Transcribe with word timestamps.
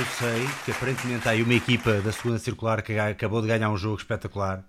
Eu 0.00 0.06
sei 0.18 0.48
que 0.64 0.70
aparentemente 0.70 1.28
há 1.28 1.32
aí 1.32 1.42
uma 1.42 1.52
equipa 1.52 2.00
da 2.00 2.10
segunda 2.10 2.38
circular 2.38 2.80
que 2.80 2.98
acabou 2.98 3.42
de 3.42 3.48
ganhar 3.48 3.68
um 3.68 3.76
jogo 3.76 3.96
espetacular 3.98 4.64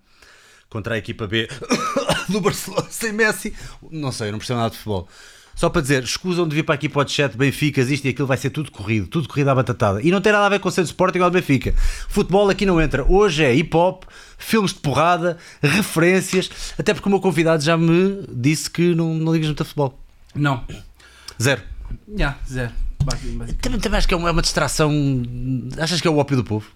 contra 0.68 0.94
a 0.94 0.98
equipa 0.98 1.26
B 1.26 1.48
do 2.28 2.38
Barcelona 2.38 2.86
sem 2.90 3.14
Messi. 3.14 3.54
Não 3.90 4.12
sei, 4.12 4.28
eu 4.28 4.32
não 4.32 4.38
percebo 4.38 4.58
nada 4.58 4.72
de 4.72 4.76
futebol. 4.76 5.08
Só 5.54 5.70
para 5.70 5.80
dizer, 5.80 6.02
escusam 6.02 6.46
de 6.46 6.54
vir 6.54 6.64
para 6.64 6.74
aqui 6.74 6.86
para 6.86 7.06
o 7.06 7.08
chat, 7.08 7.34
Benfica, 7.34 7.80
isto 7.80 8.04
e 8.04 8.10
aquilo 8.10 8.28
vai 8.28 8.36
ser 8.36 8.50
tudo 8.50 8.70
corrido, 8.70 9.06
tudo 9.06 9.26
corrido 9.26 9.48
à 9.48 9.54
batatada. 9.54 10.02
E 10.02 10.10
não 10.10 10.20
tem 10.20 10.32
nada 10.32 10.44
a 10.44 10.48
ver 10.50 10.58
com 10.58 10.68
o 10.68 10.70
centro 10.70 10.84
de 10.84 10.90
Sporting 10.90 11.20
ou 11.20 11.30
de 11.30 11.40
Benfica. 11.40 11.72
Futebol 12.10 12.50
aqui 12.50 12.66
não 12.66 12.78
entra. 12.78 13.02
Hoje 13.02 13.42
é 13.42 13.54
hip 13.54 13.74
hop, 13.74 14.04
filmes 14.36 14.74
de 14.74 14.80
porrada, 14.80 15.38
referências, 15.62 16.50
até 16.78 16.92
porque 16.92 17.08
o 17.08 17.10
meu 17.10 17.20
convidado 17.20 17.64
já 17.64 17.74
me 17.74 18.22
disse 18.28 18.68
que 18.68 18.94
não, 18.94 19.14
não 19.14 19.32
ligas 19.32 19.48
muito 19.48 19.62
a 19.62 19.64
futebol. 19.64 19.98
Não. 20.34 20.62
Zero. 21.40 21.62
Já, 22.06 22.14
yeah, 22.18 22.38
zero. 22.46 22.72
Também, 23.60 23.80
também 23.80 23.98
acho 23.98 24.08
que 24.08 24.14
é 24.14 24.16
uma, 24.16 24.28
é 24.28 24.32
uma 24.32 24.42
distração. 24.42 24.92
Achas 25.78 26.00
que 26.00 26.08
é 26.08 26.10
o 26.10 26.16
ópio 26.16 26.36
do 26.36 26.44
povo? 26.44 26.70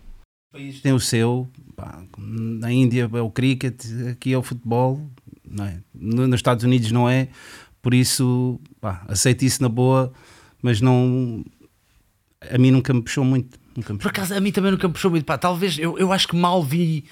O 0.50 0.58
país 0.58 0.80
tem 0.80 0.92
o 0.92 1.00
seu. 1.00 1.48
Pá, 1.74 2.02
na 2.18 2.72
Índia 2.72 3.10
é 3.12 3.20
o 3.20 3.30
cricket, 3.30 3.84
aqui 4.10 4.32
é 4.32 4.38
o 4.38 4.42
futebol. 4.42 5.00
Não 5.48 5.64
é? 5.64 5.78
Nos 5.94 6.34
Estados 6.36 6.64
Unidos 6.64 6.90
não 6.90 7.08
é. 7.08 7.28
Por 7.80 7.94
isso, 7.94 8.60
pá, 8.80 9.04
aceito 9.08 9.44
isso 9.44 9.62
na 9.62 9.68
boa, 9.68 10.12
mas 10.60 10.80
não. 10.80 11.44
A 12.50 12.58
mim 12.58 12.70
nunca 12.70 12.92
me 12.92 13.02
puxou 13.02 13.24
muito. 13.24 13.58
Nunca 13.76 13.92
me 13.92 13.98
Por 13.98 14.08
acaso, 14.08 14.34
a 14.34 14.40
mim 14.40 14.50
também 14.50 14.70
nunca 14.70 14.88
me 14.88 14.94
puxou 14.94 15.10
muito. 15.10 15.24
Pá, 15.24 15.38
talvez 15.38 15.78
eu, 15.78 15.98
eu 15.98 16.12
acho 16.12 16.26
que 16.26 16.34
mal 16.34 16.62
vi 16.62 17.04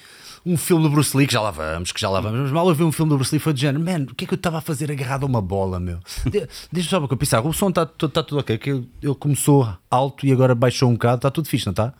um 0.45 0.55
filme 0.55 0.83
do 0.83 0.89
Bruce 0.89 1.17
Lee, 1.17 1.25
que 1.25 1.33
já 1.33 1.41
lá 1.41 1.49
vamos, 1.49 1.91
que 1.91 1.99
já 1.99 2.09
lá 2.09 2.21
vamos, 2.21 2.39
mas 2.41 2.51
mal 2.51 2.67
eu 2.69 2.75
vi 2.75 2.83
um 2.83 2.91
filme 2.91 3.09
do 3.09 3.15
Bruce 3.15 3.33
Lee 3.33 3.39
foi 3.39 3.51
do 3.51 3.59
género, 3.59 3.83
man, 3.83 4.03
o 4.03 4.13
que 4.15 4.25
é 4.25 4.27
que 4.27 4.33
eu 4.33 4.37
estava 4.37 4.59
a 4.59 4.61
fazer 4.61 4.91
agarrado 4.91 5.23
a 5.23 5.25
uma 5.25 5.41
bola, 5.41 5.79
meu? 5.79 5.99
Deixa 6.71 6.89
só 6.89 6.99
para 6.99 7.17
pensar, 7.17 7.41
o 7.41 7.51
som 7.51 7.69
está 7.69 7.85
tá 7.85 8.21
tudo 8.21 8.39
ok, 8.39 8.57
que 8.57 8.69
ele 8.69 9.15
começou 9.19 9.67
alto 9.89 10.25
e 10.25 10.31
agora 10.31 10.53
baixou 10.53 10.89
um 10.89 10.93
bocado, 10.93 11.15
está 11.17 11.31
tudo 11.31 11.47
fixe, 11.47 11.65
não 11.65 11.71
está? 11.71 11.93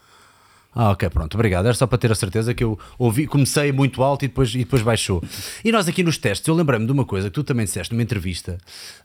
Ah, 0.77 0.91
ok, 0.91 1.09
pronto, 1.09 1.33
obrigado. 1.35 1.65
Era 1.65 1.73
só 1.73 1.87
para 1.87 1.97
ter 1.97 2.11
a 2.11 2.15
certeza 2.15 2.53
que 2.53 2.61
eu 2.61 2.77
ouvi, 2.99 3.25
comecei 3.25 3.71
muito 3.71 4.03
alto 4.03 4.25
e 4.25 4.27
depois, 4.27 4.53
e 4.53 4.59
depois 4.59 4.81
baixou. 4.81 5.23
E 5.63 5.71
nós 5.71 5.87
aqui 5.87 6.03
nos 6.03 6.17
testes, 6.17 6.45
eu 6.49 6.53
lembrei-me 6.53 6.85
de 6.85 6.91
uma 6.91 7.05
coisa 7.05 7.29
que 7.29 7.33
tu 7.33 7.45
também 7.45 7.65
disseste 7.65 7.93
numa 7.93 8.03
entrevista, 8.03 8.57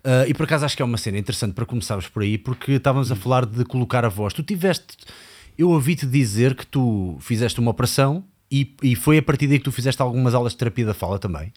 uh, 0.04 0.28
e 0.28 0.34
por 0.34 0.42
acaso 0.44 0.64
acho 0.64 0.76
que 0.76 0.82
é 0.82 0.84
uma 0.84 0.98
cena 0.98 1.16
interessante 1.16 1.54
para 1.54 1.64
começarmos 1.64 2.08
por 2.08 2.24
aí, 2.24 2.36
porque 2.36 2.72
estávamos 2.72 3.12
a 3.12 3.14
falar 3.14 3.46
de 3.46 3.64
colocar 3.64 4.04
a 4.04 4.08
voz. 4.08 4.34
Tu 4.34 4.42
tiveste, 4.42 4.96
eu 5.56 5.70
ouvi-te 5.70 6.06
dizer 6.06 6.56
que 6.56 6.66
tu 6.66 7.16
fizeste 7.20 7.60
uma 7.60 7.70
operação 7.70 8.24
e, 8.50 8.74
e 8.82 8.96
foi 8.96 9.18
a 9.18 9.22
partir 9.22 9.46
daí 9.46 9.58
que 9.58 9.64
tu 9.64 9.72
fizeste 9.72 10.00
algumas 10.02 10.34
aulas 10.34 10.52
de 10.52 10.58
terapia 10.58 10.86
da 10.86 10.94
fala 10.94 11.18
também? 11.18 11.52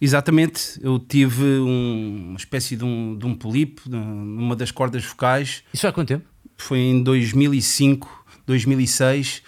Exatamente, 0.00 0.78
eu 0.82 0.98
tive 0.98 1.42
um, 1.42 2.26
uma 2.30 2.36
espécie 2.36 2.76
de 2.76 2.84
um, 2.84 3.16
de 3.16 3.24
um 3.24 3.34
polipo 3.34 3.82
numa 3.88 4.54
das 4.54 4.70
cordas 4.70 5.04
vocais. 5.04 5.62
Isso 5.72 5.86
há 5.86 5.92
quanto 5.92 6.08
tempo? 6.08 6.26
Foi 6.56 6.78
em 6.78 7.02
2005 7.02 8.26
2006, 8.46 9.42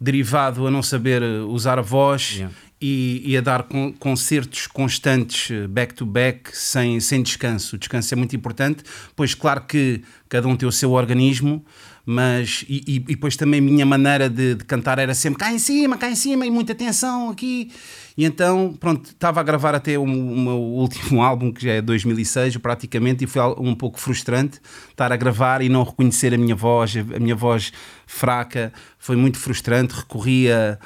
derivado 0.00 0.66
a 0.66 0.70
não 0.70 0.82
saber 0.82 1.22
eh, 1.22 1.40
usar 1.40 1.78
a 1.78 1.82
voz 1.82 2.36
yeah. 2.36 2.54
e, 2.80 3.22
e, 3.24 3.36
a 3.36 3.40
dar 3.40 3.62
con 3.64 3.92
concertos 3.92 4.66
constantes 4.66 5.50
eh, 5.50 5.66
back-to-back, 5.68 6.50
-back, 6.50 6.56
sem, 6.56 6.98
sem 7.00 7.22
descanso. 7.22 7.76
O 7.76 7.78
descanso 7.78 8.12
é 8.12 8.16
muito 8.16 8.34
importante, 8.34 8.82
pois 9.14 9.34
claro 9.34 9.62
que 9.62 10.02
cada 10.28 10.48
um 10.48 10.56
tem 10.56 10.68
o 10.68 10.72
seu 10.72 10.92
organismo, 10.92 11.64
mas 12.10 12.64
e, 12.68 12.82
e, 12.88 12.96
e 12.96 12.98
depois 12.98 13.36
também 13.36 13.60
a 13.60 13.62
minha 13.62 13.86
maneira 13.86 14.28
de, 14.28 14.56
de, 14.56 14.64
cantar 14.64 14.98
era 14.98 15.14
sempre 15.14 15.38
cá 15.38 15.52
em 15.52 15.60
cima, 15.60 15.96
cá 15.96 16.10
em 16.10 16.16
cima 16.16 16.44
e 16.44 16.50
muita 16.50 16.72
atenção 16.72 17.30
aqui. 17.30 17.70
E 18.18 18.24
então 18.24 18.76
pronto, 18.80 19.10
estava 19.10 19.38
a 19.38 19.44
gravar 19.44 19.76
até 19.76 19.96
o, 19.96 20.02
o 20.02 20.06
meu 20.08 20.58
último 20.58 21.22
álbum 21.22 21.52
que 21.52 21.62
já 21.64 21.74
é 21.74 21.80
2006 21.80 22.56
praticamente 22.56 23.22
e 23.22 23.28
foi 23.28 23.40
um 23.58 23.76
pouco 23.76 24.00
frustrante 24.00 24.60
estar 24.90 25.12
a 25.12 25.16
gravar 25.16 25.62
e 25.62 25.68
não 25.68 25.84
reconhecer 25.84 26.34
a 26.34 26.36
minha 26.36 26.56
voz, 26.56 26.96
a 26.96 27.20
minha 27.20 27.36
voz 27.36 27.72
fraca, 28.08 28.72
foi 28.98 29.14
muito 29.14 29.38
frustrante, 29.38 29.94
recorria 29.94 30.80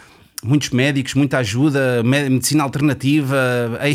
muitos 0.44 0.70
médicos, 0.70 1.14
muita 1.14 1.38
ajuda, 1.38 2.02
medicina 2.04 2.62
alternativa. 2.62 3.36
E 3.84 3.94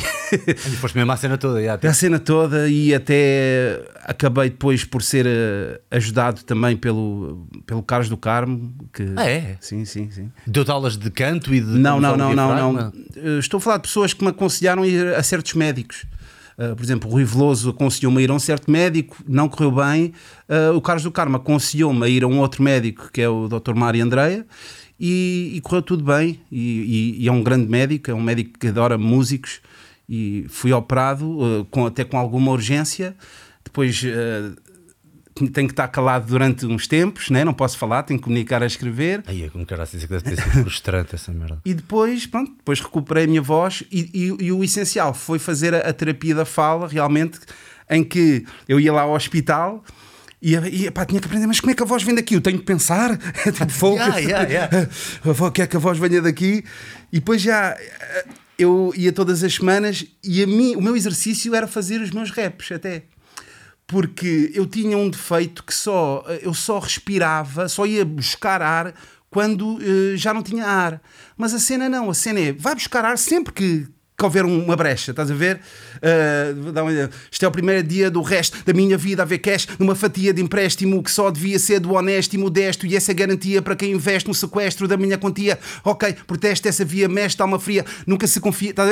foste 0.78 0.96
mesmo 0.96 1.12
à 1.12 1.18
cena 1.18 1.38
toda, 1.38 1.64
já, 1.64 1.80
A 1.82 1.94
cena 1.94 2.20
toda 2.20 2.68
e 2.68 2.94
até 2.94 3.82
acabei 4.04 4.50
depois 4.50 4.84
por 4.84 5.04
ser 5.04 5.26
uh, 5.26 5.80
ajudado 5.92 6.44
também 6.44 6.76
pelo, 6.76 7.48
pelo 7.66 7.84
Carlos 7.84 8.10
do 8.10 8.18
Carmo. 8.18 8.74
Que, 8.92 9.14
ah, 9.16 9.30
é? 9.30 9.58
Sim, 9.62 9.86
sim, 9.86 10.10
sim. 10.10 10.32
Deu-te 10.48 10.72
aulas 10.72 10.98
de 10.98 11.10
canto 11.12 11.54
e 11.54 11.62
de. 11.62 11.68
Não, 11.68 12.02
não, 12.02 12.18
não, 12.18 12.36
não, 12.36 12.74
não. 12.74 12.90
Uh, 12.90 13.40
estou 13.40 13.60
a 13.60 13.62
falar 13.62 13.78
de 13.78 13.84
pessoas 13.84 14.14
que 14.14 14.24
me 14.24 14.32
aconselharam 14.32 14.84
a 14.84 14.88
ir 14.88 15.14
a 15.14 15.22
certos 15.22 15.54
médicos. 15.54 16.06
Uh, 16.58 16.76
por 16.76 16.84
exemplo, 16.84 17.10
o 17.10 17.14
Rui 17.14 17.24
Veloso 17.24 17.70
aconselhou-me 17.70 18.20
a 18.20 18.22
ir 18.22 18.30
a 18.30 18.34
um 18.34 18.40
certo 18.40 18.70
médico, 18.70 19.16
não 19.28 19.48
correu 19.48 19.72
bem. 19.72 20.14
Uh, 20.50 20.76
o 20.76 20.82
Carlos 20.82 21.04
do 21.04 21.12
Carmo 21.12 21.38
aconselhou-me 21.38 22.06
a 22.06 22.10
ir 22.10 22.24
a 22.24 22.28
um 22.28 22.40
outro 22.40 22.62
médico, 22.62 23.10
que 23.14 23.22
é 23.22 23.30
o 23.30 23.48
Dr. 23.48 23.76
Mário 23.76 24.04
Andreia, 24.04 24.46
e, 25.00 25.52
e 25.56 25.62
correu 25.62 25.82
tudo 25.82 26.04
bem. 26.04 26.40
E, 26.52 27.16
e, 27.18 27.24
e, 27.24 27.28
é 27.28 27.32
um 27.32 27.42
grande 27.42 27.68
médico, 27.70 28.12
é 28.12 28.14
um 28.14 28.22
médico 28.22 28.60
que 28.60 28.68
adora 28.68 28.98
músicos. 28.98 29.62
E 30.08 30.46
fui 30.50 30.74
operado, 30.74 31.26
uh, 31.40 31.66
com, 31.66 31.86
até 31.86 32.04
com 32.04 32.18
alguma 32.18 32.52
urgência. 32.52 33.16
Depois 33.64 34.02
uh, 34.04 34.60
tenho 35.48 35.68
que 35.68 35.74
estar 35.74 35.88
calado 35.88 36.26
durante 36.28 36.66
uns 36.66 36.88
tempos, 36.88 37.30
né? 37.30 37.46
não 37.46 37.54
posso 37.54 37.78
falar, 37.78 38.04
tenho 38.04 38.20
que 38.20 38.24
comunicar 38.24 38.62
a 38.62 38.66
escrever. 38.66 39.24
Aí 39.28 39.44
é 39.44 39.50
como 39.50 39.64
isso 39.64 40.00
que 40.00 40.08
deve 40.08 40.24
ter 40.24 40.42
sido 40.42 40.52
frustrante 40.64 41.16
essa 41.16 41.32
merda. 41.32 41.62
E 41.64 41.74
depois, 41.74 42.26
pronto, 42.26 42.52
depois 42.58 42.80
recuperei 42.82 43.26
a 43.26 43.28
minha 43.28 43.42
voz 43.42 43.84
e, 43.92 44.10
e, 44.14 44.46
e 44.46 44.52
o 44.52 44.64
essencial 44.64 45.14
foi 45.14 45.40
fazer 45.40 45.74
a, 45.74 45.80
a, 45.90 45.94
terapia 45.94 46.36
da 46.36 46.46
fala, 46.46 46.88
realmente, 46.88 47.40
em 47.90 48.04
que 48.04 48.46
eu 48.68 48.80
ia 48.80 48.92
lá 48.92 49.02
ao 49.02 49.14
hospital 49.14 49.84
e, 50.42 50.56
e 50.56 50.92
pá, 50.92 51.06
tinha 51.06 51.20
que 51.20 51.28
aprender, 51.28 51.48
mas 51.48 51.60
como 51.60 51.72
é 51.72 51.76
que 51.76 51.84
a 51.84 51.86
voz 51.86 52.02
vem 52.04 52.16
daqui? 52.16 52.36
Eu 52.36 52.42
tenho 52.42 52.60
que 52.60 52.66
pensar, 52.66 53.18
tipo, 53.44 53.70
fogo, 53.70 53.98
yeah, 53.98 54.18
yeah, 54.18 54.50
yeah. 54.50 54.90
quer 55.54 55.68
que 55.68 55.76
a 55.76 55.80
voz 55.80 55.98
venha 55.98 56.22
daqui? 56.22 56.64
E 57.12 57.20
depois 57.20 57.42
já 57.42 57.76
eu 58.58 58.94
ia 58.96 59.14
todas 59.14 59.42
as 59.44 59.56
semanas 59.56 60.06
e 60.22 60.44
a 60.44 60.48
mim, 60.48 60.76
o 60.76 60.82
meu 60.82 60.96
exercício 60.96 61.56
era 61.56 61.66
fazer 61.66 62.02
os 62.02 62.12
meus 62.12 62.30
raps 62.30 62.72
até. 62.72 63.04
Porque 63.88 64.52
eu 64.54 64.66
tinha 64.68 64.98
um 64.98 65.10
defeito 65.10 65.64
que 65.64 65.74
só 65.74 66.24
eu 66.42 66.54
só 66.54 66.78
respirava, 66.78 67.68
só 67.68 67.86
ia 67.86 68.06
buscar 68.06 68.62
ar 68.62 68.94
quando 69.30 69.78
uh, 69.78 70.18
já 70.18 70.34
não 70.34 70.44
tinha 70.44 70.66
ar. 70.66 71.02
Mas 71.38 71.54
a 71.54 71.60
cena 71.60 71.90
não, 71.90 72.10
a 72.10 72.14
cena 72.14 72.40
é 72.40 72.52
vai 72.54 72.76
buscar 72.76 73.04
ar 73.06 73.18
sempre 73.18 73.54
que, 73.54 73.88
que 74.18 74.26
houver 74.26 74.46
uma 74.46 74.76
brecha, 74.76 75.12
estás 75.12 75.32
a 75.32 75.34
ver? 75.34 75.62
Uh, 76.00 77.10
isto 77.32 77.44
é 77.44 77.48
o 77.48 77.52
primeiro 77.52 77.86
dia 77.86 78.10
do 78.10 78.22
resto 78.22 78.64
da 78.64 78.74
minha 78.74 78.98
vida 78.98 79.22
a 79.22 79.26
ver 79.26 79.40
cash 79.40 79.68
numa 79.78 79.96
fatia 79.96 80.34
de 80.34 80.42
empréstimo 80.42 81.02
que 81.04 81.12
só 81.12 81.30
devia 81.30 81.60
ser 81.60 81.80
do 81.80 81.94
honesto 81.94 82.34
e 82.34 82.38
modesto 82.38 82.86
e 82.86 82.96
essa 82.96 83.12
é 83.12 83.14
garantia 83.14 83.62
para 83.62 83.76
quem 83.76 83.92
investe 83.92 84.28
no 84.28 84.34
sequestro 84.34 84.88
da 84.88 84.98
minha 84.98 85.18
quantia. 85.18 85.60
Ok, 85.84 86.16
protesto 86.26 86.68
essa 86.68 86.86
via, 86.86 87.08
mexe, 87.08 87.42
alma 87.42 87.60
fria, 87.60 87.86
nunca 88.06 88.28
se 88.28 88.40
confia. 88.40 88.74
Tá, 88.74 88.84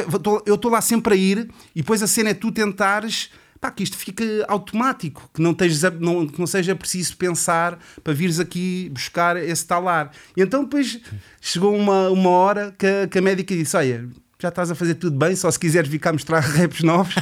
eu 0.45 0.55
estou 0.55 0.71
lá 0.71 0.81
sempre 0.81 1.13
a 1.13 1.17
ir 1.17 1.49
e 1.75 1.81
depois 1.81 2.01
a 2.03 2.07
cena 2.07 2.29
é 2.29 2.33
tu 2.33 2.51
tentares 2.51 3.29
pá, 3.59 3.71
que 3.71 3.83
isto 3.83 3.97
fique 3.97 4.43
automático, 4.47 5.29
que 5.33 5.41
não, 5.41 5.53
tejas, 5.53 5.81
não, 5.99 6.27
que 6.27 6.39
não 6.39 6.47
seja 6.47 6.75
preciso 6.75 7.17
pensar 7.17 7.79
para 8.03 8.13
vires 8.13 8.39
aqui 8.39 8.89
buscar 8.93 9.37
esse 9.37 9.65
talar. 9.65 10.11
E 10.35 10.41
então 10.41 10.63
depois 10.63 10.99
chegou 11.41 11.75
uma, 11.75 12.09
uma 12.09 12.29
hora 12.29 12.75
que, 12.77 13.07
que 13.07 13.17
a 13.17 13.21
médica 13.21 13.55
disse: 13.55 13.75
Olha, 13.75 14.07
já 14.39 14.49
estás 14.49 14.69
a 14.69 14.75
fazer 14.75 14.95
tudo 14.95 15.17
bem, 15.17 15.35
só 15.35 15.49
se 15.49 15.59
quiseres 15.59 15.89
vir 15.89 15.99
cá 15.99 16.13
mostrar 16.13 16.39
raps 16.45 16.83
novos. 16.83 17.15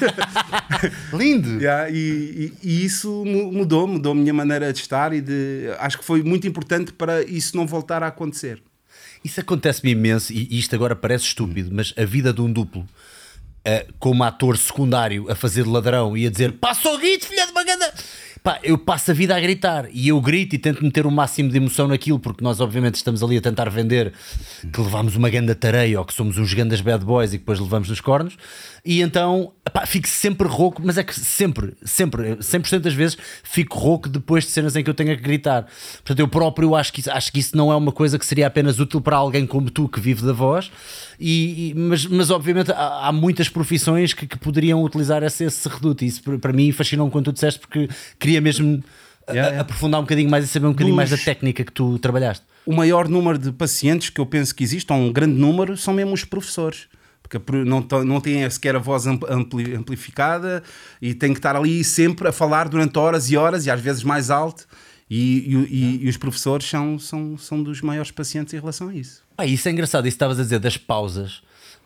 Lindo! 1.14 1.50
yeah, 1.62 1.90
e, 1.90 1.96
e, 1.96 2.54
e, 2.62 2.86
isso 2.86 3.24
mudou, 3.26 3.88
mudou 3.88 4.12
a 4.12 4.16
minha 4.16 4.34
maneira 4.34 4.72
de 4.74 4.80
estar 4.80 5.14
e 5.14 5.22
de. 5.22 5.70
Acho 5.80 5.98
que 5.98 6.04
foi 6.04 6.22
muito 6.22 6.46
importante 6.46 6.92
para 6.92 7.24
isso 7.24 7.56
não 7.56 7.66
voltar 7.66 8.04
a 8.04 8.08
acontecer. 8.08 8.62
Isso 9.24 9.40
acontece-me 9.40 9.92
imenso, 9.92 10.32
e 10.32 10.60
isto 10.60 10.76
agora 10.76 10.96
parece 10.96 11.26
estúpido, 11.26 11.72
mas 11.74 11.94
a 11.98 12.06
vida 12.06 12.32
de 12.32 12.42
um 12.42 12.52
duplo, 12.52 12.82
uh, 12.82 13.94
como 13.98 14.24
ator 14.24 14.56
secundário 14.56 15.32
a 15.32 15.36
fazer 15.36 15.66
ladrão 15.66 16.16
e 16.16 16.28
a 16.28 16.30
dizer 16.30 16.52
passou 16.54 17.00
guito, 17.00 17.26
filha 17.26 17.46
de 17.46 17.52
uma 17.52 17.64
ganda 17.64 17.92
pá, 18.46 18.60
eu 18.62 18.78
passo 18.78 19.10
a 19.10 19.14
vida 19.16 19.36
a 19.36 19.40
gritar 19.40 19.88
e 19.92 20.10
eu 20.10 20.22
grito 20.22 20.54
e 20.54 20.60
tento 20.60 20.84
meter 20.84 21.08
o 21.08 21.12
máximo 21.12 21.50
de 21.50 21.58
emoção 21.58 21.88
naquilo, 21.88 22.20
porque 22.20 22.44
nós, 22.44 22.62
obviamente, 22.62 22.94
estamos 22.94 23.24
ali 23.24 23.38
a 23.38 23.42
tentar 23.42 23.68
vender 23.72 24.14
que 24.72 24.80
levamos 24.80 25.16
uma 25.16 25.32
ganda 25.32 25.56
tareia 25.56 25.98
ou 25.98 26.06
que 26.06 26.14
somos 26.14 26.38
uns 26.38 26.54
gandas 26.54 26.80
bad 26.80 27.04
boys 27.04 27.34
e 27.34 27.40
que 27.40 27.40
depois 27.40 27.60
levamos 27.60 27.90
nos 27.90 28.00
cornos. 28.00 28.38
E 28.86 29.02
então, 29.02 29.52
pá, 29.72 29.86
fico 29.86 30.08
sempre 30.08 30.48
rouco, 30.48 30.82
mas 30.84 30.98
é 30.98 31.04
que 31.04 31.14
sempre, 31.14 31.74
sempre, 31.84 32.36
100% 32.36 32.80
das 32.80 32.94
vezes 32.94 33.18
fico 33.44 33.78
rouco 33.78 34.08
depois 34.08 34.44
de 34.44 34.52
cenas 34.52 34.76
em 34.76 34.84
que 34.84 34.90
eu 34.90 34.94
tenho 34.94 35.16
que 35.16 35.22
gritar. 35.22 35.66
Portanto, 35.96 36.20
eu 36.20 36.28
próprio 36.28 36.76
acho 36.76 36.94
que, 36.94 37.00
isso, 37.00 37.12
acho 37.12 37.32
que 37.32 37.40
isso 37.40 37.58
não 37.58 37.72
é 37.72 37.76
uma 37.76 37.92
coisa 37.92 38.20
que 38.20 38.26
seria 38.26 38.48
apenas 38.48 38.80
útil 38.80 39.02
para 39.02 39.18
alguém 39.18 39.46
como 39.46 39.70
tu 39.70 39.90
que 39.90 40.00
vive 40.00 40.26
da 40.26 40.34
voz, 40.34 40.72
e, 41.20 41.70
e 41.70 41.74
mas, 41.76 42.06
mas 42.06 42.30
obviamente 42.30 42.72
há, 42.72 43.08
há 43.08 43.12
muitas 43.12 43.50
profissões 43.50 44.14
que, 44.14 44.28
que, 44.28 44.38
poderiam 44.38 44.84
utilizar 44.84 45.24
esse, 45.24 45.44
esse 45.44 45.68
reduto. 45.68 46.04
E 46.04 46.08
isso 46.08 46.22
para 46.40 46.54
mim 46.54 46.72
fascinou-me 46.72 47.12
quando 47.12 47.26
tu 47.26 47.34
disseste, 47.34 47.60
porque 47.60 47.90
queria 48.20 48.40
mesmo 48.40 48.84
yeah, 49.30 49.48
yeah. 49.48 49.62
aprofundar 49.62 50.00
um 50.00 50.04
bocadinho 50.04 50.30
mais 50.30 50.46
e 50.46 50.48
saber 50.48 50.68
um 50.68 50.72
bocadinho 50.72 50.96
Dos... 50.96 50.98
mais 50.98 51.10
da 51.10 51.18
técnica 51.18 51.64
que 51.64 51.72
tu 51.72 51.98
trabalhaste. 52.00 52.46
O 52.66 52.74
maior 52.74 53.08
número 53.08 53.38
de 53.38 53.52
pacientes 53.52 54.10
que 54.10 54.20
eu 54.20 54.26
penso 54.26 54.54
que 54.54 54.64
existe, 54.64 54.92
ou 54.92 55.00
um 55.00 55.12
grande 55.12 55.34
número, 55.34 55.78
são 55.78 55.94
mesmo 55.94 56.14
os 56.14 56.24
professores 56.24 56.88
não, 57.66 57.86
não 58.04 58.22
sequer 58.50 58.76
a 58.76 58.80
voz 58.80 59.06
ampli, 59.08 59.76
amplificada 59.76 60.64
e 61.02 61.14
tem 61.14 61.34
que 61.34 61.40
estar 61.40 61.56
ali 61.56 61.84
sempre 61.84 62.28
a 62.28 62.32
falar 62.32 62.70
durante 62.70 62.98
horas 62.98 63.30
e 63.30 63.38
horas 63.38 63.66
e 63.66 63.72
às 63.72 63.82
vezes 63.82 64.04
mais 64.04 64.30
alto 64.30 64.68
E, 65.10 65.18
e, 65.18 65.56
e, 65.56 66.06
e 66.06 66.10
os 66.10 66.18
professores 66.18 66.68
são, 66.68 66.98
são, 66.98 67.38
são 67.38 67.62
dos 67.62 67.82
maiores 67.82 68.12
pacientes 68.12 68.54
em 68.54 68.60
relação 68.60 68.90
a 68.90 68.96
isso. 68.96 69.25
Ah, 69.38 69.46
isso 69.46 69.68
é 69.68 69.72
engraçado, 69.72 70.08
isso 70.08 70.16
estavas 70.16 70.40
a 70.40 70.44
dizer 70.44 70.60
das 70.60 70.78
pausas, 70.78 71.42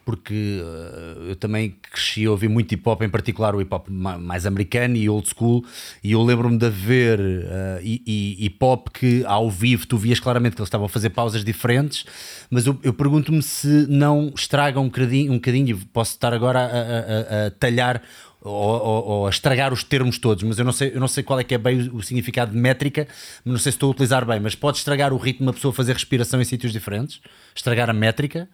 porque 0.06 0.62
uh, 0.64 1.24
eu 1.30 1.36
também 1.36 1.76
cresci 1.92 2.26
a 2.26 2.32
ouvir 2.32 2.48
muito 2.48 2.72
hip 2.72 2.88
hop, 2.88 3.02
em 3.02 3.10
particular 3.10 3.56
o 3.56 3.62
hip 3.62 3.74
hop 3.74 3.88
mais 3.90 4.46
americano 4.46 4.96
e 4.96 5.10
old 5.10 5.28
school, 5.28 5.66
e 6.04 6.12
eu 6.12 6.22
lembro-me 6.22 6.60
de 6.60 6.70
ver 6.70 7.20
uh, 7.20 7.80
hip 7.84 8.58
hop 8.62 8.90
que 8.90 9.24
ao 9.26 9.50
vivo 9.50 9.88
tu 9.88 9.98
vias 9.98 10.20
claramente 10.20 10.56
que 10.56 10.62
eles 10.62 10.68
estavam 10.68 10.86
a 10.86 10.90
fazer 10.90 11.10
pausas 11.10 11.44
diferentes, 11.44 12.06
mas 12.52 12.68
eu, 12.68 12.78
eu 12.84 12.94
pergunto-me 12.94 13.42
se 13.42 13.88
não 13.90 14.32
estraga 14.36 14.80
um 14.80 14.86
bocadinho, 14.86 15.32
um 15.32 15.36
bocadinho, 15.36 15.70
e 15.70 15.74
posso 15.74 16.12
estar 16.12 16.34
agora 16.34 16.60
a, 16.60 17.44
a, 17.44 17.48
a 17.48 17.52
talhar 17.52 18.02
ou, 18.42 18.54
ou, 18.54 19.06
ou, 19.06 19.28
a 19.28 19.30
estragar 19.30 19.74
os 19.74 19.84
termos 19.84 20.18
todos, 20.18 20.44
mas 20.44 20.58
eu 20.58 20.66
não 20.66 20.72
sei, 20.72 20.92
eu 20.94 21.00
não 21.00 21.08
sei 21.08 21.24
qual 21.24 21.40
é 21.40 21.44
que 21.44 21.54
é 21.54 21.58
bem 21.58 21.90
o, 21.90 21.98
o 21.98 22.04
significado 22.04 22.52
de 22.52 22.58
métrica, 22.58 23.08
não 23.44 23.58
sei 23.58 23.72
se 23.72 23.76
estou 23.76 23.90
a 23.90 23.92
utilizar 23.92 24.26
bem, 24.26 24.40
mas 24.40 24.56
pode 24.56 24.78
estragar 24.78 25.12
o 25.14 25.18
ritmo 25.18 25.40
de 25.40 25.48
uma 25.48 25.54
pessoa 25.54 25.74
fazer 25.74 25.94
respiração 25.94 26.42
em 26.42 26.46
sítios 26.46 26.72
diferentes? 26.72 27.20
Estragar 27.54 27.90
a 27.90 27.94
métrica? 27.94 28.50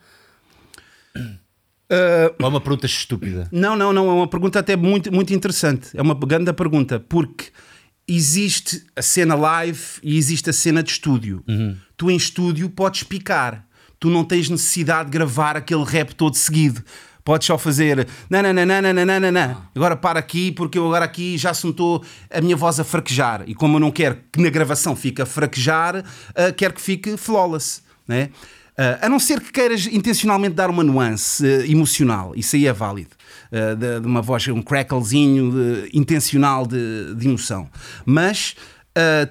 Uh, 1.16 2.34
ou 2.40 2.46
é 2.46 2.50
uma 2.50 2.62
pergunta 2.62 2.88
estúpida? 2.88 3.48
Não, 3.52 3.76
não, 3.76 3.94
não, 3.94 4.10
é 4.10 4.14
uma 4.14 4.28
pergunta 4.28 4.60
até 4.60 4.76
muito, 4.76 5.14
muito 5.14 5.34
interessante. 5.34 5.90
É 5.94 6.02
uma 6.02 6.16
grande 6.16 6.52
pergunta, 6.52 7.00
porque 7.00 7.52
existe 8.08 8.84
a 8.96 9.04
cena 9.04 9.36
live 9.36 9.80
e 10.02 10.18
existe 10.18 10.50
a 10.50 10.54
cena 10.54 10.82
de 10.82 10.92
estúdio. 10.92 11.44
Uhum. 11.48 11.78
Tu 11.96 12.10
em 12.10 12.16
estúdio 12.16 12.70
podes 12.70 13.04
picar, 13.04 13.68
tu 14.00 14.10
não 14.10 14.24
tens 14.24 14.50
necessidade 14.50 15.12
de 15.12 15.14
gravar 15.18 15.56
aquele 15.56 15.84
rap 15.84 16.16
todo 16.16 16.36
seguido 16.36 16.84
Podes 17.26 17.48
só 17.48 17.58
fazer 17.58 18.08
nananana, 18.30 19.58
agora 19.76 19.96
para 19.96 20.20
aqui 20.20 20.52
porque 20.52 20.78
eu 20.78 20.86
agora 20.86 21.06
aqui 21.06 21.40
já 21.40 21.56
se 21.56 21.66
a 22.30 22.40
minha 22.40 22.56
voz 22.56 22.80
a 22.80 22.84
fraquejar 22.84 23.44
e 23.48 23.56
como 23.56 23.78
eu 23.78 23.80
não 23.80 23.90
quero 23.90 24.20
que 24.32 24.40
na 24.40 24.52
gravação 24.52 24.96
fique 24.96 25.24
a 25.24 25.26
fraquejar, 25.26 25.98
uh, 25.98 26.54
quero 26.56 26.76
que 26.76 26.82
fique 26.82 27.18
flawless, 27.18 27.82
né? 28.08 28.30
Uh, 28.78 29.00
a 29.02 29.10
não 29.10 29.20
ser 29.20 29.42
que 29.42 29.52
queiras 29.52 29.88
intencionalmente 29.88 30.54
dar 30.54 30.70
uma 30.70 30.84
nuance 30.84 31.44
uh, 31.44 31.66
emocional, 31.66 32.34
isso 32.36 32.56
aí 32.56 32.68
é 32.68 32.74
válido. 32.74 33.16
Uh, 33.52 33.76
de, 33.76 34.02
de, 34.02 34.06
uma 34.06 34.22
voz, 34.22 34.48
um 34.50 34.62
cracklezinho 34.62 35.52
de, 35.52 35.98
intencional 35.98 36.68
de, 36.68 37.16
de, 37.16 37.28
emoção. 37.28 37.68
Mas 38.06 38.56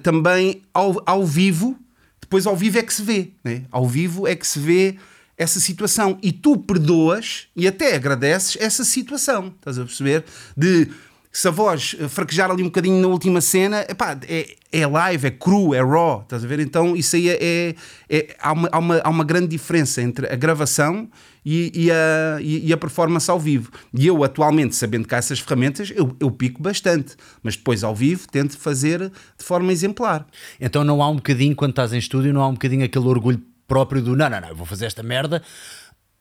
também 0.03 0.61
ao, 0.73 1.01
ao 1.05 1.25
vivo, 1.25 1.75
depois 2.19 2.45
ao 2.45 2.55
vivo 2.55 2.77
é 2.77 2.83
que 2.83 2.93
se 2.93 3.01
vê. 3.01 3.31
Né? 3.43 3.63
Ao 3.71 3.87
vivo 3.87 4.27
é 4.27 4.35
que 4.35 4.45
se 4.45 4.59
vê 4.59 4.97
essa 5.37 5.59
situação 5.59 6.17
e 6.21 6.31
tu 6.31 6.57
perdoas 6.57 7.47
e 7.55 7.67
até 7.67 7.95
agradeces 7.95 8.57
essa 8.59 8.83
situação, 8.83 9.53
estás 9.57 9.77
a 9.77 9.83
perceber? 9.83 10.23
De 10.55 10.89
se 11.35 11.49
a 11.49 11.51
voz 11.51 11.97
fraquejar 12.07 12.49
ali 12.49 12.61
um 12.63 12.67
bocadinho 12.67 13.01
na 13.01 13.09
última 13.09 13.41
cena, 13.41 13.81
epá, 13.89 14.17
é, 14.25 14.55
é 14.71 14.87
live, 14.87 15.27
é 15.27 15.31
cru, 15.31 15.73
é 15.73 15.81
raw, 15.81 16.21
estás 16.21 16.45
a 16.45 16.47
ver? 16.47 16.61
Então 16.61 16.95
isso 16.95 17.17
aí 17.17 17.27
é, 17.27 17.75
é, 18.09 18.35
há, 18.39 18.53
uma, 18.53 18.69
há, 18.71 18.79
uma, 18.79 18.97
há 18.99 19.09
uma 19.09 19.23
grande 19.25 19.47
diferença 19.47 20.01
entre 20.01 20.31
a 20.31 20.35
gravação 20.37 21.09
e, 21.45 21.73
e, 21.75 21.91
a, 21.91 22.39
e, 22.39 22.71
a 22.71 22.77
performance 22.77 23.29
ao 23.29 23.37
vivo. 23.37 23.69
E 23.93 24.07
eu 24.07 24.23
atualmente, 24.23 24.77
sabendo 24.77 25.09
que 25.09 25.13
há 25.13 25.17
essas 25.17 25.39
ferramentas, 25.39 25.91
eu, 25.93 26.15
eu 26.21 26.31
pico 26.31 26.63
bastante, 26.63 27.17
mas 27.43 27.57
depois 27.57 27.83
ao 27.83 27.93
vivo 27.93 28.29
tento 28.31 28.57
fazer 28.57 29.11
de 29.37 29.43
forma 29.43 29.73
exemplar. 29.73 30.25
Então 30.57 30.85
não 30.85 31.03
há 31.03 31.09
um 31.09 31.17
bocadinho, 31.17 31.53
quando 31.53 31.71
estás 31.71 31.91
em 31.91 31.97
estúdio, 31.97 32.33
não 32.33 32.41
há 32.41 32.47
um 32.47 32.53
bocadinho 32.53 32.85
aquele 32.85 33.07
orgulho 33.07 33.43
próprio 33.67 34.01
do 34.01 34.15
não, 34.15 34.29
não, 34.29 34.41
não, 34.41 34.49
eu 34.49 34.55
vou 34.55 34.65
fazer 34.65 34.85
esta 34.85 35.03
merda. 35.03 35.41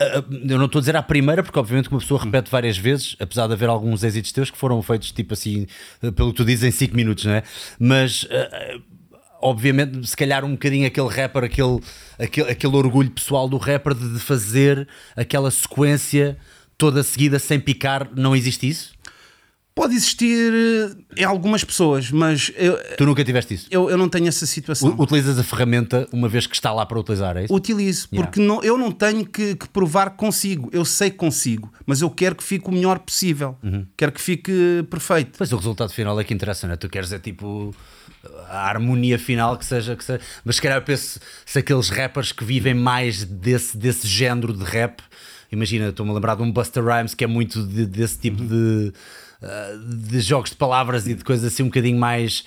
Ah, 0.00 0.18
ah, 0.18 0.24
eu 0.30 0.58
não 0.58 0.66
estou 0.66 0.78
a 0.78 0.82
dizer 0.82 0.96
à 0.96 1.02
primeira, 1.02 1.42
porque 1.42 1.58
obviamente 1.58 1.88
uma 1.88 2.00
pessoa 2.00 2.22
repete 2.22 2.50
várias 2.50 2.76
vezes, 2.76 3.16
apesar 3.20 3.46
de 3.46 3.52
haver 3.52 3.68
alguns 3.68 4.02
êxitos 4.02 4.32
teus 4.32 4.50
que 4.50 4.58
foram 4.58 4.80
feitos 4.82 5.12
tipo 5.12 5.34
assim, 5.34 5.66
pelo 6.16 6.30
que 6.30 6.36
tu 6.36 6.44
dizes, 6.44 6.64
em 6.64 6.70
5 6.70 6.96
minutos, 6.96 7.24
não 7.24 7.34
é? 7.34 7.42
Mas 7.78 8.26
ah, 8.30 8.78
obviamente, 9.44 10.06
se 10.06 10.16
calhar 10.16 10.42
um 10.44 10.52
bocadinho 10.52 10.86
aquele 10.86 11.08
rapper, 11.08 11.44
aquele, 11.44 11.78
aquele, 12.18 12.50
aquele 12.50 12.76
orgulho 12.76 13.10
pessoal 13.10 13.46
do 13.46 13.58
rapper 13.58 13.94
de 13.94 14.18
fazer 14.18 14.88
aquela 15.14 15.50
sequência 15.50 16.38
toda 16.78 17.02
seguida 17.02 17.38
sem 17.38 17.60
picar, 17.60 18.08
não 18.16 18.34
existe 18.34 18.66
isso? 18.66 18.93
Pode 19.74 19.94
existir 19.96 20.52
eh, 20.52 21.22
em 21.22 21.24
algumas 21.24 21.64
pessoas, 21.64 22.12
mas. 22.12 22.52
Eu, 22.54 22.78
tu 22.96 23.04
nunca 23.04 23.24
tiveste 23.24 23.54
isso? 23.54 23.66
Eu, 23.72 23.90
eu 23.90 23.98
não 23.98 24.08
tenho 24.08 24.28
essa 24.28 24.46
situação. 24.46 24.94
U 24.96 25.02
utilizas 25.02 25.36
a 25.36 25.42
ferramenta 25.42 26.08
uma 26.12 26.28
vez 26.28 26.46
que 26.46 26.54
está 26.54 26.72
lá 26.72 26.86
para 26.86 26.96
utilizar, 27.00 27.36
é 27.36 27.44
isso? 27.44 27.52
Utilizo, 27.52 28.08
porque 28.10 28.40
yeah. 28.40 28.54
não, 28.54 28.62
eu 28.62 28.78
não 28.78 28.92
tenho 28.92 29.26
que, 29.26 29.56
que, 29.56 29.68
provar 29.68 30.10
que 30.10 30.16
consigo. 30.16 30.70
Eu 30.72 30.84
sei 30.84 31.10
que 31.10 31.16
consigo, 31.16 31.72
mas 31.84 32.00
eu 32.00 32.08
quero 32.08 32.36
que 32.36 32.44
fique 32.44 32.68
o 32.68 32.72
melhor 32.72 33.00
possível. 33.00 33.58
Uhum. 33.64 33.84
Quero 33.96 34.12
que 34.12 34.20
fique 34.20 34.86
perfeito. 34.88 35.36
Pois 35.36 35.52
o 35.52 35.56
resultado 35.56 35.92
final 35.92 36.20
é 36.20 36.22
que 36.22 36.32
interessa, 36.32 36.68
não 36.68 36.74
é? 36.74 36.76
Tu 36.76 36.88
queres 36.88 37.12
é 37.12 37.18
tipo 37.18 37.74
a 38.48 38.68
harmonia 38.68 39.18
final 39.18 39.56
que 39.58 39.64
seja, 39.64 39.96
que 39.96 40.04
seja. 40.04 40.20
mas 40.44 40.56
se 40.56 40.62
calhar 40.62 40.78
eu 40.78 40.82
penso 40.82 41.18
se 41.44 41.58
aqueles 41.58 41.88
rappers 41.88 42.30
que 42.30 42.44
vivem 42.44 42.74
mais 42.74 43.24
desse, 43.24 43.76
desse 43.76 44.06
género 44.06 44.52
de 44.52 44.64
rap, 44.64 45.02
imagina, 45.50 45.88
estou-me 45.88 46.12
a 46.12 46.14
lembrar 46.14 46.36
de 46.36 46.42
um 46.42 46.50
Buster 46.50 46.84
Rhymes 46.84 47.14
que 47.14 47.24
é 47.24 47.26
muito 47.26 47.66
de, 47.66 47.86
desse 47.86 48.18
tipo 48.18 48.40
uhum. 48.42 48.48
de 48.48 48.92
de 49.86 50.20
jogos 50.20 50.50
de 50.50 50.56
palavras 50.56 51.06
e 51.06 51.14
de 51.14 51.24
coisas 51.24 51.52
assim 51.52 51.62
um 51.62 51.66
bocadinho 51.66 51.98
mais. 51.98 52.44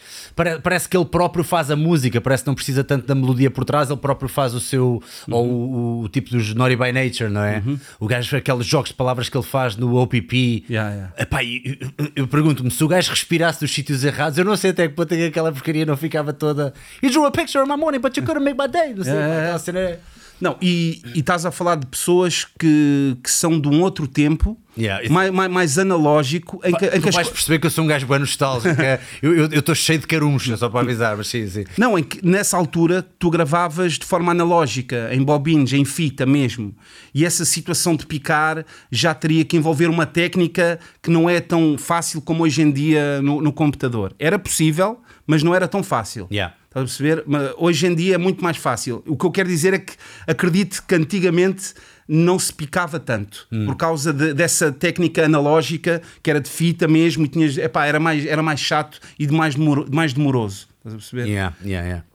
Parece 0.63 0.87
que 0.87 0.97
ele 0.97 1.05
próprio 1.05 1.43
faz 1.43 1.69
a 1.69 1.75
música, 1.75 2.19
parece 2.19 2.43
que 2.43 2.47
não 2.47 2.55
precisa 2.55 2.83
tanto 2.83 3.05
da 3.05 3.15
melodia 3.15 3.51
por 3.51 3.65
trás, 3.65 3.89
ele 3.89 3.99
próprio 3.99 4.29
faz 4.29 4.53
o 4.53 4.59
seu. 4.59 5.01
Uhum. 5.27 5.33
Ou 5.33 5.47
o, 5.47 6.01
o, 6.03 6.09
tipo 6.09 6.29
dos 6.29 6.53
Naughty 6.53 6.75
by 6.75 6.91
Nature, 6.91 7.29
não 7.29 7.43
é? 7.43 7.61
Uhum. 7.65 7.79
O 7.99 8.07
gajo, 8.07 8.35
aqueles 8.35 8.65
jogos 8.65 8.89
de 8.89 8.95
palavras 8.95 9.29
que 9.29 9.37
ele 9.37 9.45
faz 9.45 9.75
no 9.75 9.95
OPP. 9.97 10.65
Yeah, 10.69 10.93
yeah. 10.93 11.13
Epá, 11.17 11.43
eu, 11.43 11.77
eu, 11.97 12.11
eu 12.15 12.27
pergunto-me 12.27 12.71
se 12.71 12.83
o 12.83 12.87
gajo 12.87 13.09
respirasse 13.09 13.59
dos 13.59 13.73
sítios 13.73 14.03
errados, 14.03 14.37
eu 14.37 14.45
não 14.45 14.55
sei 14.55 14.71
até 14.71 14.87
que 14.87 14.93
ponto 14.93 15.13
é 15.13 15.17
que 15.17 15.23
aquela 15.25 15.51
porcaria 15.51 15.85
não 15.85 15.97
ficava 15.97 16.33
toda. 16.33 16.73
You 17.01 17.09
drew 17.09 17.25
a 17.25 17.31
picture 17.31 17.63
of 17.63 17.69
my 17.69 17.77
morning, 17.77 17.99
but 17.99 18.15
you 18.17 18.23
couldn't 18.23 18.43
make 18.43 18.57
my 18.57 18.67
day. 18.67 18.93
Não 18.93 19.03
sei, 19.03 19.13
yeah, 19.13 19.59
yeah. 19.71 19.99
Não, 20.39 20.55
e, 20.61 21.01
e 21.15 21.19
estás 21.19 21.45
a 21.45 21.51
falar 21.51 21.75
de 21.75 21.87
pessoas 21.87 22.45
que, 22.45 23.17
que 23.23 23.31
são 23.31 23.59
de 23.59 23.67
um 23.67 23.81
outro 23.81 24.07
tempo. 24.07 24.57
Yeah, 24.77 25.09
mais, 25.09 25.31
mais, 25.31 25.51
mais, 25.51 25.79
analógico 25.79 26.61
em 26.63 26.71
que, 26.71 26.85
em 26.85 27.01
que 27.01 27.09
vais 27.09 27.27
perceber 27.27 27.57
que 27.57 27.65
eu 27.65 27.71
sou 27.71 27.83
um 27.83 27.87
gajo 27.87 28.05
bem 28.05 28.19
nostálgico 28.19 28.79
é, 28.79 28.99
eu 29.23 29.47
estou 29.47 29.73
cheio 29.73 29.97
de 29.97 30.05
caruns 30.05 30.47
só 30.55 30.69
para 30.69 30.81
avisar 30.81 31.17
mas 31.17 31.29
sim, 31.29 31.47
sim. 31.47 31.63
não, 31.75 31.97
em 31.97 32.03
que 32.03 32.23
nessa 32.23 32.55
altura 32.55 33.03
tu 33.17 33.31
gravavas 33.31 33.93
de 33.93 34.05
forma 34.05 34.31
analógica 34.31 35.09
em 35.11 35.23
bobines, 35.23 35.73
em 35.73 35.83
fita 35.83 36.27
mesmo 36.27 36.75
e 37.11 37.25
essa 37.25 37.43
situação 37.43 37.95
de 37.95 38.05
picar 38.05 38.63
já 38.91 39.15
teria 39.15 39.43
que 39.43 39.57
envolver 39.57 39.87
uma 39.87 40.05
técnica 40.05 40.79
que 41.01 41.09
não 41.09 41.27
é 41.27 41.41
tão 41.41 41.75
fácil 41.75 42.21
como 42.21 42.43
hoje 42.43 42.61
em 42.61 42.71
dia 42.71 43.19
no, 43.23 43.41
no 43.41 43.51
computador 43.51 44.13
era 44.19 44.37
possível, 44.37 45.01
mas 45.25 45.41
não 45.41 45.55
era 45.55 45.67
tão 45.67 45.81
fácil 45.81 46.27
yeah. 46.31 46.53
Estás 46.67 46.83
a 46.83 46.85
perceber? 46.85 47.23
Mas 47.25 47.53
hoje 47.57 47.87
em 47.87 47.95
dia 47.95 48.15
é 48.15 48.17
muito 48.17 48.43
mais 48.43 48.57
fácil. 48.57 49.03
O 49.07 49.15
que 49.15 49.25
eu 49.25 49.31
quero 49.31 49.47
dizer 49.47 49.73
é 49.73 49.79
que 49.79 49.93
acredito 50.27 50.83
que 50.87 50.95
antigamente 50.95 51.73
não 52.07 52.39
se 52.39 52.53
picava 52.53 52.99
tanto 52.99 53.47
hum. 53.51 53.65
por 53.65 53.75
causa 53.75 54.13
de, 54.13 54.33
dessa 54.33 54.71
técnica 54.71 55.25
analógica 55.25 56.01
que 56.23 56.29
era 56.29 56.39
de 56.39 56.49
fita 56.49 56.87
mesmo 56.87 57.25
e 57.25 57.27
tinhas, 57.27 57.57
epá, 57.57 57.85
era, 57.85 57.99
mais, 57.99 58.25
era 58.25 58.41
mais 58.41 58.59
chato 58.59 58.99
e 59.19 59.25
de 59.25 59.33
mais, 59.33 59.55
demoro, 59.55 59.85
mais 59.91 60.13
demoroso. 60.13 60.67
Estás 60.77 60.93
a 60.93 60.97
perceber? 60.97 61.27
Yeah, 61.27 61.55
yeah, 61.63 61.85
yeah. 61.85 62.05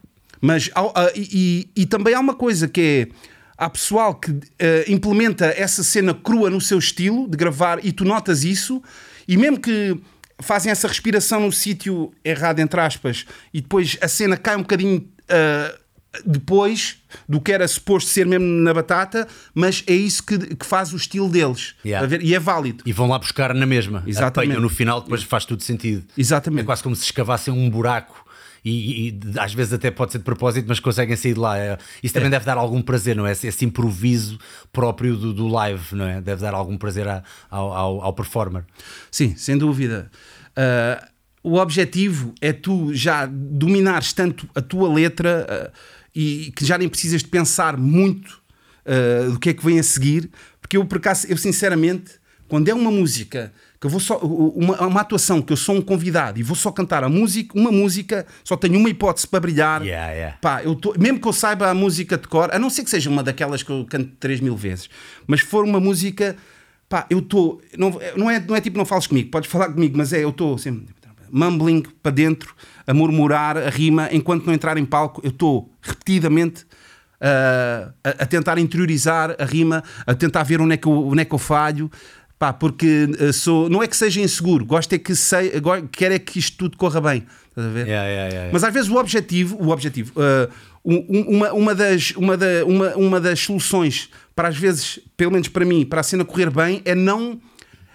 Mas 0.41 0.67
uh, 0.67 0.93
e, 1.15 1.69
e, 1.75 1.83
e, 1.83 1.85
também 1.85 2.13
há 2.13 2.19
uma 2.19 2.33
coisa 2.33 2.67
que 2.67 2.81
é 2.81 3.33
há 3.57 3.69
pessoal 3.69 4.15
que 4.15 4.31
uh, 4.31 4.41
implementa 4.87 5.45
essa 5.45 5.83
cena 5.83 6.13
crua 6.13 6.49
no 6.49 6.59
seu 6.59 6.79
estilo 6.79 7.29
de 7.29 7.37
gravar 7.37 7.79
e 7.85 7.91
tu 7.91 8.03
notas 8.03 8.43
isso 8.43 8.81
e 9.27 9.37
mesmo 9.37 9.59
que 9.59 9.97
fazem 10.41 10.71
essa 10.71 10.87
respiração 10.87 11.41
no 11.41 11.51
sítio 11.51 12.11
errado, 12.23 12.59
entre 12.59 12.79
aspas, 12.79 13.25
e 13.53 13.61
depois 13.61 13.97
a 14.01 14.07
cena 14.07 14.37
cai 14.37 14.55
um 14.55 14.61
bocadinho 14.61 14.97
uh, 14.99 15.83
depois 16.25 16.97
do 17.27 17.41
que 17.41 17.51
era 17.51 17.67
suposto 17.67 18.09
ser 18.09 18.25
mesmo 18.25 18.45
na 18.45 18.73
batata, 18.73 19.27
mas 19.53 19.83
é 19.87 19.93
isso 19.93 20.23
que, 20.23 20.37
que 20.55 20.65
faz 20.65 20.93
o 20.93 20.95
estilo 20.95 21.27
deles. 21.27 21.75
Yeah. 21.83 22.05
Ver, 22.05 22.21
e 22.21 22.35
é 22.35 22.39
válido. 22.39 22.83
E 22.85 22.93
vão 22.93 23.07
lá 23.07 23.17
buscar 23.17 23.53
na 23.53 23.65
mesma. 23.65 24.03
Exatamente. 24.05 24.51
Apanham 24.51 24.61
no 24.61 24.69
final, 24.69 25.01
depois 25.01 25.23
faz 25.23 25.45
tudo 25.45 25.63
sentido. 25.63 26.03
Exatamente. 26.17 26.61
É 26.61 26.65
quase 26.65 26.83
como 26.83 26.95
se 26.95 27.03
escavassem 27.03 27.53
um 27.53 27.69
buraco. 27.69 28.22
E, 28.63 29.09
e, 29.09 29.39
às 29.39 29.53
vezes 29.53 29.73
até 29.73 29.91
pode 29.91 30.13
ser 30.13 30.19
de 30.19 30.23
propósito, 30.23 30.65
mas 30.67 30.79
conseguem 30.79 31.15
sair 31.15 31.33
de 31.33 31.39
lá. 31.39 31.57
É, 31.57 31.77
isso 32.01 32.13
também 32.13 32.27
é. 32.27 32.31
deve 32.31 32.45
dar 32.45 32.57
algum 32.57 32.81
prazer, 32.81 33.15
não 33.15 33.27
é? 33.27 33.31
Esse, 33.31 33.47
esse 33.47 33.65
improviso 33.65 34.39
próprio 34.71 35.17
do, 35.17 35.33
do, 35.33 35.47
live, 35.47 35.95
não 35.95 36.05
é? 36.05 36.21
Deve 36.21 36.41
dar 36.41 36.53
algum 36.53 36.77
prazer 36.77 37.07
a, 37.07 37.23
ao, 37.49 37.73
ao, 37.73 38.01
ao 38.01 38.13
performer. 38.13 38.63
Sim, 39.11 39.35
sem 39.35 39.57
dúvida. 39.57 40.09
Uh, 40.51 41.13
o 41.43 41.57
objetivo 41.57 42.33
é 42.39 42.53
tu 42.53 42.93
já 42.93 43.25
dominares 43.25 44.13
tanto 44.13 44.47
a 44.55 44.61
tua 44.61 44.91
letra 44.91 45.45
uh, 45.75 45.77
e 46.15 46.53
que 46.55 46.65
já 46.65 46.77
nem 46.77 46.87
precisas 46.87 47.21
de 47.21 47.27
pensar 47.27 47.75
muito 47.75 48.41
uh, 48.85 49.31
do 49.31 49.39
que 49.39 49.49
é 49.49 49.53
que 49.53 49.65
vem 49.65 49.77
a 49.77 49.83
seguir, 49.83 50.29
porque 50.61 50.77
eu, 50.77 50.85
por 50.85 50.99
acaso, 50.99 51.27
eu 51.27 51.35
sinceramente, 51.35 52.13
quando 52.47 52.69
é 52.69 52.73
uma 52.73 52.89
música 52.89 53.51
que 53.83 53.87
eu 53.87 53.91
vou 53.91 53.99
só 53.99 54.17
uma, 54.17 54.79
uma, 54.87 55.01
atuação 55.01 55.41
que 55.41 55.51
eu 55.51 55.57
sou 55.57 55.75
um 55.75 55.81
convidado 55.81 56.39
e 56.39 56.43
vou 56.43 56.55
só 56.55 56.71
cantar 56.71 57.03
a 57.03 57.09
música, 57.09 57.59
uma 57.59 57.69
música, 57.69 58.25
só 58.41 58.55
tenho 58.55 58.79
uma 58.79 58.89
hipótese 58.89 59.27
para 59.27 59.41
brilhar. 59.41 59.81
Yeah, 59.81 60.13
yeah. 60.13 60.37
Pá, 60.39 60.63
eu 60.63 60.73
tô, 60.73 60.95
mesmo 60.97 61.19
que 61.19 61.27
eu 61.27 61.33
saiba 61.33 61.67
a 61.69 61.73
música 61.73 62.17
de 62.17 62.25
cor, 62.25 62.49
a 62.53 62.57
não 62.57 62.69
ser 62.69 62.85
que 62.85 62.89
seja 62.89 63.09
uma 63.09 63.21
daquelas 63.21 63.61
que 63.61 63.69
eu 63.69 63.85
canto 63.89 64.09
3 64.21 64.39
mil 64.39 64.55
vezes, 64.55 64.89
mas 65.27 65.41
for 65.41 65.65
uma 65.65 65.81
música 65.81 66.37
pá, 66.87 67.05
eu 67.09 67.19
estou. 67.19 67.61
Não, 67.77 67.99
não, 68.15 68.29
é, 68.29 68.39
não 68.39 68.55
é 68.55 68.61
tipo 68.61 68.77
não 68.77 68.85
fales 68.85 69.05
comigo, 69.05 69.29
podes 69.29 69.51
falar 69.51 69.67
comigo, 69.67 69.97
mas 69.97 70.13
é 70.13 70.23
eu 70.23 70.29
estou 70.29 70.57
sempre. 70.57 70.95
mumbling 71.29 71.83
para 72.01 72.13
dentro, 72.13 72.55
a 72.87 72.93
murmurar 72.93 73.57
a 73.57 73.69
rima, 73.69 74.07
enquanto 74.13 74.45
não 74.45 74.53
entrar 74.53 74.77
em 74.77 74.85
palco, 74.85 75.19
eu 75.25 75.29
estou 75.29 75.69
repetidamente 75.81 76.63
uh, 76.63 77.93
a, 78.01 78.09
a, 78.23 78.25
tentar 78.25 78.57
interiorizar 78.57 79.35
a 79.37 79.43
rima, 79.43 79.83
a 80.07 80.13
tentar 80.13 80.43
ver 80.43 80.61
onde 80.61 80.75
é 80.75 80.77
que 80.77 80.87
eu, 80.87 81.07
onde 81.07 81.21
é 81.21 81.25
que 81.25 81.35
eu 81.35 81.39
falho. 81.39 81.91
Pá, 82.43 82.51
porque 82.51 83.07
uh, 83.21 83.31
sou, 83.31 83.69
não 83.69 83.81
é 83.81 83.87
que 83.87 83.95
seja 83.95 84.19
inseguro, 84.19 84.65
gosto 84.65 84.91
é 84.91 84.97
que 84.97 85.15
sei, 85.15 85.49
quero 85.93 86.13
é 86.13 86.19
que 86.19 86.39
isto 86.39 86.57
tudo 86.57 86.75
corra 86.75 86.99
bem. 86.99 87.25
Estás 87.47 87.67
a 87.67 87.69
ver? 87.69 87.87
Yeah, 87.87 88.09
yeah, 88.09 88.33
yeah, 88.33 88.49
Mas 88.51 88.65
às 88.65 88.73
vezes 88.73 88.89
o 88.89 88.97
objetivo, 88.97 89.63
o 89.63 89.69
objetivo, 89.69 90.11
uh, 90.19 90.51
uma, 90.83 91.53
uma, 91.53 91.73
das, 91.73 92.11
uma, 92.11 92.35
da, 92.35 92.65
uma, 92.65 92.95
uma 92.97 93.21
das 93.21 93.39
soluções 93.39 94.09
para 94.35 94.49
às 94.49 94.57
vezes, 94.57 94.99
pelo 95.15 95.31
menos 95.31 95.47
para 95.47 95.63
mim, 95.63 95.85
para 95.85 96.01
a 96.01 96.03
cena 96.03 96.25
correr 96.25 96.49
bem, 96.49 96.81
é 96.83 96.93
não, 96.93 97.39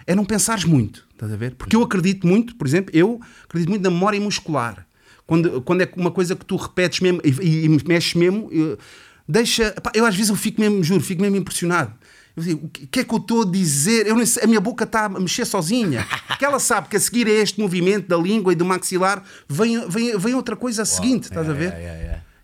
é 0.07 0.15
não 0.15 0.25
pensares 0.25 0.63
muito. 0.63 1.05
Estás 1.13 1.31
a 1.31 1.35
ver? 1.35 1.53
Porque 1.53 1.75
eu 1.75 1.83
acredito 1.83 2.25
muito, 2.25 2.55
por 2.55 2.65
exemplo, 2.65 2.89
eu 2.91 3.21
acredito 3.43 3.69
muito 3.69 3.83
na 3.83 3.91
memória 3.91 4.19
muscular. 4.19 4.83
Quando, 5.27 5.61
quando 5.61 5.81
é 5.81 5.89
uma 5.95 6.09
coisa 6.09 6.35
que 6.35 6.43
tu 6.43 6.55
repetes 6.55 7.01
mesmo 7.01 7.21
e, 7.23 7.65
e 7.65 7.69
mexes 7.87 8.15
mesmo, 8.15 8.49
eu, 8.51 8.79
deixa. 9.27 9.73
Pá, 9.73 9.91
eu 9.93 10.07
às 10.07 10.15
vezes 10.15 10.31
eu 10.31 10.35
fico 10.35 10.59
mesmo, 10.59 10.83
juro, 10.83 11.01
fico 11.01 11.21
mesmo 11.21 11.37
impressionado. 11.37 11.93
Eu 12.35 12.43
digo, 12.43 12.65
o 12.65 12.69
que 12.69 12.99
é 12.99 13.03
que 13.03 13.13
eu 13.13 13.17
estou 13.17 13.41
a 13.41 13.45
dizer? 13.45 14.07
Eu 14.07 14.25
sei, 14.25 14.43
a 14.43 14.47
minha 14.47 14.61
boca 14.61 14.83
está 14.83 15.05
a 15.05 15.09
mexer 15.09 15.45
sozinha. 15.45 16.05
Porque 16.27 16.45
ela 16.45 16.59
sabe 16.59 16.87
que 16.87 16.95
a 16.95 16.99
seguir 16.99 17.27
a 17.27 17.31
este 17.31 17.59
movimento 17.59 18.07
da 18.07 18.17
língua 18.17 18.53
e 18.53 18.55
do 18.55 18.65
maxilar 18.65 19.23
vem, 19.47 19.87
vem, 19.89 20.17
vem 20.17 20.33
outra 20.33 20.55
coisa 20.55 20.83
a 20.83 20.85
seguinte, 20.85 21.23
estás 21.23 21.49
a 21.49 21.53
ver? 21.53 21.73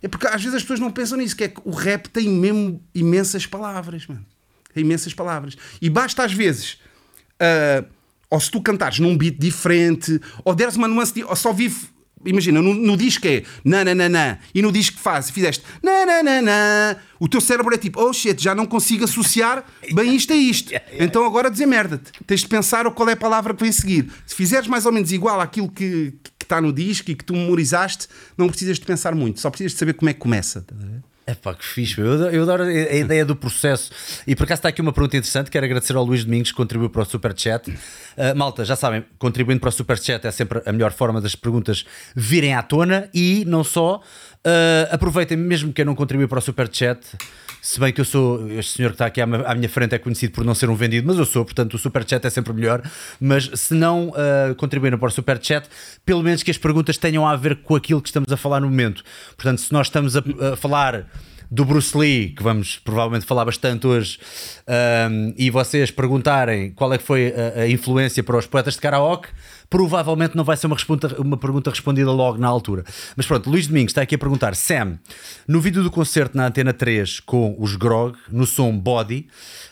É 0.02 0.08
porque 0.08 0.28
às 0.28 0.40
vezes 0.40 0.54
as 0.54 0.62
pessoas 0.62 0.80
não 0.80 0.92
pensam 0.92 1.18
nisso, 1.18 1.36
que 1.36 1.46
é 1.46 1.48
que 1.48 1.60
o 1.66 1.72
rap 1.72 2.08
tem 2.10 2.30
mesmo 2.30 2.80
imensas 2.94 3.48
palavras, 3.48 4.06
mano. 4.06 4.24
Tem 4.72 4.84
imensas 4.84 5.16
palavras. 5.16 5.58
E 5.82 5.90
basta 5.90 6.24
às 6.24 6.32
vezes. 6.32 6.74
Uh, 7.42 7.88
ou 8.30 8.40
se 8.40 8.52
tu 8.52 8.62
cantares 8.62 9.00
num 9.00 9.18
beat 9.18 9.40
diferente, 9.40 10.22
ou 10.44 10.54
deres 10.54 10.76
uma 10.76 10.88
nuance, 10.88 11.24
ou 11.24 11.36
só 11.36 11.52
vive 11.52 11.88
imagina, 12.26 12.62
no, 12.62 12.74
no 12.74 12.96
disco 12.98 13.28
é 13.28 13.44
nananana, 13.64 14.40
e 14.54 14.62
no 14.62 14.72
disco 14.72 14.98
que 14.98 15.02
faz, 15.04 15.30
fizeste 15.30 15.64
nananana, 15.82 17.00
o 17.20 17.28
teu 17.28 17.42
cérebro 17.42 17.74
é 17.74 17.78
tipo, 17.78 18.02
oh 18.02 18.14
shit, 18.14 18.42
já 18.42 18.54
não 18.54 18.66
consigo 18.66 19.04
associar 19.04 19.66
bem 19.94 20.16
isto 20.16 20.34
a 20.34 20.36
isto. 20.36 20.74
Então 20.98 21.26
agora 21.26 21.52
desemmerda-te. 21.52 22.12
Tens 22.26 22.42
de 22.42 22.48
pensar 22.48 22.90
qual 22.92 23.10
é 23.10 23.14
a 23.14 23.18
palavra 23.18 23.54
que 23.54 23.62
vem 23.62 23.72
seguir. 23.72 24.12
Se 24.26 24.34
fizeres 24.34 24.68
mais 24.68 24.86
ou 24.86 24.92
menos 24.92 25.12
igual 25.12 25.42
àquilo 25.42 25.70
que, 25.70 26.14
que 26.40 26.46
está 26.46 26.62
no 26.62 26.72
disco 26.72 27.12
e 27.12 27.16
que 27.16 27.24
tu 27.24 27.34
memorizaste, 27.34 28.08
não 28.38 28.48
precisas 28.48 28.80
de 28.80 28.86
pensar 28.86 29.14
muito, 29.14 29.40
só 29.40 29.50
precisas 29.50 29.74
de 29.74 29.80
saber 29.80 29.94
como 29.94 30.10
é 30.10 30.14
que 30.14 30.20
começa. 30.20 30.62
Tá 30.62 30.76
é 31.28 31.34
pá, 31.34 31.56
que 31.56 31.66
fixe, 31.66 32.00
eu, 32.00 32.30
eu 32.30 32.44
adoro 32.44 32.64
a 32.64 32.96
ideia 32.96 33.26
do 33.26 33.36
processo. 33.36 33.92
E 34.28 34.36
por 34.36 34.44
acaso 34.44 34.60
está 34.60 34.70
aqui 34.70 34.80
uma 34.80 34.94
pergunta 34.94 35.18
interessante. 35.18 35.50
Quero 35.50 35.66
agradecer 35.66 35.96
ao 35.96 36.04
Luís 36.04 36.24
Domingos 36.24 36.52
que 36.52 36.58
contribuiu 36.58 36.90
para 36.90 37.02
o 37.02 37.06
Super 37.06 37.34
Chat. 37.36 37.70
Uh, 37.70 38.36
malta, 38.36 38.64
já 38.64 38.76
sabem, 38.76 39.04
contribuindo 39.18 39.60
para 39.60 39.70
o 39.70 39.72
Super 39.72 39.98
Chat 39.98 40.26
é 40.26 40.32
sempre 40.32 40.62
a 40.66 40.72
melhor 40.72 40.94
forma 40.94 41.20
das 41.20 41.36
perguntas 41.36 41.84
virem 42.16 42.54
à 42.54 42.62
tona. 42.62 43.10
E 43.12 43.44
não 43.46 43.64
só, 43.64 43.98
uh, 43.98 44.94
aproveitem, 44.94 45.36
mesmo 45.36 45.74
que 45.74 45.82
eu 45.82 45.86
não 45.86 45.96
contribui 45.96 46.28
para 46.28 46.38
o 46.38 46.42
Super 46.42 46.70
Chat. 46.72 47.00
Se 47.66 47.80
bem 47.80 47.92
que 47.92 48.00
eu 48.00 48.06
sou, 48.06 48.48
este 48.52 48.74
senhor 48.74 48.90
que 48.90 48.94
está 48.94 49.08
aqui 49.08 49.20
à 49.20 49.26
minha 49.26 49.68
frente 49.68 49.96
é 49.96 49.98
conhecido 49.98 50.34
por 50.34 50.46
não 50.46 50.54
ser 50.54 50.70
um 50.70 50.76
vendido, 50.76 51.08
mas 51.08 51.18
eu 51.18 51.26
sou, 51.26 51.44
portanto 51.44 51.74
o 51.74 51.80
super 51.80 52.08
chat 52.08 52.24
é 52.24 52.30
sempre 52.30 52.54
melhor. 52.54 52.80
Mas 53.20 53.50
se 53.56 53.74
não 53.74 54.10
uh, 54.10 54.54
contribuírem 54.56 55.00
para 55.00 55.08
o 55.08 55.12
super 55.12 55.40
chat, 55.42 55.68
pelo 56.06 56.22
menos 56.22 56.44
que 56.44 56.52
as 56.52 56.60
perguntas 56.60 56.96
tenham 56.96 57.28
a 57.28 57.36
ver 57.36 57.56
com 57.64 57.76
aquilo 57.76 58.04
que 58.04 58.10
estamos 58.10 58.32
a 58.32 58.38
falar 58.38 58.60
no 58.60 58.68
momento. 58.68 59.04
Portanto, 59.36 59.62
se 59.62 59.74
nós 59.74 59.88
estamos 59.88 60.16
a, 60.16 60.20
a 60.54 60.56
falar 60.56 61.08
do 61.50 61.66
Bruce 61.66 61.98
Lee, 61.98 62.30
que 62.30 62.44
vamos 62.44 62.78
provavelmente 62.78 63.26
falar 63.26 63.46
bastante 63.46 63.88
hoje, 63.88 64.20
um, 65.10 65.34
e 65.38 65.50
vocês 65.50 65.92
perguntarem 65.92 66.72
qual 66.72 66.94
é 66.94 66.98
que 66.98 67.04
foi 67.04 67.34
a, 67.34 67.62
a, 67.62 67.70
influência 67.70 68.24
para 68.24 68.38
os 68.38 68.46
poetas 68.46 68.76
de 68.76 68.82
karaoke, 68.82 69.30
provavelmente 69.70 70.36
não 70.36 70.44
vai 70.44 70.58
ser 70.58 70.68
uma, 70.68 70.76
responda, 70.76 71.20
uma 71.20 71.38
pergunta 71.38 71.70
respondida 71.70 72.12
logo 72.12 72.38
na 72.38 72.48
altura. 72.48 72.84
Mas 73.16 73.26
pronto, 73.26 73.50
Luís 73.50 73.68
Domingos 73.68 73.92
está 73.92 74.02
aqui 74.02 74.16
a 74.16 74.18
perguntar: 74.18 74.56
Sam, 74.56 75.00
no 75.48 75.60
vídeo 75.60 75.84
do 75.84 75.92
concerto 75.92 76.38
na 76.38 76.48
Antena 76.48 76.74
3 76.74 77.20
com 77.22 77.56
os 77.60 77.76
Grog, 77.76 78.18
no 78.32 78.46
som 78.46 78.78
Body, 78.78 79.28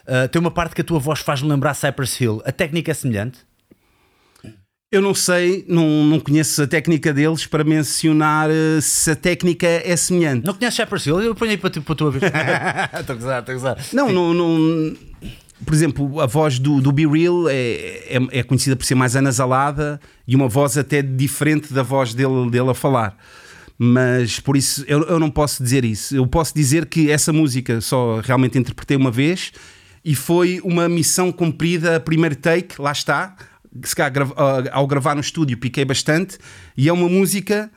uh, 0.07 0.27
tem 0.27 0.39
uma 0.39 0.51
parte 0.51 0.75
que 0.75 0.81
a 0.81 0.83
tua 0.83 0.99
voz 0.99 1.19
faz-me 1.19 1.49
lembrar 1.49 1.73
Cypress 1.73 2.21
Hill. 2.21 2.41
A 2.45 2.51
técnica 2.51 2.91
é 2.91 2.93
semelhante? 2.93 3.39
Eu 4.93 5.01
não 5.01 5.15
sei, 5.15 5.65
não, 5.67 6.05
não 6.05 6.19
conheço 6.19 6.62
a 6.62 6.67
técnica 6.67 7.12
deles 7.12 7.47
para 7.47 7.63
mencionar 7.63 8.47
uh, 8.47 8.79
se 8.79 9.09
a 9.09 9.15
técnica 9.15 9.65
é 9.65 9.95
semelhante. 9.95 10.45
Não 10.45 10.53
conheces 10.53 10.77
Cypress 10.77 11.09
Hill? 11.09 11.19
Eu 11.19 11.33
ponho 11.33 11.50
aí 11.50 11.57
para, 11.57 11.71
para 11.71 11.93
a 11.93 11.95
tua 11.95 12.12
vez. 12.12 12.23
Estou 13.00 13.15
a 13.15 13.17
gozar, 13.17 13.39
estou 13.39 13.53
a 13.53 13.57
gozar. 13.57 13.77
Não, 13.91 14.12
não, 14.12 14.35
não, 14.35 14.95
Por 15.65 15.73
exemplo, 15.73 16.21
a 16.21 16.27
voz 16.27 16.59
do, 16.59 16.79
do 16.79 16.91
Be 16.91 17.07
Real 17.07 17.50
é, 17.50 17.55
é, 17.55 18.19
é, 18.33 18.43
conhecida 18.43 18.75
por 18.75 18.85
ser 18.85 18.93
mais 18.93 19.15
anasalada 19.15 20.00
e 20.27 20.35
uma 20.35 20.47
voz 20.47 20.77
até 20.77 21.01
diferente 21.01 21.73
da 21.73 21.81
voz 21.81 22.13
dele, 22.13 22.51
dele 22.51 22.69
a 22.69 22.75
falar. 22.75 23.17
Mas 23.79 24.39
por 24.39 24.55
isso 24.55 24.85
eu, 24.88 25.01
eu 25.05 25.17
não 25.17 25.31
posso 25.31 25.63
dizer 25.63 25.83
isso. 25.83 26.15
Eu 26.15 26.27
posso 26.27 26.53
dizer 26.53 26.85
que 26.85 27.09
essa 27.09 27.33
música 27.33 27.81
só 27.81 28.19
realmente 28.19 28.59
interpretei 28.59 28.95
uma 28.95 29.09
vez 29.09 29.53
e 30.05 30.13
foi 30.13 30.62
uma 30.63 30.88
missão 30.88 31.31
cumprida, 31.31 32.00
primeiro 32.00 32.35
take, 32.35 32.79
lá 32.79 32.91
está 32.91 33.35
se 33.83 33.95
cá, 33.95 34.11
ao 34.71 34.87
gravar 34.87 35.15
no 35.15 35.21
estúdio 35.21 35.57
piquei 35.57 35.85
bastante 35.85 36.37
e 36.77 36.87
é 36.89 36.93
uma 36.93 37.09
música 37.09 37.71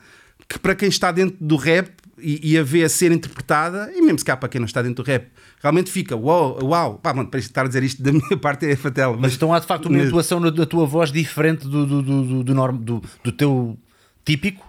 que 0.47 0.59
para 0.59 0.75
quem 0.75 0.89
está 0.89 1.11
dentro 1.11 1.37
do 1.39 1.55
rap 1.55 1.89
e, 2.19 2.53
e 2.53 2.57
a 2.57 2.63
ver 2.63 2.83
a 2.83 2.89
ser 2.89 3.11
interpretada, 3.11 3.91
e 3.95 4.01
mesmo 4.01 4.19
se 4.19 4.25
cá 4.25 4.35
para 4.35 4.49
quem 4.49 4.59
não 4.59 4.65
está 4.65 4.81
dentro 4.81 5.03
do 5.03 5.07
rap, 5.07 5.27
realmente 5.61 5.91
fica 5.91 6.15
uau, 6.15 6.59
uau, 6.63 6.95
pá, 6.95 7.13
mano, 7.13 7.29
para 7.29 7.39
estar 7.39 7.65
a 7.65 7.67
dizer 7.67 7.83
isto 7.83 8.01
da 8.01 8.11
minha 8.11 8.37
parte 8.41 8.65
é 8.65 8.75
fatela. 8.75 9.13
Mas, 9.13 9.21
mas 9.21 9.35
então 9.35 9.53
há 9.53 9.59
de 9.59 9.67
facto 9.67 9.87
uma 9.87 10.03
atuação 10.03 10.41
da 10.41 10.65
tua 10.65 10.85
voz 10.85 11.11
diferente 11.11 11.67
do, 11.67 11.85
do, 11.85 12.01
do, 12.01 12.23
do, 12.23 12.43
do, 12.43 12.55
norm, 12.55 12.77
do, 12.77 13.03
do 13.23 13.31
teu 13.31 13.77
típico? 14.25 14.65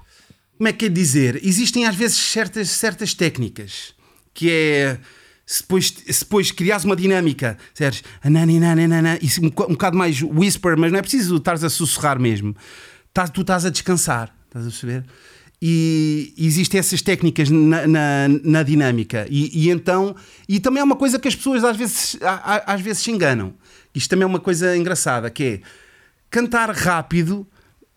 Como 0.56 0.68
é 0.68 0.72
que 0.72 0.86
é 0.86 0.88
dizer? 0.88 1.40
Existem 1.42 1.86
às 1.86 1.94
vezes 1.94 2.16
certas, 2.16 2.68
certas 2.70 3.14
técnicas 3.14 3.94
que 4.34 4.50
é 4.50 4.98
se 5.48 5.62
depois, 5.62 5.86
se 5.86 6.20
depois 6.24 6.52
criares 6.52 6.84
uma 6.84 6.94
dinâmica, 6.94 7.56
seres 7.72 8.02
e 8.22 9.40
um, 9.40 9.46
um 9.46 9.72
bocado 9.72 9.96
mais 9.96 10.20
whisper, 10.20 10.76
mas 10.76 10.92
não 10.92 10.98
é 10.98 11.02
preciso 11.02 11.36
estares 11.36 11.64
a 11.64 11.70
sussurrar 11.70 12.20
mesmo, 12.20 12.54
tu 13.32 13.40
estás 13.40 13.64
a 13.64 13.70
descansar, 13.70 14.30
estás 14.46 14.66
a 14.66 14.68
perceber? 14.68 15.04
E 15.60 16.34
existem 16.36 16.78
essas 16.78 17.00
técnicas 17.00 17.48
na, 17.48 17.86
na, 17.86 18.28
na 18.44 18.62
dinâmica, 18.62 19.26
e, 19.30 19.64
e, 19.64 19.70
então, 19.70 20.14
e 20.46 20.60
também 20.60 20.82
é 20.82 20.84
uma 20.84 20.96
coisa 20.96 21.18
que 21.18 21.26
as 21.26 21.34
pessoas 21.34 21.64
às 21.64 21.78
vezes, 21.78 22.18
às 22.66 22.80
vezes 22.82 23.02
se 23.02 23.10
enganam. 23.10 23.54
Isto 23.94 24.10
também 24.10 24.24
é 24.24 24.26
uma 24.26 24.40
coisa 24.40 24.76
engraçada, 24.76 25.30
que 25.30 25.44
é 25.44 25.60
cantar 26.28 26.70
rápido 26.72 27.46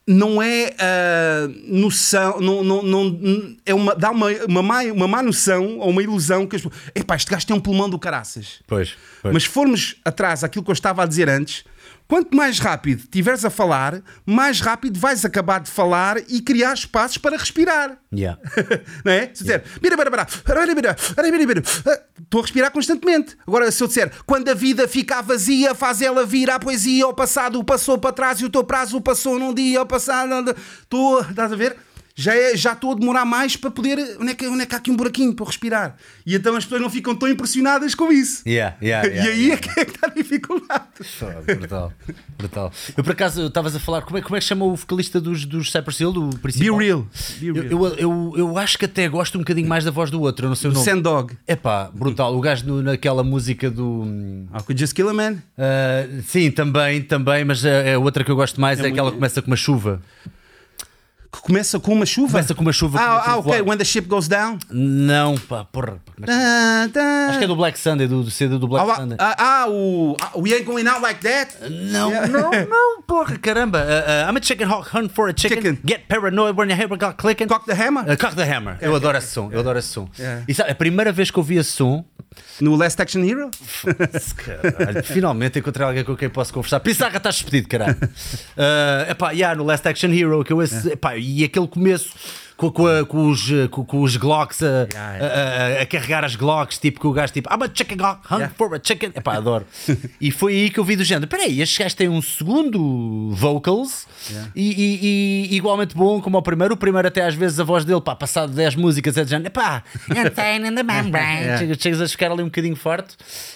não 0.07 0.41
é 0.41 0.73
uh, 0.73 1.77
noção, 1.77 2.39
não, 2.41 2.63
não, 2.63 2.81
não, 2.81 3.55
é 3.65 3.73
uma, 3.73 3.95
dá 3.95 4.09
uma, 4.09 4.27
uma, 4.47 4.63
má, 4.63 4.83
uma 4.83 5.07
má 5.07 5.21
noção 5.21 5.77
ou 5.77 5.89
uma 5.89 6.01
ilusão 6.01 6.47
que 6.47 6.55
as 6.55 6.63
epá, 6.95 7.15
este 7.15 7.29
gajo 7.29 7.45
tem 7.45 7.55
um 7.55 7.59
pulmão 7.59 7.89
do 7.89 7.99
caraças. 7.99 8.61
Pois, 8.67 8.95
pois. 9.21 9.33
Mas 9.33 9.45
formos 9.45 9.95
atrás 10.03 10.43
aquilo 10.43 10.65
que 10.65 10.71
eu 10.71 10.73
estava 10.73 11.03
a 11.03 11.05
dizer 11.05 11.29
antes, 11.29 11.63
Quanto 12.11 12.35
mais 12.35 12.59
rápido 12.59 12.99
estiveres 12.99 13.45
a 13.45 13.49
falar, 13.49 14.01
mais 14.25 14.59
rápido 14.59 14.99
vais 14.99 15.23
acabar 15.23 15.61
de 15.61 15.71
falar 15.71 16.17
e 16.27 16.41
criar 16.41 16.73
espaços 16.73 17.17
para 17.17 17.37
respirar. 17.37 17.97
Yeah. 18.13 18.37
não 19.05 19.13
é? 19.13 19.31
Se 19.33 19.45
disser, 19.45 19.63
estou 22.21 22.39
a 22.39 22.41
respirar 22.41 22.69
constantemente. 22.71 23.37
Agora, 23.47 23.71
se 23.71 23.81
eu 23.81 23.87
disser, 23.87 24.11
quando 24.25 24.49
a 24.49 24.53
vida 24.53 24.89
fica 24.89 25.21
vazia, 25.21 25.73
faz 25.73 26.01
ela 26.01 26.25
vir 26.25 26.49
à 26.49 26.59
poesia, 26.59 27.07
o 27.07 27.13
passado 27.13 27.63
passou 27.63 27.97
para 27.97 28.11
trás 28.11 28.41
e 28.41 28.45
o 28.45 28.49
teu 28.49 28.65
prazo 28.65 28.99
passou 28.99 29.39
num 29.39 29.53
dia, 29.53 29.79
ao 29.79 29.85
passado. 29.85 30.53
Estou, 30.81 31.21
estás 31.21 31.53
a 31.53 31.55
ver? 31.55 31.77
Já, 32.15 32.35
é, 32.35 32.55
já 32.55 32.73
estou 32.73 32.91
a 32.91 32.95
demorar 32.95 33.25
mais 33.25 33.55
para 33.55 33.71
poder. 33.71 33.97
Onde 34.19 34.31
é, 34.31 34.35
que, 34.35 34.47
onde 34.47 34.63
é 34.63 34.65
que 34.65 34.75
há 34.75 34.77
aqui 34.77 34.91
um 34.91 34.95
buraquinho 34.95 35.33
para 35.33 35.45
respirar? 35.45 35.95
E 36.25 36.35
então 36.35 36.55
as 36.55 36.63
pessoas 36.63 36.81
não 36.81 36.89
ficam 36.89 37.15
tão 37.15 37.29
impressionadas 37.29 37.95
com 37.95 38.11
isso. 38.11 38.43
Yeah, 38.47 38.75
yeah, 38.81 39.07
yeah, 39.09 39.29
e 39.29 39.33
aí 39.33 39.51
é 39.51 39.57
que 39.57 39.69
é 39.79 39.85
que 39.85 39.91
está 39.91 40.07
a 40.07 40.09
dificuldade. 40.09 40.83
brutal, 41.57 41.93
brutal. 42.37 42.71
Eu 42.95 43.03
por 43.03 43.11
acaso 43.11 43.47
estavas 43.47 43.75
a 43.75 43.79
falar, 43.79 44.01
como 44.01 44.17
é, 44.17 44.21
como 44.21 44.35
é 44.35 44.39
que 44.39 44.45
chama 44.45 44.65
o 44.65 44.75
vocalista 44.75 45.19
dos, 45.19 45.45
dos 45.45 45.71
Cypress 45.71 46.01
Hill, 46.01 46.11
do 46.11 46.29
principal? 46.37 46.77
Be 46.77 46.85
Real. 46.85 47.07
Be 47.39 47.51
real. 47.51 47.65
Eu, 47.65 47.71
eu, 47.71 47.95
eu, 47.95 48.33
eu, 48.37 48.57
acho 48.57 48.77
que 48.77 48.85
até 48.85 49.07
gosto 49.07 49.37
um 49.37 49.41
bocadinho 49.41 49.67
mais 49.67 49.83
da 49.83 49.91
voz 49.91 50.09
do 50.09 50.21
outro, 50.21 50.45
eu 50.45 50.49
não 50.49 50.55
sei 50.55 50.69
o 50.69 50.73
nome. 50.73 50.85
Sandog. 50.85 51.37
É 51.47 51.55
pá, 51.55 51.89
brutal. 51.93 52.35
O 52.35 52.41
gajo 52.41 52.65
no, 52.65 52.81
naquela 52.81 53.23
música 53.23 53.69
do. 53.69 54.03
I 54.53 54.63
could 54.63 54.79
just 54.79 54.93
kill 54.93 55.09
a 55.09 55.13
man. 55.13 55.33
Uh, 55.33 56.21
sim, 56.25 56.51
também, 56.51 57.01
também, 57.01 57.45
mas 57.45 57.65
a, 57.65 57.95
a 57.95 57.99
outra 57.99 58.23
que 58.23 58.31
eu 58.31 58.35
gosto 58.35 58.59
mais 58.59 58.79
é, 58.79 58.87
é 58.87 58.87
aquela 58.87 59.09
que 59.09 59.17
começa 59.17 59.41
com 59.41 59.47
uma 59.47 59.55
chuva. 59.55 60.01
Que 61.31 61.41
começa 61.41 61.79
com 61.79 61.93
uma 61.93 62.05
chuva? 62.05 62.33
Começa 62.33 62.53
com 62.53 62.61
uma 62.61 62.73
chuva. 62.73 62.99
Ah, 62.99 63.23
ah 63.31 63.37
ok. 63.37 63.61
When 63.61 63.77
the 63.77 63.85
ship 63.85 64.05
goes 64.07 64.27
down. 64.27 64.59
Não, 64.69 65.37
pá, 65.37 65.63
porra. 65.63 65.97
é 66.21 66.25
que- 66.25 66.29
Ah, 66.31 66.89
tá. 66.93 67.27
Acho 67.29 67.37
que 67.39 67.45
é 67.45 67.47
do 67.47 67.55
Black 67.55 67.79
Sunday, 67.79 68.05
do, 68.05 68.21
do 68.21 68.29
CD 68.29 68.57
do 68.57 68.67
Black 68.67 68.89
Ah, 68.89 68.95
Sunday. 68.95 69.17
ah, 69.19 69.35
ah, 69.37 69.65
o 69.69 70.17
ah, 70.19 70.31
We 70.35 70.53
Ain't 70.53 70.65
Going 70.65 70.85
Out 70.87 71.01
Like 71.01 71.21
That. 71.21 71.53
Não, 71.69 72.11
não, 72.27 72.51
não, 72.67 73.01
porra, 73.03 73.37
caramba. 73.37 73.79
Uh, 73.79 74.27
uh, 74.27 74.29
I'm 74.29 74.37
a 74.37 74.41
chicken 74.43 74.67
hawk, 74.69 74.89
hunt 74.93 75.13
for 75.13 75.29
a 75.29 75.33
chicken. 75.33 75.61
Chicken. 75.61 75.79
Get 75.85 76.07
paranoid 76.09 76.57
when 76.57 76.69
your 76.69 76.77
hammer 76.77 76.97
got 76.97 77.15
clicking. 77.17 77.47
Cock 77.47 77.65
the 77.65 77.75
Hammer. 77.75 78.01
Uh, 78.01 78.17
Cock 78.17 78.35
the 78.35 78.43
Hammer. 78.43 78.77
Eu 78.81 78.93
adoro 78.93 79.17
esse 79.17 79.27
som. 79.27 79.49
Eu 79.53 79.61
adoro 79.61 79.79
esse 79.79 79.87
som. 79.87 80.09
É. 80.19 80.43
E 80.47 80.53
sabe, 80.53 80.71
a 80.71 80.75
primeira 80.75 81.13
vez 81.13 81.31
que 81.31 81.37
eu 81.37 81.41
ouvi 81.41 81.55
esse 81.57 81.71
som, 81.71 82.03
No 82.59 82.75
Last 82.75 83.01
Action 83.01 83.23
Hero. 83.23 83.49
caralho, 84.37 85.03
finalmente 85.07 85.59
encontrei 85.59 85.85
alguém 85.85 86.03
com 86.03 86.15
quem 86.15 86.29
posso 86.29 86.53
conversar. 86.53 86.79
Pissarra, 86.79 87.17
estás 87.17 87.35
despedido, 87.35 87.67
caralho. 87.67 87.97
Uh, 88.51 89.09
epá, 89.11 89.31
yeah, 89.31 89.55
no 89.55 89.63
Last 89.63 89.87
Action 89.87 90.09
Hero, 90.11 90.43
que 90.43 90.53
eu 90.53 90.61
esse, 90.61 90.89
epá, 90.91 91.13
e 91.21 91.43
aquele 91.43 91.67
começo. 91.67 92.09
Com, 92.57 92.69
com, 92.71 92.85
a- 92.85 93.03
com 93.03 93.27
os, 93.27 93.47
com, 93.71 93.83
com 93.83 94.01
os 94.03 94.15
Glocks 94.17 94.61
a, 94.61 94.87
a- 94.95 95.77
a- 95.79 95.81
a 95.81 95.85
carregar 95.87 96.23
as 96.23 96.35
Glocks, 96.35 96.77
tipo 96.77 96.99
que 96.99 97.07
o 97.07 97.11
gajo 97.11 97.33
tipo 97.33 97.49
I'm 97.51 97.63
a 97.63 97.67
chicken 97.73 97.97
Glock, 97.97 98.19
hunt 98.31 98.37
Yeah. 98.41 98.53
for 98.55 98.75
a 98.75 98.79
chicken. 98.83 99.11
Epá, 99.15 99.33
adoro. 99.37 99.65
e 100.19 100.29
foi 100.29 100.53
aí 100.53 100.69
que 100.69 100.79
eu 100.79 100.83
vi 100.83 100.95
do 100.95 101.03
género. 101.03 101.27
Peraí, 101.27 101.59
estes 101.59 101.79
gajos 101.79 101.95
têm 101.95 102.07
um 102.07 102.21
segundo 102.21 103.31
vocals 103.33 104.05
e, 104.55 104.71
e- 104.71 105.47
e 105.51 105.55
igualmente 105.55 105.95
bom 105.95 106.21
como 106.21 106.37
o 106.37 106.41
primeiro. 106.43 106.75
O 106.75 106.77
primeiro, 106.77 107.07
até 107.07 107.25
às 107.25 107.33
vezes, 107.33 107.59
a 107.59 107.63
voz 107.63 107.83
dele, 107.83 107.99
pá, 108.01 108.15
passado 108.15 108.53
10 108.53 108.75
músicas, 108.75 109.17
é 109.17 109.23
de 109.23 109.31
género, 109.31 109.47
epá, 109.47 109.83
in 110.11 110.75
the 110.75 110.83
membrane. 110.83 111.57
Chegas- 111.57 111.77
Chegas 111.81 112.01
a 112.01 112.07
ficar 112.07 112.31
ali 112.31 112.43
um 112.43 112.45
bocadinho 112.45 112.75
forte, 112.75 113.15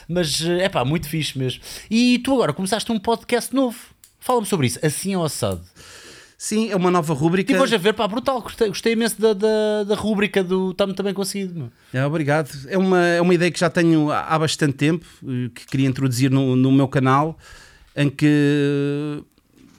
mas 0.10 0.42
é 0.42 0.68
pá, 0.68 0.84
muito 0.84 1.08
fixe 1.08 1.38
mesmo. 1.38 1.62
E 1.92 2.18
tu 2.20 2.34
agora 2.34 2.54
começaste 2.54 2.92
um 2.92 2.98
podcast 2.98 3.54
novo. 3.54 3.78
Fala-me 4.20 4.48
sobre 4.48 4.66
isso, 4.66 4.80
assim 4.84 5.16
ou 5.16 5.24
assado. 5.24 5.62
Sim, 6.46 6.70
é 6.70 6.76
uma 6.76 6.92
nova 6.92 7.12
rúbrica. 7.12 7.52
E 7.52 7.58
hoje 7.58 7.74
a 7.74 7.78
ver, 7.80 7.94
pá, 7.94 8.08
brutal. 8.08 8.40
Gostei, 8.40 8.68
gostei 8.68 8.94
imenso 8.94 9.20
da, 9.20 9.34
da, 9.34 9.84
da 9.84 9.96
rúbrica 9.96 10.44
do 10.44 10.70
Está-me 10.70 10.94
também 10.94 11.12
conseguido. 11.12 11.72
É, 11.92 12.06
obrigado. 12.06 12.52
É 12.68 12.78
uma, 12.78 13.04
é 13.04 13.20
uma 13.20 13.34
ideia 13.34 13.50
que 13.50 13.60
já 13.60 13.68
tenho 13.68 14.12
há 14.12 14.38
bastante 14.38 14.74
tempo, 14.74 15.04
eh, 15.24 15.50
que 15.56 15.66
queria 15.66 15.88
introduzir 15.88 16.30
no, 16.30 16.56
no 16.56 16.72
meu 16.72 16.88
canal, 16.88 17.36
em 17.96 18.12
que 18.12 19.24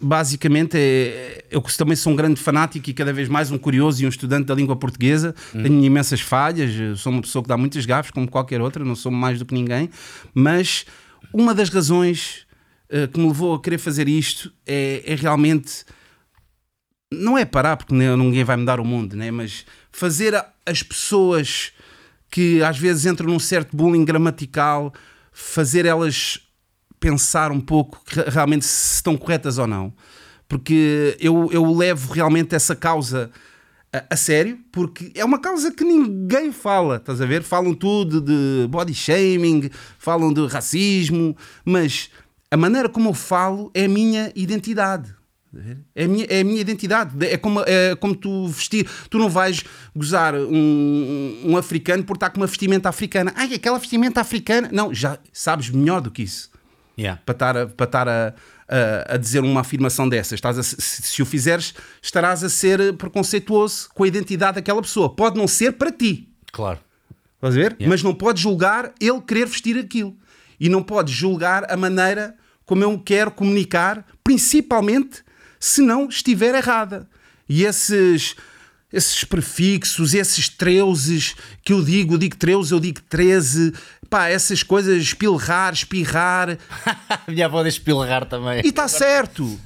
basicamente 0.00 0.76
é, 0.76 1.44
eu 1.52 1.62
também 1.78 1.94
sou 1.94 2.12
um 2.12 2.16
grande 2.16 2.40
fanático 2.40 2.90
e 2.90 2.92
cada 2.92 3.12
vez 3.12 3.28
mais 3.28 3.52
um 3.52 3.58
curioso 3.58 4.02
e 4.02 4.06
um 4.06 4.08
estudante 4.08 4.46
da 4.46 4.54
língua 4.56 4.74
portuguesa. 4.74 5.36
Tenho 5.52 5.84
imensas 5.84 6.20
falhas, 6.20 6.72
eh, 6.72 6.96
sou 6.96 7.12
uma 7.12 7.22
pessoa 7.22 7.44
que 7.44 7.48
dá 7.48 7.56
muitas 7.56 7.86
gafes, 7.86 8.10
como 8.10 8.28
qualquer 8.28 8.60
outra, 8.60 8.84
não 8.84 8.96
sou 8.96 9.12
mais 9.12 9.38
do 9.38 9.44
que 9.46 9.54
ninguém, 9.54 9.88
mas 10.34 10.84
uma 11.32 11.54
das 11.54 11.68
razões 11.68 12.44
eh, 12.90 13.06
que 13.06 13.20
me 13.20 13.28
levou 13.28 13.54
a 13.54 13.62
querer 13.62 13.78
fazer 13.78 14.08
isto 14.08 14.52
é, 14.66 15.04
é 15.06 15.14
realmente 15.14 15.84
não 17.16 17.36
é 17.36 17.44
parar 17.44 17.76
porque 17.76 17.94
ninguém 17.94 18.44
vai 18.44 18.56
mudar 18.56 18.80
o 18.80 18.84
mundo, 18.84 19.16
né? 19.16 19.30
mas 19.30 19.64
fazer 19.90 20.34
as 20.64 20.82
pessoas 20.82 21.72
que 22.30 22.62
às 22.62 22.78
vezes 22.78 23.06
entram 23.06 23.28
num 23.28 23.38
certo 23.38 23.76
bullying 23.76 24.04
gramatical, 24.04 24.92
fazer 25.32 25.86
elas 25.86 26.40
pensar 26.98 27.52
um 27.52 27.60
pouco 27.60 28.02
que 28.04 28.16
re- 28.16 28.30
realmente 28.30 28.64
se 28.64 28.94
estão 28.96 29.16
corretas 29.16 29.58
ou 29.58 29.66
não. 29.66 29.92
Porque 30.48 31.16
eu, 31.20 31.48
eu 31.52 31.72
levo 31.74 32.12
realmente 32.12 32.54
essa 32.54 32.74
causa 32.76 33.30
a, 33.92 34.04
a 34.10 34.16
sério, 34.16 34.58
porque 34.70 35.12
é 35.14 35.24
uma 35.24 35.38
causa 35.40 35.72
que 35.72 35.84
ninguém 35.84 36.52
fala, 36.52 36.96
estás 36.96 37.20
a 37.20 37.26
ver? 37.26 37.42
Falam 37.42 37.74
tudo 37.74 38.20
de 38.20 38.66
body 38.68 38.94
shaming, 38.94 39.70
falam 39.98 40.32
de 40.32 40.46
racismo, 40.46 41.36
mas 41.64 42.10
a 42.50 42.56
maneira 42.56 42.88
como 42.88 43.08
eu 43.10 43.14
falo 43.14 43.70
é 43.74 43.86
a 43.86 43.88
minha 43.88 44.32
identidade. 44.34 45.15
É 45.94 46.04
a 46.04 46.08
minha, 46.08 46.26
é 46.28 46.40
a 46.40 46.44
minha 46.44 46.60
identidade. 46.60 47.12
É 47.26 47.36
como, 47.36 47.60
é 47.66 47.94
como 47.96 48.14
tu 48.14 48.48
vestir. 48.48 48.88
Tu 49.10 49.18
não 49.18 49.28
vais 49.28 49.64
gozar 49.94 50.34
um, 50.34 51.40
um 51.44 51.56
africano 51.56 52.04
por 52.04 52.14
estar 52.14 52.30
com 52.30 52.40
uma 52.40 52.46
vestimenta 52.46 52.88
africana. 52.88 53.32
Ai, 53.36 53.54
aquela 53.54 53.78
vestimenta 53.78 54.20
africana. 54.20 54.68
Não, 54.72 54.92
já 54.94 55.18
sabes 55.32 55.70
melhor 55.70 56.00
do 56.00 56.10
que 56.10 56.22
isso 56.22 56.50
Yeah. 56.98 57.20
para 57.26 57.32
estar 57.34 57.56
a, 57.58 57.66
para 57.66 57.84
estar 57.84 58.08
a, 58.08 58.34
a, 58.66 59.14
a 59.14 59.16
dizer 59.18 59.40
uma 59.40 59.60
afirmação 59.60 60.08
dessas. 60.08 60.32
Estás 60.38 60.58
a- 60.58 60.62
se, 60.62 60.76
se 60.80 61.20
o 61.20 61.26
fizeres, 61.26 61.74
estarás 62.00 62.42
a 62.42 62.48
ser 62.48 62.94
preconceituoso 62.94 63.90
com 63.94 64.02
a 64.04 64.08
identidade 64.08 64.54
daquela 64.54 64.80
pessoa. 64.80 65.14
Pode 65.14 65.36
não 65.36 65.46
ser 65.46 65.72
para 65.72 65.92
ti, 65.92 66.26
Claro. 66.50 66.78
estás 67.34 67.54
a 67.54 67.58
ver? 67.58 67.76
Mas 67.86 68.02
não 68.02 68.14
podes 68.14 68.40
julgar 68.42 68.94
ele 68.98 69.20
querer 69.20 69.46
vestir 69.46 69.76
aquilo. 69.78 70.16
E 70.58 70.70
não 70.70 70.82
podes 70.82 71.12
julgar 71.14 71.70
a 71.70 71.76
maneira 71.76 72.34
como 72.64 72.82
eu 72.82 72.98
quero 72.98 73.30
comunicar, 73.30 74.02
principalmente 74.24 75.22
se 75.60 75.80
não 75.82 76.08
estiver 76.08 76.54
errada. 76.54 77.08
E 77.48 77.64
esses. 77.64 78.34
Esses 78.92 79.24
prefixos, 79.24 80.14
esses 80.14 80.48
treuses 80.48 81.34
que 81.64 81.72
eu 81.72 81.82
digo, 81.82 82.14
eu 82.14 82.18
digo 82.18 82.36
treuze, 82.36 82.72
eu 82.72 82.78
digo 82.78 83.00
13, 83.10 83.72
pá, 84.08 84.28
essas 84.28 84.62
coisas, 84.62 85.02
espilrar, 85.02 85.72
espirrar, 85.74 86.56
A 87.10 87.20
minha 87.30 87.46
avó 87.46 87.64
deixa 87.64 87.80
pilgar 87.80 88.24
também. 88.26 88.62
e 88.64 88.68
está 88.68 88.86
certo. 88.86 89.58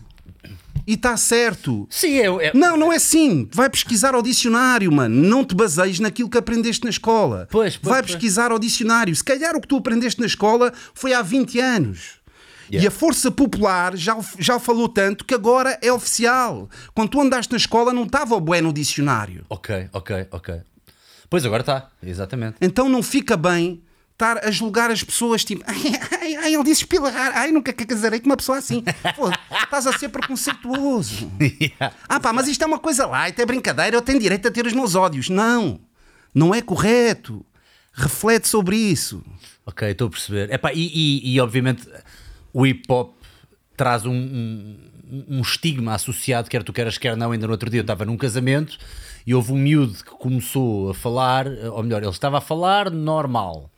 E 0.87 0.95
está 0.95 1.17
certo. 1.19 1.87
Sim, 1.91 2.13
eu, 2.15 2.41
eu- 2.41 2.53
Não, 2.55 2.79
não 2.79 2.91
é 2.93 2.97
assim. 2.97 3.47
Vai 3.53 3.69
pesquisar 3.69 4.15
ao 4.15 4.23
dicionário, 4.23 4.91
mano. 4.91 5.15
Não 5.15 5.45
te 5.45 5.55
baseies 5.55 6.01
naquilo 6.01 6.29
que 6.31 6.39
aprendeste 6.39 6.83
na 6.85 6.91
escola. 6.91 7.47
Pois, 7.51 7.77
pois, 7.77 7.91
Vai 7.93 8.03
pois. 8.03 8.13
pesquisar 8.13 8.51
ao 8.51 8.59
dicionário. 8.59 9.15
Se 9.15 9.23
calhar 9.23 9.55
o 9.55 9.61
que 9.61 9.69
tu 9.69 9.77
aprendeste 9.77 10.19
na 10.19 10.27
escola 10.27 10.73
foi 10.95 11.13
há 11.13 11.21
20 11.21 11.61
anos. 11.61 12.19
Yeah. 12.71 12.85
E 12.85 12.87
a 12.87 12.91
força 12.91 13.31
popular 13.31 13.97
já, 13.97 14.17
já 14.39 14.61
falou 14.61 14.89
tanto 14.89 15.25
que 15.25 15.35
agora 15.35 15.77
é 15.83 15.93
oficial. 15.93 16.71
Quando 16.95 17.11
tu 17.11 17.21
andaste 17.21 17.51
na 17.51 17.57
escola 17.57 17.93
não 17.93 18.05
estava 18.05 18.37
o 18.37 18.41
bué 18.41 18.61
no 18.61 18.73
dicionário. 18.73 19.45
Ok, 19.49 19.89
ok, 19.93 20.29
ok. 20.31 20.61
Pois 21.29 21.45
agora 21.45 21.63
está, 21.63 21.91
exatamente. 22.03 22.57
Então 22.61 22.89
não 22.89 23.03
fica 23.03 23.37
bem 23.37 23.83
estar 24.13 24.45
a 24.45 24.51
julgar 24.51 24.91
as 24.91 25.03
pessoas 25.03 25.45
tipo, 25.45 25.65
ai, 25.67 25.83
ai, 26.21 26.37
ai 26.37 26.55
ele 26.55 26.63
disse 26.63 26.83
espilhar, 26.83 27.33
ai, 27.35 27.51
nunca 27.51 27.73
casarei 27.73 28.21
com 28.21 28.27
uma 28.27 28.37
pessoa 28.37 28.59
assim. 28.59 28.85
Pô, 29.17 29.31
estás 29.63 29.87
a 29.87 29.99
ser 29.99 30.09
preconceituoso. 30.09 31.31
Yeah. 31.61 31.95
Ah 32.09 32.21
pá, 32.21 32.33
mas 32.33 32.49
isto 32.49 32.63
é 32.63 32.67
uma 32.67 32.79
coisa 32.79 33.07
light, 33.07 33.39
é 33.39 33.45
brincadeira, 33.45 33.97
eu 33.97 34.03
tenho 34.03 34.19
direito 34.19 34.47
a 34.47 34.51
ter 34.51 34.67
os 34.67 34.73
meus 34.73 34.95
ódios. 34.95 35.29
Não, 35.29 35.81
não 36.35 36.55
é 36.55 36.63
correto. 36.63 37.45
Reflete 37.93 38.49
sobre 38.49 38.77
isso. 38.77 39.23
Ok, 39.67 39.91
estou 39.91 40.07
a 40.07 40.11
perceber. 40.11 40.53
Epá, 40.53 40.73
e, 40.73 40.91
e, 40.93 41.35
e, 41.35 41.41
obviamente 41.41 41.87
o 42.53 42.67
hip 42.67 42.83
hop 42.91 43.15
traz 43.77 44.05
um, 44.05 44.13
um, 44.13 44.77
um 45.29 45.41
estigma 45.41 45.95
associado, 45.95 46.49
quer 46.51 46.63
tu 46.63 46.73
queiras, 46.73 46.99
quer 46.99 47.17
não. 47.17 47.33
Ainda 47.33 47.47
no 47.47 47.53
outro 47.53 47.71
dia 47.71 47.81
eu 47.81 47.83
estava 47.83 48.05
num 48.05 48.17
casamento 48.17 48.77
e 49.27 49.35
houve 49.35 49.53
um 49.53 49.57
miúdo 49.59 49.95
que 49.95 50.11
começou 50.11 50.91
a 50.91 50.95
falar, 50.95 51.47
ou 51.47 51.83
melhor, 51.83 52.03
ele 52.03 52.11
estava 52.11 52.39
a 52.39 52.41
falar 52.41 52.91
normal. 52.91 53.71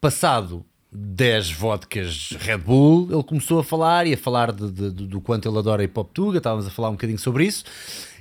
Passado 0.00 0.64
10 0.92 1.50
vodkas 1.52 2.30
Red 2.38 2.58
Bull, 2.58 3.08
ele 3.10 3.22
começou 3.24 3.58
a 3.58 3.64
falar 3.64 4.06
e 4.06 4.14
a 4.14 4.16
falar 4.18 4.52
de- 4.52 4.70
de- 4.70 4.90
do 5.06 5.20
quanto 5.20 5.48
ele 5.48 5.58
adora 5.58 5.82
hip 5.82 5.98
hop 5.98 6.10
tuga, 6.12 6.38
estávamos 6.38 6.66
a 6.66 6.70
falar 6.70 6.88
um 6.90 6.92
bocadinho 6.92 7.18
sobre 7.18 7.44
isso. 7.46 7.64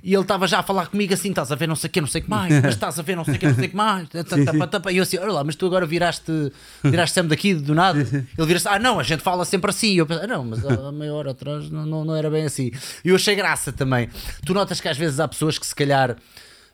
E 0.04 0.14
ele 0.14 0.22
estava 0.22 0.46
já 0.46 0.60
a 0.60 0.64
falar 0.64 0.88
comigo 0.88 1.14
assim: 1.14 1.30
estás 1.30 1.50
a 1.50 1.56
ver 1.56 1.66
não 1.66 1.78
sei 1.78 1.88
o 1.88 1.92
que, 1.92 2.02
não 2.02 2.08
sei 2.10 2.20
o 2.20 2.24
que 2.26 2.30
mais, 2.30 2.62
mas 2.62 2.74
estás 2.74 3.00
a 3.00 3.02
ver 3.02 3.16
não 3.16 3.24
sei 3.24 3.36
o 3.36 3.40
que, 3.40 3.48
não 3.48 3.56
sei 3.56 3.68
o 3.68 3.70
que 3.70 3.76
mais. 3.76 4.08
E 4.92 4.98
eu 4.98 5.04
assim: 5.04 5.18
olha 5.18 5.32
lá, 5.32 5.44
mas 5.46 5.56
tu 5.56 5.66
agora 5.66 5.86
viraste, 5.86 6.52
viraste 6.84 7.14
sempre 7.14 7.30
daqui 7.30 7.54
do 7.54 7.74
nada. 7.74 8.00
Ele 8.00 8.48
vira-se: 8.48 8.68
ah, 8.68 8.78
não, 8.78 9.00
a 9.00 9.04
gente 9.04 9.24
fala 9.24 9.46
sempre 9.46 9.70
assim. 9.70 9.94
E 9.94 9.98
eu 10.00 10.06
pensei: 10.06 10.26
ah, 10.26 10.28
não, 10.28 10.44
mas 10.44 10.66
há 10.66 10.92
meia 10.92 11.14
hora 11.14 11.32
atrás 11.32 11.70
não, 11.70 11.86
não, 11.86 12.04
não 12.04 12.16
era 12.16 12.30
bem 12.30 12.44
assim. 12.44 12.70
E 13.06 13.10
eu 13.10 13.16
achei 13.16 13.34
graça 13.34 13.72
também. 13.72 14.10
Tu 14.46 14.54
notas 14.54 14.82
que 14.82 14.90
às 14.90 14.98
vezes 14.98 15.22
há 15.22 15.28
pessoas 15.28 15.58
que 15.58 15.66
se 15.66 15.74
calhar. 15.74 16.18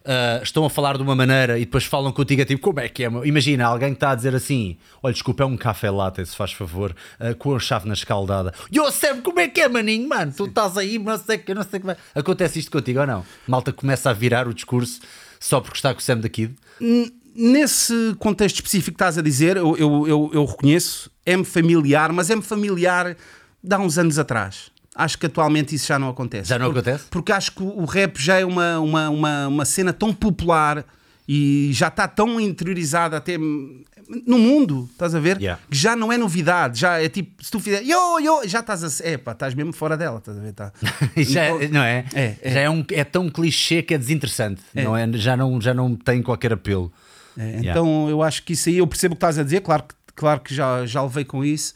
Ah, 0.05 0.39
estão 0.41 0.65
a 0.65 0.69
falar 0.69 0.97
de 0.97 1.03
uma 1.03 1.15
maneira 1.15 1.57
e 1.57 1.65
depois 1.65 1.83
falam 1.85 2.11
contigo, 2.11 2.41
é 2.41 2.45
tipo, 2.45 2.61
como 2.61 2.79
é 2.79 2.87
que 2.89 3.03
é? 3.03 3.09
meu? 3.09 3.25
Imagina 3.25 3.65
alguém 3.65 3.89
que 3.89 3.95
está 3.97 4.11
a 4.11 4.15
dizer 4.15 4.33
assim: 4.35 4.77
Olha, 5.03 5.13
desculpa, 5.13 5.43
é 5.43 5.45
um 5.45 5.57
café 5.57 5.89
latte, 5.91 6.25
se 6.25 6.35
faz 6.35 6.51
favor, 6.51 6.95
ah, 7.19 7.33
com 7.33 7.55
a 7.55 7.59
chave 7.59 7.87
na 7.87 7.93
escaldada. 7.93 8.53
E 8.71 8.77
eu 8.77 8.91
sempre, 8.91 9.21
como 9.21 9.39
é 9.39 9.47
que 9.47 9.61
é, 9.61 9.67
maninho, 9.69 10.07
mano? 10.07 10.33
Tu 10.35 10.45
estás 10.45 10.77
aí, 10.77 10.97
não 10.99 11.17
sei 11.17 11.35
o 11.37 11.39
que, 11.39 11.53
não 11.53 11.63
sei 11.63 11.77
o 11.77 11.81
que 11.81 11.85
vai. 11.87 11.97
Acontece 12.15 12.59
isto 12.59 12.71
contigo 12.71 12.99
ou 13.01 13.07
não? 13.07 13.25
Malta 13.47 13.71
começa 13.73 14.09
a 14.09 14.13
virar 14.13 14.47
o 14.47 14.53
discurso 14.53 14.99
só 15.39 15.59
porque 15.61 15.77
está 15.77 15.93
com 15.93 15.99
o 15.99 16.03
Sam 16.03 16.17
da 16.19 16.29
Kid. 16.29 16.55
N- 16.81 17.13
Nesse 17.41 18.15
contexto 18.19 18.55
específico 18.55 18.97
que 18.97 19.03
estás 19.03 19.17
a 19.17 19.21
dizer, 19.21 19.55
eu, 19.55 19.77
eu, 19.77 20.07
eu, 20.07 20.31
eu 20.33 20.45
reconheço, 20.45 21.09
é-me 21.25 21.45
familiar, 21.45 22.11
mas 22.11 22.29
é-me 22.29 22.41
familiar 22.41 23.15
de 23.63 23.73
há 23.75 23.79
uns 23.79 23.97
anos 23.97 24.19
atrás. 24.19 24.69
Acho 24.99 25.17
que 25.17 25.25
atualmente 25.25 25.73
isso 25.73 25.87
já 25.87 25.97
não 25.97 26.09
acontece. 26.09 26.49
Já 26.49 26.59
não 26.59 26.67
Porque- 26.71 26.89
acontece? 26.89 27.09
Porque 27.09 27.31
acho 27.31 27.51
que 27.53 27.63
o 27.63 27.85
rap 27.85 28.17
já 28.21 28.37
é 28.39 28.45
uma, 28.45 28.79
uma, 28.79 29.09
uma, 29.09 29.47
uma 29.47 29.65
cena 29.65 29.93
tão 29.93 30.13
popular 30.13 30.83
e 31.27 31.69
já 31.73 31.87
está 31.87 32.07
tão 32.07 32.39
interiorizada 32.39 33.15
até 33.17 33.37
no 33.37 34.39
mundo, 34.39 34.89
estás 34.91 35.13
a 35.13 35.19
ver? 35.19 35.37
Yeah. 35.39 35.61
Que 35.69 35.77
já 35.77 35.95
não 35.95 36.11
é 36.11 36.17
novidade, 36.17 36.79
já 36.79 36.99
é 36.99 37.07
tipo, 37.07 37.43
se 37.43 37.51
tu 37.51 37.59
fizer 37.59 37.83
yo, 37.83 38.19
yo, 38.19 38.41
já 38.47 38.59
estás 38.61 38.83
a. 38.83 39.07
É 39.07 39.17
pá, 39.17 39.33
estás 39.33 39.53
mesmo 39.53 39.71
fora 39.71 39.95
dela, 39.95 40.17
estás 40.17 40.37
a 40.37 40.41
ver? 40.41 40.53
Tá. 40.53 40.73
já, 41.17 41.43
é- 41.43 41.67
não 41.67 41.83
é? 41.83 42.05
É, 42.13 42.35
é. 42.41 42.51
Já 42.53 42.59
é, 42.61 42.69
um, 42.69 42.83
é 42.91 43.03
tão 43.03 43.29
clichê 43.29 43.83
que 43.83 43.93
é 43.93 43.97
desinteressante. 43.97 44.61
Não 44.73 44.97
é? 44.97 45.07
Já, 45.13 45.37
não, 45.37 45.61
já 45.61 45.73
não 45.73 45.95
tem 45.95 46.21
qualquer 46.23 46.53
apelo. 46.53 46.91
É, 47.37 47.43
Yeah. 47.61 47.69
Então 47.69 48.09
eu 48.09 48.21
acho 48.23 48.43
que 48.43 48.53
isso 48.53 48.67
aí, 48.67 48.79
eu 48.79 48.87
percebo 48.87 49.13
o 49.13 49.15
que 49.15 49.19
estás 49.19 49.37
a 49.37 49.43
dizer, 49.43 49.61
claro 49.61 49.83
que, 49.83 49.93
claro 50.15 50.39
que 50.41 50.53
já, 50.53 50.85
já 50.85 51.01
levei 51.03 51.23
com 51.23 51.45
isso, 51.45 51.73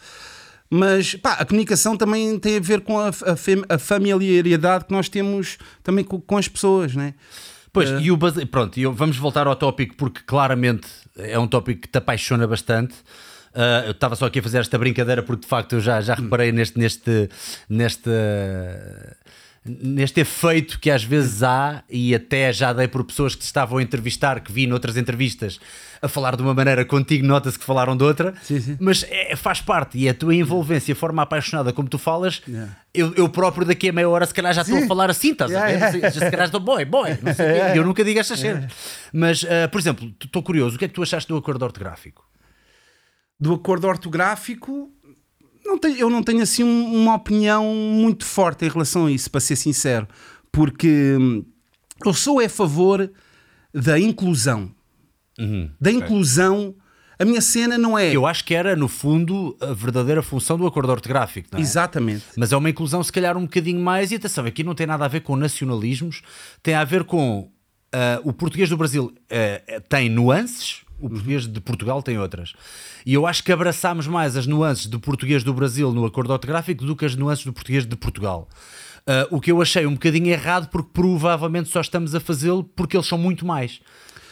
Mas 0.75 1.13
pá, 1.13 1.33
a 1.33 1.45
comunicação 1.45 1.95
também 1.95 2.39
tem 2.39 2.57
a 2.57 2.59
ver 2.59 2.81
com 2.81 2.99
a, 2.99 3.09
a 3.09 3.75
a 3.75 3.77
familiaridade 3.77 4.85
que 4.85 4.91
nós 4.91 5.07
temos 5.07 5.59
também 5.83 6.03
com, 6.03 6.19
com 6.19 6.35
as 6.35 6.47
pessoas, 6.47 6.95
né? 6.95 7.13
Pois, 7.71 7.89
e 8.01 8.09
o 8.09 8.17
base... 8.17 8.43
pronto, 8.47 8.79
vamos 8.91 9.15
voltar 9.17 9.45
ao 9.45 9.55
tópico 9.55 9.93
porque 9.95 10.21
claramente 10.25 10.87
é 11.15 11.37
um 11.37 11.47
tópico 11.47 11.81
que 11.81 11.87
te 11.87 11.97
apaixona 11.99 12.47
bastante. 12.47 12.95
Ah, 13.53 13.83
eu 13.85 13.91
estava 13.91 14.15
só 14.15 14.25
aqui 14.25 14.39
a 14.39 14.43
fazer 14.43 14.57
esta 14.57 14.75
brincadeira 14.79 15.21
porque 15.21 15.41
de 15.41 15.47
facto 15.47 15.73
eu 15.73 15.79
já, 15.79 16.01
já 16.01 16.15
reparei 16.15 16.51
neste, 16.51 16.79
neste, 16.79 17.29
neste, 17.69 18.09
neste 19.65 20.19
efeito 20.19 20.77
que 20.79 20.91
às 20.91 21.03
vezes 21.03 21.41
há, 21.41 21.83
e 21.89 22.13
até 22.13 22.51
já 22.51 22.73
dei 22.73 22.87
por 22.87 23.03
pessoas 23.05 23.33
que 23.33 23.41
te 23.41 23.45
estavam 23.45 23.77
a 23.77 23.81
entrevistar, 23.83 24.41
que 24.41 24.51
vi 24.51 24.67
noutras 24.67 24.97
entrevistas 24.97 25.59
a 26.01 26.07
falar 26.09 26.35
de 26.35 26.41
uma 26.41 26.53
maneira 26.53 26.83
contigo, 26.83 27.25
nota-se 27.25 27.57
que 27.57 27.63
falaram 27.63 27.95
de 27.95 28.03
outra, 28.03 28.33
Sim, 28.43 28.59
sim. 28.59 28.77
mas 28.79 29.05
é- 29.09 29.37
faz 29.37 29.61
parte 29.61 29.97
e 29.97 30.09
a 30.09 30.13
tua 30.13 30.35
envolvência, 30.35 30.91
a 30.91 30.95
forma 30.95 31.21
apaixonada 31.21 31.71
como 31.71 31.87
tu 31.87 31.97
falas, 31.97 32.41
Yeah. 32.45 32.75
eu, 32.93 33.13
eu 33.15 33.29
próprio 33.29 33.65
daqui 33.65 33.87
a 33.87 33.93
meia 33.93 34.09
hora 34.09 34.25
se 34.25 34.33
calhar 34.33 34.53
já 34.53 34.63
estou 34.63 34.77
a 34.79 34.85
falar 34.85 35.09
assim, 35.09 35.31
estás 35.31 35.49
a 35.49 35.53
Yeah, 35.69 35.89
ver? 35.91 35.97
yeah. 35.99 36.11
Se 36.11 36.29
calhar 36.29 36.45
estou 36.47 36.59
boy, 36.59 36.83
boy, 36.83 37.17
não 37.21 37.33
sei 37.33 37.53
quê. 37.53 37.79
eu 37.79 37.85
nunca 37.85 38.03
digo 38.03 38.19
estas 38.19 38.39
cenas. 38.39 38.69
Mas, 39.13 39.45
ah, 39.45 39.69
por 39.69 39.79
exemplo, 39.79 40.13
estou 40.21 40.43
curioso, 40.43 40.75
o 40.75 40.79
que 40.79 40.83
é 40.85 40.87
que 40.89 40.93
tu 40.93 41.01
achaste 41.01 41.29
do 41.29 41.37
acordo 41.37 41.63
ortográfico? 41.63 42.25
do 43.39 43.53
acordo 43.55 43.87
ortográfico, 43.87 44.92
não 45.65 45.77
tenho- 45.77 45.97
eu 45.97 46.09
não 46.09 46.21
tenho 46.23 46.41
assim 46.41 46.63
um- 46.63 46.93
uma 47.01 47.15
opinião 47.15 47.65
muito 47.73 48.25
forte 48.25 48.65
em 48.65 48.69
relação 48.69 49.05
a 49.07 49.11
isso, 49.11 49.29
para 49.31 49.39
ser 49.41 49.55
sincero, 49.55 50.07
porque 50.51 51.15
hum, 51.19 51.43
eu 52.05 52.13
sou 52.13 52.39
a 52.39 52.49
favor 52.49 53.09
da 53.73 53.99
inclusão. 53.99 54.71
Da 55.81 55.91
inclusão, 55.91 56.75
a 57.17 57.25
minha 57.25 57.41
cena 57.41 57.75
não 57.77 57.97
é. 57.97 58.11
Eu 58.15 58.25
acho 58.27 58.43
que 58.45 58.53
era, 58.53 58.75
no 58.75 58.87
fundo, 58.87 59.57
a 59.59 59.73
verdadeira 59.73 60.21
função 60.21 60.57
do 60.57 60.67
acordo 60.67 60.91
ortográfico, 60.91 61.49
não 61.51 61.59
é? 61.59 61.61
Exatamente. 61.61 62.23
Mas 62.37 62.51
é 62.51 62.57
uma 62.57 62.69
inclusão, 62.69 63.01
se 63.03 63.11
calhar, 63.11 63.35
um 63.35 63.41
bocadinho 63.43 63.79
mais. 63.79 64.11
E 64.11 64.15
atenção, 64.15 64.45
aqui 64.45 64.63
não 64.63 64.75
tem 64.75 64.85
nada 64.85 65.05
a 65.05 65.07
ver 65.07 65.21
com 65.21 65.35
nacionalismos, 65.35 66.21
tem 66.61 66.75
a 66.75 66.83
ver 66.83 67.03
com. 67.03 67.49
ah, 67.91 68.19
o 68.23 68.31
português 68.31 68.69
do 68.69 68.77
Brasil 68.77 69.11
ah, 69.31 69.81
tem 69.89 70.07
nuances, 70.09 70.81
o 71.05 71.09
português 71.09 71.45
de 71.45 71.59
Portugal 71.59 72.01
tem 72.01 72.17
outras. 72.17 72.53
E 73.05 73.13
eu 73.13 73.27
acho 73.27 73.43
que 73.43 73.51
abraçámos 73.51 74.07
mais 74.07 74.37
as 74.37 74.47
nuances 74.47 74.85
do 74.85 74.99
português 74.99 75.43
do 75.43 75.53
Brasil 75.53 75.91
no 75.91 76.05
acordo 76.05 76.31
ortográfico 76.31 76.85
do 76.85 76.95
que 76.95 77.05
as 77.05 77.15
nuances 77.15 77.45
do 77.45 77.51
português 77.51 77.85
de 77.85 77.95
Portugal. 77.95 78.47
Ah, 79.05 79.27
o 79.29 79.41
que 79.41 79.51
eu 79.51 79.61
achei 79.61 79.85
um 79.85 79.93
bocadinho 79.93 80.27
errado, 80.27 80.69
porque 80.69 80.89
provavelmente 80.93 81.69
só 81.69 81.81
estamos 81.81 82.15
a 82.15 82.19
fazê-lo 82.19 82.63
porque 82.63 82.95
eles 82.95 83.07
são 83.07 83.17
muito 83.17 83.45
mais. 83.45 83.81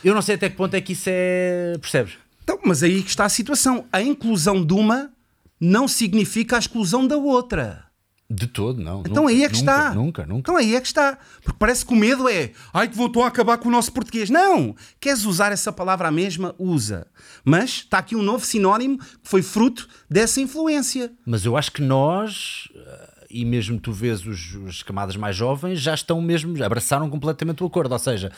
Eu 0.03 0.15
não 0.15 0.21
sei 0.21 0.35
até 0.35 0.49
que 0.49 0.55
ponto 0.55 0.73
é 0.73 0.81
que 0.81 0.93
isso 0.93 1.09
é. 1.09 1.77
Percebes? 1.79 2.13
Então, 2.43 2.59
mas 2.65 2.81
aí 2.81 3.03
que 3.03 3.09
está 3.09 3.25
a 3.25 3.29
situação. 3.29 3.85
A 3.91 4.01
inclusão 4.01 4.65
de 4.65 4.73
uma 4.73 5.11
não 5.59 5.87
significa 5.87 6.55
a 6.55 6.59
exclusão 6.59 7.05
da 7.05 7.17
outra. 7.17 7.90
De 8.33 8.47
todo, 8.47 8.81
não. 8.81 9.01
Então 9.01 9.23
Nunca, 9.23 9.29
aí 9.33 9.43
é 9.43 9.49
que 9.49 9.55
nunca, 9.57 9.71
está. 9.71 9.93
Nunca, 9.93 10.25
nunca. 10.25 10.39
Então 10.39 10.57
aí 10.57 10.75
é 10.75 10.79
que 10.81 10.87
está. 10.87 11.17
Porque 11.43 11.57
parece 11.59 11.85
que 11.85 11.93
o 11.93 11.95
medo 11.97 12.29
é 12.29 12.51
ai 12.73 12.87
que 12.87 12.95
voltou 12.95 13.23
a 13.23 13.27
acabar 13.27 13.57
com 13.57 13.67
o 13.67 13.71
nosso 13.71 13.91
português. 13.91 14.29
Não! 14.29 14.73
Queres 14.99 15.25
usar 15.25 15.51
essa 15.51 15.71
palavra 15.71 16.07
à 16.07 16.11
mesma? 16.11 16.55
Usa. 16.57 17.07
Mas 17.43 17.69
está 17.71 17.97
aqui 17.97 18.15
um 18.15 18.23
novo 18.23 18.45
sinónimo 18.45 18.97
que 18.99 19.07
foi 19.23 19.41
fruto 19.41 19.87
dessa 20.09 20.39
influência. 20.39 21.11
Mas 21.25 21.43
eu 21.45 21.57
acho 21.57 21.71
que 21.73 21.81
nós, 21.81 22.69
eh, 22.73 23.09
e 23.31 23.45
mesmo 23.45 23.79
tu 23.79 23.91
vês 23.91 24.25
os, 24.25 24.57
as 24.67 24.81
camadas 24.83 25.15
mais 25.15 25.35
jovens, 25.35 25.79
já 25.81 25.93
estão 25.93 26.21
mesmo, 26.21 26.63
abraçaram 26.63 27.09
completamente 27.09 27.61
o 27.63 27.65
acordo. 27.67 27.91
Ou 27.91 27.99
seja, 27.99 28.31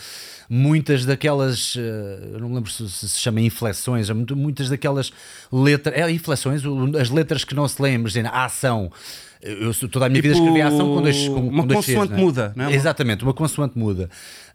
muitas 0.49 1.05
daquelas, 1.05 1.75
eh, 1.77 2.29
eu 2.33 2.39
não 2.39 2.49
me 2.49 2.55
lembro 2.55 2.71
se 2.71 2.89
se, 2.89 3.19
chama 3.19 3.41
inflexões, 3.41 4.09
muito- 4.09 4.35
muitas 4.35 4.69
daquelas 4.69 5.11
letras, 5.51 5.95
é 5.95 6.09
inflexões, 6.11 6.61
as 6.99 7.09
letras 7.09 7.43
que 7.43 7.53
não 7.55 7.67
se 7.67 7.81
imagina, 7.93 8.29
a 8.29 8.45
ação. 8.45 8.91
Eu 9.43 9.73
toda 9.89 10.05
a 10.05 10.09
minha 10.09 10.21
vida 10.21 10.33
Tipo, 10.33 10.45
escrevi 10.47 10.61
a 10.61 10.67
ação 10.69 10.95
com 10.95 11.01
dois 11.01 11.27
com, 11.27 11.47
uma 11.47 11.61
com 11.63 11.67
dois 11.67 11.85
consoante 11.85 12.11
não 12.13 12.17
é? 12.17 12.21
muda, 12.21 12.53
não 12.55 12.65
é? 12.69 12.73
Exatamente, 12.73 13.23
uma 13.23 13.33
consoante 13.33 13.77
muda. 13.77 14.09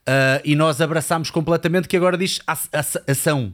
Ah, 0.07 0.40
e 0.44 0.57
nós 0.57 0.81
abraçámos 0.81 1.31
completamente 1.31 1.87
que 1.87 1.96
agora 1.96 2.16
diz 2.16 2.40
aç- 2.46 2.68
aç- 2.72 3.03
ação. 3.07 3.53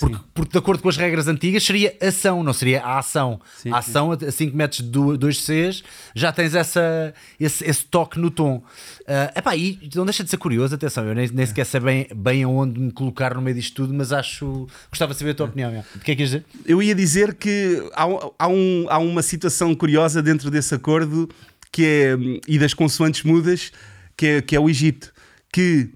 Porque, 0.00 0.16
porque, 0.32 0.52
de 0.52 0.58
acordo 0.58 0.82
com 0.82 0.88
as 0.88 0.96
regras 0.96 1.28
antigas, 1.28 1.62
seria 1.62 1.94
ação, 2.00 2.42
não 2.42 2.52
seria 2.54 2.82
a 2.82 2.98
ação. 2.98 3.40
Sim, 3.58 3.70
a 3.70 3.78
ação, 3.78 4.12
assim 4.12 4.48
que 4.50 4.56
metes 4.56 4.80
du- 4.80 5.16
dois 5.18 5.36
Cs, 5.42 5.84
já 6.14 6.32
tens 6.32 6.54
essa, 6.54 7.12
esse, 7.38 7.64
esse 7.68 7.84
toque 7.84 8.18
no 8.18 8.30
tom. 8.30 8.62
Ah, 9.06 9.32
epá, 9.36 9.54
e 9.54 9.78
não 9.94 10.04
deixa 10.06 10.24
de 10.24 10.30
ser 10.30 10.38
curioso, 10.38 10.74
atenção, 10.74 11.04
eu 11.04 11.14
nem, 11.14 11.28
nem 11.28 11.44
sequer 11.44 11.66
sei 11.66 11.80
bem, 11.80 12.06
bem 12.16 12.42
aonde 12.44 12.80
me 12.80 12.90
colocar 12.90 13.34
no 13.34 13.42
meio 13.42 13.54
disto 13.56 13.74
tudo, 13.74 13.92
mas 13.92 14.10
acho. 14.12 14.66
Gostava 14.88 15.12
de 15.12 15.18
saber 15.18 15.32
a 15.32 15.34
tua 15.34 15.46
opinião. 15.46 15.70
é. 15.70 15.80
O 15.94 15.98
que 16.00 16.12
é 16.12 16.14
que 16.14 16.16
queres 16.16 16.30
dizer? 16.30 16.44
Eu 16.64 16.82
ia 16.82 16.94
dizer 16.94 17.34
que 17.34 17.86
há, 17.94 18.04
há, 18.38 18.48
um, 18.48 18.86
há 18.88 18.98
uma 18.98 19.22
situação 19.22 19.74
curiosa 19.74 20.22
dentro 20.22 20.50
desse 20.50 20.74
acordo 20.74 21.28
que 21.70 21.84
é, 21.84 22.16
e 22.48 22.58
das 22.58 22.72
consoantes 22.74 23.22
mudas, 23.22 23.70
que 24.16 24.26
é, 24.26 24.40
que 24.42 24.56
é 24.56 24.60
o 24.60 24.68
Egito, 24.68 25.12
que 25.52 25.90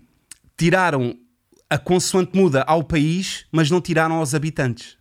tiraram 0.56 1.16
a 1.74 1.78
consoante 1.78 2.36
muda 2.36 2.62
ao 2.62 2.84
país, 2.84 3.46
mas 3.50 3.70
não 3.70 3.80
tiraram 3.80 4.14
aos 4.16 4.34
habitantes. 4.34 4.96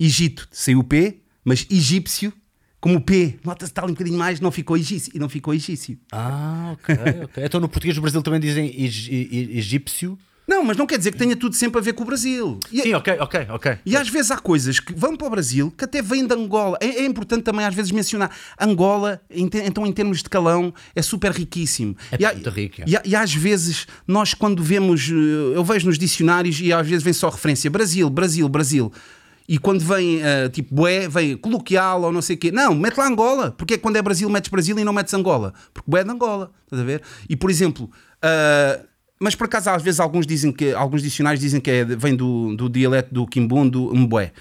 Egito 0.00 0.48
saiu 0.50 0.80
o 0.80 0.84
P, 0.84 1.20
mas 1.44 1.66
egípcio, 1.70 2.32
como 2.80 2.96
o 2.96 3.00
P, 3.00 3.38
nota-se 3.44 3.72
ali 3.76 3.88
um 3.90 3.94
bocadinho 3.94 4.18
mais, 4.18 4.40
não 4.40 4.50
ficou 4.50 4.76
egípcio. 4.76 5.12
E 5.14 5.18
não 5.18 5.28
ficou 5.28 5.54
egípcio. 5.54 5.98
Ah, 6.10 6.70
ok, 6.72 6.94
ok. 7.24 7.44
Então 7.44 7.60
no 7.60 7.68
português 7.68 7.94
do 7.94 8.00
Brasil 8.02 8.22
também 8.22 8.40
dizem 8.40 8.66
eg- 8.82 9.56
egípcio. 9.56 10.18
Não, 10.46 10.64
mas 10.64 10.76
não 10.76 10.86
quer 10.86 10.98
dizer 10.98 11.12
que 11.12 11.18
tenha 11.18 11.36
tudo 11.36 11.54
sempre 11.54 11.78
a 11.78 11.82
ver 11.82 11.92
com 11.92 12.02
o 12.02 12.06
Brasil. 12.06 12.58
E, 12.70 12.82
Sim, 12.82 12.94
ok, 12.94 13.16
ok, 13.20 13.46
ok. 13.50 13.78
E 13.86 13.96
às 13.96 14.08
vezes 14.08 14.30
há 14.32 14.38
coisas 14.38 14.80
que 14.80 14.92
vão 14.92 15.16
para 15.16 15.26
o 15.28 15.30
Brasil 15.30 15.72
que 15.76 15.84
até 15.84 16.02
vêm 16.02 16.26
de 16.26 16.34
Angola. 16.34 16.76
É, 16.80 16.86
é 16.86 17.04
importante 17.06 17.44
também 17.44 17.64
às 17.64 17.74
vezes 17.74 17.92
mencionar. 17.92 18.30
Angola, 18.60 19.20
em 19.30 19.46
te- 19.48 19.58
então 19.64 19.86
em 19.86 19.92
termos 19.92 20.18
de 20.22 20.28
calão, 20.28 20.74
é 20.96 21.00
super 21.00 21.30
riquíssimo. 21.30 21.96
É 22.10 22.16
e, 22.20 22.26
há- 22.26 22.32
muito 22.32 22.50
rico, 22.50 22.82
é. 22.82 22.84
e 22.86 23.10
e 23.10 23.16
às 23.16 23.32
vezes 23.32 23.86
nós 24.06 24.34
quando 24.34 24.62
vemos, 24.62 25.08
eh, 25.08 25.56
eu 25.56 25.64
vejo 25.64 25.86
nos 25.86 25.96
dicionários 25.98 26.60
e 26.60 26.72
às 26.72 26.86
vezes 26.88 27.04
vem 27.04 27.12
só 27.12 27.28
referência 27.28 27.70
Brasil, 27.70 28.10
Brasil, 28.10 28.48
Brasil. 28.48 28.92
E 29.48 29.58
quando 29.58 29.80
vem 29.80 30.20
eh, 30.22 30.48
tipo 30.48 30.74
bué, 30.74 31.08
vem 31.08 31.36
coloquial 31.36 32.02
ou 32.02 32.12
não 32.12 32.20
sei 32.22 32.34
o 32.36 32.38
quê. 32.38 32.50
Não, 32.50 32.74
mete 32.74 32.96
lá 32.98 33.06
Angola. 33.06 33.52
Porque 33.52 33.74
é 33.74 33.76
que 33.76 33.82
quando 33.82 33.96
é 33.96 34.02
Brasil 34.02 34.28
metes 34.28 34.50
Brasil 34.50 34.76
e 34.78 34.84
não 34.84 34.92
metes 34.92 35.14
Angola? 35.14 35.52
Porque 35.72 35.88
bué 35.90 36.00
é 36.00 36.04
de 36.04 36.10
Angola. 36.10 36.50
Estás 36.64 36.82
a 36.82 36.84
ver? 36.84 37.00
E 37.28 37.36
por 37.36 37.48
exemplo, 37.50 37.90
ah, 38.22 38.80
mas 39.22 39.36
por 39.36 39.44
acaso 39.44 39.70
às 39.70 39.82
vezes 39.82 40.00
alguns 40.00 40.26
dizem 40.26 40.50
que 40.50 40.74
alguns 40.74 41.00
dicionários 41.00 41.40
dizem 41.40 41.60
que 41.60 41.70
é, 41.70 41.84
vem 41.84 42.16
do, 42.16 42.56
do 42.56 42.68
dialeto 42.68 43.14
do 43.14 43.24
Quimbundo, 43.24 43.94
Mbué. 43.94 44.32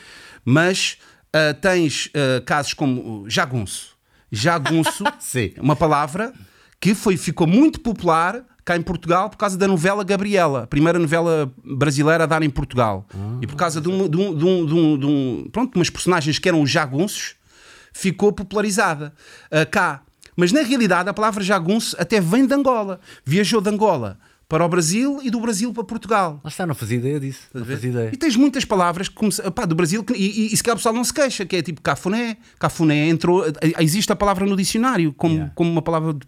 Mas 0.44 0.98
ah, 1.32 1.54
tens 1.54 2.10
ah, 2.16 2.42
casos 2.44 2.74
como 2.74 3.30
jagunço. 3.30 3.96
Jagunço, 4.32 5.04
uma 5.62 5.76
palavra 5.76 6.34
que 6.80 6.96
foi, 6.96 7.16
ficou 7.16 7.46
muito 7.46 7.80
popular 7.80 8.44
cá 8.66 8.76
em 8.76 8.82
Portugal 8.82 9.30
por 9.30 9.38
causa 9.38 9.56
da 9.56 9.68
novela 9.68 10.04
Gabriela, 10.04 10.64
a 10.64 10.68
primeira 10.68 10.98
novela 10.98 11.54
brasileira 11.64 12.24
a 12.24 12.28
dar 12.28 12.42
em 12.42 12.50
Portugal. 12.50 13.06
e 13.40 13.46
por 13.46 13.56
causa 13.56 13.80
de, 13.80 13.88
um, 13.88 14.10
de, 14.10 14.18
um, 14.18 14.36
de, 14.36 14.46
um, 14.46 14.98
de, 14.98 15.06
um, 15.06 15.50
pronto, 15.52 15.76
umas 15.76 15.92
personagens 15.92 16.40
que 16.40 16.50
eram 16.50 16.62
os 16.62 16.72
jagunços, 16.72 17.36
ficou 17.94 18.34
popularizada 18.34 19.14
ah, 19.52 19.64
cá. 19.64 20.02
Mas 20.36 20.52
na 20.52 20.62
realidade 20.62 21.08
a 21.08 21.14
palavra 21.14 21.44
jagunço 21.44 21.96
até 22.00 22.20
vem 22.20 22.48
de 22.48 22.54
Angola. 22.56 23.00
Viajou 23.24 23.62
de 23.62 23.70
Angola 23.70 24.18
para 24.52 24.66
o 24.66 24.68
Brasil 24.68 25.22
e 25.24 25.32
do 25.32 25.40
Brasil 25.40 25.72
para 25.74 25.82
Portugal. 25.86 26.42
Lá 26.44 26.50
está, 26.50 26.68
não 26.68 26.76
fazia 26.76 26.98
ideia 26.98 27.22
disso. 27.22 27.40
Não 27.54 27.64
fazia 27.64 27.90
ideia. 27.90 28.10
E 28.12 28.18
tens 28.18 28.36
muitas 28.36 28.66
palavras 28.66 29.08
que 29.08 29.16
come- 29.16 29.32
pá, 29.56 29.64
do 29.66 29.74
Brasil 29.74 30.04
que, 30.04 30.12
e, 30.14 30.50
e, 30.50 30.54
e 30.54 30.58
se 30.58 30.62
calhar 30.62 30.76
o 30.76 30.78
pessoal 30.78 30.94
não 30.94 31.06
se 31.06 31.14
queixa, 31.14 31.46
que 31.46 31.56
é 31.56 31.62
tipo 31.62 31.80
cafuné. 31.82 32.36
Cafuné 32.60 33.08
entrou. 33.08 33.48
eh, 33.48 33.54
Existe 33.80 34.12
a 34.12 34.16
palavra 34.16 34.46
no 34.46 34.58
dicionário 34.58 35.14
como, 35.14 35.36
Yeah. 35.36 35.54
como 35.56 35.72
uma 35.72 35.82
palavra 35.82 36.14
de, 36.14 36.20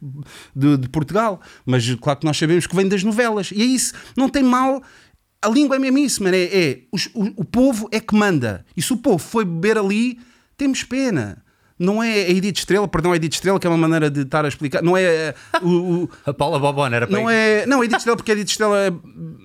de- 0.55 0.77
de 0.77 0.87
Portugal, 0.87 1.41
mas 1.65 1.83
claro 1.95 2.17
que 2.19 2.25
nós 2.25 2.37
sabemos 2.37 2.65
que 2.65 2.73
vem 2.73 2.87
das 2.87 3.03
novelas. 3.03 3.51
E 3.51 3.61
é 3.61 3.65
isso, 3.65 3.93
não 4.15 4.29
tem 4.29 4.41
mal. 4.41 4.81
A 5.41 5.49
língua 5.49 5.75
é 5.75 5.79
mesmo 5.79 5.97
isso, 5.97 6.23
mano. 6.23 6.37
É, 6.37 6.43
é 6.45 6.79
os- 6.93 7.09
o, 7.13 7.41
o 7.41 7.43
povo 7.43 7.89
é 7.91 7.99
que 7.99 8.15
manda. 8.15 8.65
E 8.77 8.81
se 8.81 8.93
o 8.93 8.97
povo 8.97 9.17
foi 9.17 9.43
beber 9.43 9.77
ali, 9.77 10.17
temos 10.55 10.81
pena. 10.85 11.42
Não 11.83 12.01
é 12.01 12.13
a 12.23 12.29
Edith 12.29 12.59
Estrela, 12.59 12.87
perdão, 12.87 13.11
a 13.11 13.15
Edith 13.17 13.33
Estrela, 13.33 13.59
que 13.59 13.67
é 13.67 13.69
uma 13.69 13.77
maneira 13.77 14.09
de 14.09 14.21
estar 14.21 14.45
a 14.45 14.47
explicar. 14.47 14.81
Não 14.81 14.95
é 14.95 15.03
eh, 15.03 15.35
o- 15.61 15.67
o, 16.03 16.09
A 16.25 16.33
Paula 16.33 16.57
Bobona 16.59 16.95
era 16.95 17.07
para 17.07 17.17
não 17.19 17.29
é. 17.29 17.65
Não, 17.65 17.83
Edith 17.83 17.97
Estrela, 17.97 18.15
porque 18.15 18.31
a 18.31 18.35
Edith 18.35 18.49
Estrela 18.51 18.77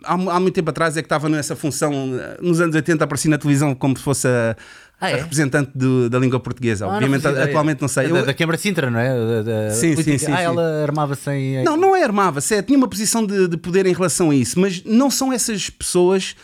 há, 0.04 0.12
há 0.14 0.40
muito 0.40 0.54
tempo 0.54 0.70
atrás 0.70 0.96
é 0.96 1.02
que 1.02 1.06
estava 1.06 1.28
nessa 1.28 1.56
função, 1.56 1.92
eh, 2.18 2.38
nos 2.40 2.60
anos 2.60 2.74
80 2.76 3.02
aparecia 3.04 3.30
na 3.30 3.38
televisão 3.38 3.74
como 3.74 3.96
se 3.96 4.02
fosse 4.02 4.28
a, 4.28 4.56
Ah, 5.00 5.06
a 5.06 5.10
é? 5.10 5.16
representante 5.16 5.70
do- 5.74 6.08
da 6.10 6.18
língua 6.18 6.40
portuguesa. 6.40 6.84
Ah, 6.84 6.88
não 6.88 6.94
Obviamente, 6.96 7.26
ideia. 7.26 7.44
atualmente 7.44 7.80
não 7.80 7.88
sei. 7.88 8.08
Da, 8.08 8.18
Eu- 8.20 8.26
da 8.26 8.34
Câmara 8.34 8.56
de 8.56 8.62
Sintra, 8.62 8.90
não 8.90 8.98
é? 9.00 9.08
Da- 9.08 9.42
da- 9.42 9.70
Sim, 9.70 9.92
política. 9.94 10.18
sim, 10.18 10.26
sim, 10.26 10.32
Ah, 10.32 10.36
sim. 10.38 10.42
ela 10.44 10.82
armava-se 10.82 11.30
em. 11.30 11.64
Não, 11.64 11.76
não 11.76 11.94
é 11.96 12.02
armava-se, 12.04 12.54
é, 12.54 12.62
tinha 12.62 12.76
uma 12.78 12.88
posição 12.88 13.24
de, 13.26 13.48
de 13.48 13.56
poder 13.56 13.84
em 13.86 13.92
relação 13.92 14.30
a 14.30 14.34
isso, 14.34 14.58
mas 14.60 14.82
não 14.84 15.10
são 15.10 15.32
essas 15.32 15.68
pessoas 15.70 16.34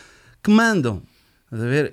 que 0.43 0.51
mandam. 0.51 1.01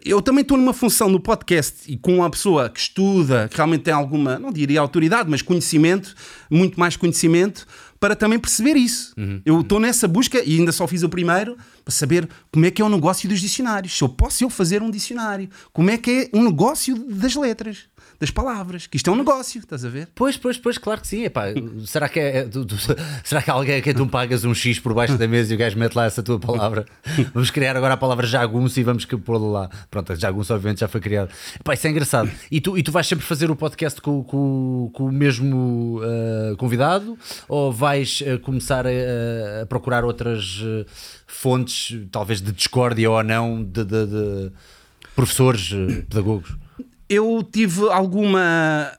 Eu 0.05 0.21
também 0.21 0.43
estou 0.43 0.57
numa 0.57 0.73
função 0.73 1.09
no 1.09 1.21
podcast 1.21 1.91
e 1.91 1.97
com 1.97 2.17
uma 2.17 2.31
pessoa 2.31 2.69
que 2.69 2.81
estuda, 2.81 3.49
que 3.49 3.57
realmente 3.57 3.83
tem 3.83 3.95
alguma, 3.95 4.39
não 4.39 4.53
diria 4.53 4.81
autoridade, 4.81 5.31
mas 5.31 5.43
conhecimento, 5.43 6.15
muito 6.51 6.79
mais 6.79 6.97
conhecimento, 6.97 7.67
para 8.01 8.17
também 8.17 8.39
perceber 8.39 8.77
isso. 8.77 9.15
Eu 9.45 9.61
estou 9.61 9.79
nessa 9.79 10.09
busca 10.09 10.43
e 10.45 10.59
ainda 10.59 10.73
só 10.73 10.89
fiz 10.89 11.05
o 11.05 11.09
primeiro 11.09 11.57
para 11.85 11.95
saber 11.95 12.29
como 12.51 12.67
é 12.67 12.71
que 12.71 12.83
é 12.83 12.85
o 12.85 12.89
negócio 12.89 13.29
dos 13.29 13.41
dicionários. 13.41 13.97
Se 13.97 14.03
eu 14.03 14.09
posso 14.09 14.43
eu 14.43 14.51
fazer 14.51 14.83
um 14.83 14.91
dicionário, 14.91 15.49
como 15.73 15.89
é 15.89 15.97
que 15.97 16.29
é 16.33 16.37
um 16.37 16.43
negócio 16.43 16.97
das 16.97 17.37
letras, 17.37 17.85
das 18.23 18.31
palavras, 18.31 18.87
que 18.87 18.97
isto 18.97 19.11
é 19.11 19.13
um 19.13 19.17
negócio, 19.17 19.59
estás 19.59 19.85
a 19.85 19.89
ver? 19.89 20.09
Pois, 20.15 20.37
pois, 20.37 20.57
pois, 20.57 20.79
claro 20.79 21.01
que 21.01 21.09
sim. 21.09 21.25
Epá, 21.25 21.47
será, 21.85 22.09
que 22.09 22.21
é, 22.21 22.45
tu- 22.45 22.65
tu- 22.65 22.77
será 23.25 23.43
que 23.43 23.51
alguém 23.51 23.79
a 23.79 23.83
quem 23.83 23.93
tu 23.93 24.07
pagas 24.07 24.45
um 24.45 24.55
X 24.55 24.79
por 24.79 24.95
baixo 24.95 25.19
da 25.19 25.27
mesa 25.27 25.53
e 25.53 25.57
o 25.57 25.59
gajo 25.59 25.77
mete 25.77 25.95
lá 25.97 26.05
essa 26.07 26.23
tua 26.23 26.39
palavra? 26.39 26.87
Vamos 27.35 27.51
criar 27.51 27.77
agora 27.77 27.95
a 27.95 27.97
palavra 27.97 28.25
jagunço 28.25 28.79
e 28.79 28.85
vamos 28.85 29.05
pô-la 29.05 29.61
lá. 29.63 29.71
Pronto, 29.91 30.15
jagunço 30.15 30.55
obviamente 30.55 30.79
já 30.81 30.87
foi 30.89 31.01
criado. 31.01 31.31
Epá, 31.59 31.75
isso 31.75 31.85
é 31.87 31.91
engraçado. 31.91 32.31
E 32.49 32.61
tu, 32.61 32.79
e 32.79 32.83
tu 32.85 32.93
vais 32.93 33.07
sempre 33.09 33.27
fazer 33.27 33.51
o 33.51 33.57
podcast 33.57 34.01
com, 34.01 34.23
com- 34.23 34.89
com 34.95 35.07
o 35.07 35.13
mesmo 35.13 36.01
ah, 36.05 36.55
convidado 36.57 37.19
ou 37.49 37.73
vais 37.73 38.23
ah, 38.25 38.39
começar 38.39 38.87
a, 38.87 39.63
a 39.63 39.67
procurar 39.67 40.05
outras 40.05 40.61
ah, 40.63 40.89
fontes, 41.27 41.99
talvez 42.13 42.41
de 42.41 42.53
discórdia 42.53 43.11
ou 43.11 43.21
não, 43.25 43.65
de, 43.65 43.85
de- 43.85 44.07
de 44.07 44.53
professores, 45.17 45.71
pedagogos? 46.09 46.55
Eu 47.09 47.43
tive 47.51 47.89
alguma 47.91 48.93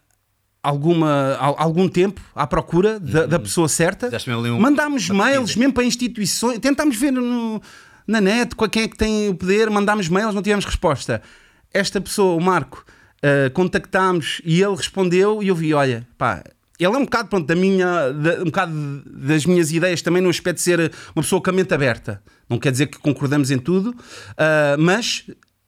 alguma 0.62 1.36
al- 1.40 1.56
algum 1.60 1.88
tempo 1.90 2.22
à 2.34 2.48
procura 2.48 3.00
da, 3.00 3.26
da 3.26 3.40
pessoa 3.40 3.68
certa. 3.68 4.10
Um- 4.56 4.60
mandámos 4.62 5.10
mails 5.10 5.56
mesmo 5.56 5.74
para 5.74 5.84
instituições. 5.84 6.60
Tentámos 6.60 6.96
ver 6.96 7.12
no- 7.12 7.62
na 8.08 8.22
net 8.22 8.56
com 8.56 8.68
quem 8.70 8.84
é 8.84 8.88
que 8.88 8.98
tem 8.98 9.30
o 9.30 9.36
poder. 9.36 9.70
Mandámos 9.70 10.08
mails 10.08 10.34
não 10.34 10.42
tivemos 10.42 10.64
resposta. 10.66 11.22
Esta 11.74 12.00
pessoa 12.00 12.36
o 12.36 12.42
Marco 12.42 12.86
eh, 13.22 13.50
contactámos 13.50 14.42
e 14.46 14.62
ele 14.62 14.76
respondeu 14.76 15.42
e 15.44 15.48
eu 15.50 15.56
vi 15.56 15.74
olha 15.74 16.08
pá 16.18 16.44
ele 16.80 16.94
é 16.94 16.98
um 16.98 17.04
bocado 17.06 17.30
pronto, 17.30 17.46
da 17.46 17.56
minha, 17.56 18.12
da- 18.12 18.42
um 18.42 18.46
bocado 18.46 18.74
das 19.06 19.46
minhas 19.46 19.72
ideias 19.72 20.02
também 20.02 20.22
no 20.22 20.30
aspecto 20.30 20.58
de 20.58 20.64
ser 20.64 20.92
uma 21.16 21.22
pessoa 21.24 21.42
com 21.42 21.50
a 21.50 21.54
mente 21.54 21.74
aberta. 21.74 22.22
Não 22.50 22.58
quer 22.58 22.72
dizer 22.72 22.88
que 22.88 22.98
concordamos 23.00 23.52
em 23.52 23.58
tudo, 23.60 23.96
ah, 24.38 24.76
mas 24.78 25.24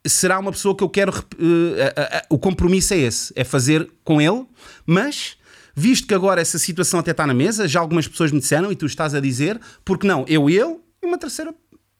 será 0.06 0.40
uma 0.40 0.52
pessoa 0.52 0.76
que 0.76 0.84
eu 0.84 0.90
quero. 0.90 1.12
ah, 1.14 2.26
o 2.30 2.38
compromisso 2.38 2.94
é 2.94 2.98
esse: 2.98 3.34
é 3.36 3.44
fazer 3.44 3.90
com 4.04 4.22
ele, 4.22 4.46
mas. 4.86 5.38
Visto 5.78 6.08
que 6.08 6.14
agora 6.14 6.40
essa 6.40 6.58
situação 6.58 7.02
até 7.02 7.12
está 7.12 7.28
na 7.28 7.34
mesa, 7.34 7.68
já 7.68 7.82
algumas 7.82 8.08
pessoas 8.08 8.32
me 8.32 8.40
disseram 8.40 8.72
e 8.72 8.78
tu 8.78 8.86
estás 8.86 9.14
a 9.14 9.20
dizer, 9.20 9.60
porque 9.84 10.08
não, 10.08 10.24
eu 10.26 10.50
e 10.50 10.58
ele 10.58 10.78
e 11.04 11.06
uma 11.06 11.18
terceira 11.18 11.54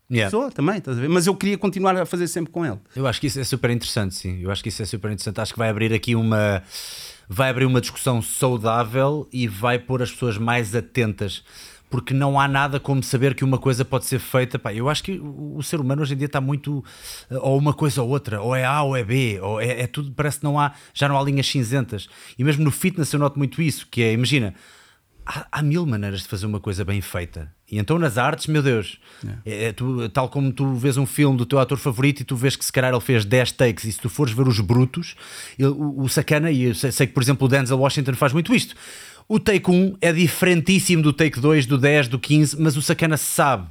Yeah. 0.10 0.30
pessoa 0.30 0.52
também, 0.52 0.78
estás 0.78 0.98
a 0.98 1.02
ver? 1.02 1.10
Mas 1.10 1.26
eu 1.26 1.36
queria 1.36 1.58
continuar 1.58 1.98
a 1.98 2.06
fazer 2.06 2.28
sempre 2.28 2.52
com 2.52 2.64
ele. 2.66 2.78
Eu 2.96 3.08
acho 3.08 3.20
que 3.20 3.28
isso 3.28 3.40
é 3.40 3.44
super 3.44 3.72
interessante, 3.72 4.14
sim. 4.14 4.40
Eu 4.40 4.52
acho 4.52 4.62
que 4.62 4.70
isso 4.70 4.82
é 4.82 4.86
super 4.86 5.12
interessante. 5.12 5.42
Acho 5.42 5.52
que 5.52 5.58
vai 5.58 5.70
abrir 5.70 5.92
aqui 5.94 6.16
uma. 6.16 6.62
Vai 7.28 7.50
abrir 7.50 7.66
uma 7.66 7.82
discussão 7.82 8.22
saudável 8.22 9.28
e 9.34 9.48
vai 9.48 9.80
pôr 9.80 10.04
as 10.04 10.12
pessoas 10.12 10.38
mais 10.38 10.76
atentas. 10.76 11.44
Porque 11.90 12.14
não 12.14 12.40
há 12.40 12.48
nada 12.48 12.80
como 12.80 13.02
saber 13.04 13.36
que 13.36 13.44
uma 13.44 13.58
coisa 13.58 13.86
pode 13.86 14.06
ser 14.06 14.20
feita. 14.20 14.58
Pá, 14.60 14.74
eu 14.74 14.90
acho 14.90 15.04
que 15.04 15.14
o 15.20 15.58
o 15.58 15.64
ser 15.64 15.80
humano 15.80 16.02
hoje 16.02 16.14
em 16.14 16.18
dia 16.18 16.26
está 16.26 16.42
muito. 16.42 16.84
eh, 17.30 17.38
Ou 17.40 17.58
uma 17.58 17.74
coisa 17.74 18.02
ou 18.02 18.10
outra, 18.10 18.42
ou 18.42 18.54
é 18.56 18.66
A 18.66 18.82
ou 18.82 18.96
é 18.98 19.04
B, 19.04 19.40
ou 19.42 19.62
é, 19.62 19.82
é 19.82 19.88
tudo. 19.88 20.12
Parece 20.12 20.40
que 20.40 20.44
não 20.44 20.60
há. 20.60 20.74
Já 20.94 21.08
não 21.08 21.18
há 21.18 21.24
linhas 21.24 21.48
cinzentas. 21.48 22.08
E 22.38 22.44
mesmo 22.44 22.64
no 22.64 22.72
fitness 22.72 23.14
eu 23.14 23.20
noto 23.20 23.38
muito 23.38 23.62
isso. 23.62 23.88
Que 23.90 24.02
é, 24.02 24.12
imagina, 24.14 24.54
há, 25.26 25.48
há 25.52 25.62
mil 25.62 25.86
maneiras 25.86 26.22
de 26.24 26.28
fazer 26.28 26.46
uma 26.46 26.60
coisa 26.60 26.84
bem 26.84 27.00
feita. 27.02 27.54
E 27.72 27.78
então 27.80 27.98
nas 27.98 28.18
artes, 28.18 28.48
meu 28.48 28.62
Deus, 28.62 29.00
é, 29.46 29.66
é 29.66 29.72
tu- 29.74 30.08
tal 30.10 30.28
como 30.30 30.52
tu 30.52 30.76
vês 30.76 30.98
um 30.98 31.06
filme 31.06 31.38
do 31.38 31.46
teu 31.46 31.58
ator 31.60 31.78
favorito 31.78 32.20
e 32.22 32.24
tu 32.24 32.36
vês 32.36 32.56
que 32.56 32.66
se 32.66 32.72
calhar 32.72 32.92
ele 32.92 33.00
fez 33.02 33.24
10 33.26 33.52
takes 33.54 33.86
e 33.86 33.92
se 33.92 34.00
tu 34.00 34.10
fores 34.10 34.34
ver 34.34 34.48
os 34.48 34.60
brutos, 34.60 35.16
ele- 35.58 35.70
o, 35.70 36.02
o 36.02 36.10
sacana, 36.10 36.52
e 36.52 36.64
eu 36.64 36.76
sei, 36.76 36.92
sei 36.92 37.08
que 37.08 37.14
por 37.14 37.24
exemplo 37.24 37.46
o 37.46 37.50
Denzel 37.50 37.78
Washington 37.80 38.14
faz 38.16 38.34
muito 38.34 38.54
isto. 38.54 38.76
O 39.28 39.40
take 39.40 39.72
1 39.72 39.98
é 40.02 40.14
diferentíssimo 40.14 41.02
do 41.02 41.12
take 41.12 41.40
2, 41.40 41.66
do 41.66 41.80
10, 41.80 42.10
do 42.10 42.20
15, 42.20 42.62
mas 42.62 42.78
o 42.78 42.82
sacana 42.82 43.18
sabe 43.18 43.68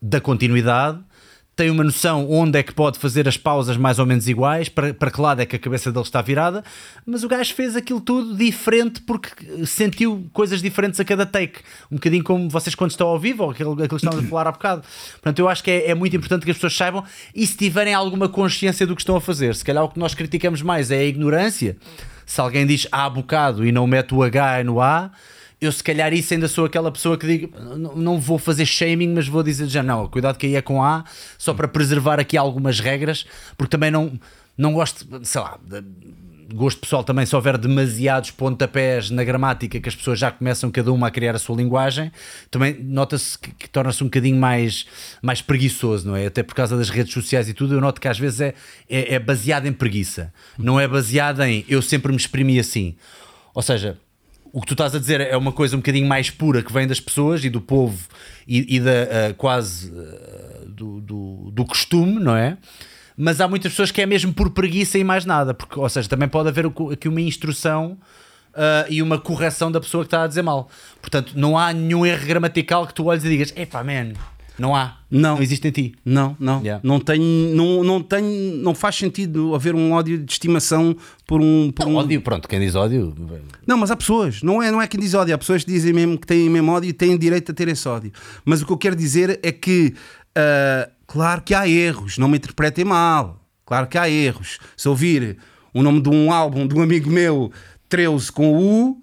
da 0.00 0.20
continuidade, 0.20 1.00
tem 1.56 1.70
uma 1.70 1.82
noção 1.82 2.30
onde 2.30 2.58
é 2.58 2.62
que 2.62 2.72
pode 2.72 2.98
fazer 2.98 3.28
as 3.28 3.36
pausas 3.36 3.76
mais 3.76 3.98
ou 3.98 4.06
menos 4.06 4.28
iguais, 4.28 4.68
para, 4.68 4.94
para 4.94 5.10
que 5.10 5.20
lado 5.20 5.40
é 5.40 5.46
que 5.46 5.56
a 5.56 5.58
cabeça 5.58 5.90
dele 5.90 6.04
está 6.04 6.20
virada, 6.20 6.62
mas 7.04 7.24
o 7.24 7.28
gajo 7.28 7.54
fez 7.54 7.74
aquilo 7.74 8.00
tudo 8.00 8.36
diferente 8.36 9.00
porque 9.00 9.66
sentiu 9.66 10.28
coisas 10.32 10.60
diferentes 10.62 10.98
a 10.98 11.04
cada 11.04 11.26
take. 11.26 11.60
Um 11.90 11.96
bocadinho 11.96 12.22
como 12.22 12.48
vocês 12.48 12.74
quando 12.74 12.90
estão 12.90 13.08
ao 13.08 13.18
vivo, 13.18 13.44
ou 13.44 13.50
aquilo, 13.50 13.72
aquilo 13.72 13.88
que 13.88 13.94
estávamos 13.96 14.24
a 14.24 14.28
falar 14.28 14.46
há 14.48 14.52
bocado. 14.52 14.82
Portanto, 15.12 15.38
eu 15.40 15.48
acho 15.48 15.62
que 15.62 15.70
é, 15.70 15.90
é 15.90 15.94
muito 15.94 16.14
importante 16.16 16.44
que 16.44 16.50
as 16.50 16.56
pessoas 16.56 16.76
saibam 16.76 17.04
e 17.34 17.46
se 17.46 17.56
tiverem 17.56 17.94
alguma 17.94 18.28
consciência 18.28 18.86
do 18.86 18.94
que 18.94 19.02
estão 19.02 19.16
a 19.16 19.20
fazer. 19.20 19.54
Se 19.54 19.64
calhar 19.64 19.82
o 19.84 19.88
que 19.88 19.98
nós 19.98 20.14
criticamos 20.14 20.62
mais 20.62 20.90
é 20.90 20.98
a 20.98 21.04
ignorância. 21.04 21.76
Se 22.26 22.40
alguém 22.40 22.66
diz 22.66 22.86
há 22.90 23.08
bocado 23.08 23.66
e 23.66 23.72
não 23.72 23.86
mete 23.86 24.14
o 24.14 24.22
H 24.22 24.64
no 24.64 24.80
A, 24.80 25.10
eu 25.60 25.72
se 25.72 25.82
calhar 25.82 26.12
isso 26.12 26.34
ainda 26.34 26.48
sou 26.48 26.64
aquela 26.64 26.90
pessoa 26.90 27.16
que 27.16 27.26
digo, 27.26 27.52
não, 27.96 28.20
vou 28.20 28.38
fazer 28.38 28.66
shaming, 28.66 29.14
mas 29.14 29.26
vou 29.26 29.42
dizer 29.42 29.66
já 29.68 29.82
não, 29.82 30.08
cuidado 30.08 30.36
que 30.36 30.46
aí 30.46 30.56
é 30.56 30.62
com 30.62 30.82
A, 30.82 31.04
só 31.38 31.54
para 31.54 31.66
preservar 31.66 32.20
aqui 32.20 32.36
algumas 32.36 32.80
regras, 32.80 33.26
porque 33.56 33.70
também 33.70 33.90
não, 33.90 34.18
não 34.56 34.72
gosto, 34.72 35.06
sei 35.22 35.40
lá, 35.40 35.58
gosto 36.54 36.80
pessoal 36.80 37.02
também, 37.02 37.26
se 37.26 37.34
houver 37.34 37.58
demasiados 37.58 38.30
pontapés 38.30 39.10
na 39.10 39.24
gramática 39.24 39.80
que 39.80 39.88
as 39.88 39.94
pessoas 39.94 40.18
já 40.18 40.30
começam 40.30 40.70
cada 40.70 40.92
uma 40.92 41.08
a 41.08 41.10
criar 41.10 41.34
a 41.34 41.38
sua 41.38 41.56
linguagem, 41.56 42.12
também 42.50 42.78
nota-se 42.80 43.36
que, 43.36 43.50
que 43.50 43.68
torna-se 43.68 44.02
um 44.02 44.06
bocadinho 44.06 44.36
mais, 44.36 44.86
mais 45.20 45.42
preguiçoso, 45.42 46.06
não 46.06 46.16
é? 46.16 46.26
Até 46.26 46.42
por 46.42 46.54
causa 46.54 46.76
das 46.76 46.90
redes 46.90 47.12
sociais 47.12 47.48
e 47.48 47.54
tudo, 47.54 47.74
eu 47.74 47.80
noto 47.80 48.00
que 48.00 48.06
às 48.06 48.18
vezes 48.18 48.40
é, 48.40 48.54
é, 48.88 49.14
é 49.14 49.18
baseado 49.18 49.66
em 49.66 49.72
preguiça, 49.72 50.32
não 50.56 50.78
é 50.78 50.86
baseado 50.86 51.42
em 51.42 51.64
eu 51.68 51.82
sempre 51.82 52.12
me 52.12 52.18
exprimi 52.18 52.58
assim. 52.58 52.94
Ou 53.52 53.62
seja, 53.62 53.98
o 54.52 54.60
que 54.60 54.68
tu 54.68 54.74
estás 54.74 54.94
a 54.94 55.00
dizer 55.00 55.20
é 55.20 55.36
uma 55.36 55.50
coisa 55.50 55.74
um 55.74 55.80
bocadinho 55.80 56.06
mais 56.06 56.30
pura 56.30 56.62
que 56.62 56.72
vem 56.72 56.86
das 56.86 57.00
pessoas 57.00 57.44
e 57.44 57.50
do 57.50 57.60
povo 57.60 58.06
e, 58.46 58.76
e 58.76 58.80
da 58.80 58.90
ah, 58.90 59.34
quase 59.36 59.92
ah, 59.96 60.64
do, 60.68 61.00
do, 61.00 61.50
do 61.50 61.64
costume, 61.64 62.20
não 62.20 62.36
é? 62.36 62.56
Mas 63.16 63.40
há 63.40 63.48
muitas 63.48 63.72
pessoas 63.72 63.90
que 63.90 64.02
é 64.02 64.06
mesmo 64.06 64.32
por 64.32 64.50
preguiça 64.50 64.98
e 64.98 65.04
mais 65.04 65.24
nada, 65.24 65.54
porque, 65.54 65.78
ou 65.78 65.88
seja, 65.88 66.08
também 66.08 66.28
pode 66.28 66.48
haver 66.48 66.66
aqui 66.66 67.08
uma 67.08 67.20
instrução 67.20 67.96
ah, 68.54 68.86
e 68.88 69.02
uma 69.02 69.18
correção 69.18 69.70
da 69.70 69.80
pessoa 69.80 70.04
que 70.04 70.08
está 70.08 70.24
a 70.24 70.26
dizer 70.26 70.42
mal. 70.42 70.68
Portanto, 71.00 71.32
não 71.36 71.58
há 71.58 71.72
nenhum 71.72 72.04
erro 72.06 72.26
gramatical 72.26 72.86
que 72.86 72.94
tu 72.94 73.06
olhes 73.06 73.24
e 73.24 73.28
digas, 73.28 73.52
epá, 73.56 73.82
man, 73.82 74.12
não 74.56 74.74
há, 74.74 74.98
Não. 75.10 75.34
não 75.34 75.42
existe 75.42 75.66
em 75.66 75.70
ti. 75.72 75.94
Não, 76.04 76.36
não. 76.38 76.60
Yeah. 76.60 76.80
Não 76.84 77.00
tem, 77.00 77.20
não, 77.20 77.82
não 77.82 78.00
tem, 78.00 78.22
não 78.62 78.72
faz 78.74 78.94
sentido 78.94 79.52
haver 79.54 79.74
um 79.74 79.92
ódio 79.92 80.18
de 80.18 80.32
estimação 80.32 80.96
por 81.26 81.40
um, 81.40 81.72
por 81.72 81.88
um... 81.88 81.96
Ódio, 81.96 82.20
pronto, 82.20 82.48
quem 82.48 82.60
diz 82.60 82.76
ódio, 82.76 83.12
Não, 83.66 83.76
mas 83.76 83.90
há 83.90 83.96
pessoas, 83.96 84.42
não 84.42 84.62
é, 84.62 84.70
não 84.70 84.80
é 84.80 84.86
quem 84.86 85.00
diz 85.00 85.12
ódio, 85.14 85.34
há 85.34 85.38
pessoas 85.38 85.64
que 85.64 85.72
dizem 85.72 85.92
mesmo 85.92 86.16
que 86.16 86.26
têm 86.26 86.48
mesmo 86.48 86.70
ódio 86.70 86.88
e 86.88 86.92
têm 86.92 87.18
direito 87.18 87.50
a 87.50 87.54
ter 87.54 87.66
esse 87.66 87.88
ódio. 87.88 88.12
Mas 88.44 88.62
o 88.62 88.66
que 88.66 88.72
eu 88.72 88.78
quero 88.78 88.94
dizer 88.94 89.40
é 89.42 89.50
que, 89.50 89.94
ah, 90.36 90.88
claro 91.14 91.42
que 91.42 91.54
há 91.54 91.68
erros, 91.68 92.18
não 92.18 92.26
me 92.26 92.36
interpretem 92.38 92.84
mal, 92.84 93.40
claro 93.64 93.86
que 93.86 93.96
há 93.96 94.10
erros. 94.10 94.58
Se 94.76 94.88
ouvir 94.88 95.38
o 95.72 95.80
nome 95.80 96.00
de 96.00 96.08
um 96.08 96.32
álbum 96.32 96.66
de 96.66 96.74
um 96.74 96.82
amigo 96.82 97.08
meu, 97.08 97.52
13 97.88 98.32
com 98.32 98.52
U, 98.52 99.00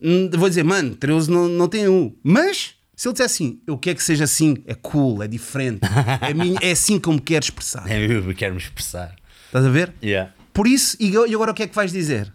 hum, 0.00 0.30
vou 0.34 0.48
dizer, 0.48 0.64
mano, 0.64 0.94
13 0.96 1.30
não, 1.30 1.48
não 1.48 1.68
tem 1.68 1.86
U. 1.88 2.16
Mas, 2.22 2.74
se 2.96 3.06
ele 3.06 3.12
disser 3.12 3.26
assim, 3.26 3.60
eu 3.66 3.76
quero 3.76 3.96
que 3.98 4.02
seja 4.02 4.24
assim, 4.24 4.56
é 4.66 4.72
cool, 4.74 5.22
é 5.22 5.28
diferente, 5.28 5.80
é, 6.22 6.32
minha- 6.32 6.58
é 6.62 6.70
assim 6.70 6.98
que 6.98 7.06
eu 7.06 7.12
me 7.12 7.20
quero 7.20 7.44
expressar. 7.44 7.84
eu 7.92 8.34
quero 8.34 8.54
me 8.54 8.60
expressar. 8.60 9.14
Estás 9.46 9.66
a 9.66 9.68
ver? 9.68 9.92
Yeah. 10.02 10.32
Por 10.54 10.66
isso, 10.66 10.96
e 10.98 11.10
e 11.10 11.34
agora 11.34 11.50
o 11.50 11.54
que 11.54 11.64
é 11.64 11.66
que 11.66 11.74
vais 11.76 11.92
dizer? 11.92 12.32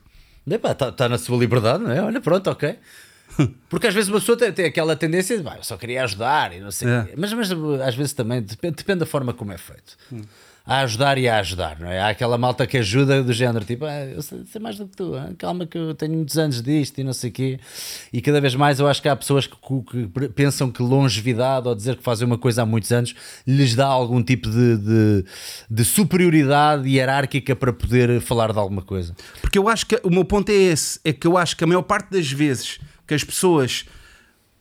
Está 0.47 0.91
tá 0.91 1.09
na 1.09 1.17
sua 1.17 1.37
liberdade, 1.39 1.83
não 1.83 1.91
é? 1.91 2.01
Olha, 2.03 2.21
pronto, 2.21 2.49
ok. 2.51 2.77
Porque 3.69 3.87
às 3.87 3.93
vezes 3.93 4.09
uma 4.09 4.19
pessoa 4.19 4.37
tem, 4.37 4.51
tem 4.51 4.65
aquela 4.65 4.95
tendência 4.95 5.37
de, 5.37 5.43
"Bah, 5.43 5.55
eu 5.57 5.63
só 5.63 5.77
queria 5.77 6.03
ajudar 6.03 6.53
e 6.55 6.59
não 6.59 6.71
sei. 6.71 6.87
É. 6.89 6.99
o 7.01 7.05
quê." 7.05 7.13
Mas, 7.17 7.33
mas 7.33 7.51
às 7.85 7.95
vezes 7.95 8.13
também 8.13 8.41
depende, 8.41 8.75
depende 8.75 8.99
da 8.99 9.05
forma 9.05 9.33
como 9.33 9.51
é 9.51 9.57
feito. 9.57 9.97
A 10.69 10.79
ajudar 10.81 11.17
e 11.17 11.29
a 11.29 11.37
ajudar, 11.39 11.79
não 11.79 11.87
é? 11.87 11.97
Há 12.01 12.09
aquela 12.09 12.37
malta 12.37 12.67
que 12.67 12.77
ajuda 12.77 13.23
do 13.23 13.31
género, 13.31 13.63
tipo, 13.63 13.85
"Ah, 13.85 14.03
eu 14.05 14.21
sei, 14.21 14.41
sei 14.51 14.59
mais 14.59 14.77
do 14.77 14.85
que 14.85 14.97
tu, 14.97 15.15
ah, 15.15 15.29
calma 15.37 15.65
que 15.65 15.77
eu 15.77 15.95
tenho 15.95 16.11
muitos 16.13 16.37
anos 16.37 16.61
disto 16.61 16.99
e 16.99 17.05
não 17.05 17.13
sei 17.13 17.29
o 17.29 17.33
quê. 17.33 17.59
E 18.11 18.21
cada 18.21 18.41
vez 18.41 18.53
mais 18.53 18.77
eu 18.77 18.85
acho 18.85 19.01
que 19.01 19.07
há 19.07 19.15
pessoas 19.15 19.47
que, 19.47 19.55
que- 19.55 20.07
que 20.09 20.27
pensam 20.27 20.69
que 20.69 20.81
longevidade 20.83 21.69
ou 21.69 21.73
dizer 21.73 21.95
que 21.95 22.03
fazem 22.03 22.27
uma 22.27 22.37
coisa 22.37 22.63
há 22.63 22.65
muitos 22.65 22.91
anos 22.91 23.15
lhes 23.47 23.75
dá 23.75 23.85
algum 23.85 24.21
tipo 24.21 24.49
de, 24.49 24.77
de, 24.77 25.25
de 25.69 25.85
superioridade 25.85 26.89
hierárquica 26.89 27.55
para 27.55 27.71
poder 27.71 28.19
falar 28.19 28.51
de 28.51 28.59
alguma 28.59 28.81
coisa. 28.81 29.15
Porque 29.39 29.57
eu 29.57 29.69
acho 29.69 29.85
que 29.85 29.97
o 30.03 30.09
meu 30.09 30.25
ponto 30.25 30.49
é 30.49 30.53
esse: 30.55 30.99
é 31.05 31.13
que 31.13 31.25
eu 31.27 31.37
acho 31.37 31.55
que 31.55 31.63
a 31.63 31.67
maior 31.67 31.83
parte 31.83 32.11
das 32.11 32.29
vezes 32.29 32.77
que 33.07 33.13
as 33.13 33.23
pessoas 33.23 33.85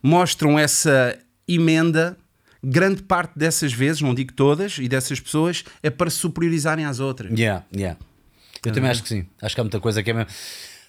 mostram 0.03 0.59
essa 0.59 1.19
emenda, 1.49 2.17
grande 2.63 3.03
parte 3.03 3.37
dessas 3.37 3.73
vezes, 3.73 4.01
não 4.01 4.15
digo 4.15 4.33
todas, 4.33 4.79
e 4.79 4.89
dessas 4.89 5.21
pessoas, 5.21 5.65
é 5.83 5.91
para 5.91 6.09
superiorizarem 6.11 6.85
às 6.85 7.01
outras. 7.01 7.37
Yeah, 7.37 7.65
yeah. 7.75 7.99
Eu 8.65 8.73
também 8.73 8.91
acho 8.91 9.03
que 9.03 9.09
sim. 9.09 9.27
Acho 9.41 9.55
que 9.55 9.61
há 9.61 9.65
muita 9.65 9.81
coisa 9.81 10.03
que 10.03 10.11
é 10.11 10.15
mesmo. 10.15 10.31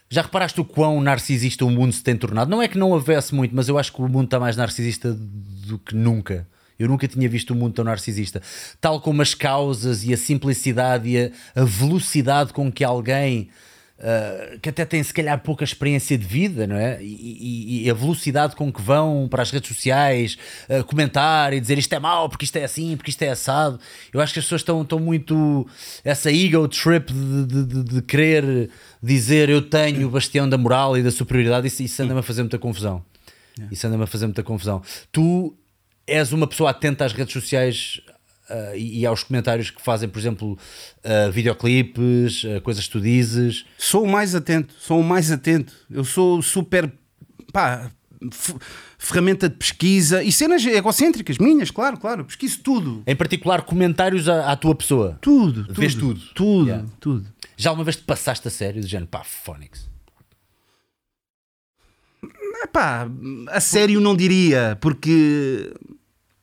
Já 0.09 0.21
reparaste 0.21 0.59
o 0.61 0.65
quão 0.65 1.01
narcisista 1.01 1.65
o 1.65 1.69
mundo 1.69 1.93
se 1.93 2.01
tem 2.01 2.15
tornado? 2.15 2.49
Não 2.49 2.61
é 2.61 2.67
que 2.67 2.77
não 2.77 2.91
houvesse 2.91 3.35
muito, 3.35 3.55
mas 3.55 3.67
eu 3.67 3.77
acho 3.77 3.91
que 3.91 4.01
o 4.01 4.07
mundo 4.07 4.25
está 4.25 4.39
mais 4.39 4.55
narcisista 4.55 5.13
do 5.13 5.77
que 5.77 5.93
nunca. 5.93 6.47
Eu 6.79 6.87
nunca 6.87 7.07
tinha 7.07 7.27
visto 7.27 7.51
o 7.51 7.55
mundo 7.55 7.73
tão 7.73 7.83
narcisista. 7.83 8.41
Tal 8.79 9.01
como 9.01 9.21
as 9.21 9.33
causas 9.33 10.03
e 10.03 10.13
a 10.13 10.17
simplicidade 10.17 11.09
e 11.09 11.25
a, 11.25 11.61
a 11.61 11.65
velocidade 11.65 12.53
com 12.53 12.71
que 12.71 12.83
alguém 12.83 13.49
Uh, 13.97 14.59
que 14.59 14.69
até 14.69 14.85
têm 14.85 15.01
se 15.01 15.11
calhar 15.11 15.39
pouca 15.39 15.63
experiência 15.63 16.15
de 16.15 16.23
vida, 16.23 16.67
não 16.67 16.75
é? 16.75 17.01
E, 17.01 17.81
e, 17.81 17.83
e 17.85 17.89
a 17.89 17.95
velocidade 17.95 18.55
com 18.55 18.71
que 18.71 18.79
vão 18.79 19.27
para 19.27 19.41
as 19.41 19.49
redes 19.49 19.69
sociais 19.69 20.37
uh, 20.69 20.83
comentar 20.83 21.51
e 21.51 21.59
dizer 21.59 21.79
isto 21.79 21.93
é 21.93 21.99
mau, 21.99 22.29
porque 22.29 22.45
isto 22.45 22.55
é 22.57 22.63
assim, 22.63 22.95
porque 22.95 23.09
isto 23.09 23.23
é 23.23 23.29
assado. 23.29 23.79
Eu 24.13 24.21
acho 24.21 24.33
que 24.33 24.39
as 24.39 24.45
pessoas 24.45 24.61
estão, 24.61 24.83
estão 24.83 24.99
muito. 24.99 25.67
essa 26.03 26.31
ego 26.31 26.67
trip 26.67 27.11
de, 27.11 27.45
de, 27.45 27.65
de, 27.65 27.83
de 27.95 28.01
querer 28.03 28.69
dizer 29.01 29.49
eu 29.49 29.63
tenho 29.63 30.07
o 30.07 30.11
bastião 30.11 30.47
da 30.47 30.59
moral 30.59 30.95
e 30.95 31.01
da 31.01 31.09
superioridade, 31.09 31.65
isso, 31.65 31.81
isso 31.81 32.03
anda-me 32.03 32.19
a 32.19 32.23
fazer 32.23 32.43
muita 32.43 32.59
confusão. 32.59 33.03
Isso 33.71 33.87
anda-me 33.87 34.03
a 34.03 34.07
fazer 34.07 34.27
muita 34.27 34.43
confusão. 34.43 34.83
Tu 35.11 35.55
és 36.05 36.31
uma 36.31 36.47
pessoa 36.47 36.69
atenta 36.69 37.03
às 37.03 37.13
redes 37.13 37.33
sociais 37.33 37.99
uh, 38.49 38.75
e, 38.75 38.99
e, 38.99 39.05
aos 39.05 39.23
comentários 39.23 39.69
que 39.69 39.81
fazem, 39.81 40.09
por 40.09 40.19
exemplo, 40.19 40.53
uh, 40.53 41.31
videoclipes, 41.31 42.43
uh, 42.43 42.61
coisas 42.61 42.85
que 42.85 42.91
tu 42.91 43.01
dizes? 43.01 43.65
Sou 43.77 44.03
o 44.03 44.07
mais 44.07 44.35
atento, 44.35 44.73
sou 44.79 44.99
o 44.99 45.03
mais 45.03 45.31
atento. 45.31 45.73
Eu 45.89 46.03
sou 46.03 46.41
super. 46.41 46.91
pá. 47.51 47.91
Ferramenta 48.97 49.47
de 49.47 49.55
pesquisa 49.55 50.23
e 50.23 50.31
cenas 50.31 50.65
egocêntricas, 50.65 51.37
minhas, 51.37 51.69
claro, 51.69 51.99
claro, 51.99 52.25
pesquiso 52.25 52.59
tudo. 52.63 53.03
Em 53.05 53.15
particular, 53.15 53.61
comentários 53.61 54.27
à, 54.27 54.51
à 54.51 54.55
tua 54.55 54.73
pessoa. 54.73 55.19
Tudo, 55.21 55.65
tudo. 55.65 55.79
Vês 55.79 55.93
tudo. 55.93 56.19
Tudo, 56.33 56.65
yeah. 56.65 56.87
tudo. 56.99 57.27
Já 57.55 57.69
alguma 57.69 57.85
vez 57.85 57.95
te 57.95 58.01
passaste 58.01 58.47
a 58.47 58.51
sério, 58.51 58.81
do 58.81 58.87
género, 58.87 59.07
pá, 59.07 59.23
Phonics? 59.23 59.87
Epá, 62.63 63.07
a 63.49 63.59
sério 63.59 64.01
não 64.01 64.15
diria, 64.15 64.77
porque 64.81 65.71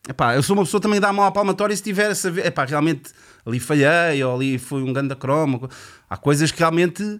Epá, 0.07 0.35
eu 0.35 0.43
sou 0.43 0.55
uma 0.55 0.63
pessoa 0.63 0.79
também 0.79 0.99
dá 0.99 1.09
a 1.09 1.13
mão 1.13 1.25
à 1.25 1.31
palmatória 1.31 1.75
se 1.75 1.81
tiver 1.81 2.11
a 2.11 2.15
saber, 2.15 2.45
epá, 2.45 2.63
realmente 2.63 3.11
ali 3.45 3.59
falhei 3.59 4.23
ou 4.23 4.35
ali 4.35 4.57
foi 4.57 4.83
um 4.83 4.93
ganda 4.93 5.15
cromo. 5.15 5.67
Há 6.07 6.15
coisas 6.15 6.51
que 6.51 6.59
realmente, 6.59 7.19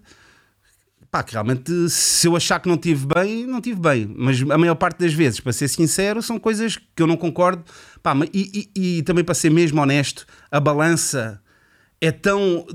que 1.26 1.32
realmente 1.32 1.90
se 1.90 2.28
eu 2.28 2.36
achar 2.36 2.60
que 2.60 2.70
não 2.70 2.78
tive 2.78 3.08
bem, 3.08 3.48
não 3.48 3.60
tive 3.60 3.80
bem. 3.80 4.14
Mas 4.16 4.40
a 4.42 4.58
maior 4.58 4.76
parte 4.76 5.00
das 5.00 5.14
vezes, 5.14 5.40
para 5.40 5.52
ser 5.52 5.68
sincero, 5.68 6.22
são 6.22 6.40
coisas 6.40 6.78
que 6.78 7.02
eu 7.02 7.08
não 7.08 7.18
concordo. 7.18 7.64
E, 8.32 8.70
e, 8.76 8.98
e 8.98 9.02
também 9.04 9.24
para 9.24 9.34
ser 9.34 9.50
mesmo 9.50 9.82
honesto, 9.82 10.28
a 10.52 10.60
balança 10.60 11.42
é 12.00 12.12
tão 12.12 12.68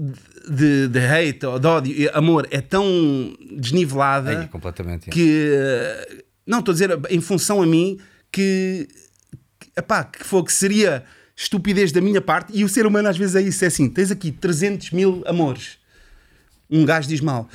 de, 0.49 0.88
de 0.88 0.99
hate 0.99 1.46
ou 1.46 1.59
de 1.59 1.66
ódio, 1.66 2.11
amor, 2.14 2.49
é 2.51 2.61
tão 2.61 2.85
desnivelada 3.53 4.33
é, 4.33 4.46
completamente, 4.46 5.11
que 5.11 5.53
não 6.46 6.59
estou 6.59 6.73
a 6.73 6.75
dizer 6.75 6.99
em 7.11 7.20
função 7.20 7.62
a 7.62 7.66
mim 7.66 7.99
que 8.33 8.88
epá, 9.76 10.04
que, 10.04 10.24
foi, 10.24 10.42
que 10.44 10.52
seria 10.52 11.04
estupidez 11.37 11.90
da 11.92 12.00
minha 12.00 12.20
parte, 12.20 12.52
e 12.54 12.64
o 12.64 12.68
ser 12.68 12.87
humano 12.87 13.09
às 13.09 13.16
vezes 13.16 13.35
é 13.35 13.40
isso, 13.40 13.64
é 13.64 13.68
assim, 13.68 13.88
tens 13.88 14.11
aqui 14.11 14.30
300 14.30 14.90
mil 14.90 15.22
amores. 15.26 15.80
Um 16.70 16.85
gajo 16.85 17.09
diz 17.09 17.20
mal. 17.20 17.48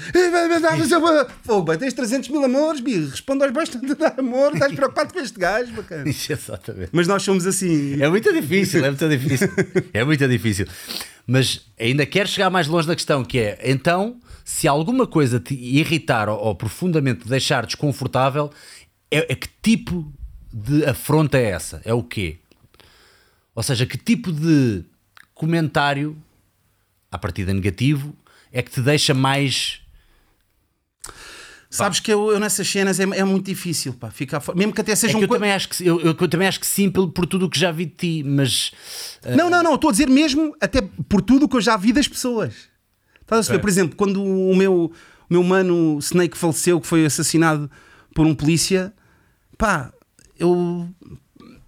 Fogo, 1.44 1.64
bem, 1.64 1.78
tens 1.78 1.94
300 1.94 2.28
mil 2.30 2.44
amores, 2.44 2.82
bi, 2.82 3.06
responde 3.06 3.44
aos 3.44 3.54
bastante 3.54 3.88
de 3.96 4.06
amor, 4.18 4.54
estás 4.54 4.74
preocupado 4.74 5.14
com 5.14 5.20
este 5.20 5.40
gajo, 5.40 5.72
bacana. 5.72 6.04
Exatamente. 6.10 6.90
Mas 6.92 7.08
nós 7.08 7.24
somos 7.24 7.46
assim. 7.48 8.02
É 8.02 8.10
muito 8.10 8.34
difícil, 8.34 8.84
é 8.84 8.90
muito 8.90 9.08
difícil. 9.08 9.50
É 9.94 10.04
muito 10.04 10.28
difícil. 10.28 10.68
Mas 11.26 11.66
ainda 11.80 12.06
quero 12.06 12.28
chegar 12.28 12.50
mais 12.50 12.68
longe 12.68 12.88
da 12.88 12.96
questão, 12.96 13.24
que 13.24 13.40
é, 13.40 13.58
então, 13.64 14.20
se 14.44 14.68
alguma 14.68 15.08
coisa 15.08 15.40
te 15.40 15.54
irritar 15.54 16.28
ou, 16.28 16.38
ou 16.38 16.54
profundamente 16.56 17.26
deixar 17.28 17.66
desconfortável, 17.66 18.52
é, 19.10 19.32
é 19.32 19.36
que 19.36 19.48
tipo 19.64 20.12
de 20.56 20.86
afronta 20.86 21.38
é 21.38 21.50
essa? 21.50 21.82
É 21.84 21.94
o 21.94 22.02
quê? 22.02 22.38
Ou 23.54 23.62
seja, 23.62 23.86
que 23.86 23.98
tipo 23.98 24.32
de 24.32 24.86
comentário, 25.34 26.16
a 27.12 27.18
partir 27.18 27.46
negativo, 27.46 28.16
é 28.54 28.62
que 28.62 28.72
te 28.72 28.80
deixa 28.80 29.14
mais. 29.14 29.82
Sabes 31.70 32.00
que 32.00 32.12
eu, 32.12 32.32
eu, 32.32 32.40
nessas 32.40 32.70
cenas 32.70 33.02
é, 33.02 33.04
é, 33.04 33.24
muito 33.26 33.48
difícil, 33.48 33.94
pá, 33.94 34.10
ficar 34.10 34.42
mesmo 34.56 34.72
que 34.72 34.80
até 34.80 34.96
seja 34.96 35.14
é 35.14 35.18
um 35.18 35.22
eu, 35.24 35.28
também 35.28 35.52
acho 35.52 35.68
que, 35.68 35.86
eu, 35.86 36.00
eu, 36.00 36.14
também 36.30 36.48
acho 36.48 36.58
que 36.58 36.66
sim, 36.66 36.90
por, 36.90 37.10
por 37.10 37.26
tudo 37.26 37.48
o 37.48 37.50
que 37.50 37.60
já 37.60 37.70
vi 37.70 37.86
de 37.86 37.92
ti, 37.92 38.24
mas. 38.24 38.70
Uh... 39.26 39.36
Não, 39.36 39.50
não, 39.50 39.62
não, 39.62 39.76
estou 39.76 39.90
a 39.90 39.92
dizer 39.92 40.10
mesmo 40.10 40.56
até 40.62 40.82
por 40.82 41.22
tudo 41.22 41.48
o 41.48 41.50
que 41.50 41.58
eu 41.58 41.62
já 41.62 41.76
vi 41.76 41.92
das 41.92 42.08
pessoas. 42.08 42.70
Estás 43.22 43.50
a 43.50 43.54
ver? 43.54 43.60
Por 43.60 43.70
exemplo, 43.70 43.98
quando 43.98 44.24
o 44.24 44.56
meu, 44.56 44.86
o 45.30 45.34
meu 45.34 45.44
mano 45.44 45.98
Snake 46.00 46.38
faleceu, 46.38 46.80
que 46.80 46.88
foi 46.88 47.06
assassinado 47.06 47.70
por 48.14 48.26
um 48.26 48.34
polícia, 48.34 48.94
pá, 49.58 49.92
eu 50.40 50.88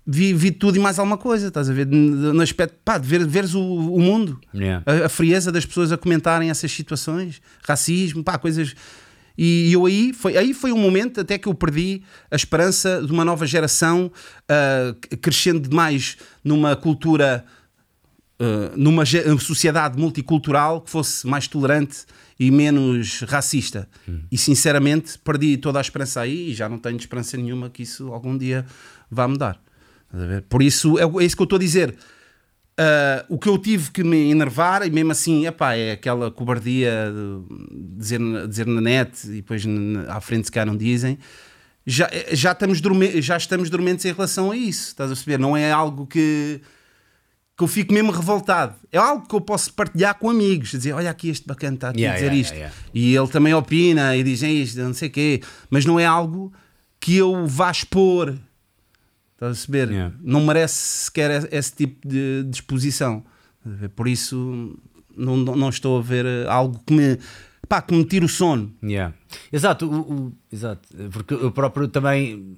vi, 0.07 0.33
vi 0.33 0.51
tudo 0.51 0.77
e 0.77 0.79
mais 0.79 0.97
alguma 0.97 1.17
coisa, 1.17 1.49
estás 1.49 1.69
a 1.69 1.73
ver? 1.73 1.85
No 1.85 2.41
aspecto, 2.41 2.75
pá, 2.85 2.97
de 2.97 3.05
ver, 3.05 3.27
veres 3.27 3.53
o, 3.53 3.61
o 3.61 3.99
mundo, 3.99 4.39
yeah. 4.53 4.83
a, 4.85 5.07
a, 5.07 5.09
frieza 5.09 5.51
das 5.51 5.65
pessoas 5.65 5.91
a 5.91 5.97
comentarem 5.97 6.49
essas 6.49 6.71
situações, 6.71 7.41
racismo, 7.67 8.23
pá, 8.23 8.37
coisas. 8.37 8.73
E 9.37 9.71
eu 9.71 9.85
aí 9.85 10.13
foi, 10.13 10.37
aí 10.37 10.53
foi 10.53 10.71
um 10.71 10.79
momento 10.79 11.21
até 11.21 11.37
que 11.37 11.47
eu 11.47 11.53
perdi 11.53 12.01
a 12.31 12.35
esperança 12.35 13.03
de 13.05 13.11
uma 13.11 13.23
nova 13.23 13.45
geração 13.45 14.11
uh, 14.49 15.17
crescendo 15.17 15.67
demais 15.67 16.17
numa 16.43 16.75
cultura, 16.75 17.45
uh, 18.39 18.75
numa 18.75 19.03
sociedade 19.39 19.99
multicultural 19.99 20.81
que 20.81 20.89
fosse 20.89 21.27
mais 21.27 21.47
tolerante 21.47 22.05
e 22.39 22.51
menos 22.51 23.21
racista. 23.21 23.87
Hum. 24.07 24.21
E 24.31 24.37
sinceramente 24.37 25.17
perdi 25.19 25.57
toda 25.57 25.79
a 25.79 25.81
esperança 25.81 26.21
aí 26.21 26.51
e 26.51 26.53
já 26.53 26.69
não 26.69 26.77
tenho 26.77 26.97
esperança 26.97 27.37
nenhuma 27.37 27.69
que 27.69 27.83
isso 27.83 28.11
algum 28.13 28.37
dia 28.37 28.65
vá 29.09 29.27
mudar. 29.27 29.61
Por 30.49 30.61
isso, 30.61 30.97
é, 30.97 31.03
é 31.03 31.25
isso 31.25 31.35
que 31.35 31.41
eu 31.41 31.45
estou 31.45 31.57
a 31.57 31.59
dizer. 31.59 31.95
Uh, 32.79 33.25
o 33.29 33.39
que 33.39 33.49
eu 33.49 33.57
tive 33.57 33.89
que 33.89 34.03
me 34.03 34.29
enervar, 34.29 34.85
e 34.85 34.91
mesmo 34.91 35.11
assim, 35.11 35.47
epá, 35.47 35.73
é 35.73 35.93
aquela 35.93 36.29
cobardia 36.29 37.11
de 37.11 37.97
dizer, 37.97 38.19
dizer 38.47 38.67
na 38.67 38.79
net 38.79 39.27
e 39.27 39.37
depois 39.37 39.63
à 40.07 40.21
frente 40.21 40.45
se 40.45 40.51
cá 40.51 40.63
não 40.63 40.77
dizem. 40.77 41.17
Já, 41.85 42.07
já, 42.33 42.51
estamos 42.51 42.79
dorme, 42.79 43.19
já 43.21 43.35
estamos 43.35 43.69
dormentes 43.69 44.05
em 44.05 44.11
relação 44.11 44.51
a 44.51 44.57
isso, 44.57 44.89
estás 44.89 45.09
a 45.09 45.15
perceber? 45.15 45.39
Não 45.39 45.57
é 45.57 45.71
algo 45.71 46.05
que 46.05 46.61
que 47.57 47.63
eu 47.63 47.67
fico 47.67 47.91
mesmo 47.91 48.11
revoltado. 48.11 48.75
É 48.91 48.99
algo 48.99 49.27
que 49.27 49.33
eu 49.33 49.41
posso 49.41 49.73
partilhar 49.73 50.13
com 50.19 50.29
amigos, 50.29 50.69
dizer, 50.69 50.93
olha 50.93 51.09
aqui 51.09 51.29
este 51.29 51.47
bacana 51.47 51.73
está 51.73 51.89
aqui 51.89 52.01
yeah, 52.01 52.13
a 52.13 52.19
dizer 52.19 52.33
yeah, 52.33 52.41
isto. 52.41 52.53
Yeah, 52.53 52.75
e 52.93 53.15
ele 53.15 53.27
também 53.27 53.53
opina 53.53 54.15
e 54.15 54.23
diz 54.23 54.43
isto, 54.43 54.79
não 54.79 54.93
sei 54.93 55.09
o 55.09 55.11
quê, 55.11 55.41
mas 55.69 55.83
não 55.83 55.99
é 55.99 56.05
algo 56.05 56.53
que 56.99 57.17
eu 57.17 57.47
vá 57.47 57.71
expor. 57.71 58.37
Estás 59.33 59.63
a 59.63 59.67
perceber? 59.67 60.13
Não 60.21 60.45
merece 60.45 61.05
sequer 61.05 61.51
esse 61.51 61.73
tipo 61.73 62.07
de 62.07 62.43
disposição. 62.43 63.23
Por 63.95 64.07
isso 64.07 64.79
não, 65.15 65.35
não 65.37 65.69
estou 65.69 65.97
a 65.97 66.01
ver 66.01 66.47
algo 66.47 66.79
que 66.85 66.93
me, 66.93 67.17
pá, 67.67 67.81
que 67.81 67.93
me 67.93 68.05
tire 68.05 68.23
o 68.23 68.29
sono. 68.29 68.71
Yeah. 68.83 69.15
Exato, 69.51 69.87
o, 69.87 70.13
o, 70.13 70.33
exato, 70.51 70.87
porque 71.11 71.33
eu 71.33 71.51
próprio 71.51 71.87
também, 71.87 72.55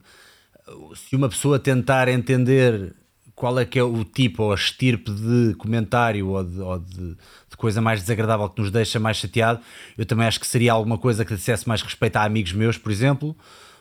se 0.95 1.15
uma 1.15 1.29
pessoa 1.29 1.57
tentar 1.57 2.09
entender 2.09 2.93
qual 3.39 3.57
é 3.57 3.63
que 3.63 3.79
é 3.79 3.83
o 3.83 4.03
tipo 4.03 4.43
ou 4.43 4.51
a 4.51 4.55
estirpe 4.55 5.09
de 5.09 5.55
comentário 5.55 6.27
ou, 6.27 6.43
de, 6.43 6.59
ou 6.59 6.77
de, 6.77 7.15
de, 7.49 7.57
coisa 7.57 7.81
mais 7.81 8.01
desagradável 8.01 8.49
que 8.49 8.61
nos 8.61 8.69
deixa 8.69 8.99
mais 8.99 9.15
chateado, 9.15 9.61
eu 9.97 10.05
também 10.05 10.27
acho 10.27 10.41
que 10.41 10.45
seria 10.45 10.73
alguma 10.73 10.97
coisa 10.97 11.23
que 11.23 11.33
dissesse 11.33 11.65
mais 11.65 11.81
respeito 11.81 12.17
a 12.17 12.25
amigos 12.25 12.51
meus, 12.51 12.77
por 12.77 12.91
exemplo, 12.91 13.33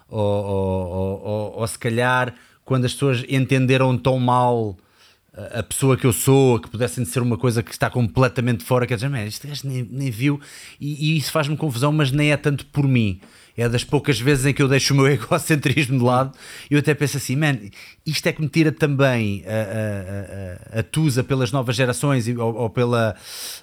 ou, 0.08 0.20
ou, 0.20 1.22
ou, 1.24 1.52
ou 1.58 1.66
se 1.66 1.76
calhar 1.76 2.32
quando 2.64 2.84
as 2.84 2.92
pessoas 2.92 3.24
entenderam 3.28 3.98
tão 3.98 4.16
mal 4.20 4.76
a 5.52 5.62
pessoa 5.64 5.96
que 5.96 6.06
eu 6.06 6.12
sou, 6.12 6.60
que 6.60 6.70
pudessem 6.70 7.04
ser 7.04 7.20
uma 7.20 7.36
coisa 7.36 7.60
que 7.60 7.72
está 7.72 7.90
completamente 7.90 8.62
fora, 8.62 8.86
quer 8.86 8.94
dizer, 8.94 9.12
este 9.26 9.48
gajo 9.48 9.62
nem, 9.64 9.82
nem 9.90 10.10
viu, 10.10 10.40
e, 10.80 11.14
e 11.14 11.16
isso 11.16 11.32
faz-me 11.32 11.56
confusão, 11.56 11.92
mas 11.92 12.12
nem 12.12 12.30
é 12.30 12.36
tanto 12.36 12.64
por 12.66 12.86
mim 12.86 13.20
é 13.58 13.68
das 13.68 13.82
poucas 13.82 14.20
vezes 14.20 14.46
em 14.46 14.54
que 14.54 14.62
eu 14.62 14.68
deixo 14.68 14.94
o 14.94 14.96
meu 14.96 15.06
egocentrismo 15.10 15.98
de 15.98 16.04
lado 16.04 16.32
e 16.70 16.74
eu 16.74 16.78
até 16.78 16.94
penso 16.94 17.16
assim, 17.16 17.34
man, 17.34 17.58
isto 18.06 18.26
é 18.26 18.32
que 18.32 18.40
me 18.40 18.48
tira 18.48 18.70
também 18.70 19.44
a, 19.46 20.76
a, 20.76 20.78
a, 20.78 20.80
a 20.80 20.82
tusa 20.82 21.24
pelas 21.24 21.50
novas 21.50 21.74
gerações 21.74 22.28
ou, 22.28 22.54
ou 22.54 22.70
pela 22.70 23.16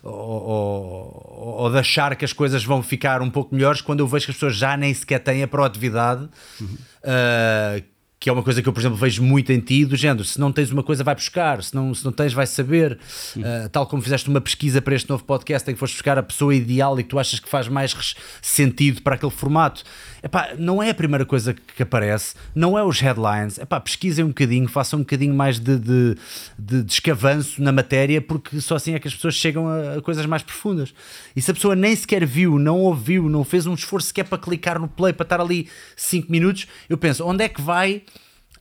ou, 0.04 0.14
ou, 0.14 1.56
ou, 1.62 1.72
de 1.72 1.80
achar 1.80 2.16
que 2.16 2.26
as 2.26 2.34
coisas 2.34 2.64
vão 2.64 2.84
ficar 2.84 3.22
um 3.22 3.30
pouco 3.30 3.56
melhores 3.56 3.80
quando 3.82 4.02
eu 4.02 4.08
vejo 4.08 4.26
que 4.26 4.32
as 4.32 4.38
pessoas 4.38 4.56
já 4.56 4.76
nem 4.76 4.94
sequer 4.94 5.20
têm 5.20 5.42
a 5.44 5.48
proatividade 5.48 6.28
uhum. 6.60 6.68
uh, 6.68 7.95
que 8.20 8.30
é 8.30 8.34
uma 8.34 8.42
coisa 8.42 8.62
que 8.62 8.68
eu, 8.68 8.74
por 8.74 8.80
exemplo, 8.80 8.98
vejo 8.98 9.22
muito 9.22 9.52
em 9.52 9.60
ti, 9.60 9.86
do 9.86 9.96
género, 9.96 10.24
se 10.24 10.40
não 10.40 10.52
tens 10.52 10.72
uma 10.72 10.82
coisa, 10.82 11.04
vai 11.04 11.14
buscar, 11.14 11.62
se 11.62 11.76
não, 11.76 11.94
se 11.94 12.04
não 12.04 12.12
tens, 12.12 12.34
vai 12.34 12.48
saber. 12.48 12.98
Uh, 13.36 13.70
tal 13.70 13.86
como 13.86 14.02
fizeste 14.02 14.30
uma 14.30 14.42
pesquisa 14.42 14.82
para 14.82 14.96
este 14.96 15.10
novo 15.10 15.24
podcast 15.24 15.70
em 15.70 15.74
que 15.74 15.80
foste 15.80 15.94
buscar 15.94 16.18
a 16.18 16.24
pessoa 16.24 16.56
ideal 16.56 17.00
e 17.00 17.04
que 17.04 17.10
tu 17.10 17.20
achas 17.20 17.40
que 17.40 17.50
faz 17.50 17.68
mais 17.68 18.16
sentido 18.42 19.02
para 19.02 19.16
aquele 19.16 19.32
formato. 19.32 19.84
Epá, 20.26 20.56
não 20.58 20.82
é 20.82 20.90
a 20.90 20.94
primeira 20.96 21.24
coisa 21.24 21.54
que 21.54 21.84
aparece, 21.84 22.34
não 22.56 22.76
é 22.76 22.84
os 22.84 23.00
headlines. 23.00 23.60
Epá, 23.60 23.80
pesquisem 23.80 24.26
um 24.26 24.30
bocadinho, 24.30 24.68
façam 24.68 24.98
um 24.98 25.04
bocadinho 25.04 25.36
mais 25.36 25.60
de, 25.60 25.78
de, 25.78 26.16
de, 26.58 26.82
de 26.82 26.92
escavanço 26.92 27.62
na 27.62 27.72
matéria, 27.72 28.20
porque 28.20 28.60
só 28.60 28.76
assim 28.76 28.96
é 28.96 29.00
que 29.00 29.08
as 29.08 29.14
pessoas 29.14 29.36
chegam 29.36 29.68
a, 29.68 29.98
a, 29.98 30.02
coisas 30.02 30.26
mais 30.26 30.42
profundas. 30.42 30.96
E 31.36 31.42
se 31.44 31.52
a 31.52 31.54
pessoa 31.54 31.76
nem 31.76 31.96
sequer 31.96 32.26
viu, 32.26 32.58
não 32.58 32.80
ouviu, 32.80 33.30
não 33.30 33.44
fez 33.44 33.68
um 33.68 33.76
esforço 33.76 34.08
sequer 34.08 34.24
para 34.24 34.40
clicar 34.40 34.80
no 34.80 34.88
play, 34.88 35.14
para 35.14 35.26
estar 35.26 35.40
ali 35.40 35.70
5 35.96 36.32
minutos, 36.32 36.66
eu 36.90 36.98
penso, 36.98 37.24
onde 37.24 37.44
é 37.44 37.48
que 37.48 37.62
vai 37.62 38.02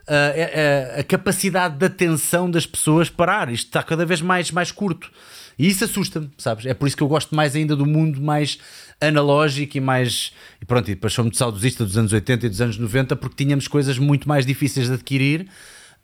a, 0.06 0.96
a- 0.96 1.00
a 1.00 1.04
capacidade 1.04 1.78
de 1.78 1.86
atenção 1.86 2.50
das 2.50 2.66
pessoas 2.66 3.08
parar. 3.08 3.48
Isto 3.50 3.68
está 3.68 3.82
cada 3.82 4.04
vez 4.04 4.20
mais, 4.20 4.50
mais 4.50 4.70
curto. 4.70 5.10
E 5.58 5.68
isso 5.68 5.84
assusta-me, 5.84 6.30
sabes? 6.38 6.66
É 6.66 6.74
por 6.74 6.86
isso 6.86 6.96
que 6.96 7.02
eu 7.02 7.08
gosto 7.08 7.34
mais 7.34 7.54
ainda 7.54 7.74
do 7.76 7.86
mundo 7.86 8.20
mais 8.20 8.58
analógico 9.00 9.76
e 9.76 9.80
mais. 9.80 10.32
E 10.60 10.64
pronto, 10.64 10.90
e 10.90 10.94
depois 10.94 11.12
sou 11.12 11.24
muito 11.24 11.36
saudosista 11.36 11.84
dos 11.84 11.96
anos 11.96 12.12
80 12.12 12.46
e 12.46 12.48
dos 12.48 12.60
anos 12.60 12.78
90 12.78 13.16
porque 13.16 13.44
tínhamos 13.44 13.68
coisas 13.68 13.98
muito 13.98 14.28
mais 14.28 14.44
difíceis 14.46 14.88
de 14.88 14.94
adquirir. 14.94 15.48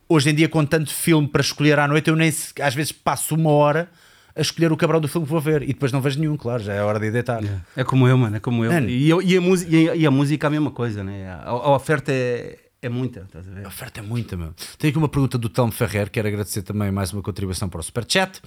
Hoje 0.09 0.30
em 0.30 0.34
dia, 0.34 0.48
com 0.48 0.64
tanto 0.64 0.92
filme 0.92 1.28
para 1.28 1.40
escolher 1.40 1.78
à 1.78 1.86
noite, 1.86 2.09
eu 2.11 2.16
nem 2.16 2.28
às 2.62 2.74
vezes 2.74 2.90
passo 2.92 3.34
uma 3.34 3.51
hora 3.51 3.88
a 4.34 4.40
escolher 4.40 4.72
o 4.72 4.76
cabrão 4.76 5.01
do 5.01 5.07
filme 5.09 5.26
que 5.26 5.30
vou 5.32 5.40
ver 5.40 5.62
e 5.62 5.68
depois 5.68 5.92
não 5.92 6.01
vejo 6.01 6.18
nenhum, 6.18 6.36
claro, 6.36 6.62
já 6.62 6.72
é 6.72 6.82
hora 6.82 6.98
de 6.98 7.07
ir 7.07 7.12
deitar. 7.12 7.42
É 7.76 7.84
como 7.84 8.07
eu, 8.09 8.16
mano, 8.18 8.36
é 8.36 8.40
como 8.40 8.64
eu. 8.64 8.70
E, 8.90 9.09
eu- 9.09 9.22
e 9.22 9.36
a 9.36 9.40
música, 9.40 9.70
e, 9.76 9.88
a, 9.90 9.96
e 9.96 10.07
a 10.07 10.11
música 10.11 10.46
é 10.46 10.48
a 10.48 10.51
mesma 10.51 10.70
coisa, 10.70 11.03
né? 11.05 11.28
A, 11.28 11.48
a 11.48 11.74
oferta 11.74 12.11
é, 12.12 12.59
é 12.82 12.88
muita, 12.88 13.20
estás 13.20 13.46
a 13.48 13.51
ver? 13.53 13.64
A 13.64 13.68
oferta 13.68 14.01
é 14.01 14.03
muita, 14.03 14.36
meu. 14.36 14.53
Tenho 14.78 14.90
aqui 14.90 14.98
uma 14.98 15.09
pergunta 15.09 15.36
do 15.38 15.48
Telmo 15.48 15.70
Ferrer, 15.72 16.11
quero 16.11 16.26
agradecer 16.28 16.62
também 16.62 16.90
mais 16.90 17.12
uma 17.12 17.22
contribuição 17.22 17.68
para 17.68 17.80
o 17.80 17.82
Superchat. 17.82 18.40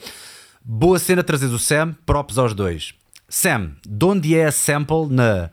Boa 0.63 0.97
cena 0.99 1.23
trazeres 1.23 1.53
o 1.53 1.59
Sam, 1.59 1.95
props 2.05 2.37
aos 2.37 2.53
dois. 2.53 2.93
Sam, 3.27 3.71
de 3.85 4.05
onde 4.05 4.35
é 4.35 4.45
a 4.45 4.51
sample 4.51 5.07
na 5.09 5.49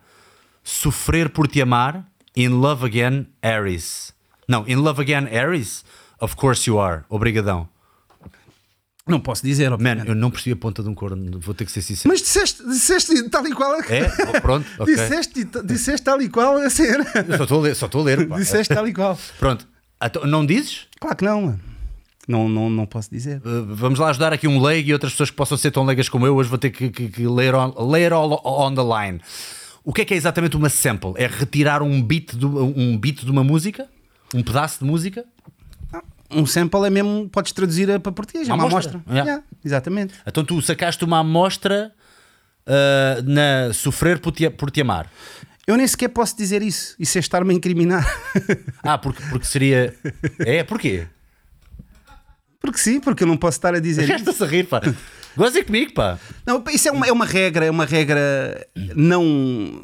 Sofrer 0.62 1.28
por 1.30 1.48
Te 1.48 1.60
Amar, 1.60 2.04
In 2.36 2.48
Love 2.50 2.86
Again, 2.86 3.26
Aries? 3.42 4.12
Não, 4.46 4.66
In 4.68 4.76
Love 4.76 5.02
Again, 5.02 5.34
Aries? 5.36 5.84
Of 6.20 6.36
course 6.36 6.68
you 6.68 6.78
are. 6.80 7.02
Obrigadão. 7.08 7.68
Não 9.06 9.18
posso 9.18 9.42
dizer, 9.42 9.68
Man, 9.70 9.74
obviamente. 9.74 10.08
eu 10.08 10.14
não 10.14 10.30
percebi 10.30 10.52
a 10.52 10.56
ponta 10.56 10.82
de 10.82 10.88
um 10.88 10.94
corno, 10.94 11.40
vou 11.40 11.54
ter 11.54 11.64
que 11.64 11.72
ser 11.72 11.82
sincero. 11.82 12.10
Mas 12.12 12.20
disseste, 12.20 12.62
disseste 12.64 13.28
tal 13.30 13.44
e 13.46 13.52
qual. 13.52 13.80
É? 13.80 14.06
Oh, 14.36 14.40
pronto, 14.40 14.66
ok. 14.78 14.94
Disseste, 14.94 15.44
disseste 15.64 16.02
tal 16.04 16.20
e 16.22 16.28
qual 16.28 16.56
a 16.58 16.70
cena. 16.70 17.04
Eu 17.26 17.36
Só 17.38 17.42
estou 17.44 17.58
a 17.58 17.62
ler, 17.62 17.74
só 17.74 17.86
estou 17.86 18.02
a 18.02 18.04
ler. 18.04 18.28
pá. 18.28 18.36
Disseste 18.38 18.72
tal 18.72 18.86
e 18.86 18.92
qual. 18.92 19.18
Pronto. 19.38 19.66
Então, 20.00 20.24
não 20.26 20.46
dizes? 20.46 20.86
Claro 21.00 21.16
que 21.16 21.24
não, 21.24 21.42
mano. 21.42 21.60
Não, 22.28 22.48
não, 22.48 22.70
não 22.70 22.86
posso 22.86 23.10
dizer. 23.10 23.38
Uh, 23.38 23.74
vamos 23.74 23.98
lá 23.98 24.08
ajudar 24.10 24.32
aqui 24.32 24.46
um 24.46 24.60
leigo 24.62 24.90
e 24.90 24.92
outras 24.92 25.12
pessoas 25.12 25.30
que 25.30 25.36
possam 25.36 25.56
ser 25.58 25.70
tão 25.70 25.84
leigas 25.84 26.08
como 26.08 26.26
eu. 26.26 26.36
Hoje 26.36 26.48
vou 26.48 26.58
ter 26.58 26.70
que, 26.70 26.88
que, 26.90 27.08
que 27.08 27.26
ler, 27.26 27.54
on, 27.54 27.74
ler 27.90 28.12
all 28.12 28.40
on 28.44 28.74
the 28.74 28.82
line. 28.82 29.20
O 29.82 29.92
que 29.92 30.02
é 30.02 30.04
que 30.04 30.14
é 30.14 30.16
exatamente 30.16 30.56
uma 30.56 30.68
sample? 30.68 31.14
É 31.16 31.26
retirar 31.26 31.82
um 31.82 32.00
beat, 32.02 32.34
do, 32.36 32.58
um 32.58 32.96
beat 32.98 33.24
de 33.24 33.30
uma 33.30 33.42
música? 33.42 33.88
Um 34.34 34.42
pedaço 34.42 34.78
de 34.80 34.84
música? 34.84 35.24
Um 36.30 36.46
sample 36.46 36.84
é 36.86 36.90
mesmo, 36.90 37.28
podes 37.28 37.50
traduzir 37.50 37.90
a- 37.90 37.98
para 37.98 38.12
português, 38.12 38.48
é 38.48 38.52
Uma 38.52 38.62
uma 38.64 38.70
amostra. 38.70 38.92
amostra. 38.92 39.12
Yeah. 39.12 39.30
Yeah, 39.30 39.46
exatamente. 39.64 40.14
Então 40.24 40.44
tu 40.44 40.62
sacaste 40.62 41.04
uma 41.04 41.18
amostra 41.18 41.90
uh, 42.66 43.22
na 43.28 43.72
Sofrer 43.72 44.20
por 44.20 44.30
te, 44.30 44.48
por 44.50 44.70
te 44.70 44.80
Amar. 44.82 45.10
Eu 45.66 45.76
nem 45.76 45.86
sequer 45.88 46.08
posso 46.08 46.36
dizer 46.36 46.62
isso. 46.62 46.94
Isso 47.00 47.18
é 47.18 47.20
estar-me 47.20 47.52
a 47.52 47.56
incriminar. 47.56 48.06
Ah, 48.82 48.96
porque, 48.98 49.22
porque 49.30 49.46
seria. 49.46 49.92
É? 50.40 50.62
Porquê? 50.62 51.06
Porque 52.60 52.78
sim, 52.78 53.00
porque 53.00 53.22
eu 53.24 53.26
não 53.28 53.36
posso 53.36 53.56
estar 53.58 53.74
a 53.74 53.80
dizer 53.80 54.02
isso. 54.04 54.12
Resta-se 54.12 54.42
a 54.42 54.46
rir, 54.46 54.64
pá. 54.66 54.80
Goza 55.36 55.62
comigo, 55.64 55.92
pá. 55.92 56.18
Não, 56.46 56.62
isso 56.70 56.88
é 56.88 56.92
uma, 56.92 57.06
é 57.06 57.12
uma 57.12 57.24
regra, 57.24 57.64
é 57.64 57.70
uma 57.70 57.84
regra 57.84 58.66
não, 58.96 59.82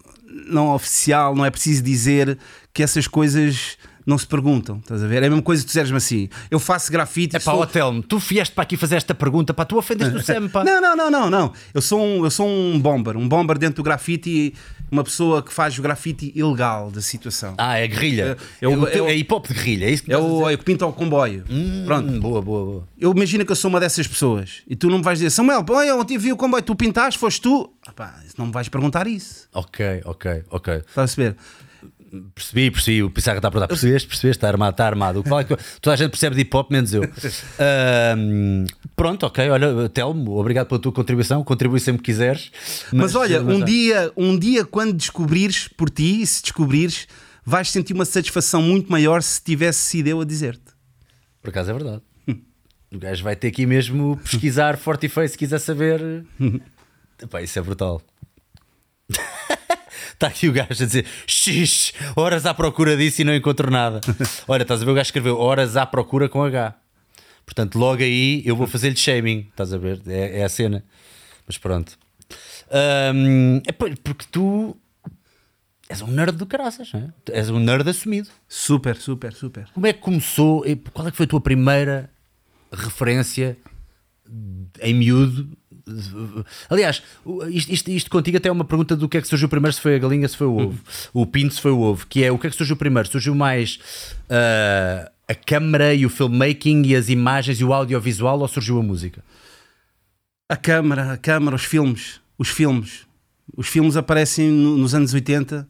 não 0.48 0.74
oficial, 0.74 1.34
não 1.34 1.44
é 1.44 1.50
preciso 1.50 1.82
dizer 1.82 2.36
que 2.74 2.82
essas 2.82 3.06
coisas 3.06 3.78
não 4.04 4.16
se 4.16 4.26
perguntam, 4.26 4.78
estás 4.78 5.02
a 5.02 5.06
ver? 5.08 5.22
É 5.22 5.26
a 5.26 5.30
mesma 5.30 5.42
coisa 5.42 5.62
que 5.62 5.66
tu 5.66 5.70
disseres-me 5.70 5.96
assim, 5.96 6.28
eu 6.48 6.60
faço 6.60 6.92
grafite 6.92 7.34
É 7.34 7.40
pá, 7.40 7.50
sou- 7.52 7.66
Telmo, 7.66 8.02
tu 8.04 8.18
vieste 8.18 8.54
para 8.54 8.62
aqui 8.62 8.76
fazer 8.76 8.94
esta 8.96 9.14
pergunta, 9.14 9.52
pá, 9.52 9.64
tu 9.64 9.76
ofendeste 9.76 10.14
o 10.16 10.22
Sam, 10.22 10.46
pá. 10.50 10.62
Não, 10.62 10.80
não, 10.80 10.94
não, 10.96 11.10
não, 11.10 11.30
não. 11.30 11.52
Eu 11.74 11.80
sou 11.82 12.00
um, 12.00 12.24
eu 12.24 12.30
sou 12.30 12.46
um 12.48 12.78
bomber, 12.78 13.16
um 13.16 13.28
bomber 13.28 13.58
dentro 13.58 13.76
do 13.76 13.82
grafite, 13.82 14.54
uma 14.90 15.02
pessoa 15.04 15.42
que 15.42 15.52
faz 15.52 15.78
o 15.78 15.82
grafite 15.82 16.32
ilegal 16.34 16.90
da 16.90 17.00
situação. 17.02 17.54
Ah, 17.58 17.78
é 17.78 17.86
guerrilha. 17.86 18.36
É- 18.60 18.64
é 18.64 18.68
o- 18.68 18.86
é, 18.88 19.02
o 19.02 19.08
é 19.08 19.14
hip 19.16 19.32
hop 19.34 19.46
de 19.48 19.54
guerrilha, 19.54 19.86
é 19.86 19.90
isso 19.90 20.02
que 20.04 20.12
é 20.12 20.18
o, 20.18 20.48
é 20.48 20.54
o 20.54 20.58
que 20.58 20.64
pinta 20.64 20.86
o 20.86 20.92
comboio. 20.92 21.44
Pronto. 21.86 22.08
Hum, 22.08 22.20
boa, 22.20 22.40
boa, 22.42 22.64
boa. 22.64 22.88
Eu 22.98 23.10
imagino 23.12 23.44
que 23.44 23.52
eu 23.52 23.56
sou 23.56 23.68
uma 23.68 23.80
dessas 23.80 24.06
pessoas 24.06 24.62
e 24.68 24.76
tu 24.76 24.88
não 24.88 24.98
me 24.98 25.04
vais 25.04 25.18
dizer, 25.18 25.30
Samuel, 25.30 25.64
olha, 25.68 25.96
ontem 25.96 26.16
vi 26.18 26.32
o 26.32 26.36
comboio, 26.36 26.62
tu 26.62 26.74
pintaste, 26.74 27.18
foste 27.18 27.40
tu. 27.40 27.72
Epá, 27.88 28.14
não 28.38 28.46
me 28.46 28.52
vais 28.52 28.68
perguntar 28.68 29.06
isso. 29.06 29.48
Ok, 29.52 30.02
ok, 30.04 30.42
ok. 30.50 30.74
Estás 30.74 30.90
a 31.12 31.16
perceber? 31.16 31.36
Percebi, 32.34 32.70
percebi. 32.70 33.02
O 33.02 33.10
Pissarra 33.10 33.38
está 33.38 33.48
a 33.48 33.50
perguntar. 33.50 33.68
Percebeste, 33.68 34.08
percebeste, 34.08 34.38
está 34.38 34.48
armado, 34.48 34.70
está 34.74 34.86
armado. 34.86 35.20
O 35.20 35.22
que 35.24 35.28
vale 35.28 35.44
é 35.44 35.56
que 35.56 35.62
Toda 35.80 35.94
a 35.94 35.96
gente 35.96 36.10
percebe 36.10 36.36
de 36.36 36.42
hip 36.42 36.56
hop, 36.56 36.70
menos 36.70 36.92
eu. 36.94 37.02
Ahm, 37.58 38.64
pronto, 38.94 39.26
ok. 39.26 39.48
Olha, 39.50 39.88
Telmo, 39.88 40.38
obrigado 40.38 40.68
pela 40.68 40.80
tua 40.80 40.92
contribuição. 40.92 41.42
Contribui 41.44 41.80
sempre 41.80 42.02
que 42.02 42.12
quiseres. 42.12 42.50
Mas, 42.92 43.14
olha, 43.14 43.42
mas 43.42 43.56
um 43.56 43.58
já- 43.60 43.64
dia, 43.64 44.12
um 44.16 44.38
dia 44.38 44.64
quando 44.64 44.92
descobrires 44.94 45.68
por 45.68 45.90
ti, 45.90 46.24
se 46.26 46.42
descobrires, 46.42 47.06
vais 47.44 47.70
sentir 47.70 47.92
uma 47.94 48.04
satisfação 48.04 48.62
muito 48.62 48.90
maior 48.90 49.22
se 49.22 49.42
tivesse 49.42 49.80
sido 49.80 50.06
eu 50.08 50.20
a 50.20 50.24
dizer-te. 50.24 50.74
Por 51.42 51.50
acaso 51.50 51.70
é 51.70 51.74
verdade. 51.74 52.02
O 52.92 52.98
gajo 52.98 53.24
vai 53.24 53.34
ter 53.34 53.48
aqui 53.48 53.66
mesmo 53.66 54.16
pesquisar 54.18 54.76
Forty 54.78 55.08
Face 55.08 55.32
se 55.32 55.38
quiser 55.38 55.58
saber. 55.58 56.24
Epá, 57.20 57.42
isso 57.42 57.58
é 57.58 57.62
brutal. 57.62 58.00
Está 60.16 60.28
aqui 60.28 60.48
o 60.48 60.52
gajo 60.52 60.70
a 60.82 60.86
dizer 60.86 61.04
X, 61.26 61.92
horas 62.16 62.46
à 62.46 62.54
procura 62.54 62.96
disso 62.96 63.20
e 63.20 63.24
não 63.24 63.34
encontro 63.34 63.70
nada. 63.70 64.00
Olha, 64.48 64.62
estás 64.62 64.80
a 64.80 64.84
ver 64.86 64.90
o 64.92 64.94
gajo 64.94 65.08
escreveu 65.08 65.38
horas 65.38 65.76
à 65.76 65.84
procura 65.84 66.26
com 66.26 66.42
H. 66.42 66.74
Portanto, 67.44 67.78
logo 67.78 68.02
aí 68.02 68.42
eu 68.46 68.56
vou 68.56 68.66
fazer-lhe 68.66 68.96
shaming. 68.96 69.46
Estás 69.50 69.74
a 69.74 69.78
ver? 69.78 70.00
É, 70.06 70.40
é 70.40 70.44
a 70.44 70.48
cena. 70.48 70.82
Mas 71.46 71.58
pronto. 71.58 71.98
Ahm, 72.70 73.60
é 73.66 73.72
por- 73.72 73.94
porque 73.98 74.24
tu 74.32 74.74
és 75.88 76.00
um 76.00 76.08
nerd 76.08 76.32
do 76.36 76.46
caraças, 76.46 76.90
não 76.92 77.00
é? 77.00 77.08
Tu 77.24 77.32
És 77.32 77.50
um 77.50 77.60
nerd 77.60 77.86
assumido. 77.88 78.28
Super, 78.48 78.96
super, 78.96 79.32
super. 79.34 79.68
Como 79.74 79.86
é 79.86 79.92
que 79.92 80.00
começou? 80.00 80.64
Qual 80.94 81.06
é 81.06 81.10
que 81.10 81.16
foi 81.16 81.24
a 81.24 81.28
tua 81.28 81.40
primeira 81.42 82.10
referência 82.72 83.56
em 84.80 84.94
miúdo? 84.94 85.46
Aliás, 86.68 87.02
isto, 87.50 87.72
isto, 87.72 87.90
isto 87.90 88.10
contigo 88.10 88.36
até 88.36 88.48
é 88.48 88.52
uma 88.52 88.64
pergunta 88.64 88.96
do 88.96 89.08
que 89.08 89.16
é 89.18 89.20
que 89.22 89.28
surgiu 89.28 89.48
primeiro, 89.48 89.72
se 89.74 89.80
foi 89.80 89.94
a 89.94 89.98
galinha, 89.98 90.26
se 90.28 90.36
foi 90.36 90.46
o 90.46 90.56
ovo. 90.56 90.80
O 91.12 91.24
pinto, 91.26 91.54
se 91.54 91.60
foi 91.60 91.70
o 91.70 91.80
ovo. 91.80 92.06
Que 92.06 92.24
é 92.24 92.32
o 92.32 92.38
que 92.38 92.46
é 92.46 92.50
que 92.50 92.56
surgiu 92.56 92.76
primeiro? 92.76 93.08
Surgiu 93.08 93.34
mais 93.34 93.78
ah, 94.28 95.10
a 95.28 95.34
câmara 95.34 95.94
e 95.94 96.04
o 96.04 96.10
filmmaking 96.10 96.82
e 96.86 96.96
as 96.96 97.08
imagens 97.08 97.60
e 97.60 97.64
o 97.64 97.72
audiovisual 97.72 98.40
ou 98.40 98.48
surgiu 98.48 98.78
a 98.78 98.82
música? 98.82 99.22
A 100.48 100.56
câmara, 100.56 101.12
a 101.12 101.16
câmara, 101.16 101.56
os 101.56 101.64
filmes, 101.64 102.20
os 102.38 102.48
filmes. 102.48 103.06
Os 103.56 103.68
filmes 103.68 103.96
aparecem 103.96 104.50
no- 104.50 104.76
nos 104.76 104.94
anos 104.94 105.14
80 105.14 105.66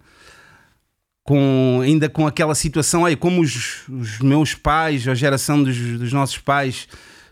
com, 1.23 1.81
ainda 1.83 2.09
com 2.09 2.27
aquela 2.27 2.55
situação, 2.55 3.05
aí 3.05 3.17
como 3.17 3.43
os, 3.43 3.83
os 3.89 4.19
meus 4.21 4.55
pais, 4.55 5.07
a 5.09 5.15
geração 5.15 5.63
dos, 5.63 5.77
dos 5.77 6.13
nossos 6.13 6.39
pais, 6.39 6.87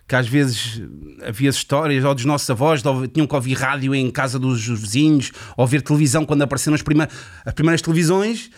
que 0.07 0.15
às 0.15 0.29
vezes 0.29 0.83
havia 1.27 1.49
histórias, 1.51 2.05
ou 2.05 2.15
dos 2.15 2.25
nossos 2.25 2.49
avós, 2.51 2.83
de 2.83 3.09
tinham 3.09 3.27
que 3.27 3.35
ouvir 3.35 3.55
rádio 3.55 3.95
em 3.95 4.11
casa 4.11 4.39
dos 4.39 4.67
vizinhos, 4.67 5.33
ou 5.57 5.67
ver 5.67 5.81
televisão 5.83 6.25
quando 6.27 6.43
apareceram 6.43 6.75
as, 6.75 6.83
prime- 6.83 7.09
as 7.45 7.55
primeiras 7.55 7.81
televisões, 7.83 8.51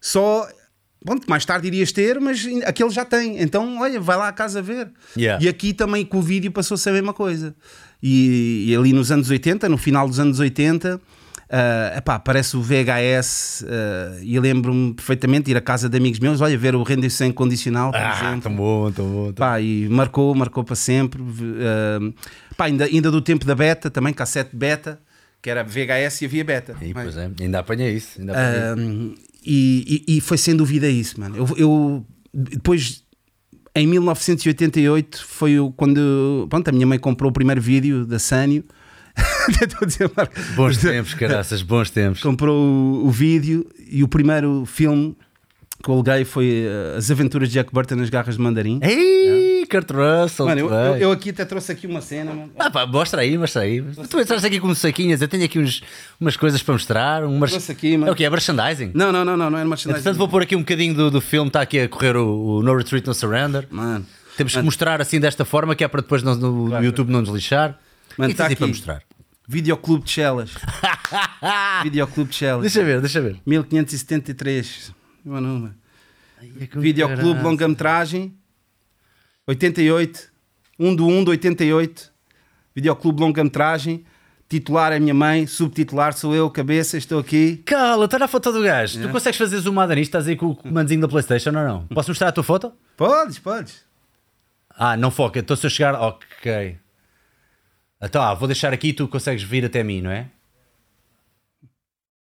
só. 0.00 0.46
Bom, 1.06 1.16
mais 1.28 1.44
tarde 1.44 1.66
irias 1.66 1.92
ter, 1.92 2.18
mas 2.18 2.46
aquele 2.64 2.88
já 2.88 3.04
tem. 3.04 3.38
Então, 3.42 3.78
olha, 3.80 4.00
vai 4.00 4.16
lá 4.16 4.28
à 4.28 4.32
casa 4.32 4.62
ver. 4.62 4.90
Yeah. 5.14 5.44
E 5.44 5.48
aqui 5.50 5.74
também 5.74 6.02
com 6.02 6.16
o 6.18 6.22
vídeo 6.22 6.50
passou-se 6.50 6.88
a 6.88 6.92
mesma 6.92 7.12
coisa. 7.12 7.54
E, 8.02 8.64
e 8.70 8.74
ali 8.74 8.90
nos 8.94 9.12
anos 9.12 9.28
80, 9.28 9.68
no 9.68 9.76
final 9.76 10.08
dos 10.08 10.18
anos 10.18 10.38
80, 10.40 10.98
ah, 11.56 11.94
epá, 11.98 12.16
aparece 12.16 12.56
o 12.56 12.62
VHS 12.62 13.64
ah, 13.68 14.18
e 14.22 14.38
lembro-me 14.40 14.92
perfeitamente 14.94 15.44
de 15.46 15.50
ir 15.52 15.56
à 15.56 15.60
casa 15.60 15.88
de 15.88 15.96
amigos 15.96 16.18
meus, 16.18 16.40
olha, 16.40 16.58
ver 16.58 16.74
o 16.74 16.82
Rendição 16.82 17.26
Incondicional, 17.28 17.92
por 17.92 18.00
Ah, 18.00 18.16
exemplo. 18.20 18.40
tão 18.42 18.56
bom, 18.56 18.90
tão 18.90 19.06
bom. 19.08 19.24
tão- 19.26 19.34
Pá, 19.34 19.60
e 19.60 19.88
marcou, 19.88 20.34
marcou 20.34 20.64
para 20.64 20.74
sempre. 20.76 21.22
Pá, 22.56 22.64
ainda, 22.66 22.84
ainda 22.86 23.10
do 23.10 23.20
tempo 23.20 23.44
da 23.44 23.54
beta, 23.54 23.90
também, 23.90 24.12
cassete 24.12 24.54
beta, 24.56 24.98
que 25.42 25.50
era 25.50 25.62
VHS 25.62 26.22
e 26.22 26.24
havia 26.26 26.44
beta. 26.44 26.74
E, 26.82 26.92
pois 26.92 27.16
é, 27.16 27.30
ainda 27.40 27.58
apanhei 27.58 27.94
isso. 27.94 28.18
Ainda 28.20 28.32
apanhei 28.32 29.04
isso. 29.12 29.14
E, 29.46 30.04
e- 30.08 30.16
e 30.16 30.20
foi 30.20 30.38
sem 30.38 30.56
dúvida 30.56 30.88
isso, 30.88 31.20
mano. 31.20 31.36
Eu, 31.36 31.46
eu- 31.56 32.06
depois, 32.32 33.02
em 33.76 33.86
1988, 33.86 35.24
foi 35.26 35.56
quando 35.76 36.46
pronto, 36.48 36.68
a 36.68 36.72
minha 36.72 36.86
mãe 36.86 36.98
comprou 36.98 37.30
o 37.30 37.32
primeiro 37.32 37.60
vídeo 37.60 38.06
da 38.06 38.18
Sânio. 38.18 38.64
Estou 39.62 39.78
a 39.82 39.86
dizer, 39.86 40.10
Marco. 40.16 40.34
Bons 40.56 40.78
tempos, 40.78 41.14
caraças, 41.14 41.62
bons 41.62 41.90
tempos. 41.90 42.20
Comprou 42.22 42.56
o, 42.56 43.06
o 43.06 43.10
vídeo 43.10 43.66
e 43.90 44.02
o 44.02 44.08
primeiro 44.08 44.64
filme 44.66 45.16
que 45.82 45.90
eu 45.90 45.94
aluguei 45.94 46.24
foi 46.24 46.64
uh, 46.66 46.96
As 46.96 47.10
Aventuras 47.10 47.48
de 47.48 47.54
Jack 47.54 47.70
Burton 47.72 47.96
nas 47.96 48.08
Garras 48.08 48.36
de 48.36 48.40
Mandarim. 48.40 48.80
Ei, 48.82 49.66
Kurt 49.70 49.90
Russell, 49.90 50.46
Mano, 50.46 50.60
eu, 50.62 50.70
eu- 50.72 50.96
eu 50.96 51.12
aqui 51.12 51.28
até 51.28 51.44
trouxe 51.44 51.72
aqui 51.72 51.86
uma 51.86 52.00
cena, 52.00 52.32
mano. 52.32 52.50
Ah, 52.58 52.70
pá, 52.70 52.86
mostra 52.86 53.20
aí, 53.20 53.36
mostra 53.36 53.62
aí. 53.62 53.82
Tu 54.08 54.18
entraste 54.20 54.46
aqui 54.46 54.58
com 54.60 54.68
uns 54.68 54.78
saquinhos, 54.78 55.20
eu 55.20 55.28
tenho 55.28 55.44
aqui 55.44 55.58
uns, 55.58 55.82
umas 56.18 56.36
coisas 56.38 56.62
para 56.62 56.72
mostrar. 56.72 57.24
Um 57.24 57.38
Trouxe 57.38 57.70
aqui, 57.70 57.96
mano. 57.98 58.08
É 58.08 58.12
o 58.12 58.16
que? 58.16 58.24
É 58.24 58.30
merchandising? 58.30 58.92
Não, 58.94 59.12
não, 59.12 59.24
não, 59.26 59.36
não, 59.36 59.50
não 59.50 59.58
é 59.58 59.64
merchandising. 59.64 60.02
Portanto, 60.02 60.16
vou 60.16 60.28
pôr 60.28 60.42
aqui 60.42 60.56
um 60.56 60.60
bocadinho 60.60 60.94
do, 60.94 61.10
do 61.10 61.20
filme, 61.20 61.48
está 61.48 61.60
aqui 61.60 61.80
a 61.80 61.88
correr 61.88 62.16
o, 62.16 62.26
o 62.58 62.62
No 62.62 62.74
Retreat, 62.76 63.06
No 63.06 63.12
Surrender. 63.12 63.66
Mano, 63.70 64.06
Temos 64.38 64.54
que 64.56 64.62
mostrar 64.62 65.02
assim 65.02 65.20
desta 65.20 65.44
forma, 65.44 65.74
que 65.74 65.84
é 65.84 65.88
para 65.88 66.00
depois 66.00 66.22
no, 66.22 66.34
no 66.34 66.68
Claro. 66.68 66.84
YouTube 66.84 67.10
não 67.12 67.20
nos 67.20 67.28
lixar. 67.30 67.78
Mano, 68.16 68.32
e 68.32 68.34
tá 68.34 68.44
tens 68.44 68.50
aí 68.50 68.56
para 68.56 68.66
aqui. 68.66 68.74
mostrar. 68.74 69.02
Videoclube 69.46 70.04
de 70.04 70.10
Chelas. 70.10 70.54
Videoclube 71.82 72.30
de 72.30 72.36
Chelas. 72.36 72.62
Deixa 72.62 72.82
ver, 72.82 73.00
deixa 73.00 73.20
ver. 73.20 73.40
1573. 73.44 74.92
Mano, 75.24 75.48
mano. 75.48 75.74
Videoclube, 76.76 77.42
longa-metragem, 77.42 78.36
88, 79.46 80.30
1 80.78 80.94
do 80.94 81.06
1 81.06 81.24
de 81.24 81.30
88, 81.30 82.12
Videoclube, 82.74 83.20
longa-metragem, 83.20 84.04
titular 84.48 84.92
é 84.92 84.98
minha 84.98 85.14
mãe, 85.14 85.46
subtitular 85.46 86.12
sou 86.12 86.34
eu, 86.34 86.50
cabeça, 86.50 86.98
estou 86.98 87.18
aqui. 87.18 87.58
Cala, 87.64 88.04
está 88.04 88.18
na 88.18 88.28
foto 88.28 88.52
do 88.52 88.62
gajo. 88.62 89.00
Tu 89.00 89.08
consegues 89.08 89.38
fazer 89.38 89.58
zoomada 89.58 89.94
nisto? 89.94 90.08
Estás 90.08 90.28
aí 90.28 90.36
com 90.36 90.46
o 90.46 90.56
comandozinho 90.56 91.00
da 91.00 91.08
Playstation 91.08 91.50
ou 91.50 91.64
não? 91.64 91.86
Posso 91.94 92.10
mostrar 92.10 92.28
a 92.28 92.32
tua 92.32 92.44
foto? 92.44 92.72
Podes, 92.96 93.38
podes. 93.38 93.84
Ah, 94.70 94.96
não 94.96 95.10
foca. 95.10 95.38
Então 95.38 95.56
se 95.56 95.64
eu 95.64 95.70
chegar... 95.70 95.94
Ok. 95.94 96.76
Então, 98.02 98.22
ah, 98.22 98.34
vou 98.34 98.46
deixar 98.46 98.72
aqui 98.72 98.88
e 98.88 98.92
tu 98.92 99.08
consegues 99.08 99.42
vir 99.42 99.64
até 99.64 99.82
mim, 99.82 100.02
não 100.02 100.10
é? 100.10 100.28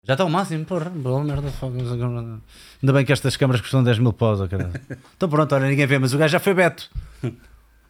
Já 0.07 0.15
está 0.15 0.23
ao 0.23 0.31
máximo, 0.31 0.65
porra. 0.65 0.89
Merda. 0.91 2.41
Ainda 2.81 2.93
bem 2.93 3.05
que 3.05 3.13
estas 3.13 3.37
câmaras 3.37 3.61
custam 3.61 3.83
10 3.83 3.99
mil 3.99 4.13
paus, 4.13 4.41
oh, 4.41 4.49
caralho. 4.49 4.73
Então 5.17 5.29
pronto, 5.29 5.53
olha, 5.55 5.67
ninguém 5.67 5.87
vê, 5.87 5.99
mas 5.99 6.15
o 6.15 6.19
gajo 6.19 6.31
já 6.31 6.39
foi 6.39 6.55
beto. 6.55 6.89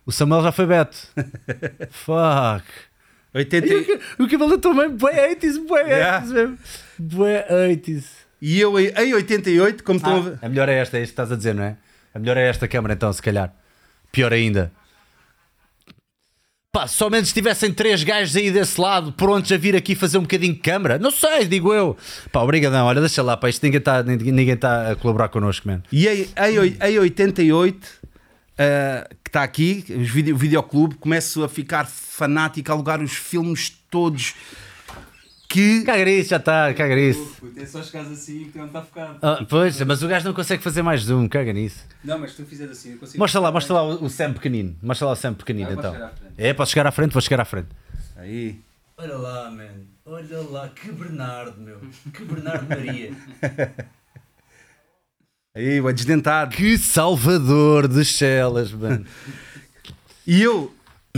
O 0.07 0.11
Samuel 0.11 0.43
já 0.43 0.53
foi 0.53 0.67
beto. 0.67 0.97
Fuck. 1.91 2.65
80... 3.35 3.67
E 3.67 4.01
o, 4.19 4.25
o 4.25 4.31
cabelo 4.31 4.57
também, 4.57 4.89
bué 4.89 5.35
80s, 5.35 5.67
bué 5.67 5.83
Yeah. 5.83 6.27
80s 6.27 6.33
mesmo. 6.33 6.59
Bué 6.99 7.47
80s. 7.51 8.05
E 8.41 8.61
eu 8.61 8.79
em 8.81 8.87
em 8.89 9.15
88, 9.15 9.85
como 9.85 9.99
estão 9.99 10.17
a 10.17 10.21
ver. 10.21 10.39
A 10.41 10.49
melhor 10.49 10.69
é 10.71 10.79
esta, 10.79 10.97
é 10.97 11.03
isto 11.03 11.09
que 11.09 11.13
estás 11.13 11.33
a 11.33 11.37
dizer, 11.37 11.55
não 11.55 11.65
é? 11.65 11.77
A 12.15 12.19
melhor 12.19 12.39
é 12.39 12.49
esta 12.49 12.67
câmara 12.67 12.95
então, 12.95 13.13
se 13.13 13.21
calhar. 13.21 13.55
Pior 14.11 14.33
ainda. 14.33 14.73
Pá, 16.77 16.87
se 16.87 16.95
somente 16.97 17.25
estivessem 17.25 17.73
três 17.73 18.05
gajos 18.05 18.37
aí 18.37 18.51
desse 18.51 18.79
lado, 18.79 19.11
prontos 19.11 19.51
a 19.51 19.57
vir 19.57 19.75
aqui 19.75 19.95
fazer 19.95 20.19
um 20.19 20.23
bocadinho 20.23 20.53
de 20.53 20.59
câmara. 20.61 20.99
Não 20.99 21.11
sei, 21.11 21.47
digo 21.47 21.73
eu. 21.73 21.97
Pá, 22.31 22.43
obrigadão. 22.43 22.85
Olha, 22.85 23.01
deixa 23.01 23.23
lá, 23.23 23.35
pá, 23.35 23.49
isto 23.49 23.63
ninguém 23.63 23.79
está 23.79 24.03
ninguém 24.03 24.55
tá 24.59 24.91
a 24.91 24.95
colaborar 24.95 25.31
connosco, 25.31 25.67
mano. 25.67 25.83
E 25.91 26.07
em, 26.07 26.59
oi- 26.59 26.77
em 26.79 26.99
88, 26.99 27.89
ah, 28.59 29.09
que 29.25 29.31
está 29.31 29.43
aqui, 29.43 29.87
o 29.89 30.37
videoclube, 30.37 30.97
começo 30.97 31.43
a 31.43 31.49
ficar 31.49 31.87
fanático, 31.87 32.71
a 32.71 32.75
alugar 32.75 33.01
os 33.01 33.13
filmes 33.13 33.73
todos 33.91 34.35
que. 35.57 35.85
Caga 35.85 36.05
nisso, 36.05 36.29
já 36.31 36.37
está, 36.37 36.75
caga. 36.75 36.95
Puto, 37.41 37.59
é 37.59 37.65
só 37.67 37.83
chegares 37.83 38.13
assim 38.13 38.51
que 38.51 38.59
não 38.59 38.67
está 38.67 38.83
focado. 38.83 39.19
Ah, 39.23 39.45
pois, 39.49 39.81
mas 39.81 40.03
o 40.03 40.09
gajo 40.09 40.27
não 40.27 40.35
consegue 40.35 40.63
fazer 40.63 40.83
mais 40.83 41.03
zoom, 41.03 41.27
caga 41.29 41.53
nisso. 41.53 41.83
Não, 42.05 42.19
mas 42.19 42.33
se 42.33 42.43
tu 42.43 42.45
fizeres 42.47 42.77
assim, 42.79 42.93
eu 42.93 42.99
consigo. 42.99 43.19
Mostra 43.19 43.41
lá, 43.41 43.51
mostra 43.51 43.75
lá 43.75 43.83
o, 43.83 44.05
o 44.05 44.11
Sam 44.11 44.35
pequenino. 44.35 44.77
Mostra 44.83 45.07
lá 45.07 45.13
o 45.13 45.17
Sam 45.17 45.33
pequenino 45.33 45.71
Ah, 45.71 45.75
posso 45.75 45.81
então. 45.81 45.93
chegar 45.95 46.07
à 46.07 46.11
frente? 46.11 46.35
É, 46.37 46.53
posso 46.55 46.73
chegar 46.73 46.87
à 46.87 46.93
frente? 46.93 47.13
Vou 47.13 47.23
chegar 47.23 47.41
à 47.41 47.45
frente. 47.47 47.69
Aí. 48.17 48.61
Olha 48.99 49.17
lá, 49.17 49.51
man. 49.51 49.65
Olha 50.05 50.39
lá, 50.51 50.69
que 50.69 50.93
Bernardo, 50.93 51.61
meu. 51.61 51.81
Que 52.13 52.25
Bernardo 52.25 52.69
Maria. 52.69 53.13
Aí, 55.55 55.81
o 55.81 55.93
desdentado. 55.93 56.55
Que 56.55 56.77
salvador 56.77 57.89
de 57.89 58.05
Chelas, 58.05 58.73
mano. 58.73 59.07
E 60.27 60.43
eu, 60.43 60.75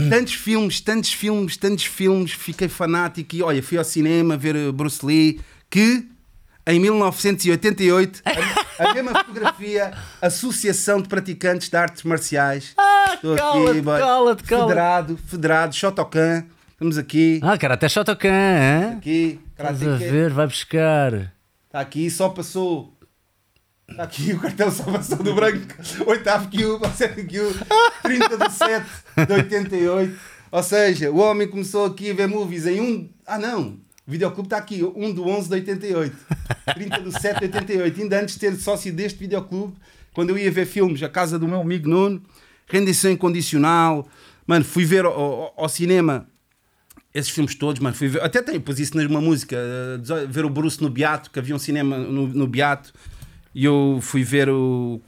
tantos 0.09 0.33
filmes, 0.33 0.79
tantos 0.79 1.11
filmes, 1.13 1.57
tantos 1.57 1.85
filmes, 1.85 2.31
fiquei 2.31 2.67
fanático 2.67 3.35
e 3.35 3.41
olha, 3.43 3.61
fui 3.63 3.77
ao 3.77 3.83
cinema 3.83 4.37
ver 4.37 4.55
uh, 4.55 4.71
Bruce 4.71 5.05
Lee, 5.05 5.39
que 5.69 6.05
em 6.67 6.79
1988, 6.79 8.21
a, 8.23 8.89
a 8.89 8.93
mesma 8.93 9.13
fotografia, 9.23 9.91
Associação 10.21 11.01
de 11.01 11.09
Praticantes 11.09 11.67
de 11.69 11.75
Artes 11.75 12.03
Marciais. 12.03 12.75
Estou 13.15 13.35
cala-te, 13.35 13.81
boy. 13.81 13.99
cala-te, 13.99 14.43
cala-te. 14.43 14.67
Federado, 14.69 15.17
federado, 15.17 15.75
Shotokan, 15.75 16.45
estamos 16.71 16.97
aqui, 16.97 17.39
Ah, 17.43 17.57
cara, 17.57 17.73
até 17.73 17.89
Shotokan, 17.89 18.29
hein? 18.29 18.97
aqui, 18.97 19.39
Estás 19.51 19.81
a 19.85 19.95
ver, 19.97 20.31
vai 20.31 20.47
buscar. 20.47 21.33
Está 21.65 21.81
aqui, 21.81 22.09
só 22.09 22.29
passou. 22.29 22.93
Está 23.89 24.03
aqui 24.03 24.33
o 24.33 24.39
cartão 24.39 24.71
só 24.71 24.83
passou 24.83 25.17
do 25.17 25.33
branco. 25.35 25.67
Oitavo 26.05 26.49
cube, 26.49 26.87
sétimo 26.95 27.27
cube, 27.27 27.59
30 28.03 28.37
de 28.37 28.53
7 28.53 28.85
de 29.27 29.33
88. 29.33 30.19
Ou 30.51 30.63
seja, 30.63 31.11
o 31.11 31.17
homem 31.17 31.47
começou 31.47 31.85
aqui 31.85 32.11
a 32.11 32.13
ver 32.13 32.27
movies 32.27 32.65
em 32.65 32.79
um. 32.81 33.09
Ah, 33.25 33.37
não! 33.37 33.77
O 34.07 34.11
videoclube 34.11 34.47
está 34.47 34.57
aqui, 34.57 34.83
1 34.83 35.13
do 35.13 35.27
11 35.27 35.47
de 35.49 35.53
88. 35.55 36.17
30 36.73 37.01
de 37.01 37.21
7 37.21 37.39
de 37.39 37.45
88. 37.57 38.01
Ainda 38.01 38.21
antes 38.21 38.33
de 38.35 38.39
ter 38.41 38.55
sócio 38.55 38.91
deste 38.91 39.19
videoclube, 39.19 39.75
quando 40.13 40.31
eu 40.31 40.37
ia 40.37 40.49
ver 40.51 40.65
filmes, 40.65 41.03
a 41.03 41.09
casa 41.09 41.37
do 41.37 41.47
meu 41.47 41.61
amigo 41.61 41.87
Nuno, 41.87 42.21
rendição 42.67 43.11
incondicional. 43.11 44.07
Mano, 44.47 44.65
fui 44.65 44.85
ver 44.85 45.05
ao, 45.05 45.53
ao- 45.55 45.69
cinema 45.69 46.27
esses 47.13 47.29
filmes 47.31 47.53
todos, 47.55 47.79
mano, 47.81 47.95
fui 47.95 48.07
ver, 48.07 48.21
até 48.23 48.41
tenho, 48.41 48.61
pus 48.61 48.79
isso 48.79 48.95
numa 48.95 49.19
música, 49.21 49.55
eh, 49.57 50.25
ver 50.27 50.45
o 50.45 50.49
Bruce 50.49 50.79
no 50.81 50.89
Beato, 50.89 51.29
que 51.31 51.39
havia 51.39 51.55
um 51.55 51.59
cinema 51.59 51.97
no, 51.97 52.27
no 52.27 52.47
Beato, 52.47 52.93
e 53.53 53.65
eu 53.65 53.99
fui 54.01 54.23
ver 54.23 54.49
o. 54.49 55.01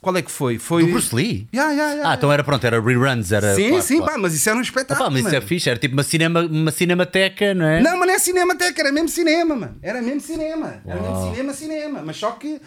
Qual 0.00 0.16
é 0.16 0.22
que 0.22 0.30
foi? 0.30 0.58
Foi. 0.58 0.84
Do 0.84 0.92
Bruce 0.92 1.14
Lee? 1.14 1.48
Yeah, 1.52 1.72
yeah, 1.72 1.92
yeah. 1.92 2.10
Ah, 2.10 2.14
então 2.14 2.32
era 2.32 2.44
pronto, 2.44 2.64
era 2.64 2.80
reruns, 2.80 3.32
era. 3.32 3.54
sim, 3.54 3.68
claro, 3.68 3.82
sim, 3.82 3.96
claro. 3.98 4.12
pá, 4.12 4.18
mas 4.18 4.34
isso 4.34 4.48
era 4.48 4.58
um 4.58 4.62
espetáculo. 4.62 5.06
Opa, 5.06 5.10
mas 5.10 5.20
isso 5.20 5.34
é 5.34 5.38
mano. 5.38 5.46
fixe, 5.46 5.68
era 5.68 5.78
tipo 5.78 5.94
uma, 5.94 6.02
cinema, 6.02 6.40
uma 6.42 6.70
cinemateca, 6.70 7.54
não 7.54 7.66
é? 7.66 7.80
Não, 7.80 7.98
mas 7.98 8.06
não 8.06 8.14
é 8.14 8.18
cinemateca, 8.18 8.80
era 8.80 8.92
mesmo 8.92 9.08
cinema, 9.08 9.56
mano. 9.56 9.76
Era 9.82 10.00
mesmo 10.00 10.20
cinema. 10.20 10.80
Era 10.86 11.00
mesmo 11.00 11.16
Uau. 11.16 11.30
cinema, 11.30 11.52
cinema. 11.52 12.02
Mas 12.04 12.16
só 12.16 12.30
que 12.32 12.60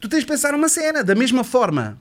tu 0.00 0.08
tens 0.08 0.20
de 0.20 0.26
pensar 0.26 0.54
uma 0.54 0.68
cena, 0.68 1.04
da 1.04 1.14
mesma 1.14 1.44
forma 1.44 1.98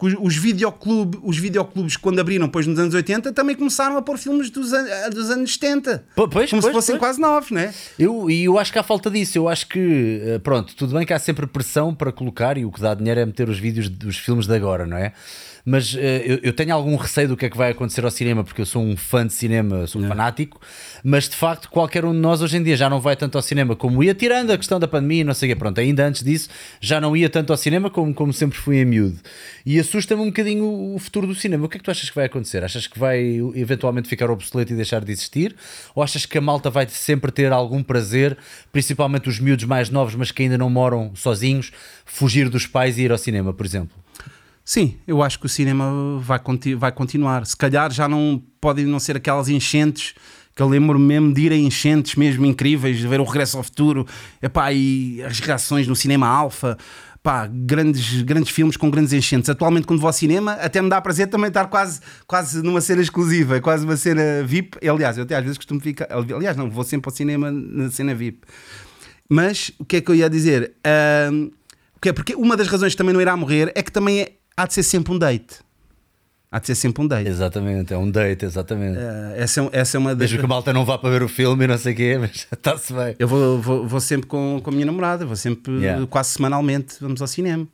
os, 0.00 0.14
os, 0.20 0.36
videoclube, 0.36 1.18
os 1.22 1.38
videoclubes, 1.38 1.96
quando 1.96 2.18
abriram 2.20 2.46
depois 2.46 2.66
nos 2.66 2.78
anos 2.78 2.94
80, 2.94 3.32
também 3.32 3.56
começaram 3.56 3.96
a 3.96 4.02
pôr 4.02 4.18
filmes 4.18 4.50
dos, 4.50 4.72
an- 4.72 5.10
dos 5.10 5.30
anos 5.30 5.54
70. 5.54 6.04
Po- 6.14 6.28
pois, 6.28 6.50
como 6.50 6.60
pois, 6.60 6.72
se 6.72 6.76
fossem 6.76 6.94
pois. 6.94 7.00
quase 7.00 7.20
novos, 7.20 7.50
não 7.50 7.60
é? 7.60 7.72
Eu, 7.98 8.30
e 8.30 8.44
eu 8.44 8.58
acho 8.58 8.72
que 8.72 8.78
há 8.78 8.82
falta 8.82 9.10
disso. 9.10 9.38
Eu 9.38 9.48
acho 9.48 9.66
que, 9.68 10.20
eh, 10.24 10.38
pronto, 10.38 10.74
tudo 10.76 10.94
bem 10.96 11.06
que 11.06 11.12
há 11.12 11.18
sempre 11.18 11.46
pressão 11.46 11.94
para 11.94 12.12
colocar 12.12 12.58
e 12.58 12.64
o 12.64 12.70
que 12.70 12.80
dá 12.80 12.94
dinheiro 12.94 13.20
é 13.20 13.26
meter 13.26 13.48
os 13.48 13.58
vídeos 13.58 13.88
dos 13.88 14.16
filmes 14.18 14.46
de 14.46 14.54
agora, 14.54 14.86
não 14.86 14.96
é? 14.96 15.12
Mas 15.68 15.96
eh, 15.98 16.22
eu, 16.24 16.38
eu 16.44 16.52
tenho 16.52 16.72
algum 16.72 16.94
receio 16.94 17.26
do 17.26 17.36
que 17.36 17.44
é 17.44 17.50
que 17.50 17.56
vai 17.56 17.72
acontecer 17.72 18.04
ao 18.04 18.10
cinema, 18.12 18.44
porque 18.44 18.60
eu 18.60 18.66
sou 18.66 18.80
um 18.80 18.96
fã 18.96 19.26
de 19.26 19.32
cinema, 19.32 19.84
sou 19.88 20.00
um 20.00 20.06
fanático, 20.06 20.60
mas 21.02 21.28
de 21.28 21.34
facto 21.34 21.68
qualquer 21.68 22.04
um 22.04 22.12
de 22.12 22.20
nós 22.20 22.40
hoje 22.40 22.56
em 22.56 22.62
dia 22.62 22.76
já 22.76 22.88
não 22.88 23.00
vai 23.00 23.16
tanto 23.16 23.36
ao 23.36 23.42
cinema 23.42 23.74
como 23.74 24.04
ia, 24.04 24.14
tirando 24.14 24.52
a 24.52 24.56
questão 24.56 24.78
da 24.78 24.86
pandemia 24.86 25.22
e 25.22 25.24
não 25.24 25.34
sei 25.34 25.50
o 25.50 25.52
quê. 25.52 25.58
Pronto, 25.58 25.80
ainda 25.80 26.06
antes 26.06 26.22
disso 26.22 26.48
já 26.80 27.00
não 27.00 27.16
ia 27.16 27.28
tanto 27.28 27.52
ao 27.52 27.56
cinema 27.56 27.90
como, 27.90 28.14
como 28.14 28.32
sempre 28.32 28.56
fui 28.56 28.76
em 28.76 28.84
miúdo. 28.84 29.18
E 29.64 29.80
assusta-me 29.80 30.22
um 30.22 30.26
bocadinho 30.26 30.62
o, 30.62 30.94
o 30.94 30.98
futuro 31.00 31.26
do 31.26 31.34
cinema. 31.34 31.66
O 31.66 31.68
que 31.68 31.78
é 31.78 31.80
que 31.80 31.84
tu 31.84 31.90
achas 31.90 32.08
que 32.08 32.14
vai 32.14 32.26
acontecer? 32.26 32.62
Achas 32.62 32.86
que 32.86 32.96
vai 32.96 33.20
eventualmente 33.56 34.08
ficar 34.08 34.30
obsoleto 34.30 34.72
e 34.72 34.76
deixar 34.76 35.04
de 35.04 35.10
existir? 35.10 35.56
Ou 35.96 36.02
achas 36.02 36.24
que 36.24 36.38
a 36.38 36.40
malta 36.40 36.70
vai 36.70 36.86
sempre 36.88 37.32
ter 37.32 37.50
algum 37.50 37.82
prazer, 37.82 38.38
principalmente 38.70 39.28
os 39.28 39.40
miúdos 39.40 39.64
mais 39.64 39.90
novos, 39.90 40.14
mas 40.14 40.30
que 40.30 40.44
ainda 40.44 40.56
não 40.56 40.70
moram 40.70 41.10
sozinhos, 41.16 41.72
fugir 42.04 42.48
dos 42.48 42.68
pais 42.68 42.98
e 42.98 43.02
ir 43.02 43.10
ao 43.10 43.18
cinema, 43.18 43.52
por 43.52 43.66
exemplo? 43.66 44.06
Sim, 44.68 44.96
eu 45.06 45.22
acho 45.22 45.38
que 45.38 45.46
o 45.46 45.48
cinema 45.48 46.18
vai, 46.20 46.40
conti- 46.40 46.74
vai 46.74 46.90
continuar. 46.90 47.46
Se 47.46 47.56
calhar 47.56 47.92
já 47.92 48.08
não 48.08 48.42
podem 48.60 48.84
não 48.84 48.98
ser 48.98 49.16
aquelas 49.16 49.48
enchentes 49.48 50.12
que 50.56 50.60
eu 50.60 50.66
lembro 50.68 50.98
mesmo 50.98 51.32
de 51.32 51.42
ir 51.42 51.52
a 51.52 51.56
enchentes 51.56 52.16
mesmo 52.16 52.44
incríveis, 52.44 52.98
de 52.98 53.06
ver 53.06 53.20
o 53.20 53.24
Regresso 53.24 53.56
ao 53.58 53.62
Futuro 53.62 54.04
epá, 54.42 54.72
e 54.72 55.22
as 55.22 55.38
reações 55.38 55.86
no 55.86 55.94
cinema 55.94 56.26
alfa. 56.26 56.76
Pá, 57.22 57.46
grandes, 57.46 58.22
grandes 58.22 58.50
filmes 58.50 58.76
com 58.76 58.90
grandes 58.90 59.12
enchentes. 59.12 59.48
Atualmente, 59.48 59.86
quando 59.86 60.00
vou 60.00 60.08
ao 60.08 60.12
cinema, 60.12 60.54
até 60.54 60.82
me 60.82 60.88
dá 60.88 61.00
prazer 61.00 61.28
também 61.28 61.46
estar 61.48 61.66
quase, 61.66 62.00
quase 62.26 62.60
numa 62.60 62.80
cena 62.80 63.02
exclusiva, 63.02 63.60
quase 63.60 63.84
uma 63.84 63.96
cena 63.96 64.42
VIP. 64.44 64.78
Aliás, 64.88 65.16
eu 65.16 65.22
até 65.22 65.36
às 65.36 65.42
vezes 65.42 65.58
costumo 65.58 65.80
ficar. 65.80 66.08
Aliás, 66.10 66.56
não, 66.56 66.68
vou 66.68 66.82
sempre 66.82 67.08
ao 67.08 67.14
cinema 67.14 67.52
na 67.52 67.88
cena 67.90 68.14
VIP. 68.16 68.40
Mas 69.28 69.70
o 69.78 69.84
que 69.84 69.96
é 69.96 70.00
que 70.00 70.10
eu 70.10 70.14
ia 70.16 70.28
dizer? 70.28 70.72
É? 70.82 71.28
Porque 72.14 72.34
uma 72.36 72.56
das 72.56 72.68
razões 72.68 72.92
que 72.92 72.98
também 72.98 73.12
não 73.12 73.20
irá 73.20 73.36
morrer 73.36 73.72
é 73.74 73.82
que 73.82 73.90
também 73.90 74.20
é- 74.20 74.32
há 74.56 74.66
de 74.66 74.74
ser 74.74 74.82
sempre 74.82 75.12
um 75.12 75.18
date. 75.18 75.56
Há 76.50 76.58
de 76.60 76.68
ser 76.68 76.74
sempre 76.76 77.02
um 77.02 77.06
date. 77.08 77.28
Exatamente, 77.28 77.92
é 77.92 77.98
um 77.98 78.10
date, 78.10 78.44
exatamente. 78.44 78.98
Ah, 78.98 79.34
essa, 79.36 79.60
é- 79.62 79.68
essa 79.72 79.96
é 79.96 79.98
uma 79.98 80.14
das. 80.14 80.30
Mesmo 80.30 80.38
que 80.38 80.44
a 80.44 80.48
malta 80.48 80.72
não 80.72 80.84
vá 80.84 80.96
para 80.96 81.10
ver 81.10 81.22
o 81.22 81.28
filme 81.28 81.64
e 81.64 81.66
não 81.68 81.76
sei 81.76 81.92
o 81.92 81.96
quê, 81.96 82.16
mas 82.20 82.46
está-se 82.50 82.92
bem. 82.92 83.16
Eu 83.18 83.26
vou, 83.28 83.60
vou, 83.60 83.86
vou 83.86 84.00
sempre 84.00 84.26
com, 84.26 84.60
com 84.62 84.70
a 84.70 84.72
minha 84.72 84.86
namorada, 84.86 85.26
vou 85.26 85.36
sempre, 85.36 85.72
Yeah. 85.80 86.06
quase 86.06 86.30
semanalmente, 86.30 86.94
vamos 87.00 87.20
ao 87.20 87.26
cinema. 87.26 87.66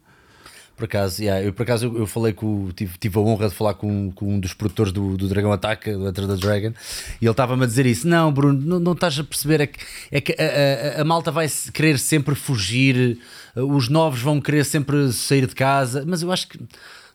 Por 0.75 0.87
acaso, 0.87 1.23
yeah, 1.23 1.45
eu 1.47 1.53
por 1.53 1.63
acaso 1.63 1.87
eu, 1.87 1.99
eu 1.99 2.07
falei 2.07 2.33
com 2.33 2.71
tive, 2.75 2.97
tive 2.99 3.17
a 3.19 3.21
honra 3.21 3.49
de 3.51 3.55
falar 3.55 3.75
com, 3.75 4.11
com 4.13 4.35
um 4.35 4.41
dos 4.41 4.55
produtores 4.55 4.91
do, 4.91 5.17
do 5.19 5.29
Dragão 5.29 5.53
Ataca, 5.53 5.97
do 5.97 6.09
Enter 6.09 6.27
the 6.27 6.35
Dragon, 6.35 6.73
e 7.21 7.25
ele 7.25 7.31
estava-me 7.31 7.63
a 7.63 7.67
dizer 7.67 7.85
isso. 7.87 8.09
Não, 8.09 8.33
Bruno, 8.33 8.59
não, 8.59 8.81
não 8.81 8.93
estás 8.93 9.17
a 9.19 9.23
perceber, 9.23 9.61
é 9.61 9.67
que, 9.69 9.79
é 10.11 10.21
que 10.21 10.33
a, 10.33 10.97
a- 10.99 11.03
a 11.03 11.05
malta 11.05 11.31
vai 11.31 11.47
querer 11.73 11.99
sempre 11.99 12.35
fugir, 12.35 13.19
os 13.57 13.89
novos 13.89 14.21
vão 14.21 14.41
querer 14.41 14.65
sempre 14.65 15.13
sair 15.13 15.47
de 15.47 15.55
casa, 15.55 16.05
mas 16.07 16.23
eu 16.23 16.33
acho 16.33 16.49
que. 16.49 16.61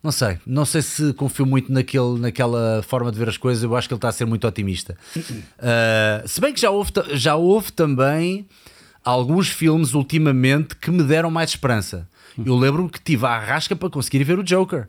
Não 0.04 0.12
sei, 0.12 0.38
não 0.46 0.64
sei 0.64 0.84
se 0.84 1.12
confio 1.14 1.46
muito 1.46 1.72
naquele, 1.72 2.20
naquela 2.20 2.84
forma 2.84 3.12
de 3.12 3.18
ver 3.18 3.28
as 3.28 3.36
coisas. 3.36 3.64
Eu 3.64 3.76
acho 3.76 3.88
que 3.88 3.94
ele 3.94 3.98
está 3.98 4.10
a 4.10 4.12
ser 4.12 4.26
muito 4.26 4.48
otimista. 4.48 4.96
Uh, 5.16 6.28
se 6.28 6.40
bem 6.40 6.54
que 6.54 6.62
já 6.62 6.70
houve, 6.70 6.92
já 7.14 7.36
houve 7.36 7.72
também 7.72 8.48
alguns 9.04 9.50
filmes 9.50 9.94
ultimamente 9.94 10.76
que 10.76 10.92
me 10.92 11.04
deram 11.04 11.32
mais 11.32 11.50
esperança. 11.50 12.08
Eu 12.46 12.56
lembro-me 12.56 12.90
que 12.90 13.02
tive 13.02 13.26
a 13.26 13.40
rasca 13.40 13.76
para 13.76 13.90
conseguir 13.90 14.24
ver 14.24 14.38
o 14.38 14.44
Joker. 14.44 14.88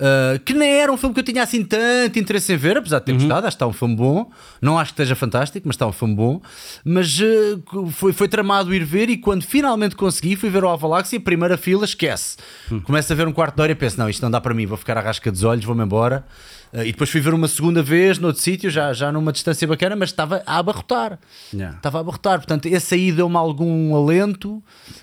Uh, 0.00 0.40
que 0.40 0.54
nem 0.54 0.80
era 0.80 0.90
um 0.90 0.96
filme 0.96 1.12
que 1.12 1.20
eu 1.20 1.24
tinha 1.24 1.42
assim 1.42 1.62
tanto 1.62 2.18
interesse 2.18 2.50
em 2.54 2.56
ver, 2.56 2.78
apesar 2.78 3.00
de 3.00 3.04
ter 3.04 3.12
gostado, 3.12 3.46
acho 3.46 3.54
que 3.54 3.56
está 3.56 3.66
um 3.66 3.72
filme 3.72 3.94
bom. 3.94 4.30
Não 4.60 4.78
acho 4.78 4.94
que 4.94 5.02
esteja 5.02 5.14
fantástico, 5.14 5.68
mas 5.68 5.74
está 5.74 5.86
um 5.86 5.92
filme 5.92 6.14
bom. 6.14 6.40
Mas 6.82 7.20
uh, 7.20 7.90
foi, 7.90 8.14
foi 8.14 8.26
tramado 8.26 8.74
ir 8.74 8.82
ver 8.82 9.10
e 9.10 9.18
quando 9.18 9.42
finalmente 9.42 9.94
consegui, 9.94 10.36
fui 10.36 10.48
ver 10.48 10.64
o 10.64 10.68
Alva 10.68 10.88
Galaxy, 10.88 11.16
a 11.16 11.20
primeira 11.20 11.58
fila, 11.58 11.84
esquece. 11.84 12.38
Começo 12.84 13.12
a 13.12 13.16
ver 13.16 13.28
um 13.28 13.32
quarto 13.32 13.56
de 13.56 13.62
hora 13.62 13.72
e 13.72 13.74
penso: 13.74 13.98
não, 13.98 14.08
isto 14.08 14.22
não 14.22 14.30
dá 14.30 14.40
para 14.40 14.54
mim, 14.54 14.64
vou 14.64 14.78
ficar 14.78 14.96
à 14.96 15.02
rasca 15.02 15.30
dos 15.30 15.44
olhos, 15.44 15.66
vou-me 15.66 15.84
embora. 15.84 16.24
Uh, 16.72 16.82
e 16.82 16.92
depois 16.92 17.10
fui 17.10 17.20
ver 17.20 17.34
uma 17.34 17.48
segunda 17.48 17.82
vez 17.82 18.18
noutro 18.18 18.40
sítio, 18.40 18.70
já, 18.70 18.92
já 18.92 19.10
numa 19.12 19.32
distância 19.32 19.66
bacana, 19.66 19.96
mas 19.96 20.10
estava 20.10 20.42
a 20.46 20.58
abarrotar. 20.58 21.18
Yeah. 21.52 21.76
Estava 21.76 21.98
a 21.98 22.00
abarrotar. 22.00 22.38
Portanto, 22.38 22.66
esse 22.66 22.94
aí 22.94 23.12
deu-me 23.12 23.36
algum 23.36 23.94
alento. 23.94 24.62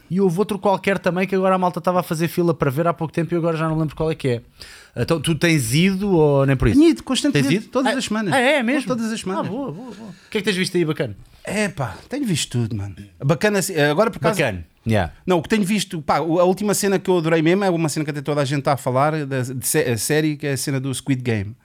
E 0.09 0.21
houve 0.21 0.39
outro 0.39 0.57
qualquer 0.57 0.97
também 0.97 1.27
que 1.27 1.35
agora 1.35 1.55
a 1.55 1.57
malta 1.57 1.79
estava 1.79 1.99
a 1.99 2.03
fazer 2.03 2.29
fila 2.29 2.53
para 2.53 2.71
ver 2.71 2.87
há 2.87 2.93
pouco 2.93 3.13
tempo 3.13 3.33
e 3.33 3.37
agora 3.37 3.57
já 3.57 3.67
não 3.67 3.77
lembro 3.77 3.95
qual 3.95 4.09
é 4.09 4.15
que 4.15 4.27
é. 4.29 4.41
Então, 4.99 5.19
tu 5.21 5.35
tens 5.35 5.73
ido 5.73 6.09
ou 6.11 6.45
nem 6.45 6.55
por 6.55 6.67
isso? 6.67 6.77
Tenho 6.79 6.89
ido 6.91 7.03
constantemente, 7.03 7.47
Tens 7.49 7.63
ido? 7.63 7.71
todas 7.71 7.93
Ah, 7.93 7.97
as 7.97 8.05
semanas. 8.05 8.33
Ah, 8.33 8.39
é 8.39 8.63
mesmo? 8.63 8.87
Todas 8.87 9.11
as 9.11 9.19
semanas. 9.19 9.45
Ah, 9.45 9.49
boa, 9.49 9.71
boa, 9.71 9.91
boa. 9.91 10.09
O 10.09 10.29
que 10.29 10.37
é 10.37 10.41
que 10.41 10.45
tens 10.45 10.55
visto 10.57 10.75
aí 10.75 10.83
bacana? 10.85 11.15
É 11.43 11.69
pá, 11.69 11.95
tenho 12.09 12.25
visto 12.25 12.51
tudo, 12.59 12.75
mano. 12.75 12.95
Bacana, 13.23 13.59
assim, 13.59 13.75
agora 13.79 14.09
por 14.11 14.19
causa. 14.19 14.37
Bacana. 14.41 14.65
Yeah. 14.85 15.13
Não, 15.25 15.37
o 15.39 15.41
que 15.41 15.49
tenho 15.49 15.63
visto, 15.63 16.01
pá, 16.01 16.17
a 16.17 16.21
última 16.21 16.73
cena 16.73 16.97
que 16.97 17.09
eu 17.09 17.17
adorei 17.17 17.41
mesmo 17.41 17.63
é 17.63 17.69
uma 17.69 17.89
cena 17.89 18.03
que 18.05 18.11
até 18.11 18.21
toda 18.21 18.41
a 18.41 18.45
gente 18.45 18.59
está 18.59 18.73
a 18.73 18.77
falar, 18.77 19.25
da 19.25 19.41
de 19.41 19.97
série, 19.97 20.37
que 20.37 20.47
é 20.47 20.53
a 20.53 20.57
cena 20.57 20.79
do 20.79 20.93
Squid 20.93 21.21
Game. 21.21 21.55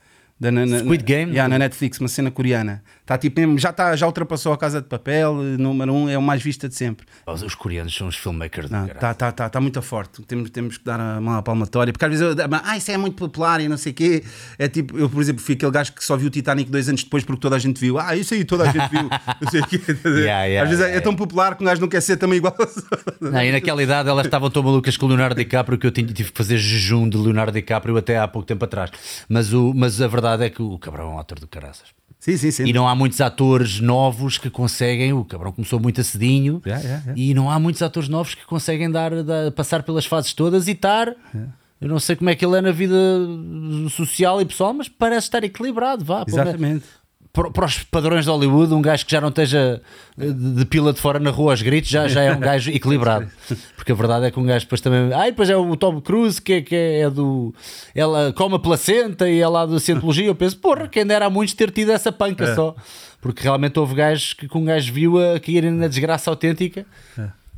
Da, 0.41 0.51
na, 0.51 0.67
na- 0.67 0.81
Squid 0.81 1.05
Game? 1.05 1.31
Yeah, 1.33 1.49
na 1.49 1.57
Netflix, 1.59 2.01
uma 2.01 2.09
cena 2.09 2.31
coreana. 2.31 2.83
Tá, 3.13 3.19
tipo, 3.19 3.39
mesmo, 3.39 3.59
já, 3.59 3.71
tá, 3.71 3.95
já 3.95 4.07
ultrapassou 4.07 4.55
a 4.55 4.57
Casa 4.57 4.81
de 4.81 4.89
Papel, 4.89 5.37
eh, 5.43 5.59
número 5.59 5.93
um, 5.93 6.09
é 6.09 6.17
o 6.17 6.23
mais 6.23 6.43
vista 6.43 6.67
de 6.67 6.75
sempre. 6.75 7.05
Os, 7.27 7.43
os 7.43 7.55
coreanos 7.55 7.95
são 7.95 8.09
os 8.09 8.17
filmmakers 8.17 8.71
Não, 8.71 8.87
caralho. 8.87 9.01
tá, 9.01 9.13
tá, 9.13 9.31
tá, 9.31 9.49
tá 9.51 9.61
muito 9.61 9.83
forte. 9.83 10.23
Temos, 10.23 10.49
temos 10.49 10.79
que 10.79 10.85
dar 10.85 10.99
a 10.99 11.21
mão 11.21 11.35
à 11.35 11.43
palmatória. 11.43 11.93
Porque 11.93 12.07
às 12.07 12.11
vezes 12.11 12.25
eu, 12.27 12.35
ah, 12.65 12.75
isso 12.75 12.91
é 12.91 12.97
muito 12.97 13.15
popular 13.17 13.61
e 13.61 13.69
não 13.69 13.77
sei 13.77 13.93
o 13.93 13.95
quê. 13.95 14.25
É 14.59 14.67
tipo, 14.67 14.97
eu, 14.99 15.11
por 15.11 15.21
exemplo, 15.21 15.43
fui 15.43 15.55
aquele 15.55 15.71
gajo 15.71 15.93
que 15.93 16.03
só 16.03 16.17
viu 16.17 16.29
o 16.29 16.31
Titanic 16.31 16.71
dois 16.71 16.89
anos 16.89 17.05
depois 17.05 17.23
porque 17.23 17.39
toda 17.43 17.55
a 17.55 17.59
gente 17.59 17.79
viu. 17.79 17.99
Ah, 17.99 18.17
isso 18.17 18.33
aí 18.33 18.47
toda 18.47 18.65
a 18.65 18.73
gente 18.73 18.89
viu. 18.89 19.03
Não 19.43 19.51
sei 19.51 19.61
o 19.61 19.67
quê. 19.67 19.81
Yeah, 20.07 20.45
yeah, 20.45 20.63
às 20.63 20.69
vezes 20.71 20.81
é- 20.83 20.89
yeah, 20.89 20.97
é 20.97 21.01
tão 21.01 21.15
popular 21.15 21.55
que 21.55 21.63
um 21.63 21.67
gajo 21.67 21.83
não 21.83 21.89
quer 21.89 22.01
ser 22.01 22.17
também 22.17 22.39
igual. 22.39 22.57
Não, 23.21 23.43
e 23.43 23.53
naquela 23.53 23.83
idade 23.83 24.09
elas 24.09 24.25
estavam 24.25 24.49
tão 24.49 24.63
malucas 24.63 24.97
com 24.97 25.05
o 25.05 25.09
Leonardo 25.11 25.35
DiCaprio 25.35 25.77
que 25.77 25.87
eu 25.87 25.91
tinha, 25.91 26.07
tive 26.07 26.33
que 26.33 26.39
fazer 26.39 26.57
jejum 26.57 27.07
de 27.11 27.19
Leonardo 27.19 27.53
DiCaprio 27.53 27.95
até 27.99 28.19
há 28.19 28.27
pouco 28.27 28.49
tempo 28.49 28.65
atrás. 28.65 28.91
Mas, 29.29 29.53
o, 29.53 29.75
mas 29.75 30.01
a 30.01 30.09
verdade 30.09 30.45
é 30.45 30.49
que 30.49 30.63
o 30.63 30.79
cabrão 30.79 31.11
é 31.11 31.15
um 31.15 31.19
ator 31.19 31.39
do 31.39 31.47
caraças. 31.47 31.89
Sim, 32.23 32.37
sim, 32.37 32.53
sim. 32.53 32.65
E 32.67 32.73
não 32.73 32.87
há 32.87 32.95
muitos 32.95 33.21
atores 33.21 33.81
novos 33.81 34.39
que 34.39 34.49
conseguem. 34.49 35.13
O 35.13 35.25
cabrão 35.25 35.51
começou 35.51 35.81
muito 35.81 36.01
a 36.01 36.05
cedinho. 36.05 36.63
Yeah, 36.65 36.81
yeah, 36.81 37.03
yeah. 37.07 37.21
E 37.21 37.35
não 37.35 37.51
há 37.51 37.59
muitos 37.59 37.83
atores 37.83 38.09
novos 38.09 38.37
que 38.37 38.47
conseguem 38.47 38.89
dar, 38.89 39.25
dar- 39.25 39.51
passar 39.51 39.83
pelas 39.83 40.07
fases 40.07 40.33
todas 40.33 40.69
e 40.69 40.71
estar. 40.71 41.09
Eu 41.81 41.89
não 41.89 41.99
sei 41.99 42.15
como 42.15 42.31
é 42.31 42.37
que 42.37 42.47
ele 42.47 42.57
é 42.57 42.61
na 42.61 42.71
vida 42.71 42.95
social 43.91 44.41
e 44.41 44.45
pessoal, 44.45 44.73
mas 44.73 44.89
parece 44.89 45.27
estar 45.27 45.43
equilibrado. 45.43 46.05
Vá. 46.05 46.25
Exatamente. 46.29 46.85
Para, 47.33 47.65
os 47.65 47.79
padrões 47.85 48.27
de 48.27 48.31
Hollywood, 48.31 48.75
um 48.75 48.83
gajo 48.83 49.07
que 49.07 49.13
já 49.13 49.19
não 49.19 49.31
esteja 49.31 49.81
eh, 50.21 50.27
de, 50.31 50.67
pila 50.67 50.93
de 50.93 51.01
fora 51.01 51.19
na 51.19 51.31
rua 51.31 51.53
aos 51.55 51.63
gritos 51.63 51.89
já, 51.89 52.07
já 52.07 52.21
é 52.23 52.31
um 52.31 52.39
gajo 52.39 52.69
equilibrado. 52.77 53.27
Porque 53.75 53.91
a 53.91 53.95
verdade 53.95 54.27
é 54.27 54.31
que 54.31 54.39
um 54.39 54.45
gajo 54.45 54.67
depois 54.67 54.83
também. 54.83 55.11
Ah, 55.15 55.27
e 55.27 55.31
depois 55.31 55.49
é 55.49 55.57
o 55.57 55.75
Tom 55.75 55.99
Cruise 56.03 56.41
que, 56.43 56.53
é- 56.53 56.61
que 56.61 56.75
é 56.75 57.09
do. 57.09 57.55
Ela 57.95 58.35
come 58.35 58.57
a 58.57 58.59
placenta 58.59 59.31
e 59.31 59.41
é 59.41 59.49
lá 59.49 59.65
da 59.65 59.81
Cientologia. 59.81 60.27
Eu 60.27 60.35
penso, 60.35 60.59
porra, 60.59 60.87
quem 60.89 61.07
dera 61.07 61.25
a 61.25 61.31
muitos 61.31 61.55
ter 61.55 61.71
tido 61.71 61.91
essa 61.91 62.13
panca 62.13 62.55
só. 62.55 62.77
Porque 63.23 63.43
realmente 63.43 63.79
houve 63.79 63.95
gajos 63.95 64.35
que, 64.35 64.47
que 64.47 64.59
um 64.59 64.65
gajo 64.67 64.93
viu 64.93 65.17
a 65.19 65.41
caírem 65.41 65.71
na 65.71 65.89
desgraça 65.89 66.29
autêntica. 66.29 66.85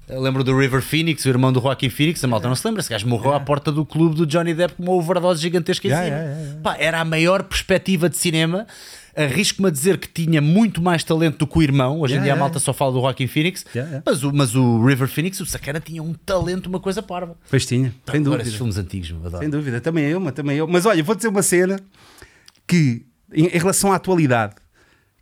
Eu 0.09 0.21
lembro 0.21 0.45
do 0.45 0.57
River 0.57 0.83
Phoenix, 0.83 1.25
o 1.25 1.29
irmão 1.31 1.51
do 1.51 1.61
Joaquin 1.61 1.89
Phoenix, 1.89 2.23
a 2.23 2.29
malta 2.29 2.47
não 2.47 2.55
se 2.55 2.65
lembra, 2.67 2.81
esse 2.81 2.91
gajo 2.91 3.09
morreu 3.09 3.33
à 3.33 3.41
porta 3.41 3.73
do 3.73 3.87
clube 3.87 4.15
do 4.15 4.27
Johnny 4.27 4.53
Depp 4.53 4.75
com 4.75 4.83
uma 4.83 4.93
overdose 4.93 5.41
gigantesca 5.41 5.89
em 5.89 5.91
Yeah, 5.91 6.07
cima. 6.07 6.19
yeah, 6.43 6.61
Pá, 6.63 6.77
era 6.79 7.01
a 7.01 7.05
maior 7.07 7.43
perspectiva 7.43 8.09
de 8.11 8.17
cinema. 8.19 8.67
Arrisco-me 9.17 9.69
a 9.69 9.71
dizer 9.71 9.99
que 9.99 10.09
tinha 10.09 10.41
muito 10.41 10.83
mais 10.83 11.05
talento 11.05 11.39
do 11.39 11.47
que 11.47 11.59
o 11.59 11.63
irmão. 11.63 12.01
Hoje 12.01 12.15
em 12.15 12.17
Yeah, 12.17 12.25
dia 12.25 12.33
a 12.33 12.35
yeah, 12.35 12.41
malta 12.41 12.59
só 12.59 12.73
fala 12.73 12.93
do 12.93 13.01
Joaquin 13.01 13.27
Phoenix. 13.29 13.65
Mas, 14.05 14.25
o, 14.25 14.33
mas 14.33 14.55
o 14.57 14.85
River 14.85 15.07
Phoenix, 15.09 15.41
o 15.41 15.47
Sacana, 15.47 15.79
tinha 15.81 16.03
um 16.03 16.13
talento, 16.15 16.67
uma 16.67 16.81
coisa 16.81 17.01
parva. 17.03 17.37
Pois 17.49 17.65
tinha, 17.65 17.95
sem 18.11 18.21
Adoro 18.21 18.39
dúvida. 18.39 18.57
filmes 18.57 18.77
antigos, 18.77 19.13
adoro. 19.25 19.39
Sem 19.39 19.51
dúvida, 19.51 19.81
também 19.81 20.05
eu, 20.07 20.19
mas 20.19 20.33
também 20.35 20.57
eu. 20.57 20.67
Mas 20.67 20.85
olha, 20.87 21.03
vou 21.03 21.15
dizer 21.15 21.29
uma 21.29 21.43
cena 21.43 21.79
que, 22.67 23.07
em, 23.33 23.47
em 23.47 23.59
relação 23.59 23.93
à 23.93 23.97
atualidade, 23.97 24.55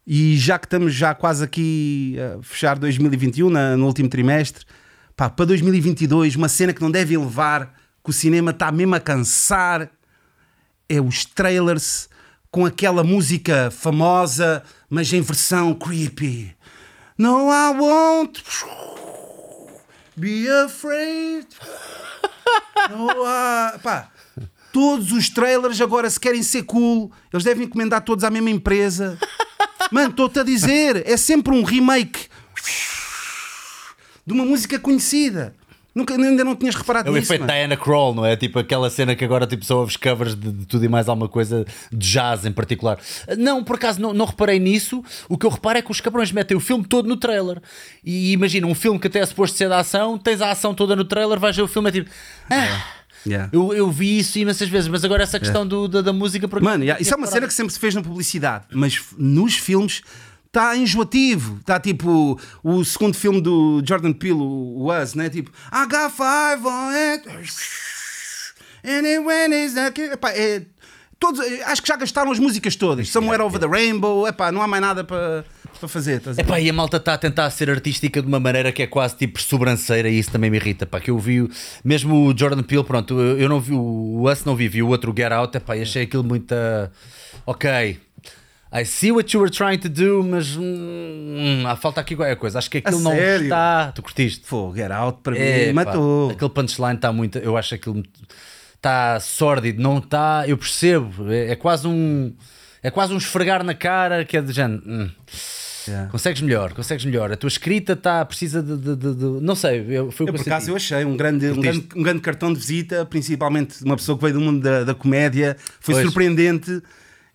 e 0.06 0.36
já 0.38 0.58
que 0.58 0.66
estamos 0.66 0.94
já 0.94 1.14
quase 1.14 1.44
aqui 1.44 2.16
a 2.18 2.42
fechar 2.42 2.78
2021, 2.78 3.50
na- 3.50 3.76
no 3.76 3.86
último 3.86 4.08
trimestre, 4.08 4.64
pá, 5.14 5.28
para 5.28 5.44
2022, 5.44 6.34
uma 6.36 6.48
cena 6.48 6.72
que 6.72 6.80
não 6.80 6.90
deve 6.90 7.14
elevar, 7.14 7.74
que 8.02 8.10
o 8.10 8.12
cinema 8.12 8.50
está 8.52 8.72
mesmo 8.72 8.94
a 8.94 9.00
cansar, 9.00 9.88
é 10.88 11.00
os 11.00 11.24
trailers 11.24 12.08
com 12.52 12.66
aquela 12.66 13.02
música 13.02 13.70
famosa, 13.70 14.62
mas 14.88 15.10
em 15.10 15.22
versão 15.22 15.74
creepy. 15.74 16.54
No, 17.16 17.50
I 17.50 17.74
won't 17.78 18.42
be 20.14 20.46
afraid. 20.50 21.46
No, 22.90 23.08
I... 23.10 23.78
Pá, 23.82 24.10
todos 24.70 25.12
os 25.12 25.30
trailers 25.30 25.80
agora 25.80 26.10
se 26.10 26.20
querem 26.20 26.42
ser 26.42 26.64
cool, 26.64 27.10
eles 27.32 27.42
devem 27.42 27.64
encomendar 27.64 28.02
todos 28.02 28.22
à 28.22 28.30
mesma 28.30 28.50
empresa. 28.50 29.18
Mano, 29.90 30.10
estou-te 30.10 30.40
a 30.40 30.44
dizer, 30.44 31.08
é 31.08 31.16
sempre 31.16 31.54
um 31.54 31.62
remake 31.62 32.28
de 34.26 34.32
uma 34.34 34.44
música 34.44 34.78
conhecida. 34.78 35.54
Nunca, 35.94 36.14
ainda 36.14 36.42
não 36.42 36.56
tinhas 36.56 36.74
reparado 36.74 37.08
É 37.08 37.10
o 37.10 37.14
nisso. 37.14 37.26
efeito 37.26 37.42
mano. 37.42 37.52
Diana 37.52 37.76
Kroll, 37.76 38.14
não 38.14 38.24
é? 38.24 38.34
Tipo 38.34 38.58
aquela 38.58 38.88
cena 38.88 39.14
que 39.14 39.24
agora 39.24 39.46
tipo, 39.46 39.64
só 39.64 39.78
ouves 39.78 39.96
covers 39.96 40.34
de, 40.34 40.50
de 40.50 40.66
tudo 40.66 40.84
e 40.84 40.88
mais 40.88 41.08
alguma 41.08 41.28
coisa, 41.28 41.66
de 41.92 42.08
jazz 42.08 42.46
em 42.46 42.52
particular. 42.52 42.98
Não, 43.36 43.62
por 43.62 43.76
acaso 43.76 44.00
não, 44.00 44.14
não 44.14 44.24
reparei 44.24 44.58
nisso. 44.58 45.04
O 45.28 45.36
que 45.36 45.44
eu 45.44 45.50
reparo 45.50 45.78
é 45.78 45.82
que 45.82 45.90
os 45.90 46.00
cabrões 46.00 46.32
metem 46.32 46.56
o 46.56 46.60
filme 46.60 46.84
todo 46.84 47.06
no 47.08 47.16
trailer. 47.16 47.60
E 48.02 48.32
imagina, 48.32 48.66
um 48.66 48.74
filme 48.74 48.98
que 48.98 49.06
até 49.06 49.18
é 49.18 49.26
suposto 49.26 49.56
ser 49.56 49.68
da 49.68 49.80
ação, 49.80 50.16
tens 50.18 50.40
a 50.40 50.50
ação 50.50 50.72
toda 50.74 50.96
no 50.96 51.04
trailer, 51.04 51.38
vais 51.38 51.54
ver 51.54 51.62
o 51.62 51.68
filme 51.68 51.88
é 51.88 51.92
tipo. 51.92 52.10
Ah, 52.50 52.84
Yeah. 53.24 53.50
eu, 53.52 53.72
eu 53.72 53.88
vi 53.88 54.18
isso 54.18 54.36
imensas 54.40 54.68
vezes, 54.68 54.88
mas 54.88 55.04
agora 55.04 55.22
essa 55.22 55.38
questão 55.38 55.64
do, 55.64 55.86
da, 55.86 56.00
da 56.00 56.12
música. 56.12 56.48
Mano, 56.60 56.82
yeah, 56.82 57.00
isso 57.00 57.14
é 57.14 57.16
uma 57.16 57.28
cena 57.28 57.46
que 57.46 57.54
sempre 57.54 57.72
se 57.72 57.78
fez 57.78 57.94
na 57.94 58.02
publicidade, 58.02 58.64
mas 58.72 59.00
nos 59.16 59.54
filmes 59.54 60.02
está 60.52 60.76
enjoativo. 60.76 61.56
Está 61.60 61.80
tipo 61.80 62.38
o 62.62 62.84
segundo 62.84 63.14
filme 63.14 63.40
do 63.40 63.82
Jordan 63.86 64.12
Peele, 64.12 64.38
o 64.38 64.88
Us, 64.92 65.14
né? 65.14 65.30
Tipo, 65.30 65.50
I 65.72 65.86
got 65.86 66.12
five 66.12 66.66
on 66.66 66.90
it. 66.90 67.26
When 69.24 69.64
is 69.64 69.74
that 69.74 69.98
Epá, 69.98 70.30
é, 70.32 70.62
todos, 71.18 71.40
acho 71.66 71.80
que 71.80 71.88
já 71.88 71.96
gastaram 71.96 72.30
as 72.30 72.38
músicas 72.38 72.76
todas. 72.76 73.08
Somewhere 73.08 73.42
Over 73.42 73.58
the 73.58 73.66
Rainbow. 73.66 74.28
Epá, 74.28 74.52
não 74.52 74.60
há 74.60 74.66
mais 74.66 74.82
nada 74.82 75.02
para 75.02 75.44
para 75.80 75.88
fazer. 75.88 76.20
ver? 76.20 76.40
Epá, 76.40 76.60
e 76.60 76.68
a 76.68 76.72
malta 76.72 76.98
está 76.98 77.14
a 77.14 77.18
tentar 77.18 77.50
ser 77.50 77.68
artística 77.70 78.20
de 78.20 78.28
uma 78.28 78.38
maneira 78.38 78.70
que 78.70 78.82
é 78.82 78.86
quase 78.86 79.16
tipo 79.16 79.40
sobranceira 79.40 80.08
e 80.08 80.18
isso 80.18 80.30
também 80.30 80.50
me 80.50 80.56
irrita. 80.58 80.86
Pá, 80.86 81.00
que 81.00 81.10
eu 81.10 81.18
vi, 81.18 81.48
mesmo 81.82 82.28
o 82.28 82.38
Jordan 82.38 82.62
Peele, 82.62 82.84
pronto, 82.84 83.18
eu, 83.18 83.38
eu 83.38 83.48
não 83.48 83.58
vi 83.60 83.72
o 83.72 84.30
Us, 84.30 84.44
não 84.44 84.54
vi, 84.54 84.68
vi 84.68 84.82
o 84.82 84.88
outro 84.88 85.12
Get 85.16 85.32
Out, 85.32 85.56
epá, 85.56 85.76
e 85.76 85.82
achei 85.82 86.02
aquilo 86.04 86.22
muito. 86.22 86.52
ah, 86.52 86.90
ok. 87.46 87.98
I 88.74 88.84
see 88.86 89.12
what 89.12 89.34
you 89.36 89.40
were 89.42 89.50
trying 89.50 89.78
to 89.80 89.88
do, 89.88 90.22
mas 90.24 90.56
hum, 90.56 91.64
há 91.66 91.76
falta 91.76 92.00
aqui 92.00 92.16
qualquer 92.16 92.36
coisa. 92.36 92.58
Acho 92.58 92.70
que 92.70 92.78
aquilo 92.78 93.00
não 93.00 93.10
sério? 93.12 93.44
está. 93.44 93.92
Tu 93.94 94.02
curtiste? 94.02 94.44
Pô, 94.48 94.72
Get 94.74 94.90
Out 94.90 95.18
para 95.22 95.36
É, 95.38 95.66
mim 95.68 95.74
pá, 95.74 95.84
matou. 95.84 96.30
Aquele 96.30 96.50
punchline 96.50 96.94
está 96.94 97.12
muito. 97.12 97.38
Eu 97.38 97.56
acho 97.56 97.74
aquilo 97.74 98.02
está 98.76 99.20
sórdido, 99.20 99.82
não 99.82 99.98
está. 99.98 100.44
Eu 100.46 100.56
percebo. 100.56 101.30
É, 101.30 101.50
é 101.52 101.56
quase 101.56 101.86
um. 101.86 102.32
É 102.82 102.90
quase 102.90 103.12
um 103.12 103.16
esfregar 103.18 103.62
na 103.62 103.74
cara 103.74 104.24
que 104.24 104.36
é 104.36 104.40
de 104.42 104.52
género. 104.52 104.82
hum. 104.86 105.10
Yeah. 105.88 106.08
Consegues 106.10 106.40
melhor, 106.40 106.72
consegues 106.74 107.04
melhor. 107.04 107.32
A 107.32 107.36
tua 107.36 107.48
escrita 107.48 107.94
está 107.94 108.24
precisa 108.24 108.62
de, 108.62 108.76
de- 108.76 108.94
de- 108.94 109.14
de- 109.16 109.40
não 109.44 109.56
sei, 109.56 109.84
eu, 109.88 110.12
foi 110.12 110.26
o 110.26 110.28
Eu, 110.28 110.32
que 110.32 110.38
por 110.38 110.46
acaso 110.48 110.70
eu 110.70 110.76
achei 110.76 111.04
um 111.04 111.16
grande, 111.16 111.46
um, 111.50 111.60
grande, 111.60 111.88
um 111.96 112.02
grande 112.04 112.20
cartão 112.20 112.52
de 112.52 112.60
visita, 112.60 113.04
principalmente 113.04 113.78
de 113.80 113.84
uma 113.84 113.96
pessoa 113.96 114.16
que 114.16 114.22
veio 114.22 114.34
do 114.34 114.40
mundo 114.40 114.62
da, 114.62 114.84
da 114.84 114.94
comédia. 114.94 115.56
Foi 115.80 115.94
Pois. 115.94 116.06
surpreendente. 116.06 116.80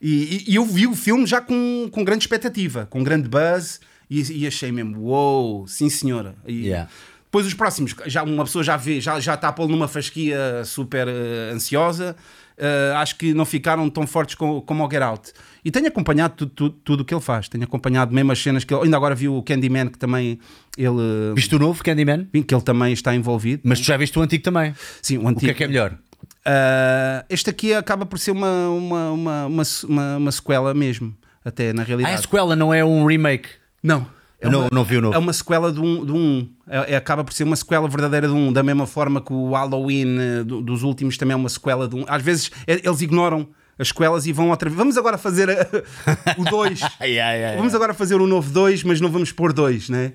E, 0.01 0.45
e- 0.47 0.55
eu 0.55 0.65
vi 0.65 0.85
o 0.87 0.95
filme 0.95 1.25
já 1.25 1.41
com, 1.41 1.89
com 1.91 2.03
grande 2.03 2.23
expectativa, 2.23 2.85
com 2.89 3.03
grande 3.03 3.27
buzz. 3.27 3.79
E, 4.09 4.43
e 4.43 4.47
achei 4.47 4.71
mesmo, 4.71 4.99
uou, 5.01 5.67
sim 5.67 5.89
senhora. 5.89 6.35
E 6.47 6.65
Yeah. 6.67 6.89
Depois 7.25 7.45
os 7.45 7.53
próximos, 7.53 7.93
já 8.05 8.23
uma 8.23 8.45
pessoa 8.45 8.63
já 8.63 8.77
vê, 8.77 9.01
já, 9.01 9.19
já 9.19 9.33
está 9.33 9.49
a 9.49 9.51
pô-lo 9.53 9.69
numa 9.69 9.87
fasquia 9.89 10.63
super 10.63 11.09
eh, 11.09 11.51
ansiosa. 11.53 12.15
Eh, 12.57 12.93
acho 12.95 13.17
que 13.17 13.33
não 13.33 13.43
ficaram 13.45 13.89
tão 13.89 14.07
fortes 14.07 14.33
como, 14.35 14.61
como 14.61 14.85
o 14.85 14.89
Get 14.89 15.01
Out. 15.01 15.33
E 15.63 15.69
tenho 15.69 15.87
acompanhado 15.87 16.35
tudo, 16.37 16.51
tudo, 16.51 16.75
tudo 16.85 17.01
o 17.01 17.05
que 17.05 17.13
ele 17.13 17.19
faz. 17.21 17.49
Tenho 17.49 17.65
acompanhado 17.65 18.15
mesmo 18.15 18.31
as 18.31 18.39
cenas 18.41 18.63
que 18.63 18.73
ele. 18.73 18.85
Ainda 18.85 18.95
agora 18.95 19.13
vi 19.13 19.27
o 19.27 19.43
Candyman, 19.43 19.89
que 19.89 19.97
também 19.99 20.39
ele, 20.77 21.33
Viste 21.35 21.53
o 21.53 21.59
novo 21.59 21.83
Candyman? 21.83 22.25
que 22.31 22.55
ele 22.55 22.61
também 22.63 22.93
está 22.93 23.13
envolvido. 23.13 23.61
Mas 23.65 23.81
tu 23.81 23.85
já 23.85 23.97
viste 23.97 24.17
o 24.17 24.21
antigo 24.21 24.41
também. 24.43 24.73
Sim, 25.01 25.17
o 25.17 25.23
O 25.25 25.27
antigo. 25.27 25.41
que 25.47 25.51
é 25.51 25.53
que 25.53 25.63
é 25.65 25.67
melhor? 25.67 25.97
Ah, 26.45 27.25
este 27.29 27.49
aqui 27.49 27.73
acaba 27.73 28.05
por 28.05 28.17
ser 28.19 28.31
uma, 28.31 28.69
uma, 28.69 29.11
uma, 29.11 29.45
uma, 29.47 29.63
uma, 29.87 30.17
uma 30.17 30.31
sequela 30.31 30.73
mesmo, 30.73 31.15
até 31.43 31.73
na 31.73 31.81
Ah, 31.81 31.85
realidade. 31.85 32.15
a 32.15 32.17
sequela 32.17 32.55
não 32.55 32.73
é 32.73 32.83
um 32.85 33.05
remake. 33.05 33.49
Não. 33.83 34.07
É 34.39 34.47
não, 34.49 34.61
uma- 34.61 34.69
não 34.71 34.83
vi 34.83 34.97
o 34.97 35.01
novo. 35.01 35.15
É 35.15 35.17
uma 35.17 35.33
sequela 35.33 35.71
de 35.71 35.79
um. 35.79 36.05
De 36.05 36.11
um 36.11 36.47
é, 36.69 36.93
é- 36.93 36.95
acaba 36.95 37.23
por 37.23 37.33
ser 37.33 37.43
uma 37.43 37.55
sequela 37.55 37.87
verdadeira 37.87 38.27
de 38.27 38.33
um, 38.33 38.53
da 38.53 38.61
mesma 38.61 38.85
forma 38.85 39.19
que 39.19 39.33
o 39.33 39.51
Halloween 39.53 40.17
eh, 40.19 40.43
do- 40.43 40.61
dos 40.61 40.83
últimos 40.83 41.17
também 41.17 41.33
é 41.33 41.35
uma 41.35 41.49
sequela 41.49 41.87
de 41.87 41.95
um. 41.95 42.05
Às 42.07 42.21
vezes 42.21 42.51
é- 42.67 42.79
eles 42.87 43.01
ignoram 43.01 43.47
as 43.79 43.87
sequelas 43.89 44.25
e 44.27 44.31
vão 44.31 44.49
outra 44.51 44.69
vez. 44.69 44.77
Vamos 44.77 44.95
agora 44.97 45.17
fazer 45.17 45.49
a- 45.49 45.67
o 46.37 46.43
2. 46.45 46.79
Ai, 46.99 47.19
ai, 47.19 47.45
ai, 47.45 47.57
Vamos 47.57 47.73
agora 47.73 47.93
fazer 47.95 48.15
o 48.21 48.27
novo 48.27 48.51
2, 48.51 48.83
mas 48.83 49.01
não 49.01 49.09
vamos 49.09 49.31
pôr 49.31 49.51
2, 49.51 49.89
né? 49.89 50.13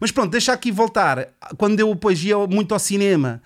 Mas 0.00 0.10
pronto, 0.10 0.30
deixa 0.32 0.52
aqui 0.52 0.72
voltar. 0.72 1.28
Quando 1.56 1.78
eu 1.78 1.94
depois 1.94 2.22
ia 2.24 2.36
muito 2.48 2.72
ao 2.74 2.80
cinema 2.80 3.40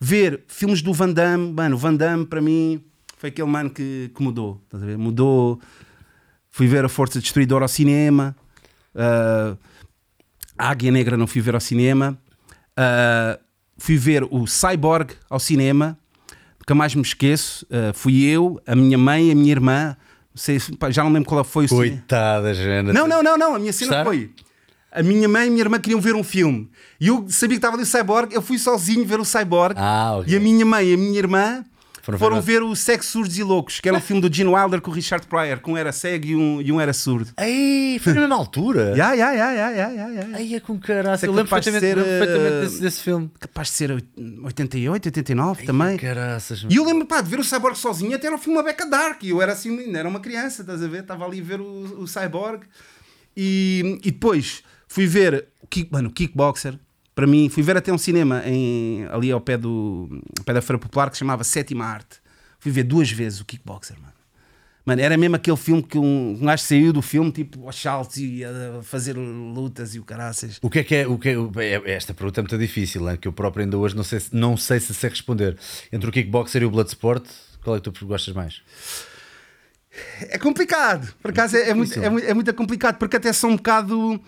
ver 0.00 0.42
filmes 0.48 0.82
do 0.82 0.92
Van 0.92 1.10
Damme, 1.12 1.52
mano, 1.52 1.76
o 1.76 1.78
Van 1.78 1.94
Damme 1.94 2.26
para 2.26 2.40
mim 2.40 2.82
foi 3.16 3.28
aquele 3.30 3.48
mano 3.48 3.70
que, 3.70 4.10
que 4.14 4.22
mudou. 4.22 4.60
Estás 4.64 4.82
a 4.82 4.86
ver? 4.86 4.98
Mudou. 4.98 5.60
Fui 6.50 6.66
ver 6.66 6.84
a 6.84 6.88
Força 6.88 7.18
Destruidora 7.20 7.64
ao 7.64 7.68
cinema. 7.68 8.36
ah, 8.94 9.56
a 10.56 10.68
Águia 10.70 10.92
Negra 10.92 11.16
não 11.16 11.26
fui 11.26 11.40
ver 11.40 11.54
ao 11.54 11.60
cinema. 11.60 12.18
ah, 12.76 13.38
fui 13.78 13.96
ver 13.96 14.24
o 14.30 14.46
Cyborg 14.46 15.12
ao 15.28 15.40
cinema. 15.40 15.98
Nunca 16.60 16.74
mais 16.74 16.94
me 16.94 17.02
esqueço. 17.02 17.66
ah, 17.70 17.92
fui 17.94 18.24
eu, 18.24 18.60
a 18.66 18.74
minha 18.76 18.98
mãe, 18.98 19.30
a 19.32 19.34
minha 19.34 19.50
irmã. 19.52 19.96
Não 20.34 20.38
sei, 20.40 20.58
já 20.90 21.02
não 21.04 21.12
lembro 21.12 21.28
qual 21.28 21.44
foi 21.44 21.64
o 21.64 21.68
cinema. 21.68 21.88
Coitada, 21.96 22.52
Joana. 22.54 22.92
Não, 22.92 23.06
não, 23.08 23.22
não, 23.22 23.38
não. 23.38 23.54
A 23.54 23.58
minha 23.58 23.72
cena 23.72 23.88
Gostaram? 24.04 24.10
foi. 24.10 24.30
A 24.94 25.02
minha 25.02 25.28
mãe 25.28 25.44
e 25.44 25.48
a 25.48 25.50
minha 25.50 25.62
irmã 25.62 25.78
queriam 25.80 26.00
ver 26.00 26.14
um 26.14 26.22
filme. 26.22 26.70
E 27.00 27.08
eu 27.08 27.26
sabia 27.28 27.56
que 27.56 27.58
estava 27.58 27.74
ali 27.76 27.82
o 27.82 27.86
Cyborg. 27.86 28.32
Eu 28.32 28.40
fui 28.40 28.58
sozinho 28.58 29.04
ver 29.04 29.18
o 29.18 29.24
Cyborg. 29.24 29.74
Ah, 29.76 30.16
ok. 30.18 30.32
E 30.32 30.36
a 30.36 30.40
minha 30.40 30.64
mãe 30.64 30.86
e 30.88 30.94
a 30.94 30.96
minha 30.96 31.18
irmã 31.18 31.64
Foram 32.00 32.18
foram, 32.18 32.40
ver- 32.40 32.62
o 32.62 32.76
Sexo 32.76 33.10
Surdos 33.12 33.36
e 33.38 33.42
Loucos, 33.42 33.80
que 33.80 33.88
era 33.88 33.96
um 33.96 34.00
filme 34.00 34.20
do 34.22 34.32
Gene 34.32 34.50
Wilder 34.50 34.80
com 34.80 34.90
o 34.90 34.94
Richard 34.94 35.26
Pryor, 35.26 35.58
que 35.58 35.70
um 35.70 35.76
era 35.76 35.90
cego 35.90 36.26
e 36.26 36.36
um, 36.36 36.60
e 36.60 36.70
um 36.70 36.78
era 36.80 36.92
surdo. 36.92 37.32
Ei, 37.38 37.98
foi 37.98 38.12
na 38.12 38.20
mesma 38.20 38.36
altura. 38.36 38.94
Ya, 38.96 39.14
ya, 39.14 39.32
ya, 39.32 39.52
ya, 39.52 39.90
ya. 39.90 40.28
Ai, 40.34 40.54
é 40.54 40.60
com 40.60 40.78
caralho. 40.78 41.18
É 41.20 41.26
Eu 41.26 41.32
lembro 41.32 41.48
perfeitamente, 41.50 41.80
ser, 41.86 41.96
lembro 41.96 42.04
perfeitamente 42.10 42.54
eh, 42.54 42.60
desse, 42.60 42.80
desse 42.82 43.00
filme. 43.00 43.30
Capaz 43.40 43.68
de 43.68 43.74
ser 43.74 43.90
oit- 43.90 44.08
88, 44.44 45.06
89 45.06 45.64
também. 45.64 45.96
Caraças. 45.96 46.66
E 46.68 46.76
eu 46.76 46.84
lembro 46.84 47.06
pá, 47.06 47.20
de 47.20 47.30
ver 47.30 47.40
o 47.40 47.44
Cyborg 47.44 47.76
sozinho, 47.76 48.14
até 48.14 48.26
era 48.26 48.36
um 48.36 48.38
filme 48.38 48.58
a 48.58 48.62
Beca 48.62 48.86
Dark. 48.86 49.22
E 49.24 49.30
eu 49.30 49.40
era 49.42 49.52
assim, 49.52 49.76
ainda 49.76 49.98
era 49.98 50.08
uma 50.08 50.20
criança, 50.20 50.60
estás 50.60 50.82
a 50.82 50.86
ver? 50.86 51.00
Estava 51.00 51.24
ali 51.24 51.40
a 51.40 51.42
ver 51.42 51.60
o, 51.60 52.02
o 52.02 52.06
Cyborg. 52.06 52.64
E, 53.36 53.98
e 54.04 54.10
depois 54.12 54.62
fui 54.94 55.06
ver 55.06 55.46
o 55.60 55.66
Kick, 55.66 55.90
mano, 55.92 56.08
Kickboxer. 56.10 56.78
Para 57.16 57.26
mim, 57.26 57.48
fui 57.48 57.62
ver 57.62 57.76
até 57.76 57.92
um 57.92 57.98
cinema 57.98 58.42
em, 58.46 59.06
ali 59.10 59.30
ao 59.32 59.40
pé, 59.40 59.56
do, 59.56 60.08
ao 60.38 60.44
pé 60.44 60.52
da 60.52 60.62
Feira 60.62 60.78
Popular 60.78 61.10
que 61.10 61.16
se 61.16 61.20
chamava 61.20 61.42
Sétima 61.44 61.84
Arte. 61.84 62.18
Fui 62.60 62.70
ver 62.72 62.84
duas 62.84 63.10
vezes 63.10 63.40
o 63.40 63.44
Kickboxer, 63.44 63.96
mano. 64.00 64.12
Mano, 64.86 65.00
era 65.00 65.16
mesmo 65.16 65.34
aquele 65.34 65.56
filme 65.56 65.82
que 65.82 65.96
um, 65.98 66.32
um 66.40 66.44
gajo 66.44 66.62
saiu 66.62 66.92
do 66.92 67.00
filme, 67.02 67.32
tipo, 67.32 67.64
aos 67.66 67.74
saltos 67.80 68.18
e 68.18 68.44
a 68.44 68.82
fazer 68.82 69.14
lutas 69.16 69.94
e 69.94 69.98
o 69.98 70.04
caraças. 70.04 70.58
O 70.62 70.68
que 70.70 70.78
é 70.80 70.84
que 70.84 70.94
é, 70.94 71.06
o 71.08 71.18
que 71.18 71.30
é, 71.30 71.38
o- 71.38 71.50
é- 71.58 71.90
esta 71.92 72.12
pergunta 72.14 72.40
é 72.40 72.42
muito 72.42 72.58
difícil, 72.58 73.08
hein, 73.10 73.16
que 73.16 73.26
eu 73.26 73.32
próprio 73.32 73.64
ainda 73.64 73.78
hoje 73.78 73.96
não 73.96 74.04
sei, 74.04 74.20
se- 74.20 74.34
não 74.34 74.56
sei 74.56 74.78
se 74.80 74.92
sei 74.94 75.08
responder. 75.10 75.56
Entre 75.90 76.08
o 76.08 76.12
kickboxer 76.12 76.62
e 76.62 76.66
o 76.66 76.70
bloodsport, 76.70 77.24
qual 77.64 77.76
é 77.76 77.80
que 77.80 77.90
tu 77.90 78.06
gostas 78.06 78.34
mais? 78.34 78.60
É 80.28 80.38
complicado, 80.38 81.14
por 81.22 81.30
acaso 81.30 81.56
é, 81.56 81.70
é, 81.70 81.74
muito, 81.74 81.98
é, 81.98 82.06
é 82.06 82.34
muito 82.34 82.52
complicado, 82.54 82.96
porque 82.98 83.16
até 83.16 83.32
são 83.32 83.50
um 83.50 83.56
bocado. 83.56 84.20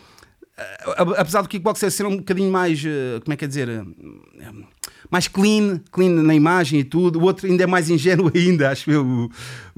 Eh, 0.59 0.95
Apesar 1.19 1.43
do 1.43 1.49
kickboxer 1.49 1.91
ser 1.91 2.07
um 2.07 2.17
bocadinho 2.17 2.51
mais. 2.51 2.83
eh, 2.85 3.21
Como 3.23 3.33
é 3.33 3.37
que 3.37 3.45
é 3.45 3.49
dizer? 3.49 3.69
eh, 3.69 3.83
Mais 5.11 5.29
clean, 5.29 5.81
clean 5.93 6.11
na 6.23 6.35
imagem 6.35 6.81
e 6.81 6.85
tudo. 6.85 7.19
O 7.21 7.23
outro 7.25 7.47
ainda 7.47 7.63
é 7.65 7.67
mais 7.67 7.89
ingênuo 7.91 8.31
ainda, 8.35 8.71
acho 8.71 8.91
eu. 8.91 9.05
O, 9.05 9.31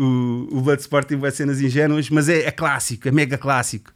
o, 0.02 0.48
o 0.58 0.60
Bloodsport 0.62 1.06
tem 1.06 1.18
vai 1.18 1.30
cenas 1.30 1.60
ingênuas, 1.60 2.08
mas 2.10 2.28
é, 2.28 2.40
é 2.46 2.50
clássico, 2.50 3.06
é 3.08 3.10
mega 3.10 3.36
clássico. 3.36 3.90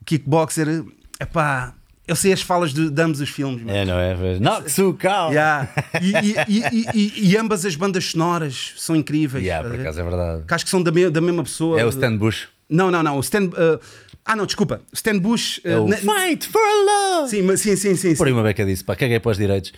O 0.00 0.04
kickboxer, 0.04 0.84
é 1.20 1.24
pá. 1.24 1.74
Eu 2.06 2.14
sei 2.14 2.34
as 2.34 2.42
falas 2.42 2.74
de, 2.74 2.90
de 2.90 3.00
ambos 3.02 3.18
os 3.20 3.30
filmes. 3.30 3.62
mano. 3.62 3.70
É, 3.74 3.82
não 3.86 3.98
é? 3.98 4.38
Noxucal! 4.38 5.30
Yeah. 5.30 5.70
E, 6.02 6.12
e, 6.12 6.62
e, 6.94 7.30
e- 7.30 7.36
ambas 7.38 7.64
as 7.64 7.74
bandas 7.76 8.04
sonoras 8.10 8.74
são 8.76 8.94
incríveis. 8.94 9.42
Yeah, 9.42 9.66
por 9.66 9.80
acaso 9.80 10.00
é 10.00 10.02
verdade. 10.02 10.42
Que 10.46 10.52
acho 10.54 10.64
que 10.66 10.70
são 10.70 10.82
da, 10.82 10.92
me- 10.92 11.08
da 11.08 11.22
mesma 11.22 11.42
pessoa. 11.44 11.80
É 11.80 11.84
o 11.84 11.88
Stan 11.88 12.14
Bush. 12.14 12.48
Não, 12.68 12.90
não, 12.90 13.02
não. 13.02 13.16
O 13.16 13.20
Stan. 13.20 13.44
uh, 13.44 13.80
ah, 14.24 14.34
não, 14.36 14.46
desculpa. 14.46 14.80
Stan 14.92 15.18
Bush. 15.18 15.58
uh, 15.64 15.68
É 15.68 15.78
o 15.78 15.86
na- 15.88 15.96
Fight 15.96 16.48
for 16.48 16.60
Love! 16.86 17.28
sim, 17.30 17.42
mas- 17.42 17.60
sim, 17.60 17.76
sim, 17.76 17.94
sim. 17.94 18.10
Por 18.14 18.24
sim. 18.24 18.24
aí 18.26 18.32
uma 18.32 18.42
beca 18.42 18.64
disso, 18.64 18.84
pá, 18.84 18.96
caguei 18.96 19.20
para 19.20 19.30
os 19.32 19.36
direitos. 19.38 19.72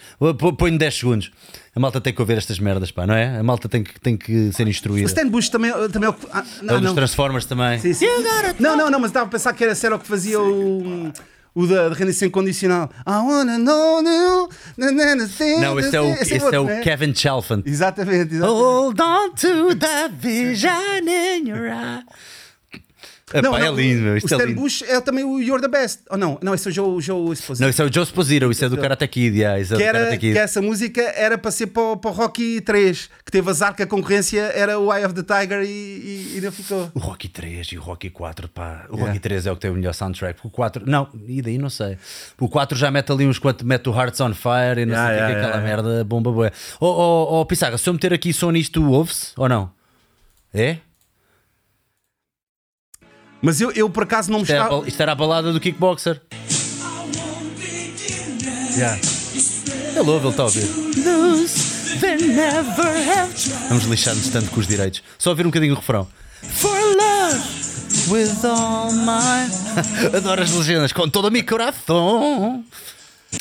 Põe-me 0.58 0.78
10 0.78 0.94
segundos. 0.94 1.30
A 1.74 1.80
malta 1.80 2.00
tem 2.00 2.12
que 2.12 2.20
ouvir 2.20 2.38
estas 2.38 2.58
merdas, 2.58 2.90
pá, 2.90 3.06
não 3.06 3.14
é? 3.14 3.38
A 3.38 3.42
malta 3.42 3.68
tem 3.68 3.82
que, 3.82 3.98
tem 4.00 4.16
que 4.16 4.52
ser 4.52 4.66
O 4.66 4.70
instruída. 4.70 5.06
Stan 5.06 5.28
Bush 5.28 5.48
também, 5.48 5.70
uh, 5.72 5.88
também 5.88 6.06
é 6.06 6.10
o 6.10 6.14
que. 6.14 6.26
Ah, 6.32 6.44
É 6.60 6.64
não, 6.64 6.74
o 6.74 6.78
dos 6.78 6.86
não. 6.88 6.94
Transformers 6.94 7.44
também. 7.44 7.78
Sim, 7.80 7.92
sim. 7.92 8.06
Não, 8.60 8.76
não, 8.76 8.90
não, 8.90 9.00
mas 9.00 9.10
estava 9.10 9.26
a 9.26 9.28
pensar 9.28 9.52
que 9.52 9.62
era 9.64 9.74
sério 9.74 9.96
o 9.96 10.00
que 10.00 10.06
fazia 10.06 10.40
o. 10.40 11.12
O 11.54 11.66
da, 11.66 11.88
da 11.88 11.94
rendição 11.94 12.28
incondicional. 12.28 12.90
I 13.06 13.12
wanna 13.12 13.56
know 13.56 14.02
you. 14.02 14.48
na, 14.76 14.92
na, 14.92 15.16
na, 15.16 15.26
thing, 15.26 15.58
Não, 15.58 15.80
esse 15.80 15.96
é 15.96 16.00
o, 16.02 16.12
esse 16.12 16.34
esse 16.34 16.44
outro, 16.44 16.54
é 16.54 16.60
o 16.60 16.64
né? 16.64 16.80
Kevin 16.82 17.14
Chalfant. 17.14 17.62
Exatamente, 17.64 18.34
exatamente. 18.34 18.60
Hold 18.62 19.00
on 19.00 19.30
to 19.30 19.74
that 19.76 20.14
vision 20.20 21.08
in 21.08 21.48
your 21.48 21.64
eye. 21.68 22.02
Epá, 23.34 23.58
é 23.58 23.68
lindo, 23.72 24.02
meu. 24.02 24.14
O 24.14 24.16
Isto 24.16 24.34
é 24.34 24.36
Stan 24.36 24.46
lindo. 24.46 24.60
Bush 24.60 24.82
é 24.82 25.00
também 25.00 25.24
o 25.24 25.40
You're 25.40 25.60
the 25.60 25.66
Best. 25.66 26.02
Oh, 26.08 26.16
não, 26.16 26.38
não, 26.40 26.54
esse 26.54 26.68
é 26.68 26.70
o 26.70 26.72
Joe, 26.72 27.00
Joe 27.02 27.32
Esposito. 27.32 27.60
Não, 27.64 27.68
isso 27.70 27.82
é 27.82 27.84
o 27.84 27.92
Joe 27.92 28.04
Esposito, 28.04 28.48
isso 28.52 28.64
é 28.64 28.68
do 28.68 28.78
Karate 28.78 29.08
Kid. 29.08 29.36
Yeah, 29.36 29.58
isso 29.60 29.74
é 29.74 29.76
que, 29.78 29.82
do 29.82 29.88
era, 29.88 30.10
Kid. 30.16 30.32
que 30.32 30.38
essa 30.38 30.62
música 30.62 31.00
era 31.02 31.36
para 31.36 31.50
ser 31.50 31.66
para, 31.66 31.82
o- 31.82 31.96
para 31.96 32.08
o 32.12 32.14
Rocky 32.14 32.60
3, 32.60 33.10
que 33.24 33.32
teve 33.32 33.50
azar 33.50 33.74
que 33.74 33.82
a 33.82 33.86
concorrência 33.86 34.42
era 34.54 34.78
o 34.78 34.94
Eye 34.94 35.04
of 35.04 35.12
the 35.20 35.24
Tiger 35.24 35.62
e, 35.64 35.66
e, 35.66 36.34
e 36.36 36.40
não 36.40 36.52
ficou. 36.52 36.88
O 36.94 37.00
Rocky 37.00 37.28
3 37.28 37.66
e 37.72 37.78
o 37.78 37.80
Rocky 37.80 38.10
4, 38.10 38.48
pá. 38.48 38.86
O 38.90 38.92
Yeah. 38.94 39.06
Rocky 39.08 39.18
3 39.18 39.46
é 39.46 39.50
o 39.50 39.56
que 39.56 39.60
tem 39.62 39.70
o 39.72 39.74
melhor 39.74 39.92
soundtrack. 39.92 40.38
O 40.44 40.48
4, 40.50 40.84
não, 40.88 41.08
e 41.26 41.42
daí 41.42 41.58
não 41.58 41.68
sei. 41.68 41.98
O 42.38 42.48
4 42.48 42.78
já 42.78 42.92
mete 42.92 43.10
ali 43.10 43.26
uns 43.26 43.40
quantos, 43.40 43.66
mete 43.66 43.88
o 43.88 43.92
Hearts 43.92 44.20
on 44.20 44.32
Fire 44.34 44.82
e 44.82 44.86
não 44.86 44.94
Yeah, 44.94 45.08
sei 45.08 45.16
o 45.16 45.26
que, 45.26 45.32
yeah, 45.32 45.34
que 45.34 45.40
é 45.40 45.48
aquela 45.48 45.62
merda 45.64 46.04
bomba 46.04 46.30
boa. 46.30 46.52
Oh, 46.78 46.86
oh, 46.86 47.40
oh, 47.40 47.44
Pissaga, 47.44 47.76
se 47.76 47.88
eu 47.88 47.92
meter 47.92 48.12
aqui 48.14 48.32
som 48.32 48.52
nisto, 48.52 48.88
ouve-se 48.88 49.32
ou 49.36 49.48
não? 49.48 49.68
É? 50.54 50.76
Mas 53.46 53.60
eu, 53.60 53.70
eu 53.70 53.88
por 53.88 54.02
acaso 54.02 54.28
não 54.32 54.40
me 54.40 54.42
Isto, 54.42 54.50
era 54.54 54.62
a 54.62 54.64
estava. 54.64 54.80
bal- 54.80 54.88
isto 54.88 55.00
era 55.00 55.12
a 55.12 55.14
balada 55.14 55.52
do 55.52 55.60
kickboxer. 55.60 56.20
Yeah. 58.76 58.98
Ele 59.94 60.10
ouve, 60.10 60.26
ele 60.26 60.28
está 60.30 60.42
a 60.42 60.46
ouvir. 60.46 60.66
Vamos 63.68 63.84
lixar-nos 63.84 64.26
tanto 64.30 64.50
com 64.50 64.58
os 64.58 64.66
direitos. 64.66 65.00
Só 65.16 65.30
ouvir 65.30 65.44
um 65.46 65.50
bocadinho 65.50 65.74
o 65.74 65.76
refrão. 65.76 66.08
For 66.42 66.76
love 66.76 67.40
with 68.10 68.44
all 68.44 68.90
my. 68.90 69.46
Adoro 70.16 70.42
as 70.42 70.50
legendas 70.50 70.92
com 70.92 71.08
todo 71.08 71.26
o 71.28 71.30
meu 71.30 71.46
coração. 71.46 72.64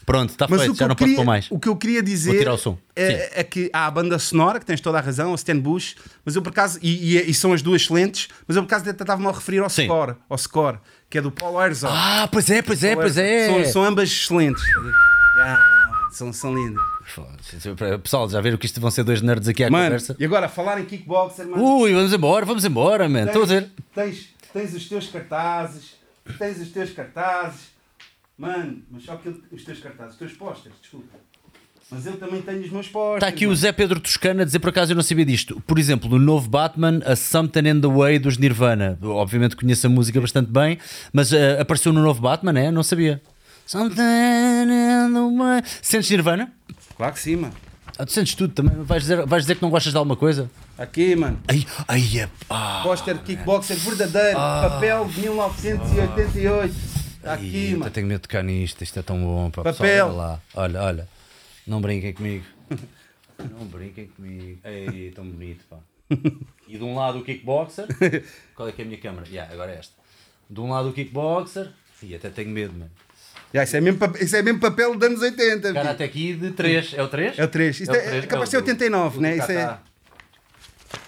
Pronto, 0.06 0.30
está 0.32 0.48
feito, 0.48 0.74
que, 0.74 0.80
já 0.80 0.88
não 0.88 0.96
posso 0.96 1.04
queria, 1.06 1.16
pôr 1.16 1.26
mais. 1.26 1.48
o 1.52 1.60
que 1.60 1.68
eu 1.70 1.76
queria 1.76 2.02
dizer. 2.02 2.48
É, 2.96 3.42
é 3.42 3.44
que 3.44 3.70
há 3.74 3.86
a 3.88 3.92
banda 3.92 4.18
sonora, 4.20 4.60
que 4.60 4.66
tens 4.66 4.80
toda 4.82 4.98
a 4.98 5.02
razão, 5.02 5.32
o 5.32 5.36
Stan 5.36 5.58
Bush, 5.60 5.96
mas 6.24 6.36
eu 6.36 6.42
por 6.42 6.50
acaso, 6.50 6.80
e, 6.82 7.18
e- 7.18 7.30
e 7.30 7.34
são 7.34 7.54
as 7.54 7.62
duas 7.62 7.82
excelentes, 7.82 8.28
mas 8.48 8.56
eu 8.58 8.64
por 8.64 8.68
acaso 8.74 8.90
estava-me 8.90 9.28
a 9.28 9.32
referir 9.32 9.60
ao 9.60 9.70
Sim. 9.70 9.86
score, 9.86 10.16
ao 10.30 10.38
score, 10.38 10.78
que 11.10 11.18
é 11.18 11.22
do 11.22 11.32
Paul 11.32 11.62
Herzog. 11.62 11.94
Ah, 11.96 12.28
pois 12.32 12.50
é, 12.50 12.62
pois 12.62 12.84
é, 12.84 12.96
pois 12.96 13.18
é. 13.18 13.48
São, 13.66 13.72
são 13.74 13.84
ambas 13.84 14.10
excelentes. 14.10 14.64
Yeah, 15.38 15.64
são, 16.12 16.32
são 16.34 16.56
lindas. 16.56 16.82
Pessoal, 18.04 18.28
já 18.30 18.42
viram 18.42 18.58
que 18.58 18.66
isto 18.66 18.80
vão 18.82 18.90
ser 18.90 19.04
dois 19.04 19.22
nerds 19.22 19.48
aqui 19.48 19.64
à 19.64 19.70
Mano, 19.70 19.86
conversa? 19.86 20.16
e 20.18 20.26
agora 20.26 20.50
falar 20.50 20.80
em 20.80 20.86
kickboxer, 20.86 21.48
mano. 21.48 21.64
Ui, 21.82 21.94
vamos 21.94 22.14
embora, 22.14 22.46
vamos 22.46 22.66
embora, 22.66 23.08
man. 23.08 23.26
Estou 23.26 23.44
a 23.44 23.46
dizer. 23.46 23.70
Tens, 23.94 24.30
tens 24.54 24.74
os 24.74 24.88
teus 24.88 25.08
cartazes, 25.08 25.96
tens 26.38 26.60
os 26.60 26.70
teus 26.70 26.92
cartazes. 26.92 27.75
Mano, 28.38 28.82
mas 28.92 29.04
só 29.04 29.16
que 29.16 29.30
os 29.52 29.64
teus 29.64 29.80
cartazes, 29.80 30.14
os 30.14 30.20
teus 30.20 30.34
pósteres, 30.34 30.78
desculpa. 30.82 31.18
Mas 31.90 32.06
eu 32.06 32.18
também 32.18 32.42
tenho 32.42 32.62
os 32.64 32.70
meus 32.72 32.88
pósteres. 32.88 33.16
Está 33.18 33.28
aqui 33.28 33.46
o 33.46 33.50
mano. 33.50 33.60
Zé 33.62 33.72
Pedro 33.72 34.00
Toscana 34.00 34.42
a 34.42 34.46
dizer 34.46 34.60
por 34.60 34.70
acaso 34.70 34.92
eu 34.92 34.96
não 34.96 35.04
sabia 35.04 35.24
disto. 35.26 35.62
Por 35.68 35.78
exemplo, 35.78 36.10
no 36.10 36.18
novo 36.20 36.50
Batman, 36.50 37.00
a 37.06 37.16
Something 37.16 37.68
in 37.70 37.80
the 37.80 37.88
Way 37.88 38.20
dos 38.20 38.38
Nirvana. 38.38 38.98
Obviamente 39.04 39.56
conheço 39.56 39.86
a 39.86 39.90
música 39.90 40.20
bastante 40.20 40.52
bem, 40.52 40.80
mas 41.14 41.32
eh, 41.32 41.62
apareceu 41.62 41.94
no 41.94 42.02
novo 42.02 42.22
Batman, 42.22 42.60
é? 42.60 42.72
Não 42.72 42.82
sabia. 42.84 43.22
Something 43.68 44.02
in 44.02 45.14
the 45.14 45.38
Way. 45.38 45.62
Sentes 45.82 46.10
Nirvana? 46.10 46.52
Claro 46.98 47.14
que 47.14 47.20
sim, 47.20 47.36
mano. 47.36 47.54
Ah, 47.98 48.06
tu 48.06 48.12
sentes 48.12 48.34
tudo 48.36 48.54
também. 48.54 48.76
Vais 48.84 49.04
dizer, 49.04 49.26
vais 49.26 49.44
dizer 49.44 49.56
que 49.56 49.62
não 49.62 49.70
gostas 49.70 49.94
de 49.94 49.98
alguma 49.98 50.18
coisa? 50.18 50.50
Aqui, 50.78 51.16
mano. 51.16 51.40
Ai, 51.48 51.66
ai, 51.88 52.02
é- 52.20 52.30
ah, 52.50 52.82
Póster 52.84 53.18
kickboxer 53.20 53.78
verdadeiro, 53.78 54.38
papel 54.38 55.06
de 55.06 55.22
1988. 55.22 56.95
Ai, 57.26 57.34
aqui, 57.34 57.72
eu 57.72 57.80
mano. 57.80 57.92
tenho 57.92 58.08
medo 58.08 58.22
de 58.22 58.28
tocar 58.28 58.44
nisto. 58.44 58.84
Isto 58.84 59.00
é 59.00 59.02
tão 59.02 59.20
bom. 59.22 59.50
Pá. 59.50 59.64
Papel. 59.64 60.08
Olha 60.08 60.16
lá. 60.16 60.42
Olha, 60.54 60.82
olha. 60.84 61.08
Não 61.66 61.82
brinquem 61.82 62.14
comigo. 62.14 62.46
Não 63.38 63.66
brinquem 63.66 64.08
comigo. 64.08 64.60
Ei, 64.64 65.12
tão 65.16 65.26
bonito, 65.26 65.66
pá. 65.70 65.78
E 66.68 66.78
de 66.78 66.84
um 66.84 66.96
lado 66.96 67.20
o 67.20 67.24
kickboxer. 67.24 67.88
Qual 68.56 68.70
é 68.70 68.72
que 68.72 68.82
é 68.82 68.86
a 68.86 68.88
minha 68.88 69.00
câmera? 69.00 69.28
Yeah, 69.28 69.52
agora 69.52 69.72
é 69.72 69.80
esta. 69.80 69.94
De 70.50 70.60
um 70.60 70.70
lado 70.70 70.90
o 70.90 70.94
kickboxer. 70.94 71.72
E 72.04 72.14
até 72.14 72.30
tenho 72.30 72.50
medo, 72.50 72.74
mano. 72.74 72.92
Já, 73.54 73.64
isso, 73.64 73.78
é 73.78 73.82
mesmo, 73.82 74.00
isso 74.20 74.36
é 74.36 74.42
mesmo 74.42 74.60
papel 74.60 74.96
dos 74.96 75.08
anos 75.08 75.22
80. 75.22 75.62
filho. 75.62 75.74
Karate 75.74 76.04
aqui 76.04 76.34
de 76.34 76.52
3. 76.52 76.94
É 76.94 77.04
o 77.04 77.08
3? 77.08 77.40
É 77.40 77.44
o 77.44 77.48
3. 77.48 77.80
Isto 77.80 77.96
é, 77.96 78.18
é 78.18 78.22
capaz 78.24 78.50
de 78.50 78.52
ser 78.52 78.58
89, 78.58 79.20
né? 79.20 79.38
Isso 79.38 79.52
é... 79.52 79.80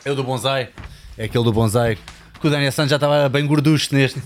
É 0.03 0.11
o 0.11 0.15
do 0.15 0.24
bonsai. 0.24 0.70
É 1.18 1.26
aquele 1.26 1.43
do 1.43 1.51
bonsai. 1.51 1.97
Que 2.39 2.47
o 2.47 2.49
Daniel 2.49 2.72
Santos 2.72 2.89
já 2.91 2.95
estava 2.95 3.28
bem 3.30 3.45
gorducho 3.45 3.93
neste. 3.93 4.22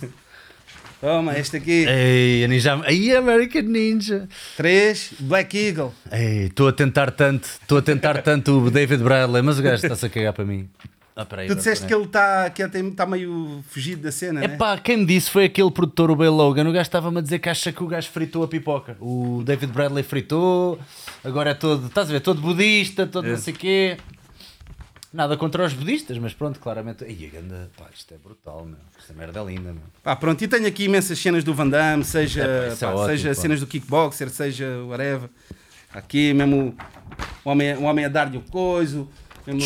Toma, 1.01 1.35
este 1.37 1.57
aqui. 1.57 1.85
Ei, 1.87 2.43
a 2.43 2.47
Ninja. 2.47 2.79
Aí, 2.85 3.15
American 3.15 3.63
Ninja. 3.63 4.29
3, 4.55 5.13
Black 5.21 5.57
Eagle. 5.57 5.91
Ei, 6.11 6.45
estou 6.45 6.67
a 6.67 6.71
tentar 6.71 7.09
tanto, 7.11 7.45
estou 7.45 7.79
a 7.79 7.81
tentar 7.81 8.21
tanto 8.21 8.59
o 8.65 8.69
David 8.71 9.01
Bradley, 9.03 9.41
mas 9.41 9.57
o 9.57 9.63
gajo 9.63 9.83
está-se 9.83 10.05
a 10.05 10.09
cagar 10.09 10.33
para 10.33 10.45
mim. 10.45 10.69
Ah, 11.15 11.25
peraí, 11.25 11.47
Tu 11.47 11.55
disseste 11.55 11.85
que 11.85 11.93
ele 11.93 12.05
está 12.05 12.49
que 12.51 12.61
ele 12.63 12.69
tem- 12.71 12.91
tá 12.91 13.05
meio 13.05 13.61
fugido 13.69 14.03
da 14.03 14.11
cena, 14.11 14.43
É 14.43 14.47
né? 14.47 14.55
pá, 14.57 14.77
quem 14.77 14.97
me 14.97 15.05
disse 15.05 15.29
foi 15.29 15.45
aquele 15.45 15.69
produtor, 15.69 16.09
o 16.09 16.15
Bay 16.15 16.29
Logan. 16.29 16.69
O 16.69 16.71
gajo 16.71 16.83
estava-me 16.83 17.17
a 17.17 17.21
dizer 17.21 17.39
que 17.39 17.49
acha 17.49 17.71
que 17.71 17.83
o 17.83 17.87
gajo 17.87 18.09
fritou 18.09 18.43
a 18.43 18.47
pipoca. 18.47 18.95
O 18.99 19.41
David 19.43 19.73
Bradley 19.73 20.03
fritou, 20.03 20.79
agora 21.23 21.49
é 21.49 21.53
todo, 21.53 21.87
estás 21.87 22.09
a 22.09 22.13
ver, 22.13 22.21
todo 22.21 22.39
budista, 22.39 23.05
todo 23.05 23.27
não 23.27 23.37
sei 23.37 23.53
o 23.53 23.57
quê. 23.57 23.97
Nada 25.13 25.35
contra 25.35 25.65
os 25.65 25.73
budistas, 25.73 26.17
mas 26.17 26.33
pronto, 26.33 26.57
claramente. 26.59 27.03
Ai, 27.03 27.29
a 27.29 27.35
ganda, 27.41 27.69
pá, 27.77 27.85
isto 27.93 28.13
é 28.13 28.17
brutal, 28.17 28.63
meu. 28.65 28.77
Esta 28.97 29.13
merda 29.13 29.41
é 29.41 29.43
linda, 29.43 29.73
meu. 29.73 29.83
Pá, 30.01 30.15
pronto, 30.15 30.41
e 30.41 30.47
tenho 30.47 30.65
aqui 30.65 30.85
imensas 30.85 31.19
cenas 31.19 31.43
do 31.43 31.53
Van 31.53 31.67
Damme, 31.67 32.03
seja, 32.05 32.43
É, 32.43 32.75
pá, 32.75 32.85
é 32.85 32.89
ótimo, 32.89 33.05
seja 33.07 33.33
cenas 33.33 33.59
do 33.59 33.67
kickboxer, 33.67 34.29
seja 34.29 34.65
whatever. 34.85 35.29
Aqui 35.93 36.33
mesmo 36.33 36.73
o 37.43 37.49
homem, 37.49 37.75
o 37.75 37.83
homem 37.83 38.05
a 38.05 38.07
dar-lhe 38.07 38.37
o 38.37 38.41
coiso, 38.41 39.09
mesmo 39.45 39.61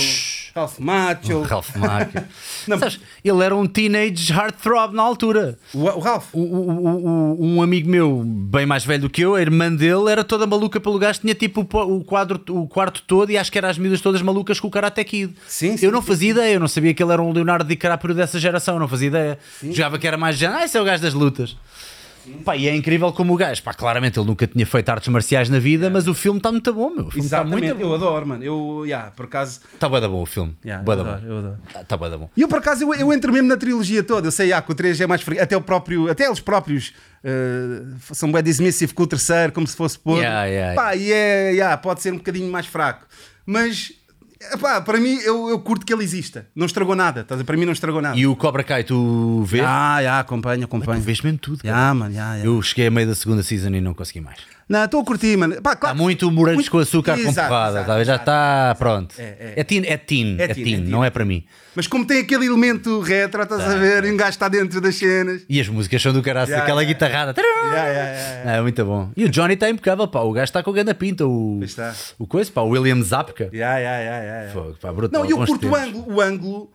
Ralph 0.55 0.79
Macho. 0.79 1.41
Ralph 1.41 1.75
Macchio. 1.75 2.23
Não. 2.65 2.79
Sabes, 2.79 2.97
ele 3.21 3.43
era 3.43 3.53
um 3.53 3.67
teenage 3.67 4.31
heartthrob 4.31 4.95
na 4.95 5.03
altura. 5.03 5.59
O, 5.73 5.79
o 5.83 5.99
Ralph. 5.99 6.27
O- 6.31 6.39
o- 6.39 7.37
um 7.45 7.61
amigo 7.61 7.89
meu, 7.89 8.23
bem 8.25 8.65
mais 8.65 8.85
velho 8.85 9.01
do 9.01 9.09
que 9.09 9.21
eu, 9.21 9.35
a 9.35 9.41
irmã 9.41 9.69
dele, 9.69 10.09
era 10.09 10.23
toda 10.23 10.47
maluca 10.47 10.79
pelo 10.79 10.97
gajo, 10.97 11.19
tinha 11.19 11.35
tipo 11.35 11.59
o, 11.69 12.03
quadro, 12.05 12.41
o 12.51 12.67
quarto 12.69 13.01
todo 13.05 13.29
e 13.31 13.37
acho 13.37 13.51
que 13.51 13.57
era 13.57 13.69
as 13.69 13.77
miúdas 13.77 13.99
todas 13.99 14.21
malucas 14.21 14.57
com 14.57 14.69
o 14.69 14.71
Karate 14.71 15.03
Kid. 15.03 15.33
Sim, 15.45 15.75
sim, 15.75 15.85
eu 15.87 15.91
não 15.91 16.01
sim, 16.01 16.07
fazia 16.07 16.31
ideia, 16.31 16.53
eu 16.53 16.59
não 16.61 16.69
sabia 16.69 16.93
que 16.93 17.03
ele 17.03 17.11
era 17.11 17.21
um 17.21 17.33
Leonardo 17.33 17.65
DiCaprio 17.67 18.15
dessa 18.15 18.39
geração, 18.39 18.75
eu 18.75 18.79
não 18.79 18.87
fazia 18.87 19.07
ideia. 19.09 19.39
Jogava 19.61 19.99
que 19.99 20.07
era 20.07 20.15
mais 20.17 20.41
ah, 20.41 20.63
esse 20.63 20.77
é 20.77 20.81
o 20.81 20.85
gajo 20.85 21.03
das 21.03 21.13
lutas. 21.13 21.57
Pá, 22.43 22.55
e 22.55 22.67
é 22.67 22.76
incrível 22.76 23.11
como 23.11 23.34
o 23.34 23.38
gajo, 23.38 23.61
pá, 23.63 23.73
claramente 23.73 24.19
ele 24.19 24.28
nunca 24.28 24.47
tinha 24.47 24.65
feito 24.65 24.89
artes 24.89 25.07
marciais 25.09 25.49
na 25.49 25.59
vida, 25.59 25.89
mas 25.89 26.07
o 26.07 26.13
filme 26.13 26.39
está 26.39 26.51
muito 26.51 26.73
bom, 26.73 26.89
meu. 26.89 27.05
O 27.07 27.11
filme 27.11 27.26
está 27.26 27.38
Exatamente, 27.41 27.67
muito 27.67 27.82
eu 27.82 27.89
bom. 27.89 27.95
adoro, 27.95 28.28
mano. 28.28 28.43
Eu, 28.43 28.84
yeah, 28.86 29.11
por 29.11 29.26
acaso. 29.26 29.61
Está 29.73 29.89
bué 29.89 30.01
da 30.01 30.07
bom 30.07 30.21
o 30.21 30.26
filme. 30.26 30.55
Yeah, 30.63 30.84
bué 30.84 30.93
eu 30.93 31.03
da 31.03 31.11
adoro, 31.11 31.21
bom. 31.21 31.28
eu 31.28 31.38
adoro. 31.38 31.57
Está 31.82 31.95
da 31.95 32.17
bom. 32.17 32.30
E 32.36 32.41
eu, 32.41 32.47
por 32.47 32.59
acaso, 32.59 32.84
eu, 32.84 32.93
eu 32.93 33.13
entro 33.13 33.32
mesmo 33.32 33.47
na 33.47 33.57
trilogia 33.57 34.03
toda. 34.03 34.28
Eu 34.28 34.32
sei 34.32 34.51
ah, 34.53 34.61
que 34.61 34.71
o 34.71 34.76
3 34.76 35.01
é 35.01 35.07
mais 35.07 35.21
frio. 35.21 35.41
Até 35.41 35.55
o 35.55 35.61
próprio, 35.61 36.09
até 36.09 36.26
eles 36.26 36.39
próprios 36.39 36.93
eh, 37.23 37.82
são 38.13 38.32
bem 38.32 38.43
dismissive 38.43 38.93
com 38.93 39.03
o 39.03 39.07
terceiro, 39.07 39.51
como 39.51 39.65
se 39.65 39.76
fosse 39.76 39.97
podre. 39.97 40.21
Yeah, 40.21 40.45
yeah, 40.45 40.76
Pá, 40.76 40.95
e 40.95 41.11
é, 41.11 41.51
yeah, 41.51 41.76
pode 41.78 42.01
ser 42.01 42.13
um 42.13 42.17
bocadinho 42.17 42.51
mais 42.51 42.67
fraco. 42.67 43.05
Mas, 43.45 43.91
pá, 44.59 44.81
para 44.81 44.99
mim, 44.99 45.17
eu, 45.23 45.49
eu 45.49 45.59
curto 45.59 45.85
que 45.85 45.93
ele 45.93 46.03
exista. 46.03 46.47
Não 46.55 46.65
estragou 46.65 46.95
nada. 46.95 47.21
estás 47.21 47.37
a 47.39 47.43
ver? 47.43 47.45
Para 47.45 47.57
mim, 47.57 47.65
não 47.65 47.73
estragou 47.73 48.01
nada. 48.01 48.17
E 48.17 48.25
o 48.27 48.35
Cobra 48.35 48.63
Kai, 48.63 48.83
tu 48.83 49.43
vês? 49.43 49.63
Ah, 49.65 49.99
yeah, 49.99 50.19
acompanho, 50.19 50.61
Tu 50.61 50.65
acompanho. 50.65 51.01
vês 51.01 51.21
mesmo 51.21 51.37
tudo. 51.39 51.63
cara. 51.63 51.69
Yeah, 51.75 51.93
mano, 51.93 52.11
yeah, 52.13 52.35
yeah. 52.35 52.49
Eu 52.49 52.61
cheguei 52.61 52.87
a 52.87 52.91
meio 52.91 53.07
da 53.07 53.15
segunda 53.15 53.43
season 53.43 53.69
e 53.75 53.81
não 53.81 53.93
consegui 53.93 54.21
mais. 54.21 54.39
Não, 54.68 54.84
estou 54.84 54.99
a 55.01 55.05
curtir, 55.05 55.38
mano. 55.38 55.61
Pá, 55.61 55.74
Há 55.74 55.76
claro, 55.76 55.97
muito 55.97 56.30
morangos 56.32 56.55
muito- 56.55 56.72
com 56.72 56.80
açúcar 56.80 57.13
com 57.13 57.20
Exato, 57.30 57.47
porrada, 57.49 57.70
exato, 57.72 57.86
tá 57.88 57.93
a 57.93 57.97
ver? 57.97 58.05
já 58.05 58.16
está 58.16 58.76
pronto. 58.80 59.13
É, 59.20 59.24
é. 59.24 59.53
É 59.57 59.63
teen, 59.63 59.84
é 59.86 59.95
teen, 59.97 60.36
É 60.39 60.43
é 60.43 60.47
teen, 60.47 60.63
teen, 60.66 60.74
é 60.74 60.78
teen. 60.78 60.89
não 60.89 61.03
é 61.05 61.11
para 61.11 61.24
mim. 61.24 61.45
Mas 61.76 61.86
como 61.86 62.03
tem 62.07 62.22
aquele 62.22 62.47
elemento 62.47 62.99
retro, 63.01 63.43
estás 63.43 63.61
a 63.61 63.76
ver? 63.78 64.05
E 64.05 64.11
um 64.11 64.18
gajo 64.18 64.32
está 64.32 64.47
dentro 64.47 64.82
das 64.82 64.95
cenas. 64.95 65.43
E 65.47 65.61
as 65.61 65.68
músicas 65.68 66.01
são 66.01 66.11
do 66.11 66.24
caraço, 66.24 66.49
Yeah, 66.49 66.63
aquela 66.63 66.82
yeah, 66.82 66.93
guitarrada. 66.93 67.36
Yeah, 67.39 67.88
yeah. 67.89 68.51
É 68.53 68.61
muito 68.61 68.84
bom. 68.84 69.11
E 69.16 69.26
o 69.26 69.30
Johnny 69.30 69.53
está 69.53 69.70
impecável, 69.70 70.07
pá. 70.07 70.22
O 70.22 70.32
gajo 70.32 70.45
está 70.45 70.63
com 70.63 70.72
a 70.72 70.74
grande 70.74 70.93
pinta. 70.95 71.28
O, 71.28 71.59
está. 71.61 71.93
o 72.18 72.26
coisa, 72.26 72.51
pá. 72.51 72.61
O 72.61 72.70
William 72.70 73.01
Zapka. 73.03 73.49
Yeah, 73.53 73.78
yeah, 73.78 74.24
yeah. 74.24 74.51
Fogo, 74.53 74.78
pá, 74.82 74.91
brutal. 74.91 75.22
Não, 75.24 75.30
eu 75.30 75.45
curto 75.45 75.68
o 75.68 75.76
ângulo. 75.76 76.05
O 76.16 76.22
ângulo 76.22 76.72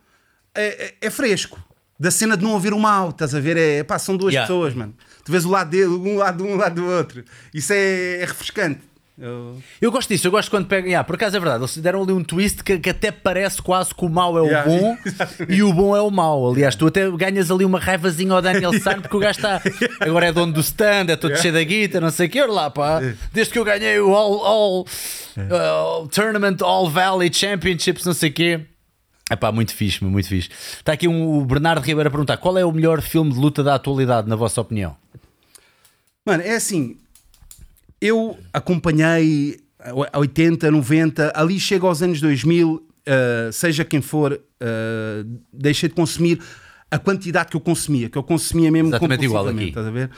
é, 0.55 0.95
é- 1.01 1.11
fresco. 1.11 1.59
Da 1.99 2.11
cena 2.11 2.35
de 2.37 2.43
não 2.45 2.55
haver 2.57 2.73
o 2.73 2.79
mal, 2.79 3.11
estás 3.11 3.35
a 3.35 3.41
ver? 3.41 3.57
É, 3.59 3.83
pá, 3.83 3.99
são 3.99 4.17
duas 4.17 4.35
pessoas, 4.35 4.75
mano. 4.75 4.95
Tu 5.31 5.33
vês 5.33 5.45
o 5.45 5.51
lado 5.51 5.71
dele, 5.71 5.87
um 5.87 6.17
lado 6.17 6.43
de 6.45 6.51
um, 6.51 6.57
lado 6.57 6.75
do 6.75 6.87
outro. 6.89 7.23
Isso 7.55 7.73
é, 7.73 8.17
é 8.23 8.25
refrescante. 8.25 8.81
Eu- 9.17 9.59
Eu 9.81 9.93
gosto 9.93 10.09
disso, 10.09 10.27
eu 10.27 10.31
gosto 10.31 10.51
quando 10.51 10.67
pegam. 10.67 10.87
Yeah, 10.89 11.05
por 11.05 11.15
acaso 11.15 11.37
é 11.37 11.41
verdade, 11.41 11.61
eles 11.63 11.77
deram 11.77 12.03
ali 12.03 12.11
um 12.13 12.25
twist 12.25 12.65
que, 12.65 12.79
que 12.79 12.89
até 12.91 13.11
parece 13.13 13.61
quase 13.61 13.95
que 13.95 14.03
o 14.05 14.09
mau 14.09 14.37
é 14.39 14.41
o 14.41 14.47
Yeah, 14.47 14.65
bom 14.69 14.97
exatamente. 15.05 15.53
e 15.59 15.63
o 15.63 15.73
bom 15.75 15.95
é 15.95 16.01
o 16.01 16.11
mau. 16.11 16.51
Aliás, 16.51 16.75
tu 16.75 16.87
até 16.87 17.09
ganhas 17.11 17.51
ali 17.51 17.65
uma 17.67 17.79
raivazinha 17.79 18.33
ao 18.33 18.41
Daniel 18.43 18.73
San 18.81 19.01
porque 19.01 19.15
o 19.17 19.21
gajo 19.21 19.39
está. 19.39 19.61
Agora 20.01 20.27
é 20.27 20.33
dono 20.33 20.53
do 20.55 20.61
stand, 20.61 21.05
é 21.11 21.17
todo 21.17 21.37
cheio 21.37 21.53
da 21.53 21.63
guita, 21.63 22.01
não 22.01 22.11
sei 22.11 22.27
o 22.27 22.31
que. 22.31 22.41
Olha 22.41 22.51
lá, 22.53 22.71
pá. 22.71 23.01
Desde 23.33 23.53
que 23.53 23.59
eu 23.59 23.65
ganhei 23.65 24.01
o 24.01 24.15
All, 24.15 24.45
all 24.45 24.87
uh, 25.37 26.09
Tournament 26.09 26.57
All 26.63 26.89
Valley 26.89 27.31
Championships, 27.33 28.05
não 28.07 28.15
sei 28.15 28.31
o 28.31 28.33
quê. 28.33 28.61
É 29.29 29.37
pá, 29.37 29.53
muito 29.53 29.73
fixe, 29.75 30.03
muito 30.03 30.29
fixe. 30.29 30.49
Está 30.79 30.95
aqui 30.95 31.07
um, 31.07 31.39
o 31.39 31.45
Bernardo 31.45 31.81
Ribeiro 31.85 32.09
a 32.09 32.11
perguntar: 32.11 32.39
qual 32.39 32.57
é 32.59 32.65
o 32.65 32.73
melhor 32.73 33.01
filme 33.01 33.33
de 33.33 33.39
luta 33.39 33.63
da 33.63 33.75
atualidade, 33.77 34.29
na 34.29 34.35
vossa 34.35 34.61
opinião? 34.61 34.97
Mano, 36.27 36.43
é 36.43 36.55
assim. 36.55 36.97
Eu 38.01 38.39
acompanhei 38.53 39.61
a 40.13 40.19
80, 40.19 40.71
90, 40.71 41.33
ali 41.35 41.59
chega 41.59 41.87
aos 41.87 42.03
anos 42.03 42.21
2000, 42.21 42.87
eh, 43.07 43.51
seja 43.53 43.85
quem 43.85 44.01
for, 44.01 44.33
eh, 44.61 45.25
deixei 45.53 45.89
de 45.89 45.95
consumir 45.95 46.41
a 46.91 46.99
quantidade 46.99 47.51
que 47.51 47.57
eu 47.57 47.61
consumia, 47.61 48.09
que 48.11 48.19
eu 48.19 48.23
consumia 48.23 48.71
mesmo 48.71 48.89
Exatamente 48.89 49.25
igual 49.25 49.47
aqui. 49.49 49.65
estás 49.69 49.87
a 49.87 49.91
ver? 49.91 50.11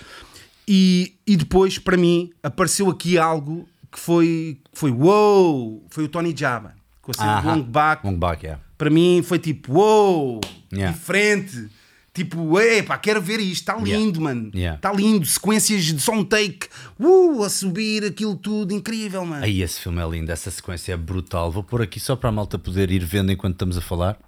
E, 0.67 1.15
e 1.27 1.37
depois, 1.37 1.79
para 1.79 1.97
mim, 1.97 2.31
apareceu 2.43 2.89
aqui 2.89 3.19
algo 3.19 3.69
que 3.91 3.99
foi, 3.99 4.59
que 4.73 4.79
foi 4.79 4.91
wow, 4.91 5.85
foi 5.91 6.05
o 6.05 6.09
Tony 6.09 6.35
Java, 6.37 6.75
com 7.03 7.13
a 7.19 7.39
Aham. 7.39 7.57
Long 7.57 7.63
Back. 7.63 8.07
Long 8.07 8.15
back, 8.19 8.45
yeah. 8.45 8.63
Para 8.79 8.91
mim 8.91 9.23
foi 9.25 9.39
tipo, 9.39 9.75
wow, 9.75 10.41
Yeah. 10.73 10.97
diferente. 10.97 11.69
Tipo, 12.15 12.61
epá, 12.61 12.99
quero 12.99 13.23
ver 13.23 13.41
isto, 13.41 13.63
está 13.63 13.73
Yeah. 13.79 13.97
lindo, 13.97 14.21
mano. 14.21 14.51
Yeah. 14.55 14.77
Está 14.77 14.93
lindo, 14.93 15.25
sequências 15.25 15.83
de 15.85 15.99
só 15.99 16.13
um 16.13 16.23
take, 16.23 16.69
uh, 17.01 17.43
a 17.43 17.49
subir 17.49 18.05
aquilo 18.05 18.37
tudo, 18.37 18.75
incrível, 18.75 19.25
mano. 19.25 19.43
Aí 19.43 19.63
esse 19.63 19.81
filme 19.81 19.99
é 20.03 20.07
lindo, 20.07 20.31
essa 20.31 20.51
sequência 20.51 20.93
é 20.93 20.97
brutal. 20.97 21.51
Vou 21.51 21.65
pôr 21.65 21.81
aqui 21.81 21.99
só 21.99 22.15
para 22.15 22.29
a 22.29 22.33
malta 22.33 22.59
poder 22.59 22.91
ir 22.91 23.03
vendo 23.03 23.33
enquanto 23.33 23.55
estamos 23.55 23.79
a 23.79 23.81
falar. 23.81 24.19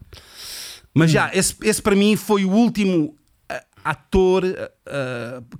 Mas 0.95 1.11
já, 1.11 1.31
esse, 1.35 1.55
esse 1.63 1.83
para 1.83 1.95
mim 1.95 2.17
foi 2.17 2.47
o 2.47 2.51
último 2.51 3.15
ah, 3.51 3.63
ator 3.85 4.45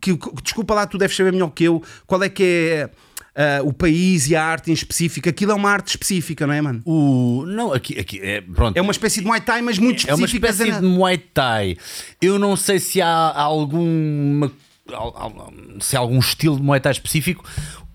que, 0.01 0.17
que- 0.17 0.43
desculpa 0.43 0.73
lá, 0.75 0.87
tu 0.87 0.97
deves 0.97 1.15
saber 1.17 1.33
melhor 1.33 1.51
que 1.51 1.65
eu, 1.65 1.83
qual 2.07 2.23
é 2.23 2.29
que 2.31 2.43
é 2.43 2.91
ah, 3.37 3.61
o 3.63 3.73
país 3.73 4.29
e 4.29 4.37
a 4.37 4.45
arte 4.45 4.71
em 4.71 4.75
específico. 4.75 5.29
Aquilo 5.29 5.53
é 5.53 5.55
uma 5.55 5.71
arte 5.71 5.89
específica, 5.89 6.47
não 6.47 6.55
é, 6.55 6.61
mano? 6.61 6.83
O... 6.85 7.45
Não, 7.47 7.73
aqui, 7.73 7.99
aqui 7.99 8.21
é, 8.23 8.41
pronto. 8.41 8.77
É 8.77 8.81
uma 8.81 8.93
espécie 8.93 9.21
de 9.21 9.27
Muay 9.27 9.41
Thai, 9.41 9.63
mas 9.63 9.79
muito 9.79 10.09
É 10.09 10.15
uma 10.15 10.25
específica. 10.27 10.49
espécie 10.51 10.81
de 10.81 10.87
Muay 10.87 11.19
Thai. 11.19 11.77
Eu 12.21 12.39
não 12.39 12.57
sei 12.57 12.79
se 12.79 13.01
há 13.03 13.09
alguma. 13.35 14.51
al- 14.93 15.15
al- 15.17 15.53
Se 15.81 15.97
há 15.97 16.01
algum 16.01 16.19
estilo 16.19 16.57
de 16.57 16.63
Muay 16.63 16.81
Thai 16.81 16.93
específico. 16.93 17.45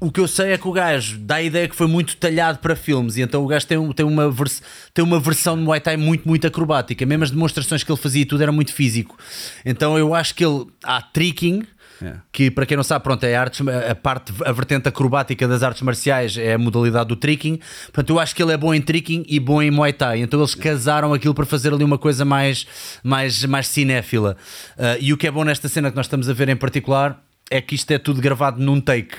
O 0.01 0.09
que 0.09 0.21
eu 0.21 0.29
sei 0.29 0.53
é 0.53 0.57
que 0.57 0.65
o 0.65 0.71
gajo 0.71 1.17
dá 1.17 1.35
a 1.35 1.41
ideia 1.41 1.67
que 1.67 1.75
foi 1.75 1.85
muito 1.85 2.15
talhado 2.15 2.59
para 2.59 2.73
filmes 2.73 3.17
e 3.17 3.21
então 3.21 3.43
o 3.43 3.47
gajo 3.47 3.67
tem, 3.67 3.91
tem, 3.91 4.05
uma, 4.05 4.31
vers- 4.31 4.61
tem 4.93 5.03
uma 5.03 5.19
versão 5.19 5.57
de 5.57 5.63
Muay 5.63 5.81
Thai 5.81 5.97
muito, 5.97 6.25
muito 6.25 6.47
acrobática. 6.47 7.05
Mesmo 7.05 7.25
as 7.25 7.31
demonstrações 7.31 7.83
que 7.83 7.91
ele 7.91 7.99
fazia 7.99 8.21
e 8.21 8.25
tudo 8.25 8.41
era 8.41 8.51
muito 8.51 8.73
físico. 8.73 9.17
Então 9.65 9.97
eu 9.97 10.15
acho 10.15 10.33
que 10.35 10.45
ele. 10.45 10.67
Há 10.83 11.01
tricking. 11.01 11.63
Yeah. 12.01 12.21
Que 12.31 12.49
para 12.49 12.65
quem 12.65 12.77
não 12.77 12.83
sabe, 12.83 13.03
pronto, 13.03 13.23
é 13.25 13.35
artes, 13.35 13.61
a 13.67 13.93
parte, 13.93 14.33
a 14.45 14.51
vertente 14.51 14.87
acrobática 14.87 15.47
das 15.47 15.63
artes 15.63 15.81
marciais 15.81 16.37
é 16.37 16.53
a 16.53 16.57
modalidade 16.57 17.09
do 17.09 17.15
tricking. 17.15 17.59
Portanto, 17.85 18.09
eu 18.11 18.19
acho 18.19 18.35
que 18.35 18.41
ele 18.41 18.53
é 18.53 18.57
bom 18.57 18.73
em 18.73 18.81
tricking 18.81 19.25
e 19.27 19.39
bom 19.39 19.61
em 19.61 19.69
Muay 19.69 19.91
Thai. 19.91 20.21
Então 20.21 20.39
eles 20.39 20.55
casaram 20.55 21.13
aquilo 21.13 21.33
para 21.33 21.45
fazer 21.45 21.73
ali 21.73 21.83
uma 21.83 21.97
coisa 21.97 22.23
mais, 22.23 22.65
mais, 23.03 23.43
mais 23.45 23.67
cinéfila. 23.67 24.37
Ah, 24.77 24.97
e 24.99 25.11
o 25.11 25.17
que 25.17 25.27
é 25.27 25.31
bom 25.31 25.43
nesta 25.43 25.67
cena 25.67 25.89
que 25.89 25.95
nós 25.95 26.05
estamos 26.05 26.29
a 26.29 26.33
ver 26.33 26.49
em 26.49 26.55
particular 26.55 27.21
é 27.51 27.59
que 27.61 27.75
isto 27.75 27.91
é 27.91 27.97
tudo 27.97 28.21
gravado 28.21 28.61
num 28.61 28.79
take. 28.79 29.15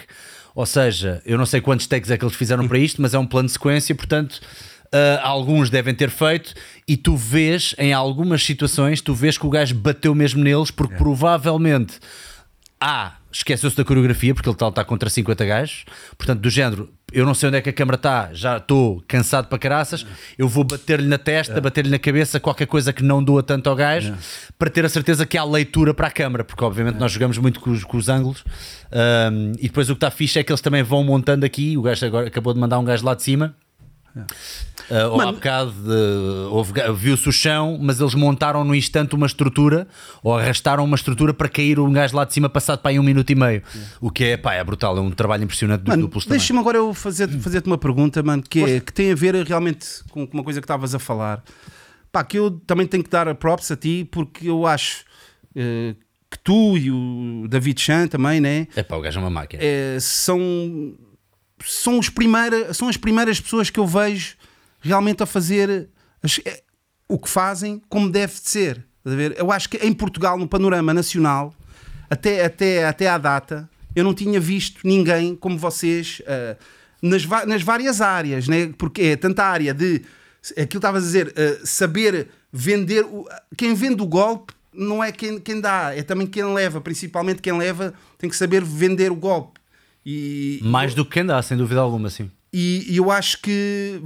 Ou 0.54 0.66
seja, 0.66 1.22
eu 1.24 1.36
não 1.36 1.46
sei 1.46 1.60
quantos 1.60 1.86
takes 1.86 2.10
é 2.10 2.16
que 2.16 2.24
eles 2.24 2.34
fizeram 2.34 2.66
para 2.66 2.78
isto, 2.78 3.00
mas 3.00 3.14
é 3.14 3.18
um 3.18 3.26
plano 3.26 3.46
de 3.46 3.52
sequência, 3.52 3.94
portanto. 3.94 4.40
ah, 4.92 5.20
alguns 5.22 5.70
devem 5.70 5.94
ter 5.94 6.10
feito 6.10 6.54
e 6.86 6.96
tu 6.96 7.16
vês 7.16 7.74
em 7.78 7.92
algumas 7.92 8.42
situações 8.42 9.00
tu 9.00 9.14
vês 9.14 9.38
que 9.38 9.46
o 9.46 9.50
gajo 9.50 9.74
bateu 9.74 10.14
mesmo 10.14 10.42
neles 10.42 10.70
porque 10.70 10.94
provavelmente 10.96 12.00
a 12.80 13.16
esqueceu-se 13.32 13.76
da 13.76 13.84
coreografia 13.84 14.34
porque 14.34 14.48
ele 14.48 14.54
está, 14.54 14.68
está 14.68 14.84
contra 14.84 15.08
50 15.08 15.44
gajos. 15.44 15.84
Portanto, 16.18 16.40
do 16.40 16.50
género, 16.50 16.90
eu 17.12 17.24
não 17.24 17.34
sei 17.34 17.48
onde 17.48 17.58
é 17.58 17.60
que 17.60 17.70
a 17.70 17.72
câmara 17.72 17.96
está, 17.96 18.30
já 18.32 18.56
estou 18.56 19.02
cansado 19.06 19.46
para 19.48 19.58
caraças. 19.58 20.06
Eu 20.36 20.48
vou 20.48 20.64
bater-lhe 20.64 21.06
na 21.06 21.18
testa, 21.18 21.60
bater-lhe 21.60 21.90
na 21.90 21.98
cabeça, 21.98 22.40
qualquer 22.40 22.66
coisa 22.66 22.92
que 22.92 23.02
não 23.02 23.22
doa 23.22 23.42
tanto 23.42 23.68
ao 23.68 23.76
gajo, 23.76 24.14
para 24.58 24.70
ter 24.70 24.84
a 24.84 24.88
certeza 24.88 25.24
que 25.24 25.38
há 25.38 25.44
leitura 25.44 25.94
para 25.94 26.08
a 26.08 26.10
câmara, 26.10 26.44
porque 26.44 26.64
obviamente 26.64 26.96
nós 26.96 27.12
jogamos 27.12 27.38
muito 27.38 27.60
com 27.60 27.70
os, 27.70 27.84
com 27.84 27.96
os 27.96 28.08
ângulos. 28.08 28.44
Um, 28.92 29.52
e 29.58 29.68
depois 29.68 29.88
o 29.88 29.94
que 29.94 29.98
está 29.98 30.10
fixe 30.10 30.38
é 30.38 30.42
que 30.42 30.50
eles 30.50 30.60
também 30.60 30.82
vão 30.82 31.04
montando 31.04 31.46
aqui. 31.46 31.76
O 31.76 31.82
gajo 31.82 32.04
agora 32.06 32.26
acabou 32.26 32.52
de 32.52 32.60
mandar 32.60 32.78
um 32.78 32.84
gajo 32.84 33.04
lá 33.04 33.14
de 33.14 33.22
cima. 33.22 33.54
Uh, 34.16 35.08
ou 35.12 35.20
há 35.20 35.30
bocado 35.32 35.72
ga- 36.72 36.90
viu-se 36.92 37.28
o 37.28 37.32
chão, 37.32 37.78
mas 37.80 38.00
eles 38.00 38.14
montaram 38.14 38.64
no 38.64 38.74
instante 38.74 39.14
uma 39.14 39.26
estrutura 39.26 39.86
ou 40.22 40.36
arrastaram 40.36 40.84
uma 40.84 40.96
estrutura 40.96 41.32
para 41.32 41.48
cair 41.48 41.78
um 41.78 41.92
gajo 41.92 42.16
lá 42.16 42.24
de 42.24 42.34
cima 42.34 42.48
passado 42.48 42.80
para 42.80 42.90
aí 42.90 42.98
um 42.98 43.02
minuto 43.02 43.30
e 43.30 43.34
meio. 43.34 43.62
O 44.00 44.10
que 44.10 44.24
é, 44.24 44.36
pá, 44.36 44.54
é 44.54 44.64
brutal, 44.64 44.96
é 44.98 45.00
um 45.00 45.10
trabalho 45.10 45.44
impressionante 45.44 45.82
dos 45.82 45.90
Mano, 45.90 46.02
duplos 46.02 46.24
também. 46.24 46.38
deixa-me 46.38 46.58
agora 46.58 46.76
eu 46.78 46.92
fazer, 46.92 47.28
fazer-te 47.28 47.66
uma 47.68 47.78
pergunta, 47.78 48.20
mano, 48.22 48.42
que, 48.42 48.62
é, 48.64 48.80
que 48.80 48.92
tem 48.92 49.12
a 49.12 49.14
ver 49.14 49.34
realmente 49.46 49.86
com 50.10 50.28
uma 50.32 50.42
coisa 50.42 50.60
que 50.60 50.64
estavas 50.64 50.94
a 50.94 50.98
falar. 50.98 51.42
Pá, 52.10 52.24
que 52.24 52.36
eu 52.38 52.50
também 52.66 52.86
tenho 52.88 53.04
que 53.04 53.10
dar 53.10 53.28
a 53.28 53.34
props 53.34 53.70
a 53.70 53.76
ti, 53.76 54.08
porque 54.10 54.48
eu 54.50 54.66
acho 54.66 55.04
eh, 55.54 55.94
que 56.28 56.38
tu 56.40 56.76
e 56.76 56.90
o 56.90 57.46
David 57.48 57.80
Chan 57.80 58.08
também, 58.08 58.40
né? 58.40 58.66
É 58.74 58.82
pá, 58.82 58.96
o 58.96 59.00
gajo 59.00 59.20
é 59.20 59.22
uma 59.22 59.30
máquina. 59.30 59.62
É, 59.64 59.96
são, 60.00 60.38
são, 61.64 61.98
os 61.98 62.10
são 62.74 62.88
as 62.88 62.96
primeiras 62.96 63.40
pessoas 63.40 63.70
que 63.70 63.78
eu 63.80 63.86
vejo 63.86 64.36
realmente 64.80 65.22
a 65.22 65.26
fazer 65.26 65.88
as- 66.22 66.40
é, 66.44 66.62
o 67.08 67.18
que 67.18 67.28
fazem 67.28 67.82
como 67.88 68.08
deve 68.10 68.34
de 68.34 68.48
ser. 68.48 68.84
Eu 69.36 69.50
acho 69.50 69.68
que 69.68 69.76
em 69.78 69.92
Portugal, 69.92 70.36
no 70.38 70.46
panorama 70.48 70.92
nacional, 70.94 71.54
até, 72.08 72.44
até, 72.44 72.84
até 72.86 73.08
à 73.08 73.18
data, 73.18 73.68
eu 73.94 74.04
não 74.04 74.14
tinha 74.14 74.38
visto 74.38 74.80
ninguém 74.84 75.34
como 75.34 75.58
vocês 75.58 76.22
ah, 76.26 76.56
nas, 77.02 77.24
nas 77.46 77.62
várias 77.62 78.00
áreas, 78.00 78.46
né? 78.46 78.72
porque 78.78 79.02
é 79.02 79.16
tanta 79.16 79.44
área 79.44 79.72
de 79.74 80.02
aquilo 80.52 80.68
que 80.68 80.76
estavas 80.76 81.02
a 81.02 81.06
dizer, 81.06 81.34
ah, 81.36 81.60
saber 81.64 82.28
vender. 82.52 83.04
o- 83.04 83.26
quem 83.56 83.74
vende 83.74 84.02
o 84.02 84.06
golpe 84.06 84.52
não 84.72 85.02
é 85.02 85.10
quem, 85.10 85.38
quem 85.40 85.60
dá, 85.60 85.94
é 85.96 86.02
também 86.02 86.26
quem 86.26 86.44
leva, 86.44 86.80
principalmente 86.80 87.42
quem 87.42 87.56
leva 87.56 87.92
tem 88.18 88.30
que 88.30 88.36
saber 88.36 88.62
vender 88.62 89.10
o 89.10 89.16
golpe. 89.16 89.59
E, 90.04 90.60
Mais 90.62 90.94
do 90.94 91.04
que 91.04 91.22
dá, 91.22 91.40
sem 91.42 91.56
dúvida 91.56 91.80
alguma, 91.80 92.08
sim. 92.10 92.30
e, 92.52 92.86
e 92.88 92.96
eu 92.96 93.10
acho 93.10 93.40
que 93.42 94.00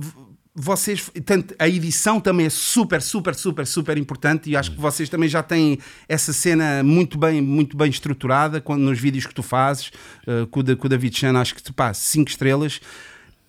vocês, 0.56 1.10
tanto 1.24 1.54
a 1.58 1.68
edição 1.68 2.20
também 2.20 2.46
é 2.46 2.50
super, 2.50 3.02
super, 3.02 3.34
super, 3.34 3.66
super 3.66 3.98
importante 3.98 4.48
e 4.50 4.56
acho 4.56 4.70
que 4.72 4.80
vocês 4.80 5.08
também 5.08 5.28
já 5.28 5.42
têm 5.42 5.78
essa 6.08 6.32
cena 6.32 6.82
muito 6.84 7.18
bem, 7.18 7.40
muito 7.42 7.76
bem 7.76 7.90
estruturada 7.90 8.60
quando, 8.60 8.82
nos 8.82 8.98
vídeos 9.00 9.26
que 9.26 9.34
tu 9.34 9.42
fazes 9.42 9.90
eh, 10.26 10.46
com, 10.50 10.60
o, 10.60 10.62
Da- 10.62 10.76
com 10.76 10.86
o 10.86 10.88
David 10.88 11.16
Chan, 11.18 11.36
acho 11.38 11.56
que 11.56 11.72
pá, 11.72 11.92
5 11.92 12.30
estrelas. 12.30 12.80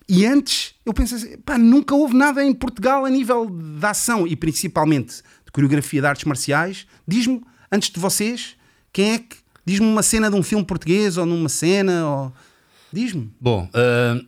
E 0.08 0.24
antes 0.26 0.74
eu 0.84 0.92
pensei 0.92 1.16
assim, 1.18 1.38
pá, 1.38 1.56
nunca 1.58 1.94
houve 1.94 2.14
nada 2.16 2.44
em 2.44 2.52
Portugal 2.52 3.04
a 3.04 3.10
nível 3.10 3.46
de 3.50 3.86
ação 3.86 4.26
e 4.26 4.34
principalmente 4.34 5.16
de 5.44 5.52
coreografia 5.52 6.00
de 6.00 6.06
artes 6.08 6.24
marciais. 6.24 6.86
Diz-me, 7.06 7.40
antes 7.70 7.90
de 7.90 8.00
vocês, 8.00 8.56
quem 8.92 9.12
é 9.14 9.18
que. 9.18 9.36
Diz-me 9.66 9.86
uma 9.86 10.02
cena 10.02 10.30
de 10.30 10.36
um 10.36 10.42
filme 10.42 10.64
português 10.64 11.16
ou 11.16 11.26
numa 11.26 11.48
cena. 11.48 12.06
Ou... 12.06 12.32
Diz-me. 12.92 13.30
Bom, 13.40 13.68
ah, 13.74 14.20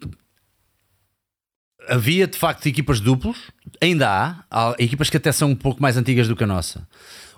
havia 1.89 2.27
de 2.27 2.37
facto 2.37 2.67
equipas 2.67 3.01
duplos, 3.01 3.39
ainda 3.81 4.09
há, 4.09 4.45
há 4.51 4.75
equipas 4.79 5.09
que 5.09 5.17
até 5.17 5.33
são 5.33 5.51
um 5.51 5.57
pouco 5.57 5.81
mais 5.81 5.97
antigas 5.97 6.29
do 6.29 6.37
que 6.37 6.45
a 6.45 6.47
nossa. 6.47 6.87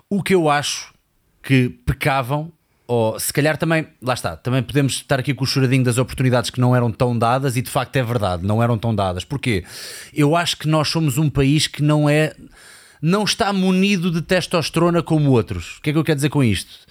O 0.09 0.21
que 0.21 0.35
eu 0.35 0.49
acho 0.49 0.93
que 1.41 1.69
pecavam, 1.69 2.51
ou 2.85 3.17
se 3.19 3.31
calhar 3.31 3.57
também, 3.57 3.87
lá 4.01 4.13
está, 4.13 4.35
também 4.35 4.61
podemos 4.61 4.93
estar 4.93 5.19
aqui 5.19 5.33
com 5.33 5.43
o 5.43 5.47
choradinho 5.47 5.83
das 5.83 5.97
oportunidades 5.97 6.49
que 6.49 6.59
não 6.59 6.75
eram 6.75 6.91
tão 6.91 7.17
dadas, 7.17 7.55
e 7.55 7.61
de 7.61 7.69
facto 7.69 7.95
é 7.95 8.03
verdade, 8.03 8.45
não 8.45 8.61
eram 8.61 8.77
tão 8.77 8.93
dadas. 8.93 9.23
Porquê? 9.23 9.63
Eu 10.13 10.35
acho 10.35 10.57
que 10.57 10.67
nós 10.67 10.89
somos 10.89 11.17
um 11.17 11.29
país 11.29 11.67
que 11.67 11.81
não 11.81 12.09
é. 12.09 12.35
Não 13.01 13.23
está 13.23 13.51
munido 13.51 14.11
de 14.11 14.21
testosterona 14.21 15.01
como 15.01 15.31
outros. 15.31 15.77
O 15.77 15.81
que 15.81 15.89
é 15.89 15.93
que 15.93 15.97
eu 15.97 16.03
quero 16.03 16.17
dizer 16.17 16.29
com 16.29 16.43
isto? 16.43 16.85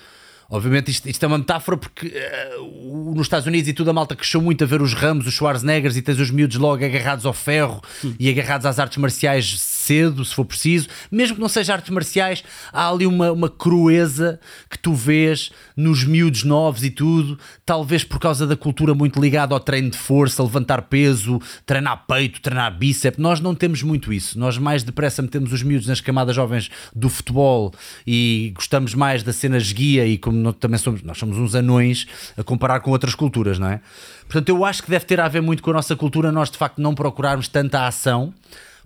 Obviamente 0.52 0.90
isto, 0.90 1.08
isto 1.08 1.22
é 1.22 1.26
uma 1.28 1.38
metáfora 1.38 1.76
porque 1.76 2.12
o- 2.60 3.12
nos 3.14 3.26
Estados 3.26 3.46
Unidos 3.46 3.68
e 3.68 3.72
tudo 3.72 3.90
a 3.90 3.92
malta 3.92 4.16
cresceu 4.16 4.42
muito 4.42 4.64
a 4.64 4.66
ver 4.66 4.82
os 4.82 4.92
Ramos, 4.94 5.26
os 5.26 5.34
Schwarzeneggers 5.34 5.96
e 5.96 6.02
tens 6.02 6.18
os 6.18 6.30
miúdos 6.30 6.56
logo 6.56 6.84
agarrados 6.84 7.24
ao 7.24 7.32
ferro 7.32 7.80
e 8.18 8.28
agarrados 8.28 8.66
às 8.66 8.78
artes 8.80 8.98
marciais 8.98 9.46
cedo, 9.80 10.24
se 10.24 10.34
for 10.34 10.44
preciso. 10.44 10.88
Mesmo 11.10 11.36
que 11.36 11.40
não 11.40 11.48
seja 11.48 11.74
artes 11.74 11.90
marciais, 11.90 12.44
há 12.72 12.88
ali 12.88 13.06
uma, 13.06 13.32
uma 13.32 13.48
crueza 13.48 14.38
que 14.68 14.78
tu 14.78 14.94
vês 14.94 15.50
nos 15.76 16.04
miúdos 16.04 16.44
novos 16.44 16.84
e 16.84 16.90
tudo, 16.90 17.38
talvez 17.64 18.04
por 18.04 18.18
causa 18.18 18.46
da 18.46 18.56
cultura 18.56 18.94
muito 18.94 19.20
ligada 19.20 19.54
ao 19.54 19.60
treino 19.60 19.90
de 19.90 19.98
força, 19.98 20.42
levantar 20.42 20.82
peso, 20.82 21.40
treinar 21.64 22.04
peito, 22.06 22.40
treinar 22.40 22.76
bíceps. 22.76 23.18
Nós 23.18 23.40
não 23.40 23.54
temos 23.54 23.82
muito 23.82 24.12
isso. 24.12 24.38
Nós 24.38 24.58
mais 24.58 24.82
depressa 24.82 25.22
metemos 25.22 25.52
os 25.52 25.62
miúdos 25.62 25.86
nas 25.86 26.00
camadas 26.00 26.36
jovens 26.36 26.70
do 26.94 27.08
futebol 27.08 27.72
e 28.06 28.52
gostamos 28.54 28.94
mais 28.94 29.22
da 29.22 29.32
cena 29.32 29.56
esguia 29.56 30.06
e 30.06 30.18
como 30.18 30.36
nós 30.36 30.54
também 30.60 30.78
somos, 30.78 31.02
nós 31.02 31.18
somos 31.18 31.38
uns 31.38 31.54
anões 31.54 32.06
a 32.36 32.42
comparar 32.42 32.80
com 32.80 32.90
outras 32.90 33.14
culturas, 33.14 33.58
não 33.58 33.68
é? 33.68 33.80
Portanto, 34.24 34.48
eu 34.48 34.64
acho 34.64 34.82
que 34.82 34.90
deve 34.90 35.04
ter 35.04 35.20
a 35.20 35.28
ver 35.28 35.40
muito 35.40 35.62
com 35.62 35.70
a 35.70 35.74
nossa 35.74 35.96
cultura, 35.96 36.30
nós 36.30 36.50
de 36.50 36.58
facto 36.58 36.80
não 36.80 36.94
procurarmos 36.94 37.48
tanta 37.48 37.86
ação, 37.86 38.32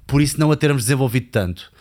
por 0.06 0.22
isso 0.22 0.38
não 0.38 0.50
a 0.52 0.56
termos 0.56 0.84
desenvolvido 0.84 1.28
tanto. 1.30 1.72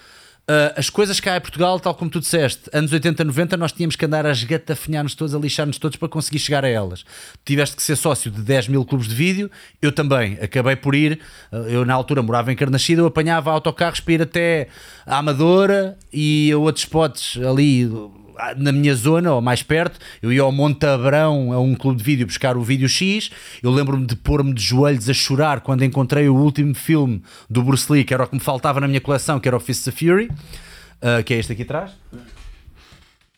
Uh, 0.44 0.76
as 0.76 0.90
coisas 0.90 1.22
cá 1.22 1.38
em 1.38 1.40
Portugal, 1.40 1.80
tal 1.80 1.96
como 1.96 2.12
tu 2.12 2.20
disseste, 2.20 2.70
anos 2.74 2.92
80, 2.92 3.24
90, 3.24 3.56
nós 3.56 3.72
tínhamos 3.72 3.96
que 3.96 4.04
andar 4.04 4.26
a 4.26 4.32
esgatafinhar-nos 4.32 5.16
todos, 5.16 5.34
a 5.34 5.40
lixar-nos 5.40 5.78
todos 5.78 5.96
para 5.96 6.10
conseguir 6.10 6.40
chegar 6.40 6.66
a 6.66 6.68
elas. 6.68 7.06
Tiveste 7.46 7.78
que 7.78 7.82
ser 7.82 7.96
sócio 7.96 8.30
de 8.30 8.42
10 8.42 8.68
mil 8.68 8.84
clubes 8.84 9.08
de 9.08 9.16
vídeo, 9.16 9.50
eu 9.82 9.90
também. 9.90 10.38
Acabei 10.42 10.76
por 10.76 10.96
ir, 10.96 11.22
uh, 11.50 11.56
eu 11.70 11.86
na 11.86 11.94
altura 11.94 12.22
morava 12.22 12.52
em 12.52 12.58
Carnachida, 12.58 13.02
eu 13.02 13.06
apanhava 13.06 13.52
autocarros 13.52 14.02
para 14.02 14.14
ir 14.14 14.22
até 14.22 14.68
a 15.06 15.20
Amadora 15.20 15.98
e 16.12 16.52
a 16.52 16.58
outros 16.58 16.84
spots 16.84 17.38
ali 17.38 17.90
na 18.58 18.72
minha 18.72 18.96
zona, 18.96 19.34
ou 19.34 19.42
mais 19.42 19.64
perto, 19.64 20.00
eu 20.22 20.32
ia 20.32 20.42
ao 20.42 20.52
Monte 20.52 20.86
Abrão 20.86 21.52
a 21.52 21.60
um 21.60 21.76
clube 21.76 21.98
de 21.98 22.04
vídeo 22.04 22.26
buscar 22.26 22.58
o 22.58 22.64
vídeo 22.64 22.88
X. 22.88 23.32
Eu 23.62 23.72
lembro-me 23.72 24.06
de 24.06 24.16
pôr-me 24.16 24.54
de 24.54 24.62
joelhos 24.62 25.10
a 25.10 25.14
chorar 25.14 25.62
quando 25.62 25.84
encontrei 25.84 26.28
o 26.28 26.36
último 26.36 26.74
filme 26.74 27.22
do 27.50 27.64
Bruce 27.64 27.92
Lee, 27.92 28.04
que 28.04 28.14
era 28.14 28.24
o 28.24 28.28
que 28.28 28.36
me 28.36 28.42
faltava 28.42 28.80
na 28.80 28.88
minha 28.88 29.02
coleção, 29.02 29.40
que 29.40 29.48
era 29.48 29.58
o 29.58 29.60
Fists 29.60 29.88
of 29.88 29.98
Fury, 29.98 30.26
uh, 30.26 31.24
que 31.24 31.34
é 31.34 31.40
este 31.40 31.54
aqui 31.54 31.64
atrás. 31.64 31.92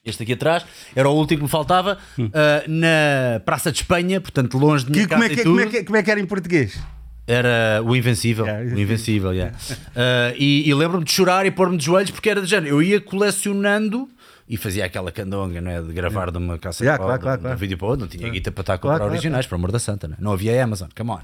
Este 0.05 0.21
aqui 0.21 0.33
atrás 0.33 0.63
era 0.95 1.09
o 1.09 1.13
último 1.13 1.39
que 1.39 1.43
me 1.45 1.49
faltava 1.49 1.97
uh, 2.19 2.29
na 2.67 3.39
Praça 3.43 3.71
de 3.71 3.79
Espanha, 3.79 4.21
portanto, 4.21 4.57
longe 4.57 4.85
de 4.85 4.91
minha 4.91 5.07
Que, 5.07 5.09
como, 5.09 5.21
casa 5.23 5.33
é 5.33 5.35
que, 5.35 5.41
e 5.41 5.43
como, 5.43 5.59
é 5.59 5.65
que, 5.65 5.83
como 5.83 5.97
é 5.97 6.03
que 6.03 6.11
era 6.11 6.19
em 6.19 6.25
português? 6.25 6.79
Era 7.27 7.81
o 7.83 7.95
Invencível. 7.95 8.45
Yeah, 8.45 8.75
o 8.75 8.79
Invencível, 8.79 9.33
yeah. 9.33 9.57
Uh, 9.57 10.35
e, 10.37 10.69
e 10.69 10.73
lembro-me 10.75 11.03
de 11.03 11.11
chorar 11.11 11.47
e 11.47 11.51
pôr-me 11.51 11.75
de 11.75 11.85
joelhos 11.85 12.11
porque 12.11 12.29
era 12.29 12.39
de 12.39 12.47
género. 12.47 12.75
Eu 12.75 12.83
ia 12.83 13.01
colecionando 13.01 14.07
e 14.47 14.57
fazia 14.57 14.85
aquela 14.85 15.11
candonga, 15.11 15.59
não 15.59 15.71
é? 15.71 15.81
De 15.81 15.91
gravar 15.91 16.29
de 16.29 16.37
uma 16.37 16.59
caça 16.59 16.83
Yeah, 16.83 17.03
para 17.03 17.17
claro, 17.17 17.41
claro, 17.41 17.55
de 17.55 17.55
um 17.55 17.59
vídeo 17.59 17.77
para 17.77 17.87
outro, 17.87 18.01
não 18.01 18.07
tinha 18.07 18.29
guita 18.29 18.51
para 18.51 18.61
estar 18.61 18.73
a 18.75 18.77
comprar 18.77 19.05
originais, 19.05 19.47
por 19.47 19.55
amor 19.55 19.71
da 19.71 19.79
santa, 19.79 20.07
não, 20.07 20.15
é? 20.15 20.17
não 20.19 20.33
havia 20.33 20.63
Amazon, 20.63 20.87
come 20.95 21.09
on. 21.09 21.19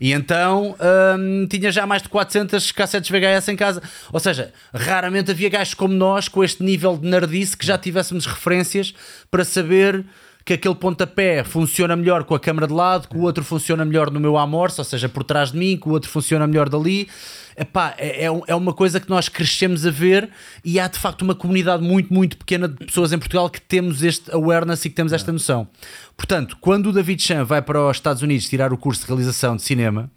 E 0.00 0.12
então 0.12 0.74
hum, 1.18 1.46
tinha 1.48 1.70
já 1.70 1.86
mais 1.86 2.02
de 2.02 2.08
400 2.08 2.72
cassetes 2.72 3.08
VHS 3.08 3.48
em 3.48 3.56
casa. 3.56 3.80
Ou 4.12 4.18
seja, 4.18 4.52
raramente 4.74 5.30
havia 5.30 5.48
gajos 5.48 5.74
como 5.74 5.94
nós 5.94 6.28
com 6.28 6.42
este 6.42 6.62
nível 6.64 6.96
de 6.96 7.06
nerdice 7.08 7.56
que 7.56 7.64
já 7.64 7.78
tivéssemos 7.78 8.26
referências 8.26 8.92
para 9.30 9.44
saber 9.44 10.04
que 10.44 10.52
aquele 10.52 10.76
pontapé 10.76 11.42
funciona 11.42 11.96
melhor 11.96 12.22
com 12.22 12.32
a 12.32 12.38
câmara 12.38 12.68
de 12.68 12.72
lado, 12.72 13.08
que 13.08 13.16
o 13.16 13.22
outro 13.22 13.42
funciona 13.42 13.84
melhor 13.84 14.12
no 14.12 14.20
meu 14.20 14.38
amorço, 14.38 14.80
ou 14.80 14.84
seja, 14.84 15.08
por 15.08 15.24
trás 15.24 15.50
de 15.50 15.58
mim, 15.58 15.76
que 15.76 15.88
o 15.88 15.92
outro 15.92 16.08
funciona 16.08 16.46
melhor 16.46 16.68
dali. 16.68 17.08
Epá, 17.56 17.94
é, 17.96 18.26
é, 18.26 18.42
é 18.46 18.54
uma 18.54 18.72
coisa 18.72 19.00
que 19.00 19.08
nós 19.08 19.28
crescemos 19.28 19.86
a 19.86 19.90
ver 19.90 20.28
e 20.64 20.78
há 20.78 20.86
de 20.88 20.98
facto 20.98 21.22
uma 21.22 21.34
comunidade 21.34 21.82
muito, 21.82 22.12
muito 22.12 22.36
pequena 22.36 22.68
de 22.68 22.84
pessoas 22.84 23.12
em 23.12 23.18
Portugal 23.18 23.48
que 23.48 23.60
temos 23.60 24.02
este 24.02 24.30
awareness 24.30 24.84
e 24.84 24.90
que 24.90 24.94
temos 24.94 25.12
esta 25.12 25.32
noção. 25.32 25.66
Portanto, 26.16 26.56
quando 26.60 26.90
o 26.90 26.92
David 26.92 27.22
Chan 27.22 27.44
vai 27.44 27.62
para 27.62 27.80
os 27.80 27.96
Estados 27.96 28.22
Unidos 28.22 28.48
tirar 28.48 28.72
o 28.72 28.76
curso 28.78 29.02
de 29.02 29.08
realização 29.08 29.56
de 29.56 29.62
cinema, 29.62 30.10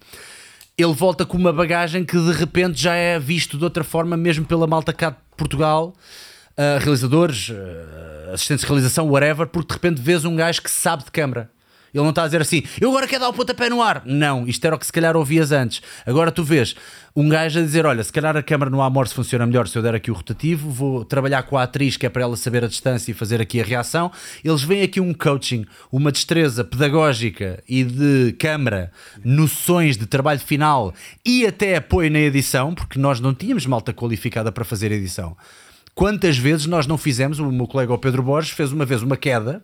ele 0.76 0.92
volta 0.92 1.24
com 1.24 1.36
uma 1.36 1.52
bagagem 1.52 2.04
que 2.04 2.16
de 2.16 2.32
repente 2.32 2.80
já 2.80 2.94
é 2.94 3.18
visto 3.18 3.56
de 3.56 3.64
outra 3.64 3.84
forma, 3.84 4.16
mesmo 4.16 4.44
pela 4.44 4.66
malta 4.66 4.92
cá 4.92 5.10
de 5.10 5.16
Portugal, 5.36 5.94
ah, 6.56 6.78
realizadores, 6.78 7.50
ah, 7.50 8.32
assistentes 8.34 8.64
de 8.64 8.68
realização, 8.68 9.08
whatever, 9.08 9.46
porque 9.46 9.68
de 9.68 9.74
repente 9.74 10.00
vês 10.00 10.24
um 10.24 10.36
gajo 10.36 10.60
que 10.62 10.70
sabe 10.70 11.04
de 11.04 11.10
câmara. 11.10 11.50
Ele 11.92 12.02
não 12.02 12.10
está 12.10 12.22
a 12.22 12.26
dizer 12.26 12.40
assim, 12.40 12.62
eu 12.80 12.90
agora 12.90 13.06
quero 13.06 13.22
dar 13.22 13.28
o 13.28 13.32
pontapé 13.32 13.68
no 13.68 13.82
ar. 13.82 14.02
Não, 14.04 14.46
isto 14.46 14.64
era 14.64 14.76
o 14.76 14.78
que 14.78 14.86
se 14.86 14.92
calhar 14.92 15.16
ouvias 15.16 15.52
antes. 15.52 15.82
Agora 16.06 16.30
tu 16.30 16.44
vês 16.44 16.74
um 17.14 17.28
gajo 17.28 17.58
a 17.58 17.62
dizer: 17.62 17.84
Olha, 17.86 18.02
se 18.04 18.12
calhar 18.12 18.36
a 18.36 18.42
câmara 18.42 18.70
no 18.70 18.80
amor 18.82 19.08
se 19.08 19.14
funciona 19.14 19.46
melhor 19.46 19.66
se 19.66 19.76
eu 19.76 19.82
der 19.82 19.94
aqui 19.94 20.10
o 20.10 20.14
rotativo, 20.14 20.70
vou 20.70 21.04
trabalhar 21.04 21.42
com 21.42 21.58
a 21.58 21.64
atriz 21.64 21.96
que 21.96 22.06
é 22.06 22.08
para 22.08 22.22
ela 22.22 22.36
saber 22.36 22.64
a 22.64 22.68
distância 22.68 23.10
e 23.10 23.14
fazer 23.14 23.40
aqui 23.40 23.60
a 23.60 23.64
reação. 23.64 24.10
Eles 24.44 24.62
veem 24.62 24.82
aqui 24.82 25.00
um 25.00 25.12
coaching, 25.12 25.66
uma 25.90 26.12
destreza 26.12 26.64
pedagógica 26.64 27.62
e 27.68 27.84
de 27.84 28.32
câmara, 28.38 28.92
noções 29.24 29.96
de 29.96 30.06
trabalho 30.06 30.40
final 30.40 30.94
e 31.24 31.46
até 31.46 31.76
apoio 31.76 32.10
na 32.10 32.20
edição, 32.20 32.74
porque 32.74 32.98
nós 32.98 33.20
não 33.20 33.34
tínhamos 33.34 33.66
malta 33.66 33.92
qualificada 33.92 34.52
para 34.52 34.64
fazer 34.64 34.92
edição. 34.92 35.36
Quantas 35.94 36.38
vezes 36.38 36.66
nós 36.66 36.86
não 36.86 36.96
fizemos? 36.96 37.38
O 37.40 37.50
meu 37.50 37.66
colega 37.66 37.92
o 37.92 37.98
Pedro 37.98 38.22
Borges 38.22 38.52
fez 38.52 38.72
uma 38.72 38.86
vez 38.86 39.02
uma 39.02 39.16
queda 39.16 39.62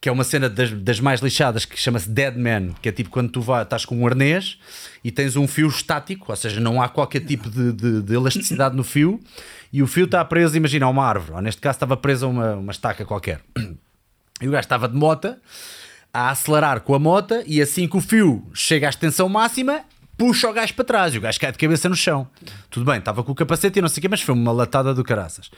que 0.00 0.08
é 0.08 0.12
uma 0.12 0.24
cena 0.24 0.48
das, 0.48 0.70
das 0.72 0.98
mais 0.98 1.20
lixadas 1.20 1.64
que 1.66 1.76
chama-se 1.78 2.08
Dead 2.08 2.34
Man, 2.36 2.72
que 2.80 2.88
é 2.88 2.92
tipo 2.92 3.10
quando 3.10 3.30
tu 3.30 3.40
vai, 3.42 3.62
estás 3.62 3.84
com 3.84 3.96
um 3.98 4.06
arnês 4.06 4.58
e 5.04 5.10
tens 5.10 5.36
um 5.36 5.46
fio 5.46 5.68
estático, 5.68 6.26
ou 6.32 6.36
seja, 6.36 6.58
não 6.58 6.80
há 6.80 6.88
qualquer 6.88 7.20
tipo 7.20 7.50
de, 7.50 7.72
de- 7.72 8.02
de 8.02 8.14
elasticidade 8.14 8.74
no 8.74 8.82
fio 8.82 9.20
e 9.72 9.82
o 9.82 9.86
fio 9.86 10.06
está 10.06 10.24
preso, 10.24 10.56
imagina, 10.56 10.86
a 10.86 10.88
uma 10.88 11.04
árvore, 11.04 11.32
ou 11.36 11.42
neste 11.42 11.60
caso 11.60 11.76
estava 11.76 11.96
preso 11.98 12.24
a 12.26 12.28
uma, 12.30 12.54
uma 12.54 12.72
estaca 12.72 13.04
qualquer. 13.04 13.40
E 14.40 14.48
o 14.48 14.50
gajo 14.50 14.60
estava 14.64 14.88
de 14.88 14.96
mota 14.96 15.38
a 16.12 16.30
acelerar 16.30 16.80
com 16.80 16.94
a 16.94 16.98
mota 16.98 17.44
e 17.46 17.60
assim 17.60 17.86
que 17.86 17.96
o 17.96 18.00
fio 18.00 18.42
chega 18.54 18.86
à 18.86 18.90
extensão 18.90 19.28
máxima, 19.28 19.82
puxa 20.16 20.48
o 20.48 20.52
gajo 20.52 20.72
para 20.74 20.84
trás 20.84 21.14
e 21.14 21.18
o 21.18 21.20
gajo 21.20 21.38
cai 21.38 21.52
de 21.52 21.58
cabeça 21.58 21.88
no 21.90 21.94
chão. 21.94 22.26
Tudo 22.70 22.86
bem, 22.86 22.98
estava 22.98 23.22
com 23.22 23.32
o 23.32 23.34
capacete 23.34 23.78
e 23.78 23.82
não 23.82 23.88
sei 23.88 23.98
o 23.98 24.02
quê, 24.02 24.08
mas 24.08 24.22
foi 24.22 24.34
uma 24.34 24.50
latada 24.50 24.94
do 24.94 25.04
caraças. 25.04 25.50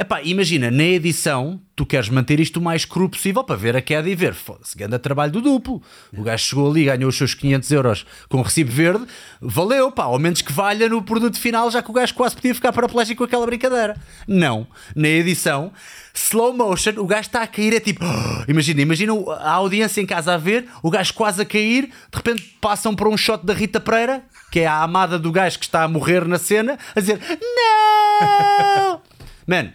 Epá, 0.00 0.22
imagina, 0.22 0.70
na 0.70 0.84
edição, 0.84 1.60
tu 1.74 1.84
queres 1.84 2.08
manter 2.08 2.38
isto 2.38 2.58
o 2.58 2.62
mais 2.62 2.84
cru 2.84 3.08
possível 3.08 3.42
para 3.42 3.56
ver 3.56 3.76
a 3.76 3.82
queda 3.82 4.08
e 4.08 4.14
ver. 4.14 4.32
Foda-se, 4.32 4.78
grande 4.78 4.96
trabalho 5.00 5.32
do 5.32 5.40
duplo. 5.40 5.82
O 6.16 6.22
gajo 6.22 6.44
chegou 6.44 6.70
ali, 6.70 6.84
ganhou 6.84 7.08
os 7.08 7.16
seus 7.16 7.34
500 7.34 7.70
euros 7.72 8.06
com 8.28 8.38
o 8.38 8.42
recibo 8.42 8.70
verde, 8.70 9.04
valeu, 9.40 9.90
pá, 9.90 10.04
ao 10.04 10.16
menos 10.16 10.40
que 10.40 10.52
valha 10.52 10.88
no 10.88 11.02
produto 11.02 11.36
final, 11.40 11.68
já 11.68 11.82
que 11.82 11.90
o 11.90 11.92
gajo 11.92 12.14
quase 12.14 12.36
podia 12.36 12.54
ficar 12.54 12.72
paraplégico 12.72 13.18
com 13.18 13.24
aquela 13.24 13.44
brincadeira. 13.44 13.96
Não. 14.28 14.68
Na 14.94 15.08
edição, 15.08 15.72
slow 16.14 16.56
motion, 16.56 16.92
o 16.98 17.04
gajo 17.04 17.22
está 17.22 17.42
a 17.42 17.46
cair, 17.48 17.74
é 17.74 17.80
tipo. 17.80 18.04
imagina, 18.46 18.80
imagina 18.80 19.12
a 19.40 19.50
audiência 19.50 20.00
em 20.00 20.06
casa 20.06 20.32
a 20.32 20.36
ver, 20.36 20.68
o 20.80 20.90
gajo 20.90 21.12
quase 21.12 21.42
a 21.42 21.44
cair, 21.44 21.86
de 21.86 22.16
repente 22.16 22.56
passam 22.60 22.94
para 22.94 23.08
um 23.08 23.16
shot 23.16 23.44
da 23.44 23.52
Rita 23.52 23.80
Pereira, 23.80 24.22
que 24.52 24.60
é 24.60 24.66
a 24.68 24.80
amada 24.80 25.18
do 25.18 25.32
gajo 25.32 25.58
que 25.58 25.64
está 25.64 25.82
a 25.82 25.88
morrer 25.88 26.24
na 26.24 26.38
cena, 26.38 26.78
a 26.94 27.00
dizer: 27.00 27.18
Não! 27.40 29.02
Man, 29.44 29.72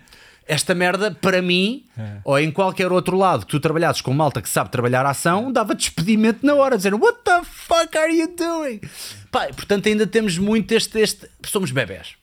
esta 0.47 0.75
merda, 0.75 1.11
para 1.11 1.41
mim, 1.41 1.85
ou 2.23 2.37
em 2.39 2.51
qualquer 2.51 2.91
outro 2.91 3.17
lado 3.17 3.45
que 3.45 3.51
tu 3.51 3.59
trabalhasses 3.59 4.01
com 4.01 4.13
malta 4.13 4.41
que 4.41 4.49
sabe 4.49 4.69
trabalhar 4.69 5.05
a 5.05 5.11
ação, 5.11 5.51
dava 5.51 5.73
despedimento 5.75 6.45
na 6.45 6.53
hora, 6.55 6.75
dizendo 6.77 6.97
What 6.97 7.19
the 7.23 7.41
fuck 7.43 7.97
are 7.97 8.13
you 8.13 8.27
doing? 8.35 8.81
Pá, 9.31 9.47
portanto, 9.55 9.87
ainda 9.87 10.05
temos 10.05 10.37
muito 10.37 10.71
este, 10.73 10.99
este. 10.99 11.29
Somos 11.45 11.71
bebés. 11.71 12.15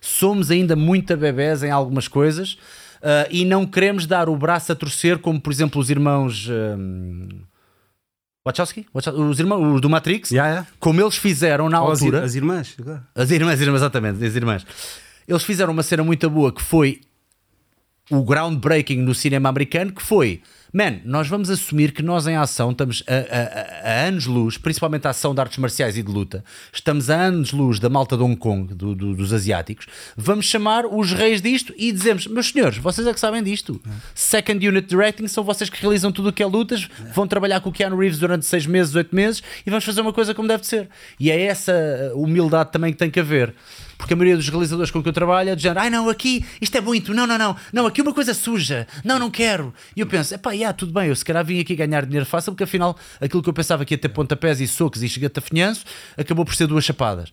Somos 0.00 0.50
ainda 0.50 0.74
muito 0.76 1.16
bebés 1.16 1.62
em 1.62 1.70
algumas 1.70 2.08
coisas 2.08 2.54
uh, 3.02 3.28
e 3.30 3.44
não 3.44 3.64
queremos 3.64 4.06
dar 4.06 4.28
o 4.28 4.36
braço 4.36 4.72
a 4.72 4.74
torcer, 4.74 5.18
como 5.18 5.40
por 5.40 5.52
exemplo 5.52 5.80
os 5.80 5.88
irmãos. 5.90 6.48
Um, 6.48 7.28
Wachowski? 8.44 8.86
Wachowski? 8.92 9.20
Os 9.22 9.38
irmãos 9.38 9.74
os 9.76 9.80
do 9.80 9.88
Matrix, 9.88 10.30
Yeah, 10.32 10.50
yeah. 10.50 10.68
como 10.80 11.00
eles 11.00 11.16
fizeram 11.16 11.68
na 11.68 11.80
Ou 11.80 11.90
altura. 11.92 12.18
as. 12.18 12.24
As 12.24 12.34
irmãs, 12.34 12.76
as 13.14 13.30
irmãs, 13.30 13.60
exatamente, 13.60 14.24
as 14.24 14.34
irmãs. 14.34 14.66
Eles 15.28 15.44
fizeram 15.44 15.72
uma 15.72 15.84
cena 15.84 16.02
muito 16.02 16.28
boa 16.28 16.52
que 16.52 16.60
foi 16.60 17.00
o 18.10 18.22
groundbreaking 18.24 18.98
no 19.00 19.14
cinema 19.14 19.48
americano, 19.48 19.92
que 19.92 20.02
foi, 20.02 20.42
man, 20.72 20.96
nós 21.04 21.28
vamos 21.28 21.48
assumir 21.48 21.92
que 21.92 22.02
nós 22.02 22.26
em 22.26 22.34
ação 22.36 22.72
estamos 22.72 23.02
a, 23.06 23.14
a- 23.14 24.02
a- 24.02 24.08
anos-luz, 24.08 24.58
principalmente 24.58 25.06
a 25.06 25.10
ação 25.10 25.32
de 25.32 25.40
artes 25.40 25.56
marciais 25.58 25.96
e 25.96 26.02
de 26.02 26.10
luta, 26.10 26.44
estamos 26.72 27.08
a 27.08 27.14
anos-luz 27.26 27.78
da 27.78 27.88
malta 27.88 28.16
de 28.16 28.22
Hong 28.24 28.34
Kong, 28.36 28.74
do- 28.74 28.94
do- 28.94 29.14
dos 29.14 29.32
asiáticos, 29.32 29.86
vamos 30.16 30.46
chamar 30.46 30.84
os 30.84 31.12
reis 31.12 31.40
disto 31.40 31.72
e 31.78 31.92
dizemos, 31.92 32.26
meus 32.26 32.48
senhores, 32.50 32.76
vocês 32.78 33.06
é 33.06 33.14
que 33.14 33.20
sabem 33.20 33.42
disto. 33.42 33.80
Second 34.14 34.66
Unit 34.68 34.88
Directing 34.88 35.28
são 35.28 35.44
vocês 35.44 35.70
que 35.70 35.80
realizam 35.80 36.10
tudo 36.10 36.30
o 36.30 36.32
que 36.32 36.42
é 36.42 36.46
lutas, 36.46 36.88
vão 37.14 37.26
trabalhar 37.28 37.60
com 37.60 37.70
o 37.70 37.72
Keanu 37.72 37.96
Reeves 37.96 38.18
durante 38.18 38.44
seis 38.44 38.66
meses, 38.66 38.94
oito 38.96 39.14
meses 39.14 39.42
e 39.64 39.70
vamos 39.70 39.84
fazer 39.84 40.00
uma 40.00 40.12
coisa 40.12 40.34
como 40.34 40.48
deve 40.48 40.66
ser. 40.66 40.88
E 41.20 41.30
é 41.30 41.40
essa 41.42 41.72
humildade 42.16 42.72
também 42.72 42.92
que 42.92 42.98
tem 42.98 43.10
que 43.10 43.20
haver. 43.20 43.54
Porque 44.02 44.14
a 44.14 44.16
maioria 44.16 44.36
dos 44.36 44.48
realizadores 44.48 44.90
com 44.90 45.00
que 45.00 45.08
eu 45.08 45.12
trabalho 45.12 45.50
é 45.50 45.54
de 45.54 45.62
género, 45.62 45.78
ai 45.78 45.88
não, 45.88 46.08
aqui 46.08 46.44
isto 46.60 46.76
é 46.76 46.80
muito, 46.80 47.14
não, 47.14 47.24
não, 47.24 47.38
não, 47.38 47.56
não, 47.72 47.86
aqui 47.86 48.02
uma 48.02 48.12
coisa 48.12 48.34
suja, 48.34 48.84
não, 49.04 49.16
não 49.16 49.30
quero. 49.30 49.72
E 49.94 50.00
eu 50.00 50.08
penso, 50.08 50.34
epá, 50.34 50.50
yeah, 50.50 50.76
tudo 50.76 50.92
bem, 50.92 51.06
eu 51.06 51.14
se 51.14 51.24
calhar 51.24 51.44
vim 51.44 51.60
aqui 51.60 51.76
ganhar 51.76 52.04
dinheiro 52.04 52.26
fácil, 52.26 52.50
porque 52.50 52.64
afinal 52.64 52.96
aquilo 53.20 53.40
que 53.40 53.48
eu 53.48 53.52
pensava 53.52 53.84
que 53.84 53.94
ia 53.94 53.98
ter 53.98 54.08
pontapés 54.08 54.60
e 54.60 54.66
socos 54.66 55.04
e 55.04 55.08
chegatafinhanço 55.08 55.84
acabou 56.18 56.44
por 56.44 56.52
ser 56.56 56.66
duas 56.66 56.84
chapadas. 56.84 57.30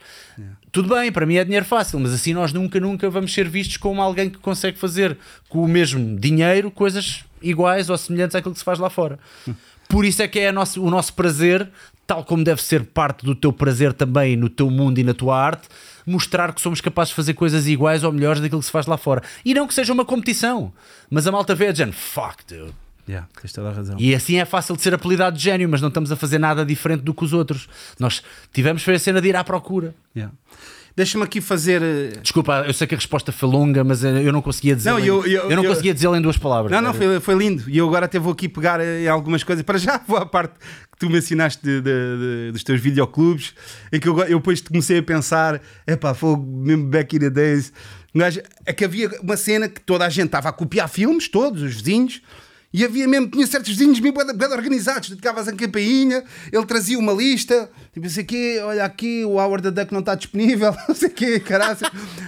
Tudo 0.72 0.94
bem, 0.96 1.12
para 1.12 1.26
mim 1.26 1.38
é 1.38 1.44
dinheiro 1.44 1.66
fácil, 1.66 2.00
mas 2.00 2.14
assim 2.14 2.36
nós 2.36 2.54
nunca, 2.54 2.80
nunca 2.80 3.10
vamos 3.10 3.34
ser 3.34 3.50
vistos 3.50 3.78
como 3.78 4.00
alguém 4.00 4.30
que 4.30 4.38
consegue 4.38 4.78
fazer 4.78 5.18
com 5.50 5.64
o 5.64 5.68
mesmo 5.68 6.20
dinheiro 6.20 6.70
coisas 6.70 7.24
iguais 7.42 7.90
ou 7.90 7.98
semelhantes 7.98 8.36
àquilo 8.36 8.54
que 8.54 8.60
se 8.60 8.64
faz 8.66 8.78
lá 8.78 8.92
fora. 8.92 9.18
Por 9.90 10.06
isso 10.06 10.22
é 10.22 10.28
que 10.28 10.38
é 10.38 10.52
nosso- 10.52 10.84
o 10.84 10.90
nosso 10.92 11.16
prazer, 11.16 11.68
tal 12.06 12.24
como 12.24 12.44
deve 12.44 12.62
ser 12.62 12.84
parte 12.84 13.26
do 13.26 13.34
teu 13.34 13.52
prazer 13.52 13.92
também 13.92 14.36
no 14.38 14.48
teu 14.48 14.70
mundo 14.70 15.00
e 15.00 15.04
na 15.04 15.16
tua 15.16 15.36
arte, 15.36 15.68
mostrar 16.10 16.54
que 16.54 16.62
somos 16.62 16.82
capazes 16.82 17.10
de 17.10 17.16
fazer 17.16 17.34
coisas 17.34 17.68
iguais 17.68 18.04
ou 18.04 18.12
melhores 18.12 18.42
daquilo 18.42 18.60
que 18.60 18.66
se 18.66 18.72
faz 18.72 18.86
lá 18.86 18.98
fora. 18.98 19.22
E 19.44 19.54
não 19.54 19.68
que 19.68 19.74
seja 19.74 19.94
uma 19.94 20.06
competição, 20.06 20.74
mas 21.10 21.28
a 21.28 21.32
malta 21.32 21.56
vê 21.56 21.68
a 21.68 21.74
gente, 21.74 21.96
fuck, 21.96 22.44
dude. 22.48 22.74
Yeah, 23.08 23.28
tens 23.42 23.52
toda 23.52 23.70
a 23.70 23.72
razão. 23.72 23.96
E 23.98 24.14
assim 24.14 24.38
é 24.38 24.46
fácil 24.46 24.76
de 24.76 24.84
ser 24.84 24.94
apelidado 24.94 25.36
de 25.36 25.44
gênio, 25.44 25.68
mas 25.68 25.82
não 25.82 25.88
estamos 25.88 26.12
a 26.12 26.16
fazer 26.16 26.38
nada 26.38 26.64
diferente 26.64 27.02
do 27.02 27.12
que 27.12 27.24
os 27.24 27.34
outros. 27.34 27.68
Nós 27.98 28.22
tivemos 28.54 28.84
foi 28.84 28.96
a 28.96 29.00
cena 29.00 29.20
de 29.20 29.30
ir 29.30 29.36
à 29.36 29.44
procura. 29.44 29.96
Yeah. 30.16 30.32
Deixa-me 31.00 31.24
aqui 31.24 31.40
fazer. 31.40 31.82
eh, 31.82 32.20
Desculpa, 32.22 32.66
eu 32.68 32.74
sei 32.74 32.86
que 32.86 32.94
a 32.94 32.98
resposta 32.98 33.32
foi 33.32 33.48
longa, 33.48 33.86
mas 33.86 34.04
eh, 34.04 34.22
eu 34.22 34.34
não 34.34 34.42
conseguia 34.42 34.76
dizer. 34.76 34.90
Não, 34.92 35.00
eu- 35.00 35.26
eu- 35.26 35.50
não 35.56 35.64
eu- 35.64 35.70
conseguia 35.70 35.94
dizer 35.94 36.10
em 36.10 36.22
duas 36.22 36.38
palavras. 36.38 36.70
Não, 36.74 36.82
não, 36.82 36.94
foi, 36.94 37.22
foi 37.22 37.36
lindo. 37.36 37.64
E 37.70 37.78
eu 37.78 37.88
agora 37.88 38.06
até 38.06 38.20
vou 38.20 38.34
aqui 38.34 38.50
pegar 38.50 38.82
eh, 38.82 39.04
em 39.04 39.08
algumas 39.08 39.42
coisas. 39.42 39.64
Para 39.64 39.78
já 39.78 39.98
vou 40.06 40.18
à 40.18 40.26
parte 40.26 40.56
que 40.92 40.98
tu 41.00 41.10
mencionaste 41.10 41.64
de- 41.64 41.80
de- 41.80 42.18
de- 42.18 42.52
dos 42.52 42.66
teus 42.66 42.82
videoclubes, 42.82 43.54
em 43.94 43.98
que 44.02 44.10
eu, 44.10 44.20
eu 44.24 44.40
depois 44.40 44.60
comecei 44.60 44.98
a 44.98 45.04
pensar: 45.04 45.62
epá, 45.88 46.14
foi 46.14 46.36
mesmo 46.38 46.88
back 46.88 47.16
in 47.16 47.20
the 47.20 47.30
days. 47.30 47.72
Gajo- 48.14 48.42
É 48.66 48.74
que 48.74 48.84
havia 48.84 49.10
uma 49.24 49.38
cena 49.38 49.70
que 49.70 49.80
toda 49.80 50.06
a 50.06 50.10
gente 50.10 50.26
estava 50.26 50.50
a 50.50 50.52
copiar 50.52 50.90
filmes, 50.90 51.30
todos 51.30 51.62
os 51.62 51.76
vizinhos. 51.76 52.22
E 52.72 52.86
havia 52.86 53.08
mesmo, 53.08 53.28
tinha 53.28 53.48
certos 53.48 53.70
vizinhos 53.70 54.00
bem, 54.00 54.14
bem 54.14 54.48
organizados, 54.52 55.10
dedicavas 55.10 55.48
a 55.48 55.54
campainha, 55.54 56.24
ele 56.54 56.66
trazia 56.68 57.00
uma 57.00 57.12
lista, 57.12 57.68
tipo, 57.92 58.02
não 58.06 58.10
sei 58.10 58.24
o 58.24 58.28
quê, 58.28 58.62
olha 58.64 58.86
aqui, 58.86 59.26
o 59.26 59.40
Howard 59.40 59.64
the 59.64 59.72
Duck 59.72 59.92
não 59.92 60.02
está 60.02 60.14
disponível, 60.14 60.76
não 60.88 60.94
sei 60.94 61.08
o 61.10 61.12
quê, 61.12 61.40
caralho. 61.40 61.78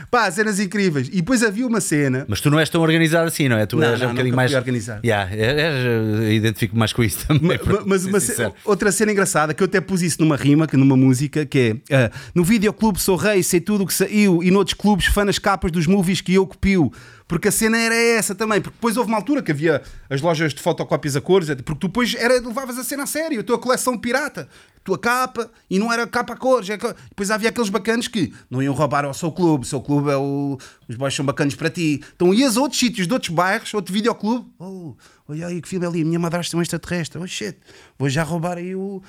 Pá, 0.09 0.31
cenas 0.31 0.59
incríveis. 0.59 1.07
E 1.09 1.17
depois 1.17 1.43
havia 1.43 1.65
uma 1.67 1.79
cena 1.79 2.25
Mas 2.27 2.41
tu 2.41 2.49
não 2.49 2.59
és 2.59 2.69
tão 2.69 2.81
organizado 2.81 3.27
assim, 3.27 3.47
não 3.47 3.55
é? 3.57 3.67
Tu 3.67 3.77
Não, 3.77 3.87
és 3.89 3.99
não, 3.99 4.07
um 4.07 4.11
bocadinho 4.11 4.35
mais. 4.35 4.51
organizado. 4.53 5.01
Yeah, 5.05 5.31
és- 5.31 5.57
és- 5.57 6.33
identifico 6.37 6.75
mais 6.75 6.91
com 6.91 7.03
isso 7.03 7.25
também. 7.27 7.59
Mas 7.85 8.23
ser 8.23 8.45
uma 8.47 8.53
outra 8.65 8.91
cena 8.91 9.11
engraçada 9.11 9.53
que 9.53 9.61
eu 9.61 9.65
até 9.65 9.79
pus 9.79 10.01
isso 10.01 10.17
numa 10.21 10.35
rima, 10.35 10.65
que 10.67 10.75
numa 10.75 10.97
música, 10.97 11.45
que 11.45 11.77
é 11.89 11.95
ah, 12.05 12.11
no 12.33 12.43
videoclube 12.43 12.99
sou 12.99 13.15
rei, 13.15 13.43
sei 13.43 13.61
tudo 13.61 13.83
o 13.83 13.87
que 13.87 13.93
saiu, 13.93 14.41
e 14.41 14.49
noutros 14.49 14.73
clubes 14.73 15.05
fã 15.05 15.23
nas 15.23 15.37
capas 15.37 15.71
dos 15.71 15.85
movies 15.85 16.19
que 16.19 16.33
eu 16.33 16.47
copio. 16.47 16.91
Porque 17.31 17.47
a 17.47 17.51
cena 17.51 17.77
era 17.77 17.95
essa 17.95 18.35
também, 18.35 18.59
porque 18.59 18.75
depois 18.75 18.97
houve 18.97 19.09
uma 19.09 19.17
altura 19.17 19.41
que 19.41 19.53
havia 19.53 19.81
as 20.09 20.19
lojas 20.19 20.53
de 20.53 20.61
fotocópias 20.61 21.15
a 21.15 21.21
cores, 21.21 21.47
porque 21.63 21.79
tu 21.79 21.87
depois 21.87 22.13
era, 22.13 22.33
levavas 22.33 22.77
a 22.77 22.83
cena 22.83 23.03
a 23.03 23.05
sério, 23.05 23.39
a 23.39 23.43
tua 23.43 23.57
coleção 23.57 23.97
pirata, 23.97 24.49
a 24.75 24.79
tua 24.83 24.99
capa, 24.99 25.49
e 25.69 25.79
não 25.79 25.93
era 25.93 26.05
capa 26.05 26.33
a 26.33 26.35
cores. 26.35 26.69
é 26.69 26.75
Depois 26.75 27.31
havia 27.31 27.47
aqueles 27.47 27.69
bacanos 27.69 28.09
que 28.09 28.33
não 28.49 28.61
iam 28.61 28.73
roubar 28.73 29.05
ao 29.05 29.13
seu 29.13 29.31
clube, 29.31 29.63
o 29.63 29.65
seu 29.65 29.79
clube 29.79 30.09
é 30.09 30.17
o. 30.17 30.57
Os 30.89 30.97
boys 30.97 31.15
são 31.15 31.23
bacanos 31.25 31.55
para 31.55 31.69
ti. 31.69 32.03
Então 32.13 32.33
ias 32.33 32.57
a 32.57 32.59
outros 32.59 32.81
sítios, 32.81 33.07
de 33.07 33.13
outros 33.13 33.33
bairros, 33.33 33.73
outro 33.73 33.93
videoclube, 33.93 34.45
oh, 34.59 34.93
olha 35.25 35.47
aí 35.47 35.61
que 35.61 35.69
filme 35.69 35.85
é 35.85 35.87
ali, 35.87 36.01
a 36.01 36.05
minha 36.05 36.19
madrasta 36.19 36.57
é 36.57 36.59
um 36.59 36.61
extraterrestre, 36.61 37.17
oh 37.17 37.25
shit, 37.25 37.57
vou 37.97 38.09
já 38.09 38.23
roubar 38.23 38.57
aí 38.57 38.75
o. 38.75 39.01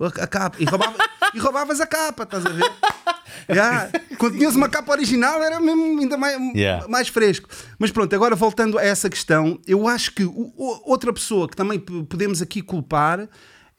A 0.00 0.26
capa 0.26 0.56
e, 0.58 0.64
roubava- 0.64 0.96
e 1.34 1.38
roubavas 1.38 1.80
a 1.80 1.86
capa, 1.86 2.22
estás 2.22 2.46
a 2.46 2.48
ver? 2.50 2.72
Já, 3.48 3.90
Quando 4.18 4.36
tinhas 4.38 4.54
uma 4.56 4.68
capa 4.68 4.92
original 4.92 5.42
era 5.42 5.60
mesmo 5.60 6.00
ainda 6.00 6.16
mais, 6.16 6.38
Yeah. 6.54 6.86
mais 6.88 7.08
fresco. 7.08 7.48
Mas 7.78 7.90
pronto, 7.90 8.14
agora 8.14 8.34
voltando 8.36 8.78
a 8.78 8.84
essa 8.84 9.08
questão, 9.10 9.58
eu 9.66 9.86
acho 9.88 10.12
que 10.12 10.24
o- 10.24 10.52
outra 10.84 11.12
pessoa 11.12 11.48
que 11.48 11.56
também 11.56 11.78
podemos 11.78 12.40
aqui 12.42 12.62
culpar 12.62 13.28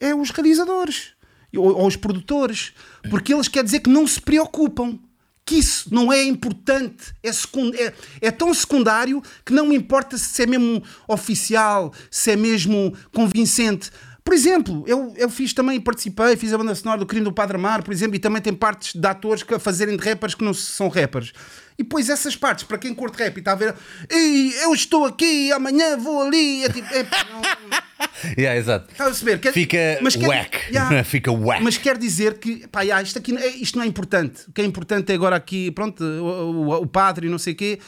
é 0.00 0.14
os 0.14 0.30
realizadores 0.30 1.08
ou, 1.56 1.76
ou 1.76 1.86
os 1.86 1.96
produtores, 1.96 2.72
porque 3.10 3.32
eles 3.34 3.48
quer 3.48 3.62
dizer 3.64 3.80
que 3.80 3.90
não 3.90 4.06
se 4.06 4.20
preocupam. 4.20 4.98
Que 5.44 5.56
isso 5.56 5.92
não 5.92 6.12
é 6.12 6.22
importante, 6.22 7.12
é, 7.20 7.28
é, 7.30 7.92
é 8.20 8.30
tão 8.30 8.54
secundário 8.54 9.20
que 9.44 9.52
não 9.52 9.66
me 9.66 9.74
importa 9.74 10.16
se 10.16 10.40
é 10.40 10.46
mesmo 10.46 10.80
oficial, 11.08 11.92
se 12.08 12.30
é 12.30 12.36
mesmo 12.36 12.96
convincente. 13.12 13.90
Por 14.24 14.34
exemplo, 14.34 14.84
eu, 14.86 15.12
eu 15.16 15.28
fiz 15.28 15.52
também, 15.52 15.80
participei, 15.80 16.36
fiz 16.36 16.52
a 16.52 16.58
banda 16.58 16.74
sonora 16.74 17.00
do 17.00 17.06
Crime 17.06 17.24
do 17.24 17.32
Padre 17.32 17.56
Amar, 17.56 17.82
por 17.82 17.92
exemplo, 17.92 18.14
e 18.14 18.18
também 18.20 18.40
tem 18.40 18.52
partes 18.54 18.94
de 18.94 19.06
atores 19.06 19.42
que 19.42 19.52
a 19.52 19.58
fazerem 19.58 19.96
de 19.96 20.08
rappers 20.08 20.34
que 20.34 20.44
não 20.44 20.54
são 20.54 20.88
rappers. 20.88 21.32
E 21.76 21.82
depois 21.82 22.08
essas 22.08 22.36
partes, 22.36 22.64
para 22.64 22.78
quem 22.78 22.94
curte 22.94 23.18
rap 23.20 23.36
e 23.36 23.40
está 23.40 23.52
a 23.52 23.56
ver, 23.56 23.74
Ei, 24.08 24.54
eu 24.62 24.72
estou 24.72 25.06
aqui, 25.06 25.50
amanhã 25.50 25.96
vou 25.96 26.22
ali, 26.22 26.64
é 26.64 26.68
tipo, 26.68 26.86
é, 26.94 27.02
não, 27.02 27.42
Yeah, 28.38 28.56
exato. 28.58 28.92
Estás 28.92 29.00
a 29.08 29.10
perceber? 29.10 29.38
Quer- 29.40 29.52
Fica 29.52 29.76
quer- 30.10 30.28
whack. 30.28 30.58
Yeah. 30.70 31.02
Fica 31.04 31.32
whack. 31.32 31.62
Mas 31.64 31.76
quer 31.76 31.98
dizer 31.98 32.38
que 32.38 32.68
pá, 32.68 32.82
yeah, 32.82 33.02
isto, 33.02 33.18
aqui, 33.18 33.36
é- 33.36 33.48
isto 33.56 33.76
não 33.76 33.84
é 33.84 33.88
importante. 33.88 34.48
O 34.48 34.52
que 34.52 34.60
é 34.60 34.64
importante 34.64 35.10
é 35.10 35.14
agora 35.16 35.34
aqui, 35.34 35.70
pronto, 35.72 36.04
o, 36.04 36.68
o- 36.68 36.82
o 36.82 36.86
padre 36.86 37.26
e 37.26 37.30
não 37.30 37.38
sei 37.38 37.54
o 37.54 37.56
quê. 37.56 37.80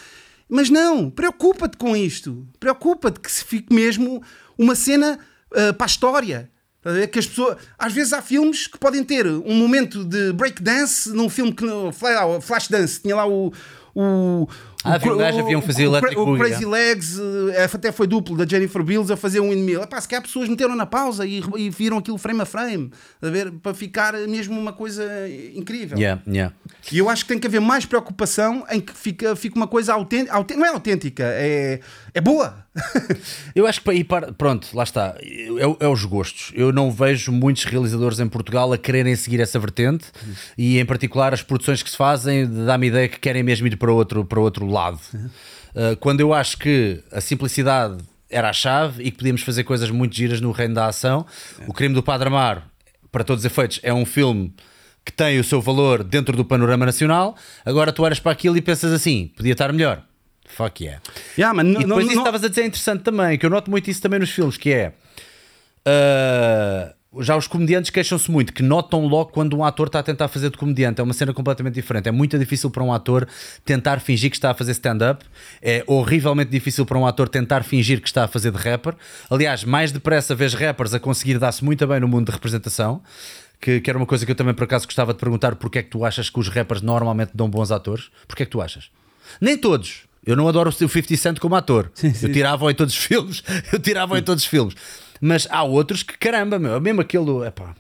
Mas 0.48 0.68
não, 0.68 1.10
preocupa-te 1.10 1.76
com 1.76 1.96
isto. 1.96 2.44
Preocupa-te 2.58 3.20
que 3.20 3.30
se 3.30 3.44
fique 3.44 3.72
mesmo 3.72 4.22
uma 4.58 4.74
cena 4.74 5.18
ah, 5.54 5.72
para 5.72 5.86
a 5.86 5.88
história. 5.88 6.50
Que 7.10 7.18
as 7.18 7.26
pessoas, 7.26 7.56
às 7.78 7.94
vezes 7.94 8.12
há 8.12 8.20
filmes 8.20 8.66
que 8.66 8.76
podem 8.76 9.02
ter 9.02 9.26
um 9.26 9.54
momento 9.54 10.04
de 10.04 10.34
breakdance 10.34 11.08
num 11.08 11.30
filme 11.30 11.50
que 11.50 11.64
Flash 12.42 12.68
Dance 12.68 13.00
tinha 13.00 13.16
lá 13.16 13.26
o. 13.26 13.50
o 13.94 14.46
Ah, 14.84 14.94
havia 14.94 15.12
um 15.14 15.16
gajo, 15.16 15.38
havia 15.40 15.58
um 15.58 15.62
fazia 15.62 15.88
o, 15.90 15.94
o 15.96 16.26
Boogie, 16.26 16.44
Crazy 16.44 16.64
Legs, 16.66 17.18
eh, 17.54 17.64
até 17.64 17.90
foi 17.90 18.06
duplo 18.06 18.36
da 18.36 18.46
Jennifer 18.46 18.82
Bills 18.82 19.10
a 19.12 19.16
fazer 19.16 19.40
um 19.40 19.48
windmill. 19.50 19.82
Epá, 19.82 20.00
se 20.00 20.06
calhar 20.08 20.22
pessoas 20.22 20.48
meteram 20.48 20.76
na 20.76 20.84
pausa 20.86 21.26
e, 21.26 21.42
e 21.56 21.70
viram 21.70 21.98
aquilo 21.98 22.18
frame 22.18 22.42
a 22.42 22.44
frame, 22.44 22.90
a 23.22 23.28
ver, 23.30 23.50
para 23.52 23.72
ficar 23.72 24.12
mesmo 24.28 24.60
uma 24.60 24.72
coisa 24.72 25.04
incrível. 25.54 25.96
Yeah, 25.98 26.20
yeah. 26.28 26.54
E 26.92 26.98
eu 26.98 27.08
acho 27.08 27.24
que 27.24 27.28
tem 27.28 27.38
que 27.38 27.46
haver 27.46 27.60
mais 27.60 27.86
preocupação 27.86 28.64
em 28.70 28.80
que 28.80 28.92
fica, 28.92 29.34
fica 29.34 29.56
uma 29.56 29.66
coisa 29.66 29.94
autêntica, 29.94 30.34
autê- 30.34 30.54
não 30.54 30.66
é 30.66 30.68
autêntica, 30.68 31.24
é, 31.24 31.80
é 32.12 32.20
boa. 32.20 32.64
Eu 33.54 33.66
acho 33.66 33.78
que 33.80 33.84
para 33.84 33.94
ir 33.94 34.04
para. 34.04 34.32
Pronto, 34.32 34.68
lá 34.74 34.82
está. 34.82 35.14
É, 35.22 35.84
é 35.84 35.88
os 35.88 36.04
gostos. 36.04 36.50
Eu 36.54 36.72
não 36.72 36.90
vejo 36.90 37.30
muitos 37.30 37.64
realizadores 37.64 38.18
em 38.18 38.26
Portugal 38.28 38.72
a 38.72 38.78
quererem 38.78 39.14
seguir 39.14 39.40
essa 39.40 39.58
vertente 39.60 40.06
e, 40.58 40.78
em 40.80 40.84
particular, 40.84 41.32
as 41.32 41.40
produções 41.42 41.82
que 41.84 41.90
se 41.90 41.96
fazem 41.96 42.46
dá-me 42.66 42.88
ideia 42.88 43.08
que 43.08 43.18
querem 43.20 43.42
mesmo 43.44 43.66
ir 43.68 43.76
para 43.76 43.92
outro, 43.92 44.24
para 44.24 44.40
outro 44.40 44.66
lado. 44.66 44.73
Uh, 44.74 45.96
quando 46.00 46.20
eu 46.20 46.32
acho 46.32 46.56
que 46.58 47.02
a 47.12 47.20
simplicidade 47.20 47.98
era 48.30 48.50
a 48.50 48.52
chave 48.52 49.02
e 49.02 49.10
que 49.10 49.18
podíamos 49.18 49.42
fazer 49.42 49.64
coisas 49.64 49.90
muito 49.90 50.14
giras 50.14 50.40
no 50.40 50.50
reino 50.50 50.74
da 50.74 50.86
ação. 50.86 51.24
O 51.66 51.72
Crime 51.72 51.94
do 51.94 52.02
Padre 52.02 52.28
Amaro, 52.28 52.62
para 53.12 53.22
todos 53.22 53.42
os 53.44 53.46
efeitos, 53.46 53.78
é 53.82 53.92
um 53.92 54.04
filme 54.04 54.52
que 55.04 55.12
tem 55.12 55.38
o 55.38 55.44
seu 55.44 55.60
valor 55.60 56.02
dentro 56.02 56.36
do 56.36 56.44
panorama 56.44 56.86
nacional. 56.86 57.36
Agora 57.64 57.92
tu 57.92 58.02
olhas 58.02 58.18
para 58.18 58.32
aquilo 58.32 58.56
e 58.56 58.62
pensas 58.62 58.92
assim: 58.92 59.30
podia 59.36 59.52
estar 59.52 59.72
melhor. 59.72 60.02
Fuck 60.46 60.84
yeah. 60.84 61.02
Yeah, 61.38 61.60
E 61.62 61.64
depois 61.64 61.86
não- 61.88 62.00
isso 62.00 62.18
estavas 62.18 62.44
a 62.44 62.48
dizer 62.48 62.62
é 62.62 62.66
interessante 62.66 63.02
também, 63.02 63.38
que 63.38 63.46
eu 63.46 63.50
noto 63.50 63.70
muito 63.70 63.90
isso 63.90 64.00
também 64.02 64.20
nos 64.20 64.30
filmes, 64.30 64.56
que 64.56 64.72
é. 64.72 64.92
uh, 65.86 66.94
já 67.20 67.36
os 67.36 67.46
comediantes 67.46 67.90
queixam-se 67.90 68.30
muito 68.30 68.52
que 68.52 68.62
notam 68.62 69.06
logo 69.06 69.30
quando 69.30 69.56
um 69.56 69.64
ator 69.64 69.86
está 69.86 70.00
a 70.00 70.02
tentar 70.02 70.28
fazer 70.28 70.50
de 70.50 70.56
comediante. 70.56 71.00
É 71.00 71.04
uma 71.04 71.12
cena 71.12 71.32
completamente 71.32 71.74
diferente. 71.74 72.08
É 72.08 72.12
muito 72.12 72.38
difícil 72.38 72.70
para 72.70 72.82
um 72.82 72.92
ator 72.92 73.26
tentar 73.64 74.00
fingir 74.00 74.30
que 74.30 74.36
está 74.36 74.50
a 74.50 74.54
fazer 74.54 74.72
stand-up. 74.72 75.24
É 75.62 75.84
horrivelmente 75.86 76.50
difícil 76.50 76.84
para 76.86 76.98
um 76.98 77.06
ator 77.06 77.28
tentar 77.28 77.62
fingir 77.62 78.00
que 78.00 78.08
está 78.08 78.24
a 78.24 78.28
fazer 78.28 78.50
de 78.50 78.58
rapper. 78.58 78.94
Aliás, 79.30 79.64
mais 79.64 79.92
depressa 79.92 80.34
vês 80.34 80.54
rappers 80.54 80.94
a 80.94 81.00
conseguir 81.00 81.38
dar-se 81.38 81.64
muito 81.64 81.86
bem 81.86 82.00
no 82.00 82.08
mundo 82.08 82.26
de 82.26 82.32
representação. 82.32 83.02
Que, 83.60 83.80
que 83.80 83.88
era 83.88 83.98
uma 83.98 84.06
coisa 84.06 84.26
que 84.26 84.32
eu 84.32 84.36
também 84.36 84.52
por 84.52 84.64
acaso 84.64 84.86
gostava 84.86 85.14
de 85.14 85.20
perguntar: 85.20 85.54
porque 85.56 85.78
é 85.78 85.82
que 85.82 85.90
tu 85.90 86.04
achas 86.04 86.28
que 86.28 86.38
os 86.38 86.48
rappers 86.48 86.82
normalmente 86.82 87.30
dão 87.34 87.48
bons 87.48 87.70
atores? 87.70 88.10
Porque 88.26 88.42
é 88.42 88.46
que 88.46 88.52
tu 88.52 88.60
achas? 88.60 88.90
Nem 89.40 89.56
todos. 89.56 90.02
Eu 90.26 90.36
não 90.36 90.48
adoro 90.48 90.70
o 90.70 90.72
50 90.72 91.16
Cent 91.16 91.38
como 91.38 91.54
ator. 91.54 91.90
eu 92.02 92.32
tirava-o 92.32 92.70
em 92.70 92.74
todos 92.74 92.94
os 92.94 93.04
filmes. 93.04 93.42
Eu 93.72 93.78
tirava-o 93.78 94.16
em 94.16 94.22
todos 94.22 94.42
os 94.42 94.48
filmes. 94.48 94.74
Mas 95.20 95.46
há 95.50 95.62
outros 95.62 96.02
que, 96.02 96.16
caramba, 96.18 96.58
meu, 96.58 96.80
mesmo 96.80 97.00
aquele. 97.00 97.46
Epá, 97.46 97.74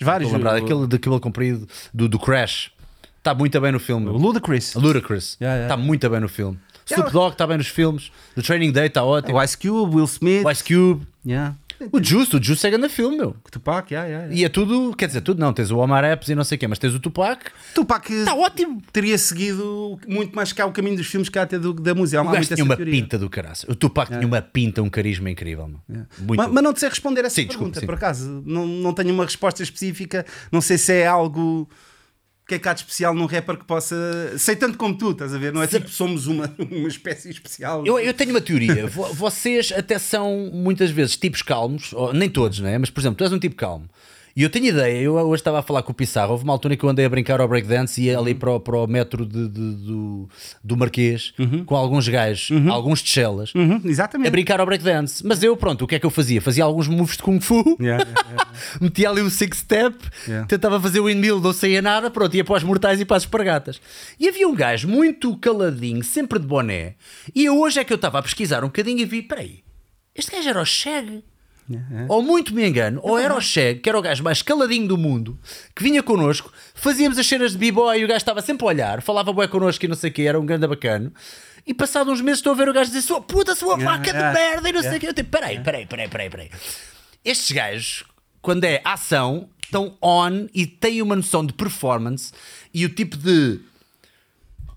vários. 0.00 0.28
estou 0.32 0.38
lembrar, 0.38 0.60
o- 0.60 0.64
aquele 0.64 0.86
de 0.86 0.98
cabelo 0.98 1.20
comprido 1.20 1.68
do, 1.92 2.08
do 2.08 2.18
Crash. 2.18 2.70
Está 3.18 3.34
muito 3.34 3.60
bem 3.60 3.72
no 3.72 3.80
filme. 3.80 4.06
o 4.08 4.12
Ludacris. 4.12 4.74
Ludacris. 4.74 5.32
Está 5.32 5.44
Yeah, 5.44 5.64
yeah. 5.64 5.76
muito 5.76 6.08
bem 6.08 6.20
no 6.20 6.28
filme. 6.28 6.58
Yeah. 6.88 7.08
Snoop 7.08 7.12
Dogg 7.12 7.32
está 7.32 7.46
bem 7.46 7.56
nos 7.58 7.66
filmes. 7.66 8.12
Do 8.36 8.42
Training 8.42 8.70
Day 8.70 8.86
está 8.86 9.02
ótimo. 9.02 9.36
O 9.38 9.42
Ice 9.42 9.56
Cube, 9.58 9.96
Will 9.96 10.04
Smith. 10.04 10.44
O 10.46 10.50
Ice 10.50 10.62
Cube. 10.62 11.04
Yeah. 11.26 11.56
O 11.92 12.02
Juice, 12.02 12.34
o 12.34 12.42
Juice 12.42 12.66
é 12.66 12.70
grande 12.70 12.88
filme, 12.88 13.16
meu. 13.16 13.36
Tupac, 13.50 13.92
yeah, 13.92 14.08
yeah, 14.08 14.26
yeah. 14.26 14.40
E 14.40 14.44
é 14.44 14.48
tudo, 14.48 14.94
quer 14.96 15.06
dizer, 15.06 15.20
tudo 15.20 15.40
não. 15.40 15.52
Tens 15.52 15.70
o 15.70 15.78
Omar 15.78 16.04
Epps 16.04 16.28
e 16.28 16.34
não 16.34 16.44
sei 16.44 16.56
o 16.56 16.58
quê, 16.58 16.66
mas 16.66 16.78
tens 16.78 16.94
o 16.94 17.00
Tupac. 17.00 17.50
Tupac 17.74 18.10
Está 18.12 18.34
ótimo. 18.34 18.80
teria 18.92 19.16
seguido 19.18 19.98
muito 20.08 20.34
mais 20.34 20.52
cá 20.52 20.64
o 20.66 20.72
caminho 20.72 20.96
dos 20.96 21.06
filmes 21.06 21.28
que 21.28 21.38
até 21.38 21.58
do, 21.58 21.72
da 21.74 21.94
música. 21.94 22.20
Há 22.20 22.24
O 22.24 22.30
gajo 22.30 22.54
tinha 22.54 22.64
uma 22.64 22.76
teoria. 22.76 22.94
pinta 23.02 23.18
do 23.18 23.28
caraças. 23.28 23.68
O 23.68 23.74
Tupac 23.74 24.10
tinha 24.10 24.26
uma 24.26 24.40
pinta, 24.40 24.82
um 24.82 24.88
carisma 24.88 25.30
incrível, 25.30 25.68
meu. 25.68 25.80
Muito. 26.20 26.36
Mas, 26.36 26.50
mas 26.52 26.62
não 26.64 26.72
te 26.72 26.80
sei 26.80 26.88
responder 26.88 27.24
essa 27.24 27.34
Sim, 27.34 27.46
pergunta, 27.46 27.72
desculpa, 27.80 27.86
por 27.86 27.94
acaso. 27.94 28.42
Não, 28.46 28.66
não 28.66 28.92
tenho 28.92 29.12
uma 29.12 29.24
resposta 29.24 29.62
específica. 29.62 30.24
Não 30.50 30.60
sei 30.60 30.78
se 30.78 30.92
é 30.92 31.06
algo 31.06 31.68
que 32.46 32.54
é 32.54 32.58
cá 32.58 32.72
de 32.72 32.80
especial 32.80 33.12
num 33.14 33.26
rapper 33.26 33.56
que 33.58 33.64
possa. 33.64 33.96
Sei 34.38 34.54
tanto 34.54 34.78
como 34.78 34.96
tu, 34.96 35.10
estás 35.10 35.34
a 35.34 35.38
ver? 35.38 35.52
Não 35.52 35.62
é 35.62 35.66
tipo 35.66 35.88
somos 35.88 36.26
uma, 36.26 36.52
uma 36.70 36.88
espécie 36.88 37.28
especial. 37.30 37.84
Eu, 37.84 37.98
eu 37.98 38.14
tenho 38.14 38.30
uma 38.30 38.40
teoria. 38.40 38.86
Vo- 38.86 39.12
Vocês 39.12 39.72
até 39.72 39.98
são 39.98 40.50
muitas 40.52 40.90
vezes 40.90 41.16
tipos 41.16 41.42
calmos, 41.42 41.92
nem 42.14 42.28
todos, 42.30 42.60
né? 42.60 42.78
mas 42.78 42.88
por 42.90 43.00
exemplo, 43.00 43.16
tu 43.18 43.24
és 43.24 43.32
um 43.32 43.38
tipo 43.38 43.56
calmo. 43.56 43.88
E 44.36 44.42
eu 44.42 44.50
tenho 44.50 44.66
ideia, 44.66 45.00
eu 45.00 45.14
hoje 45.14 45.40
estava 45.40 45.60
a 45.60 45.62
falar 45.62 45.82
com 45.82 45.92
o 45.92 45.94
Pissarro, 45.94 46.32
houve 46.32 46.44
uma 46.44 46.52
altura 46.52 46.76
que 46.76 46.84
eu 46.84 46.88
andei 46.90 47.06
a 47.06 47.08
brincar 47.08 47.40
ao 47.40 47.48
breakdance 47.48 47.98
e 48.02 48.04
ia 48.04 48.18
ali 48.18 48.34
para 48.34 48.50
o, 48.50 48.60
para 48.60 48.76
o 48.76 48.86
metro 48.86 49.24
de- 49.24 49.48
de- 49.48 49.74
do, 49.76 50.28
do 50.62 50.76
Marquês 50.76 51.32
com 51.64 51.74
alguns 51.74 52.06
gajos, 52.06 52.50
alguns 52.70 53.02
de 53.02 53.08
chelas, 53.08 53.54
Uhum, 53.54 53.80
a 53.82 53.88
exatamente. 53.88 54.30
brincar 54.30 54.60
ao 54.60 54.66
breakdance. 54.66 55.26
Mas 55.26 55.42
eu, 55.42 55.56
pronto, 55.56 55.84
o 55.84 55.88
que 55.88 55.94
é 55.94 55.98
que 55.98 56.04
eu 56.04 56.10
fazia? 56.10 56.42
Fazia 56.42 56.64
alguns 56.64 56.86
moves 56.86 57.16
de 57.16 57.22
Kung 57.22 57.40
Fu, 57.40 57.64
Yeah, 57.80 58.04
yeah, 58.04 58.28
yeah. 58.28 58.50
metia 58.78 59.08
ali 59.08 59.22
um 59.22 59.30
six 59.30 59.56
step, 59.56 59.96
tentava 60.48 60.78
fazer 60.78 61.00
o 61.00 61.06
windmill, 61.06 61.40
não 61.40 61.54
saía 61.54 61.80
nada, 61.80 62.10
pronto, 62.10 62.36
ia 62.36 62.44
para 62.44 62.56
os 62.58 62.62
mortais 62.62 63.00
e 63.00 63.06
para 63.06 63.16
as 63.16 63.22
espargatas. 63.22 63.80
E 64.20 64.28
havia 64.28 64.46
um 64.46 64.54
gajo 64.54 64.86
muito 64.86 65.34
caladinho, 65.38 66.04
sempre 66.04 66.38
de 66.38 66.46
boné, 66.46 66.94
e 67.34 67.46
eu 67.46 67.58
hoje 67.58 67.80
é 67.80 67.84
que 67.84 67.92
eu 67.92 67.96
estava 67.96 68.18
a 68.18 68.22
pesquisar 68.22 68.62
um 68.64 68.66
bocadinho 68.66 68.98
e 69.00 69.04
vi: 69.06 69.22
peraí, 69.22 69.60
este 70.14 70.30
gajo 70.30 70.46
era 70.50 70.60
o 70.60 70.66
Cheg. 70.66 71.24
Ou 72.08 72.22
muito 72.22 72.54
me 72.54 72.66
engano, 72.66 73.00
ou 73.02 73.18
era 73.18 73.34
o 73.34 73.40
Cheg, 73.40 73.80
que 73.80 73.88
era 73.88 73.98
o 73.98 74.02
gajo 74.02 74.22
mais 74.22 74.40
caladinho 74.42 74.86
do 74.86 74.96
mundo, 74.96 75.38
que 75.74 75.82
vinha 75.82 76.02
connosco, 76.02 76.52
fazíamos 76.74 77.18
as 77.18 77.26
cenas 77.26 77.52
de 77.52 77.58
b-boy 77.58 77.98
e 77.98 78.04
o 78.04 78.08
gajo 78.08 78.18
estava 78.18 78.40
sempre 78.40 78.64
a 78.64 78.68
olhar, 78.68 79.02
falava 79.02 79.32
bué 79.32 79.48
connosco 79.48 79.84
e 79.84 79.88
não 79.88 79.96
sei 79.96 80.10
o 80.10 80.12
que, 80.12 80.22
era 80.22 80.38
um 80.38 80.46
grande 80.46 80.66
bacano. 80.66 81.12
E 81.66 81.74
passado 81.74 82.12
uns 82.12 82.20
meses 82.20 82.38
estou 82.38 82.52
a 82.52 82.56
ver 82.56 82.68
o 82.68 82.72
gajo 82.72 82.90
dizer: 82.90 83.02
Sua 83.02 83.20
puta, 83.20 83.54
sua 83.56 83.74
Yeah, 83.74 83.96
vaca 83.96 84.10
yeah, 84.10 84.28
de 84.28 84.38
merda, 84.38 84.68
e 84.68 84.72
não 84.72 84.80
sei 84.80 84.90
o 84.90 84.92
yeah. 84.92 85.00
que. 85.00 85.06
Eu 85.08 85.14
tipo: 85.14 85.30
peraí, 85.30 85.60
peraí, 85.60 85.84
peraí, 85.84 86.08
peraí, 86.08 86.30
peraí. 86.30 86.50
Estes 87.24 87.50
gajos, 87.50 88.04
quando 88.40 88.62
é 88.62 88.80
ação, 88.84 89.48
estão 89.64 89.96
on 90.00 90.46
e 90.54 90.64
têm 90.64 91.02
uma 91.02 91.16
noção 91.16 91.44
de 91.44 91.52
performance 91.52 92.32
e 92.72 92.84
o 92.84 92.88
tipo 92.88 93.16
de. 93.16 93.60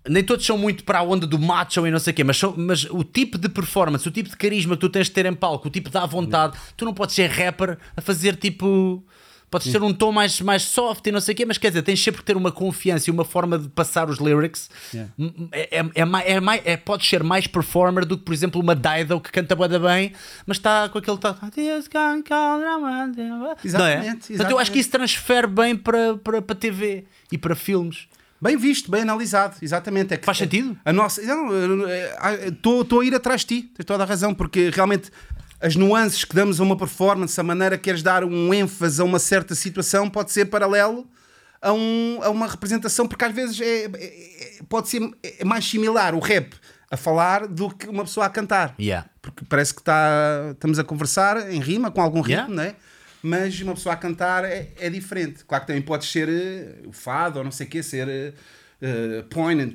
Nem 0.09 0.23
todos 0.23 0.45
são 0.45 0.57
muito 0.57 0.83
para 0.83 0.99
a 0.99 1.03
onda 1.03 1.25
do 1.27 1.37
macho 1.39 1.85
e 1.85 1.91
não 1.91 1.99
sei 1.99 2.11
o 2.11 2.15
quê, 2.15 2.23
mas, 2.23 2.37
são- 2.37 2.53
mas 2.57 2.85
o 2.85 3.03
tipo 3.03 3.37
de 3.37 3.47
performance, 3.47 4.07
o 4.07 4.11
tipo 4.11 4.29
de 4.29 4.35
carisma 4.35 4.75
que 4.75 4.81
tu 4.81 4.89
tens 4.89 5.07
de 5.07 5.13
ter 5.13 5.25
em 5.25 5.33
palco, 5.33 5.67
o 5.67 5.71
tipo 5.71 5.89
de 5.89 5.97
à 5.97 6.05
vontade, 6.05 6.57
tu 6.75 6.83
não 6.85 6.93
podes 6.93 7.15
ser 7.15 7.29
rapper 7.29 7.77
a 7.95 8.01
fazer 8.01 8.35
tipo. 8.35 9.03
Podes 9.51 9.71
ter 9.71 9.81
um 9.81 9.91
tom 9.91 10.11
mais, 10.11 10.39
mais 10.41 10.61
soft 10.61 11.07
e 11.07 11.11
não 11.11 11.19
sei 11.19 11.33
o 11.33 11.35
quê, 11.35 11.43
mas 11.43 11.57
quer 11.57 11.69
dizer, 11.69 11.81
tens 11.81 11.99
sempre 12.03 12.21
que 12.21 12.25
ter 12.25 12.37
uma 12.37 12.51
confiança 12.51 13.09
e 13.09 13.11
uma 13.11 13.25
forma 13.25 13.57
de 13.57 13.67
passar 13.67 14.07
os 14.07 14.19
lyrics. 14.19 14.69
Yeah. 14.93 15.11
É, 15.51 15.79
é, 15.79 15.79
é, 15.79 16.03
é, 16.03 16.71
é- 16.73 16.77
podes 16.77 17.09
ser 17.09 17.23
mais 17.23 17.47
performer 17.47 18.05
do 18.05 18.15
que, 18.15 18.25
por 18.25 18.31
exemplo, 18.31 18.61
uma 18.61 18.75
Dido 18.75 19.19
que 19.19 19.31
canta 19.31 19.55
bué 19.55 19.67
da 19.67 19.79
bem, 19.79 20.13
mas 20.45 20.57
está 20.57 20.87
com 20.89 20.99
aquele. 20.99 21.17
Não 21.23 21.31
é? 21.31 21.35
Exatamente, 23.65 24.27
Portanto, 24.27 24.51
eu 24.51 24.59
acho 24.59 24.71
que 24.71 24.77
isso 24.79 24.91
transfere 24.91 25.47
bem 25.47 25.75
para, 25.75 26.15
para, 26.17 26.41
para 26.43 26.55
TV 26.55 27.05
e 27.31 27.37
para 27.37 27.55
filmes. 27.55 28.07
Bem 28.41 28.55
visto, 28.57 28.89
bem 28.89 29.01
analisado, 29.01 29.57
exatamente. 29.61 30.13
É 30.13 30.17
que 30.17 30.25
Faz 30.25 30.37
sentido? 30.37 30.77
A 30.85 30.93
nossa. 30.93 31.21
Estou 32.47 33.01
a 33.01 33.05
ir 33.05 33.13
atrás 33.15 33.41
de 33.41 33.47
ti, 33.47 33.61
tens 33.75 33.85
toda 33.85 34.03
a 34.03 34.05
razão, 34.05 34.33
porque 34.33 34.69
realmente 34.69 35.11
as 35.61 35.75
nuances 35.75 36.23
que 36.23 36.33
damos 36.35 36.59
a 36.59 36.63
uma 36.63 36.77
performance, 36.77 37.39
a 37.39 37.43
maneira 37.43 37.77
que 37.77 37.83
queres 37.83 38.01
dar 38.01 38.23
um 38.23 38.53
ênfase 38.53 39.01
a 39.01 39.03
uma 39.03 39.19
certa 39.19 39.53
situação, 39.55 40.09
pode 40.09 40.31
ser 40.31 40.45
paralelo 40.45 41.05
a, 41.61 41.73
um, 41.73 42.19
a 42.23 42.29
uma 42.29 42.47
representação, 42.47 43.05
porque 43.07 43.25
às 43.25 43.33
vezes 43.35 43.59
é, 43.59 43.85
é- 43.85 43.89
é- 43.93 44.59
pode 44.69 44.87
ser 44.87 45.01
é 45.21 45.43
mais 45.43 45.65
similar 45.65 46.15
o 46.15 46.19
rap 46.19 46.53
a 46.89 46.95
falar 46.97 47.45
do 47.45 47.69
que 47.69 47.87
uma 47.87 48.03
pessoa 48.03 48.25
a 48.25 48.29
cantar. 48.29 48.73
Yeah. 48.79 49.07
Porque 49.21 49.43
parece 49.47 49.73
que 49.75 49.83
tá, 49.83 50.49
estamos 50.53 50.79
a 50.79 50.83
conversar 50.83 51.51
em 51.51 51.59
rima, 51.59 51.91
com 51.91 52.01
algum 52.01 52.21
ritmo, 52.21 52.53
Yeah. 52.53 52.55
não 52.55 52.63
é? 52.63 52.75
Mas 53.21 53.59
uma 53.61 53.73
pessoa 53.73 53.93
a 53.93 53.97
cantar 53.97 54.45
é, 54.45 54.69
é 54.79 54.89
diferente. 54.89 55.43
Claro 55.45 55.63
que 55.63 55.67
também 55.67 55.81
pode 55.81 56.05
ser 56.05 56.29
o 56.85 56.91
fado 56.91 57.39
ou 57.39 57.43
não 57.43 57.51
sei 57.51 57.67
o 57.67 57.69
quê, 57.69 57.83
ser 57.83 58.33
eh, 58.81 59.25
poignant, 59.29 59.73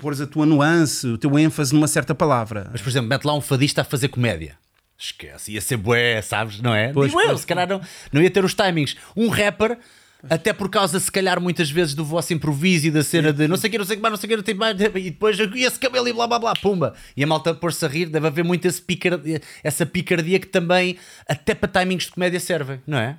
pôres 0.00 0.20
a 0.20 0.26
tua 0.26 0.46
nuance, 0.46 1.04
o 1.06 1.18
teu 1.18 1.36
ênfase 1.36 1.74
numa 1.74 1.88
certa 1.88 2.14
palavra. 2.14 2.68
Mas, 2.70 2.80
por 2.80 2.88
exemplo, 2.88 3.08
mete 3.08 3.24
lá 3.24 3.34
um 3.34 3.40
fadista 3.40 3.80
a 3.80 3.84
fazer 3.84 4.08
comédia. 4.08 4.56
Esquece, 4.96 5.52
ia 5.52 5.60
ser 5.60 5.76
bué, 5.76 6.22
sabes? 6.22 6.60
Não 6.60 6.74
é? 6.74 6.92
Pois, 6.92 7.10
Digo 7.10 7.20
eu, 7.20 7.36
se 7.36 7.46
calhar 7.46 7.68
não, 7.68 7.80
não 8.12 8.22
ia 8.22 8.30
ter 8.30 8.44
os 8.44 8.54
timings. 8.54 8.96
Um 9.16 9.28
rapper, 9.28 9.78
até 10.28 10.52
por 10.52 10.68
causa, 10.68 10.98
se 10.98 11.10
calhar, 11.12 11.40
muitas 11.40 11.70
vezes 11.70 11.94
do 11.94 12.04
vosso 12.04 12.32
improviso 12.32 12.86
e 12.86 12.90
da 12.90 13.04
cena 13.04 13.32
de 13.32 13.46
não 13.46 13.56
sei 13.56 13.68
o 13.68 13.70
que, 13.70 13.78
não 13.78 13.84
sei 13.84 13.94
o 13.94 13.96
que 13.98 14.02
mais, 14.02 14.12
não 14.12 14.20
sei 14.20 14.26
o 14.26 14.30
que, 14.30 14.36
não 14.36 14.42
tem 14.42 14.54
mais, 14.54 14.80
e 14.80 14.88
depois 15.10 15.38
e 15.38 15.64
esse 15.64 15.78
cabelo 15.78 16.08
e 16.08 16.12
blá 16.12 16.26
blá 16.26 16.38
blá, 16.38 16.54
pumba. 16.54 16.94
E 17.16 17.22
a 17.22 17.26
malta 17.26 17.54
pôr-se 17.54 17.84
a 17.84 17.88
rir, 17.88 18.06
deve 18.06 18.26
haver 18.26 18.44
muito 18.44 18.66
esse 18.66 18.82
essa 19.62 19.86
picardia 19.86 20.38
que 20.40 20.46
também, 20.46 20.96
até 21.28 21.54
para 21.54 21.68
timings 21.80 22.06
de 22.06 22.12
comédia, 22.12 22.40
servem, 22.40 22.80
não 22.86 22.98
é? 22.98 23.16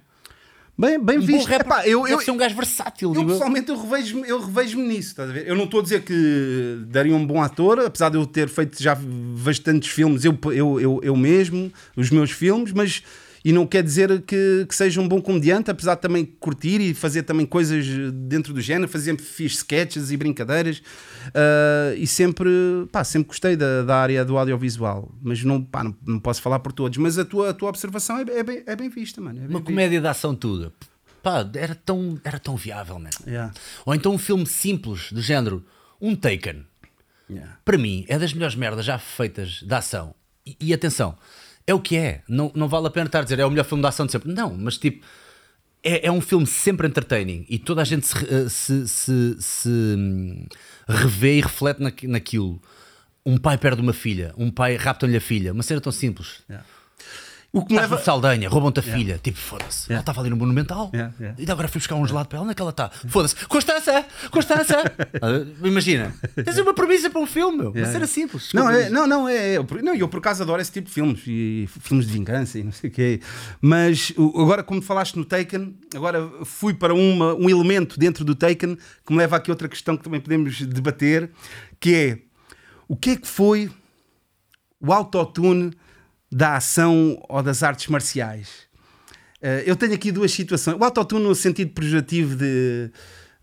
Bem, 0.78 0.98
bem 0.98 1.18
Um 1.18 1.22
bom 1.22 1.28
visto. 1.28 1.50
rapper 1.50 1.66
Epá, 1.66 1.88
eu, 1.88 2.08
eu, 2.08 2.22
ser 2.22 2.32
um 2.32 2.38
gajo 2.38 2.56
versátil, 2.56 3.14
eu. 3.14 3.26
pessoalmente 3.26 3.70
eu 3.70 3.82
revejo-me 3.82 4.30
eu 4.30 4.40
revejo 4.40 4.80
nisso, 4.80 5.10
estás 5.10 5.30
a 5.30 5.34
ver? 5.34 5.46
Eu 5.46 5.54
não 5.54 5.66
estou 5.66 5.82
a 5.82 5.84
dizer 5.84 6.04
que 6.04 6.86
daria 6.88 7.14
um 7.14 7.26
bom 7.26 7.42
ator, 7.42 7.80
apesar 7.82 8.08
de 8.08 8.16
eu 8.16 8.26
ter 8.26 8.48
feito 8.48 8.82
já 8.82 8.98
bastantes 9.44 9.90
filmes, 9.90 10.24
eu, 10.24 10.38
eu, 10.54 10.80
eu, 10.80 11.02
eu 11.04 11.16
mesmo, 11.18 11.70
os 11.98 12.10
meus 12.10 12.32
filmes, 12.32 12.72
mas 12.72 13.04
e 13.44 13.54
não 13.54 13.66
quer 13.66 13.84
dizer 13.84 14.22
que, 14.22 14.66
que 14.68 14.76
seja 14.76 15.00
um 15.00 15.08
bom 15.08 15.22
comediante, 15.22 15.72
apesar 15.72 15.96
de 15.96 16.02
também 16.02 16.26
curtir 16.26 16.82
e 16.82 16.94
fazer 16.94 17.24
também 17.24 17.46
coisas 17.46 17.86
dentro 18.14 18.54
do 18.54 18.62
género, 18.62 18.90
fazer 18.90 19.20
fiz 19.20 19.54
sketches 19.54 20.12
e 20.12 20.18
brincadeiras 20.18 20.82
ah, 21.34 21.94
e 21.96 22.06
sempre, 22.06 22.50
pá, 22.92 23.04
sempre 23.04 23.30
gostei 23.30 23.56
da, 23.56 23.84
da 23.84 23.98
área 23.98 24.26
do 24.26 24.38
audiovisual, 24.38 25.12
mas 25.22 25.44
não, 25.44 25.64
pá, 25.64 25.84
não, 25.84 25.96
não 26.06 26.20
posso 26.20 26.42
falar 26.42 26.60
por 26.60 26.72
todos, 26.72 26.98
mas 26.98 27.18
a 27.18 27.26
tua, 27.26 27.50
a 27.50 27.54
tua 27.54 27.70
observação 27.70 28.18
é, 28.18 28.22
é 28.22 28.44
bem, 28.44 28.64
é 28.66 28.76
bem 28.76 28.90
vista, 28.90 29.22
mano. 29.22 29.38
é 29.38 29.42
bem 29.42 29.50
Uma 29.50 29.60
vista. 29.60 29.66
comédia 29.72 30.02
de 30.02 30.08
ação 30.08 30.36
tudo. 30.36 30.74
Pá, 31.22 31.50
era 31.54 31.76
tão, 31.76 32.20
era 32.24 32.40
tão 32.40 32.56
viável, 32.56 32.96
mano. 32.96 33.10
Yeah. 33.28 33.54
Ou 33.86 33.94
então 33.94 34.14
um 34.14 34.18
filme 34.18 34.46
simples, 34.46 35.12
do 35.12 35.22
género, 35.22 35.66
um 36.00 36.16
Taken. 36.16 36.66
Yeah. 37.30 37.58
Para 37.64 37.78
mim, 37.78 38.06
é 38.08 38.18
das 38.18 38.34
melhores 38.34 38.56
merdas 38.56 38.86
já 38.86 38.98
feitas 38.98 39.62
de 39.62 39.74
ação. 39.74 40.16
E, 40.46 40.56
e 40.60 40.74
atenção, 40.74 41.18
é 41.70 41.74
o 41.74 41.80
que 41.80 41.96
é. 41.98 42.22
Não, 42.28 42.52
não 42.56 42.68
vale 42.68 42.88
a 42.88 42.90
pena 42.90 43.06
estar 43.06 43.20
a 43.20 43.24
dizer 43.24 43.40
é 43.40 43.46
o 43.46 43.50
melhor 43.50 43.64
filme 43.66 43.82
de 43.82 43.88
ação 43.88 44.06
de 44.06 44.12
sempre. 44.12 44.32
Não, 44.34 44.56
mas 44.56 44.78
tipo, 44.78 45.06
é, 45.84 46.08
é 46.08 46.12
um 46.12 46.22
filme 46.22 46.46
sempre 46.46 46.88
entertaining 46.88 47.46
e 47.50 47.58
toda 47.60 47.82
a 47.82 47.86
gente 47.86 48.06
se, 48.08 48.16
eh, 48.26 48.50
se, 48.50 48.88
se, 48.88 49.36
se, 49.40 49.70
hum, 49.70 50.46
revê 50.88 51.38
e 51.38 51.42
reflete 51.42 51.82
naqui- 51.82 52.08
naquilo. 52.08 52.62
Um 53.26 53.38
pai 53.38 53.58
perde 53.58 53.82
uma 53.82 53.94
filha, 53.94 54.34
um 54.38 54.50
pai 54.50 54.76
rapta-lhe 54.76 55.16
a 55.16 55.22
filha, 55.22 55.54
uma 55.54 55.62
cena 55.64 55.80
tão 55.82 55.92
simples. 55.92 56.42
Yeah. 56.50 56.66
O 57.52 57.66
que 57.66 57.76
leva. 57.76 57.98
Saldanha, 57.98 58.48
roubam-te 58.48 58.80
a 58.80 58.84
filha. 58.84 59.20
Tipo, 59.22 59.40
foda-se. 59.40 59.92
Ela 59.92 60.02
estava 60.02 60.22
ali 60.22 60.30
no 60.30 60.36
Monumental. 60.36 60.92
Yeah, 60.94 61.14
yeah. 61.20 61.42
E 61.42 61.52
agora 61.52 61.68
fui 61.68 61.80
buscar 61.80 61.96
um 61.96 62.06
gelado 62.06 62.30
para 62.30 62.38
ela. 62.38 62.44
Onde 62.44 62.52
é 62.52 62.56
que 62.56 62.62
ela 62.62 62.70
está? 62.70 62.90
Foda-se. 62.90 63.36
Constança! 63.48 64.06
Constança! 64.32 64.76
Ah, 65.22 65.68
Imagina. 65.68 66.14
Tens 66.36 66.58
uma 66.60 66.74
premissa 66.74 67.10
para 67.10 67.20
um 67.20 67.26
filme, 67.26 67.58
meu. 67.58 67.72
Uma 67.72 67.86
cena 67.86 68.06
simples. 68.08 68.54
Não, 68.54 68.70
é, 68.70 68.90
não, 68.90 69.06
não, 69.08 69.28
é, 69.28 69.56
é- 69.56 69.82
não, 69.82 69.94
eu 69.96 70.08
por 70.08 70.20
acaso 70.20 70.44
adoro 70.44 70.62
esse 70.62 70.72
tipo 70.72 70.88
de 70.88 70.94
filmes, 70.94 71.22
e 71.28 71.68
filmes 71.82 72.06
de 72.06 72.14
vingança 72.14 72.58
e 72.60 72.64
não 72.64 72.72
sei 72.72 72.90
o 72.90 72.94
quê. 72.94 73.20
Mas 73.60 74.14
agora, 74.18 74.64
como 74.64 74.82
falaste 74.82 75.16
no 75.16 75.26
Taken, 75.26 75.76
agora 75.96 76.30
fui 76.46 76.74
para 76.74 76.94
uma, 76.94 77.34
um 77.34 77.50
elemento 77.50 78.00
dentro 78.00 78.24
do 78.24 78.34
Taken 78.36 78.76
que 79.06 79.12
me 79.12 79.18
leva 79.18 79.36
aqui 79.36 79.50
a 79.50 79.54
outra 79.54 79.68
questão 79.68 79.98
que 79.98 80.04
também 80.04 80.22
podemos 80.22 80.62
debater, 80.62 81.32
que 81.80 81.94
é 81.96 82.20
o 82.88 82.96
que 82.96 83.12
é 83.12 83.16
que 83.18 83.28
foi 83.28 83.70
o 84.80 84.94
autotune 84.94 85.72
da 86.32 86.56
ação 86.56 87.22
ou 87.28 87.42
das 87.42 87.64
artes 87.64 87.88
marciais? 87.88 88.70
Eh, 89.42 89.64
eu 89.66 89.76
tenho 89.76 89.94
aqui 89.94 90.12
duas 90.12 90.32
situações. 90.32 90.78
O 90.80 90.84
autotune 90.84 91.24
no 91.24 91.36
sentido 91.36 91.72
pejorativo 91.72 92.36
de, 92.36 92.92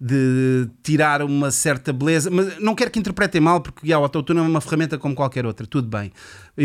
de 0.01 0.69
tirar 0.83 1.23
uma 1.23 1.51
certa 1.51 1.93
beleza, 1.93 2.31
mas 2.31 2.59
não 2.59 2.75
quero 2.75 2.91
que 2.91 2.99
interpretem 2.99 3.41
mal, 3.41 3.61
porque 3.61 3.87
yeah, 3.87 3.99
o 4.01 4.05
autotune 4.05 4.41
é 4.41 4.43
uma 4.43 4.61
ferramenta 4.61 4.99
como 4.99 5.15
qualquer 5.15 5.47
outra, 5.47 5.67
tudo 5.67 5.89
bem. 5.89 6.13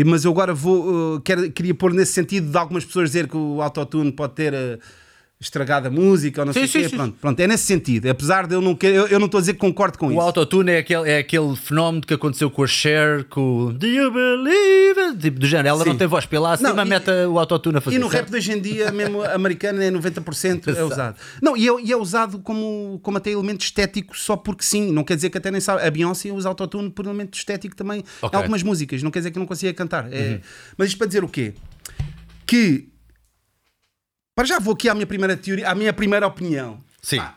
Mas 0.06 0.24
eu 0.24 0.30
agora 0.30 0.54
vou, 0.54 1.16
eh, 1.16 1.20
quero, 1.24 1.50
queria 1.50 1.74
pôr 1.74 1.92
nesse 1.94 2.12
sentido 2.12 2.50
de 2.50 2.56
algumas 2.56 2.84
pessoas 2.84 3.10
dizer 3.10 3.28
que 3.28 3.36
o 3.36 3.62
autotune 3.62 4.12
pode 4.12 4.34
ter 4.34 4.52
eh, 4.52 4.78
estragado 5.42 5.88
a 5.88 5.90
música 5.90 6.40
ou 6.42 6.46
não 6.46 6.52
sei 6.52 6.66
Sim, 6.66 6.78
o 6.78 6.82
quê. 6.82 6.88
sim. 6.88 6.96
Pronto, 6.96 7.16
pronto, 7.20 7.40
é 7.40 7.46
nesse 7.46 7.64
sentido. 7.64 8.08
Apesar 8.08 8.46
de 8.46 8.54
eu 8.54 8.60
não 8.60 8.74
querer, 8.74 8.94
eu, 8.96 9.06
eu 9.08 9.18
não 9.18 9.26
estou 9.26 9.38
a 9.38 9.40
dizer 9.40 9.54
que 9.54 9.58
concordo 9.58 9.98
com 9.98 10.06
O 10.08 10.12
isso. 10.12 10.20
autotune 10.20 10.70
é 10.72 10.78
aquele, 10.78 11.10
é 11.10 11.18
aquele 11.18 11.56
fenómeno 11.56 12.02
que 12.06 12.14
aconteceu 12.14 12.50
com 12.50 12.62
a 12.62 12.66
Cher, 12.66 13.24
com 13.24 13.66
o 13.66 13.72
Do 13.72 13.86
You 13.86 14.12
Believe? 14.12 15.00
It? 15.00 15.18
Tipo, 15.18 15.38
do 15.40 15.46
género, 15.46 15.68
ela 15.68 15.82
Sim. 15.84 15.90
não 15.90 15.96
tem 15.96 16.06
voz, 16.06 16.24
pela 16.26 16.52
acima 16.52 16.72
Não, 16.72 16.84
e- 16.84 16.88
mete 16.88 17.10
o 17.28 17.38
autotune 17.38 17.78
a 17.78 17.80
fazer. 17.80 17.96
E 17.96 17.98
no 17.98 18.10
certo? 18.10 18.24
rap 18.24 18.30
de 18.30 18.36
hoje 18.36 18.52
em 18.52 18.60
dia, 18.60 18.90
mesmo 18.92 19.22
americano, 19.24 19.82
é 19.82 19.90
90% 19.90 20.74
é 20.76 20.82
usado. 20.84 21.16
Não, 21.42 21.56
e 21.56 21.68
é, 21.68 21.80
e 21.82 21.92
é 21.92 21.96
usado 21.96 22.38
como, 22.38 23.00
como 23.02 23.18
até 23.18 23.30
elemento 23.30 23.62
estético 23.62 24.16
só 24.16 24.36
porque 24.36 24.62
sim. 24.64 24.92
Não 24.92 25.04
quer 25.04 25.16
dizer 25.16 25.30
que 25.30 25.38
até 25.38 25.50
nem 25.50 25.60
sabe. 25.60 25.82
A 25.86 25.90
Beyoncé 25.90 26.30
usa 26.30 26.48
autotune 26.48 26.90
por 26.90 27.04
elemento 27.04 27.36
estético 27.36 27.74
também 27.74 28.04
Ok. 28.20 28.30
em 28.32 28.36
algumas 28.42 28.62
músicas. 28.62 29.02
Não 29.02 29.10
quer 29.10 29.20
dizer 29.20 29.30
que 29.32 29.38
não 29.38 29.46
consiga 29.46 29.72
cantar. 29.74 30.06
É- 30.12 30.40
Mas 30.76 30.88
isto 30.88 30.98
para 30.98 31.06
dizer 31.06 31.24
o 31.24 31.28
quê? 31.28 31.54
Que. 32.46 32.88
Para 34.34 34.46
já 34.46 34.58
vou 34.58 34.74
aqui 34.74 34.88
à 34.88 34.94
minha 34.94 35.06
primeira 35.06 35.36
teoria, 35.36 35.68
à 35.70 35.74
minha 35.74 35.92
primeira 35.92 36.26
opinião. 36.26 36.78
Sim. 37.02 37.18
Pá, 37.18 37.34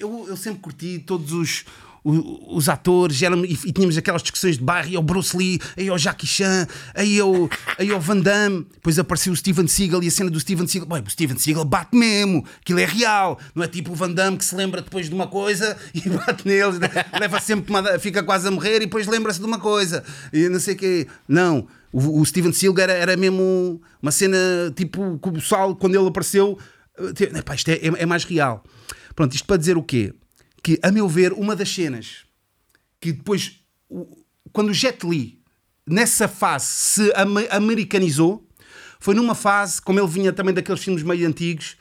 eu, 0.00 0.24
eu 0.28 0.36
sempre 0.36 0.60
curti 0.60 0.98
todos 1.06 1.32
os, 1.32 1.64
o- 2.02 2.56
os 2.56 2.66
atores 2.68 3.20
eram, 3.22 3.44
e, 3.44 3.52
e 3.52 3.72
tínhamos 3.72 3.96
aquelas 3.98 4.22
discussões 4.22 4.56
de 4.56 4.64
bairro, 4.64 4.88
aí 4.88 4.96
o 4.96 5.02
Bruce 5.02 5.36
Lee, 5.36 5.60
aí 5.76 5.90
o 5.90 5.98
Jackie 5.98 6.26
Chan, 6.26 6.66
aí 6.94 7.20
o, 7.20 7.48
aí 7.78 7.92
o 7.92 8.00
Van 8.00 8.18
Damme, 8.20 8.66
depois 8.72 8.98
apareceu 8.98 9.32
o 9.32 9.36
Steven 9.36 9.66
Seagal 9.66 10.02
e 10.02 10.08
a 10.08 10.10
cena 10.10 10.30
do 10.30 10.40
Steven 10.40 10.66
Seagal, 10.66 10.88
Bem, 10.88 11.02
o 11.06 11.10
Steven 11.10 11.36
Seagal 11.38 11.64
bate 11.64 11.94
mesmo, 11.94 12.44
aquilo 12.60 12.78
é 12.80 12.86
real, 12.86 13.38
não 13.54 13.62
é 13.62 13.68
tipo 13.68 13.92
o 13.92 13.94
Van 13.94 14.10
Damme 14.10 14.38
que 14.38 14.44
se 14.46 14.54
lembra 14.56 14.80
depois 14.80 15.08
de 15.10 15.14
uma 15.14 15.26
coisa 15.26 15.76
e 15.94 16.00
bate 16.08 16.46
neles, 16.48 16.78
né? 16.78 16.88
leva 17.20 17.38
sempre 17.38 17.70
uma, 17.70 17.98
fica 17.98 18.22
quase 18.22 18.48
a 18.48 18.50
morrer 18.50 18.76
e 18.76 18.80
depois 18.80 19.06
lembra-se 19.06 19.38
de 19.40 19.44
uma 19.46 19.58
coisa 19.58 20.02
e 20.32 20.48
não 20.48 20.58
sei 20.58 20.74
o 20.74 20.78
quê. 20.78 21.06
Não, 21.28 21.66
o, 21.96 22.20
o 22.20 22.26
Steven 22.26 22.52
Seagal 22.52 22.82
era, 22.84 22.92
era 22.92 23.16
mesmo 23.16 23.80
uma 24.02 24.10
cena 24.10 24.36
tipo 24.74 25.18
pessoal, 25.32 25.76
quando 25.76 25.94
ele 25.94 26.08
apareceu, 26.08 26.58
eh, 26.98 27.12
te- 27.12 27.24
epá, 27.38 27.54
isto 27.54 27.68
é, 27.70 27.74
é- 27.74 28.02
é 28.02 28.06
mais 28.06 28.24
real. 28.24 28.62
Pronto, 29.14 29.34
isto 29.34 29.46
para 29.46 29.56
dizer 29.56 29.76
o 29.76 29.82
quê? 29.82 30.12
Que, 30.62 30.78
a 30.82 30.90
meu 30.90 31.08
ver, 31.08 31.32
uma 31.32 31.54
das 31.54 31.68
cenas 31.72 32.24
que 33.00 33.12
depois, 33.12 33.60
quando 34.52 34.70
o 34.70 34.74
Jet 34.74 35.06
Li, 35.06 35.38
nessa 35.86 36.26
fase, 36.26 36.66
se 36.66 37.12
americanizou, 37.50 38.46
foi 38.98 39.14
numa 39.14 39.34
fase, 39.34 39.80
como 39.82 40.00
ele 40.00 40.08
vinha 40.08 40.32
também 40.32 40.54
daqueles 40.54 40.82
filmes 40.82 41.02
meio 41.02 41.26
antigos, 41.28 41.76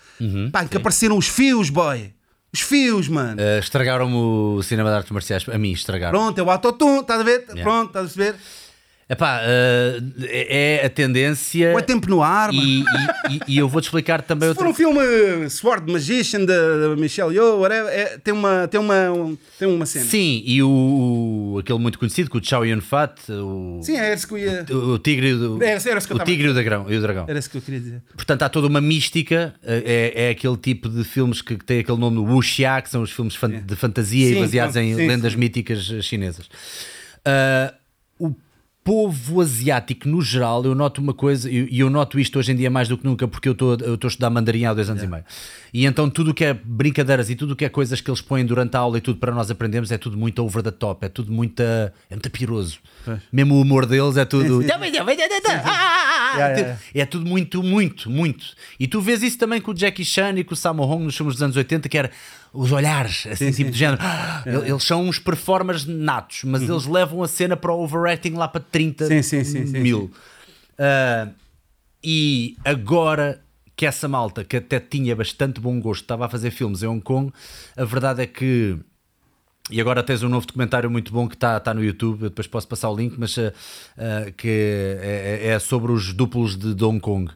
pá, 0.52 0.64
em 0.64 0.68
que 0.68 0.77
apareceram 0.77 1.18
os 1.18 1.27
fios, 1.27 1.69
boy. 1.69 2.14
Os 2.53 2.60
fios, 2.61 3.07
mano. 3.07 3.41
Uh, 3.41 3.60
Estragaram-me 3.60 4.15
o 4.15 4.61
cinema 4.61 4.90
de 4.90 4.95
artes 4.98 5.11
marciais. 5.11 5.44
A 5.49 5.57
mim 5.57 5.72
estragaram. 5.72 6.19
Pronto, 6.19 6.38
é 6.38 6.44
o 6.44 6.52
autotune, 6.52 6.99
estás 6.99 7.19
a 7.19 7.23
ver? 7.23 7.45
Pronto, 7.64 7.88
estás 7.88 8.06
a 8.06 8.14
perceber? 8.14 8.35
Epá, 9.09 9.41
uh, 9.41 10.13
é 10.23 10.80
é 10.81 10.85
a 10.85 10.89
tendência. 10.89 11.71
Ou 11.73 11.80
é 11.80 11.81
tempo 11.81 12.09
no 12.09 12.23
ar. 12.23 12.53
E, 12.53 12.80
e- 12.81 12.84
e- 13.30 13.39
e 13.49 13.57
eu 13.57 13.67
vou 13.67 13.81
te 13.81 13.85
explicar 13.85 14.21
também 14.21 14.49
Se 14.49 14.55
for 14.55 14.65
outra 14.65 14.71
um 14.71 14.73
filme 14.73 15.49
Sword 15.49 15.91
Magician 15.91 16.45
da 16.45 16.95
Michelle 16.97 17.34
Yeoh, 17.35 17.65
é- 17.67 18.17
tem, 18.23 18.34
uma, 18.34 18.67
tem, 18.67 18.80
uma, 18.80 19.11
um- 19.11 19.38
tem 19.59 19.67
uma 19.67 19.85
cena. 19.85 20.05
Sim, 20.05 20.41
e 20.45 20.63
o, 20.63 21.57
aquele 21.59 21.80
muito 21.80 21.99
conhecido, 21.99 22.30
que 22.30 22.38
o 22.38 22.43
Chow 22.43 22.65
Yun 22.65 22.80
Fat, 22.81 23.19
o, 23.30 23.80
Sim, 23.84 23.97
é 23.97 24.13
esse 24.13 24.25
que 24.25 24.34
eu 24.34 24.38
ia. 24.38 24.65
o, 24.71 24.93
o 24.93 24.99
tigre, 24.99 25.30
e 25.30 25.34
o, 25.34 25.61
Era- 25.61 25.81
era 25.89 25.99
o 25.99 26.19
tigre 26.19 26.47
e 26.47 26.49
o 26.49 26.53
dragão. 26.53 26.85
E 26.89 26.95
o 26.97 27.01
dragão. 27.01 27.25
Era 27.27 27.39
isso 27.39 27.49
que 27.49 27.57
eu 27.57 27.61
queria 27.61 27.80
dizer. 27.81 28.01
Portanto, 28.15 28.43
há 28.43 28.49
toda 28.49 28.67
uma 28.67 28.81
mística. 28.81 29.53
É, 29.63 30.13
é 30.27 30.30
aquele 30.30 30.57
tipo 30.57 30.88
de 30.89 31.03
filmes 31.03 31.41
que, 31.41 31.55
tem 31.57 31.80
aquele 31.80 31.97
nome 31.97 32.15
do 32.17 32.23
wuxia, 32.23 32.81
que 32.81 32.89
são 32.89 33.01
os 33.01 33.11
filmes 33.11 33.38
de 33.65 33.75
fantasia 33.75 34.30
e 34.30 34.34
Sim, 34.34 34.39
baseados 34.39 34.73
pronto, 34.73 34.85
em 34.85 34.95
sim, 34.95 35.07
lendas 35.07 35.35
míticas 35.35 35.91
eh, 35.93 36.01
chinesas. 36.01 36.45
O 36.45 37.82
povo 38.84 39.41
asiático, 39.41 40.07
no 40.07 40.22
geral, 40.22 40.65
eu 40.65 40.76
noto 40.76 41.01
uma 41.01 41.14
coisa, 41.14 41.49
e 41.49 41.68
e 41.72 41.80
eu, 41.80 41.89
noto 41.89 42.19
isto 42.19 42.38
hoje 42.38 42.51
em 42.51 42.55
dia 42.55 42.69
mais 42.69 42.88
do 42.88 42.97
que 42.97 43.05
nunca, 43.05 43.27
porque 43.27 43.47
eu 43.47 43.53
estou 43.53 43.77
eu 43.80 43.95
estou 43.95 44.07
a 44.07 44.10
estudar 44.10 44.30
mandarim 44.30 44.65
há 44.65 44.73
dois 44.73 44.89
anos 44.89 45.01
e 45.01 45.07
meio. 45.07 45.23
E 45.73 45.85
então 45.85 46.10
tudo 46.10 46.31
o 46.31 46.34
que 46.34 46.43
é 46.43 46.53
brincadeiras 46.53 47.30
e 47.30 47.35
tudo 47.35 47.51
o 47.51 47.55
que 47.55 47.65
é 47.65 47.69
coisas 47.69 48.01
que 48.01 48.10
eles 48.10 48.22
põem 48.22 48.45
durante 48.45 48.76
a 48.76 48.80
aula 48.80 48.97
e 48.97 49.01
tudo 49.01 49.19
para 49.19 49.34
nós 49.34 49.49
aprendermos 49.49 49.91
é 49.91 49.97
tudo 49.97 50.18
muito 50.18 50.43
over 50.43 50.61
the 50.61 50.72
top, 50.72 51.05
é 51.05 51.10
tudo 51.10 51.31
muito, 51.31 51.61
é 51.61 51.91
muito 52.11 52.30
piroso. 52.30 52.80
Mesmo 53.31 53.55
o 53.55 53.61
humor 53.61 53.85
deles 53.85 54.17
é 54.17 54.25
tudo. 54.25 54.61
Yeah. 56.35 56.80
É 56.95 57.05
tudo 57.05 57.25
muito, 57.25 57.61
muito, 57.61 58.09
muito. 58.09 58.45
E 58.80 58.88
tu 58.88 58.99
vês 59.01 59.21
isso 59.21 59.38
também 59.38 59.61
com 59.61 59.71
o 59.71 59.75
Jackie 59.77 60.03
Chan 60.05 60.34
e 60.38 60.43
com 60.43 60.53
o 60.53 60.57
Sammo 60.57 60.84
Hung 60.84 61.03
nos 61.03 61.15
filmes 61.15 61.35
dos 61.35 61.43
anos 61.43 61.55
80, 61.55 61.88
que 61.88 61.97
era 61.97 62.09
os 62.51 62.71
olhares, 62.71 63.25
assim, 63.27 63.51
tipo 63.51 63.69
de 63.71 63.77
género. 63.77 63.99
Ah, 64.01 64.43
Eles 64.45 64.84
são 64.84 65.07
uns 65.07 65.19
performers 65.19 65.85
natos, 65.85 66.41
mas 66.43 66.61
eles 66.63 66.85
levam 66.85 67.21
a 67.23 67.27
cena 67.27 67.55
para 67.57 67.71
o 67.73 67.84
overacting 67.84 68.31
lá 68.34 68.47
para 68.47 68.61
30 68.61 69.03
Uhum. 69.05 69.09
Sim, 69.09 69.21
sim, 69.21 69.43
sim, 69.43 69.67
sim, 69.67 69.80
mil. 69.80 70.11
Ah, 70.77 71.27
e 72.03 72.57
agora 72.65 73.41
que 73.75 73.85
essa 73.85 74.07
malta, 74.07 74.43
que 74.43 74.57
até 74.57 74.80
tinha 74.80 75.15
bastante 75.15 75.59
bom 75.59 75.80
gosto, 75.80 76.01
estava 76.03 76.25
a 76.25 76.30
fazer 76.30 76.51
filmes 76.51 76.84
em 76.84 76.88
Hong 76.88 77.01
Kong, 77.01 77.31
a 77.75 77.85
verdade 77.85 78.21
é 78.21 78.27
que. 78.27 78.77
E 79.72 79.80
agora 79.80 80.03
tens 80.03 80.22
um 80.23 80.30
novo 80.30 80.45
documentário 80.45 80.91
muito 80.91 81.11
bom 81.14 81.27
que 81.27 81.35
está 81.35 81.57
tá 81.60 81.73
no 81.73 81.81
YouTube, 81.84 82.23
eu 82.23 82.30
depois 82.30 82.48
posso 82.48 82.68
passar 82.68 82.90
o 82.90 82.95
link, 82.95 83.15
mas 83.18 83.38
ah, 83.38 84.31
que 84.35 84.48
é, 84.49 85.40
é- 85.45 85.48
é 85.52 85.60
sobre 85.60 85.91
os 85.91 86.11
duplos 86.14 86.57
de, 86.57 86.84
Hong 86.84 86.99
Kong. 86.99 87.31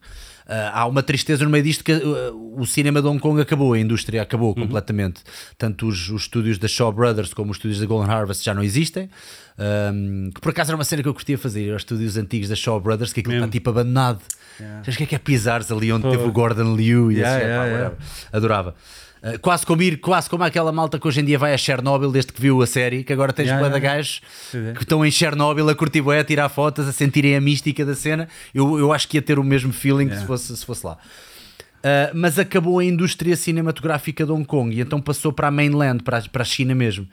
Ah, 0.46 0.82
há 0.82 0.86
uma 0.86 1.02
tristeza 1.02 1.44
no 1.46 1.50
meio 1.50 1.64
disto 1.64 1.84
que 1.86 1.94
o 1.94 2.66
cinema 2.66 3.02
de 3.02 3.08
Hong 3.08 3.20
Kong 3.20 3.40
acabou, 3.42 3.72
a 3.74 3.80
indústria 3.80 4.22
acabou 4.22 4.54
completamente. 4.54 5.22
Tanto 5.58 5.88
os, 5.88 6.10
os 6.10 6.24
estúdios 6.24 6.58
da 6.58 6.68
Shaw 6.68 6.92
Brothers 6.92 7.34
como 7.34 7.52
os 7.52 7.58
estúdios 7.58 7.80
da 7.80 7.86
Golden 7.86 8.14
Harvest 8.14 8.44
já 8.44 8.54
não 8.54 8.62
existem. 8.64 9.10
Ahm, 9.58 10.30
que 10.36 10.42
por 10.42 10.50
acaso 10.52 10.72
era 10.72 10.78
uma 10.78 10.84
cena 10.84 11.02
que 11.02 11.08
eu 11.10 11.14
curtia 11.14 11.38
fazer, 11.38 11.66
ir 11.66 11.72
aos 11.72 11.82
estúdios 11.82 12.18
antigos 12.18 12.50
da 12.50 12.56
Shaw 12.56 12.80
Brothers, 12.80 13.14
que 13.14 13.22
aquilo 13.22 13.36
está 13.36 13.48
tipo 13.52 13.70
abandonado. 13.70 14.20
Sabes 14.58 14.96
o 14.96 14.98
que 14.98 15.04
é 15.04 15.08
que 15.08 15.16
é 15.16 15.20
pisares 15.20 15.72
ali 15.72 15.92
onde 15.94 16.10
teve 16.10 16.24
o 16.24 16.32
Gordon 16.32 16.76
Liu 16.76 17.12
e 17.12 17.16
Yeah, 17.16 17.38
esse- 17.38 17.46
yeah, 17.48 17.64
pá, 17.64 17.68
yeah. 17.78 17.96
Adorava. 18.34 18.76
Uh, 19.24 19.40
quase 19.40 19.66
como 19.66 19.82
ir, 19.82 19.98
quase 20.00 20.30
como 20.30 20.44
aquela 20.44 20.72
malta 20.72 21.00
que 21.00 21.08
hoje 21.08 21.22
em 21.22 21.26
dia 21.26 21.40
vai 21.40 21.54
a 21.54 21.58
Chernobyl 21.58 22.12
desde 22.12 22.32
que 22.32 22.42
viu 22.42 22.62
a 22.62 22.68
série, 22.68 23.04
que 23.04 23.12
agora 23.12 23.34
tens 23.34 23.48
Yeah, 23.48 23.66
yeah, 23.66 23.78
yeah. 23.78 23.96
gajos 23.98 24.22
que 24.76 24.84
estão 24.84 25.06
em 25.06 25.10
Chernobyl 25.12 25.68
a 25.70 25.76
curtir 25.76 26.02
bué, 26.02 26.20
a 26.20 26.24
tirar 26.24 26.50
fotos, 26.50 26.88
a 26.88 26.92
sentirem 26.92 27.36
a 27.36 27.42
mística 27.42 27.84
da 27.86 27.96
cena. 27.96 28.28
Eu, 28.54 28.78
eu 28.78 28.94
acho 28.94 29.08
que 29.08 29.18
ia 29.18 29.22
ter 29.22 29.40
o 29.40 29.44
mesmo 29.44 29.74
feeling 29.74 30.06
Yeah. 30.06 30.22
se, 30.22 30.28
fosse, 30.28 30.58
se 30.58 30.66
fosse 30.66 30.86
lá. 30.86 30.98
Uh, 31.78 32.12
mas 32.14 32.38
acabou 32.40 32.80
a 32.80 32.86
indústria 32.86 33.36
cinematográfica 33.36 34.26
de 34.26 34.32
Hong 34.32 34.46
Kong 34.46 34.76
e 34.76 34.82
então 34.82 35.00
passou 35.00 35.32
para 35.32 35.48
a 35.48 35.52
mainland, 35.52 36.04
para 36.04 36.18
a, 36.18 36.22
para 36.22 36.42
a 36.42 36.46
China 36.46 36.76
mesmo. 36.76 37.08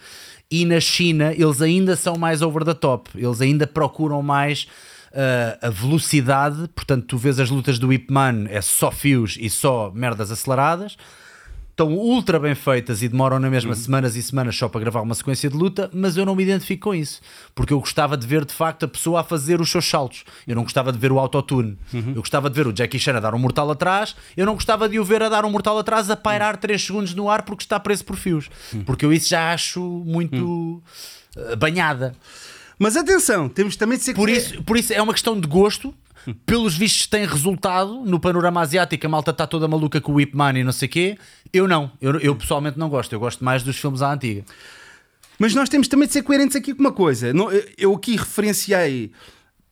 E 0.50 0.64
na 0.64 0.80
China 0.80 1.32
eles 1.32 1.62
ainda 1.62 1.96
são 1.96 2.16
mais 2.16 2.42
over 2.42 2.64
the 2.64 2.74
top, 2.74 3.10
eles 3.14 3.40
ainda 3.40 3.66
procuram 3.66 4.22
mais 4.22 4.66
uh, 5.12 5.66
a 5.66 5.70
velocidade. 5.70 6.68
Portanto, 6.74 7.06
tu 7.06 7.16
vês 7.16 7.38
as 7.38 7.50
lutas 7.50 7.78
do 7.78 7.92
Ip 7.92 8.12
Man, 8.12 8.46
é 8.48 8.60
só 8.60 8.90
fios 8.90 9.36
e 9.40 9.48
só 9.48 9.90
merdas 9.94 10.30
aceleradas. 10.30 10.96
Estão 11.74 11.92
ultra 11.92 12.38
bem 12.38 12.54
feitas 12.54 13.02
e 13.02 13.08
demoram 13.08 13.40
na 13.40 13.50
mesma 13.50 13.74
semanas 13.74 14.14
e 14.14 14.22
semanas 14.22 14.56
só 14.56 14.68
para 14.68 14.80
gravar 14.80 15.00
uma 15.00 15.12
sequência 15.12 15.50
de 15.50 15.56
luta, 15.56 15.90
mas 15.92 16.16
eu 16.16 16.24
não 16.24 16.36
me 16.36 16.44
identifico 16.44 16.84
com 16.84 16.94
isso, 16.94 17.20
porque 17.52 17.72
eu 17.72 17.80
gostava 17.80 18.16
de 18.16 18.24
ver 18.28 18.44
de 18.44 18.54
facto 18.54 18.84
a 18.84 18.88
pessoa 18.88 19.22
a 19.22 19.24
fazer 19.24 19.60
os 19.60 19.72
seus 19.72 19.84
saltos. 19.84 20.22
Eu 20.46 20.54
não 20.54 20.62
gostava 20.62 20.92
de 20.92 20.98
ver 20.98 21.10
o 21.10 21.18
autotune. 21.18 21.76
Eu 22.14 22.22
gostava 22.22 22.48
de 22.48 22.54
ver 22.54 22.68
o 22.68 22.72
Jackie 22.72 22.96
Chan 22.96 23.16
a 23.16 23.20
dar 23.20 23.34
um 23.34 23.40
mortal 23.40 23.68
atrás, 23.72 24.14
eu 24.36 24.46
não 24.46 24.54
gostava 24.54 24.88
de 24.88 25.00
o 25.00 25.04
ver 25.04 25.20
a 25.24 25.28
dar 25.28 25.44
um 25.44 25.50
mortal 25.50 25.76
atrás 25.76 26.08
a 26.08 26.14
pairar 26.16 26.58
3 26.58 26.80
segundos 26.80 27.12
no 27.12 27.28
ar 27.28 27.42
porque 27.42 27.64
está 27.64 27.80
preso 27.80 28.04
por 28.04 28.14
fios. 28.14 28.48
Porque 28.86 29.04
eu 29.04 29.12
isso 29.12 29.30
já 29.30 29.52
acho 29.52 29.80
muito 30.06 30.80
uh, 31.36 31.56
banhada. 31.56 32.14
Mas 32.78 32.96
atenção, 32.96 33.48
temos 33.48 33.74
também 33.74 33.98
de 33.98 34.04
ser 34.04 34.14
Por 34.14 34.28
isso, 34.28 34.62
por 34.62 34.76
isso 34.76 34.92
é 34.92 35.02
uma 35.02 35.12
questão 35.12 35.40
de 35.40 35.48
gosto. 35.48 35.92
Pelos 36.46 36.74
vistos 36.74 37.06
tem 37.06 37.26
resultado 37.26 38.02
no 38.04 38.18
panorama 38.18 38.60
asiático, 38.60 39.04
a 39.06 39.10
malta 39.10 39.30
está 39.30 39.46
toda 39.46 39.68
maluca 39.68 40.00
com 40.00 40.12
o 40.12 40.14
Whip 40.14 40.34
e 40.54 40.64
não 40.64 40.72
sei 40.72 40.88
o 40.88 40.90
quê. 40.90 41.18
Eu 41.54 41.68
não, 41.68 41.90
eu, 42.00 42.18
eu 42.18 42.34
pessoalmente 42.36 42.78
não 42.78 42.88
gosto, 42.88 43.12
eu 43.12 43.20
gosto 43.20 43.44
mais 43.44 43.62
dos 43.62 43.76
filmes 43.76 44.02
à 44.02 44.12
antiga. 44.12 44.44
Mas 45.38 45.54
nós 45.54 45.68
temos 45.68 45.88
também 45.88 46.06
de 46.06 46.12
ser 46.12 46.22
coerentes 46.22 46.56
aqui 46.56 46.74
com 46.74 46.80
uma 46.80 46.92
coisa. 46.92 47.32
Eu 47.78 47.94
aqui 47.94 48.16
referenciei 48.16 49.12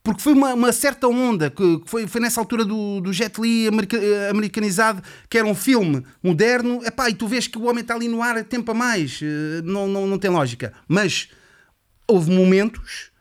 porque 0.03 0.21
foi 0.21 0.33
uma, 0.33 0.53
uma 0.53 0.71
certa 0.73 1.07
onda, 1.07 1.49
que 1.49 1.81
foi, 1.85 2.05
foi 2.07 2.19
nessa 2.19 2.39
altura 2.41 2.65
do, 2.65 2.99
do 2.99 3.13
Jet 3.13 3.39
Li 3.39 3.67
america- 3.69 3.95
eh, 3.97 4.29
americanizado, 4.29 5.01
que 5.29 5.37
era 5.37 5.47
um 5.47 5.55
filme 5.55 6.03
moderno, 6.21 6.81
epá, 6.85 7.09
e 7.09 7.13
tu 7.13 7.25
vês 7.25 7.47
que 7.47 7.57
o 7.57 7.63
homem 7.69 7.81
está 7.81 7.95
ali 7.95 8.09
no 8.09 8.21
ar 8.21 8.43
tempo 8.43 8.69
a 8.71 8.73
mais, 8.73 9.21
eh, 9.23 9.61
não, 9.63 9.87
não, 9.87 10.05
não 10.05 10.17
tem 10.19 10.29
lógica. 10.29 10.73
Mas 10.89 11.29
houve 12.05 12.29
momentos 12.31 13.11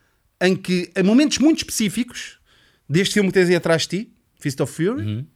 em 0.40 0.56
que, 0.56 0.90
em 0.96 1.04
momentos 1.04 1.38
muito 1.38 1.58
específicos, 1.58 2.40
deste 2.88 3.14
filme 3.14 3.28
que 3.28 3.34
tens 3.34 3.48
aí 3.48 3.54
atrás 3.54 3.82
de 3.82 3.88
ti, 4.00 4.12
Fist 4.40 4.58
of 4.60 4.72
Fury, 4.72 5.02
Uhum. 5.04 5.26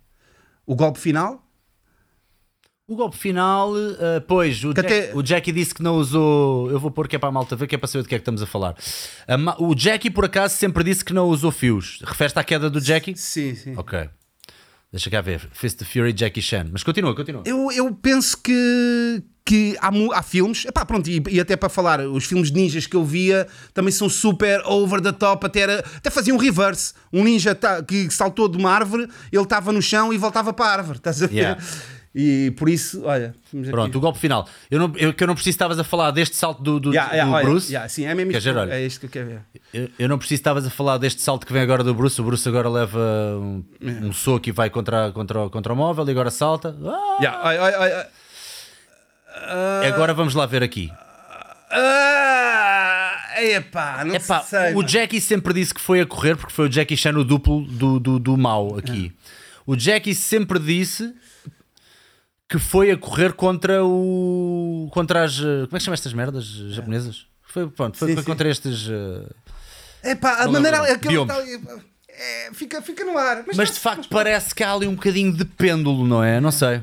o 0.67 0.75
golpe 0.75 0.99
final, 0.99 1.46
O 2.89 2.95
golpe 2.95 3.17
final, 3.17 3.73
uh, 3.73 4.21
pois, 4.29 4.63
o, 4.63 4.73
Jack- 4.73 4.87
até- 4.87 5.11
o 5.13 5.21
Jackie 5.21 5.51
disse 5.51 5.75
que 5.75 5.83
não 5.83 5.97
usou. 5.97 6.71
Eu 6.71 6.79
vou 6.79 6.89
pôr 6.91 7.09
que 7.09 7.17
é 7.17 7.19
para 7.19 7.29
a 7.29 7.33
malta 7.33 7.57
ver, 7.57 7.67
que 7.67 7.75
é 7.75 7.79
para 7.79 7.89
saber 7.89 8.05
do 8.05 8.09
que 8.09 8.15
é 8.15 8.19
que 8.19 8.23
estamos 8.23 8.41
a 8.43 8.47
falar. 8.47 8.77
A 9.27 9.37
ma- 9.37 9.57
o 9.59 9.75
Jackie, 9.77 10.09
por 10.09 10.25
acaso, 10.25 10.55
sempre 10.55 10.85
disse 10.85 11.05
que 11.05 11.13
não 11.13 11.27
usou 11.29 11.51
fios. 11.51 11.99
Refere-te 12.05 12.39
à 12.39 12.45
queda 12.45 12.71
do 12.71 12.81
Jackie? 12.81 13.17
sim, 13.17 13.57
sim. 13.57 13.75
Ok. 13.77 14.09
Deixa 14.93 15.11
cá 15.11 15.21
ver. 15.21 15.49
Fist 15.53 15.83
of 15.83 15.93
Fury, 15.93 16.15
Jackie 16.17 16.41
Chan. 16.41 16.69
Mas 16.73 16.85
continua, 16.85 17.13
continua. 17.15 17.43
Eu, 17.45 17.73
eu 17.73 17.93
penso 17.93 18.39
que, 18.41 19.21
que 19.45 19.77
há, 19.81 19.91
há 20.15 20.23
filmes, 20.23 20.65
epá, 20.65 20.87
pronto, 20.87 21.11
e, 21.11 21.21
e 21.29 21.41
até 21.41 21.57
para 21.57 21.69
falar, 21.69 22.01
os 22.01 22.25
filmes 22.25 22.53
de 22.53 22.55
ninjas 22.61 22.87
que 22.87 22.95
eu 22.95 23.05
via 23.05 23.49
também 23.75 23.91
são 23.91 24.09
super 24.09 24.63
over 24.65 25.01
the 25.01 25.11
top, 25.13 25.45
até, 25.45 25.59
era, 25.61 25.85
até 25.97 26.09
faziam 26.09 26.37
um 26.37 26.41
reverse. 26.41 26.95
Um 27.13 27.25
ninja 27.25 27.59
que 27.87 28.09
saltou 28.13 28.49
de 28.49 28.57
uma 28.57 28.71
árvore, 28.71 29.09
ele 29.33 29.43
estava 29.43 29.73
no 29.73 29.83
chão 29.83 30.13
e 30.13 30.17
voltava 30.17 30.53
para 30.53 30.67
a 30.67 30.73
árvore, 30.75 30.99
estás 30.99 31.21
a 31.21 31.27
ver? 31.27 31.35
Yeah. 31.35 31.61
E 32.19 32.51
por 32.53 32.67
isso, 32.71 33.03
olha, 33.05 33.35
vamos 33.53 33.69
aqui. 33.69 33.77
Pronto, 33.77 33.99
o 33.99 34.01
golpe 34.01 34.19
final. 34.19 34.49
Eu 34.71 34.79
não, 34.79 34.91
eu, 34.97 35.13
que 35.13 35.23
eu 35.23 35.27
não 35.27 35.35
preciso 35.35 35.53
estavas 35.55 35.79
a 35.79 35.85
falar 35.85 36.11
deste 36.13 36.35
salto 36.35 36.63
do, 36.63 36.81
do, 36.81 36.91
Yeah, 36.95 37.13
yeah, 37.13 37.31
do 37.31 37.37
olha, 37.37 37.45
Bruce. 37.47 37.71
yeah, 37.71 37.87
sim, 37.91 38.07
é 38.07 38.15
mesmo 38.15 38.31
isto, 38.31 38.39
dizer, 38.41 38.57
olha, 38.57 38.73
é 38.73 38.87
isto 38.87 39.01
que 39.01 39.05
eu 39.07 39.11
quero 39.11 39.27
ver. 39.27 39.41
Eu, 39.75 39.91
eu 39.99 40.09
não 40.09 40.17
preciso 40.17 40.39
estavas 40.41 40.67
a 40.67 40.71
falar 40.71 40.97
deste 40.97 41.21
salto 41.21 41.47
que 41.47 41.53
vem 41.53 41.61
agora 41.61 41.85
do 41.85 41.93
Bruce. 41.95 42.19
O 42.19 42.25
Bruce 42.25 42.49
agora 42.49 42.71
leva 42.71 42.99
um, 43.39 43.63
um 44.03 44.13
soco 44.15 44.49
e 44.49 44.53
vai 44.53 44.71
contra, 44.71 45.13
contra, 45.13 45.51
contra 45.51 45.73
o 45.75 45.77
móvel 45.77 46.09
e 46.09 46.11
agora 46.11 46.31
salta. 46.31 46.75
Ah! 46.87 48.09
Olha. 49.83 49.89
Agora 49.89 50.15
vamos 50.15 50.35
lá 50.35 50.47
ver 50.47 50.63
aqui. 50.63 50.91
Ah, 51.71 53.43
epá, 53.43 54.05
não 54.07 54.15
Epá, 54.15 54.41
sei. 54.41 54.75
o. 54.75 54.83
Jackie 54.83 55.21
sempre 55.21 55.53
disse 55.53 55.75
que 55.75 55.81
foi 55.83 56.01
a 56.01 56.07
correr 56.07 56.37
porque 56.37 56.53
foi 56.55 56.67
o 56.67 56.73
Jackie 56.73 56.97
Chan 56.97 57.13
o 57.19 57.25
duplo 57.25 57.63
do, 57.67 58.01
do, 58.01 58.19
do 58.19 58.37
mal 58.39 58.79
aqui. 58.79 59.13
O 59.67 59.77
Jackie 59.77 60.15
sempre 60.15 60.59
disse 60.59 61.13
que 62.49 62.59
foi 62.59 62.91
a 62.91 62.97
correr 62.97 63.33
contra 63.33 63.85
o. 63.85 64.89
contra 64.93 65.25
as. 65.25 65.39
Como 65.39 65.69
é 65.73 65.79
que 65.79 65.81
chama 65.81 65.95
estas 65.95 66.13
merdas 66.13 66.45
japonesas? 66.45 67.27
Foi, 67.43 67.69
pronto, 67.69 67.97
foi, 67.97 68.09
Sim, 68.09 68.15
foi 68.15 68.23
sim. 68.23 68.31
contra 68.31 68.49
estes. 68.49 68.87
uh, 68.89 69.29
Epá, 70.05 70.43
a 70.43 70.45
Não 70.45 70.53
maneira. 70.53 70.79
aquele 70.93 71.15
Biomes. 71.15 71.35
tal- 71.35 71.81
é, 72.09 72.51
fica, 72.55 72.81
fica 72.81 73.05
no 73.05 73.17
ar. 73.19 73.45
Mas 73.55 73.71
de 73.71 73.79
facto 73.81 74.09
parece 74.09 74.55
que 74.55 74.63
há 74.63 74.73
ali 74.73 74.87
um 74.87 74.95
bocadinho 74.95 75.33
de 75.35 75.45
pêndulo, 75.45 76.07
não 76.07 76.23
é? 76.25 76.41
Não 76.41 76.51
sei. 76.51 76.83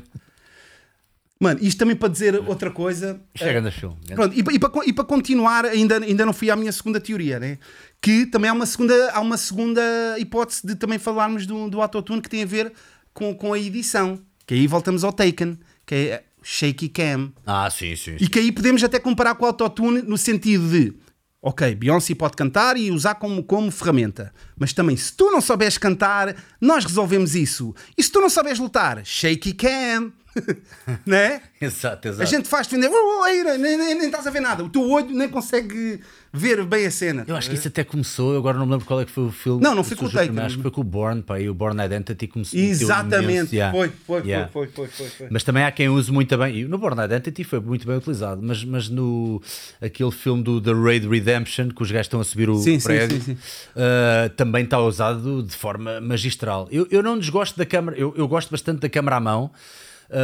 Mano, 1.40 1.60
isto 1.61 1.77
também 1.80 1.95
para 1.95 2.07
dizer 2.07 2.35
outra 2.48 2.69
coisa. 2.72 3.19
Isto 3.34 3.45
é 3.48 3.52
grande 3.53 3.72
filme. 3.72 3.98
Pronto, 4.15 4.34
e, 4.34 4.40
e 4.56 4.60
para, 4.60 4.72
e 4.85 4.94
para 4.94 5.03
continuar, 5.03 5.65
ainda, 5.65 5.98
ainda 5.98 6.26
não 6.26 6.31
fui 6.34 6.49
à 6.49 6.56
minha 6.56 6.72
segunda 6.72 6.99
teoria, 7.02 7.40
né? 7.40 7.57
Que 8.02 8.26
também 8.27 8.49
há 8.49 8.53
uma 8.53 8.65
segunda, 8.65 9.11
há 9.11 9.19
uma 9.19 9.35
segunda 9.38 9.81
hipótese 10.19 10.65
de 10.65 10.76
também 10.76 10.98
falarmos 10.99 11.45
do, 11.45 11.69
do 11.69 11.81
autotune 11.81 12.22
que 12.22 12.30
tem 12.30 12.44
a 12.44 12.45
ver 12.45 12.72
com, 13.14 13.34
com 13.35 13.52
a 13.53 13.60
edição. 13.60 14.19
Que 14.45 14.55
aí 14.55 14.67
voltamos 14.67 15.03
ao 15.03 15.13
Taken, 15.13 15.57
que 15.85 15.95
é 15.95 16.23
shaky 16.43 16.89
cam. 16.89 17.31
Ah, 17.45 17.69
sim, 17.69 17.95
sim. 17.95 18.17
E 18.19 18.27
que 18.27 18.39
aí 18.39 18.51
podemos 18.51 18.83
até 18.83 18.99
comparar 18.99 19.35
com 19.35 19.45
o 19.45 19.47
autotune 19.47 20.01
no 20.01 20.17
sentido 20.17 20.69
de, 20.69 20.93
ok, 21.41 21.73
Beyoncé 21.75 22.13
pode 22.13 22.35
cantar 22.35 22.77
e 22.77 22.91
usar 22.91 23.15
como, 23.15 23.43
como 23.43 23.71
ferramenta, 23.71 24.33
mas 24.57 24.73
também 24.73 24.97
se 24.97 25.13
tu 25.13 25.31
não 25.31 25.41
souberes 25.41 25.77
cantar, 25.77 26.35
nós 26.59 26.85
resolvemos 26.85 27.35
isso. 27.35 27.73
E 27.97 28.03
se 28.03 28.11
tu 28.11 28.19
não 28.19 28.29
souberes 28.29 28.59
lutar, 28.59 29.05
shaky 29.05 29.53
cam, 29.53 30.11
né? 31.05 31.41
Exato, 31.60 32.07
A 32.07 32.11
exato. 32.11 32.30
gente 32.30 32.47
faz 32.47 32.68
defender, 32.68 32.89
"Oh, 32.91 33.22
oh, 33.22 33.26
nem, 33.26 33.77
nem, 33.77 33.77
nem 33.77 34.05
estás 34.05 34.27
a 34.27 34.30
ver 34.31 34.41
nada, 34.41 34.64
o 34.64 34.69
teu 34.69 34.89
olho 34.89 35.10
nem 35.11 35.30
consegue 35.30 35.99
ver 36.35 36.65
bem 36.65 36.88
a 36.88 36.91
cena. 36.91 37.23
Eu 37.27 37.35
acho 37.35 37.47
que 37.47 37.55
isso 37.55 37.68
até 37.68 37.84
começou, 37.84 38.35
agora 38.35 38.57
não 38.57 38.65
me 38.65 38.72
lembro 38.72 38.88
qual 38.88 38.99
é 38.99 39.05
que 39.05 39.11
foi 39.11 39.26
o 39.26 39.31
filme. 39.31 39.61
Não, 39.61 39.76
não 39.76 39.84
foi 39.84 39.95
com 39.95 40.05
o 40.05 40.10
Taken. 40.11 40.39
Acho 40.39 40.55
que 40.57 40.61
foi 40.64 40.72
com 40.72 40.81
o 40.81 40.84
Born, 40.84 41.22
pá, 41.22 41.39
e 41.39 41.47
o 41.47 41.53
Born 41.53 41.80
Identity 41.85 42.27
começou 42.27 42.60
Exatamente, 42.60 43.55
foi, 43.72 43.91
foi, 44.07 44.22
foi, 44.51 44.68
foi, 44.88 44.88
foi. 44.88 45.27
Mas 45.30 45.43
também 45.43 45.64
há 45.64 45.72
quem 45.72 45.89
use 45.89 46.11
muito 46.11 46.35
bem, 46.35 46.57
e 46.61 46.65
no 46.65 46.80
Born 46.80 46.99
Identity 47.05 47.43
foi 47.43 47.60
muito 47.60 47.85
bem 47.85 47.95
utilizado, 47.97 48.41
mas, 48.43 48.64
mas 48.65 48.89
no 48.89 49.41
aquele 49.80 50.11
filme 50.11 50.41
do 50.41 50.60
The 50.60 50.73
Raid 50.73 51.07
Redemption, 51.07 51.69
que 51.69 51.84
os 51.84 51.91
gajos 51.91 52.07
estão 52.07 52.19
a 52.19 52.23
subir 52.23 52.49
o 52.49 52.57
Sim, 52.57 52.80
prédio, 52.80 53.22
sim, 53.22 53.35
sim. 53.35 53.38
uh, 53.76 54.30
também 54.35 54.64
está 54.64 54.80
usado 54.80 55.43
de 55.43 55.55
forma 55.55 56.01
magistral. 56.01 56.68
Eu, 56.72 56.88
eu 56.89 57.03
não 57.03 57.18
desgosto 57.19 57.57
da 57.60 57.65
câmara, 57.65 57.95
eu, 57.95 58.11
eu 58.18 58.27
gosto 58.27 58.49
bastante 58.49 58.80
da 58.80 58.89
câmara 58.89 59.18
à 59.18 59.19
mão, 59.19 59.51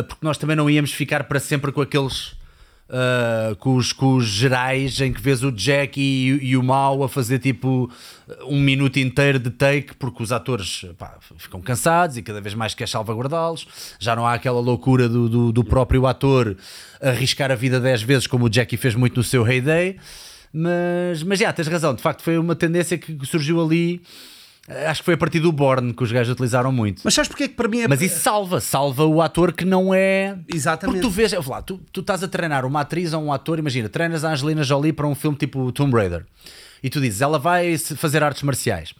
porque 0.07 0.26
nós 0.26 0.38
também 0.38 0.56
não 0.56 0.70
íamos 0.70 0.91
ficar 0.91 1.24
para 1.24 1.40
sempre 1.40 1.72
com 1.72 1.82
aqueles. 1.82 2.38
uh, 2.90 3.56
com, 3.57 3.76
os, 3.76 3.94
com 3.94 4.16
os 4.16 4.26
gerais 4.26 4.99
em 4.99 5.14
que 5.14 5.22
vês 5.22 5.44
o 5.44 5.52
Jack 5.52 5.99
e, 5.99 6.49
e 6.49 6.57
o 6.57 6.64
Mau 6.64 7.03
a 7.03 7.10
fazer 7.10 7.40
tipo 7.40 7.90
um 8.45 8.60
minuto 8.60 8.98
inteiro 8.98 9.40
de 9.40 9.49
take 9.49 9.94
porque 9.95 10.24
os 10.24 10.32
atores 10.32 10.86
pá, 10.98 11.18
ficam 11.38 11.61
cansados 11.61 12.18
e 12.18 12.22
cada 12.22 12.41
vez 12.41 12.53
mais 12.56 12.74
quer 12.74 12.88
salvaguardá-los 12.88 13.68
já 13.99 14.16
não 14.16 14.26
há 14.26 14.34
aquela 14.34 14.60
loucura 14.60 15.07
do, 15.07 15.30
do, 15.30 15.52
do 15.52 15.64
próprio 15.64 16.06
ator 16.07 16.57
arriscar 17.02 17.52
a 17.52 17.56
vida 17.56 17.80
10 17.80 18.02
vezes 18.02 18.28
como 18.28 18.45
o 18.45 18.49
Jackie 18.52 18.78
fez 18.78 18.95
muito 18.95 19.18
no 19.18 19.24
seu 19.24 19.48
heyday 19.48 19.98
mas, 20.52 21.22
mas 21.24 21.40
já, 21.40 21.53
tens 21.53 21.68
razão, 21.68 21.94
de 21.94 22.02
facto 22.02 22.24
foi 22.24 22.38
uma 22.38 22.56
tendência 22.56 22.98
que 22.98 23.18
surgiu 23.26 23.64
ali 23.64 24.02
acho 24.87 25.01
que 25.01 25.05
foi 25.05 25.13
a 25.15 25.17
partir 25.17 25.39
do 25.39 25.51
Born 25.51 25.93
que 25.93 26.03
os 26.03 26.11
gajos 26.11 26.33
utilizaram 26.33 26.71
muito 26.71 27.01
Mas 27.03 27.13
sabes 27.13 27.27
porque 27.27 27.43
é 27.43 27.47
que 27.47 27.55
para 27.55 27.67
mim 27.67 27.81
é... 27.81 27.87
mas 27.87 28.01
isso 28.01 28.19
salva, 28.19 28.59
salva 28.59 29.05
o 29.05 29.21
ator 29.21 29.51
que 29.51 29.65
não 29.65 29.93
é. 29.93 30.37
Exatamente. 30.47 31.01
Porque 31.01 31.07
tu 31.07 31.09
vês, 31.09 31.31
lá, 31.47 31.61
tu, 31.61 31.79
tu 31.91 32.01
estás 32.01 32.23
a 32.23 32.27
treinar 32.27 32.65
uma 32.65 32.81
atriz 32.81 33.13
ou 33.13 33.23
um 33.23 33.33
ator, 33.33 33.59
imagina, 33.59 33.89
treinas 33.89 34.23
a 34.23 34.31
Angelina 34.31 34.63
Jolie 34.63 34.93
para 34.93 35.07
um 35.07 35.15
filme 35.15 35.37
tipo 35.37 35.71
Tomb 35.71 35.95
Raider 35.95 36.25
e 36.81 36.89
tu 36.89 36.99
dizes, 36.99 37.21
ela 37.21 37.37
vai 37.37 37.77
fazer 37.77 38.23
artes 38.23 38.43
marciais. 38.43 38.93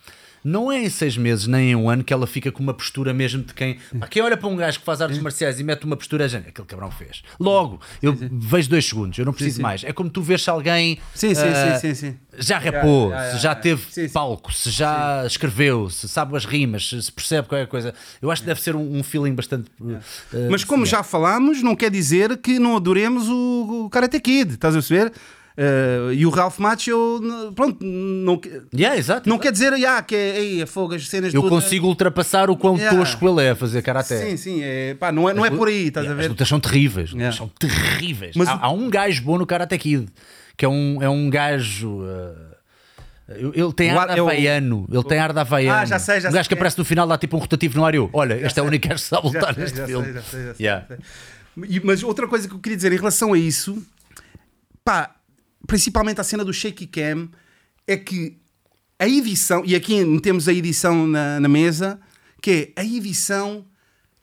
Não 0.44 0.72
é 0.72 0.84
em 0.84 0.90
seis 0.90 1.18
meses 1.18 1.48
nem 1.48 1.72
em 1.72 1.76
um 1.76 1.90
ano 1.90 2.04
que 2.04 2.14
ela 2.14 2.26
fica 2.26 2.52
com 2.52 2.62
uma 2.64 2.74
postura 2.74 3.14
mesmo 3.14 3.44
de 3.44 3.54
quem. 3.54 3.78
Pá, 4.00 4.08
Quem 4.08 4.22
olha 4.22 4.38
para 4.38 4.48
um 4.48 4.56
gajo 4.56 4.80
que 4.80 4.86
faz 4.86 5.02
artes 5.02 5.20
marciais 5.20 5.60
e 5.60 5.64
mete 5.64 5.84
uma 5.86 5.98
postura, 5.98 6.28
gente, 6.28 6.50
aquele 6.50 6.68
cabrão 6.68 6.90
fez. 6.92 7.24
Logo, 7.40 7.80
eu 8.02 8.16
vejo 8.32 8.70
dois 8.70 8.86
segundos, 8.86 9.18
eu 9.20 9.26
não 9.26 9.34
preciso 9.34 9.58
sim. 9.58 9.62
mais. 9.62 9.84
É 9.84 9.92
como 9.92 10.10
tu 10.10 10.22
vês 10.22 10.42
se 10.44 10.50
alguém 10.50 11.00
Sim, 11.14 11.34
sim, 11.36 11.42
ah, 11.44 11.78
sim, 11.80 11.94
sim, 11.94 12.12
sim. 12.12 12.18
já 12.38 12.58
repou, 12.58 13.10
Yeah, 13.10 13.24
yeah, 13.24 13.38
se 13.38 13.44
já 13.44 13.50
yeah, 13.50 13.62
teve 13.62 13.82
sim, 13.92 14.08
sim. 14.08 14.14
palco, 14.14 14.54
se 14.54 14.70
já 14.70 15.24
escreveu, 15.26 15.90
se 15.90 16.08
sabe 16.08 16.36
as 16.36 16.46
rimas, 16.46 16.88
se 16.88 17.02
se 17.02 17.12
percebe 17.12 17.48
qualquer 17.48 17.68
coisa. 17.68 17.94
Eu 18.22 18.32
acho 18.32 18.42
que 18.42 18.48
deve 18.48 18.62
ser 18.62 18.76
um, 18.76 18.98
um 18.98 19.04
feeling 19.04 19.34
bastante. 19.34 19.70
uh, 19.80 20.00
Mas 20.50 20.64
como 20.64 20.86
já 20.86 21.04
falámos, 21.04 21.62
não 21.62 21.76
quer 21.76 21.90
dizer 21.92 22.38
que 22.38 22.60
não 22.60 22.76
adoremos 22.78 23.28
o, 23.28 23.86
o 23.86 23.90
Karate 23.90 24.20
Kid, 24.20 24.54
estás 24.54 24.76
a 24.76 24.80
perceber? 24.80 25.12
Eh, 25.62 26.14
e 26.14 26.26
o 26.26 26.30
Ralph 26.30 26.58
Macchio, 26.58 27.20
n- 27.22 27.52
pronto, 27.54 27.84
não, 27.84 28.40
Yeah, 28.74 28.98
exato, 28.98 29.28
não 29.28 29.36
exato. 29.36 29.40
quer 29.44 29.52
dizer 29.52 29.74
ah, 29.86 30.02
que 30.02 30.16
é 30.16 30.40
ei, 30.40 30.62
a 30.62 30.68
fogo, 30.68 30.96
as 30.96 31.06
cenas 31.10 31.34
Eu 31.34 31.42
todas- 31.42 31.64
consigo 31.66 31.86
ultrapassar 31.86 32.50
o 32.50 32.56
quão 32.56 32.78
Yeah. 32.78 32.98
tosco 32.98 33.28
ele 33.28 33.46
é 33.46 33.50
a 33.50 33.56
fazer 33.58 33.82
karaté. 33.82 34.26
Sim, 34.30 34.38
sim, 34.38 34.60
é, 34.64 34.94
pá, 34.94 35.12
não, 35.12 35.28
é, 35.28 35.34
não 35.34 35.46
é 35.46 35.52
por 35.52 35.68
aí, 35.68 35.88
estás 35.88 36.06
Yeah, 36.06 36.12
a 36.12 36.16
As 36.18 36.26
ver? 36.26 36.30
lutas 36.30 36.48
são 36.48 36.62
terríveis, 36.62 37.10
as 37.10 37.16
Yeah. 37.16 37.36
são 37.38 37.50
terríveis. 37.50 38.36
Mas 38.38 38.48
há, 38.48 38.56
o- 38.56 38.60
há 38.62 38.72
um 38.72 38.90
gajo 38.90 39.22
bom 39.24 39.38
no 39.38 39.46
Karate 39.46 39.78
Kid 39.78 40.08
que 40.56 40.64
é 40.64 40.70
um, 40.70 41.04
é 41.04 41.10
um 41.10 41.30
gajo. 41.30 42.04
uh, 42.04 42.50
ele 43.54 43.74
tem 43.74 43.92
ar 43.92 44.08
de 44.08 44.18
é 44.18 44.20
havaiano. 44.22 44.88
Ele 44.90 45.04
tem 45.04 45.20
ar 45.20 45.34
de 45.34 45.40
havaiano. 45.40 45.80
Ah, 45.82 45.86
já 45.86 46.00
sei, 46.00 46.22
já 46.22 46.30
um 46.30 46.32
sei 46.32 46.38
gajo 46.40 46.44
que 46.50 46.56
quem 46.56 46.58
é. 46.58 46.60
aparece 46.60 46.78
no 46.80 46.86
final, 46.86 47.06
dá 47.06 47.18
tipo 47.18 47.36
um 47.36 47.40
rotativo 47.40 47.78
no 47.78 47.84
ar. 47.86 47.94
eu, 47.94 48.10
Olha, 48.14 48.34
este 48.46 48.60
é 48.60 48.64
o 48.64 48.66
único 48.66 48.88
gajo 48.88 49.02
que 49.04 49.08
sabe 49.10 49.28
Já 49.30 49.34
lutar 49.40 49.54
sei, 49.56 49.64
neste 49.64 49.78
já 49.78 49.86
sei, 49.86 49.94
filme. 49.96 50.14
já 50.14 50.22
sei, 50.22 50.46
já 50.46 50.54
sei, 50.56 50.66
Yeah. 50.66 50.86
já 50.90 50.96
sei. 50.96 51.82
Mas 51.84 52.02
outra 52.04 52.28
coisa 52.30 52.48
que 52.48 52.54
eu 52.56 52.60
queria 52.60 52.78
dizer 52.78 52.94
em 52.94 52.96
relação 52.98 53.34
a 53.34 53.38
isso, 53.38 53.78
pá, 54.84 55.12
principalmente 55.68 56.22
a 56.22 56.24
cena 56.24 56.44
do 56.44 56.54
shaky 56.54 56.88
cam, 56.88 57.30
é 57.88 57.98
que 57.98 58.38
a 58.98 59.08
edição, 59.08 59.64
e 59.66 59.76
aqui 59.76 60.04
metemos 60.04 60.48
a 60.48 60.54
edição 60.54 61.08
na, 61.08 61.40
na 61.40 61.48
mesa, 61.48 62.00
que 62.42 62.74
é 62.76 62.82
a 62.82 62.86
edição, 62.86 63.66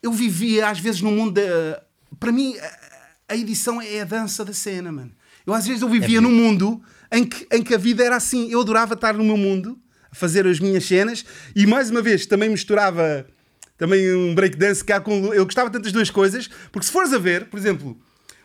eu 0.01 0.11
vivia 0.11 0.69
às 0.69 0.79
vezes 0.79 1.01
no 1.01 1.11
mundo 1.11 1.33
da. 1.33 1.81
Para 2.19 2.31
mim, 2.31 2.55
a, 2.57 3.33
a 3.33 3.35
edição 3.35 3.81
é 3.81 4.01
a 4.01 4.05
dança 4.05 4.45
da 4.45 4.53
cena, 4.53 4.91
mano. 4.91 5.11
Eu 5.45 5.53
às 5.53 5.65
vezes 5.65 5.81
eu 5.81 5.89
vivia 5.89 6.21
num 6.21 6.31
mundo 6.31 6.81
em 7.11 7.25
que, 7.25 7.47
em 7.51 7.63
que 7.63 7.73
a 7.73 7.77
vida 7.77 8.03
era 8.03 8.15
assim. 8.15 8.49
Eu 8.51 8.61
adorava 8.61 8.93
estar 8.93 9.13
no 9.13 9.23
meu 9.23 9.37
mundo, 9.37 9.79
a 10.11 10.15
fazer 10.15 10.45
as 10.45 10.59
minhas 10.59 10.85
cenas, 10.85 11.25
e 11.55 11.65
mais 11.65 11.89
uma 11.89 12.01
vez 12.01 12.25
também 12.25 12.49
misturava 12.49 13.25
também 13.77 14.13
um 14.13 14.33
breakdance 14.33 14.83
há 14.91 14.99
com. 14.99 15.33
Eu 15.33 15.45
gostava 15.45 15.69
tanto 15.69 15.83
das 15.83 15.91
duas 15.91 16.09
coisas, 16.09 16.49
porque 16.71 16.85
se 16.85 16.91
fores 16.91 17.13
a 17.13 17.17
ver, 17.17 17.45
por 17.45 17.57
exemplo, 17.59 17.97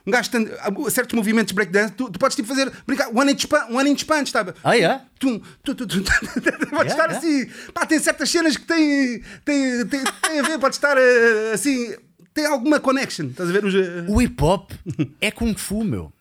um 0.06 0.10
gajo 0.10 0.30
tem 0.30 0.48
certos 0.90 1.14
movimentos 1.14 1.52
breakdance, 1.52 1.92
tu, 1.94 2.10
tu 2.10 2.18
podes 2.18 2.34
tipo 2.36 2.48
fazer 2.48 2.72
brincar 2.86 3.08
one 3.14 3.32
inch, 3.32 3.46
punch, 3.46 3.72
one 3.72 3.90
inch 3.90 4.04
punch, 4.04 4.30
sabe? 4.30 4.52
Ah, 4.64 4.72
yeah? 4.74 5.04
Tum, 5.18 5.40
tu, 5.62 5.74
tu, 5.74 5.86
tu, 5.86 6.02
podes 6.02 6.72
Yeah, 6.72 6.84
estar 6.90 7.10
yeah. 7.10 7.18
assim. 7.18 7.46
Pá, 7.72 7.86
tem 7.86 7.98
certas 7.98 8.28
cenas 8.30 8.56
que 8.56 8.66
têm, 8.66 9.22
têm, 9.44 9.86
têm, 9.86 10.04
têm 10.22 10.40
a 10.40 10.42
ver, 10.42 10.58
pode 10.58 10.74
estar 10.74 10.96
eh, 10.96 11.52
assim. 11.54 11.94
Tem 12.34 12.46
alguma 12.46 12.80
connection, 12.80 13.26
estás 13.26 13.48
a 13.50 13.52
ver? 13.52 13.64
Os, 13.64 13.74
eh, 13.74 14.06
O 14.08 14.20
hip 14.20 14.42
hop 14.42 14.72
é 15.20 15.30
Kung 15.30 15.54
Fu, 15.54 15.84
meu. 15.84 16.12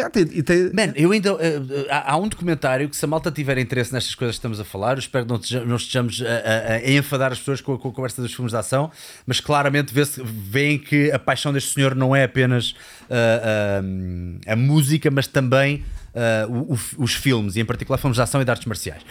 Já, 0.00 0.10
tem- 0.10 0.24
tem- 0.26 0.70
Man, 0.72 0.92
eu 0.96 1.12
ainda. 1.12 1.30
eh, 1.40 1.86
há, 1.90 2.12
há 2.12 2.16
um 2.16 2.28
documentário 2.28 2.88
que, 2.88 2.96
se 2.96 3.04
a 3.04 3.08
malta 3.08 3.30
tiver 3.30 3.58
interesse 3.58 3.92
nestas 3.92 4.14
coisas 4.14 4.36
que 4.36 4.38
estamos 4.38 4.58
a 4.60 4.64
falar, 4.64 4.92
eu 4.94 4.98
espero 5.00 5.24
que 5.24 5.30
não, 5.30 5.38
esteja- 5.40 5.64
não 5.64 5.76
estejamos 5.76 6.22
a, 6.22 6.26
a- 6.26 6.74
a 6.76 6.90
enfadar 6.92 7.32
as 7.32 7.38
pessoas 7.38 7.60
com 7.60 7.74
a, 7.74 7.78
com 7.78 7.88
a 7.88 7.92
conversa 7.92 8.20
dos 8.22 8.32
filmes 8.34 8.52
de 8.52 8.58
ação, 8.58 8.90
mas 9.26 9.40
claramente 9.40 9.92
vê-se- 9.92 10.22
veem 10.24 10.78
que 10.78 11.10
a 11.12 11.18
paixão 11.18 11.52
deste 11.52 11.74
senhor 11.74 11.94
não 11.94 12.14
é 12.14 12.24
apenas 12.24 12.74
ah, 13.10 13.80
ah, 14.46 14.52
a 14.52 14.56
música, 14.56 15.10
mas 15.10 15.26
também 15.26 15.84
o- 16.48 16.74
o- 16.74 16.78
os 17.04 17.14
filmes, 17.14 17.56
e 17.56 17.60
em 17.60 17.64
particular 17.64 17.96
filmes 17.98 18.16
de 18.16 18.22
ação 18.22 18.40
e 18.40 18.44
de 18.44 18.50
artes 18.50 18.66
marciais. 18.66 19.02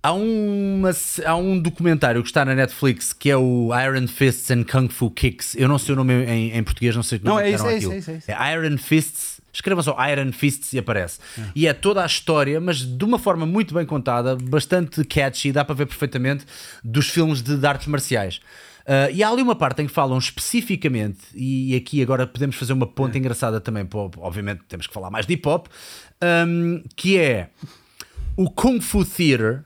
Há, 0.00 0.12
uma, 0.12 0.90
há 1.26 1.34
um 1.36 1.58
documentário 1.58 2.22
que 2.22 2.28
está 2.28 2.44
na 2.44 2.54
Netflix 2.54 3.12
que 3.12 3.28
é 3.30 3.36
o 3.36 3.70
Iron 3.84 4.06
Fists 4.06 4.48
and 4.50 4.62
Kung 4.62 4.88
Fu 4.88 5.10
Kicks. 5.10 5.56
Eu 5.56 5.66
não 5.68 5.76
sei 5.76 5.92
o 5.92 5.96
nome 5.96 6.14
em, 6.24 6.56
em 6.56 6.62
português, 6.62 6.94
não 6.94 7.02
sei 7.02 7.18
o 7.18 7.20
Não, 7.24 7.34
nome 7.34 7.48
é 7.48 7.50
isso, 7.50 7.64
deram 7.64 7.74
é 7.74 7.78
isso, 7.78 7.86
àquilo. 7.88 7.92
é 7.94 7.98
isso, 7.98 8.10
é 8.12 8.14
isso. 8.14 8.30
É 8.30 8.52
Iron 8.54 8.78
Fists. 8.78 9.37
Escrevam 9.58 9.82
só 9.82 9.96
Iron 10.08 10.30
Fists 10.32 10.72
e 10.72 10.78
aparece. 10.78 11.18
E 11.54 11.66
é 11.66 11.72
toda 11.72 12.02
a 12.02 12.06
história, 12.06 12.60
mas 12.60 12.78
de 12.78 13.04
uma 13.04 13.18
forma 13.18 13.44
muito 13.44 13.74
bem 13.74 13.84
contada, 13.84 14.36
bastante 14.36 15.04
catchy, 15.04 15.50
dá 15.52 15.64
para 15.64 15.74
ver 15.74 15.86
perfeitamente, 15.86 16.44
dos 16.84 17.08
filmes 17.08 17.42
de, 17.42 17.56
de 17.56 17.66
artes 17.66 17.88
marciais. 17.88 18.40
Ah, 18.86 19.10
e 19.10 19.22
há 19.22 19.28
ali 19.28 19.42
uma 19.42 19.54
parte 19.56 19.82
em 19.82 19.86
que 19.86 19.92
falam 19.92 20.16
especificamente, 20.18 21.18
e 21.34 21.74
aqui 21.76 22.00
agora 22.02 22.26
podemos 22.26 22.56
fazer 22.56 22.72
uma 22.72 22.86
ponta 22.86 23.18
engraçada 23.18 23.60
também, 23.60 23.82
o- 23.92 24.10
obviamente 24.18 24.62
temos 24.68 24.86
que 24.86 24.94
falar 24.94 25.10
mais 25.10 25.26
de 25.26 25.34
hip 25.34 25.46
hop, 25.48 25.66
ahm, 26.22 26.82
que 26.96 27.18
é 27.18 27.50
o 28.36 28.48
Kung 28.50 28.80
Fu 28.80 29.04
Theater 29.04 29.64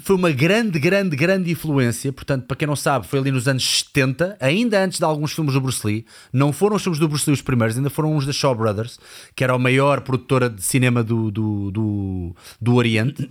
foi 0.00 0.16
uma 0.16 0.30
grande, 0.30 0.78
grande, 0.78 1.16
grande 1.16 1.50
influência. 1.50 2.12
Portanto, 2.12 2.46
para 2.46 2.56
quem 2.56 2.66
não 2.66 2.76
sabe, 2.76 3.06
foi 3.06 3.18
ali 3.18 3.30
nos 3.30 3.48
anos 3.48 3.64
70, 3.64 4.36
ainda 4.40 4.82
antes 4.82 4.98
de 4.98 5.04
alguns 5.04 5.32
filmes 5.32 5.54
do 5.54 5.60
Bruce 5.60 5.86
Lee. 5.86 6.06
Não 6.32 6.52
foram 6.52 6.76
os 6.76 6.82
filmes 6.82 6.98
do 6.98 7.08
Bruce 7.08 7.28
Lee 7.28 7.34
os 7.34 7.42
primeiros, 7.42 7.76
ainda 7.76 7.90
foram 7.90 8.14
uns 8.14 8.26
da 8.26 8.32
Shaw 8.32 8.54
Brothers, 8.54 8.98
que 9.34 9.44
era 9.44 9.52
a 9.52 9.58
maior 9.58 10.00
produtora 10.00 10.48
de 10.48 10.62
cinema 10.62 11.02
do, 11.02 11.30
do, 11.30 11.70
do, 11.70 12.36
do 12.60 12.74
Oriente, 12.74 13.28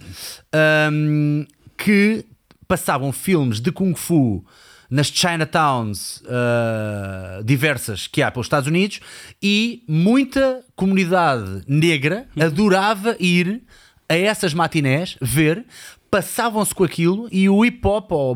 ahm, 0.54 1.46
que 1.78 2.26
passavam 2.68 3.12
filmes 3.12 3.60
de 3.60 3.72
Kung 3.72 3.96
Fu 3.96 4.46
nas 4.92 5.08
Chinatowns 5.08 6.22
ah, 6.28 7.42
diversas 7.46 8.08
que 8.08 8.22
há 8.22 8.30
pelos 8.30 8.46
Estados 8.46 8.68
Unidos 8.68 9.00
e 9.42 9.84
muita 9.88 10.62
comunidade 10.76 11.64
negra 11.66 12.28
adorava 12.38 13.16
ir 13.18 13.64
a 14.10 14.16
essas 14.16 14.54
matinés 14.54 15.18
ver, 15.22 15.66
passavam-se 16.12 16.76
com 16.76 16.84
aquilo 16.84 17.30
e 17.32 17.48
o 17.48 17.64
hip 17.64 17.80
hop, 17.88 18.12
ou 18.12 18.36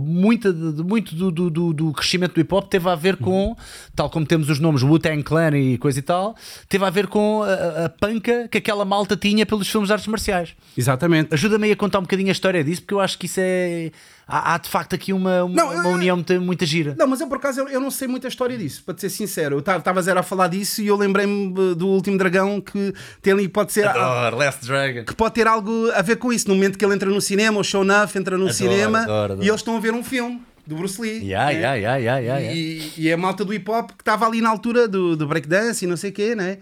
de- 0.74 0.82
muito 0.82 1.14
do, 1.14 1.30
do- 1.30 1.50
do- 1.50 1.74
do 1.74 1.92
crescimento 1.92 2.34
do 2.34 2.40
hip 2.40 2.54
hop, 2.56 2.70
teve 2.70 2.90
a 2.90 2.96
ver 2.96 3.18
com, 3.18 3.54
tal 3.94 4.10
como 4.10 4.26
temos 4.26 4.50
os 4.50 4.60
nomes 4.62 4.82
Wu-Tang 4.82 5.22
Clan 5.24 5.52
e 5.58 5.78
coisa 5.78 6.00
e 6.00 6.02
tal, 6.02 6.36
teve 6.70 6.86
a 6.86 6.90
ver 6.90 7.08
com 7.08 7.44
a, 7.44 7.48
a- 7.50 7.86
a 7.86 7.90
panca 7.90 8.48
que 8.48 8.58
aquela 8.60 8.86
malta 8.86 9.18
tinha 9.18 9.46
pelos 9.46 9.68
filmes 9.68 9.90
de 9.90 9.94
artes 9.94 10.08
marciais. 10.08 10.56
Exatamente. 10.78 11.34
Ajuda-me 11.34 11.66
aí 11.66 11.74
a 11.74 11.76
contar 11.76 12.00
um 12.00 12.04
bocadinho 12.04 12.30
a 12.30 12.32
história 12.32 12.64
disso, 12.64 12.82
porque 12.82 12.94
eu 12.94 13.02
acho 13.02 13.20
que 13.20 13.26
isso 13.26 13.42
é. 13.44 13.92
Há, 14.28 14.56
há 14.56 14.58
de 14.58 14.70
facto 14.70 14.96
aqui 14.96 15.14
uma, 15.14 15.44
uma, 15.44 15.56
Não, 15.56 15.72
uma 15.72 15.90
união 15.90 16.16
muito, 16.16 16.42
muito 16.42 16.66
gira. 16.66 16.96
Não, 16.98 17.06
mas 17.08 17.22
eu 17.22 17.28
por 17.28 17.38
acaso 17.38 17.62
eu, 17.62 17.68
eu 17.68 17.80
não 17.80 17.92
sei 17.92 18.08
muita 18.08 18.28
história 18.28 18.58
disso, 18.58 18.84
para 18.84 18.96
te 18.96 19.02
ser 19.02 19.10
sincero. 19.10 19.56
Eu 19.56 19.60
estava 19.60 20.02
zero 20.02 20.20
a 20.20 20.24
falar 20.24 20.48
disso 20.48 20.82
e 20.82 20.88
eu 20.88 20.96
lembrei-me 20.96 21.54
eh, 21.72 21.76
do 21.76 21.88
último 21.88 22.18
dragão 22.18 22.60
que 22.60 22.94
tem 23.22 23.34
ali, 23.34 23.48
pode 23.48 23.72
ser. 23.72 23.88
Adoro, 23.88 24.38
Last 24.38 24.66
Dragon. 24.66 25.06
que 25.06 25.14
pode 25.16 25.36
ter 25.36 25.48
algo 25.48 25.92
a 25.94 26.02
ver 26.02 26.16
com 26.16 26.34
isso. 26.34 26.48
No 26.48 26.56
momento 26.56 26.78
que 26.78 26.84
ele 26.84 26.96
entra 26.96 27.10
no 27.10 27.22
cinema, 27.22 27.60
o 27.60 27.64
show 27.64 27.84
enough 27.84 28.16
entra 28.16 28.36
no 28.38 28.46
Adoro, 28.46 28.54
cinema 28.54 29.00
adoro, 29.04 29.34
adoro. 29.34 29.44
e 29.44 29.48
eles 29.48 29.62
estão 29.62 29.78
a 29.78 29.80
ver 29.80 29.94
um 29.94 30.04
filme 30.04 30.42
do 30.66 30.76
Bruce 30.76 31.00
Lee. 31.00 31.24
Yeah, 31.24 31.52
né? 31.52 31.60
yeah, 31.60 31.76
yeah, 31.76 31.98
yeah, 31.98 32.20
yeah, 32.20 32.40
yeah. 32.40 32.56
E, 32.58 32.94
e 32.98 33.10
é 33.10 33.14
a 33.14 33.18
malta 33.18 33.46
do 33.46 33.54
hip 33.54 33.70
hop 33.70 33.92
que 33.92 34.02
estava 34.02 34.26
ali 34.26 34.42
na 34.42 34.50
altura 34.50 34.88
do, 34.88 35.16
do 35.16 35.28
breakdance 35.28 35.86
e 35.86 35.88
não 35.88 35.96
sei 35.96 36.10
o 36.10 36.14
quê, 36.14 36.34
né? 36.36 36.58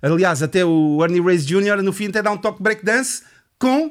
Aliás, 0.00 0.42
até 0.42 0.64
o 0.64 0.98
Ernie 1.04 1.20
Reyes 1.20 1.46
Jr. 1.46 1.82
no 1.82 1.92
fim 1.92 2.08
até 2.08 2.22
dá 2.22 2.30
um 2.32 2.38
toque 2.38 2.56
de 2.58 2.62
breakdance 2.64 3.22
com. 3.58 3.90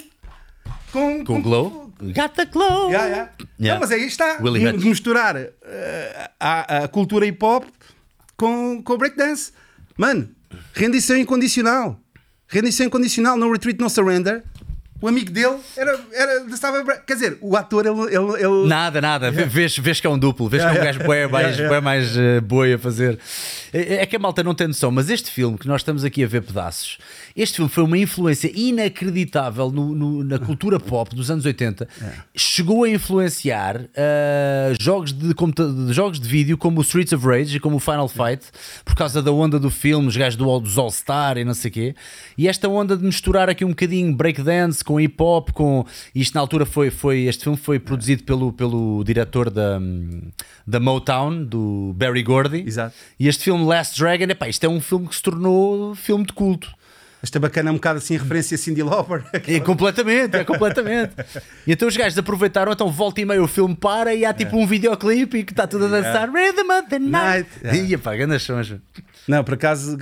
Com, 0.92 1.24
Com 1.24 1.40
o 1.40 1.42
Glow. 1.42 1.81
Got 2.02 2.34
the 2.36 2.46
glow. 2.46 2.90
Yeah, 2.90 3.08
yeah. 3.08 3.30
Yeah. 3.60 3.74
Não, 3.76 3.80
mas 3.80 3.92
aí 3.92 4.06
está. 4.08 4.38
Willie 4.42 4.60
de 4.72 4.78
Hutch. 4.78 4.86
misturar 4.86 5.36
eh, 5.38 6.30
a, 6.40 6.84
a 6.84 6.88
cultura 6.88 7.26
hip 7.26 7.44
hop 7.46 7.66
com, 8.36 8.82
com 8.84 8.94
o 8.94 8.98
breakdance. 8.98 9.52
Mano, 9.98 10.30
rendição 10.74 11.16
incondicional. 11.18 12.00
Rendição 12.48 12.86
incondicional, 12.88 13.38
no 13.38 13.52
retreat, 13.52 13.80
no 13.80 13.90
surrender. 13.90 14.44
O 15.04 15.08
amigo 15.08 15.32
dele 15.32 15.58
era, 15.76 16.00
era, 16.14 16.46
estava. 16.54 16.84
Quer 16.98 17.14
dizer, 17.16 17.38
o 17.42 17.58
ator, 17.58 17.88
ele. 17.88 18.02
ele, 18.16 18.34
ele- 18.44 18.68
Nada, 18.68 19.02
nada. 19.02 19.32
Vê- 19.32 19.46
Vês, 19.46 19.76
vês 19.78 20.00
que 20.00 20.06
é 20.06 20.10
um 20.10 20.18
duplo, 20.20 20.48
vês 20.48 20.62
que 20.64 20.70
é 20.70 20.72
um 20.80 20.84
gajo 20.84 21.00
bué 21.04 21.28
mais, 21.28 21.58
Yeah, 21.58 21.82
mais 21.82 22.16
eh, 22.16 22.40
boi 22.40 22.74
a 22.74 22.78
fazer. 22.78 23.18
É, 23.74 23.96
é 23.96 24.06
que 24.06 24.16
a 24.16 24.20
malta 24.20 24.44
não 24.44 24.54
tem 24.54 24.68
noção, 24.68 24.92
mas 24.92 25.10
este 25.10 25.32
filme 25.32 25.58
que 25.58 25.68
nós 25.68 25.82
estamos 25.82 26.04
aqui 26.04 26.24
a 26.24 26.28
ver 26.28 26.42
pedaços, 26.44 27.00
este 27.36 27.56
filme 27.58 27.70
foi 27.70 27.84
uma 27.84 27.98
influência 27.98 28.52
inacreditável 28.54 29.72
no- 29.72 29.94
no- 29.96 30.24
na 30.24 30.38
cultura 30.40 30.80
pop 30.80 31.16
dos 31.16 31.30
anos 31.32 31.46
80. 31.46 31.88
Chegou 32.36 32.84
a 32.84 32.90
influenciar 32.90 33.86
eh, 33.96 34.74
jogos, 34.80 35.12
de, 35.14 35.34
de 35.34 35.94
jogos 35.94 36.20
de 36.20 36.28
vídeo 36.28 36.58
como 36.58 36.80
o 36.80 36.82
Streets 36.82 37.14
of 37.14 37.26
Rage 37.26 37.58
e 37.58 37.60
como 37.60 37.78
o 37.78 37.80
Final 37.80 38.08
Fight, 38.08 38.46
por 38.86 38.96
causa 38.96 39.22
da 39.22 39.32
onda 39.32 39.60
do 39.60 39.70
filme, 39.70 40.08
os 40.08 40.16
gajos 40.18 40.36
do 40.38 40.50
All- 40.50 40.60
dos 40.60 40.78
All-Star 40.78 41.38
e 41.38 41.44
não 41.46 41.54
sei 41.54 41.70
o 41.70 41.74
quê. 41.74 41.96
E 42.38 42.48
esta 42.48 42.68
onda 42.68 42.96
de 42.98 43.04
misturar 43.04 43.50
aqui 43.50 43.64
um 43.66 43.70
bocadinho 43.70 44.14
breakdance 44.16 44.84
com 44.84 45.00
hip 45.00 45.16
hop, 45.22 45.50
com 45.52 45.86
isto 46.14 46.34
na 46.36 46.42
altura 46.42 46.66
foi, 46.66 46.90
foi 46.90 47.22
este 47.22 47.44
filme 47.44 47.58
foi 47.58 47.80
produzido 47.80 48.24
pelo, 48.24 48.52
pelo 48.54 49.04
diretor 49.04 49.50
da, 49.50 49.80
da 50.66 50.80
Motown, 50.80 51.44
do 51.44 51.94
Barry 51.96 52.24
Gordy. 52.24 52.64
Exato. 52.66 52.96
E 53.20 53.28
este 53.28 53.44
filme 53.44 53.64
Last 53.66 54.00
Dragon, 54.00 54.26
epá, 54.26 54.48
isto 54.50 54.64
é 54.64 54.70
um 54.70 54.82
filme 54.82 55.08
que 55.08 55.16
se 55.16 55.22
tornou 55.22 55.96
filme 55.96 56.26
de 56.26 56.34
culto. 56.34 56.72
Esta 57.24 57.40
bacana 57.40 57.70
é 57.70 57.72
um 57.72 57.76
bocado 57.76 58.00
assim, 58.00 58.18
referência 58.18 58.56
a 58.56 58.58
Cindy 58.58 58.82
Lauper. 58.82 59.24
É 59.48 59.60
completamente, 59.60 60.36
é 60.36 60.44
completamente. 60.44 61.14
E 61.68 61.72
então 61.72 61.88
os 61.88 61.96
gajos 61.96 62.18
aproveitaram, 62.18 62.72
então 62.72 62.92
volta 62.92 63.22
e 63.22 63.26
meia 63.26 63.42
o 63.44 63.48
filme 63.48 63.76
para 63.76 64.14
e 64.14 64.26
há 64.26 64.34
tipo 64.34 64.58
um 64.58 64.66
videoclipe 64.66 65.38
e 65.38 65.44
que 65.44 65.52
está 65.52 65.68
tudo 65.68 65.86
a 65.86 65.88
dançar 65.88 66.30
Rhythm 66.32 66.72
of 66.72 66.90
the 66.90 67.00
Night. 67.00 67.50
Night. 67.64 67.78
E 67.78 67.94
epá, 67.94 68.16
grandes 68.16 68.42
sons. 68.44 68.76
Não, 69.28 69.44
por 69.44 69.54
acaso. 69.54 69.98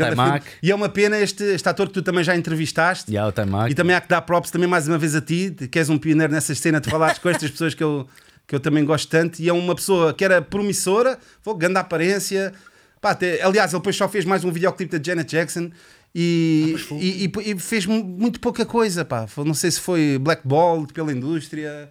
E 0.63 0.71
é 0.71 0.75
uma 0.75 0.87
pena 0.89 1.19
este, 1.19 1.43
este 1.43 1.67
ator 1.67 1.87
que 1.87 1.93
tu 1.93 2.01
também 2.01 2.23
já 2.23 2.35
entrevistaste. 2.35 3.13
E 3.13 3.31
Taimak. 3.31 3.71
E 3.71 3.75
também 3.75 3.95
há 3.95 4.01
que 4.01 4.07
dar 4.07 4.21
props 4.21 4.49
também 4.49 4.67
mais 4.67 4.87
uma 4.87 4.97
vez 4.97 5.15
a 5.15 5.21
ti, 5.21 5.53
que 5.69 5.77
és 5.77 5.89
um 5.89 5.97
pioneiro 5.97 6.31
nessa 6.31 6.53
cena 6.55 6.79
de 6.79 6.89
falares 6.89 7.17
com 7.19 7.29
estas 7.29 7.51
pessoas 7.51 7.73
que 7.73 7.83
eu, 7.83 8.07
que 8.47 8.55
eu 8.55 8.59
também 8.59 8.85
gosto 8.85 9.09
tanto. 9.09 9.41
E 9.41 9.49
é 9.49 9.53
uma 9.53 9.75
pessoa 9.75 10.13
que 10.13 10.23
era 10.23 10.41
promissora, 10.41 11.17
foi 11.41 11.55
grande 11.57 11.77
aparência. 11.77 12.53
Pá, 13.01 13.11
até- 13.11 13.41
aliás, 13.41 13.71
ele 13.71 13.79
depois 13.79 13.95
só 13.95 14.07
fez 14.09 14.25
mais 14.25 14.43
um 14.43 14.51
videoclipe 14.51 14.97
da 14.97 15.03
Janet 15.03 15.29
Jackson. 15.29 15.69
E, 16.13 16.75
e, 16.99 17.25
e- 17.25 17.51
e 17.51 17.59
fez 17.59 17.85
mu- 17.85 18.03
muito 18.03 18.39
pouca 18.39 18.65
coisa, 18.65 19.05
pá. 19.05 19.27
Não 19.37 19.53
sei 19.53 19.69
se 19.71 19.79
foi 19.79 20.17
blackballed 20.19 20.91
pela 20.93 21.11
indústria, 21.11 21.89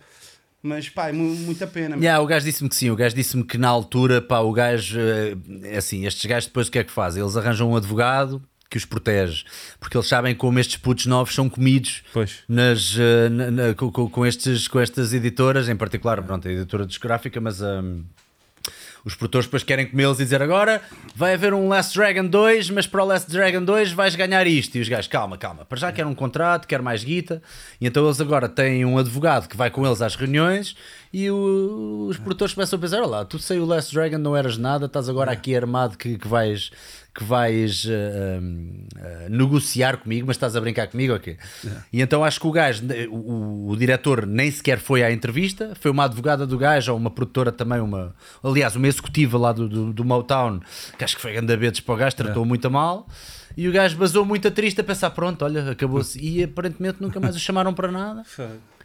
mas 0.63 0.89
pá, 0.89 1.09
é 1.09 1.13
mu- 1.13 1.35
muita 1.37 1.67
pena. 1.67 1.97
Yeah, 1.97 2.21
o 2.23 2.27
gajo 2.27 2.45
disse-me 2.45 2.69
que 2.69 2.75
sim, 2.77 2.91
o 2.91 2.97
gajo 2.97 3.15
disse-me 3.15 3.45
que 3.45 3.57
na 3.57 3.69
altura, 3.69 4.21
pá, 4.21 4.41
o 4.41 4.53
gajo, 4.53 4.99
eh, 4.99 5.37
é 5.65 5.77
assim, 5.79 6.05
estes 6.07 6.25
gajos 6.27 6.47
depois 6.49 6.67
o 6.69 6.71
que 6.71 6.79
é 6.81 6.85
que 6.85 6.91
fazem? 6.91 7.23
Eles 7.23 7.37
arranjam 7.37 7.71
um 7.71 7.77
advogado 7.77 8.43
que 8.71 8.77
os 8.77 8.85
protege, 8.85 9.45
porque 9.81 9.97
eles 9.97 10.07
sabem 10.09 10.35
como 10.35 10.59
estes 10.59 10.77
putos 10.77 11.07
novos 11.07 11.35
são 11.35 11.49
comidos 11.49 12.03
Pois. 12.13 12.41
nas, 12.49 12.97
eh, 12.99 13.29
na- 13.31 13.51
na- 13.51 13.75
com, 13.75 13.91
com- 14.11 14.27
estes, 14.27 14.69
com 14.69 14.79
estas 14.79 15.15
editoras, 15.15 15.69
em 15.71 15.77
particular, 15.77 16.21
pronto, 16.23 16.47
a 16.47 16.53
editora 16.53 16.85
discográfica, 16.85 17.41
mas 17.41 17.63
hum, 17.63 18.03
os 19.05 19.15
produtores 19.15 19.47
depois 19.47 19.63
querem 19.63 19.87
comê-los 19.87 20.21
e 20.21 20.25
dizer 20.25 20.43
agora 20.43 20.81
vai 21.15 21.35
haver 21.35 21.55
um 21.55 21.69
Last 21.69 21.97
Dragon 21.97 22.27
2, 22.27 22.71
mas 22.71 22.87
para 22.87 23.03
o 23.03 23.07
Last 23.07 23.31
Dragon 23.31 23.65
2 23.65 23.93
vais 23.93 24.15
ganhar 24.15 24.47
isto. 24.47 24.77
E 24.77 24.81
os 24.81 24.89
gajos, 24.89 25.09
calma, 25.09 25.37
calma, 25.37 25.65
para 25.65 25.79
já 25.79 25.93
quer 25.93 26.07
um 26.07 26.15
contrato, 26.15 26.67
quer 26.67 26.83
mais 26.83 27.05
guita. 27.05 27.43
E 27.81 27.87
então 27.87 28.05
eles 28.05 28.21
agora 28.21 28.49
têm 28.49 28.85
um 28.85 28.99
advogado 28.99 29.49
que 29.49 29.57
vai 29.57 29.71
com 29.71 29.87
eles 29.87 30.03
às 30.03 30.15
reuniões 30.15 30.77
e 31.13 31.31
o- 31.31 32.07
os 32.09 32.17
produtores 32.19 32.55
começam 32.55 32.79
a 32.79 32.81
pensar: 32.81 32.99
olha 32.99 33.07
lá, 33.07 33.25
tu 33.25 33.39
sei 33.39 33.59
o 33.59 33.65
Last 33.65 33.95
Dragon, 33.95 34.19
não 34.19 34.37
eras 34.37 34.57
nada, 34.59 34.87
estás 34.87 35.09
agora 35.09 35.31
aqui 35.33 35.55
armado 35.57 35.97
que, 35.99 36.19
que 36.19 36.29
vais. 36.29 36.71
Que 37.15 37.25
vais 37.25 37.85
hum, 37.85 38.87
eh, 38.97 39.27
negociar 39.29 39.97
comigo, 39.97 40.25
mas 40.29 40.37
estás 40.37 40.55
a 40.55 40.61
brincar 40.61 40.87
comigo, 40.87 41.15
ok? 41.15 41.37
E 41.93 42.01
então 42.01 42.23
acho 42.23 42.39
que 42.39 42.47
o 42.47 42.53
gajo, 42.53 42.85
o, 43.11 43.71
o- 43.71 43.77
diretor, 43.77 44.25
nem 44.25 44.49
sequer 44.53 44.79
foi 44.79 45.03
à 45.03 45.11
entrevista, 45.11 45.73
foi 45.81 45.91
uma 45.91 46.05
advogada 46.05 46.47
do 46.47 46.57
gajo, 46.57 46.93
ou 46.93 46.99
uma 46.99 47.11
produtora 47.11 47.51
também, 47.51 47.81
uma, 47.81 48.15
aliás, 48.45 48.77
uma 48.77 48.87
executiva 48.87 49.37
lá 49.37 49.51
do, 49.53 49.69
do, 49.69 49.93
do 49.93 50.05
Motown, 50.05 50.61
que 50.97 51.03
acho 51.03 51.17
que 51.17 51.23
foi 51.23 51.33
gandabetes 51.33 51.81
para 51.81 51.95
o 51.95 51.97
gajo, 51.99 52.15
tratou 52.15 52.45
muito 52.45 52.67
a 52.69 52.71
mal. 52.71 53.09
E 53.57 53.67
o 53.69 53.73
gajo 53.73 53.97
basou 53.97 54.25
muito 54.25 54.47
a 54.47 54.51
triste 54.53 54.81
a 54.81 54.85
pensar: 54.85 55.11
pronto, 55.11 55.45
olha, 55.45 55.73
acabou-se. 55.73 56.21
E 56.21 56.45
aparentemente 56.45 56.99
nunca 57.03 57.19
mais 57.19 57.35
o 57.35 57.41
chamaram 57.41 57.75
para 57.75 57.91
nada. 57.91 58.23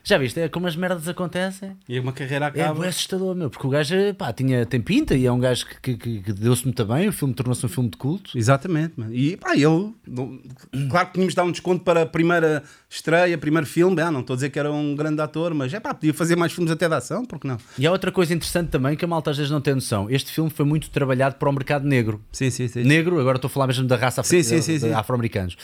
Já 0.05 0.17
viste? 0.17 0.37
É 0.37 0.49
como 0.49 0.67
as 0.67 0.75
merdas 0.75 1.07
acontecem. 1.07 1.77
E 1.87 1.97
uma 1.97 2.11
carreira 2.11 2.47
É 2.47 2.49
acaba. 2.49 2.73
bué 2.73 2.89
assustador, 2.89 3.33
meu, 3.33 3.49
porque 3.49 3.65
o 3.65 3.69
gajo 3.69 3.95
pá, 4.17 4.33
tinha, 4.33 4.65
tem 4.65 4.81
pinta 4.81 5.15
e 5.15 5.25
é 5.25 5.31
um 5.31 5.39
gajo 5.39 5.65
que, 5.81 5.95
que- 5.95 6.19
que- 6.21 6.33
deu-se 6.33 6.65
muito 6.65 6.83
bem. 6.85 7.07
O 7.07 7.13
filme 7.13 7.33
tornou-se 7.33 7.65
um 7.65 7.69
filme 7.69 7.89
de 7.89 7.95
culto. 7.95 8.37
Exatamente, 8.37 8.99
mano. 8.99 9.13
E 9.15 9.37
pá, 9.37 9.53
ele, 9.55 9.93
não- 10.05 10.41
claro 10.89 11.07
que 11.07 11.13
tínhamos 11.13 11.31
de 11.31 11.35
dar 11.37 11.45
um 11.45 11.51
desconto 11.51 11.85
para 11.85 12.01
a 12.01 12.05
primeira 12.05 12.63
estreia, 12.89 13.37
primeiro 13.37 13.65
filme. 13.65 14.01
Ah, 14.01 14.11
não 14.11 14.19
estou 14.19 14.33
a 14.33 14.35
dizer 14.37 14.49
que 14.49 14.59
era 14.59 14.69
um 14.73 14.93
grande 14.93 15.21
ator, 15.21 15.53
mas 15.53 15.73
é 15.73 15.79
pá, 15.79 15.93
podia 15.93 16.13
fazer 16.13 16.35
mais 16.35 16.51
filmes 16.51 16.71
até 16.73 16.89
de 16.89 16.95
ação, 16.95 17.23
porque 17.25 17.47
não? 17.47 17.57
E 17.79 17.87
há 17.87 17.91
outra 17.91 18.11
coisa 18.11 18.33
interessante 18.33 18.67
também 18.71 18.97
que 18.97 19.05
a 19.05 19.07
malta 19.07 19.31
às 19.31 19.37
vezes 19.37 19.51
não 19.51 19.61
tem 19.61 19.73
noção: 19.73 20.09
este 20.09 20.33
filme 20.33 20.49
foi 20.49 20.65
muito 20.65 20.89
trabalhado 20.89 21.35
para 21.35 21.47
o 21.49 21.53
mercado 21.53 21.87
negro. 21.87 22.21
Sim, 22.29 22.49
sim, 22.49 22.67
sim. 22.67 22.83
Negro, 22.83 23.17
agora 23.21 23.37
estou 23.37 23.47
a 23.47 23.51
falar 23.51 23.67
mesmo 23.67 23.87
da 23.87 23.95
raça 23.95 24.19
afro-americanos. 24.93 25.55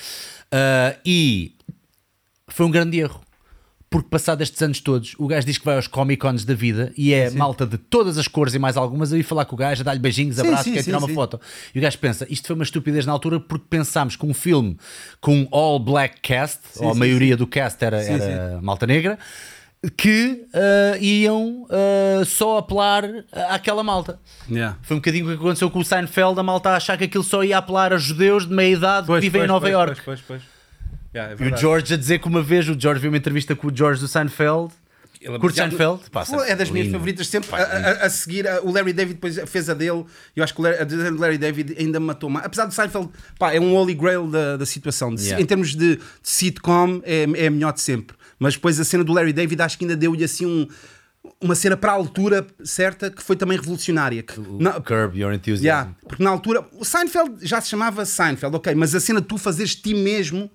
Ah, 0.50 0.96
e 1.06 1.56
foi 2.48 2.66
um 2.66 2.72
grande 2.72 2.98
erro. 3.00 3.20
Porque 3.90 4.08
passado 4.08 4.42
estes 4.42 4.62
anos 4.62 4.80
todos, 4.80 5.16
o 5.18 5.26
gajo 5.26 5.48
diz 5.48 5.58
que 5.58 5.66
vai 5.66 5.76
aos 5.76 5.88
Comic 5.88 6.22
Cons 6.22 6.46
da 6.46 6.54
vida 6.54 6.94
e 6.96 7.12
é 7.12 7.32
malta 7.32 7.66
de 7.66 7.76
todas 7.78 8.20
as 8.20 8.28
cores 8.28 8.54
e 8.54 8.60
mais 8.60 8.78
algumas 8.78 9.12
a 9.12 9.18
ir 9.18 9.24
falar 9.24 9.46
com 9.46 9.56
o 9.56 9.58
gajo, 9.58 9.82
a 9.82 9.84
dar-lhe 9.84 10.00
beijinhos, 10.00 10.36
Sim, 10.36 10.42
abraços, 10.42 10.66
sim, 10.66 10.74
quer 10.74 10.80
sim, 10.80 10.86
tirar 10.86 11.00
uma 11.00 11.08
sim. 11.08 11.16
foto. 11.16 11.42
E 11.74 11.80
o 11.80 11.82
gajo 11.82 11.98
pensa, 11.98 12.28
isto 12.30 12.46
foi 12.46 12.56
uma 12.56 12.64
estupidez 12.64 13.08
na 13.08 13.12
altura 13.12 13.40
porque 13.40 13.66
pensámos 13.68 14.16
que 14.16 14.24
um 14.26 14.34
filme 14.34 14.78
com 15.20 15.36
um 15.36 15.48
all 15.52 15.80
black 15.80 16.22
cast, 16.22 16.60
ou 16.78 16.92
a 16.92 16.94
sim, 16.94 17.00
maioria 17.00 17.36
do 17.36 17.48
cast 17.48 17.84
era, 17.84 18.04
Sim, 18.04 18.14
era 18.14 18.60
malta 18.62 18.86
negra, 18.86 19.18
que 19.98 20.46
ah, 20.54 20.98
iam 21.00 21.66
ah, 21.70 22.24
só 22.26 22.60
apelar 22.60 23.04
àquela 23.50 23.82
malta. 23.82 24.20
Yeah. 24.48 24.78
Foi 24.84 24.98
um 24.98 25.00
bocadinho 25.00 25.26
o 25.26 25.30
que 25.30 25.36
aconteceu 25.36 25.72
com 25.72 25.80
o 25.80 25.86
Seinfeld, 25.86 26.40
a 26.40 26.44
malta 26.44 26.70
a 26.70 26.76
achar 26.76 26.98
que 26.98 27.06
aquilo 27.06 27.24
só 27.24 27.44
ia 27.44 27.58
apelar 27.58 27.92
a 27.94 27.98
judeus 27.98 28.46
de 28.46 28.54
meia 28.54 28.74
idade 28.74 29.08
que 29.08 29.20
vivem 29.20 29.44
em 29.44 29.48
Nova 29.48 29.62
pois, 29.62 29.74
York. 29.74 30.02
Pois, 30.06 30.22
pois, 30.22 30.42
pois. 30.42 30.59
Yeah, 31.14 31.34
é 31.44 31.48
E 31.48 31.54
o. 31.54 31.58
George 31.58 31.94
a 31.94 31.98
dizer 31.98 32.20
que 32.20 32.28
uma 32.28 32.42
vez, 32.42 32.68
o 32.70 32.80
George 32.80 33.02
viu 33.02 33.10
uma 33.12 33.18
entrevista 33.18 33.56
com 33.56 33.68
o 33.68 33.76
George 33.76 34.00
do 34.02 34.08
Seinfeld. 34.08 34.72
Ele- 35.22 35.38
já- 35.54 35.68
Seinfeld? 35.68 36.02
Pô, 36.12 36.42
é 36.44 36.56
das 36.56 36.70
minhas 36.70 36.86
lindo. 36.88 36.92
favoritas 36.98 37.28
sempre. 37.28 37.54
A, 37.54 37.58
a- 37.58 38.06
a 38.06 38.10
seguir, 38.10 38.48
a- 38.48 38.62
o 38.62 38.72
Larry 38.72 38.94
David 38.94 39.16
depois 39.16 39.38
fez 39.50 39.70
a 39.70 39.74
dele. 39.74 40.06
Eu 40.34 40.44
acho 40.44 40.54
que 40.54 40.62
o 40.62 40.64
Larry, 40.64 40.78
a 40.80 40.84
do 40.86 41.18
Larry 41.20 41.38
David 41.38 41.76
ainda 41.78 42.00
me 42.00 42.06
matou 42.06 42.30
mais. 42.30 42.46
Apesar 42.46 42.66
do 42.66 42.74
Seinfeld, 42.74 43.10
pá, 43.38 43.52
é 43.54 43.60
um 43.60 43.76
holy 43.76 43.94
grail 43.94 44.28
da, 44.28 44.56
da 44.56 44.66
situação. 44.66 45.14
De- 45.14 45.22
Yeah. 45.24 45.42
Em 45.44 45.46
termos 45.46 45.76
de, 45.76 45.98
de 45.98 46.02
sitcom, 46.24 47.02
é, 47.04 47.24
é 47.36 47.48
a 47.48 47.52
melhor 47.52 47.74
de 47.74 47.82
sempre. 47.82 48.16
Mas 48.40 48.54
depois 48.54 48.80
a 48.80 48.86
cena 48.86 49.04
do 49.04 49.12
Larry 49.12 49.34
David 49.34 49.62
acho 49.62 49.78
que 49.78 49.84
ainda 49.84 49.98
deu-lhe 49.98 50.24
assim 50.24 50.46
um. 50.46 50.68
Uma 51.42 51.54
cena 51.56 51.76
para 51.76 51.92
a 51.92 51.96
altura 51.96 52.48
certa 52.64 53.12
que 53.12 53.22
foi 53.22 53.36
também 53.36 53.58
revolucionária. 53.58 54.24
Que, 54.24 54.40
na- 54.58 54.80
Curb 54.80 55.20
Your 55.20 55.34
Enthusiasm. 55.34 55.66
Yeah, 55.66 55.92
porque 56.08 56.24
na 56.24 56.30
altura 56.30 56.66
o 56.80 56.86
Seinfeld 56.86 57.46
já 57.46 57.60
se 57.60 57.68
chamava 57.70 58.06
Seinfeld, 58.06 58.56
ok, 58.56 58.74
mas 58.74 58.96
a 58.96 59.02
cena 59.02 59.20
de 59.20 59.28
tu 59.28 59.38
fazeres 59.38 59.76
ti 59.76 59.94
mesmo 59.94 60.50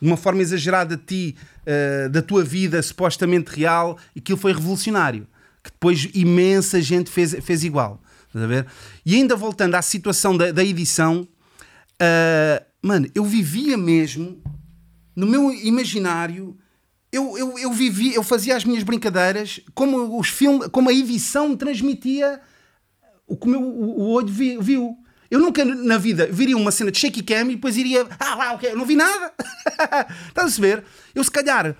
de 0.00 0.06
uma 0.08 0.16
forma 0.16 0.40
exagerada 0.42 0.96
de 0.96 1.02
ti, 1.04 1.36
eh, 1.66 2.08
da 2.08 2.22
tua 2.22 2.42
vida 2.42 2.80
supostamente 2.82 3.50
real, 3.54 3.98
aquilo 4.16 4.38
foi 4.38 4.52
revolucionário. 4.52 5.26
Que 5.62 5.70
depois 5.70 6.08
imensa 6.14 6.80
gente 6.80 7.10
fez, 7.10 7.36
fez 7.42 7.64
igual. 7.64 8.00
Estás 8.26 8.44
a 8.44 8.48
ver? 8.48 8.66
E 9.04 9.14
ainda 9.14 9.36
voltando 9.36 9.74
à 9.74 9.82
situação 9.82 10.36
da, 10.36 10.52
da 10.52 10.64
edição, 10.64 11.28
eh, 12.00 12.62
mano, 12.82 13.08
eu 13.14 13.24
vivia 13.24 13.76
mesmo 13.76 14.40
no 15.14 15.26
meu 15.26 15.52
imaginário. 15.52 16.56
Eu, 17.12 17.36
eu, 17.36 17.58
eu 17.58 17.72
vivia, 17.72 18.14
eu 18.14 18.22
fazia 18.22 18.56
as 18.56 18.64
minhas 18.64 18.84
brincadeiras 18.84 19.60
como 19.74 20.18
os 20.18 20.28
filmes, 20.28 20.68
como 20.68 20.88
a 20.88 20.92
edição 20.94 21.56
transmitia 21.56 22.40
o 23.26 23.36
que 23.36 23.50
o, 23.50 23.60
o, 23.60 24.08
olho 24.10 24.28
vi- 24.28 24.56
viu. 24.58 24.96
Eu 25.30 25.38
nunca 25.38 25.64
na 25.64 25.96
vida 25.96 26.26
viria 26.26 26.56
uma 26.56 26.72
cena 26.72 26.90
de 26.90 26.98
shaky 26.98 27.22
cam 27.22 27.42
e 27.50 27.54
depois 27.54 27.76
iria, 27.76 28.06
ah 28.18 28.34
lá, 28.34 28.52
ok, 28.54 28.70
eu 28.72 28.76
não 28.76 28.84
vi 28.84 28.96
nada. 28.96 29.32
Estás 30.28 30.28
a 30.34 30.42
perceber? 30.42 30.84
Eu 31.14 31.22
se 31.22 31.30
calhar, 31.30 31.76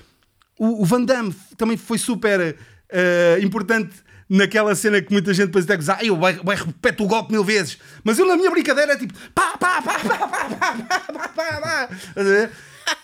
o, 0.58 0.82
o 0.82 0.84
Van 0.84 1.02
Damme 1.02 1.34
também 1.56 1.76
foi 1.76 1.98
super 1.98 2.56
eh, 2.88 3.38
importante 3.42 3.94
naquela 4.28 4.74
cena 4.76 5.02
que 5.02 5.10
muita 5.12 5.34
gente 5.34 5.46
depois 5.46 5.64
até 5.64 5.76
goza, 5.76 5.94
"Ai, 5.94 6.08
eu 6.08 6.16
repete 6.16 7.02
o 7.02 7.06
golpe 7.06 7.32
mil 7.32 7.42
vezes. 7.42 7.78
Mas 8.04 8.18
eu 8.18 8.26
na 8.26 8.36
minha 8.36 8.50
brincadeira 8.50 8.92
é 8.92 8.96
tipo, 8.96 9.12
pá, 9.34 9.58
pá, 9.58 9.82
pá, 9.82 9.98
pá, 9.98 10.16
pá, 10.16 10.28
pá, 10.28 10.74
pá, 10.76 11.12
pá, 11.12 11.28
pá, 11.28 11.60
pá. 11.60 11.88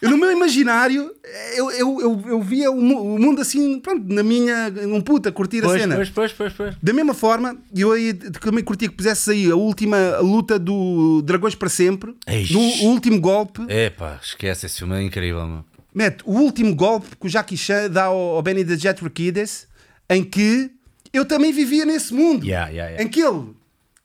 Eu, 0.02 0.10
no 0.10 0.18
meu 0.18 0.30
imaginário, 0.30 1.10
eu, 1.56 1.70
eu, 1.70 2.00
eu, 2.00 2.22
eu 2.28 2.42
via 2.42 2.70
o, 2.70 2.80
mu- 2.80 3.14
o 3.14 3.18
mundo 3.18 3.40
assim, 3.40 3.78
pronto, 3.80 4.04
na 4.12 4.22
minha, 4.22 4.72
um 4.88 5.00
puta, 5.00 5.32
curtir 5.32 5.58
a 5.58 5.62
Pois, 5.62 5.80
cena. 5.80 5.94
pois, 5.96 6.10
pois, 6.10 6.32
pois, 6.32 6.52
pois. 6.52 6.74
Da 6.82 6.92
mesma 6.92 7.14
forma, 7.14 7.56
eu 7.74 7.92
aí 7.92 8.12
também 8.14 8.62
curtia 8.62 8.88
que 8.88 8.94
pusesse 8.94 9.30
aí 9.30 9.50
a 9.50 9.56
última 9.56 10.18
luta 10.20 10.58
do 10.58 11.22
Dragões 11.22 11.54
para 11.54 11.68
Sempre, 11.68 12.14
Eish. 12.26 12.50
no 12.50 12.60
último 12.88 13.20
golpe. 13.20 13.62
Epá, 13.68 14.18
esquece, 14.22 14.66
esse 14.66 14.78
filme 14.78 14.96
é 14.96 15.02
incrível, 15.02 15.46
meu. 15.46 15.64
Mete 15.94 16.22
o 16.26 16.32
último 16.32 16.74
golpe 16.74 17.16
que 17.18 17.26
o 17.26 17.28
Jackie 17.28 17.56
Chan 17.56 17.88
dá 17.90 18.04
ao, 18.04 18.16
ao 18.36 18.42
Benny 18.42 18.64
the 18.64 18.76
Jet 18.76 19.02
Urquidez, 19.02 19.66
em 20.10 20.22
que 20.22 20.70
eu 21.12 21.24
também 21.24 21.52
vivia 21.52 21.86
nesse 21.86 22.12
mundo. 22.12 22.44
Yeah, 22.44 22.68
yeah, 22.68 22.90
yeah. 22.90 23.02
Em 23.04 23.08
que 23.08 23.20
ele, 23.22 23.54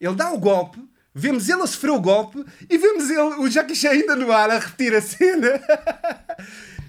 ele 0.00 0.14
dá 0.14 0.32
o 0.32 0.38
golpe, 0.38 0.78
vemos 1.14 1.48
ele 1.48 1.62
a 1.62 1.66
sofrer 1.66 1.90
o 1.90 2.00
golpe 2.00 2.44
e 2.68 2.78
vemos 2.78 3.10
ele, 3.10 3.20
o 3.20 3.48
Jackie 3.48 3.86
ainda 3.86 4.16
no 4.16 4.30
ar 4.32 4.50
a 4.50 4.58
repetir 4.58 4.94
a 4.94 5.00
cena. 5.00 5.60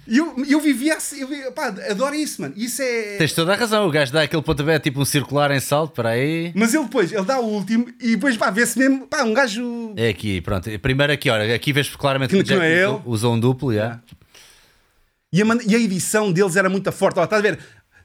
E 0.06 0.18
eu, 0.18 0.34
eu 0.46 0.60
vivia 0.60 0.96
assim, 0.98 1.22
eu, 1.22 1.28
vi- 1.28 1.50
pá, 1.52 1.68
adoro 1.68 2.14
isso, 2.14 2.42
mano. 2.42 2.52
Isso 2.58 2.82
é. 2.82 3.16
Tens 3.16 3.32
toda 3.32 3.54
a 3.54 3.56
razão, 3.56 3.86
o 3.88 3.90
gajo 3.90 4.12
dá 4.12 4.20
aquele 4.20 4.42
pontapé 4.42 4.78
tipo 4.78 5.00
um 5.00 5.04
circular 5.06 5.50
em 5.50 5.60
salto, 5.60 5.94
para 5.94 6.10
aí. 6.10 6.52
Mas 6.54 6.74
ele 6.74 6.84
depois, 6.84 7.10
ele 7.10 7.24
dá 7.24 7.40
o 7.40 7.46
último 7.46 7.88
e 7.98 8.10
depois, 8.14 8.36
pá, 8.36 8.50
vê-se 8.50 8.78
mesmo, 8.78 9.06
pá, 9.06 9.22
um 9.22 9.32
gajo. 9.32 9.94
É 9.96 10.08
aqui, 10.10 10.42
pronto. 10.42 10.68
Primeiro 10.80 11.10
aqui, 11.10 11.30
olha, 11.30 11.54
aqui 11.54 11.72
vês 11.72 11.88
claramente 11.96 12.28
Que 12.32 12.36
o 12.36 12.42
Jack 12.42 12.60
é 12.62 12.86
usou- 13.06 13.32
um 13.32 13.40
duplo, 13.40 13.72
yeah. 13.72 13.98
E 15.32 15.40
a, 15.40 15.46
e 15.66 15.74
a 15.74 15.78
edição 15.78 16.30
deles 16.30 16.54
era 16.54 16.68
muito 16.68 16.92
forte. 16.92 17.18
Ó, 17.18 17.24
estás 17.24 17.40
a 17.40 17.42
ver? 17.42 17.58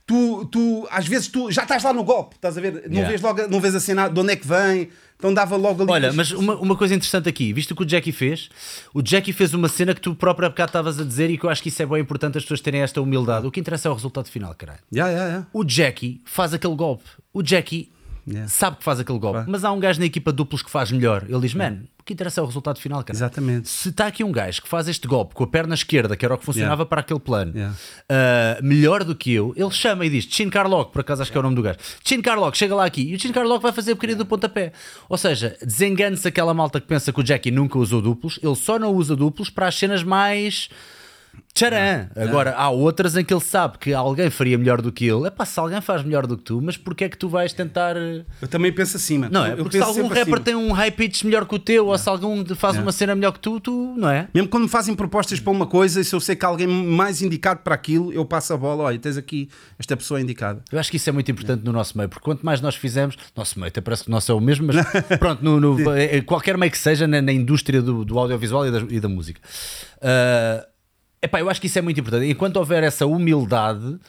Tu, 0.10 0.46
tu, 0.46 0.88
às 0.90 1.08
vezes, 1.08 1.28
tu 1.28 1.52
já 1.52 1.62
estás 1.62 1.84
lá 1.84 1.94
no 1.94 2.04
golpe, 2.04 2.34
estás 2.36 2.58
a 2.58 2.62
ver? 2.62 2.74
Não 2.88 2.94
Yeah. 2.94 3.10
vês 3.10 3.22
logo, 3.22 3.48
não 3.48 3.62
vês 3.62 3.76
a 3.76 3.80
cena 3.80 4.10
de 4.10 4.20
onde 4.20 4.34
é 4.34 4.36
que 4.36 4.48
vem, 4.48 4.90
então 5.20 5.32
dava 5.32 5.56
logo 5.56 5.84
ali. 5.84 5.92
Olha, 5.92 6.12
mas 6.12 6.32
uma, 6.32 6.56
uma 6.56 6.76
coisa 6.76 6.96
interessante 6.96 7.30
aqui, 7.30 7.54
visto 7.54 7.76
que 7.76 7.84
o 7.84 7.88
Jackie 7.88 8.12
fez, 8.12 8.50
o 8.92 9.04
Jackie 9.06 9.32
fez 9.32 9.54
uma 9.54 9.68
cena 9.70 9.94
que 9.94 10.02
tu 10.02 10.16
próprio 10.16 10.48
há 10.48 10.50
bocado 10.50 10.70
estavas 10.70 11.00
a 11.00 11.04
dizer 11.04 11.30
e 11.30 11.38
que 11.38 11.44
eu 11.46 11.50
acho 11.52 11.62
que 11.62 11.70
isso 11.70 11.84
é 11.84 11.86
bem 11.86 12.00
importante 12.02 12.40
as 12.40 12.44
pessoas 12.44 12.60
terem 12.60 12.82
esta 12.82 13.00
humildade. 13.00 13.46
O 13.46 13.52
que 13.52 13.60
interessa 13.60 13.88
é 13.88 13.92
o 13.92 13.94
resultado 13.94 14.28
final, 14.30 14.56
caralho. 14.56 14.80
Yeah, 14.92 15.12
yeah, 15.12 15.30
yeah. 15.32 15.48
O 15.54 15.64
Jackie 15.64 16.22
faz 16.26 16.56
aquele 16.56 16.76
golpe. 16.76 17.04
O 17.32 17.44
Jackie 17.44 17.92
Yeah. 18.28 18.48
sabe 18.48 18.78
que 18.78 18.84
faz 18.84 19.00
aquele 19.00 19.18
golpe, 19.18 19.46
mas 19.48 19.64
há 19.64 19.72
um 19.72 19.80
gajo 19.80 20.00
na 20.00 20.06
equipa 20.06 20.32
duplos 20.32 20.62
que 20.62 20.70
faz 20.70 20.92
melhor. 20.92 21.24
Ele 21.28 21.40
diz: 21.40 21.54
Man, 21.56 21.80
o 21.99 21.99
que 22.10 22.14
interessa 22.14 22.42
é 22.42 22.44
o 22.44 22.48
resultado 22.48 22.80
final, 22.80 23.04
cara. 23.04 23.16
Exatamente. 23.16 23.70
Se 23.70 23.90
está 23.90 24.08
aqui 24.08 24.24
um 24.24 24.32
gajo 24.32 24.62
que 24.64 24.68
faz 24.68 24.88
este 24.88 25.08
golpe 25.08 25.36
com 25.36 25.44
a 25.44 25.48
perna 25.48 25.76
esquerda, 25.76 26.18
que 26.18 26.26
era 26.26 26.34
o 26.34 26.38
que 26.38 26.44
funcionava 26.46 26.86
para 26.86 27.02
aquele 27.02 27.20
plano, 27.20 27.54
Yeah. 27.56 27.76
ah, 28.10 28.60
melhor 28.62 29.04
do 29.04 29.16
que 29.16 29.32
eu, 29.34 29.54
ele 29.56 29.72
chama 29.72 30.06
e 30.06 30.10
diz: 30.10 30.26
Chin 30.26 30.50
Carlock, 30.50 30.92
por 30.92 31.02
acaso 31.02 31.22
acho 31.22 31.32
que 31.32 31.38
é 31.38 31.40
o 31.40 31.44
nome 31.44 31.56
do 31.56 31.62
gajo. 31.62 31.78
Chin 32.04 32.22
Carlock, 32.22 32.58
chega 32.58 32.74
lá 32.76 32.86
aqui. 32.86 33.02
E 33.04 33.16
o 33.16 33.20
Chin 33.20 33.32
Carlock 33.32 33.62
vai 33.62 33.72
fazer 33.72 33.92
a 33.92 33.96
porcaria 33.96 34.16
do 34.16 34.26
pontapé. 34.26 34.72
Ou 35.08 35.18
seja, 35.18 35.56
desengane-se 35.62 36.28
aquela 36.28 36.54
malta 36.54 36.82
que 36.82 36.88
pensa 36.88 37.14
que 37.14 37.20
o 37.20 37.24
Jackie 37.24 37.52
nunca 37.52 37.78
usou 37.78 38.02
duplos, 38.02 38.40
ele 38.42 38.56
só 38.56 38.80
não 38.80 38.92
usa 38.94 39.16
duplos 39.16 39.50
para 39.50 39.68
as 39.68 39.76
cenas 39.76 40.04
mais. 40.04 40.70
Tcharam! 41.60 42.08
Agora, 42.16 42.54
há 42.56 42.70
outras 42.70 43.16
em 43.18 43.24
que 43.24 43.34
ele 43.34 43.42
sabe 43.42 43.78
que 43.78 43.94
alguém 43.94 44.30
faria 44.30 44.58
melhor 44.58 44.82
do 44.82 44.92
que 44.92 45.06
ele. 45.06 45.28
É 45.28 45.30
pá, 45.30 45.46
se 45.46 45.60
alguém 45.60 45.82
faz 45.82 46.04
melhor 46.04 46.26
do 46.26 46.38
que 46.38 46.44
tu, 46.44 46.62
mas 46.62 46.78
porquê 46.78 47.06
é 47.06 47.10
que 47.10 47.18
tu 47.18 47.28
vais 47.28 47.52
tentar. 47.54 47.96
Eu 47.98 48.48
também 48.50 48.72
penso 48.72 48.98
assim, 48.98 49.18
mano. 49.18 49.34
Não 49.34 49.46
é? 49.46 49.52
Eu 49.54 49.58
Porque 49.58 49.78
se 49.78 49.84
algum 49.84 50.08
rapper 50.08 50.36
assim. 50.36 50.44
tem 50.44 50.56
um 50.56 50.72
high 50.72 50.92
pitch 50.92 51.24
melhor 51.24 51.46
que 51.46 51.56
o 51.56 51.60
teu, 51.60 51.88
ou 51.88 51.98
se 51.98 52.08
algum 52.08 52.46
faz 52.56 52.78
uma 52.78 52.92
cena 52.92 53.14
melhor 53.16 53.32
que 53.34 53.40
tu, 53.40 53.60
tu, 53.60 53.94
não 53.98 54.10
é? 54.10 54.28
Mesmo 54.34 54.48
quando 54.50 54.64
me 54.64 54.70
fazem 54.70 54.96
propostas 54.96 55.40
para 55.40 55.52
uma 55.52 55.68
coisa, 55.68 56.00
e 56.02 56.04
se 56.04 56.16
eu 56.16 56.20
sei 56.20 56.36
que 56.36 56.46
há 56.46 56.48
alguém 56.48 56.68
mais 56.68 57.22
indicado 57.22 57.60
para 57.62 57.76
aquilo, 57.76 58.12
eu 58.14 58.26
passo 58.26 58.54
a 58.54 58.58
bola. 58.58 58.84
Olha, 58.86 58.98
tens 59.00 59.18
aqui 59.18 59.50
esta 59.78 59.98
pessoa 59.98 60.22
indicada. 60.22 60.62
Eu 60.72 60.80
acho 60.80 60.90
que 60.90 60.98
isso 60.98 61.10
é 61.10 61.12
muito 61.14 61.30
importante 61.30 61.64
no 61.66 61.72
nosso 61.72 61.98
meio, 61.98 62.10
porque 62.10 62.24
quanto 62.24 62.46
mais 62.46 62.62
nós 62.62 62.76
fizermos, 62.76 63.18
nosso 63.36 63.60
meio 63.60 63.68
até 63.70 63.82
parece 63.82 64.04
que 64.04 64.10
o 64.10 64.12
nosso 64.12 64.32
é 64.32 64.36
o 64.36 64.40
mesmo, 64.40 64.68
mas 64.68 64.78
pronto, 65.20 65.44
no, 65.44 65.60
no- 65.60 65.92
eh, 65.98 66.22
qualquer 66.22 66.58
meio 66.58 66.72
que 66.72 66.78
seja 66.78 67.08
na, 67.08 67.22
na 67.22 67.32
indústria 67.34 67.82
do, 67.82 68.06
do 68.06 68.18
audiovisual 68.18 68.66
e 68.68 68.72
da, 68.72 68.80
e 68.90 69.00
da 69.00 69.10
música. 69.10 69.42
Ah, 70.02 70.66
epá, 71.22 71.40
eu 71.40 71.50
acho 71.50 71.60
que 71.60 71.68
isso 71.68 71.78
é 71.80 71.82
muito 71.82 72.00
importante. 72.00 72.30
Enquanto 72.30 72.58
houver 72.58 72.84
essa 72.84 73.06
humildade, 73.06 74.00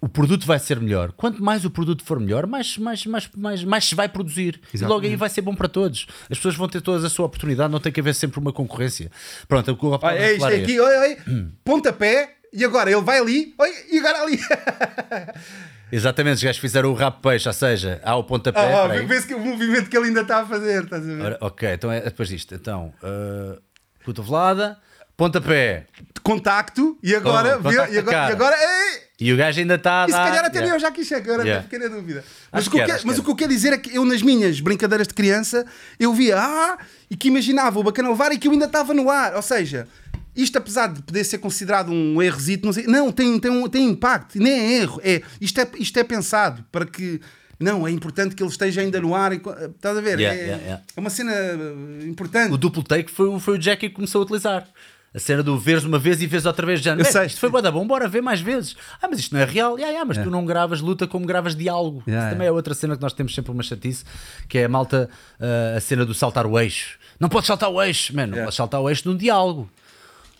o 0.00 0.08
produto 0.08 0.46
vai 0.46 0.58
ser 0.58 0.78
melhor. 0.80 1.12
Quanto 1.12 1.42
mais 1.42 1.64
o 1.64 1.70
produto 1.70 2.04
for 2.04 2.20
melhor, 2.20 2.46
mais, 2.46 2.76
mais, 2.76 3.06
mais, 3.06 3.30
mais, 3.36 3.64
mais 3.64 3.84
se 3.84 3.94
vai 3.94 4.08
produzir. 4.08 4.60
E 4.72 4.78
logo 4.84 5.06
aí 5.06 5.16
vai 5.16 5.30
ser 5.30 5.40
bom 5.40 5.54
para 5.54 5.68
todos. 5.68 6.06
As 6.30 6.36
pessoas 6.36 6.56
vão 6.56 6.68
ter 6.68 6.82
todas 6.82 7.04
a 7.04 7.08
sua 7.08 7.26
oportunidade, 7.26 7.72
não 7.72 7.80
tem 7.80 7.90
que 7.90 8.00
haver 8.00 8.14
sempre 8.14 8.38
uma 8.38 8.52
concorrência. 8.52 9.10
Pronto, 9.48 9.72
o 9.72 9.76
que 9.76 9.84
eu 9.84 9.90
Olha, 9.90 9.96
estava 9.96 10.12
a 10.12 10.16
é 10.16 10.32
isto 10.34 10.46
é 10.46 10.56
aqui, 10.56 10.80
oi, 10.80 10.98
oi, 10.98 11.16
pontapé, 11.64 12.34
e 12.52 12.64
agora 12.64 12.90
ele 12.90 13.00
vai 13.00 13.18
ali, 13.18 13.54
oi, 13.58 13.70
e 13.90 13.98
agora 13.98 14.22
ali. 14.22 14.38
Exatamente, 15.90 16.36
os 16.36 16.42
gajos 16.42 16.60
fizeram 16.60 16.90
o 16.90 16.94
rap 16.94 17.20
peixe, 17.22 17.48
ou 17.48 17.52
seja, 17.52 18.00
há 18.04 18.16
o 18.16 18.24
pontapé. 18.24 18.60
Ah, 18.60 18.90
aí. 18.90 19.06
vê-se 19.06 19.26
que 19.26 19.34
o 19.34 19.40
movimento 19.40 19.88
que 19.88 19.96
ele 19.96 20.08
ainda 20.08 20.20
está 20.20 20.40
a 20.40 20.46
fazer, 20.46 20.84
estás 20.84 21.02
a 21.02 21.06
ver? 21.06 21.22
Ora, 21.22 21.38
ok, 21.40 21.72
então 21.72 21.90
é 21.90 22.00
depois 22.00 22.28
disto. 22.28 22.54
Então, 22.54 22.92
uh, 23.02 23.60
cotovelada, 24.04 24.76
pontapé. 25.16 25.86
Contacto, 26.24 26.98
e 27.02 27.14
agora, 27.14 27.58
Oh, 27.58 27.62
contacto 27.62 27.94
e 27.94 27.98
agora, 27.98 28.16
e 28.30 28.32
agora 28.32 28.56
ei! 28.56 29.04
E 29.20 29.32
o 29.32 29.36
gajo 29.36 29.60
ainda 29.60 29.74
está 29.76 30.04
a 30.04 30.06
E 30.06 30.10
se 30.10 30.16
calhar 30.16 30.44
até 30.44 30.58
nem 30.60 30.68
Yeah. 30.70 30.74
eu 30.76 30.80
já 30.80 30.90
quis 30.90 31.06
chegar, 31.06 31.20
agora 31.34 31.42
Yeah. 31.44 31.68
pequena 31.68 31.88
dúvida. 31.88 32.24
Mas, 32.50 32.66
o 32.66 32.70
que, 32.70 32.76
eu 32.76 32.78
que 32.78 32.82
era, 32.82 32.86
quero, 32.86 32.96
acho 32.98 33.06
mas 33.06 33.14
que 33.16 33.20
o 33.20 33.24
que 33.24 33.30
eu 33.30 33.36
quero 33.36 33.50
dizer 33.52 33.72
é 33.74 33.78
que 33.78 33.94
eu, 33.94 34.04
nas 34.06 34.22
minhas 34.22 34.58
brincadeiras 34.58 35.06
de 35.06 35.14
criança, 35.14 35.66
eu 36.00 36.12
via, 36.14 36.36
ah, 36.40 36.78
e 37.10 37.14
que 37.16 37.28
imaginava 37.28 37.78
o 37.78 37.82
bacana 37.84 38.08
levar 38.08 38.32
e 38.32 38.38
que 38.38 38.48
eu 38.48 38.52
ainda 38.52 38.64
estava 38.64 38.92
no 38.94 39.10
ar. 39.10 39.34
Ou 39.36 39.42
seja, 39.42 39.86
isto 40.34 40.56
apesar 40.56 40.88
de 40.88 41.02
poder 41.02 41.22
ser 41.24 41.38
considerado 41.38 41.92
um 41.92 42.20
errozito, 42.22 42.64
não, 42.66 42.72
sei, 42.72 42.86
não 42.86 43.12
tem, 43.12 43.38
tem, 43.38 43.50
um, 43.50 43.68
tem 43.68 43.84
impacto, 43.88 44.38
nem 44.38 44.50
é 44.52 44.72
erro, 44.80 45.00
é, 45.04 45.20
isto, 45.40 45.60
é, 45.60 45.68
isto 45.78 45.96
é 45.98 46.02
pensado 46.04 46.64
para 46.72 46.86
que 46.86 47.20
não, 47.60 47.86
é 47.86 47.90
importante 47.90 48.34
que 48.34 48.42
ele 48.42 48.50
esteja 48.50 48.80
ainda 48.80 48.98
no 49.00 49.14
ar. 49.14 49.32
Estás 49.32 49.96
a 49.96 50.00
ver? 50.00 50.18
Yeah, 50.18 50.40
é, 50.40 50.80
é 50.96 51.00
uma 51.00 51.10
cena 51.10 51.30
uh, 51.32 52.04
importante. 52.06 52.52
O 52.52 52.56
duplo 52.56 52.82
take 52.82 53.10
foi, 53.12 53.28
o- 53.28 53.38
foi 53.38 53.58
o 53.58 53.62
Jackie 53.62 53.88
que 53.90 53.94
começou 53.94 54.22
a 54.22 54.24
utilizar. 54.24 54.66
A 55.14 55.18
cena 55.20 55.42
do 55.44 55.56
veres 55.56 55.84
uma 55.84 55.98
vez 55.98 56.20
e 56.20 56.26
vês 56.26 56.44
outra 56.44 56.66
vez. 56.66 56.80
Já, 56.80 56.96
"Bem, 56.96 57.04
sei. 57.04 57.26
Isto 57.26 57.38
foi 57.38 57.48
boa 57.48 57.70
bom, 57.70 57.86
bora 57.86 58.08
ver 58.08 58.20
mais 58.20 58.40
vezes. 58.40 58.74
Ah, 59.00 59.06
mas 59.08 59.20
isto 59.20 59.32
não 59.32 59.40
é 59.40 59.44
real. 59.44 59.74
Yeah, 59.76 59.90
yeah, 59.92 60.04
mas 60.04 60.18
tu 60.18 60.28
não 60.28 60.44
gravas 60.44 60.80
luta 60.80 61.06
como 61.06 61.24
gravas 61.24 61.54
diálogo. 61.54 62.02
Yeah, 62.06 62.26
Isso 62.26 62.34
também 62.34 62.48
é 62.48 62.50
outra 62.52 62.74
cena 62.74 62.96
que 62.96 63.02
nós 63.02 63.12
temos 63.12 63.32
sempre 63.32 63.52
uma 63.52 63.62
chatice, 63.62 64.04
que 64.48 64.58
é 64.58 64.64
a 64.64 64.68
malta, 64.68 65.08
ah, 65.40 65.76
a 65.76 65.80
cena 65.80 66.04
do 66.04 66.12
saltar 66.12 66.46
o 66.46 66.58
eixo. 66.58 66.98
Não 67.20 67.28
podes 67.28 67.46
saltar 67.46 67.70
o 67.70 67.80
eixo, 67.80 68.12
mano, 68.14 68.28
não 68.32 68.34
Yeah. 68.38 68.46
podes 68.46 68.56
saltar 68.56 68.80
o 68.80 68.88
eixo 68.90 69.04
de 69.04 69.08
um 69.10 69.16
diálogo. 69.16 69.70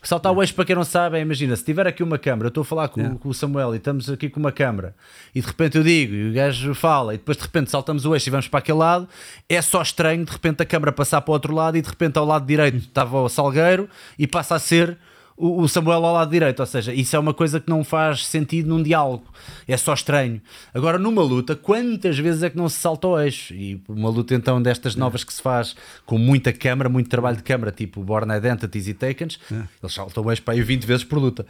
Saltar 0.05 0.33
o 0.33 0.43
eixo, 0.43 0.55
para 0.55 0.65
quem 0.67 0.77
não 0.77 0.85
sabe, 0.85 1.19
é, 1.19 1.21
imagina, 1.21 1.57
se 1.57 1.65
tiver 1.65 1.87
aqui 1.87 2.03
uma 2.03 2.19
câmara, 2.19 2.47
eu 2.47 2.49
estou 2.49 2.61
a 2.61 2.65
falar 2.65 2.89
com, 2.89 3.17
com 3.17 3.29
o 3.31 3.35
Samuel 3.35 3.75
e 3.75 3.79
estamos 3.79 4.11
aqui 4.11 4.29
com 4.29 4.39
uma 4.39 4.53
câmara, 4.53 4.95
e 5.35 5.41
de 5.41 5.47
repente 5.47 5.79
eu 5.79 5.83
digo, 5.83 6.15
e 6.15 6.31
o 6.31 6.33
gajo 6.35 6.75
fala, 6.75 7.15
e 7.15 7.17
depois 7.17 7.39
de 7.39 7.43
repente 7.43 7.71
saltamos 7.71 8.05
o 8.05 8.15
eixo 8.15 8.29
e 8.29 8.31
vamos 8.31 8.47
para 8.47 8.59
aquele 8.59 8.79
lado, 8.79 9.09
é 9.49 9.63
só 9.63 9.81
estranho 9.81 10.25
de 10.25 10.31
repente 10.31 10.63
a 10.63 10.67
câmara 10.67 10.93
passar 10.93 11.21
para 11.23 11.31
o 11.31 11.35
outro 11.35 11.55
lado 11.55 11.77
e 11.79 11.83
de 11.83 11.89
repente 11.89 12.19
ao 12.19 12.27
lado 12.27 12.47
direito 12.47 12.77
estava 12.77 13.19
o 13.19 13.29
Salgueiro 13.29 13.89
e 14.19 14.27
passa 14.27 14.55
a 14.55 14.59
ser 14.59 14.99
o, 15.37 15.63
o 15.63 15.69
Samuel 15.69 16.05
ao 16.05 16.15
lado 16.15 16.31
direito. 16.31 16.61
Ou 16.61 16.67
seja, 16.67 16.93
isso 16.93 17.15
é 17.15 17.19
uma 17.19 17.35
coisa 17.35 17.61
que 17.61 17.69
não 17.69 17.83
faz 17.85 18.27
sentido 18.27 18.69
num 18.69 18.83
diálogo, 18.83 19.25
é 19.67 19.77
só 19.77 19.95
estranho. 19.95 20.41
Agora, 20.73 20.99
numa 20.99 21.23
luta, 21.23 21.57
quantas 21.57 22.19
vezes 22.19 22.43
é 22.43 22.51
que 22.51 22.57
não 22.57 22.69
se 22.69 22.79
salta 22.79 23.09
o 23.09 23.19
eixo? 23.21 23.55
E 23.55 23.83
uma 23.89 24.09
luta 24.09 24.35
então 24.35 24.61
destas 24.61 24.95
novas 24.95 25.25
que 25.25 25.33
se 25.33 25.43
faz 25.43 25.75
com 26.07 26.19
muita 26.19 26.53
câmara, 26.53 26.89
muito 26.89 27.09
trabalho 27.09 27.37
de 27.37 27.43
câmara, 27.43 27.73
tipo 27.73 28.03
Born 28.03 28.33
Identities 28.37 28.89
e 28.89 28.95
Takens, 28.95 29.39
eles 29.51 29.95
saltam 29.95 30.25
o 30.25 30.31
eixo 30.31 30.43
para 30.43 30.55
aí 30.55 30.63
20 30.63 30.85
vezes 30.87 31.05
por 31.05 31.19
luta. 31.19 31.47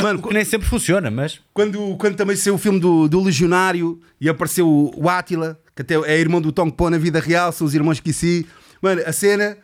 Mano, 0.00 0.20
O 0.20 0.28
que 0.28 0.34
nem 0.34 0.44
sempre 0.44 0.66
funciona, 0.66 1.10
mas. 1.10 1.40
Quando, 1.52 1.96
quando 1.96 2.16
também 2.16 2.36
saiu 2.36 2.54
o 2.54 2.58
filme 2.58 2.80
do, 2.80 3.08
do 3.08 3.20
Legionário 3.22 4.00
e 4.20 4.28
apareceu 4.28 4.68
o, 4.68 5.08
Átila, 5.08 5.58
que 5.74 5.82
até 5.82 5.94
é 5.94 6.18
irmão 6.18 6.40
do 6.40 6.52
Tong 6.52 6.72
Po 6.72 6.88
na 6.90 6.98
vida 6.98 7.20
real, 7.20 7.52
são 7.52 7.66
os 7.66 7.74
irmãos 7.74 8.00
que 8.00 8.12
si. 8.12 8.46
Mano, 8.80 9.02
a 9.06 9.12
cena 9.12 9.56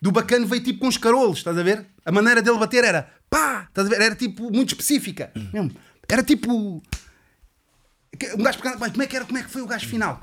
do 0.00 0.10
bacana 0.10 0.46
veio 0.46 0.62
tipo 0.62 0.80
com 0.80 0.88
os 0.88 0.96
carolos, 0.96 1.38
estás 1.38 1.56
a 1.58 1.62
ver? 1.62 1.86
A 2.04 2.10
maneira 2.12 2.40
dele 2.40 2.58
bater 2.58 2.84
era 2.84 3.08
pá, 3.28 3.66
estás 3.68 3.86
a 3.86 3.90
ver? 3.90 4.00
Era 4.00 4.14
tipo 4.16 4.50
muito 4.50 4.70
específica. 4.70 5.30
mesmo. 5.52 5.72
Era 6.08 6.22
tipo. 6.22 6.82
Um 8.34 8.42
gajo 8.42 8.58
"Mas 8.78 8.90
como 8.92 9.02
é 9.02 9.06
que 9.06 9.16
era, 9.16 9.24
como 9.24 9.38
é 9.38 9.42
que 9.42 9.50
foi 9.50 9.62
o 9.62 9.66
gajo 9.66 9.86
final? 9.88 10.20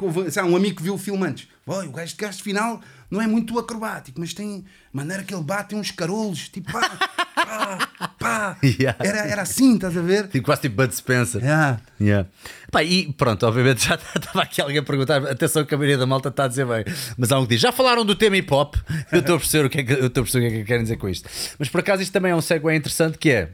Um 0.47 0.55
amigo 0.55 0.75
que 0.77 0.83
viu 0.83 0.95
o 0.95 0.97
filme 0.97 1.25
antes. 1.25 1.47
"Oi, 1.65 1.87
o 1.87 1.91
gajo, 1.91 2.13
o 2.13 2.17
gajo 2.17 2.43
final 2.43 2.81
não 3.09 3.21
é 3.21 3.27
muito 3.27 3.57
acrobático, 3.57 4.19
mas 4.19 4.33
tem 4.33 4.65
maneira 4.91 5.23
que 5.23 5.33
ele 5.33 5.43
bate, 5.43 5.75
uns 5.75 5.91
carolos, 5.91 6.49
tipo 6.49 6.71
pá, 6.71 6.89
pá, 7.35 8.09
pá. 8.19 8.57
Yeah. 8.63 8.97
Era, 8.99 9.19
era 9.19 9.41
assim, 9.43 9.75
estás 9.75 9.95
a 9.95 10.01
ver? 10.01 10.27
Tipo, 10.27 10.45
quase 10.45 10.61
tipo 10.61 10.75
Bud 10.75 10.93
Spencer. 10.93 11.41
Yeah. 11.41 11.79
Yeah. 11.99 12.29
Pá, 12.71 12.83
e 12.83 13.11
pronto, 13.13 13.45
obviamente 13.45 13.87
já 13.87 13.95
estava 14.15 14.41
aqui 14.41 14.61
alguém 14.61 14.79
a 14.79 14.83
perguntar. 14.83 15.25
Atenção, 15.25 15.65
que 15.65 15.73
a 15.73 15.77
maioria 15.77 15.97
da 15.97 16.05
malta 16.05 16.29
está 16.29 16.45
a 16.45 16.47
dizer 16.47 16.65
bem. 16.65 16.83
Mas 17.17 17.31
há 17.31 17.39
um 17.39 17.43
que 17.43 17.55
diz: 17.55 17.61
já 17.61 17.71
falaram 17.71 18.03
do 18.03 18.15
tema 18.15 18.37
hip 18.37 18.53
hop? 18.53 18.75
Eu 19.11 19.19
estou 19.19 19.35
a 19.35 19.39
perceber 19.39 19.65
o 19.65 19.69
que 19.69 19.79
é 19.79 19.83
que, 19.83 19.93
eu 19.93 20.07
estou 20.07 20.21
a 20.21 20.23
perceber 20.23 20.47
o 20.47 20.49
que, 20.49 20.55
é 20.55 20.59
que 20.59 20.65
querem 20.65 20.83
dizer 20.83 20.97
com 20.97 21.07
isto. 21.07 21.29
Mas 21.57 21.69
por 21.69 21.79
acaso 21.79 22.01
isto 22.01 22.11
também 22.11 22.31
é 22.31 22.35
um 22.35 22.41
segue 22.41 22.73
interessante 22.75 23.17
que 23.17 23.29
é. 23.29 23.51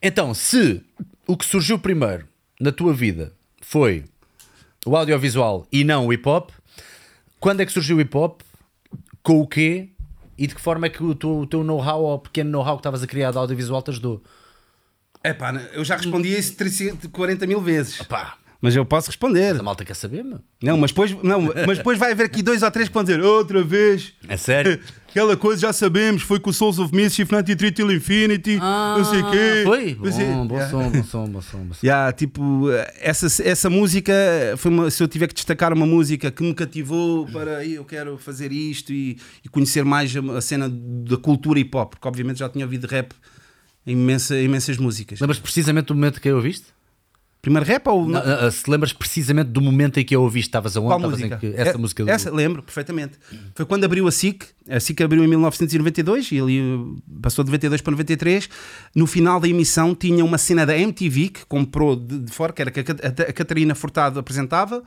Então, 0.00 0.32
se 0.34 0.82
o 1.26 1.36
que 1.36 1.44
surgiu 1.44 1.78
primeiro 1.78 2.26
na 2.60 2.72
tua 2.72 2.92
vida 2.92 3.32
foi 3.60 4.04
o 4.84 4.96
audiovisual 4.96 5.66
e 5.70 5.84
não 5.84 6.06
o 6.06 6.12
hip 6.12 6.28
hop, 6.28 6.50
quando 7.42 7.60
é 7.60 7.66
que 7.66 7.72
surgiu 7.72 7.96
o 7.96 8.00
hip 8.00 8.16
hop? 8.16 8.40
Com 9.20 9.40
o 9.40 9.46
quê? 9.48 9.90
E 10.38 10.46
de 10.46 10.54
que 10.54 10.60
forma 10.60 10.86
é 10.86 10.88
que 10.88 11.02
o 11.02 11.12
teu, 11.12 11.38
o 11.38 11.46
teu 11.46 11.64
know-how 11.64 12.00
ou 12.00 12.14
o 12.14 12.18
pequeno 12.20 12.48
know-how 12.50 12.76
que 12.76 12.80
estavas 12.80 13.02
a 13.02 13.06
criar 13.06 13.32
de 13.32 13.38
audiovisual 13.38 13.82
te 13.82 13.90
ajudou? 13.90 14.22
É 15.24 15.34
pá, 15.34 15.52
eu 15.72 15.84
já 15.84 15.96
respondi 15.96 16.32
isso 16.38 16.56
340 16.56 17.44
mil 17.48 17.60
vezes. 17.60 18.00
Pá, 18.02 18.38
Mas 18.62 18.76
eu 18.76 18.84
posso 18.86 19.08
responder. 19.08 19.56
a 19.58 19.62
malta 19.62 19.84
quer 19.84 19.94
saber, 19.96 20.22
meu. 20.22 20.38
Não, 20.62 20.78
mas 20.78 20.92
depois, 20.92 21.10
não, 21.22 21.52
mas 21.66 21.78
depois 21.78 21.98
vai 21.98 22.12
haver 22.12 22.26
aqui 22.26 22.42
dois 22.42 22.62
ou 22.62 22.70
três 22.70 22.86
que 22.88 22.94
vão 22.94 23.02
dizer 23.02 23.20
outra 23.20 23.60
vez. 23.62 24.14
É 24.28 24.36
sério? 24.36 24.78
Aquela 25.10 25.36
coisa 25.36 25.60
já 25.62 25.72
sabemos, 25.74 26.22
foi 26.22 26.38
com 26.40 26.48
o 26.48 26.52
Souls 26.54 26.78
of 26.78 26.94
Mischief, 26.94 27.30
93 27.30 27.72
Till 27.74 27.90
Infinity, 27.92 28.56
não 28.56 29.04
sei 29.04 29.20
o 29.20 29.30
quê. 29.30 29.38
Ah, 29.60 29.64
Foi? 29.64 29.94
Bom, 29.96 30.10
sei- 30.12 30.26
bom 30.26 30.54
Yeah. 30.54 30.70
som, 30.70 30.90
bom 30.90 31.02
som, 31.02 31.26
bom 31.28 31.42
som. 31.42 31.58
Bom 31.64 31.74
som. 31.74 31.80
Yeah, 31.86 32.12
tipo, 32.12 32.66
essa, 32.98 33.26
essa 33.42 33.68
música 33.68 34.14
foi 34.56 34.70
uma, 34.70 34.90
se 34.90 35.02
eu 35.02 35.08
tiver 35.08 35.26
que 35.26 35.34
destacar 35.34 35.70
uma 35.72 35.84
música 35.84 36.30
que 36.30 36.42
me 36.42 36.54
cativou 36.54 37.26
para 37.26 37.62
"Ei, 37.62 37.76
eu 37.76 37.84
quero 37.84 38.16
fazer 38.16 38.52
isto 38.52 38.90
e, 38.92 39.18
e 39.44 39.48
conhecer 39.50 39.84
mais 39.84 40.14
a, 40.16 40.38
a 40.38 40.40
cena 40.40 40.70
da 40.70 41.16
cultura 41.18 41.58
hip 41.60 41.76
hop, 41.76 41.90
porque 41.90 42.08
obviamente 42.08 42.38
já 42.38 42.48
tinha 42.48 42.64
ouvido 42.64 42.86
rap 42.86 43.12
em 43.86 43.92
imensa, 43.92 44.38
imensas 44.40 44.78
músicas. 44.78 45.20
Lembras 45.20 45.38
precisamente 45.40 45.86
do 45.86 45.94
momento 45.94 46.20
que 46.22 46.28
eu 46.28 46.36
ouviste? 46.36 46.66
Primeiro 47.42 47.66
rap 47.66 47.88
ou 47.88 48.06
Não, 48.08 48.20
ah, 48.20 48.46
ah, 48.46 48.50
se 48.52 48.70
lembras 48.70 48.92
precisamente 48.92 49.48
do 49.48 49.60
momento 49.60 49.98
em 49.98 50.04
que 50.04 50.14
eu 50.14 50.22
ouviste, 50.22 50.46
estavas 50.48 50.76
aonde? 50.76 50.88
Qual 50.90 50.98
Estavas 51.00 51.18
música? 51.18 51.36
que- 51.38 51.52
essa 51.60 51.70
É- 51.70 51.76
música 51.76 52.04
do... 52.04 52.08
Essa, 52.10 52.30
lembro, 52.30 52.62
perfeitamente. 52.62 53.14
Foi 53.56 53.66
quando 53.66 53.82
abriu 53.82 54.06
a 54.06 54.12
SIC. 54.12 54.44
A 54.70 54.78
SIC 54.78 55.00
abriu 55.02 55.24
em 55.24 55.26
1992 55.26 56.30
e 56.30 56.38
ali 56.40 56.60
uh, 56.60 57.02
passou 57.20 57.42
de 57.44 57.50
92 57.50 57.80
para 57.80 57.90
93. 57.90 58.48
No 58.94 59.08
final 59.08 59.40
da 59.40 59.48
emissão 59.48 59.92
tinha 59.92 60.24
uma 60.24 60.38
cena 60.38 60.64
da 60.64 60.78
MTV 60.78 61.30
que 61.30 61.44
comprou 61.46 61.96
de, 61.96 62.20
de 62.20 62.30
fora, 62.32 62.52
que 62.52 62.62
era 62.62 62.70
que 62.70 62.78
a, 62.78 62.84
Cat- 62.84 63.00
a 63.04 63.32
Catarina 63.32 63.74
Furtado 63.74 64.20
apresentava. 64.20 64.80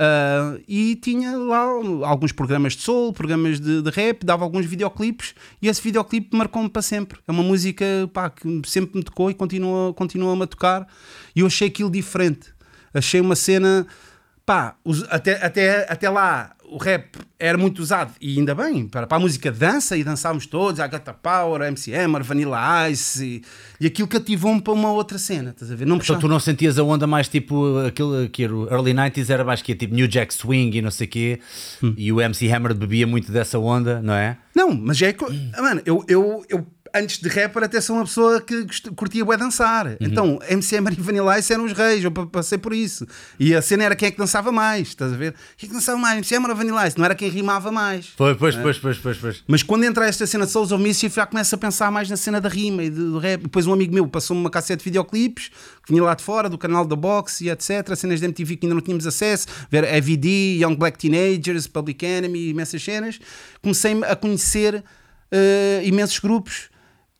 Uh, 0.00 0.60
e 0.66 0.96
tinha 0.96 1.36
lá 1.36 1.66
alguns 2.04 2.32
programas 2.32 2.74
de 2.74 2.82
soul, 2.82 3.12
programas 3.12 3.60
de, 3.60 3.82
de 3.82 3.90
rap, 3.90 4.24
dava 4.24 4.44
alguns 4.44 4.64
videoclipes 4.64 5.34
e 5.60 5.68
esse 5.68 5.82
videoclipe 5.82 6.34
marcou-me 6.34 6.68
para 6.68 6.82
sempre. 6.82 7.20
É 7.28 7.30
uma 7.30 7.42
música 7.42 7.84
pá, 8.12 8.30
que 8.30 8.62
sempre 8.64 8.96
me 8.96 9.04
tocou 9.04 9.30
e 9.30 9.34
continua, 9.34 9.92
continua-me 9.92 10.42
a 10.42 10.46
tocar. 10.46 10.86
E 11.36 11.40
eu 11.40 11.46
achei 11.46 11.68
aquilo 11.68 11.90
diferente. 11.90 12.48
Achei 12.94 13.20
uma 13.20 13.36
cena 13.36 13.86
pá, 14.46 14.76
até, 15.10 15.44
até, 15.44 15.92
até 15.92 16.08
lá 16.08 16.56
o 16.70 16.78
rap 16.78 17.16
era 17.38 17.56
muito 17.58 17.80
usado, 17.80 18.12
e 18.20 18.38
ainda 18.38 18.54
bem, 18.54 18.86
para, 18.86 19.06
para 19.06 19.16
a 19.16 19.20
música 19.20 19.50
de 19.50 19.58
dança, 19.58 19.96
e 19.96 20.04
dançávamos 20.04 20.46
todos, 20.46 20.78
a 20.80 20.86
Gata 20.86 21.12
Power, 21.12 21.62
a 21.62 21.68
MC 21.68 21.94
Hammer, 21.94 22.22
Vanilla 22.22 22.88
Ice, 22.90 23.24
e, 23.24 23.42
e 23.80 23.86
aquilo 23.86 24.06
cativou-me 24.06 24.60
para 24.60 24.72
uma 24.72 24.92
outra 24.92 25.18
cena, 25.18 25.50
estás 25.50 25.70
a 25.72 25.74
ver? 25.74 25.84
Não 25.86 25.96
Então 25.96 25.98
puxava- 25.98 26.20
tu 26.20 26.28
não 26.28 26.38
sentias 26.38 26.78
a 26.78 26.82
onda 26.84 27.06
mais 27.06 27.28
tipo 27.28 27.78
aquele 27.86 28.28
que 28.28 28.44
era 28.44 28.52
early 28.70 28.92
90s 28.92 29.30
era 29.30 29.44
mais 29.44 29.62
que 29.62 29.74
tipo 29.74 29.94
New 29.94 30.06
Jack 30.06 30.32
Swing 30.34 30.76
e 30.78 30.82
não 30.82 30.90
sei 30.90 31.06
o 31.06 31.10
quê 31.10 31.40
Hum. 31.82 31.94
e 31.96 32.12
o 32.12 32.20
MC 32.20 32.50
Hammer 32.52 32.74
bebia 32.74 33.06
muito 33.06 33.32
dessa 33.32 33.58
onda, 33.58 34.00
não 34.02 34.14
é? 34.14 34.36
Não, 34.54 34.74
mas 34.74 35.00
é 35.02 35.12
que, 35.12 35.24
mano, 35.60 35.80
eu, 35.86 36.04
eu, 36.08 36.44
eu 36.48 36.66
antes 36.94 37.18
de 37.18 37.28
rapper 37.28 37.62
até 37.64 37.80
sou 37.80 37.96
uma 37.96 38.04
pessoa 38.04 38.40
que 38.40 38.66
curtia 38.96 39.24
bué 39.24 39.36
dançar. 39.36 39.96
Então, 40.00 40.38
MC 40.48 40.76
Hammer 40.76 40.92
e 40.92 41.00
Vanilla 41.00 41.38
Ice 41.38 41.52
eram 41.52 41.64
os 41.64 41.72
reis, 41.72 42.02
eu 42.04 42.10
pa- 42.10 42.26
passei 42.26 42.58
por 42.58 42.72
isso. 42.72 43.06
E 43.38 43.54
a 43.54 43.62
cena 43.62 43.84
era 43.84 43.94
quem 43.96 44.08
é 44.08 44.10
que 44.10 44.18
dançava 44.18 44.50
mais, 44.52 44.88
estás 44.88 45.12
a 45.12 45.16
ver? 45.16 45.34
Quem 45.56 45.66
é 45.66 45.70
que 45.70 45.74
dançava 45.74 45.98
mais? 45.98 46.14
MC 46.16 46.34
Hammer 46.34 46.50
ou 46.50 46.56
Vanilla 46.56 46.86
Ice? 46.86 46.98
Não 46.98 47.04
era 47.04 47.14
quem 47.14 47.28
rimava 47.28 47.70
mais. 47.70 48.06
Pois, 48.16 48.36
pois, 48.36 48.56
pois, 48.56 48.78
pois, 48.78 48.98
pois, 48.98 49.16
pois. 49.18 49.44
Mas 49.46 49.62
quando 49.62 49.84
entra 49.84 50.06
esta 50.06 50.26
cena 50.26 50.46
de 50.46 50.52
Souls 50.52 50.72
of 50.72 50.82
Mischief, 50.82 51.14
já 51.14 51.26
começo 51.26 51.54
a 51.54 51.58
pensar 51.58 51.90
mais 51.90 52.08
na 52.08 52.16
cena 52.16 52.40
da 52.40 52.48
rima 52.48 52.82
e 52.82 52.90
do 52.90 53.18
rap. 53.18 53.42
Depois 53.42 53.66
um 53.66 53.72
amigo 53.72 53.92
meu 53.94 54.06
passou-me 54.08 54.40
uma 54.42 54.50
cassete 54.50 54.78
de 54.78 54.84
videoclipes 54.84 55.48
que 55.84 55.92
vinha 55.92 56.02
lá 56.02 56.14
de 56.14 56.22
fora, 56.22 56.48
do 56.48 56.56
canal 56.58 56.84
da 56.86 56.96
Box 56.96 57.40
e 57.42 57.50
etc. 57.50 57.94
Cenas 57.96 58.20
de 58.20 58.26
MTV 58.26 58.56
que 58.56 58.66
ainda 58.66 58.74
não 58.74 58.82
tínhamos 58.82 59.06
acesso. 59.06 59.46
Ver 59.70 59.84
EVD, 59.84 60.58
Young 60.62 60.76
Black 60.76 60.98
Teenagers, 60.98 61.66
Public 61.66 62.04
Enemy, 62.04 62.48
imensas 62.50 62.82
cenas. 62.82 63.18
Comecei 63.62 63.92
a 64.04 64.16
conhecer 64.16 64.82
eh, 65.30 65.82
imensos 65.84 66.18
grupos. 66.18 66.69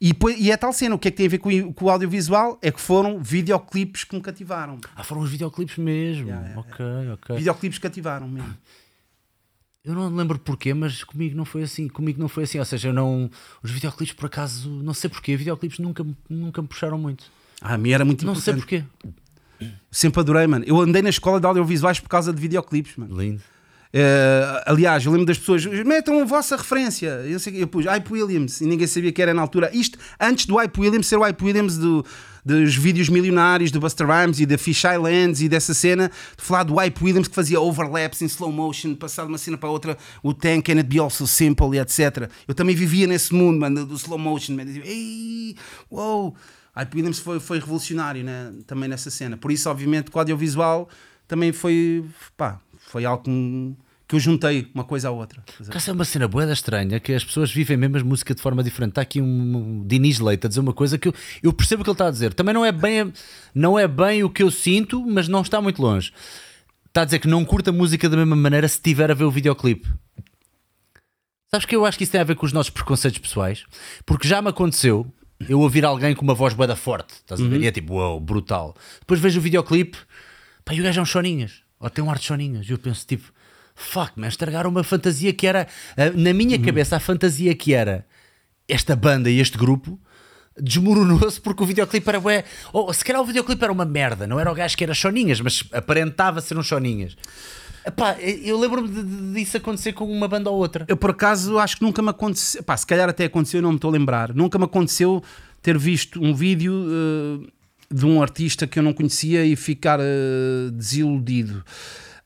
E, 0.01 0.15
e 0.39 0.51
é 0.51 0.57
tal 0.57 0.73
cena, 0.73 0.95
o 0.95 0.99
que 0.99 1.09
é 1.09 1.11
que 1.11 1.17
tem 1.19 1.27
a 1.27 1.29
ver 1.29 1.39
com, 1.39 1.51
o- 1.51 1.75
com 1.75 1.85
o 1.85 1.91
audiovisual? 1.91 2.59
É 2.63 2.71
que 2.73 2.81
foram 2.81 3.19
videoclipes 3.23 4.05
que 4.05 4.15
me 4.17 4.23
cativaram. 4.23 4.79
Ah, 4.97 5.05
foram 5.05 5.21
os 5.21 5.31
videoclipes 5.31 5.77
mesmo. 5.77 6.29
Yeah, 6.29 6.59
ok, 6.59 6.87
ok. 7.15 7.37
Videoclipes 7.37 7.79
que 7.79 7.83
cativaram 7.83 8.27
mesmo. 8.27 8.57
Eu 9.85 9.95
não 9.95 10.09
lembro 10.15 10.39
porquê, 10.39 10.73
mas 10.75 11.05
comigo 11.05 11.37
não 11.37 11.45
foi 11.45 11.63
assim. 11.63 11.89
Comigo 11.89 12.19
não 12.21 12.29
foi 12.29 12.45
assim. 12.45 12.59
Ou 12.59 12.65
seja, 12.65 12.89
eu 12.89 12.93
não. 12.95 13.31
Os 13.63 13.71
videoclipes, 13.71 14.15
por 14.15 14.27
acaso, 14.27 14.69
não 14.71 14.93
sei 14.95 15.09
porquê, 15.11 15.37
videoclipes 15.37 15.79
nunca, 15.79 16.03
me- 16.05 16.17
nunca 16.29 16.61
me 16.63 16.69
puxaram 16.69 16.99
muito. 16.99 17.31
Ah, 17.61 17.75
a 17.75 17.79
mim 17.79 17.91
era 17.91 18.05
muito 18.05 18.25
Não 18.25 18.35
sei 18.35 18.55
importante. 18.55 18.85
porquê. 19.59 19.71
Sempre 19.91 20.21
adorei, 20.21 20.47
mano. 20.47 20.65
Eu 20.67 20.81
andei 20.81 21.03
na 21.03 21.11
escola 21.11 21.39
de 21.39 21.47
audiovisuais 21.47 22.01
por 22.01 22.09
causa 22.09 22.33
de 22.33 22.41
videoclipes, 22.41 22.97
mano. 22.97 23.21
Lindo. 23.21 23.43
Eh, 23.93 24.63
aliás, 24.67 25.05
eu 25.05 25.11
lembro 25.11 25.27
das 25.27 25.39
pessoas, 25.39 25.65
metam 25.85 26.21
a 26.21 26.25
vossa 26.25 26.57
referência. 26.57 27.09
Eu, 27.27 27.41
sei, 27.41 27.61
eu 27.61 27.67
pus 27.67 27.87
Hype 27.87 28.13
Williams 28.13 28.61
e 28.61 28.67
ninguém 28.67 28.87
sabia 28.87 29.11
que 29.11 29.21
era 29.21 29.35
na 29.35 29.43
altura. 29.43 29.71
Isto 29.73 29.99
antes 30.21 30.47
do 30.47 30.57
Hype 30.57 30.79
Williams 30.79 31.07
ser 31.07 31.17
o 31.17 31.23
Hype 31.23 31.43
Williams 31.43 31.77
do, 31.77 32.05
dos 32.45 32.77
vídeos 32.77 33.09
milionários 33.09 33.73
do 33.73 33.81
Buster 33.81 34.07
Rhymes 34.07 34.39
e 34.39 34.47
da 34.47 34.57
Fish 34.57 34.85
Islands 34.85 35.41
e 35.41 35.49
dessa 35.49 35.75
cena, 35.75 36.09
de 36.09 36.43
falar 36.43 36.63
do 36.63 36.75
Hype 36.75 37.03
Williams 37.03 37.27
que 37.27 37.35
fazia 37.35 37.61
overlaps 37.61 38.23
em 38.23 38.27
slow 38.27 38.53
motion, 38.53 38.95
passar 38.95 39.25
de 39.25 39.29
uma 39.31 39.39
cena 39.39 39.59
para 39.59 39.69
outra, 39.69 39.99
o 40.23 40.33
Tank 40.33 40.71
and 40.71 40.79
It 40.79 40.85
Be 40.85 41.01
Also 41.01 41.27
Simple 41.27 41.77
e 41.77 41.81
etc. 41.81 42.31
Eu 42.47 42.55
também 42.55 42.77
vivia 42.77 43.09
nesse 43.09 43.35
mundo, 43.35 43.59
mano, 43.59 43.85
do 43.85 43.95
slow 43.97 44.19
motion. 44.19 44.55
Man. 44.55 44.63
Eu 44.63 44.67
dizia, 44.67 44.87
Ei, 44.87 45.57
uou! 45.91 46.37
Hype 46.73 46.95
Williams 46.95 47.19
foi, 47.19 47.41
foi 47.41 47.59
revolucionário 47.59 48.23
né, 48.23 48.53
também 48.65 48.89
nessa 48.89 49.11
cena. 49.11 49.37
Por 49.37 49.51
isso, 49.51 49.69
obviamente, 49.69 50.09
que 50.09 50.17
o 50.17 50.21
audiovisual 50.21 50.89
também 51.27 51.53
foi, 51.53 52.05
pá, 52.37 52.61
foi 52.91 53.05
algo 53.05 53.25
que 53.25 53.77
que 54.11 54.17
eu 54.17 54.21
juntei 54.21 54.69
uma 54.75 54.83
coisa 54.83 55.07
à 55.07 55.13
outra. 55.13 55.41
Essa 55.73 55.93
é 55.93 55.95
uma 55.95 56.05
cena 56.05 56.27
boeda 56.27 56.53
estranha 56.53 56.99
que 56.99 57.13
as 57.13 57.23
pessoas 57.23 57.53
vivem 57.53 57.77
mesmo 57.77 57.97
a 57.97 58.03
música 58.03 58.35
de 58.35 58.43
forma 58.43 58.61
diferente. 58.61 58.91
Está 58.91 59.03
aqui 59.03 59.21
um, 59.21 59.57
um 59.57 59.87
Diniz 59.87 60.19
Leite 60.19 60.47
a 60.47 60.49
dizer 60.49 60.59
uma 60.59 60.73
coisa 60.73 60.99
que 60.99 61.07
eu, 61.07 61.15
eu 61.45 61.53
percebo 61.53 61.83
o 61.83 61.85
que 61.85 61.91
ele 61.91 61.95
está 61.95 62.09
a 62.09 62.11
dizer. 62.11 62.35
Também 62.35 62.53
não 62.53 62.65
é, 62.65 62.73
bem, 62.73 63.13
não 63.55 63.79
é 63.79 63.87
bem 63.87 64.25
o 64.25 64.29
que 64.29 64.43
eu 64.43 64.51
sinto, 64.51 65.07
mas 65.07 65.29
não 65.29 65.43
está 65.43 65.63
muito 65.63 65.81
longe. 65.81 66.13
Está 66.89 67.03
a 67.03 67.05
dizer 67.05 67.21
que 67.21 67.29
não 67.29 67.45
curta 67.45 67.71
a 67.71 67.73
música 67.73 68.09
da 68.09 68.17
mesma 68.17 68.35
maneira 68.35 68.67
se 68.67 68.81
tiver 68.81 69.13
a 69.13 69.15
ver 69.15 69.23
o 69.23 69.31
videoclipe. 69.31 69.89
Sabes 71.49 71.65
que 71.65 71.77
eu 71.77 71.87
acho 71.87 71.97
que 71.97 72.03
isso 72.03 72.11
tem 72.11 72.21
a 72.21 72.25
ver 72.25 72.35
com 72.35 72.45
os 72.45 72.53
nossos 72.53 72.71
preconceitos 72.71 73.21
pessoais? 73.21 73.65
Porque 74.05 74.27
já 74.27 74.43
me 74.43 74.49
aconteceu 74.49 75.07
eu 75.49 75.61
ouvir 75.61 75.85
alguém 75.85 76.17
com 76.17 76.23
uma 76.23 76.35
voz 76.35 76.53
boeda 76.53 76.75
forte, 76.75 77.15
estás 77.15 77.41
a 77.41 77.45
ver? 77.47 77.61
E 77.61 77.67
é 77.69 77.71
tipo, 77.71 77.95
uau, 77.95 78.19
brutal. 78.19 78.75
Depois 78.99 79.21
vejo 79.21 79.39
o 79.39 79.43
videoclipe, 79.43 79.97
pá, 80.65 80.75
e 80.75 80.81
o 80.81 80.83
gajo 80.83 80.99
é 80.99 81.03
um 81.03 81.07
choninhas, 81.07 81.63
ou 81.81 81.89
tem 81.91 82.05
um 82.05 82.11
ar 82.11 82.19
de 82.19 82.25
choninhas, 82.27 82.69
e 82.69 82.73
eu 82.73 82.79
penso 82.79 83.05
tipo, 83.07 83.33
fuck, 83.75 84.13
mas 84.17 84.35
estragaram 84.35 84.69
uma 84.71 84.85
fantasia 84.85 85.33
que 85.33 85.47
era, 85.47 85.67
ah, 85.97 86.11
na 86.15 86.33
minha 86.35 86.59
cabeça, 86.59 86.97
a 86.97 87.01
fantasia 87.01 87.55
que 87.55 87.73
era 87.75 88.07
esta 88.69 88.95
banda 88.95 89.29
e 89.31 89.41
este 89.41 89.57
grupo 89.59 89.99
desmoronou-se 90.61 91.41
porque 91.41 91.63
o 91.63 91.67
videoclipe 91.67 92.09
era 92.09 92.21
bué, 92.21 92.45
ou 92.73 92.93
se 92.93 93.05
calhar 93.05 93.23
o 93.23 93.25
videoclipe 93.25 93.63
era 93.63 93.73
uma 93.73 93.85
merda, 93.85 94.27
não 94.27 94.39
era 94.39 94.51
o 94.51 94.55
gajo 94.55 94.77
que 94.77 94.85
era 94.85 94.93
choninhas, 94.95 95.41
mas 95.41 95.65
aparentava 95.73 96.41
ser 96.41 96.59
um 96.59 96.63
choninhas. 96.63 97.17
Epá, 97.87 98.19
eu 98.21 98.59
lembro-me 98.61 98.89
de- 98.89 99.03
de- 99.03 99.33
disso 99.35 99.57
acontecer 99.57 99.95
com 99.95 100.05
uma 100.05 100.29
banda 100.29 100.51
ou 100.51 100.59
outra. 100.59 100.85
Eu, 100.87 100.99
por 100.99 101.11
acaso, 101.11 101.59
acho 101.59 101.79
que 101.79 101.83
nunca 101.83 102.03
me 102.03 102.11
aconteceu. 102.11 102.63
Pá, 102.63 102.77
se 102.77 102.87
calhar 102.87 103.09
até 103.09 103.25
aconteceu, 103.25 103.63
não 103.63 103.71
me 103.71 103.77
estou 103.77 103.89
a 103.89 103.93
lembrar. 103.95 104.35
Nunca 104.35 104.59
me 104.59 104.67
aconteceu 104.67 105.25
ter 105.63 105.79
visto 105.79 106.23
um 106.23 106.35
vídeo 106.35 106.85
eh, 107.47 107.51
de 107.93 108.07
um 108.07 108.23
artista 108.23 108.67
que 108.67 108.79
eu 108.79 108.83
não 108.83 108.93
conhecia 108.93 109.45
e 109.45 109.57
ficar 109.57 109.99
eh, 110.01 110.71
desiludido. 110.73 111.65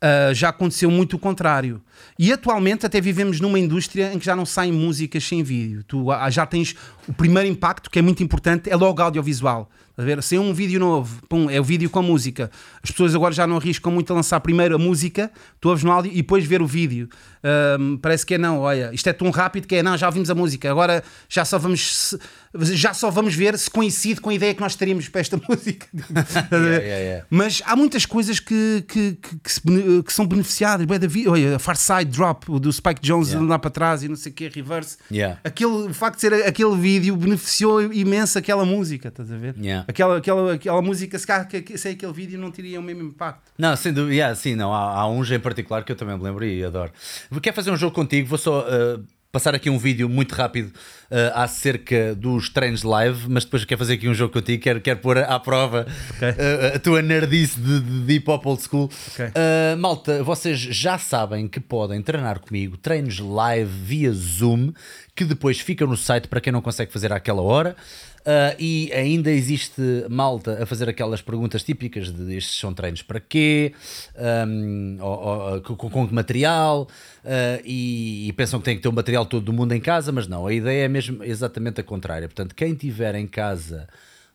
Ah, 0.07 0.35
já 0.35 0.51
aconteceu 0.51 0.91
muito 0.91 1.17
o 1.17 1.19
contrário. 1.19 1.81
E 2.19 2.31
atualmente 2.31 2.85
até 2.85 3.01
vivemos 3.01 3.41
numa 3.41 3.59
indústria 3.59 4.13
em 4.13 4.19
que 4.19 4.27
já 4.27 4.37
não 4.37 4.45
saem 4.45 4.71
músicas 4.71 5.25
sem 5.25 5.43
vídeo. 5.43 5.83
Tu 5.83 6.13
ah, 6.13 6.29
já 6.29 6.45
tens 6.45 6.77
o 7.09 7.13
primeiro 7.13 7.49
impacto, 7.49 7.91
que 7.91 7.99
é 7.99 8.03
muito 8.03 8.23
importante, 8.23 8.71
é 8.71 8.77
logo 8.77 9.01
audiovisual. 9.01 9.71
A 9.97 10.03
ver? 10.03 10.21
Se 10.23 10.35
é 10.35 10.41
um 10.41 10.53
vídeo 10.53 10.81
novo, 10.81 11.23
pum, 11.29 11.49
é 11.49 11.61
o 11.61 11.65
vídeo 11.65 11.89
com 11.89 12.01
a 12.01 12.03
música. 12.03 12.51
As 12.83 12.91
pessoas 12.91 13.15
agora 13.15 13.33
já 13.33 13.47
não 13.47 13.57
arriscam 13.57 13.93
muito 13.93 14.13
a 14.13 14.17
lançar 14.17 14.41
primeiro 14.41 14.75
a 14.75 14.79
música, 14.79 15.31
tu 15.61 15.69
ouves 15.69 15.85
no 15.85 15.93
áudio 15.93 16.11
e 16.13 16.17
depois 16.17 16.45
ver 16.45 16.61
o 16.61 16.67
vídeo. 16.67 17.09
Ahm, 17.45 17.97
parece 17.99 18.27
que 18.27 18.35
é 18.35 18.39
não, 18.39 18.61
olha, 18.61 18.91
isto 18.93 19.09
é 19.09 19.13
tão 19.13 19.31
rápido 19.31 19.69
que 19.69 19.77
é 19.77 19.83
não, 19.83 19.97
já 19.97 20.07
ouvimos 20.07 20.29
a 20.31 20.35
música, 20.35 20.69
agora 20.69 21.05
já 21.29 21.45
só 21.45 21.59
vamos 21.59 22.17
já 22.57 22.95
só 22.95 23.11
vamos 23.11 23.35
ver 23.35 23.59
se 23.59 23.69
coincide 23.69 24.21
com 24.21 24.31
a 24.31 24.35
ideia 24.35 24.55
que 24.55 24.61
nós 24.61 24.75
teríamos 24.75 25.09
para 25.09 25.21
esta 25.21 25.41
música. 25.49 25.87
Yeah, 26.55 26.85
yeah, 26.85 27.05
yeah. 27.05 27.27
Mas 27.31 27.63
há 27.67 27.77
muitas 27.77 28.07
coisas 28.07 28.39
que, 28.41 28.85
que, 28.89 29.19
que, 29.21 29.37
que 29.39 29.53
se 29.53 29.61
que 30.05 30.13
são 30.13 30.27
beneficiadas. 30.27 30.87
Olha, 31.27 31.57
a 31.57 31.59
Far 31.59 31.77
Side 31.77 32.07
Drop, 32.07 32.47
do 32.59 32.73
Spike 32.73 33.01
Jones 33.01 33.35
andar 33.35 33.59
para 33.59 33.71
trás 33.71 34.03
e 34.03 34.09
não 34.09 34.17
sei 34.17 34.33
o 34.33 34.35
que, 34.35 34.49
reverse. 34.49 34.97
Aquele, 35.43 35.73
o 35.73 35.95
facto 35.95 36.17
de 36.17 36.21
ser 36.23 36.35
aquele 36.47 36.77
vídeo 36.77 36.94
beneficiou 37.01 37.93
imenso 37.93 38.39
aquela 38.39 38.65
música, 38.65 39.09
estás 39.09 39.31
a 39.31 39.37
ver? 39.37 39.55
Yeah. 39.57 39.85
Aquela, 39.89 40.19
aquela, 40.19 40.55
aquela 40.55 40.83
música, 40.83 41.19
se 41.19 41.27
calhar 41.27 41.49
sem 41.77 41.93
aquele 41.93 42.13
vídeo 42.13 42.39
não 42.39 42.51
teria 42.51 42.79
o 42.81 42.83
mesmo 42.83 43.03
impacto. 43.03 43.53
Não, 43.59 43.75
sem 43.77 43.93
dúvida, 43.93 44.15
yeah, 44.15 44.35
sim, 44.35 44.55
não, 44.55 44.73
há, 44.73 45.01
há 45.01 45.09
uns 45.09 45.31
em 45.31 45.41
particular 45.41 45.85
que 45.85 45.93
eu 45.93 45.97
também 45.97 46.17
me 46.17 46.25
lembro 46.25 46.45
e 46.45 46.65
adoro. 46.65 46.93
Quer 47.43 47.53
fazer 47.53 47.71
um 47.71 47.77
jogo 47.77 47.95
contigo? 47.95 48.29
Vou 48.29 48.39
só 48.39 48.61
uh, 48.61 49.05
passar 49.35 49.53
aqui 49.53 49.69
um 49.69 49.77
vídeo 49.77 50.09
muito 50.09 50.33
rápido 50.33 50.69
uh, 50.69 51.33
acerca 51.35 52.15
dos 52.15 52.49
treinos 52.49 52.85
live, 52.85 53.29
mas 53.29 53.45
depois 53.45 53.65
quero 53.65 53.81
fazer 53.81 53.95
aqui 53.95 54.09
um 54.09 54.15
jogo 54.15 54.33
contigo, 54.33 54.63
quero, 54.63 54.81
quero 54.81 55.01
pôr 55.01 55.19
à 55.19 55.41
prova 55.41 55.89
Ok. 56.15 56.29
uh, 56.29 56.77
a 56.77 56.79
tua 56.79 57.03
nerdice 57.03 57.59
de, 57.59 57.81
de, 57.81 58.01
de 58.07 58.15
hip 58.15 58.31
hop 58.31 58.47
old 58.47 58.63
school. 58.63 58.89
Ok. 59.13 59.27
Uh, 59.27 59.77
malta, 59.77 60.23
vocês 60.23 60.57
já 60.61 60.99
sabem 60.99 61.49
que 61.49 61.59
podem 61.59 62.01
treinar 62.01 62.39
comigo 62.39 62.77
treinos 62.77 63.19
live 63.19 63.69
via 63.69 64.13
Zoom, 64.13 64.73
que 65.17 65.25
depois 65.25 65.59
ficam 65.59 65.89
no 65.89 65.97
site 65.97 66.29
para 66.29 66.41
quem 66.41 66.53
não 66.53 66.63
consegue 66.63 66.93
fazer 66.93 67.13
àquela 67.13 67.43
hora. 67.43 67.75
Uh, 68.25 68.57
e 68.59 68.91
ainda 68.95 69.31
existe 69.31 69.83
malta 70.09 70.63
a 70.63 70.65
fazer 70.65 70.89
aquelas 70.89 71.21
perguntas 71.21 71.63
típicas 71.63 72.11
de 72.11 72.35
estes 72.35 72.59
são 72.59 72.73
treinos 72.73 73.03
para 73.03 73.21
quê, 73.21 73.75
Um, 74.49 74.97
ou- 74.99 75.53
ou- 75.55 75.61
com, 75.61 75.91
com 75.91 76.09
que 76.09 76.15
material, 76.15 76.89
uh, 77.23 77.63
e, 77.65 78.27
e 78.29 78.33
pensam 78.33 78.59
que 78.61 78.65
têm 78.65 78.77
que 78.77 78.83
ter 78.83 78.89
o 78.89 78.93
material 78.93 79.27
todo 79.27 79.45
do 79.45 79.53
mundo 79.53 79.73
em 79.73 79.81
casa, 79.81 80.11
mas 80.11 80.27
não, 80.27 80.47
a 80.47 80.55
ideia 80.55 80.85
é 80.87 80.89
mesmo 80.89 81.23
exatamente 81.23 81.81
a 81.83 81.85
contrária. 81.85 82.27
Portanto, 82.27 82.55
quem 82.55 82.75
tiver 82.75 83.15
em 83.15 83.27
casa 83.27 83.87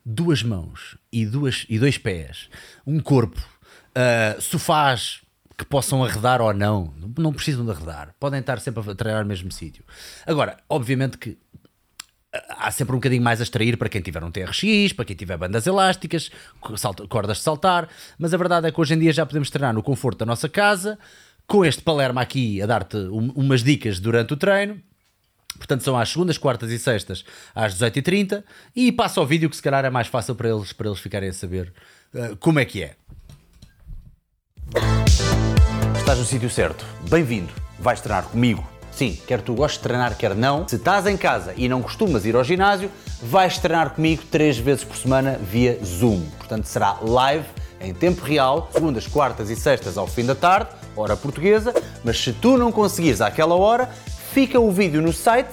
duas 0.05 0.43
mãos 0.43 0.95
e, 1.11 1.25
duas, 1.25 1.65
e 1.67 1.79
dois 1.79 1.97
pés, 1.97 2.47
um 2.85 2.99
corpo, 2.99 3.39
uh, 3.39 4.39
sofás 4.39 5.21
que 5.57 5.65
possam 5.65 6.03
arredar 6.03 6.41
ou 6.41 6.53
não, 6.53 6.93
não 7.17 7.33
precisam 7.33 7.65
de 7.65 7.71
arredar, 7.71 8.13
podem 8.19 8.39
estar 8.39 8.59
sempre 8.59 8.87
a 8.89 8.95
treinar 8.95 9.23
no 9.23 9.27
mesmo 9.29 9.51
sítio. 9.51 9.83
Agora, 10.25 10.57
obviamente 10.69 11.17
que 11.17 11.37
há 12.31 12.69
sempre 12.71 12.93
um 12.93 12.99
bocadinho 12.99 13.21
mais 13.23 13.39
a 13.39 13.43
extrair 13.43 13.77
para 13.77 13.89
quem 13.89 14.01
tiver 14.01 14.23
um 14.23 14.31
TRX, 14.31 14.93
para 14.93 15.05
quem 15.05 15.15
tiver 15.15 15.37
bandas 15.37 15.65
elásticas, 15.65 16.29
cordas 17.09 17.37
de 17.37 17.43
saltar, 17.43 17.89
mas 18.17 18.33
a 18.33 18.37
verdade 18.37 18.67
é 18.67 18.71
que 18.71 18.79
hoje 18.79 18.93
em 18.93 18.99
dia 18.99 19.11
já 19.11 19.25
podemos 19.25 19.49
treinar 19.49 19.73
no 19.73 19.81
conforto 19.81 20.19
da 20.19 20.25
nossa 20.25 20.47
casa, 20.47 20.97
com 21.47 21.65
este 21.65 21.81
Palermo 21.81 22.19
aqui 22.19 22.61
a 22.61 22.65
dar-te 22.67 22.97
um- 22.97 23.31
umas 23.35 23.63
dicas 23.63 23.99
durante 23.99 24.33
o 24.33 24.37
treino. 24.37 24.79
Portanto, 25.57 25.83
são 25.83 25.97
às 25.97 26.09
segundas, 26.09 26.37
quartas 26.37 26.69
e 26.71 26.77
sextas 26.77 27.25
às 27.55 27.73
18h30 27.73 28.43
e 28.75 28.91
passa 28.91 29.19
o 29.19 29.25
vídeo 29.25 29.49
que 29.49 29.55
se 29.55 29.61
calhar 29.63 29.83
é 29.83 29.89
mais 29.89 30.07
fácil 30.07 30.35
para 30.35 30.47
eles, 30.47 30.71
para 30.71 30.87
eles 30.87 30.99
ficarem 30.99 31.29
a 31.29 31.33
saber 31.33 31.73
uh, 32.13 32.35
como 32.37 32.59
é 32.59 32.65
que 32.65 32.83
é. 32.83 32.95
Estás 35.97 36.19
no 36.19 36.25
sítio 36.25 36.49
certo. 36.49 36.85
Bem-vindo. 37.09 37.51
Vais 37.79 37.99
treinar 37.99 38.25
comigo. 38.25 38.67
Sim, 38.99 39.17
quer 39.25 39.39
tu 39.39 39.53
gostes 39.53 39.77
de 39.77 39.83
treinar, 39.83 40.17
quer 40.17 40.35
não. 40.35 40.67
Se 40.67 40.75
estás 40.75 41.07
em 41.07 41.15
casa 41.15 41.53
e 41.55 41.69
não 41.69 41.81
costumas 41.81 42.25
ir 42.25 42.35
ao 42.35 42.43
ginásio, 42.43 42.91
vais 43.23 43.57
treinar 43.57 43.91
comigo 43.91 44.23
três 44.29 44.57
vezes 44.57 44.83
por 44.83 44.97
semana 44.97 45.39
via 45.41 45.79
Zoom. 45.81 46.19
Portanto, 46.37 46.65
será 46.65 46.97
live, 47.01 47.45
em 47.79 47.93
tempo 47.93 48.21
real, 48.25 48.69
segundas, 48.73 49.07
quartas 49.07 49.49
e 49.49 49.55
sextas 49.55 49.97
ao 49.97 50.05
fim 50.05 50.25
da 50.25 50.35
tarde, 50.35 50.71
hora 50.97 51.15
portuguesa. 51.15 51.73
Mas 52.03 52.21
se 52.21 52.33
tu 52.33 52.57
não 52.57 52.73
conseguires 52.73 53.21
àquela 53.21 53.55
hora, 53.55 53.89
fica 54.33 54.59
o 54.59 54.69
vídeo 54.69 55.01
no 55.01 55.13
site, 55.13 55.47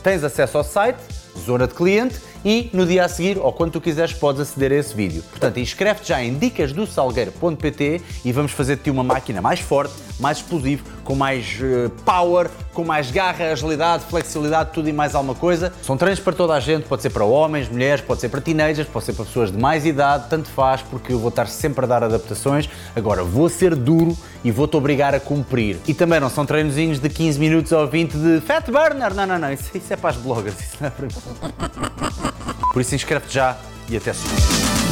tens 0.00 0.22
acesso 0.22 0.58
ao 0.58 0.62
site, 0.62 1.00
zona 1.44 1.66
de 1.66 1.74
cliente, 1.74 2.20
e 2.44 2.70
no 2.72 2.86
dia 2.86 3.04
a 3.04 3.08
seguir, 3.08 3.38
ou 3.38 3.52
quando 3.52 3.72
tu 3.72 3.80
quiseres, 3.80 4.12
podes 4.12 4.40
aceder 4.40 4.72
a 4.72 4.76
esse 4.76 4.94
vídeo. 4.94 5.22
Portanto, 5.30 5.58
inscreve-te 5.58 6.08
já 6.08 6.22
em 6.22 6.34
dicasdosalgueiro.pt 6.34 8.00
e 8.24 8.32
vamos 8.32 8.52
fazer 8.52 8.76
de 8.76 8.82
ti 8.82 8.90
uma 8.90 9.04
máquina 9.04 9.40
mais 9.40 9.60
forte, 9.60 9.94
mais 10.18 10.38
explosivo, 10.38 10.84
com 11.04 11.14
mais 11.14 11.58
eh, 11.60 11.90
power, 12.04 12.48
com 12.72 12.84
mais 12.84 13.10
garra, 13.10 13.46
agilidade, 13.52 14.04
flexibilidade, 14.04 14.70
tudo 14.72 14.88
e 14.88 14.92
mais 14.92 15.14
alguma 15.14 15.34
coisa. 15.34 15.72
São 15.82 15.96
treinos 15.96 16.20
para 16.20 16.32
toda 16.32 16.54
a 16.54 16.60
gente, 16.60 16.84
pode 16.86 17.02
ser 17.02 17.10
para 17.10 17.24
homens, 17.24 17.68
mulheres, 17.68 18.02
pode 18.02 18.20
ser 18.20 18.28
para 18.28 18.40
teenagers, 18.40 18.88
pode 18.88 19.04
ser 19.04 19.12
para 19.12 19.24
pessoas 19.24 19.50
de 19.52 19.58
mais 19.58 19.84
idade, 19.84 20.26
tanto 20.28 20.48
faz, 20.48 20.82
porque 20.82 21.12
eu 21.12 21.18
vou 21.18 21.28
estar 21.28 21.46
sempre 21.46 21.84
a 21.84 21.88
dar 21.88 22.04
adaptações. 22.04 22.68
Agora, 22.94 23.22
vou 23.22 23.48
ser 23.48 23.74
duro 23.74 24.16
e 24.44 24.50
vou-te 24.50 24.76
obrigar 24.76 25.14
a 25.14 25.20
cumprir. 25.20 25.78
E 25.86 25.94
também 25.94 26.20
não 26.20 26.30
são 26.30 26.46
treinozinhos 26.46 26.98
de 26.98 27.08
15 27.08 27.38
minutos 27.38 27.72
ou 27.72 27.86
20 27.86 28.12
de 28.12 28.40
fat 28.40 28.64
burner, 28.70 29.14
não, 29.14 29.26
não, 29.26 29.38
não, 29.38 29.52
isso, 29.52 29.70
isso 29.74 29.92
é 29.92 29.96
para 29.96 30.10
as 30.10 30.16
bloggers, 30.16 30.58
isso 30.58 30.76
não 30.80 30.88
é 30.88 30.90
para 30.90 31.06
mim. 31.06 31.12
Por 32.72 32.80
isso 32.80 32.94
inscreve-te 32.94 33.34
já 33.34 33.56
e 33.88 33.96
até 33.96 34.12
segunda. 34.12 34.91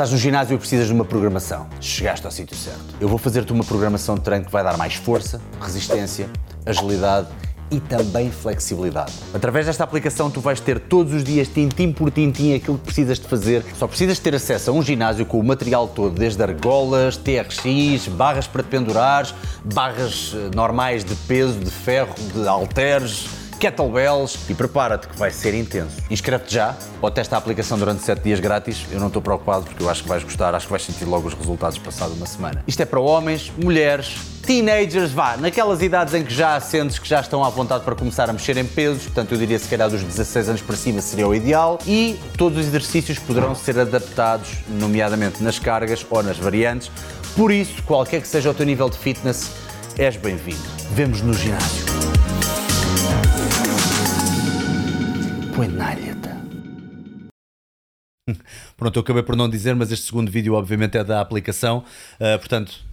Estás 0.00 0.12
no 0.12 0.16
ginásio 0.16 0.54
e 0.54 0.58
precisas 0.58 0.86
de 0.86 0.94
uma 0.94 1.04
programação. 1.04 1.66
Chegaste 1.78 2.24
ao 2.24 2.32
sítio 2.32 2.56
certo. 2.56 2.96
Eu 2.98 3.06
vou 3.06 3.18
fazer-te 3.18 3.52
uma 3.52 3.62
programação 3.62 4.14
de 4.14 4.22
treino 4.22 4.46
que 4.46 4.50
vai 4.50 4.64
dar 4.64 4.78
mais 4.78 4.94
força, 4.94 5.42
resistência, 5.60 6.26
agilidade 6.64 7.28
e 7.70 7.78
também 7.80 8.30
flexibilidade. 8.30 9.12
Através 9.34 9.66
desta 9.66 9.84
aplicação 9.84 10.30
tu 10.30 10.40
vais 10.40 10.58
ter 10.58 10.80
todos 10.80 11.12
os 11.12 11.22
dias, 11.22 11.48
tintim 11.48 11.92
por 11.92 12.10
tintim, 12.10 12.54
aquilo 12.54 12.78
que 12.78 12.84
precisas 12.86 13.18
de 13.18 13.28
fazer. 13.28 13.62
Só 13.78 13.86
precisas 13.86 14.18
ter 14.18 14.34
acesso 14.34 14.70
a 14.70 14.72
um 14.72 14.82
ginásio 14.82 15.26
com 15.26 15.38
o 15.38 15.44
material 15.44 15.86
todo, 15.86 16.18
desde 16.18 16.42
argolas, 16.42 17.18
TRX, 17.18 18.08
barras 18.08 18.46
para 18.46 18.62
te 18.62 18.70
pendurares, 18.70 19.34
barras 19.62 20.34
eh, 20.34 20.56
normais 20.56 21.04
de 21.04 21.14
peso, 21.14 21.60
de 21.60 21.70
ferro, 21.70 22.14
de 22.32 22.48
halteres, 22.48 23.28
kettlebells 23.60 24.38
e 24.48 24.54
prepara-te 24.54 25.06
que 25.06 25.16
vai 25.16 25.30
ser 25.30 25.54
intenso. 25.54 25.96
Inscreve-te 26.10 26.54
já 26.54 26.74
ou 27.00 27.10
testa 27.10 27.36
a 27.36 27.38
aplicação 27.38 27.78
durante 27.78 28.02
7 28.02 28.22
dias 28.22 28.40
grátis. 28.40 28.86
Eu 28.90 28.98
não 28.98 29.08
estou 29.08 29.20
preocupado 29.20 29.66
porque 29.66 29.82
eu 29.82 29.90
acho 29.90 30.02
que 30.02 30.08
vais 30.08 30.24
gostar, 30.24 30.54
acho 30.54 30.66
que 30.66 30.70
vais 30.70 30.82
sentir 30.82 31.04
logo 31.04 31.28
os 31.28 31.34
resultados 31.34 31.78
passado 31.78 32.14
uma 32.14 32.26
semana. 32.26 32.64
Isto 32.66 32.80
é 32.80 32.86
para 32.86 32.98
homens, 32.98 33.52
mulheres, 33.62 34.16
teenagers, 34.46 35.12
vá, 35.12 35.36
naquelas 35.36 35.82
idades 35.82 36.14
em 36.14 36.24
que 36.24 36.32
já 36.32 36.58
sentes 36.58 36.98
que 36.98 37.06
já 37.06 37.20
estão 37.20 37.44
à 37.44 37.50
vontade 37.50 37.84
para 37.84 37.94
começar 37.94 38.30
a 38.30 38.32
mexer 38.32 38.56
em 38.56 38.64
pesos, 38.64 39.04
portanto 39.04 39.32
eu 39.32 39.38
diria 39.38 39.58
se 39.58 39.68
calhar 39.68 39.90
dos 39.90 40.02
16 40.02 40.48
anos 40.48 40.62
para 40.62 40.76
cima 40.76 41.02
seria 41.02 41.28
o 41.28 41.34
ideal 41.34 41.78
e 41.86 42.18
todos 42.38 42.58
os 42.58 42.66
exercícios 42.66 43.18
poderão 43.18 43.54
ser 43.54 43.78
adaptados, 43.78 44.48
nomeadamente 44.68 45.42
nas 45.42 45.58
cargas 45.58 46.04
ou 46.08 46.22
nas 46.22 46.38
variantes. 46.38 46.90
Por 47.36 47.52
isso, 47.52 47.82
qualquer 47.82 48.22
que 48.22 48.28
seja 48.28 48.50
o 48.50 48.54
teu 48.54 48.64
nível 48.64 48.88
de 48.88 48.96
fitness, 48.96 49.50
és 49.98 50.16
bem-vindo. 50.16 50.62
Vemos 50.92 51.20
no 51.20 51.34
ginásio. 51.34 52.29
Puenalha-te. 55.54 56.30
Pronto, 58.76 58.96
eu 58.96 59.02
acabei 59.02 59.22
por 59.22 59.36
não 59.36 59.48
dizer, 59.48 59.74
mas 59.74 59.90
este 59.90 60.06
segundo 60.06 60.30
vídeo 60.30 60.54
obviamente 60.54 60.96
é 60.96 61.04
da 61.04 61.20
aplicação, 61.20 61.78
uh, 61.78 62.38
portanto 62.38 62.84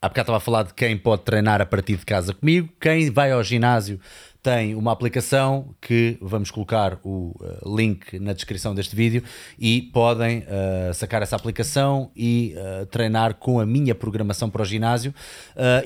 há 0.00 0.08
bocado 0.08 0.24
estava 0.24 0.36
a 0.36 0.40
falar 0.40 0.62
de 0.64 0.74
quem 0.74 0.96
pode 0.96 1.22
treinar 1.22 1.60
a 1.60 1.66
partir 1.66 1.96
de 1.96 2.04
casa 2.04 2.32
comigo, 2.32 2.68
quem 2.80 3.10
vai 3.10 3.32
ao 3.32 3.42
ginásio 3.42 4.00
tem 4.48 4.74
uma 4.74 4.92
aplicação 4.92 5.74
que 5.78 6.16
vamos 6.22 6.50
colocar 6.50 6.98
o 7.04 7.36
uh, 7.38 7.76
link 7.76 8.18
na 8.18 8.32
descrição 8.32 8.74
deste 8.74 8.96
vídeo 8.96 9.22
e 9.58 9.82
podem 9.92 10.38
uh, 10.38 10.94
sacar 10.94 11.20
essa 11.20 11.36
aplicação 11.36 12.10
e 12.16 12.54
uh, 12.56 12.86
treinar 12.86 13.34
com 13.34 13.60
a 13.60 13.66
minha 13.66 13.94
programação 13.94 14.48
para 14.48 14.62
o 14.62 14.64
ginásio. 14.64 15.12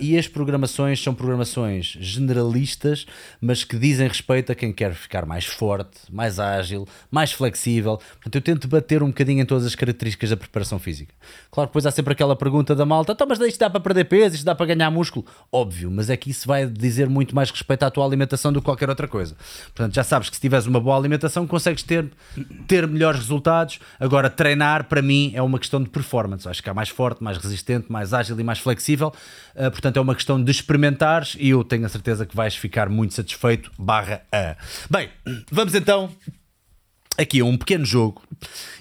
e 0.01 0.16
as 0.16 0.28
programações 0.28 1.02
são 1.02 1.12
programações 1.12 1.97
generalistas, 1.98 3.05
mas 3.40 3.64
que 3.64 3.76
dizem 3.76 4.06
respeito 4.06 4.52
a 4.52 4.55
quem 4.55 4.72
quer 4.72 4.94
ficar 4.94 5.26
mais 5.26 5.44
forte, 5.44 5.98
mais 6.09 6.39
ágil, 6.39 6.86
mais 7.10 7.32
flexível. 7.32 7.98
Portanto, 8.12 8.36
eu 8.36 8.43
tento 8.43 8.68
bater 8.68 9.02
um 9.02 9.09
bocadinho 9.09 9.43
em 9.43 9.47
todas 9.47 9.66
as 9.66 9.74
características 9.74 10.30
da 10.30 10.36
preparação 10.36 10.78
física. 10.78 11.12
Claro, 11.54 11.68
depois 11.68 11.84
há 11.84 11.90
sempre 11.90 12.14
aquela 12.14 12.34
pergunta 12.34 12.74
da 12.74 12.86
malta: 12.86 13.12
então, 13.12 13.26
mas 13.28 13.38
isto 13.40 13.60
dá 13.60 13.68
para 13.68 13.78
perder 13.78 14.04
peso, 14.04 14.36
isto 14.36 14.44
dá 14.44 14.54
para 14.54 14.64
ganhar 14.64 14.90
músculo? 14.90 15.26
Óbvio, 15.52 15.90
mas 15.90 16.08
é 16.08 16.16
que 16.16 16.30
isso 16.30 16.48
vai 16.48 16.64
dizer 16.66 17.10
muito 17.10 17.34
mais 17.34 17.50
respeito 17.50 17.82
à 17.82 17.90
tua 17.90 18.06
alimentação 18.06 18.50
do 18.50 18.60
que 18.60 18.64
qualquer 18.64 18.88
outra 18.88 19.06
coisa. 19.06 19.36
Portanto, 19.64 19.94
já 19.94 20.02
sabes 20.02 20.30
que 20.30 20.36
se 20.36 20.40
tiveres 20.40 20.64
uma 20.64 20.80
boa 20.80 20.96
alimentação, 20.96 21.46
consegues 21.46 21.82
ter, 21.82 22.10
ter 22.66 22.88
melhores 22.88 23.20
resultados. 23.20 23.80
Agora, 24.00 24.30
treinar 24.30 24.84
para 24.84 25.02
mim 25.02 25.32
é 25.34 25.42
uma 25.42 25.58
questão 25.58 25.82
de 25.82 25.90
performance. 25.90 26.48
Acho 26.48 26.62
que 26.62 26.70
é 26.70 26.72
mais 26.72 26.88
forte, 26.88 27.22
mais 27.22 27.36
resistente, 27.36 27.92
mais 27.92 28.14
ágil 28.14 28.40
e 28.40 28.42
mais 28.42 28.58
flexível. 28.58 29.12
Uh, 29.54 29.70
portanto, 29.70 29.98
é 29.98 30.00
uma 30.00 30.14
questão 30.14 30.42
de 30.42 30.50
experimentares 30.50 31.36
e 31.38 31.50
eu 31.50 31.62
tenho 31.62 31.84
a 31.84 31.88
certeza 31.90 32.24
que 32.24 32.34
vais 32.34 32.56
ficar 32.56 32.88
muito 32.88 33.12
satisfeito. 33.12 33.70
Barra 33.78 34.22
A. 34.32 34.56
Bem, 34.88 35.10
vamos 35.50 35.74
então 35.74 36.08
aqui 37.16 37.43
um 37.43 37.56
pequeno 37.56 37.84
jogo. 37.84 38.22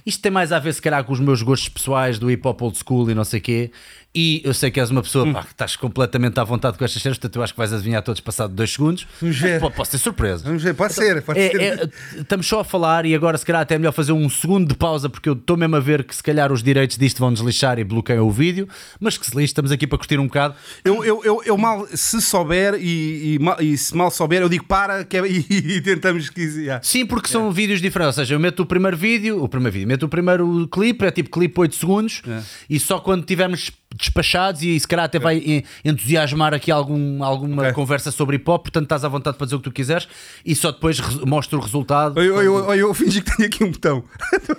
Isto 0.06 0.22
tem 0.22 0.32
mais 0.32 0.52
a 0.52 0.60
ver, 0.60 0.74
se 0.74 0.82
calhar, 0.82 1.03
com 1.03 1.14
os 1.14 1.20
meus 1.20 1.41
gostos 1.41 1.70
pessoais 1.70 2.18
do 2.18 2.30
hip 2.32 2.48
hop 2.48 2.62
old 2.62 2.78
school 2.78 3.10
e 3.10 3.16
não 3.16 3.24
sei 3.24 3.40
o 3.40 3.44
quê. 3.44 3.72
E 4.14 4.42
eu 4.44 4.54
sei 4.54 4.70
que 4.70 4.80
és 4.80 4.90
uma 4.90 5.02
pessoa 5.02 5.26
hum. 5.26 5.32
pá, 5.32 5.44
que 5.44 5.52
estás 5.52 5.78
completamente 5.78 6.38
à 6.38 6.44
vontade 6.44 6.78
com 6.78 6.84
estas 6.84 7.02
cenas, 7.02 7.18
portanto 7.18 7.38
eu 7.38 7.44
acho 7.44 7.54
que 7.54 7.58
vais 7.58 7.72
adivinhar 7.72 8.04
todos 8.04 8.20
passado 8.20 8.54
dois 8.54 8.72
segundos. 8.72 9.08
Vamos 9.22 9.38
ver. 9.38 9.60
Pô, 9.62 9.72
posso 9.72 9.92
ter 9.92 10.00
surpresa. 10.00 10.44
Vamos 10.44 10.62
ver, 10.62 10.74
pode 10.74 10.94
ser. 10.94 11.22
Pode 11.22 11.40
é, 11.40 11.50
ser. 11.50 11.62
É, 11.62 12.20
estamos 12.20 12.46
só 12.46 12.60
a 12.60 12.64
falar 12.66 13.06
e 13.06 13.16
agora 13.16 13.38
se 13.38 13.46
calhar 13.46 13.62
até 13.62 13.76
é 13.76 13.78
melhor 13.78 13.94
fazer 13.94 14.12
um 14.12 14.30
segundo 14.30 14.68
de 14.68 14.76
pausa 14.76 15.10
porque 15.10 15.30
eu 15.30 15.34
estou 15.34 15.56
mesmo 15.56 15.78
a 15.78 15.80
ver 15.80 16.04
que 16.04 16.14
se 16.14 16.22
calhar 16.22 16.52
os 16.52 16.62
direitos 16.62 16.98
disto 16.98 17.20
vão 17.20 17.32
deslixar 17.32 17.80
e 17.80 17.86
bloqueiam 17.86 18.28
o 18.28 18.32
vídeo, 18.32 18.68
mas 19.00 19.18
que 19.18 19.26
se 19.26 19.32
lixe, 19.32 19.52
estamos 19.52 19.72
aqui 19.72 19.88
para 19.88 19.98
curtir 19.98 20.20
um 20.20 20.26
bocado. 20.26 20.56
Eu, 20.84 21.06
eu, 21.06 21.24
eu, 21.24 21.42
eu 21.46 21.58
mal, 21.58 21.88
se 21.94 22.22
souber 22.22 22.76
e, 22.76 23.38
e, 23.38 23.66
e, 23.66 23.78
se 23.78 23.96
mal 23.96 24.12
souber, 24.12 24.42
eu 24.42 24.50
digo 24.50 24.66
para 24.66 25.06
que 25.06 25.16
é, 25.16 25.22
e, 25.26 25.46
e, 25.50 25.82
tentamos 25.82 26.30
que. 26.30 26.42
Yeah. 26.42 26.84
Sim, 26.84 27.06
porque 27.06 27.30
são 27.30 27.50
é. 27.50 27.54
vídeos 27.54 27.82
diferentes. 27.82 28.18
Ou 28.18 28.24
seja, 28.24 28.36
eu 28.36 28.40
meto 28.40 28.62
o 28.64 28.66
primeiro 28.66 28.98
vídeo, 28.98 29.42
o 29.42 29.48
primeiro 29.48 29.74
vídeo, 29.74 29.88
meto 29.88 30.04
o 30.04 30.10
primeiro 30.10 30.68
clipe, 30.68 31.06
é 31.06 31.12
tipo 31.12 31.30
clipe 31.30 31.58
8 31.58 31.76
segundos, 31.76 32.22
é. 32.28 32.42
e 32.70 32.78
só 32.78 33.00
quando 33.00 33.24
tivermos 33.24 33.72
despachados 34.02 34.61
e 34.64 34.80
se 34.80 34.88
calhar 34.88 35.06
até 35.06 35.19
vai 35.19 35.64
entusiasmar 35.86 36.53
aqui 36.53 36.72
algum, 36.72 37.23
alguma 37.23 37.61
okay. 37.61 37.73
conversa 37.73 38.11
sobre 38.11 38.36
hip 38.36 38.49
hop, 38.49 38.64
portanto 38.64 38.84
estás 38.84 39.06
à 39.06 39.07
vontade 39.07 39.38
para 39.38 39.45
dizer 39.45 39.56
o 39.56 39.60
que 39.60 39.65
tu 39.65 39.72
quiseres 39.72 40.07
e 40.45 40.56
só 40.56 40.72
depois 40.72 40.99
mostro 41.26 41.60
o 41.60 41.61
resultado. 41.61 42.19
Eu, 42.19 42.41
eu, 42.41 42.57
eu, 42.57 42.76
eu 42.76 42.94
fingi 42.94 43.22
que 43.22 43.36
tenho 43.36 43.48
aqui 43.48 43.64
um 43.64 43.72
botão. 43.72 44.03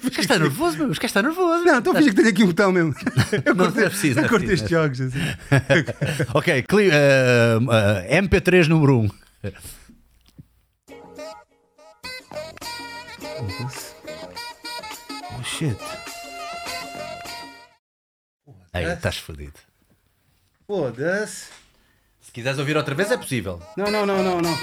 Os 0.03 0.19
está 0.19 0.39
nervoso, 0.39 0.79
meu. 0.79 0.89
Os 0.89 0.99
está 1.03 1.23
nervoso. 1.23 1.65
Não, 1.65 1.79
estou 1.79 1.93
a 1.93 1.97
fingir 1.97 2.11
que 2.11 2.17
tenho 2.17 2.29
aqui 2.29 2.45
um 2.45 2.47
botão 2.47 2.73
mesmo. 2.73 2.95
Eu 3.45 3.55
não 3.55 3.67
é 3.67 3.71
preciso, 3.71 4.21
eu 4.21 4.29
curto 4.29 4.51
estes 4.51 4.71
jogos 4.71 5.01
assim. 5.01 5.19
ok, 6.35 6.65
uh, 6.71 7.59
uh, 7.65 8.23
MP3 8.23 8.69
número 8.69 9.01
1. 9.01 9.09
Oh 15.39 15.45
shit. 15.45 16.02
Aí, 18.73 18.91
estás 18.91 19.19
fodido. 19.19 19.53
Foda-se. 20.67 21.49
Se 22.23 22.33
quiseres 22.33 22.59
ouvir 22.59 22.75
outra 22.75 22.95
vez, 22.95 23.11
é 23.11 23.19
possível. 23.19 23.61
Não, 23.77 23.91
não, 23.91 24.07
não, 24.07 24.23
não, 24.23 24.41
não. 24.41 24.59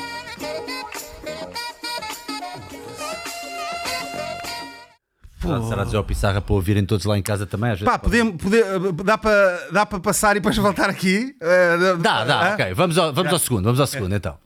Pô. 5.39 5.69
Será 5.69 5.83
dizer 5.83 5.97
ao 5.97 6.03
Pissarra 6.03 6.41
para 6.41 6.53
ouvirem 6.53 6.85
todos 6.85 7.05
lá 7.05 7.17
em 7.19 7.21
casa 7.21 7.45
também? 7.45 7.71
Às 7.71 7.79
vezes 7.79 7.91
Pá, 7.91 7.99
podemos, 7.99 8.41
poder, 8.41 8.65
dá 9.03 9.17
para 9.17 9.69
dá 9.71 9.85
para 9.85 9.99
passar 9.99 10.35
e 10.35 10.39
depois 10.39 10.57
voltar 10.57 10.89
aqui? 10.89 11.35
Uh, 11.41 11.97
dá, 11.97 12.25
dá, 12.25 12.49
uh, 12.49 12.53
ok. 12.53 12.73
Vamos 12.73 12.97
ao, 12.97 13.13
vamos 13.13 13.31
ao 13.31 13.39
segundo, 13.39 13.63
vamos 13.65 13.79
ao 13.79 13.87
segundo 13.87 14.15
então. 14.15 14.37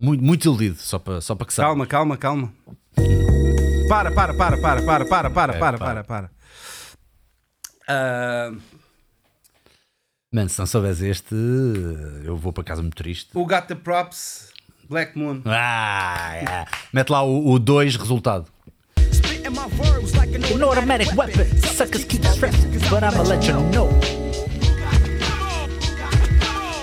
Muito, 0.00 0.22
muito 0.22 0.44
iludido, 0.44 0.76
só 0.76 0.98
para, 0.98 1.20
só 1.22 1.34
para 1.34 1.46
que 1.46 1.54
saiba. 1.54 1.68
Calma, 1.68 1.86
calma, 1.86 2.16
calma. 2.16 2.52
Para, 3.88 4.12
para, 4.12 4.34
para, 4.34 4.56
para, 4.58 4.82
para, 4.82 5.04
para, 5.04 5.30
para, 5.30 5.58
para, 5.58 5.78
para, 5.78 6.04
para. 6.04 6.39
Uh... 7.90 8.60
Mano, 10.32 10.48
se 10.48 10.60
não 10.60 10.66
soubes 10.66 11.02
este, 11.02 11.34
eu 12.24 12.36
vou 12.36 12.52
para 12.52 12.62
casa 12.62 12.80
muito 12.82 12.94
triste. 12.94 13.30
O 13.34 13.44
Got 13.44 13.66
the 13.66 13.74
Props, 13.74 14.52
Black 14.88 15.18
Moon. 15.18 15.42
Ah, 15.44 16.34
yeah. 16.34 16.70
Mete 16.92 17.10
lá 17.10 17.24
o 17.24 17.58
2 17.58 17.96
resultado. 17.96 18.46
An 20.54 20.62
automatic 20.62 21.12
weapon, 21.16 21.44
suckers 21.58 22.04
keep 22.04 22.24
strapped, 22.26 22.56
but 22.88 23.02
I'ma 23.02 23.22
let 23.22 23.44
you 23.44 23.54
know. 23.72 23.88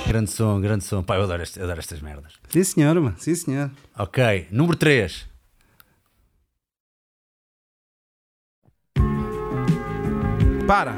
Grande 0.08 0.30
som, 0.30 0.60
grande 0.60 0.84
som. 0.84 1.04
Pá, 1.04 1.16
eu 1.16 1.24
adoro, 1.24 1.44
este, 1.44 1.60
eu 1.60 1.66
adoro 1.66 1.80
estas 1.80 2.02
merdas. 2.02 2.34
Sim, 2.50 2.64
senhor, 2.64 2.96
mano. 3.00 3.16
Sim, 3.18 3.36
senhor. 3.36 3.72
Ok, 3.98 4.48
número 4.52 4.78
3. 4.78 5.37
Para. 10.68 10.98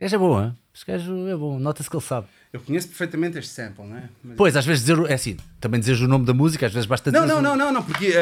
Este 0.00 0.16
gajo 0.16 0.16
é 0.16 0.18
bom, 0.18 0.42
hein? 0.42 0.58
Este 0.72 0.86
gajo 0.86 1.28
é 1.28 1.36
bom, 1.36 1.58
nota-se 1.58 1.90
que 1.90 1.96
ele 1.96 2.02
sabe. 2.02 2.26
Eu 2.54 2.60
conheço 2.60 2.88
perfeitamente 2.88 3.38
este 3.38 3.52
sample, 3.52 3.84
não 3.84 3.98
é? 3.98 4.08
Mas... 4.24 4.36
Pois, 4.38 4.56
às 4.56 4.64
vezes 4.64 4.82
dizer, 4.82 4.98
é 5.10 5.12
assim, 5.12 5.36
também 5.60 5.78
dizeres 5.78 6.00
o 6.00 6.08
nome 6.08 6.24
da 6.24 6.32
música, 6.32 6.64
às 6.64 6.72
vezes 6.72 6.86
basta 6.86 7.10
dizer. 7.12 7.26
Não, 7.26 7.42
não, 7.42 7.42
não, 7.42 7.54
não, 7.54 7.70
não, 7.70 7.82
porque 7.82 8.08
uh, 8.08 8.14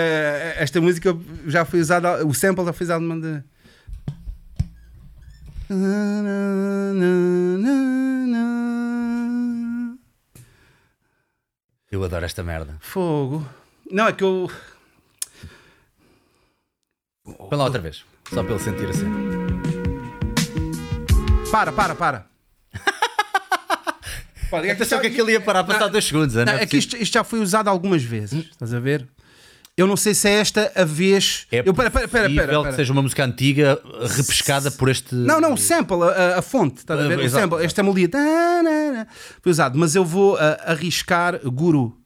esta 0.57 0.81
música 0.81 1.17
já 1.47 1.65
foi 1.65 1.81
usada, 1.81 2.27
o 2.27 2.35
sample 2.35 2.65
já 2.65 2.73
foi 2.73 2.85
usado 2.85 3.01
numa 3.01 3.21
de. 3.21 3.45
Eu 11.93 12.03
adoro 12.03 12.25
esta 12.25 12.43
merda. 12.43 12.77
Fogo. 12.81 13.47
Não, 13.89 14.09
é 14.09 14.13
que 14.13 14.25
eu. 14.25 14.51
Põe 17.25 17.57
lá 17.57 17.65
outra 17.65 17.81
vez, 17.81 18.05
só 18.33 18.43
para 18.43 18.55
ele 18.55 18.63
sentir 18.63 18.89
assim. 18.91 19.07
Para, 21.53 21.71
para, 21.71 21.95
para. 21.95 22.27
Pode, 24.51 24.69
é 24.69 24.73
Atenção 24.73 25.01
que 25.01 25.07
aquilo 25.07 25.31
ia 25.31 25.41
parar 25.41 25.61
a 25.61 25.65
passar 25.65 25.89
dois 25.89 26.05
segundos. 26.05 26.35
Não, 26.35 26.45
não 26.45 26.53
é, 26.55 26.65
é 26.65 26.67
que 26.67 26.77
isto, 26.77 26.97
isto, 26.97 27.13
já 27.13 27.23
foi 27.23 27.39
usado 27.39 27.69
algumas 27.69 28.03
vezes. 28.03 28.47
Estás 28.51 28.75
a 28.75 28.81
ver? 28.81 29.07
Eu 29.77 29.87
não 29.87 29.97
sei 29.97 30.15
se 30.15 30.29
é 30.29 30.33
esta 30.33 30.73
a 30.75 30.85
vez. 30.85 31.47
É 31.51 31.63
eu, 31.65 31.73
pera, 31.73 31.91
pera, 31.91 32.09
pera, 32.09 32.29
pera, 32.29 32.63
que 32.65 32.75
seja 32.75 32.93
uma 32.93 33.01
música 33.01 33.25
antiga 33.25 33.81
repescada 34.17 34.71
por 34.71 34.91
este. 34.91 35.15
Não, 35.15 35.41
não, 35.41 35.55
o 35.55 35.57
sample, 35.57 36.03
a, 36.03 36.39
a 36.39 36.43
fonte. 36.43 36.79
Estás 36.79 37.01
a 37.01 37.09
ver? 37.09 37.21
O 37.21 37.31
sample, 37.31 37.65
esta 37.65 37.83
melodia. 37.83 38.11
Foi 39.41 39.53
usado, 39.53 39.79
mas 39.79 39.95
eu 39.95 40.05
vou 40.05 40.37
arriscar 40.67 41.39
Guru. 41.49 41.97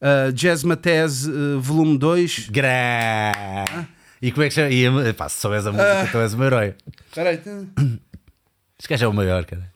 Uh, 0.00 0.32
Jazz 0.32 0.62
Matez, 0.62 1.26
uh, 1.26 1.60
volume 1.60 1.98
2. 1.98 2.48
Gra. 2.50 3.32
E 4.20 4.32
como 4.32 4.44
é 4.44 4.48
que 4.48 4.54
chama? 4.54 4.70
E, 4.70 5.12
pá, 5.12 5.28
se 5.28 5.40
souberes 5.40 5.66
a 5.66 5.72
música, 5.72 6.04
uh, 6.04 6.10
tu 6.10 6.18
és 6.18 6.34
o 6.34 6.38
meu 6.38 6.46
herói. 6.46 6.74
Peraí. 7.14 7.40
Este 8.78 8.88
gajo 8.88 9.04
é 9.04 9.08
o 9.08 9.12
maior, 9.12 9.44
cara. 9.44 9.70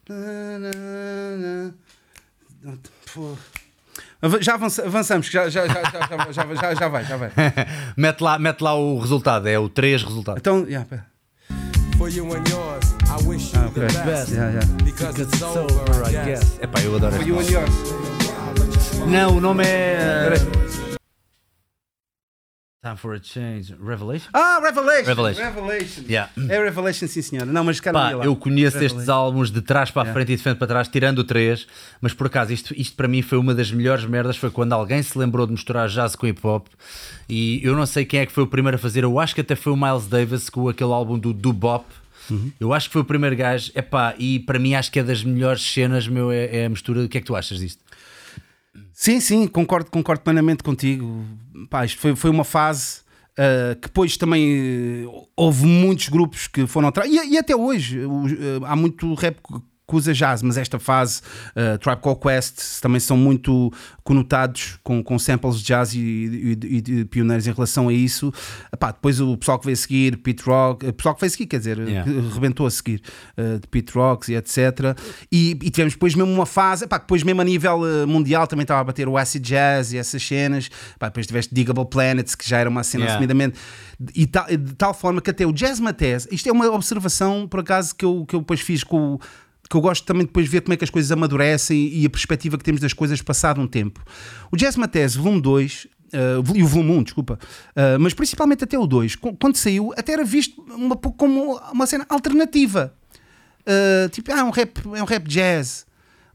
Já 4.41 4.53
avançamos, 4.53 5.27
já, 5.27 5.49
já, 5.49 5.67
já, 5.67 5.83
já, 5.83 6.31
já, 6.31 6.53
já, 6.53 6.73
já 6.75 6.87
vai, 6.87 7.03
já 7.05 7.17
vai. 7.17 7.31
mete, 7.97 8.21
lá, 8.21 8.37
mete 8.37 8.61
lá 8.61 8.75
o 8.75 8.99
resultado, 8.99 9.47
é 9.47 9.57
o 9.57 9.67
3 9.67 10.03
resultado. 10.03 10.37
Então, 10.37 10.65
yeah, 10.67 10.87
pera. 10.87 11.07
For 11.97 12.09
you 12.09 12.25
and 12.33 12.43
yours, 12.49 12.95
I 13.09 13.27
wish 13.27 13.53
you 13.53 13.69
the 13.71 13.87
best. 14.03 14.31
Yeah, 14.31 14.51
yeah. 14.51 14.65
Because 14.83 15.21
it's 15.21 15.41
over, 15.41 16.03
I 16.03 16.25
guess. 16.25 16.59
Epá, 16.61 16.81
eu 16.81 16.95
adoro 16.95 17.15
For 17.15 17.27
you 17.27 17.39
and 17.39 17.49
yours. 17.49 17.71
Não, 19.07 19.37
o 19.37 19.41
nome 19.41 19.63
é. 19.65 20.90
Time 22.83 22.97
for 22.97 23.13
a 23.13 23.19
change. 23.21 23.75
Revelation? 23.79 24.27
Ah, 24.33 24.59
Revelation! 24.59 25.05
Revelation. 25.05 25.43
Revelation. 25.43 26.03
Yeah. 26.09 26.31
É 26.49 26.63
Revelation, 26.63 27.05
sim 27.05 27.21
senhora. 27.21 27.45
Não, 27.45 27.63
mas 27.63 27.79
cara, 27.79 27.93
Pá, 27.93 28.25
eu 28.25 28.35
conheço 28.35 28.73
Revelation. 28.75 28.95
estes 28.95 29.07
álbuns 29.07 29.51
de 29.51 29.61
trás 29.61 29.91
para 29.91 30.09
a 30.09 30.11
frente 30.11 30.29
yeah. 30.29 30.33
e 30.33 30.37
de 30.37 30.41
frente 30.41 30.57
para 30.57 30.65
trás, 30.65 30.87
tirando 30.87 31.19
o 31.19 31.23
3, 31.23 31.67
mas 32.01 32.11
por 32.11 32.25
acaso 32.25 32.51
isto, 32.51 32.73
isto 32.75 32.95
para 32.95 33.07
mim 33.07 33.21
foi 33.21 33.37
uma 33.37 33.53
das 33.53 33.71
melhores 33.71 34.03
merdas. 34.05 34.35
Foi 34.35 34.49
quando 34.49 34.73
alguém 34.73 35.03
se 35.03 35.15
lembrou 35.15 35.45
de 35.45 35.51
misturar 35.51 35.87
jazz 35.89 36.15
com 36.15 36.25
hip 36.25 36.39
hop 36.43 36.65
e 37.29 37.61
eu 37.63 37.75
não 37.75 37.85
sei 37.85 38.03
quem 38.03 38.21
é 38.21 38.25
que 38.25 38.31
foi 38.31 38.45
o 38.45 38.47
primeiro 38.47 38.77
a 38.77 38.79
fazer. 38.79 39.03
Eu 39.03 39.19
acho 39.19 39.35
que 39.35 39.41
até 39.41 39.55
foi 39.55 39.73
o 39.73 39.77
Miles 39.77 40.07
Davis 40.07 40.49
com 40.49 40.67
aquele 40.67 40.91
álbum 40.91 41.19
do 41.19 41.33
Do 41.33 41.53
Bop. 41.53 41.85
Uhum. 42.31 42.51
Eu 42.59 42.73
acho 42.73 42.89
que 42.89 42.93
foi 42.93 43.03
o 43.03 43.05
primeiro 43.05 43.35
gajo. 43.35 43.71
Epá, 43.75 44.15
e 44.17 44.39
para 44.39 44.57
mim 44.57 44.73
acho 44.73 44.91
que 44.91 44.97
é 44.97 45.03
das 45.03 45.23
melhores 45.23 45.61
cenas, 45.61 46.07
meu, 46.07 46.31
é, 46.31 46.61
é 46.61 46.65
a 46.65 46.69
mistura. 46.69 47.01
O 47.01 47.07
que 47.07 47.19
é 47.19 47.21
que 47.21 47.27
tu 47.27 47.35
achas 47.35 47.59
disto? 47.59 47.90
Sim, 48.93 49.19
sim, 49.19 49.47
concordo, 49.47 49.89
concordo 49.89 50.23
plenamente 50.23 50.63
contigo. 50.63 51.25
Pá, 51.69 51.85
isto 51.85 51.99
foi, 51.99 52.15
foi 52.15 52.29
uma 52.29 52.43
fase 52.43 53.01
Uh, 53.31 53.75
que 53.77 53.87
depois 53.87 54.17
também 54.17 55.05
uh, 55.05 55.27
houve 55.37 55.65
muitos 55.65 56.09
grupos 56.09 56.49
que 56.49 56.67
foram 56.67 56.89
atrás, 56.89 57.09
e, 57.09 57.15
e 57.29 57.37
até 57.37 57.55
hoje 57.55 57.97
uh, 57.97 58.65
há 58.65 58.75
muito 58.75 59.13
rap 59.13 59.37
que 59.91 59.95
usa 59.97 60.13
jazz, 60.13 60.41
mas 60.41 60.57
esta 60.57 60.79
fase, 60.79 61.21
uh, 61.55 61.77
Tribe 61.77 62.01
Called 62.01 62.19
Quest, 62.21 62.81
também 62.81 62.99
são 62.99 63.17
muito 63.17 63.71
conotados 64.03 64.79
com, 64.83 65.03
com 65.03 65.19
samples 65.19 65.57
de 65.59 65.63
jazz 65.65 65.93
e, 65.93 65.99
e, 65.99 66.51
e 66.77 66.81
de 66.81 67.05
pioneiros 67.05 67.45
em 67.47 67.51
relação 67.51 67.87
a 67.89 67.93
isso. 67.93 68.33
Epá, 68.73 68.91
depois 68.91 69.19
o 69.19 69.37
pessoal 69.37 69.59
que 69.59 69.65
veio 69.65 69.73
a 69.73 69.77
seguir, 69.77 70.17
Pete 70.17 70.43
Rock, 70.43 70.87
o 70.87 70.93
pessoal 70.93 71.13
que 71.15 71.21
veio 71.21 71.27
a 71.27 71.31
seguir, 71.31 71.45
quer 71.47 71.57
dizer, 71.57 71.77
Yeah. 71.81 72.09
que 72.11 72.33
rebentou 72.33 72.65
a 72.65 72.71
seguir, 72.71 73.01
uh, 73.37 73.59
de 73.59 73.67
Pete 73.67 73.91
Rocks 73.93 74.29
e 74.29 74.35
etc. 74.35 74.95
E, 75.31 75.51
e 75.51 75.69
tivemos 75.69 75.93
depois 75.93 76.15
mesmo 76.15 76.31
uma 76.31 76.45
fase, 76.45 76.85
epá, 76.85 76.97
depois 76.97 77.23
mesmo 77.23 77.41
a 77.41 77.43
nível 77.43 77.79
mundial 78.07 78.47
também 78.47 78.63
estava 78.63 78.81
a 78.81 78.83
bater 78.83 79.07
o 79.07 79.17
acid 79.17 79.43
jazz 79.43 79.91
e 79.93 79.97
essas 79.97 80.21
cenas. 80.25 80.69
Epá, 80.95 81.07
depois 81.07 81.27
tiveste 81.27 81.53
Digable 81.53 81.85
Planets, 81.85 82.33
que 82.35 82.47
já 82.47 82.57
era 82.59 82.69
uma 82.69 82.83
cena 82.83 83.03
Yeah. 83.03 83.15
assumidamente 83.15 83.59
e 84.15 84.25
tal- 84.27 84.47
de 84.47 84.73
tal 84.75 84.93
forma 84.93 85.21
que 85.21 85.29
até 85.29 85.45
o 85.45 85.51
Jazz 85.53 85.79
Matez, 85.79 86.27
isto 86.31 86.47
é 86.47 86.51
uma 86.51 86.69
observação 86.71 87.47
por 87.47 87.59
acaso 87.59 87.95
que 87.95 88.05
eu, 88.05 88.25
que 88.27 88.35
eu 88.35 88.39
depois 88.39 88.59
fiz 88.61 88.83
com 88.83 89.15
o 89.15 89.19
que 89.71 89.77
eu 89.77 89.81
gosto 89.81 90.05
também 90.05 90.25
depois 90.25 90.45
de 90.45 90.51
ver 90.51 90.61
como 90.61 90.73
é 90.73 90.77
que 90.77 90.83
as 90.83 90.89
coisas 90.89 91.09
amadurecem 91.11 91.77
e 91.93 92.05
a 92.05 92.09
perspectiva 92.09 92.57
que 92.57 92.63
temos 92.63 92.81
das 92.81 92.91
coisas 92.93 93.21
passado 93.21 93.61
um 93.61 93.65
tempo. 93.67 94.03
O 94.51 94.57
Jazz 94.57 94.75
Matez, 94.75 95.15
volume 95.15 95.41
2, 95.41 95.87
Uh, 96.13 96.57
e 96.57 96.61
o 96.61 96.67
volume 96.67 96.91
1, 96.91 97.03
desculpa, 97.03 97.39
Uh, 97.69 97.97
mas 97.97 98.13
principalmente 98.13 98.65
até 98.65 98.77
o 98.77 98.85
2, 98.85 99.15
co- 99.15 99.33
quando 99.33 99.55
saiu, 99.55 99.93
até 99.95 100.11
era 100.11 100.25
visto 100.25 100.61
uma, 100.63 100.93
pouco 100.93 101.17
como 101.17 101.55
uma 101.71 101.87
cena 101.87 102.05
alternativa. 102.09 102.93
Uh, 103.61 104.09
tipo, 104.09 104.29
ah, 104.33 104.39
é 104.39 104.43
um 104.43 104.49
rap, 104.49 104.77
é 104.93 105.01
um 105.01 105.05
rap 105.05 105.25
jazz. 105.25 105.85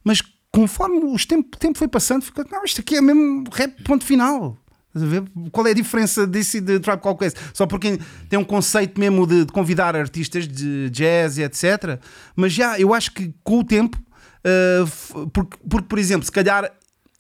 Mas 0.02 0.22
conforme 0.50 0.96
o 1.04 1.14
tempo, 1.18 1.58
tempo 1.58 1.76
foi 1.76 1.88
passando, 1.88 2.22
ficou, 2.22 2.42
não, 2.50 2.64
isto 2.64 2.80
aqui 2.80 2.96
é 2.96 3.02
mesmo 3.02 3.44
rap, 3.52 3.82
ponto 3.82 4.02
final. 4.02 4.56
Qual 5.52 5.66
é 5.66 5.70
a 5.70 5.74
diferença 5.74 6.26
disso 6.26 6.56
e 6.56 6.60
de 6.60 6.80
Tribe 6.80 7.00
Called 7.00 7.18
Quest? 7.18 7.36
Só 7.52 7.66
porque 7.66 7.98
tem 8.28 8.38
um 8.38 8.44
conceito 8.44 8.98
mesmo 8.98 9.26
de, 9.26 9.44
de 9.44 9.52
convidar 9.52 9.96
artistas 9.96 10.46
de 10.48 10.90
jazz 10.90 11.38
e 11.38 11.42
etc. 11.42 12.00
Mas 12.34 12.52
já, 12.52 12.78
eu 12.78 12.94
acho 12.94 13.12
que 13.12 13.34
com 13.42 13.60
o 13.60 13.64
tempo, 13.64 13.98
uh, 13.98 15.28
porque, 15.28 15.56
porque, 15.68 15.88
por 15.88 15.98
exemplo, 15.98 16.24
se 16.24 16.32
calhar 16.32 16.70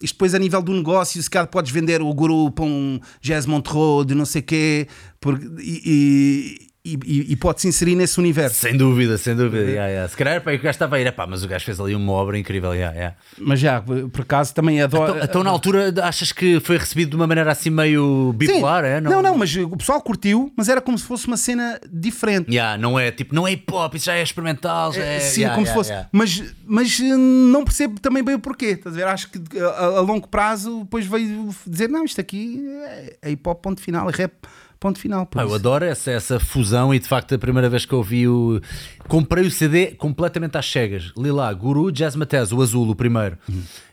isto 0.00 0.14
depois 0.14 0.34
a 0.34 0.38
nível 0.38 0.62
do 0.62 0.74
negócio, 0.74 1.22
se 1.22 1.30
calhar 1.30 1.46
podes 1.46 1.72
vender 1.72 2.02
o 2.02 2.12
guru 2.12 2.50
para 2.50 2.64
um 2.64 3.00
Jazz 3.20 3.46
Montreux 3.46 4.06
de 4.06 4.14
não 4.14 4.26
sei 4.26 4.42
quê, 4.42 4.88
porque, 5.20 5.46
e, 5.58 6.65
e, 6.86 6.98
e, 7.04 7.32
e 7.32 7.36
pode-se 7.36 7.66
inserir 7.66 7.96
nesse 7.96 8.20
universo. 8.20 8.60
Sem 8.60 8.76
dúvida, 8.76 9.18
sem 9.18 9.34
dúvida. 9.34 9.64
Yeah, 9.64 9.88
yeah. 9.88 10.08
Se 10.08 10.16
calhar 10.16 10.40
pá, 10.40 10.52
o 10.52 10.58
gajo 10.58 10.70
estava 10.70 10.96
a 10.96 11.00
ir, 11.00 11.10
pá, 11.12 11.26
mas 11.26 11.42
o 11.42 11.48
gajo 11.48 11.64
fez 11.64 11.80
ali 11.80 11.96
uma 11.96 12.12
obra 12.12 12.38
incrível. 12.38 12.72
Yeah, 12.72 12.96
yeah. 12.96 13.16
Mas 13.38 13.58
já, 13.58 13.80
por 13.80 14.20
acaso 14.20 14.54
também 14.54 14.80
adoro. 14.80 15.14
Então, 15.16 15.24
então, 15.24 15.44
na 15.44 15.50
altura 15.50 15.92
achas 16.04 16.30
que 16.30 16.60
foi 16.60 16.78
recebido 16.78 17.10
de 17.10 17.16
uma 17.16 17.26
maneira 17.26 17.50
assim 17.50 17.70
meio 17.70 18.32
bipolar? 18.34 18.84
É? 18.84 19.00
não, 19.00 19.20
não, 19.20 19.36
mas 19.36 19.54
o 19.56 19.76
pessoal 19.76 20.00
curtiu, 20.00 20.52
mas 20.56 20.68
era 20.68 20.80
como 20.80 20.96
se 20.96 21.04
fosse 21.04 21.26
uma 21.26 21.36
cena 21.36 21.80
diferente. 21.90 22.50
Yeah, 22.50 22.78
não 22.78 22.98
é 22.98 23.10
tipo, 23.10 23.34
não 23.34 23.48
é 23.48 23.52
hip 23.52 23.72
hop, 23.72 23.94
isso 23.94 24.06
já 24.06 24.14
é 24.14 24.22
experimental. 24.22 24.92
Já 24.92 25.02
é, 25.02 25.18
Sim, 25.18 25.40
yeah, 25.40 25.54
como 25.54 25.66
se 25.66 25.74
fosse. 25.74 25.92
Mas, 26.12 26.54
mas 26.64 27.00
eh, 27.00 27.16
não 27.16 27.64
percebo 27.64 27.98
também 28.00 28.22
bem 28.22 28.36
o 28.36 28.38
porquê. 28.38 28.66
Estás 28.66 28.94
a 28.94 28.98
ver? 28.98 29.06
Acho 29.08 29.28
que 29.28 29.40
a, 29.58 29.86
a 29.86 30.00
longo 30.00 30.28
prazo 30.28 30.80
depois 30.80 31.04
veio 31.04 31.48
dizer: 31.66 31.88
não, 31.88 32.04
isto 32.04 32.20
aqui 32.20 32.64
é, 32.84 33.16
é 33.22 33.30
hip 33.30 33.48
hop, 33.48 33.60
ponto 33.60 33.80
final, 33.80 34.08
é 34.08 34.12
rap, 34.12 34.32
ponto 34.78 34.98
final. 34.98 35.26
Pá, 35.26 35.42
eu 35.42 35.54
adoro 35.54 35.84
essa, 35.84 36.10
essa 36.10 36.38
fusão 36.38 36.94
e 36.94 36.98
de 36.98 37.08
facto 37.08 37.34
a 37.34 37.38
primeira 37.38 37.68
vez 37.68 37.84
que 37.84 37.92
eu 37.92 38.02
vi 38.02 38.28
o. 38.28 38.60
Comprei 39.08 39.44
o 39.46 39.50
CD 39.50 39.92
completamente 39.92 40.58
às 40.58 40.66
cegas. 40.70 41.12
Li 41.16 41.30
lá, 41.30 41.52
Guru 41.52 41.90
Jazz 41.92 42.16
Matez, 42.16 42.52
o 42.52 42.60
azul, 42.60 42.88
o 42.90 42.94
primeiro. 42.94 43.38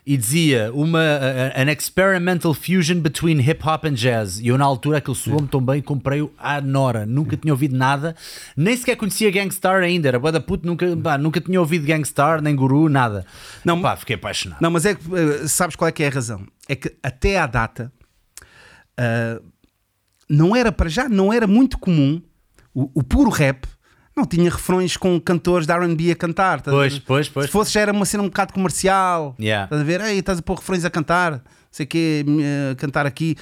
E 0.04 0.16
dizia 0.16 0.70
uma 0.74 0.98
a- 1.00 1.62
an 1.62 1.70
experimental 1.72 2.52
fusion 2.52 2.98
between 3.00 3.40
hip 3.40 3.66
hop 3.66 3.84
and 3.86 3.94
jazz. 3.94 4.38
E 4.40 4.48
eu 4.48 4.58
na 4.58 4.64
altura 4.64 4.98
aquilo 4.98 5.14
soou-me 5.14 5.46
tão 5.48 5.60
bem, 5.64 5.80
comprei-o 5.80 6.30
à 6.38 6.60
Nora. 6.60 7.06
Nunca 7.06 7.36
tinha 7.36 7.52
ouvido 7.54 7.76
nada, 7.76 8.14
nem 8.56 8.76
sequer 8.76 8.96
conhecia 8.96 9.30
Gangstar 9.30 9.82
ainda. 9.82 10.08
Era 10.08 10.18
da 10.32 10.40
puto, 10.40 10.66
nunca, 10.66 10.84
pá, 10.96 11.16
nunca 11.16 11.40
tinha 11.40 11.60
ouvido 11.60 11.86
Gangstar, 11.86 12.42
nem 12.42 12.54
Guru, 12.54 12.88
nada. 12.88 13.24
Não, 13.64 13.80
pá, 13.80 13.96
fiquei 13.96 14.16
apaixonado. 14.16 14.60
Não, 14.60 14.70
mas 14.70 14.84
é 14.84 14.94
que 14.94 15.00
eh, 15.14 15.46
sabes 15.48 15.76
qual 15.76 15.88
é 15.88 15.92
que 15.92 16.02
é 16.02 16.08
a 16.08 16.10
razão? 16.10 16.44
É 16.68 16.74
que 16.74 16.92
até 17.02 17.38
à 17.38 17.46
data 17.46 17.92
ah, 18.98 19.40
não 20.28 20.54
era 20.56 20.70
para 20.72 20.88
já, 20.88 21.08
não 21.08 21.32
era 21.32 21.46
muito 21.46 21.78
comum 21.78 22.20
o, 22.74 22.90
o 22.94 23.02
puro 23.02 23.30
rap. 23.30 23.66
Não 24.16 24.24
tinha 24.24 24.48
refrões 24.48 24.96
com 24.96 25.20
cantores 25.20 25.66
de 25.66 25.72
RB 25.72 26.12
a 26.12 26.14
cantar. 26.14 26.58
a 26.60 26.62
Pois, 26.62 26.98
pois, 27.00 27.28
pois. 27.28 27.46
Se 27.46 27.52
fosse 27.52 27.72
já 27.72 27.80
era 27.80 27.92
uma 27.92 28.04
cena 28.04 28.22
um 28.22 28.26
bocado 28.26 28.52
comercial. 28.52 29.34
Yeah. 29.40 29.64
Estás 29.64 29.80
a 29.80 29.84
ver? 29.84 30.00
Ei, 30.02 30.18
estás 30.20 30.38
a 30.38 30.42
pôr 30.42 30.56
refrões 30.58 30.84
a 30.84 30.90
cantar, 30.90 31.32
não 31.32 31.40
sei 31.72 31.84
o 31.84 31.88
quê, 31.88 32.24
a 32.70 32.74
cantar 32.76 33.06
aqui. 33.06 33.34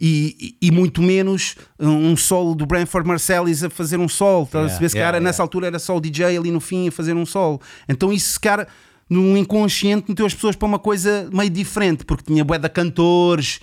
E, 0.00 0.54
e- 0.62 0.68
e 0.68 0.70
muito 0.70 1.02
menos 1.02 1.56
um 1.80 2.16
solo 2.16 2.54
do 2.54 2.64
Branford 2.64 3.06
Marsalis 3.08 3.64
a 3.64 3.68
fazer 3.70 3.98
um 3.98 4.08
solo. 4.08 4.44
Estás 4.44 4.54
a 4.54 4.66
Yeah, 4.66 4.78
perceber? 4.78 4.88
Se 4.90 4.96
yeah, 4.98 5.20
nessa 5.20 5.42
altura 5.42 5.66
era 5.66 5.78
só 5.80 5.96
o 5.96 6.00
DJ 6.00 6.36
ali 6.38 6.50
no 6.52 6.60
fim 6.60 6.86
a 6.88 6.92
fazer 6.92 7.12
um 7.14 7.26
solo. 7.26 7.60
Então 7.88 8.12
isso 8.12 8.32
se 8.34 8.40
calhar 8.40 8.68
no 9.10 9.36
inconsciente 9.36 10.06
meteu 10.08 10.24
as 10.24 10.32
pessoas 10.32 10.54
para 10.54 10.68
uma 10.68 10.78
coisa 10.78 11.28
meio 11.32 11.50
diferente, 11.50 12.04
porque 12.04 12.22
tinha 12.24 12.44
bué 12.44 12.56
de 12.56 12.68
cantores, 12.68 13.58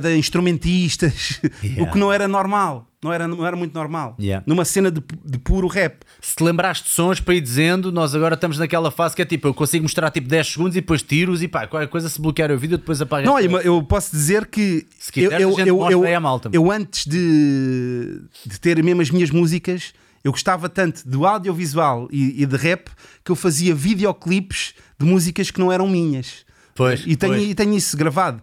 de 0.00 0.16
instrumentistas, 0.16 1.40
Yeah. 1.62 1.82
o 1.82 1.90
que 1.90 1.98
não 1.98 2.12
era 2.12 2.28
normal. 2.28 2.86
Não 3.02 3.12
era, 3.12 3.26
não 3.26 3.44
era 3.44 3.56
muito 3.56 3.74
normal. 3.74 4.16
Yeah. 4.20 4.44
Numa 4.46 4.64
cena 4.64 4.88
de, 4.88 5.02
de 5.24 5.38
puro 5.38 5.66
rap. 5.66 6.04
Se 6.20 6.36
te 6.36 6.44
lembraste 6.44 6.84
de 6.84 6.90
sons 6.90 7.18
para 7.18 7.34
ir 7.34 7.40
dizendo, 7.40 7.90
nós 7.90 8.14
agora 8.14 8.36
estamos 8.36 8.58
naquela 8.58 8.92
fase 8.92 9.16
que 9.16 9.22
é 9.22 9.24
tipo, 9.24 9.48
eu 9.48 9.54
consigo 9.54 9.82
mostrar 9.82 10.08
tipo 10.12 10.28
10 10.28 10.46
segundos 10.52 10.76
e 10.76 10.80
depois 10.80 11.02
tiros 11.02 11.42
e 11.42 11.48
pá, 11.48 11.66
qualquer 11.66 11.88
coisa 11.88 12.08
se 12.08 12.20
bloquear 12.20 12.52
o 12.52 12.56
vídeo 12.56 12.78
depois 12.78 13.02
apaga. 13.02 13.26
Não, 13.26 13.34
olha, 13.34 13.46
eu 13.64 13.82
posso 13.82 14.12
dizer 14.12 14.46
que 14.46 14.86
Se 15.00 15.26
a 15.26 15.40
gente 15.40 15.72
mostra 15.72 16.06
aí 16.06 16.14
à 16.14 16.20
malta. 16.20 16.48
eu 16.52 16.70
antes 16.70 17.04
de, 17.04 18.20
de 18.46 18.60
ter 18.60 18.80
mesmo 18.84 19.02
as 19.02 19.10
minhas 19.10 19.30
músicas, 19.30 19.92
eu 20.22 20.30
gostava 20.30 20.68
tanto 20.68 21.02
do 21.08 21.26
audiovisual 21.26 22.06
e, 22.12 22.40
e 22.40 22.46
de 22.46 22.56
rap 22.56 22.88
que 23.24 23.32
eu 23.32 23.36
fazia 23.36 23.74
videoclipes 23.74 24.74
de 24.96 25.04
músicas 25.04 25.50
que 25.50 25.58
não 25.58 25.72
eram 25.72 25.88
minhas. 25.88 26.44
Pois, 26.74 27.02
e 27.04 27.16
tenho, 27.16 27.34
pois. 27.34 27.50
e 27.50 27.54
tenho 27.54 27.74
isso 27.74 27.96
gravado. 27.96 28.40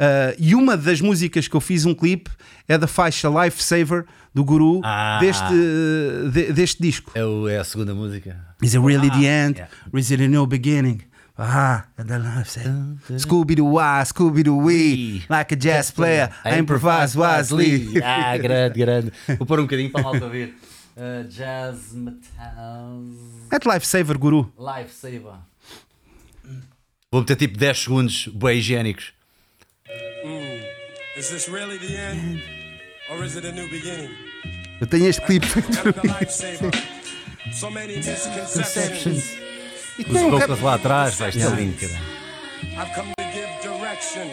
Ah, 0.00 0.34
e 0.38 0.54
uma 0.54 0.76
das 0.78 1.00
músicas 1.02 1.46
que 1.46 1.54
eu 1.54 1.60
fiz 1.60 1.84
um 1.84 1.94
clipe 1.94 2.30
é 2.66 2.78
da 2.78 2.86
faixa 2.86 3.28
Lifesaver 3.28 4.06
do 4.34 4.42
Guru 4.42 4.80
Ah. 4.82 5.18
deste, 5.20 5.52
de- 6.32 6.52
deste 6.54 6.80
disco. 6.82 7.12
É, 7.14 7.22
o- 7.24 7.46
é 7.48 7.58
a 7.58 7.64
segunda 7.64 7.94
música. 7.94 8.34
Is 8.62 8.74
it 8.74 8.82
really 8.84 9.10
the 9.10 9.26
end? 9.26 9.58
yeah. 9.58 9.70
Or 9.92 9.98
is 10.00 10.10
it 10.10 10.22
a 10.22 10.28
new 10.28 10.46
beginning? 10.46 11.00
Ah, 11.42 11.84
and 11.98 12.04
then 12.04 12.20
I 12.22 12.44
said, 12.44 12.66
Scooby-Doo-wah, 13.18 14.04
Scooby-Doo-wee, 14.04 15.22
like 15.28 15.54
a 15.54 15.56
jazz 15.56 15.90
player, 15.90 16.30
I 16.44 16.58
improvise 16.58 17.16
wisely. 17.16 17.94
Ah, 18.02 18.36
grande, 18.40 18.78
grande. 18.78 19.12
Vou 19.38 19.46
pôr 19.46 19.58
um 19.60 19.62
bocadinho 19.62 19.90
para 19.90 20.00
a 20.02 20.04
malta 20.04 20.28
ver. 20.28 20.54
Uh, 20.96 21.26
jazz 21.28 21.92
Metal 21.94 23.00
Mete 23.50 23.64
Lifesaver, 23.66 24.18
Guru. 24.18 24.52
Lifesaver. 24.58 25.32
Vou 27.10 27.20
meter 27.22 27.36
tipo 27.36 27.56
10 27.58 27.78
segundos 27.84 28.28
bem 28.28 28.58
higiênicos. 28.58 29.12
Eu 34.80 34.86
tenho 34.86 35.06
este 35.06 35.20
clipe. 35.22 35.46
Misconceptions. 37.46 39.24
E 39.98 40.02
Os 40.02 40.20
vocals 40.22 40.60
lá 40.60 40.74
atrás, 40.74 41.14
vai 41.16 41.28
estar 41.30 41.50
lindo, 41.50 41.76
cara. 41.76 41.92
I've 42.62 42.94
come 42.94 43.12
to 43.16 43.24
give 43.32 43.48
direction. 43.62 44.28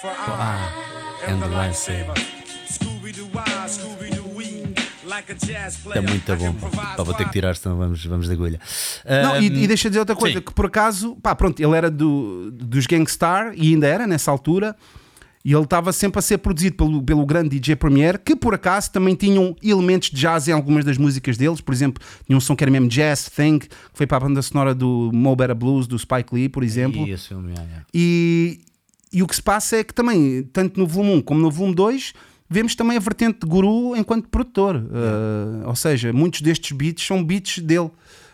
For 0.00 0.10
Ah, 0.10 0.70
I 1.26 1.30
and 1.32 1.40
the 1.40 1.48
lifesaver. 1.48 2.14
Está 5.06 5.82
player. 5.82 6.08
muito 6.08 6.36
bom. 6.36 6.52
Pá, 6.70 6.96
vou 7.02 7.14
ter 7.14 7.24
que 7.26 7.32
tirar, 7.32 7.56
senão 7.56 7.76
vamos, 7.76 8.04
vamos 8.04 8.26
de 8.26 8.32
agulha. 8.32 8.60
Não, 9.22 9.40
e, 9.40 9.50
Um, 9.50 9.54
e 9.54 9.66
deixa 9.66 9.86
eu 9.86 9.90
dizer 9.90 10.00
outra 10.00 10.16
coisa, 10.16 10.38
sim. 10.38 10.44
que 10.44 10.52
por 10.52 10.66
acaso, 10.66 11.16
pá, 11.22 11.34
pronto, 11.34 11.60
ele 11.60 11.74
era 11.76 11.90
do, 11.90 12.50
dos 12.52 12.86
Gangstar 12.86 13.52
e 13.54 13.72
ainda 13.72 13.86
era 13.86 14.06
nessa 14.06 14.30
altura, 14.30 14.76
e 15.46 15.54
ele 15.54 15.62
estava 15.62 15.92
sempre 15.92 16.18
a 16.18 16.22
ser 16.22 16.38
produzido 16.38 16.74
pelo, 16.74 17.00
pelo 17.00 17.24
grande 17.24 17.50
DJ 17.50 17.76
Premier, 17.76 18.18
que 18.18 18.34
por 18.34 18.52
acaso 18.52 18.90
também 18.90 19.14
tinham 19.14 19.54
elementos 19.62 20.10
de 20.10 20.16
jazz 20.16 20.48
em 20.48 20.52
algumas 20.52 20.84
das 20.84 20.98
músicas 20.98 21.36
deles, 21.36 21.60
por 21.60 21.72
exemplo, 21.72 22.02
tinha 22.26 22.36
um 22.36 22.40
som 22.40 22.56
que 22.56 22.64
era 22.64 22.70
mesmo 22.70 22.88
Jazz 22.88 23.30
Thing, 23.30 23.60
que 23.60 23.68
foi 23.94 24.08
para 24.08 24.16
a 24.16 24.20
banda 24.20 24.42
sonora 24.42 24.74
do 24.74 25.08
Mo 25.14 25.36
Better 25.36 25.54
Blues, 25.54 25.86
do 25.86 25.96
Spike 25.96 26.34
Lee, 26.34 26.48
por 26.48 26.64
exemplo. 26.64 27.06
E 27.06 27.10
yeah, 27.10 27.62
yeah. 27.62 27.86
E, 27.94 28.60
e 29.12 29.22
o 29.22 29.26
que 29.28 29.36
se 29.36 29.42
passa 29.42 29.76
é 29.76 29.84
que 29.84 29.94
também, 29.94 30.42
tanto 30.52 30.80
no 30.80 30.86
volume 30.86 31.18
1 31.18 31.22
como 31.22 31.40
no 31.40 31.48
volume 31.48 31.76
2, 31.76 32.12
vemos 32.50 32.74
também 32.74 32.96
a 32.96 33.00
vertente 33.00 33.38
de 33.38 33.46
Guru 33.46 33.96
enquanto 33.96 34.28
produtor. 34.28 34.74
Uh, 34.74 35.68
ou 35.68 35.76
seja, 35.76 36.12
muitos 36.12 36.40
destes 36.40 36.76
beats 36.76 37.06
são 37.06 37.22
beats 37.22 37.60
dele. 37.60 37.92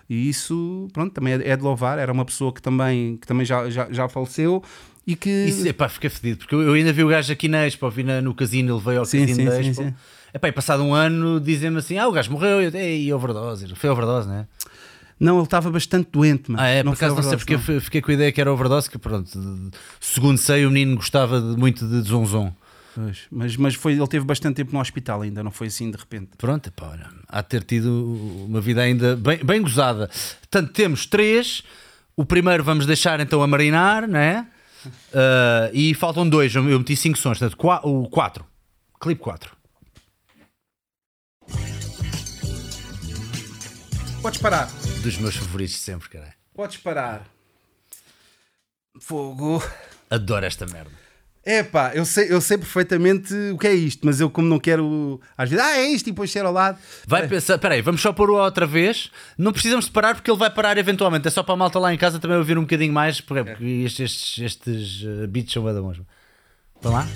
E 0.08 0.30
isso, 0.30 0.88
pronto, 0.94 1.12
também 1.12 1.34
é, 1.34 1.50
é 1.50 1.56
de 1.58 1.62
louvar. 1.62 1.98
Era 1.98 2.10
uma 2.10 2.24
pessoa 2.24 2.54
que 2.54 2.62
também, 2.62 3.18
que 3.18 3.26
também 3.26 3.44
já, 3.44 3.68
já, 3.68 3.88
já 3.90 4.08
faleceu 4.08 4.62
e 5.06 5.16
que. 5.16 5.28
Isso, 5.30 5.66
epá, 5.66 5.88
fiquei 5.88 6.10
fedido, 6.10 6.38
porque 6.38 6.54
eu 6.54 6.62
eu 6.62 6.72
ainda 6.74 6.92
vi 6.92 7.02
o 7.04 7.08
gajo 7.08 7.32
aqui 7.32 7.48
na 7.48 7.66
Expo, 7.66 7.88
vi 7.90 8.02
na- 8.04 8.20
no 8.22 8.34
casino, 8.34 8.74
ele 8.76 8.84
veio 8.84 9.00
ao 9.00 9.04
Sim, 9.04 9.20
casino 9.20 9.36
sim, 9.36 9.44
da 9.44 9.62
sim, 9.62 9.70
Expo. 9.70 9.82
sim. 9.84 9.94
Epá, 10.34 10.48
e 10.48 10.52
passado 10.52 10.82
um 10.82 10.94
ano 10.94 11.40
dizem-me 11.40 11.78
assim: 11.78 11.98
ah, 11.98 12.08
o 12.08 12.12
gajo 12.12 12.30
morreu, 12.30 12.60
eu, 12.62 12.70
ei, 12.74 13.12
overdose, 13.12 13.74
foi 13.74 13.90
overdose, 13.90 14.28
não 14.28 14.34
é? 14.36 14.46
Não, 15.20 15.36
ele 15.36 15.44
estava 15.44 15.70
bastante 15.70 16.08
doente, 16.10 16.50
mano. 16.50 16.62
Ah, 16.62 16.66
é, 16.66 16.82
não 16.82 16.92
por 16.92 16.96
acaso 16.96 17.14
não 17.14 17.22
sei 17.22 17.36
porque 17.38 17.54
eu 17.54 17.58
fi- 17.60 17.78
fiquei 17.80 18.00
com 18.02 18.10
a 18.10 18.14
ideia 18.14 18.32
que 18.32 18.40
era 18.40 18.52
overdose, 18.52 18.90
que 18.90 18.98
pronto, 18.98 19.30
segundo 20.00 20.36
sei, 20.38 20.66
o 20.66 20.70
menino 20.70 20.96
gostava 20.96 21.40
de- 21.40 21.56
muito 21.56 21.86
de 21.86 22.00
zonzon. 22.08 22.52
Pois, 22.94 23.20
mas, 23.30 23.56
mas 23.56 23.74
foi, 23.74 23.92
ele 23.92 24.06
teve 24.08 24.24
bastante 24.24 24.56
tempo 24.56 24.72
no 24.72 24.80
hospital 24.80 25.22
ainda, 25.22 25.42
não 25.42 25.50
foi 25.50 25.68
assim 25.68 25.90
de 25.90 25.96
repente. 25.96 26.30
Pronto, 26.36 26.70
pá, 26.72 26.88
olha, 26.88 27.06
há 27.28 27.40
de 27.40 27.48
ter 27.48 27.62
tido 27.62 28.46
uma 28.48 28.60
vida 28.60 28.82
ainda 28.82 29.14
bem, 29.16 29.38
bem 29.44 29.62
gozada. 29.62 30.10
Portanto, 30.40 30.72
temos 30.72 31.06
três. 31.06 31.62
O 32.16 32.24
primeiro 32.26 32.62
vamos 32.64 32.84
deixar 32.84 33.18
então 33.20 33.42
a 33.42 33.46
marinar, 33.46 34.06
né? 34.06 34.46
Ah, 35.14 35.70
e 35.72 35.94
faltam 35.94 36.28
dois. 36.28 36.54
Eu 36.54 36.62
meti 36.62 36.96
cinco 36.96 37.18
sons, 37.18 37.38
portanto, 37.38 37.56
qua- 37.56 37.80
o 37.84 38.08
quatro. 38.08 38.44
Clipe 39.00 39.20
4. 39.20 39.56
Podes 44.22 44.40
parar. 44.40 44.68
Dos 45.02 45.16
meus 45.18 45.34
favoritos 45.36 45.74
de 45.74 45.80
sempre, 45.80 46.08
caralho. 46.08 46.32
Podes 46.54 46.76
parar. 46.76 47.26
Fogo. 49.00 49.60
Adoro 50.08 50.46
esta 50.46 50.66
merda. 50.66 51.01
É 51.44 51.64
pá, 51.64 51.90
eu 51.92 52.04
sei, 52.04 52.32
eu 52.32 52.40
sei 52.40 52.56
perfeitamente 52.56 53.34
o 53.52 53.58
que 53.58 53.66
é 53.66 53.74
isto, 53.74 54.06
mas 54.06 54.20
eu, 54.20 54.30
como 54.30 54.46
não 54.46 54.60
quero. 54.60 55.20
Às 55.36 55.50
vezes, 55.50 55.64
ah, 55.64 55.76
é 55.76 55.88
isto, 55.88 56.06
e 56.06 56.12
depois 56.12 56.30
ser 56.30 56.44
ao 56.44 56.52
lado. 56.52 56.78
Vai 57.04 57.26
pensar, 57.26 57.58
peraí, 57.58 57.82
vamos 57.82 58.00
só 58.00 58.12
pôr 58.12 58.30
o 58.30 58.36
outra 58.36 58.64
vez. 58.64 59.10
Não 59.36 59.52
precisamos 59.52 59.86
de 59.86 59.90
parar 59.90 60.14
porque 60.14 60.30
ele 60.30 60.38
vai 60.38 60.50
parar 60.50 60.78
eventualmente. 60.78 61.26
É 61.26 61.30
só 61.30 61.42
para 61.42 61.54
a 61.54 61.56
malta 61.56 61.80
lá 61.80 61.92
em 61.92 61.98
casa 61.98 62.20
também 62.20 62.36
ouvir 62.36 62.56
um 62.56 62.60
bocadinho 62.60 62.92
mais, 62.92 63.20
porque, 63.20 63.42
porque 63.42 63.64
estes, 63.64 64.12
estes, 64.12 64.38
estes 64.38 65.02
uh, 65.02 65.26
beats 65.26 65.52
são 65.52 65.64
bada 65.64 65.82
bons. 65.82 66.00
Estão 66.76 66.92
lá? 66.92 67.08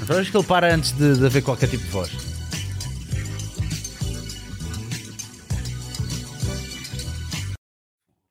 Então 0.00 0.18
acho 0.18 0.30
que 0.30 0.36
ele 0.36 0.46
para 0.46 0.72
antes 0.72 0.92
de, 0.92 1.18
de 1.18 1.26
haver 1.26 1.42
qualquer 1.42 1.68
tipo 1.68 1.82
de 1.82 1.90
voz. 1.90 2.10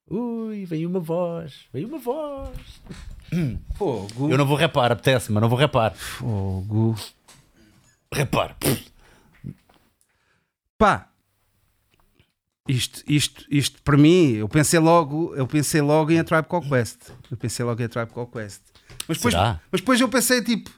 Ui, 0.10 0.64
veio 0.66 0.88
uma 0.88 1.02
voz, 1.02 1.66
veio 1.74 1.90
uma 1.90 1.98
voz. 1.98 2.52
Fogo. 3.76 4.30
Eu 4.30 4.38
não 4.38 4.46
vou 4.46 4.58
repar, 4.58 4.92
apetece, 4.92 5.32
mas 5.32 5.42
não 5.42 5.50
vou 5.50 5.58
repar. 5.58 5.94
Fogo. 5.94 6.96
Repar. 8.14 8.56
Pá. 10.78 11.10
Isto, 12.68 13.04
isto, 13.08 13.46
isto 13.50 13.82
para 13.84 13.96
mim, 13.96 14.32
eu 14.32 14.50
pensei 14.50 14.80
logo, 14.80 15.36
eu 15.36 15.46
pensei 15.46 15.82
logo 15.82 16.12
em 16.12 16.20
A 16.20 16.24
Tribe 16.24 16.48
Called 16.48 16.68
Quest. 16.68 16.98
Eu 17.30 17.38
pensei 17.38 17.64
logo 17.64 17.80
em 17.80 17.86
A 17.86 17.90
Tribe 17.90 18.12
Called 18.12 18.32
Quest. 18.32 18.62
Mas 19.08 19.18
depois, 19.18 19.34
Será? 19.34 19.62
mas 19.72 19.82
depois 19.82 20.02
eu 20.02 20.10
pensei 20.10 20.42
tipo, 20.42 20.72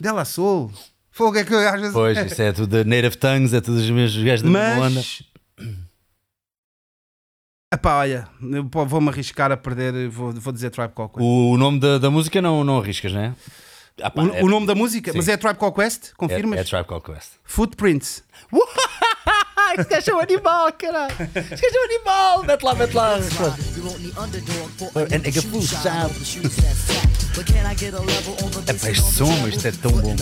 Della 0.00 0.24
Soul. 0.24 0.72
Fogo 1.12 1.36
é 1.38 1.44
que 1.44 1.54
eu 1.54 1.58
às 1.58 1.80
vezes. 1.80 1.92
Pois, 1.92 2.18
isso 2.26 2.42
é 2.42 2.52
tudo 2.52 2.66
da 2.66 2.84
Native 2.84 3.16
Tongues, 3.16 3.52
é 3.52 3.60
tudo 3.60 3.78
os 3.78 3.90
meus 3.90 4.16
gajos 4.16 4.42
da 4.42 4.50
mesma 4.50 4.86
onda. 4.86 5.00
Epá, 7.72 7.96
olha, 8.00 8.28
vou-me 8.86 9.08
arriscar 9.08 9.50
a 9.50 9.56
perder, 9.56 10.08
vou, 10.10 10.30
vou 10.32 10.52
dizer 10.52 10.68
Tribe 10.70 10.92
Called 10.94 11.14
Quest. 11.14 11.24
O 11.24 11.56
nome 11.56 11.80
da, 11.80 11.96
da 11.96 12.10
música 12.10 12.42
não, 12.42 12.62
não 12.62 12.78
arriscas, 12.78 13.12
não 13.12 13.20
é? 13.20 13.34
Ah, 14.02 14.10
pá, 14.10 14.22
O, 14.22 14.34
é, 14.34 14.42
o 14.42 14.48
nome 14.48 14.66
da 14.66 14.74
música? 14.74 15.10
Sim. 15.10 15.16
Mas 15.16 15.28
é 15.28 15.36
Tribe 15.38 15.58
Called 15.58 15.74
Quest? 15.74 16.08
é, 16.08 16.12
Confirmas? 16.16 16.58
é 16.60 16.64
Tribe 16.64 16.84
Called 16.84 17.04
Quest. 17.06 17.30
Footprints. 17.44 18.22
Esse 19.78 19.88
gajo 19.88 20.10
é 20.10 20.14
um 20.16 20.20
animal, 20.20 20.72
caralho. 20.74 21.14
Esse 21.34 21.62
gajo 21.62 21.76
é 21.76 21.80
um 21.80 21.84
animal. 21.84 22.44
Mete 22.44 22.62
lá, 22.62 22.74
mete 22.74 22.92
lá. 22.94 23.18
É 25.10 25.18
nigga 25.18 25.40
full 25.42 25.62
sound. 25.62 26.14
Epá, 28.68 28.90
este 28.90 29.12
som, 29.12 29.48
isto 29.48 29.66
é 29.66 29.72
tão 29.72 29.92
bom. 29.92 30.14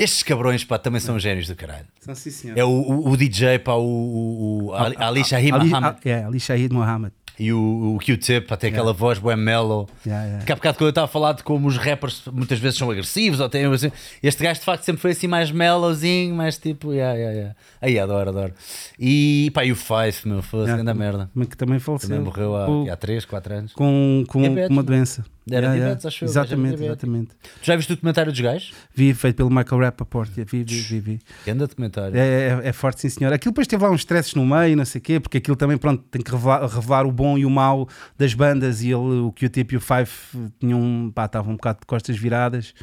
Estes 0.00 0.22
cabrões, 0.22 0.64
pá, 0.64 0.78
também 0.78 0.98
são 0.98 1.18
gênios 1.18 1.46
do 1.46 1.54
caralho. 1.54 1.84
São 2.00 2.14
sim, 2.14 2.30
senhor. 2.30 2.56
É 2.56 2.64
o, 2.64 2.68
o, 2.70 3.10
o 3.10 3.16
DJ, 3.18 3.58
pá, 3.58 3.74
o, 3.74 3.84
o, 3.84 4.64
o 4.68 4.74
Ali, 4.74 4.96
Ali 4.98 5.24
Shahi 5.24 5.52
Ali, 5.52 5.70
ah, 5.74 5.96
é, 6.04 6.24
Ali 6.24 6.40
Shahid 6.40 6.72
Muhammad. 6.72 7.12
E 7.38 7.52
o, 7.52 7.96
o 7.96 7.98
Q-Tip, 7.98 8.46
pá, 8.48 8.56
tem 8.56 8.70
aquela 8.70 8.92
voz 8.92 9.18
bué 9.18 9.34
mellow. 9.34 9.88
Yeah, 10.06 10.26
yeah. 10.26 10.44
Que 10.44 10.52
há 10.52 10.56
bocado 10.56 10.76
quando 10.76 10.86
eu 10.86 10.90
estava 10.90 11.06
a 11.06 11.08
falar 11.08 11.32
de 11.32 11.42
como 11.42 11.68
os 11.68 11.78
rappers 11.78 12.22
muitas 12.32 12.58
vezes 12.58 12.78
são 12.78 12.90
agressivos 12.90 13.40
ou 13.40 13.48
têm 13.48 13.64
assim, 13.64 13.90
este 14.22 14.42
gajo 14.42 14.60
de 14.60 14.66
facto 14.66 14.84
sempre 14.84 15.00
foi 15.00 15.12
assim 15.12 15.26
mais 15.26 15.50
mellowzinho, 15.50 16.34
mais 16.34 16.58
tipo, 16.58 16.92
yeah, 16.92 17.14
yeah, 17.14 17.34
yeah. 17.34 17.56
aí 17.80 17.98
adoro, 17.98 18.28
adoro. 18.28 18.52
E 18.98 19.50
pá, 19.54 19.64
e 19.64 19.72
o 19.72 19.76
Fife, 19.76 20.28
meu, 20.28 20.42
foi 20.42 20.60
Yeah, 20.60 20.82
grande 20.82 20.98
merda. 20.98 21.30
Mas 21.34 21.48
que 21.48 21.56
também 21.56 21.78
faleceu. 21.78 22.10
Também 22.10 22.24
morreu 22.24 22.56
há, 22.56 22.66
Com- 22.66 22.90
há 22.90 22.96
3, 22.96 23.24
4 23.24 23.54
anos. 23.54 23.72
com, 23.72 24.24
com, 24.28 24.42
com 24.42 24.46
uma 24.46 24.68
não? 24.68 24.82
doença. 24.82 25.24
Era 25.50 25.72
diabetes, 25.72 26.06
acho 26.06 26.24
eu, 26.24 26.28
Exatamente, 26.28 26.82
exatamente. 26.82 27.30
Tu 27.60 27.66
já 27.66 27.76
viste 27.76 27.92
o 27.92 27.96
documentário 27.96 28.32
dos 28.32 28.40
gajos? 28.40 28.72
Vi, 28.94 29.12
feito 29.14 29.36
pelo 29.36 29.50
Michael 29.50 29.80
Rappaport. 29.80 30.30
Vi, 30.30 30.44
vi, 30.44 30.64
vi, 30.64 31.00
vi. 31.00 31.20
Grande 31.44 31.60
documentário. 31.60 32.16
É, 32.16 32.60
é, 32.64 32.68
é 32.68 32.72
forte, 32.72 33.00
sim, 33.00 33.08
senhor. 33.08 33.32
Aquilo 33.32 33.52
depois 33.52 33.66
teve 33.66 33.82
lá 33.82 33.90
uns 33.90 34.00
stresses 34.00 34.34
no 34.34 34.44
meio, 34.46 34.76
não 34.76 34.84
sei 34.84 35.00
o 35.00 35.02
quê, 35.02 35.20
porque 35.20 35.38
aquilo 35.38 35.56
também, 35.56 35.76
pronto, 35.76 36.04
tem 36.10 36.22
que 36.22 36.30
revelar, 36.30 36.66
revelar 36.66 37.06
o 37.06 37.12
bom 37.12 37.36
e 37.36 37.44
o 37.44 37.50
mau 37.50 37.88
das 38.16 38.34
bandas. 38.34 38.82
E 38.82 38.88
ele, 38.88 39.20
o 39.20 39.32
Q-Tip 39.32 39.72
e 39.72 39.76
o 39.76 39.80
Five 39.80 40.10
tinham, 40.58 41.12
pá, 41.14 41.26
estavam 41.26 41.52
um 41.52 41.56
bocado 41.56 41.80
de 41.80 41.86
costas 41.86 42.16
viradas. 42.16 42.74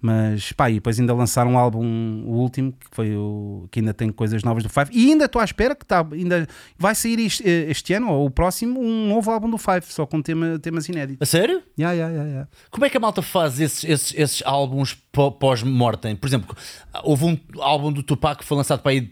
Mas, 0.00 0.52
pá, 0.52 0.70
e 0.70 0.74
depois 0.74 1.00
ainda 1.00 1.14
lançaram 1.14 1.52
um 1.52 1.58
álbum, 1.58 2.22
o 2.26 2.32
último, 2.34 2.72
que 2.72 2.86
foi 2.94 3.16
o 3.16 3.66
que 3.70 3.80
ainda 3.80 3.94
tem 3.94 4.10
coisas 4.12 4.42
novas 4.44 4.62
do 4.62 4.68
Five. 4.68 4.90
E 4.92 5.10
ainda 5.10 5.24
estou 5.24 5.40
à 5.40 5.44
espera 5.44 5.74
que 5.74 5.86
tá, 5.86 6.06
ainda 6.12 6.46
vai 6.78 6.94
sair 6.94 7.18
este, 7.18 7.42
este 7.48 7.94
ano, 7.94 8.10
ou 8.12 8.26
o 8.26 8.30
próximo, 8.30 8.78
um 8.78 9.08
novo 9.08 9.30
álbum 9.30 9.48
do 9.50 9.56
Five, 9.58 9.86
só 9.86 10.04
com 10.06 10.20
tema, 10.20 10.58
temas 10.58 10.86
inéditos. 10.88 11.26
A 11.26 11.30
sério? 11.30 11.62
Yeah, 11.78 11.94
yeah, 11.96 12.12
yeah, 12.14 12.30
yeah. 12.30 12.48
Como 12.70 12.84
é 12.84 12.90
que 12.90 12.96
a 12.96 13.00
malta 13.00 13.22
faz 13.22 13.58
esses, 13.58 13.84
esses, 13.84 14.14
esses 14.16 14.42
álbuns 14.44 14.94
pó- 15.10 15.30
pós-mortem? 15.30 16.14
Por 16.14 16.26
exemplo, 16.26 16.54
houve 17.02 17.24
um 17.24 17.38
álbum 17.60 17.90
do 17.90 18.02
Tupac 18.02 18.40
que 18.40 18.44
foi 18.46 18.56
lançado 18.58 18.82
para 18.82 18.92
aí 18.92 19.10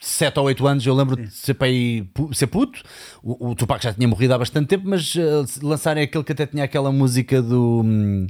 7 0.00 0.38
ou 0.38 0.46
8 0.46 0.66
anos, 0.66 0.86
eu 0.86 0.94
lembro 0.94 1.16
de 1.16 1.30
ser, 1.32 1.54
para 1.54 1.66
aí, 1.66 2.02
pu- 2.14 2.32
ser 2.34 2.46
puto. 2.46 2.80
O, 3.22 3.50
o 3.50 3.54
Tupac 3.54 3.82
já 3.82 3.92
tinha 3.92 4.08
morrido 4.08 4.34
há 4.34 4.38
bastante 4.38 4.66
tempo, 4.68 4.88
mas 4.88 5.14
eh, 5.16 5.44
lançarem 5.62 6.02
aquele 6.04 6.24
que 6.24 6.32
até 6.32 6.46
tinha 6.46 6.64
aquela 6.64 6.90
música 6.90 7.40
do. 7.42 7.82
hum, 7.84 8.26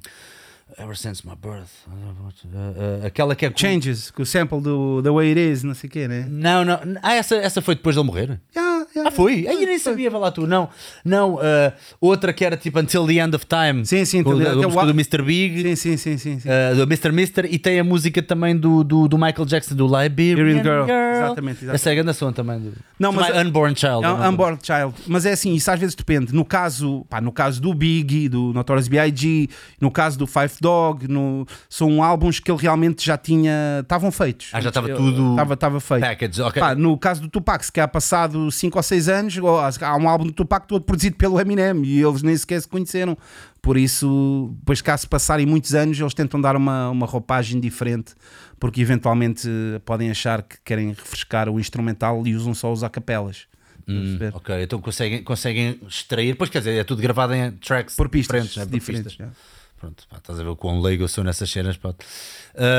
Ever 0.78 0.96
Since 0.96 1.26
My 1.26 1.34
Birth. 1.36 1.70
Eh, 1.84 3.06
aquela 3.06 3.34
que 3.34 3.46
é. 3.46 3.52
Changes, 3.54 4.10
com 4.10 4.22
o 4.22 4.26
sample 4.26 4.60
do 4.60 5.02
The 5.02 5.10
Way 5.10 5.28
It 5.28 5.40
Is, 5.40 5.62
não 5.62 5.74
sei 5.74 5.88
o 5.88 5.90
quê, 5.90 6.08
né? 6.08 6.26
Não, 6.28 6.64
não. 6.64 6.78
Ah, 7.02 7.14
essa, 7.14 7.36
essa 7.36 7.60
foi 7.60 7.74
depois 7.74 7.94
de 7.94 8.00
ele 8.00 8.06
morrer? 8.06 8.40
Yeah, 8.56 8.71
yeah. 8.94 9.08
Ah, 9.08 9.10
foi? 9.10 9.46
Aí 9.46 9.62
eu 9.62 9.66
nem 9.68 9.78
sabia, 9.78 10.10
vai 10.10 10.20
lá 10.20 10.30
tu. 10.30 10.46
Não, 10.46 10.68
não. 11.04 11.38
eh, 11.42 11.72
outra 12.00 12.32
que 12.32 12.44
era 12.44 12.56
tipo 12.56 12.78
Until 12.78 13.06
the 13.06 13.14
End 13.14 13.34
of 13.36 13.46
Time. 13.46 13.84
Sim, 13.86 14.04
sim, 14.04 14.20
Until 14.20 14.38
the- 14.38 14.44
é 14.46 14.50
a- 14.50 14.84
do 14.84 14.90
Mr. 14.90 15.22
Big. 15.22 15.62
Sim, 15.62 15.76
sim, 15.76 15.96
sim, 15.96 16.18
sim. 16.18 16.40
sim. 16.40 16.48
Uh, 16.48 16.76
do 16.76 16.82
Mr. 16.82 17.12
Mister 17.12 17.44
e 17.50 17.58
tem 17.58 17.78
a 17.80 17.84
música 17.84 18.22
também 18.22 18.56
do, 18.56 18.82
do, 18.84 19.08
do 19.08 19.16
Michael 19.18 19.44
Jackson 19.46 19.74
do 19.74 19.86
Liberian 19.86 20.62
Girl. 20.62 20.84
Girl. 20.84 20.90
Exatamente, 21.12 21.64
exatamente. 21.64 21.74
Essa 21.74 21.88
é 21.90 21.92
a 21.92 21.94
grande 21.94 22.14
som 22.14 22.32
também. 22.32 22.58
Do, 22.60 22.72
Não, 22.98 23.12
mas 23.12 23.28
My 23.30 23.36
é- 23.38 23.42
Unborn 23.44 23.76
Child. 23.76 24.04
É 24.04 24.10
um 24.10 24.28
Unborn 24.28 24.58
Child, 24.62 24.94
mas 25.06 25.26
é 25.26 25.32
assim, 25.32 25.54
isso 25.54 25.70
às 25.70 25.78
vezes 25.78 25.94
depende. 25.94 26.34
No 26.34 26.44
caso, 26.44 27.04
pá, 27.08 27.20
no 27.20 27.32
caso 27.32 27.60
do 27.60 27.72
Biggie, 27.74 28.28
do 28.28 28.52
Notorious 28.52 28.88
B.I.G., 28.88 29.48
no 29.80 29.90
caso 29.90 30.18
do 30.18 30.26
Five 30.26 30.52
Dog, 30.60 31.08
no, 31.08 31.46
são 31.68 32.02
álbuns 32.02 32.38
que 32.40 32.50
ele 32.50 32.60
realmente 32.60 33.04
já 33.04 33.16
tinha, 33.16 33.80
estavam 33.80 34.10
feitos. 34.10 34.50
Ah, 34.52 34.60
já 34.60 34.68
estava 34.68 34.88
tudo 34.94 35.36
Estava, 35.52 35.80
feito. 35.80 36.00
Package, 36.02 36.42
ok. 36.42 36.60
Pá, 36.60 36.74
no 36.74 36.96
caso 36.98 37.22
do 37.22 37.28
Tupac, 37.28 37.64
se 37.64 37.72
calhar 37.72 37.88
passado 37.88 38.50
5 38.50 38.78
ou 38.78 38.81
6 38.82 39.08
anos, 39.08 39.36
ou 39.38 39.58
há 39.58 39.96
um 39.96 40.08
álbum 40.08 40.26
do 40.26 40.32
Tupac 40.32 40.66
todo 40.66 40.84
produzido 40.84 41.16
pelo 41.16 41.40
Eminem 41.40 41.84
e 41.84 42.02
eles 42.02 42.22
nem 42.22 42.36
sequer 42.36 42.60
se 42.60 42.68
conheceram. 42.68 43.16
Por 43.60 43.76
isso, 43.76 44.52
depois 44.58 44.82
cá 44.82 44.96
se 44.96 45.06
passarem 45.06 45.46
muitos 45.46 45.74
anos, 45.74 45.98
eles 45.98 46.14
tentam 46.14 46.40
dar 46.40 46.56
uma, 46.56 46.90
uma 46.90 47.06
roupagem 47.06 47.60
diferente, 47.60 48.14
porque 48.58 48.80
eventualmente 48.80 49.48
eh, 49.48 49.78
podem 49.84 50.10
achar 50.10 50.42
que 50.42 50.56
querem 50.64 50.88
refrescar 50.88 51.48
o 51.48 51.60
instrumental 51.60 52.26
e 52.26 52.34
usam 52.34 52.54
só 52.54 52.72
os 52.72 52.82
acapelas. 52.82 53.46
Hum, 53.88 54.18
ok, 54.32 54.62
então 54.62 54.80
conseguem, 54.80 55.22
conseguem 55.22 55.78
extrair. 55.88 56.34
Pois 56.36 56.50
quer 56.50 56.58
dizer, 56.58 56.78
é 56.78 56.84
tudo 56.84 57.02
gravado 57.02 57.34
em 57.34 57.52
tracks 57.52 57.96
Por 57.96 58.08
pistas 58.08 58.48
diferentes. 58.48 58.56
né? 58.56 58.64
Por 58.64 58.78
diferentes. 58.78 59.16
pistas. 59.16 59.28
já. 59.28 59.32
Pronto, 59.78 60.06
pá, 60.08 60.18
estás 60.18 60.38
a 60.38 60.42
ver 60.44 60.48
o 60.48 60.56
quão 60.56 60.80
leigo 60.80 61.02
eu 61.02 61.08
sou 61.08 61.24
nessas 61.24 61.50
cenas. 61.50 61.78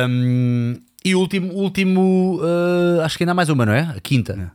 Um, 0.09 0.75
e 1.03 1.13
o 1.13 1.19
último, 1.19 1.51
último 1.53 2.39
uh, 2.41 3.01
acho 3.01 3.17
que 3.17 3.23
ainda 3.23 3.34
há 3.34 3.35
mais 3.35 3.49
uma, 3.49 3.65
não 3.65 3.73
é? 3.73 3.81
A 3.81 3.99
quinta. 3.99 4.53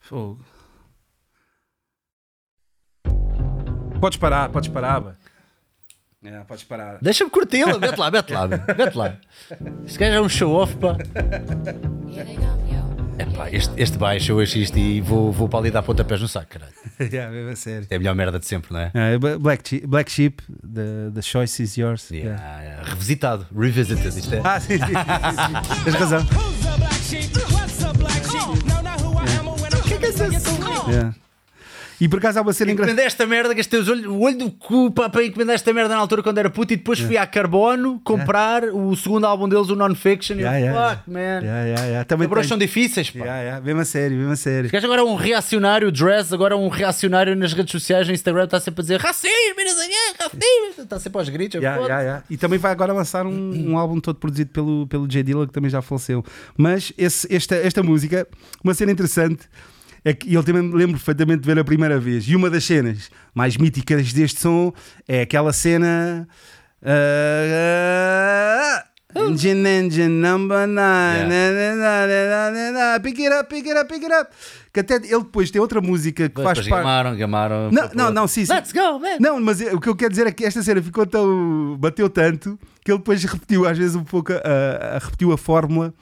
Fogo. 0.00 0.38
Podes 4.04 4.18
parar, 4.18 4.50
podes 4.50 4.68
parar. 4.68 5.00
bá. 5.00 5.14
É, 6.22 6.40
podes 6.40 6.62
parar. 6.64 6.98
Deixa-me 7.00 7.30
curti-la, 7.30 7.78
mete 7.78 7.96
lá, 7.96 8.10
mete 8.10 8.32
lá, 8.34 8.46
mete 8.46 8.94
lá. 8.94 9.16
Este 9.86 9.98
gajo 9.98 10.16
é 10.16 10.20
um 10.20 10.28
show-off, 10.28 10.76
pá. 10.76 10.94
É 13.16 13.24
pá, 13.24 13.48
este, 13.50 13.72
este 13.80 13.96
baixo, 13.96 14.32
eu 14.32 14.40
acho 14.40 14.58
isto 14.58 14.78
e 14.78 15.00
vou, 15.00 15.32
vou 15.32 15.48
para 15.48 15.60
ali 15.60 15.70
dar 15.70 15.82
pontapés 15.82 16.20
no 16.20 16.28
saco, 16.28 16.48
caralho. 16.50 16.74
yeah, 17.00 17.32
mesmo 17.32 17.52
a 17.52 17.56
sério. 17.56 17.86
É 17.88 17.96
a 17.96 17.98
melhor 17.98 18.14
merda 18.14 18.38
de 18.38 18.44
sempre, 18.44 18.74
não 18.74 18.80
é? 18.80 18.90
É, 18.92 19.16
Black, 19.38 19.66
Sheep, 19.66 19.86
Black 19.86 20.12
Sheep, 20.12 20.42
the, 20.62 21.10
the 21.14 21.22
choice 21.22 21.62
is 21.62 21.78
yours. 21.78 22.10
Yeah, 22.10 22.36
Yeah. 22.38 22.62
yeah. 22.62 22.90
Revisitado, 22.90 23.46
revisited, 23.56 24.06
isto 24.18 24.34
é. 24.34 24.42
Ah, 24.44 24.60
sim, 24.60 24.76
sim, 24.76 24.84
sim. 24.84 24.92
Tens 25.84 25.94
razão. 25.94 26.20
Who's 26.20 26.66
a 26.66 26.76
black 26.76 26.94
sheep? 26.96 27.36
What's 27.54 27.82
a 27.82 27.92
black 27.94 28.22
sheep? 28.22 28.64
No, 28.68 28.82
not 28.82 29.00
who 29.00 29.16
I 29.18 29.38
am 29.38 29.48
or 29.48 29.56
when 29.58 29.72
I'm 29.72 29.80
que 29.82 30.92
Yeah. 30.92 31.23
E 32.00 32.08
por 32.08 32.18
acaso 32.18 32.38
há 32.38 32.42
uma 32.42 32.52
cena 32.52 32.72
engraçada. 32.72 32.92
Encomendei 32.92 33.06
esta 33.06 33.26
merda, 33.26 33.54
gastei 33.54 33.80
os 33.80 33.88
olhos, 33.88 34.06
o 34.06 34.20
olho 34.20 34.36
do 34.38 34.50
cu 34.50 34.90
pá, 34.90 35.08
para 35.08 35.24
encomendar 35.24 35.54
esta 35.54 35.72
merda 35.72 35.94
na 35.94 36.00
altura 36.00 36.22
quando 36.22 36.38
era 36.38 36.50
puto 36.50 36.72
e 36.72 36.76
depois 36.76 36.98
fui 36.98 37.16
à 37.16 37.26
Carbono 37.26 38.00
comprar 38.04 38.64
o 38.64 38.94
segundo 38.96 39.24
álbum 39.26 39.48
deles, 39.48 39.68
o 39.70 39.76
Non-Fiction. 39.76 40.36
e 40.36 40.40
eu, 40.40 40.44
Yeah, 40.46 40.58
yeah, 40.58 40.96
fuck, 40.96 41.10
man. 41.10 41.18
Yeah, 41.20 41.42
yeah, 41.64 41.84
yeah. 41.86 42.04
Também 42.04 42.28
tem- 42.28 42.42
são 42.44 42.58
difíceis, 42.58 43.10
pá. 43.10 43.18
Yeah, 43.20 43.40
yeah. 43.42 43.60
Mesmo 43.64 43.80
a 43.80 43.84
sério, 43.84 44.16
mesmo 44.16 44.32
a 44.32 44.36
sério. 44.36 44.70
Agora 44.84 45.00
é 45.00 45.04
um 45.04 45.14
reacionário, 45.14 45.88
o 45.88 45.92
Dress 45.92 46.32
agora 46.34 46.54
é 46.54 46.56
um 46.56 46.68
reacionário 46.68 47.34
nas 47.36 47.52
redes 47.52 47.72
sociais, 47.72 48.06
no 48.08 48.12
Instagram, 48.14 48.44
está 48.44 48.60
sempre 48.60 48.80
a 48.80 48.82
dizer 48.82 49.00
racismo, 49.00 49.54
racismo, 50.18 50.82
está 50.82 50.98
sempre 50.98 51.18
aos 51.18 51.28
gritos. 51.28 51.60
Yeah, 51.60 51.80
yeah, 51.82 52.02
yeah. 52.02 52.24
E 52.28 52.36
também 52.36 52.58
vai 52.58 52.72
agora 52.72 52.92
lançar 52.92 53.26
um, 53.26 53.70
um 53.70 53.78
álbum 53.78 54.00
todo 54.00 54.16
produzido 54.16 54.50
pelo, 54.50 54.86
pelo 54.86 55.06
J. 55.08 55.22
Dilla, 55.22 55.46
que 55.46 55.52
também 55.52 55.70
já 55.70 55.80
faleceu. 55.82 56.24
Mas 56.56 56.92
esse- 56.98 57.32
esta, 57.34 57.54
esta 57.56 57.82
música, 57.82 58.26
uma 58.62 58.74
cena 58.74 58.92
interessante, 58.92 59.48
é 60.04 60.12
que 60.12 60.32
eu 60.34 60.42
também 60.44 60.62
me 60.62 60.74
lembro 60.76 60.96
perfeitamente 60.96 61.40
de 61.40 61.46
ver 61.46 61.58
a 61.58 61.64
primeira 61.64 61.98
vez. 61.98 62.24
E 62.28 62.36
uma 62.36 62.50
das 62.50 62.64
cenas 62.64 63.10
mais 63.34 63.56
míticas 63.56 64.12
deste 64.12 64.40
som 64.40 64.72
é 65.08 65.22
aquela 65.22 65.52
cena. 65.52 66.28
ah, 66.84 68.84
ah, 69.16 69.16
Engine, 69.16 69.64
engine 69.68 70.08
number 70.08 70.66
nine. 70.66 70.74
Na, 70.76 71.28
na, 71.28 71.74
na, 71.76 72.06
na, 72.06 72.50
na, 72.50 72.72
na, 72.92 73.00
Pick 73.00 73.20
it 73.20 73.32
up, 73.32 73.48
pick 73.48 73.64
it 73.68 73.78
up, 73.78 73.88
pick 73.88 74.02
it 74.02 74.12
up. 74.12 74.28
Que 74.72 74.80
até 74.80 74.96
ele 74.96 75.18
depois 75.22 75.52
tem 75.52 75.60
outra 75.60 75.80
música 75.80 76.28
que 76.28 76.42
faz 76.42 76.58
Depois 76.58 76.68
parte. 76.68 76.82
gamaram, 76.82 77.16
gamaram. 77.16 77.70
Não, 77.70 77.90
não, 77.94 78.10
não, 78.10 78.26
sim, 78.28 78.44
sim. 78.44 78.52
Let's 78.52 78.72
go, 78.72 78.98
man. 78.98 79.18
Não, 79.20 79.40
mas 79.40 79.60
o 79.60 79.78
que 79.80 79.88
eu 79.88 79.94
quero 79.94 80.10
dizer 80.10 80.26
é 80.26 80.32
que 80.32 80.44
esta 80.44 80.62
cena 80.64 80.82
ficou 80.82 81.06
tão. 81.06 81.76
bateu 81.78 82.10
tanto 82.10 82.58
que 82.84 82.90
ele 82.90 82.98
depois 82.98 83.22
repetiu, 83.22 83.68
às 83.68 83.78
vezes, 83.78 83.94
um 83.94 84.02
pouco 84.02 84.32
a, 84.32 84.96
a- 84.96 84.98
repetiu 84.98 85.30
a 85.32 85.38
fórmula 85.38 85.94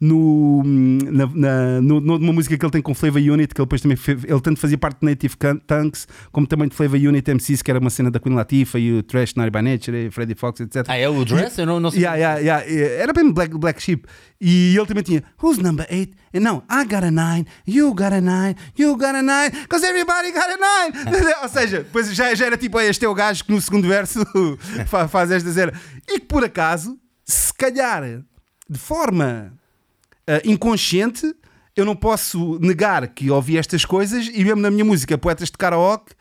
no, 0.00 0.62
na, 0.64 1.26
na- 1.26 1.80
no- 1.82 2.00
numa 2.00 2.32
música 2.32 2.56
que 2.56 2.64
ele 2.64 2.72
tem 2.72 2.80
com 2.80 2.94
Flavor 2.94 3.20
Unit, 3.20 3.54
que 3.54 3.60
ele 3.60 3.66
depois 3.66 3.82
também 3.82 3.96
fez, 3.96 4.24
ele 4.24 4.40
tanto 4.40 4.58
fazia 4.58 4.78
parte 4.78 5.00
de 5.00 5.06
Native 5.06 5.34
Tanks, 5.66 6.08
como 6.32 6.46
também 6.46 6.68
de 6.68 6.74
Flavor 6.74 6.98
Unit 6.98 7.30
MCs, 7.34 7.60
que 7.60 7.70
era 7.70 7.78
uma 7.78 7.90
cena 7.90 8.10
da 8.10 8.18
Queen 8.18 8.34
Latifah 8.34 8.78
e 8.78 8.92
o 8.94 9.02
Trash 9.02 9.34
Naughty 9.34 9.50
by 9.50 9.62
Nature, 9.62 10.06
e 10.06 10.10
Freddie 10.10 10.34
Fox, 10.34 10.60
etc. 10.60 10.86
Ah, 10.88 10.96
é 10.96 11.08
o 11.08 11.24
Dress? 11.24 11.58
Eu 11.58 11.66
não, 11.66 11.78
não 11.78 11.90
sei. 11.90 12.00
Yeah, 12.04 12.38
yeah, 12.38 12.64
yeah. 12.64 12.94
Era 13.02 13.12
bem 13.12 13.30
Black, 13.30 13.56
Black 13.58 13.82
Sheep. 13.82 14.04
E 14.40 14.74
ele 14.74 14.86
também 14.86 15.02
tinha 15.02 15.22
Who's 15.42 15.58
number 15.58 15.86
eight? 15.90 16.14
E 16.32 16.40
não, 16.40 16.62
I 16.70 16.84
got 16.84 17.04
a 17.04 17.10
nine, 17.10 17.44
you 17.66 17.92
got 17.94 18.12
a 18.14 18.20
nine, 18.22 18.54
you 18.78 18.96
got 18.96 19.14
a 19.14 19.22
nine, 19.22 19.50
because 19.50 19.84
everybody 19.84 20.32
got 20.32 20.48
a 20.48 20.56
nine. 20.56 21.34
Ou 21.42 21.48
seja, 21.48 21.78
depois 21.80 22.14
já, 22.14 22.34
já 22.34 22.46
era 22.46 22.56
tipo, 22.56 22.78
"Ah, 22.78 22.84
este 22.84 23.04
é 23.04 23.08
o 23.08 23.14
gajo 23.14 23.44
que 23.44 23.52
no 23.52 23.60
segundo 23.60 23.86
verso 23.86 24.20
fa- 24.86 25.08
faz 25.08 25.30
esta 25.30 25.52
cena. 25.52 25.72
E 26.08 26.20
que 26.20 26.26
por 26.26 26.42
acaso, 26.42 26.98
se 27.24 27.52
calhar, 27.52 28.02
de 28.68 28.78
forma 28.78 29.52
inconsciente, 30.44 31.34
eu 31.76 31.84
não 31.84 31.96
posso 31.96 32.58
negar 32.60 33.06
que 33.08 33.30
ouvi 33.30 33.56
estas 33.56 33.84
coisas 33.84 34.28
e 34.32 34.44
mesmo 34.44 34.60
na 34.60 34.70
minha 34.70 34.84
música 34.84 35.16
Poetas 35.16 35.50
de 35.50 35.56
Karaoke, 35.56 36.14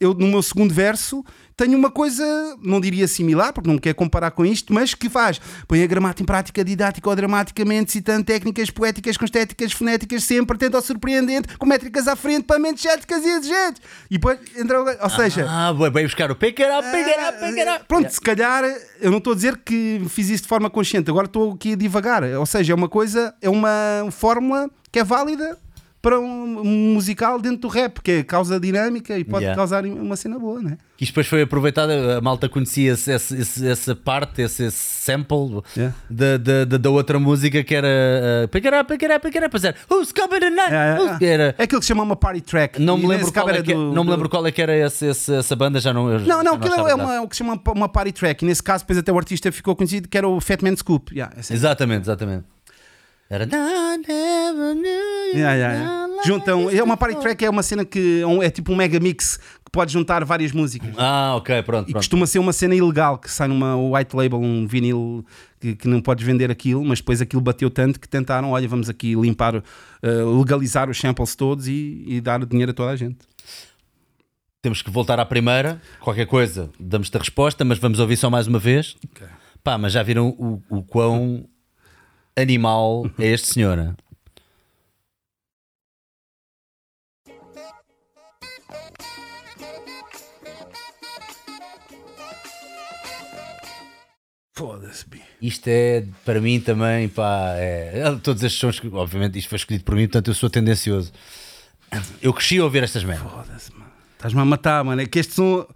eu 0.00 0.14
no 0.14 0.26
meu 0.26 0.42
segundo 0.42 0.72
verso 0.72 1.24
tenho 1.56 1.76
uma 1.78 1.90
coisa, 1.90 2.24
não 2.62 2.80
diria 2.80 3.06
similar, 3.08 3.52
porque 3.52 3.66
não 3.68 3.74
me 3.74 3.80
quero 3.80 3.94
comparar 3.94 4.30
com 4.30 4.44
isto, 4.44 4.72
mas 4.72 4.94
que 4.94 5.08
faz. 5.08 5.40
Põe 5.68 5.82
a 5.82 5.86
gramática 5.86 6.22
em 6.22 6.26
prática, 6.26 6.64
didática 6.64 7.08
ou 7.08 7.14
dramaticamente, 7.16 7.92
citando 7.92 8.24
técnicas 8.24 8.70
poéticas 8.70 9.16
com 9.16 9.24
estéticas 9.24 9.72
fonéticas, 9.72 10.24
sempre 10.24 10.56
atento 10.56 10.76
ao 10.76 10.82
surpreendente, 10.82 11.56
com 11.58 11.66
métricas 11.66 12.08
à 12.08 12.16
frente 12.16 12.44
para 12.44 12.58
mentes 12.58 12.84
éticas 12.84 13.24
e 13.24 13.28
exigentes. 13.28 13.82
E 14.10 14.14
depois 14.14 14.38
entra 14.56 14.82
o- 14.82 14.86
Ou 15.02 15.10
seja, 15.10 15.46
Ah, 15.48 15.72
vai 15.72 16.02
buscar 16.04 16.30
o 16.30 16.34
up, 16.78 16.90
pick 16.90 17.58
it 17.58 17.68
up. 17.70 17.84
Pronto, 17.86 18.08
se 18.10 18.20
calhar 18.20 18.64
eu 19.00 19.10
não 19.10 19.18
estou 19.18 19.32
a 19.32 19.36
dizer 19.36 19.56
que 19.58 20.02
fiz 20.08 20.28
isso 20.28 20.42
de 20.44 20.48
forma 20.48 20.68
consciente, 20.70 21.10
agora 21.10 21.26
estou 21.26 21.52
aqui 21.52 21.72
a 21.72 21.76
divagar. 21.76 22.22
Ou 22.24 22.46
seja, 22.46 22.72
é 22.72 22.76
uma 22.76 22.88
coisa, 22.88 23.34
é 23.40 23.48
uma 23.50 23.70
fórmula 24.10 24.70
que 24.90 24.98
é 24.98 25.04
válida 25.04 25.58
para 26.02 26.18
um 26.18 26.92
musical 26.94 27.40
dentro 27.40 27.58
do 27.58 27.68
rap, 27.68 28.00
que 28.02 28.24
causa 28.24 28.58
dinâmica 28.58 29.16
e 29.16 29.24
pode 29.24 29.44
Yeah. 29.44 29.56
causar 29.56 29.84
uma 29.86 30.16
cena 30.16 30.36
boa, 30.36 30.60
não 30.60 30.72
é? 30.72 30.76
Que 30.96 31.06
depois 31.06 31.26
foi 31.28 31.42
aproveitado, 31.42 31.90
a 31.90 32.20
malta 32.20 32.48
conhecia 32.48 32.92
esse- 32.92 33.10
esse- 33.12 33.66
essa 33.66 33.94
parte, 33.94 34.42
esse, 34.42 34.64
esse 34.64 34.76
sample 34.76 35.62
Yeah. 35.76 35.94
da, 36.10 36.36
da, 36.36 36.64
da, 36.78 36.90
outra 36.90 37.18
música 37.20 37.62
que 37.62 37.74
era 37.74 37.86
uh, 38.44 38.48
Pick 38.48 38.66
it 38.66 38.76
up, 38.76 38.92
pick 38.92 39.02
it 39.04 39.14
up, 39.14 39.20
pick 39.26 39.36
it 39.36 39.46
up, 39.46 39.56
era 39.66 39.74
Who's 39.88 40.12
coming 40.12 40.40
tonight? 40.40 40.72
É, 40.72 40.98
Who's- 40.98 41.22
Era, 41.22 41.54
é 41.56 41.62
aquilo 41.62 41.80
que 41.80 41.84
se 41.86 41.88
chama 41.88 42.02
uma 42.02 42.16
party 42.16 42.40
track. 42.40 42.82
não 42.82 42.98
me 42.98 43.06
lembro 43.06 43.32
qual 43.32 43.48
é 43.50 43.62
que, 43.62 43.72
do- 43.72 43.92
não 43.92 44.02
me 44.04 44.10
lembro 44.10 44.28
qual 44.28 44.44
é 44.44 44.50
que 44.50 44.60
era 44.60 44.76
esse, 44.76 45.06
esse- 45.06 45.32
essa 45.34 45.54
banda, 45.54 45.78
já 45.80 45.92
não. 45.94 46.18
Não, 46.18 46.42
não, 46.42 46.54
aquilo 46.54 46.74
é 46.88 46.94
uma, 46.94 47.20
o 47.22 47.28
que 47.28 47.36
se 47.36 47.44
chama 47.44 47.60
uma- 47.74 47.88
party 47.88 48.10
track. 48.12 48.44
E 48.44 48.46
nesse 48.48 48.62
caso, 48.62 48.82
depois 48.82 48.98
até 48.98 49.12
o 49.12 49.16
artista 49.16 49.52
ficou 49.52 49.76
conhecido 49.76 50.08
que 50.08 50.18
era 50.18 50.26
o 50.26 50.40
Fat 50.40 50.60
Man 50.62 50.74
Scoop. 50.76 51.12
Yeah, 51.14 51.32
essa- 51.38 51.54
Exatamente, 51.54 52.02
exatamente. 52.02 52.44
Era. 52.44 52.44
I 52.44 52.44
never 52.44 52.50
knew 52.50 53.20
you 53.20 53.21
Yeah, 55.34 55.54
yeah. 55.54 56.08
Juntam, 56.24 56.68
é 56.70 56.82
uma 56.82 56.96
party 56.96 57.18
track, 57.20 57.44
é 57.44 57.50
uma 57.50 57.62
cena 57.62 57.84
que 57.84 58.22
é 58.42 58.46
é 58.46 58.50
tipo 58.50 58.72
um 58.72 58.76
mega 58.76 59.00
mix 59.00 59.38
que 59.64 59.70
pode 59.72 59.92
juntar 59.92 60.24
várias 60.24 60.52
músicas. 60.52 60.94
Ah, 60.98 61.34
ok, 61.36 61.62
pronto. 61.62 61.88
E 61.88 61.92
pronto. 61.92 61.94
costuma 61.94 62.26
ser 62.26 62.38
uma 62.38 62.52
cena 62.52 62.74
ilegal 62.74 63.18
que 63.18 63.30
sai 63.30 63.48
numa 63.48 63.74
white 63.76 64.14
label, 64.14 64.38
um 64.38 64.66
vinil 64.66 65.24
que, 65.58 65.74
que 65.74 65.88
não 65.88 66.00
podes 66.00 66.24
vender 66.24 66.50
aquilo, 66.50 66.84
mas 66.84 66.98
depois 66.98 67.22
aquilo 67.22 67.40
bateu 67.40 67.70
tanto 67.70 67.98
que 67.98 68.08
tentaram, 68.08 68.50
olha, 68.50 68.68
vamos 68.68 68.88
aqui 68.88 69.14
limpar, 69.14 69.56
eh, 69.56 69.62
legalizar 70.38 70.90
os 70.90 70.98
samples 70.98 71.34
todos 71.34 71.66
e, 71.66 72.04
e 72.06 72.20
dar 72.20 72.44
dinheiro 72.44 72.72
a 72.72 72.74
toda 72.74 72.90
a 72.90 72.96
gente. 72.96 73.18
Temos 74.60 74.82
que 74.82 74.90
voltar 74.90 75.18
à 75.18 75.24
primeira. 75.24 75.80
Qualquer 76.00 76.26
coisa, 76.26 76.70
damos-te 76.78 77.16
a 77.16 77.20
resposta, 77.20 77.64
mas 77.64 77.78
vamos 77.78 77.98
ouvir 77.98 78.16
só 78.16 78.28
mais 78.30 78.46
uma 78.46 78.58
vez. 78.58 78.94
Pá, 79.64 79.78
mas 79.78 79.92
já 79.92 80.02
viram 80.02 80.28
o, 80.28 80.62
o 80.68 80.82
quão 80.82 81.48
animal 82.36 83.10
é 83.18 83.26
este 83.28 83.48
senhor? 83.48 83.94
Foda-se. 94.54 95.06
Isto 95.40 95.68
é, 95.68 96.06
para 96.24 96.40
mim 96.40 96.60
também, 96.60 97.08
pá, 97.08 97.54
é, 97.56 98.16
todos 98.22 98.42
estes 98.42 98.60
sons, 98.60 98.78
que, 98.78 98.86
obviamente 98.88 99.38
isto 99.38 99.48
foi 99.48 99.56
escolhido 99.56 99.84
por 99.84 99.96
mim, 99.96 100.06
portanto 100.06 100.28
eu 100.28 100.34
sou 100.34 100.48
tendencioso. 100.48 101.12
Eu 102.20 102.32
cresci 102.32 102.58
a 102.58 102.64
ouvir 102.64 102.82
estas 102.82 103.02
merdas. 103.02 103.30
Foda-se, 103.30 103.72
mano. 103.72 103.90
Estás-me 104.14 104.40
a 104.40 104.44
matar, 104.44 104.84
mano. 104.84 105.02
É 105.02 105.06
que 105.06 105.18
este 105.18 105.34
som, 105.34 105.66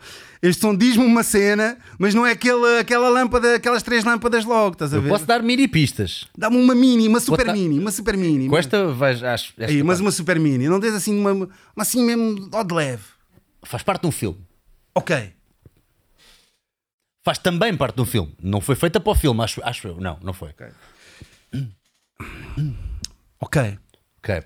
este 0.48 0.60
som 0.60 0.74
diz-me 0.77 1.05
uma 1.05 1.23
cena, 1.23 1.78
mas 1.98 2.14
não 2.14 2.27
é 2.27 2.32
aquela, 2.32 2.81
aquela 2.81 3.09
lâmpada, 3.09 3.56
aquelas 3.56 3.82
três 3.82 4.05
lâmpadas 4.05 4.44
logo, 4.44 4.73
estás 4.73 4.93
a 4.93 4.97
Eu 4.97 5.02
ver? 5.02 5.09
posso 5.09 5.24
dar 5.27 5.43
mini 5.43 5.66
pistas. 5.68 6.27
Dá-me 6.36 6.56
uma 6.56 6.74
mini, 6.74 7.09
uma 7.09 7.20
super 7.20 7.52
mini, 7.52 7.78
uma 7.78 7.90
super 7.90 8.16
mini. 8.16 8.48
Com 8.48 8.56
esta 8.56 8.86
vais. 8.93 9.23
Acho, 9.23 9.52
és 9.59 9.70
Aí, 9.70 9.82
mas 9.82 10.01
uma 10.01 10.10
super 10.10 10.39
mini. 10.39 10.68
Não 10.68 10.81
tens 10.81 10.94
assim 10.94 11.18
uma, 11.18 11.32
uma 11.32 11.48
assim 11.78 12.05
mesmo 12.05 12.48
ó 12.52 12.62
de 12.62 12.74
leve. 12.74 13.02
Faz 13.64 13.82
parte 13.82 14.02
de 14.02 14.09
um 14.09 14.12
filme. 14.12 14.39
Ok. 14.94 15.32
Faz 17.24 17.39
também 17.39 17.77
parte 17.77 17.97
de 17.97 18.02
um 18.02 18.06
filme. 18.06 18.32
Não 18.40 18.60
foi 18.60 18.77
feita 18.77 19.01
para 19.01 19.10
o 19.10 19.14
filme, 19.14 19.43
acho, 19.43 19.60
acho 19.64 19.89
eu. 19.89 20.01
Não, 20.01 20.18
não 20.23 20.32
foi. 20.32 20.51
Ok. 20.51 20.66
Ok. 23.39 24.43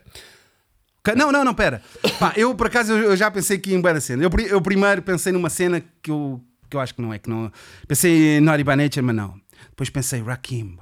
Não, 1.16 1.32
não, 1.32 1.44
não, 1.44 1.54
pera. 1.54 1.82
Pá, 2.18 2.32
eu 2.36 2.54
por 2.54 2.66
acaso 2.66 2.92
eu 2.92 3.16
já 3.16 3.30
pensei 3.30 3.56
aqui 3.56 3.72
em 3.74 3.80
boa 3.80 3.98
cena. 4.00 4.22
Eu, 4.22 4.30
eu 4.48 4.60
primeiro 4.60 5.00
pensei 5.02 5.32
numa 5.32 5.48
cena 5.50 5.82
que 6.02 6.10
eu, 6.10 6.40
que 6.68 6.76
eu 6.76 6.80
acho 6.80 6.94
que 6.94 7.00
não 7.02 7.12
é, 7.12 7.18
que 7.18 7.28
não. 7.30 7.50
Pensei 7.88 8.36
em 8.36 8.40
Naughty 8.40 8.64
by 8.64 8.76
Nature, 8.76 9.02
mas 9.02 9.16
não. 9.16 9.40
Depois 9.70 9.88
pensei 9.90 10.22
Rakim. 10.22 10.76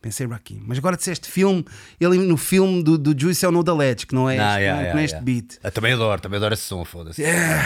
Pensei 0.00 0.26
Rakim. 0.26 0.60
Mas 0.66 0.78
agora 0.78 0.96
disseste 0.96 1.30
filme, 1.30 1.64
ele 2.00 2.18
no 2.18 2.36
filme 2.36 2.82
do, 2.82 2.98
do 2.98 3.18
Juice 3.18 3.44
é 3.44 3.48
o 3.48 3.52
No 3.52 3.62
da 3.62 3.72
Ledge, 3.72 4.04
que 4.06 4.14
não 4.14 4.28
é 4.28 4.34
este, 4.34 4.44
Ah, 4.44 4.56
yeah, 4.58 4.72
não 4.74 4.80
é- 4.80 4.82
que 4.82 4.98
yeah, 4.98 5.04
este 5.04 5.14
yeah. 5.14 5.24
beat. 5.24 5.58
Eu 5.62 5.70
também 5.72 5.92
adoro, 5.92 6.20
também 6.20 6.36
adoro 6.38 6.54
esse 6.54 6.64
som, 6.64 6.84
foda-se. 6.84 7.22
É 7.24 7.62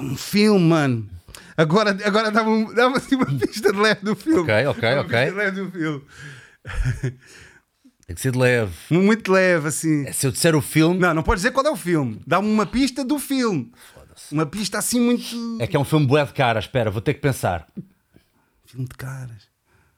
um 0.00 0.16
filme, 0.16 0.64
mano. 0.68 1.08
Agora, 1.56 1.96
agora 2.04 2.30
dá-me 2.30 2.50
um- 2.50 2.74
dá-me 2.74 2.96
assim 2.98 3.16
uma 3.16 3.24
pista 3.26 3.72
de 3.72 3.78
leve 3.78 4.00
do 4.02 4.14
filme. 4.14 4.40
Ok, 4.40 4.66
ok, 4.66 4.92
uma 4.92 5.00
ok. 5.00 5.18
pista 5.18 5.30
de 5.30 5.36
leve 5.36 5.60
do 5.62 5.70
filme. 5.72 6.02
Tem 8.06 8.14
que 8.14 8.20
ser 8.22 8.30
de 8.32 8.38
leve. 8.38 8.72
Muito 8.90 9.32
leve, 9.32 9.68
assim. 9.68 10.10
Se 10.12 10.26
eu 10.26 10.30
disser 10.32 10.54
o 10.54 10.60
filme, 10.62 11.00
Não, 11.00 11.12
não 11.12 11.22
podes 11.22 11.42
dizer 11.42 11.52
qual 11.52 11.66
é 11.66 11.70
o 11.70 11.76
filme. 11.76 12.20
Dá-me 12.26 12.48
uma 12.48 12.64
pista 12.66 13.04
do 13.04 13.18
filme. 13.18 13.72
Uma 14.30 14.46
pista 14.46 14.78
assim 14.78 15.00
muito. 15.00 15.58
é 15.60 15.66
que 15.66 15.76
é 15.76 15.80
um 15.80 15.84
filme 15.84 16.06
bué 16.06 16.24
de 16.24 16.32
cara. 16.32 16.58
Espera, 16.60 16.90
vou 16.90 17.00
ter 17.02 17.14
que 17.14 17.20
pensar. 17.20 17.66
Filme 18.64 18.86
de 18.86 18.94
caras. 18.96 19.48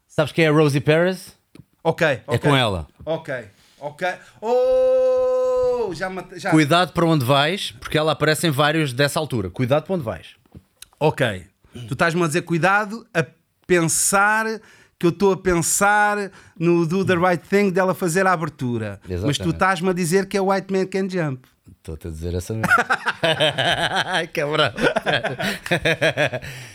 Sabes 0.07 0.33
quem 0.33 0.45
é 0.47 0.49
a 0.49 0.53
Rosie 0.53 0.81
Perez? 0.81 1.37
Ok, 1.85 2.07
É 2.07 2.23
ok. 2.27 2.39
com 2.39 2.57
ela. 2.57 2.89
Ok, 3.05 3.33
ok. 3.79 4.09
Oh! 4.41 5.93
Já, 5.95 6.11
mate- 6.11 6.39
já. 6.39 6.51
Cuidado 6.51 6.93
para 6.93 7.07
onde 7.07 7.25
vais, 7.25 7.71
porque 7.73 7.97
ela 7.97 8.13
aparece 8.13 8.47
em 8.47 8.51
vários 8.51 8.93
dessa 8.93 9.19
altura. 9.21 9.51
Cuidado 9.51 9.85
para 9.85 9.95
onde 9.95 10.05
vais. 10.05 10.29
Ok. 10.99 11.47
Tu 11.87 11.93
estás-me 11.93 12.23
a 12.23 12.27
dizer 12.27 12.43
cuidado 12.43 13.07
a 13.15 13.25
pensar 13.67 14.47
que 14.99 15.07
eu 15.07 15.11
estou 15.11 15.33
a 15.33 15.37
pensar 15.37 16.31
no 16.59 16.85
Do 16.87 17.05
the 17.05 17.15
Right 17.15 17.43
Thing 17.49 17.71
dela 17.71 17.95
fazer 17.95 18.27
a 18.27 18.33
abertura. 18.33 18.99
Mas 19.03 19.09
tu 19.09 19.15
Exatamente. 19.29 19.49
estás-me 19.55 19.91
a 19.91 19.93
dizer 19.93 20.27
que 20.27 20.37
é 20.37 20.41
White 20.41 20.73
Man 20.73 20.87
Can 20.87 21.09
Jump. 21.09 21.47
Estou-te 21.79 22.09
a 22.09 22.11
dizer 22.11 22.35
essa 22.35 22.53
mesmo. 22.55 22.69
Ai, 24.05 24.27
cabrão. 24.27 24.73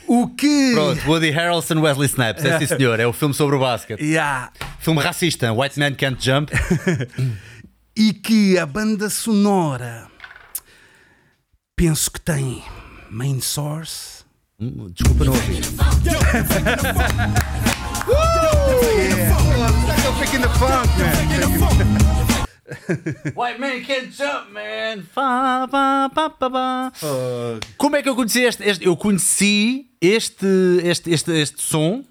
O 0.07 0.27
que. 0.29 0.71
Pronto, 0.73 1.07
Woody 1.07 1.29
Harrelson, 1.31 1.79
Wesley 1.81 2.07
Snipes. 2.07 2.45
É 2.45 2.59
sim, 2.59 2.67
senhor. 2.67 2.99
É 2.99 3.05
o 3.05 3.13
filme 3.13 3.33
sobre 3.33 3.55
o 3.55 3.59
basquete. 3.59 4.01
Yeah. 4.01 4.51
Filme 4.79 5.01
racista. 5.01 5.51
White 5.53 5.79
Man 5.79 5.93
Can't 5.95 6.23
Jump. 6.23 6.51
E 7.95 8.11
que 8.11 8.57
a 8.57 8.65
banda 8.65 9.07
sonora 9.07 10.07
penso 11.75 12.09
que 12.09 12.19
tem 12.19 12.63
main 13.11 13.39
source. 13.39 14.23
Hum, 14.59 14.89
Desculpa 14.91 15.25
não 15.25 15.33
the 20.41 20.49
funk, 20.59 20.89
White 23.35 23.59
man 23.59 23.83
can't 23.83 24.11
jump, 24.11 24.51
man. 24.51 25.03
Fa, 25.13 25.67
pa, 25.69 26.09
pa, 26.13 26.29
pa. 26.29 26.91
Como 27.77 27.95
é 27.95 28.01
que 28.03 28.09
eu 28.09 28.15
conheci 28.15 28.41
este, 28.43 28.63
este- 28.63 28.85
Eu 28.85 28.95
conheci 28.97 29.87
este, 30.01 30.45
este, 30.83 31.11
este, 31.11 31.31
este 31.41 31.61
som 31.61 32.03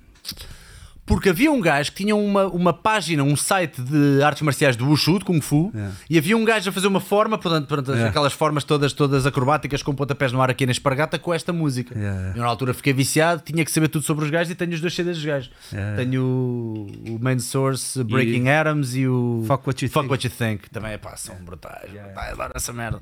porque 1.05 1.29
havia 1.31 1.51
um 1.51 1.61
gajo 1.61 1.91
que 1.91 1.97
tinha 2.05 2.15
uma, 2.15 2.47
uma 2.47 2.73
página, 2.73 3.23
um 3.25 3.35
site 3.37 3.83
de 3.83 4.23
artes 4.23 4.41
marciais 4.43 4.77
do 4.77 4.87
Wushu, 4.87 5.19
de 5.19 5.25
Kung 5.25 5.41
Fu, 5.41 5.73
e 6.09 6.17
havia 6.17 6.37
um 6.37 6.45
gajo 6.45 6.71
a 6.71 6.73
fazer 6.73 6.87
uma 6.87 7.01
forma, 7.01 7.37
portanto, 7.37 7.67
portanto, 7.67 7.99
aquelas 8.05 8.33
formas 8.33 8.63
todas, 8.65 8.93
todas 8.93 9.27
acrobáticas 9.27 9.83
com 9.83 9.93
pontapés 9.95 10.31
no 10.33 10.41
ar 10.41 10.49
aqui 10.51 10.65
na 10.65 10.73
espargata 10.73 11.19
com 11.19 11.35
esta 11.35 11.53
música. 11.53 11.99
Yeah. 11.99 12.33
Eu 12.37 12.43
na 12.43 12.47
altura 12.49 12.73
fiquei 12.73 12.93
viciado, 12.93 13.43
tinha 13.45 13.65
que 13.65 13.71
saber 13.73 13.89
tudo 13.89 14.05
sobre 14.05 14.25
os 14.25 14.31
gajos 14.31 14.53
e 14.53 14.55
tenho 14.55 14.73
os 14.73 14.81
dois 14.81 14.95
CDs 14.95 15.17
dos 15.17 15.25
gajos. 15.27 15.51
Tenho 15.97 16.23
o, 16.25 16.87
o 17.15 17.19
Main 17.21 17.41
Source, 17.41 18.03
Breaking 18.05 18.49
Atoms 18.49 18.95
e 18.95 19.07
o 19.09 19.45
Fuck 19.47 19.67
What 19.67 19.85
You 19.85 19.91
Fuck 19.91 20.03
Think. 20.09 20.11
What 20.13 20.27
You 20.27 20.33
Think. 20.39 20.71
Também 20.71 20.97
pá, 20.99 21.17
são 21.17 21.35
brutais. 21.45 21.91
Eu 21.93 22.03
adoro 22.33 22.53
essa 22.55 22.73
merda. 22.73 23.01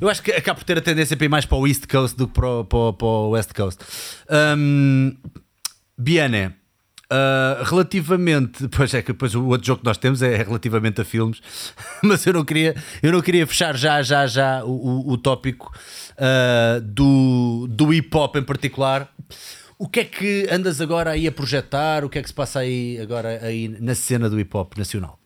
Eu 0.00 0.08
acho 0.08 0.22
que 0.22 0.32
acaba 0.32 0.58
por 0.58 0.64
ter 0.64 0.78
a 0.78 0.80
tendência 0.80 1.16
para 1.16 1.26
ir 1.26 1.28
mais 1.28 1.44
para 1.46 1.58
o 1.58 1.66
East 1.66 1.86
Coast 1.86 2.16
do 2.16 2.26
que 2.26 2.34
para 2.34 2.48
o, 2.48 2.64
para 2.64 2.78
o- 2.78 2.92
para 2.92 3.06
o 3.06 3.30
West 3.30 3.52
Coast. 3.54 3.84
Um, 4.58 5.14
Biane, 5.98 6.54
uh, 7.10 7.64
relativamente. 7.64 8.68
Pois 8.68 8.94
é 8.94 9.02
que 9.02 9.12
depois 9.12 9.34
o 9.34 9.46
outro 9.46 9.66
jogo 9.66 9.80
que 9.80 9.86
nós 9.86 9.98
temos 9.98 10.22
é 10.22 10.36
relativamente 10.36 11.00
a 11.00 11.04
filmes, 11.04 11.40
mas 12.02 12.24
eu 12.26 12.32
não 12.32 12.44
queria, 12.44 12.74
eu 13.02 13.12
não 13.12 13.20
queria 13.20 13.46
fechar 13.46 13.76
já, 13.76 14.02
já, 14.02 14.26
já 14.26 14.64
o, 14.64 14.70
o, 14.70 15.12
o 15.12 15.18
tópico 15.18 15.72
uh, 16.12 16.80
do, 16.80 17.66
do 17.68 17.92
hip 17.92 18.16
hop 18.16 18.36
em 18.36 18.42
particular. 18.42 19.12
O 19.78 19.88
que 19.88 20.00
é 20.00 20.04
que 20.04 20.46
andas 20.50 20.80
agora 20.80 21.10
aí 21.12 21.26
a 21.26 21.32
projetar? 21.32 22.04
O 22.04 22.10
que 22.10 22.18
é 22.18 22.22
que 22.22 22.28
se 22.28 22.34
passa 22.34 22.60
aí 22.60 22.98
agora 23.00 23.40
aí 23.42 23.68
na 23.80 23.94
cena 23.94 24.28
do 24.28 24.38
hip 24.38 24.54
hop 24.54 24.76
nacional? 24.76 25.18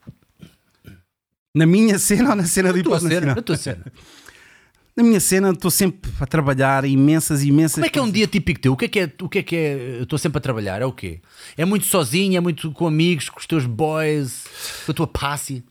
Na 1.57 1.67
minha 1.67 1.99
cena 1.99 2.31
ou 2.31 2.37
na 2.37 2.45
cena 2.45 2.73
do 2.73 2.79
hip 2.79 2.89
hop 2.89 3.03
na 3.03 3.43
tua 3.43 3.57
cena. 3.57 3.85
Na 4.97 5.03
minha 5.03 5.19
cena 5.19 5.51
estou 5.51 5.73
sempre 5.73 6.09
a 6.21 6.27
trabalhar 6.27 6.85
imensas, 6.85 7.43
imensas. 7.43 7.75
Como 7.75 7.87
é 7.87 7.89
que 7.89 7.99
é 7.99 8.03
um 8.03 8.11
dia 8.11 8.29
típico 8.29 8.61
teu? 8.61 8.73
O 8.75 8.77
que 8.77 8.85
é 8.85 8.89
que 8.89 9.01
é? 9.01 9.13
O 9.21 9.29
que 9.29 9.39
é 9.41 9.43
que 9.43 9.57
é? 9.57 9.99
Estou 10.03 10.17
sempre 10.17 10.39
a 10.39 10.41
trabalhar. 10.41 10.81
É 10.81 10.87
o 10.87 10.93
quê? 10.93 11.21
É 11.57 11.65
muito 11.65 11.85
sozinho? 11.87 12.37
É 12.37 12.41
muito 12.41 12.71
com 12.71 12.87
amigos, 12.87 13.29
com 13.29 13.41
os 13.41 13.47
teus 13.47 13.67
boys, 13.67 14.45
com 14.87 14.93
a 14.93 14.95
tua 14.95 15.07
passe? 15.09 15.65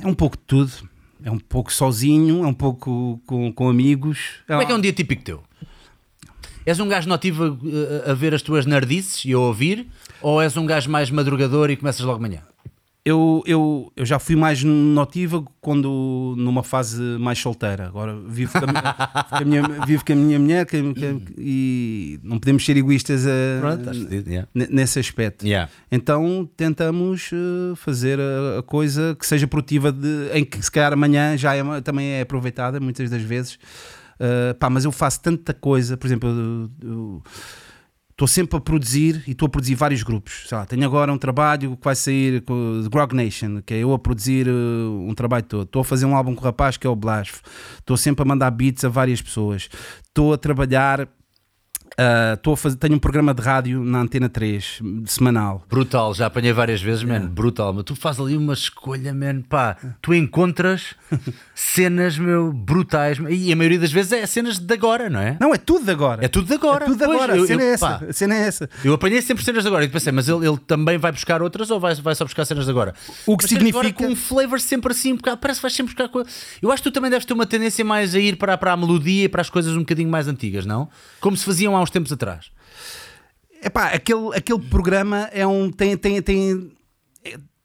É 0.00 0.06
um 0.06 0.14
pouco 0.14 0.38
de 0.38 0.44
tudo. 0.46 0.72
É 1.22 1.30
um 1.30 1.38
pouco 1.38 1.70
sozinho, 1.70 2.42
é 2.42 2.46
um 2.46 2.54
pouco 2.54 3.20
com, 3.26 3.52
com 3.52 3.68
amigos. 3.68 4.18
Como 4.46 4.62
é 4.62 4.64
que 4.64 4.72
é 4.72 4.74
um 4.74 4.80
dia 4.80 4.92
típico 4.94 5.22
teu? 5.22 5.42
És 6.64 6.80
um 6.80 6.88
gajo 6.88 7.08
notivo 7.08 7.58
a, 8.06 8.12
a 8.12 8.14
ver 8.14 8.34
as 8.34 8.40
tuas 8.40 8.64
nerdices 8.64 9.24
e 9.26 9.32
a 9.32 9.38
ouvir? 9.38 9.88
Ou 10.22 10.40
és 10.40 10.56
um 10.56 10.64
gajo 10.64 10.90
mais 10.90 11.10
madrugador 11.10 11.70
e 11.70 11.76
começas 11.76 12.00
logo 12.00 12.18
de 12.18 12.30
manhã? 12.30 12.42
Eu, 13.04 13.42
eu, 13.46 13.92
eu 13.96 14.06
já 14.06 14.20
fui 14.20 14.36
mais 14.36 14.62
notívago 14.62 15.50
quando 15.60 16.34
numa 16.38 16.62
fase 16.62 17.02
mais 17.18 17.36
solteira. 17.36 17.88
Agora 17.88 18.16
vivo 18.28 18.52
com 18.52 18.64
a 18.64 19.40
minha, 19.44 19.84
vivo 19.86 20.04
com 20.04 20.12
a 20.12 20.16
minha 20.16 20.38
mulher 20.38 20.64
que- 20.66 20.94
que- 20.94 21.34
e 21.36 22.20
não 22.22 22.38
podemos 22.38 22.64
ser 22.64 22.76
egoístas 22.76 23.26
a- 23.26 23.30
Pronto, 23.60 23.90
acho 23.90 24.06
que- 24.06 24.22
yeah. 24.28 24.48
nesse 24.54 25.00
aspecto. 25.00 25.44
Yeah. 25.44 25.68
Então 25.90 26.48
tentamos 26.56 27.28
eh, 27.32 27.74
fazer 27.74 28.20
a, 28.20 28.60
a 28.60 28.62
coisa 28.62 29.16
que 29.18 29.26
seja 29.26 29.48
produtiva, 29.48 29.90
de, 29.90 30.30
em 30.32 30.44
que 30.44 30.62
se 30.62 30.70
calhar 30.70 30.92
amanhã 30.92 31.36
já 31.36 31.56
é, 31.56 31.80
também 31.80 32.06
é 32.08 32.20
aproveitada 32.20 32.78
muitas 32.78 33.10
das 33.10 33.22
vezes. 33.22 33.58
Eh, 34.20 34.54
pá, 34.54 34.70
mas 34.70 34.84
eu 34.84 34.92
faço 34.92 35.20
tanta 35.20 35.52
coisa, 35.52 35.96
por 35.96 36.06
exemplo, 36.06 36.28
eu- 36.28 36.70
eu- 36.88 37.22
estou 38.22 38.28
sempre 38.28 38.56
a 38.56 38.60
produzir 38.60 39.24
e 39.26 39.32
estou 39.32 39.46
a 39.46 39.48
produzir 39.48 39.74
vários 39.74 40.02
grupos. 40.04 40.44
Sei 40.46 40.56
lá, 40.56 40.64
tenho 40.64 40.84
agora 40.84 41.12
um 41.12 41.18
trabalho 41.18 41.76
que 41.76 41.84
vai 41.84 41.96
sair 41.96 42.40
com 42.42 42.86
Grog 42.88 43.14
Nation, 43.14 43.60
que 43.66 43.74
é 43.74 43.78
eu 43.78 43.92
a 43.92 43.98
produzir 43.98 44.48
uh, 44.48 45.08
um 45.08 45.14
trabalho 45.14 45.42
todo. 45.44 45.64
Estou 45.64 45.82
a 45.82 45.84
fazer 45.84 46.06
um 46.06 46.14
álbum 46.14 46.34
com 46.34 46.40
o 46.40 46.44
rapaz 46.44 46.76
que 46.76 46.86
é 46.86 46.90
o 46.90 46.94
Blasf. 46.94 47.40
Estou 47.78 47.96
sempre 47.96 48.22
a 48.22 48.24
mandar 48.24 48.50
beats 48.52 48.84
a 48.84 48.88
várias 48.88 49.20
pessoas. 49.20 49.68
Estou 50.04 50.32
a 50.32 50.38
trabalhar. 50.38 51.08
Uh, 51.98 52.34
estou 52.34 52.54
a 52.54 52.56
fazer, 52.56 52.76
tenho 52.76 52.94
um 52.94 52.98
programa 52.98 53.32
de 53.34 53.42
rádio 53.42 53.82
na 53.84 54.00
Antena 54.00 54.28
3, 54.28 54.80
semanal. 55.06 55.64
Brutal, 55.68 56.14
já 56.14 56.26
apanhei 56.26 56.52
várias 56.52 56.80
vezes, 56.82 57.02
man. 57.04 57.26
Brutal, 57.26 57.72
mas 57.72 57.84
tu 57.84 57.94
fazes 57.94 58.20
ali 58.20 58.36
uma 58.36 58.52
escolha, 58.52 59.12
man. 59.14 59.42
Pá, 59.48 59.76
tu 60.00 60.14
encontras 60.14 60.94
cenas, 61.54 62.18
meu, 62.18 62.52
brutais. 62.52 63.18
E 63.28 63.52
a 63.52 63.56
maioria 63.56 63.78
das 63.78 63.92
vezes 63.92 64.12
é 64.12 64.26
cenas 64.26 64.58
de 64.58 64.72
agora, 64.74 65.08
não 65.10 65.20
é? 65.20 65.36
Não, 65.40 65.54
é 65.54 65.58
tudo 65.58 65.84
de 65.84 65.90
agora. 65.90 66.24
É 66.24 66.28
tudo 66.28 66.46
de 66.46 66.54
agora. 66.54 66.84
É 66.84 66.88
tudo 66.88 66.98
de 66.98 67.04
Pois, 67.04 67.16
agora. 67.22 67.36
eu- 67.36 67.44
a, 67.44 67.46
cena 67.46 67.62
eu- 67.62 67.68
é 67.68 67.72
essa. 67.72 67.86
pá. 67.98 68.04
a 68.08 68.12
cena 68.12 68.34
é 68.34 68.38
essa. 68.46 68.70
Eu 68.84 68.94
apanhei 68.94 69.20
sempre 69.22 69.44
cenas 69.44 69.62
de 69.62 69.68
agora 69.68 69.84
e 69.84 69.88
pensei, 69.88 70.12
mas 70.12 70.28
ele, 70.28 70.46
ele 70.46 70.58
também 70.58 70.98
vai 70.98 71.12
buscar 71.12 71.42
outras 71.42 71.70
ou 71.70 71.78
vai, 71.80 71.94
vai 71.96 72.14
só 72.14 72.24
buscar 72.24 72.44
cenas 72.44 72.64
de 72.64 72.70
agora? 72.70 72.94
O 73.26 73.36
que 73.36 73.44
Mas 73.44 73.50
significa- 73.50 73.92
com 73.92 74.06
um 74.06 74.16
flavor 74.16 74.60
sempre 74.60 74.92
assim, 74.92 75.12
um 75.12 75.16
bocado, 75.16 75.38
parece 75.38 75.58
que 75.60 75.62
vais 75.62 75.74
sempre 75.74 75.94
buscar. 75.94 76.10
Eu 76.60 76.72
acho 76.72 76.82
que 76.82 76.90
tu 76.90 76.92
também 76.92 77.10
deves 77.10 77.24
ter 77.26 77.32
uma 77.34 77.46
tendência 77.46 77.84
mais 77.84 78.14
a 78.14 78.18
ir 78.18 78.36
para, 78.36 78.56
para 78.56 78.72
a 78.72 78.76
melodia 78.76 79.24
e 79.24 79.28
para 79.28 79.40
as 79.40 79.50
coisas 79.50 79.74
um 79.76 79.80
bocadinho 79.80 80.08
mais 80.10 80.28
antigas, 80.28 80.64
não? 80.66 80.88
Como 81.20 81.36
se 81.36 81.44
faziam 81.44 81.76
há 81.76 81.81
uns 81.82 81.90
tempos 81.90 82.12
atrás. 82.12 82.50
Epá, 83.62 83.88
aquele, 83.88 84.34
aquele 84.36 84.58
programa 84.68 85.28
é 85.32 85.46
um. 85.46 85.70
tem, 85.70 85.96
tem, 85.96 86.20
tem, 86.20 86.72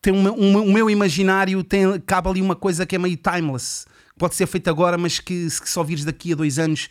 tem 0.02 0.14
uma- 0.14 0.32
uma- 0.32 0.62
o 0.62 0.72
meu 0.72 0.90
imaginário 0.90 1.64
tem, 1.64 2.00
cabe 2.02 2.30
ali 2.30 2.42
uma 2.42 2.56
coisa 2.56 2.86
que 2.86 2.96
é 2.96 3.00
meio 3.00 3.18
timeless. 3.18 3.86
Pode 4.18 4.36
ser 4.36 4.46
feito 4.48 4.70
agora, 4.70 4.98
mas 4.98 5.20
que 5.20 5.50
se 5.50 5.62
só 5.66 5.84
vires 5.84 6.04
daqui 6.04 6.34
a 6.34 6.36
dois 6.36 6.60
anos, 6.60 6.90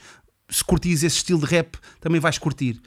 se 0.48 0.62
curtires 0.64 1.02
esse 1.02 1.16
estilo 1.16 1.40
de 1.40 1.46
rap, 1.46 1.76
também 2.00 2.20
vais 2.20 2.38
curtir. 2.38 2.80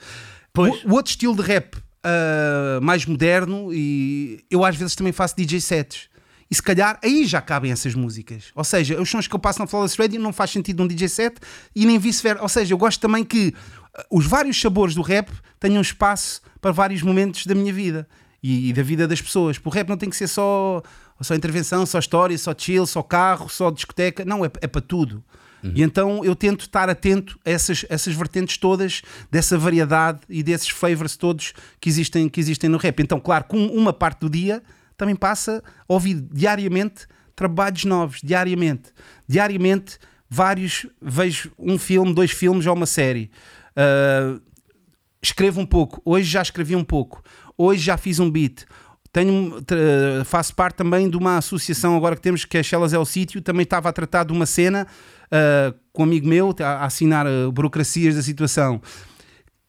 Pois. 0.54 0.84
O, 0.84 0.90
o 0.90 0.94
outro 0.94 1.10
estilo 1.12 1.36
de 1.36 1.42
rap 1.42 1.76
ah, 2.04 2.80
mais 2.82 3.06
moderno, 3.06 3.74
e 3.74 4.44
eu 4.50 4.64
às 4.66 4.76
vezes 4.76 4.96
também 4.96 5.14
faço 5.14 5.36
DJ 5.36 5.60
sets. 5.62 6.10
E 6.52 6.56
se 6.56 6.64
calhar 6.64 6.98
aí 7.04 7.26
já 7.28 7.40
cabem 7.42 7.72
essas 7.72 7.94
músicas. 7.94 8.46
Ou 8.56 8.64
seja, 8.64 9.00
os 9.00 9.08
sons 9.10 9.28
que 9.28 9.36
eu 9.36 9.40
passo 9.40 9.60
na 9.60 9.68
Flawless 9.68 9.96
Radio 10.02 10.20
não 10.20 10.34
faz 10.34 10.50
sentido 10.50 10.82
num 10.82 10.88
DJ 10.88 11.08
set 11.08 11.36
e 11.76 11.86
nem 11.86 12.00
vice-versa. 12.00 12.42
Ou 12.42 12.50
seja, 12.50 12.74
eu 12.74 12.78
gosto 12.78 13.00
também 13.00 13.24
que 13.24 13.54
os 14.10 14.26
vários 14.26 14.60
sabores 14.60 14.96
do 14.96 15.02
rap 15.02 15.32
tenham 15.60 15.82
espaço 15.82 16.42
para 16.62 16.72
vários 16.72 17.02
momentos 17.02 17.46
da 17.46 17.56
minha 17.56 17.74
vida 17.74 18.08
e, 18.42 18.70
e 18.70 18.74
da 18.74 18.84
vida 18.84 19.08
das 19.08 19.22
pessoas. 19.22 19.58
Porque 19.58 19.70
o 19.70 19.80
rap 19.80 19.90
não 19.90 19.98
tem 19.98 20.10
que 20.10 20.16
ser 20.16 20.28
só, 20.28 20.82
só 21.22 21.36
intervenção, 21.36 21.86
só 21.86 22.00
história, 22.00 22.38
só 22.38 22.54
chill, 22.58 22.86
só 22.86 23.02
carro, 23.02 23.50
só 23.50 23.72
discoteca. 23.72 24.24
Não, 24.26 24.46
é, 24.46 24.52
é 24.62 24.68
para 24.68 24.82
tudo. 24.82 25.24
E 25.62 25.84
então 25.84 26.24
eu 26.24 26.36
tento 26.36 26.62
estar 26.62 26.90
atento 26.90 27.38
a 27.46 27.50
essas, 27.50 27.86
essas 27.90 28.16
vertentes 28.16 28.58
todas, 28.58 29.02
dessa 29.30 29.58
variedade 29.58 30.22
e 30.30 30.42
desses 30.42 30.70
favors 30.70 31.18
todos 31.18 31.54
que 31.80 31.90
existem, 31.90 32.30
que 32.30 32.40
existem 32.40 32.70
no 32.70 32.78
rap. 32.78 33.02
Então, 33.02 33.20
claro, 33.20 33.44
com 33.46 33.66
uma 33.68 33.92
parte 33.92 34.22
do 34.22 34.30
dia 34.30 34.64
também 34.98 35.16
passa 35.16 35.64
a 35.88 35.94
ouvir 35.94 36.22
diariamente 36.32 37.08
trabalhos 37.36 37.86
novos, 37.86 38.20
diariamente. 38.22 38.92
Diariamente, 39.28 39.98
vários, 40.30 40.86
vejo 41.02 41.52
um 41.58 41.78
filme, 41.78 42.14
dois 42.14 42.32
filmes 42.32 42.66
ou 42.66 42.76
uma 42.76 42.86
série. 42.86 43.32
Ah, 43.82 44.38
escrevo 45.24 45.62
um 45.62 45.66
pouco. 45.66 46.02
Hoje 46.04 46.30
já 46.30 46.42
escrevi 46.42 46.76
um 46.76 46.84
pouco. 46.84 47.24
Hoje 47.58 47.82
já 47.82 47.96
fiz 47.98 48.20
um 48.20 48.30
beat. 48.30 48.66
Tenho, 49.12 49.56
faço 50.26 50.54
parte 50.54 50.76
também 50.76 51.10
de 51.10 51.18
uma 51.18 51.38
associação 51.38 51.96
agora 51.98 52.16
que 52.16 52.22
temos 52.22 52.46
que 52.46 52.58
é 52.60 52.62
Chelas 52.64 52.94
é 52.94 53.00
o 53.00 53.06
Sítio. 53.06 53.42
Também 53.42 53.64
estava 53.64 53.90
a 53.90 53.94
tratar 53.94 54.24
de 54.26 54.34
uma 54.34 54.46
cena 54.46 54.86
ah, 55.32 55.74
com 55.94 56.04
um 56.04 56.06
amigo 56.06 56.28
meu, 56.28 56.54
a, 56.60 56.64
a 56.64 56.86
assinar 56.86 57.26
ah, 57.26 57.50
burocracias 57.52 58.16
da 58.16 58.22
situação. 58.22 58.82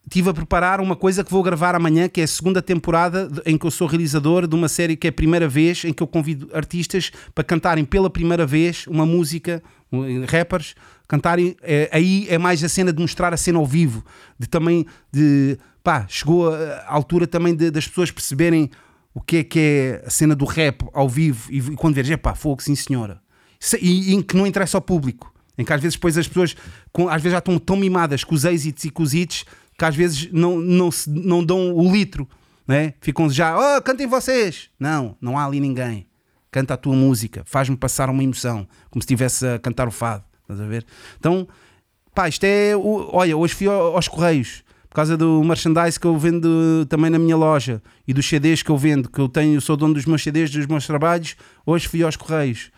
Estive 0.04 0.30
a 0.30 0.34
preparar 0.34 0.80
uma 0.80 0.96
coisa 0.96 1.22
que 1.22 1.30
vou 1.30 1.42
gravar 1.42 1.74
amanhã, 1.76 2.08
que 2.08 2.20
é 2.20 2.24
a 2.24 2.26
segunda 2.26 2.60
temporada 2.60 3.28
de- 3.28 3.42
em 3.46 3.56
que 3.56 3.64
eu 3.64 3.70
sou 3.70 3.86
realizador 3.86 4.46
de 4.48 4.56
uma 4.56 4.66
série 4.68 4.96
que 4.96 5.06
é 5.06 5.10
a 5.10 5.12
primeira 5.12 5.46
vez 5.48 5.84
em 5.84 5.92
que 5.92 6.02
eu 6.02 6.06
convido 6.06 6.50
artistas 6.52 7.12
para 7.34 7.44
cantarem 7.44 7.84
pela 7.84 8.10
primeira 8.10 8.44
vez 8.44 8.86
uma 8.88 9.06
música, 9.06 9.62
rappers, 10.28 10.74
cantarem. 11.10 11.56
é, 11.60 11.90
aí 11.92 12.26
é 12.30 12.38
mais 12.38 12.62
a 12.62 12.68
cena 12.68 12.92
de 12.92 13.00
mostrar 13.02 13.34
a 13.34 13.36
cena 13.36 13.58
ao 13.58 13.66
vivo, 13.66 14.04
de 14.38 14.46
também 14.46 14.86
de 15.12 15.58
pá, 15.82 16.06
chegou 16.08 16.54
a, 16.54 16.84
altura 16.86 17.26
também 17.26 17.54
de- 17.54 17.70
das 17.70 17.88
pessoas 17.88 18.10
perceberem 18.12 18.70
o 19.12 19.20
que 19.20 19.38
é 19.38 19.44
que 19.44 19.58
é 19.58 20.04
a 20.06 20.10
cena 20.10 20.36
do 20.36 20.44
rap 20.44 20.84
ao 20.92 21.08
vivo 21.08 21.50
e, 21.50 21.58
e 21.58 21.76
quando 21.76 21.96
veres, 21.96 22.10
é 22.12 22.16
pá, 22.16 22.34
fogo, 22.36 22.62
sim 22.62 22.76
senhora. 22.76 23.20
Se- 23.58 23.78
E, 23.82 24.10
e 24.12 24.14
em 24.14 24.22
que 24.22 24.36
não 24.36 24.46
interessa 24.46 24.76
ao 24.78 24.82
público. 24.82 25.34
Em 25.58 25.64
que 25.64 25.72
às 25.72 25.80
vezes 25.82 25.96
depois 25.96 26.16
as 26.16 26.28
pessoas 26.28 26.54
com- 26.92 27.08
às 27.08 27.20
vezes 27.20 27.32
já 27.32 27.38
estão 27.38 27.58
tão 27.58 27.76
mimadas 27.76 28.22
com 28.22 28.34
os 28.34 28.44
êxitos 28.44 28.84
e 28.84 28.90
com 28.90 29.02
os 29.02 29.12
hits 29.12 29.44
que 29.76 29.84
às 29.84 29.96
vezes 29.96 30.28
não, 30.32 30.58
não, 30.60 30.90
se, 30.92 31.10
não 31.10 31.44
dão 31.44 31.74
o 31.74 31.90
litro, 31.92 32.28
né? 32.68 32.94
ficam 33.00 33.28
já, 33.28 33.56
oh, 33.58 33.82
cantem 33.82 34.06
vocês. 34.06 34.70
Não, 34.78 35.16
não 35.20 35.36
há 35.36 35.44
ali 35.44 35.58
ninguém. 35.58 36.06
Canta 36.52 36.74
a 36.74 36.76
tua 36.76 36.94
música, 36.94 37.42
faz-me 37.46 37.76
passar 37.76 38.08
uma 38.10 38.22
emoção, 38.22 38.66
como 38.90 39.02
se 39.02 39.06
estivesse 39.06 39.46
a 39.46 39.58
cantar 39.58 39.88
o 39.88 39.90
fado. 39.90 40.24
Estás 40.50 40.60
a 40.60 40.70
ver? 40.70 40.84
Então, 41.18 41.46
pá, 42.14 42.28
isto 42.28 42.44
é. 42.44 42.76
o- 42.76 43.08
Olha, 43.12 43.36
hoje 43.36 43.54
fui 43.54 43.66
ao- 43.66 43.94
aos 43.96 44.08
Correios 44.08 44.62
por 44.88 44.96
causa 44.96 45.16
do 45.16 45.42
merchandise 45.44 45.98
que 46.00 46.06
eu 46.06 46.18
vendo 46.18 46.84
também 46.88 47.10
na 47.10 47.18
minha 47.18 47.36
loja 47.36 47.80
e 48.08 48.12
dos 48.12 48.26
CDs 48.28 48.60
que 48.62 48.70
eu 48.70 48.76
vendo, 48.76 49.08
que 49.08 49.20
eu 49.20 49.28
tenho, 49.28 49.54
eu 49.54 49.60
sou 49.60 49.76
dono 49.76 49.94
dos 49.94 50.04
meus 50.04 50.20
CDs, 50.22 50.50
dos 50.50 50.66
meus 50.66 50.84
trabalhos. 50.86 51.36
Hoje 51.64 51.86
fui 51.86 52.02
aos 52.02 52.16
Correios. 52.16 52.70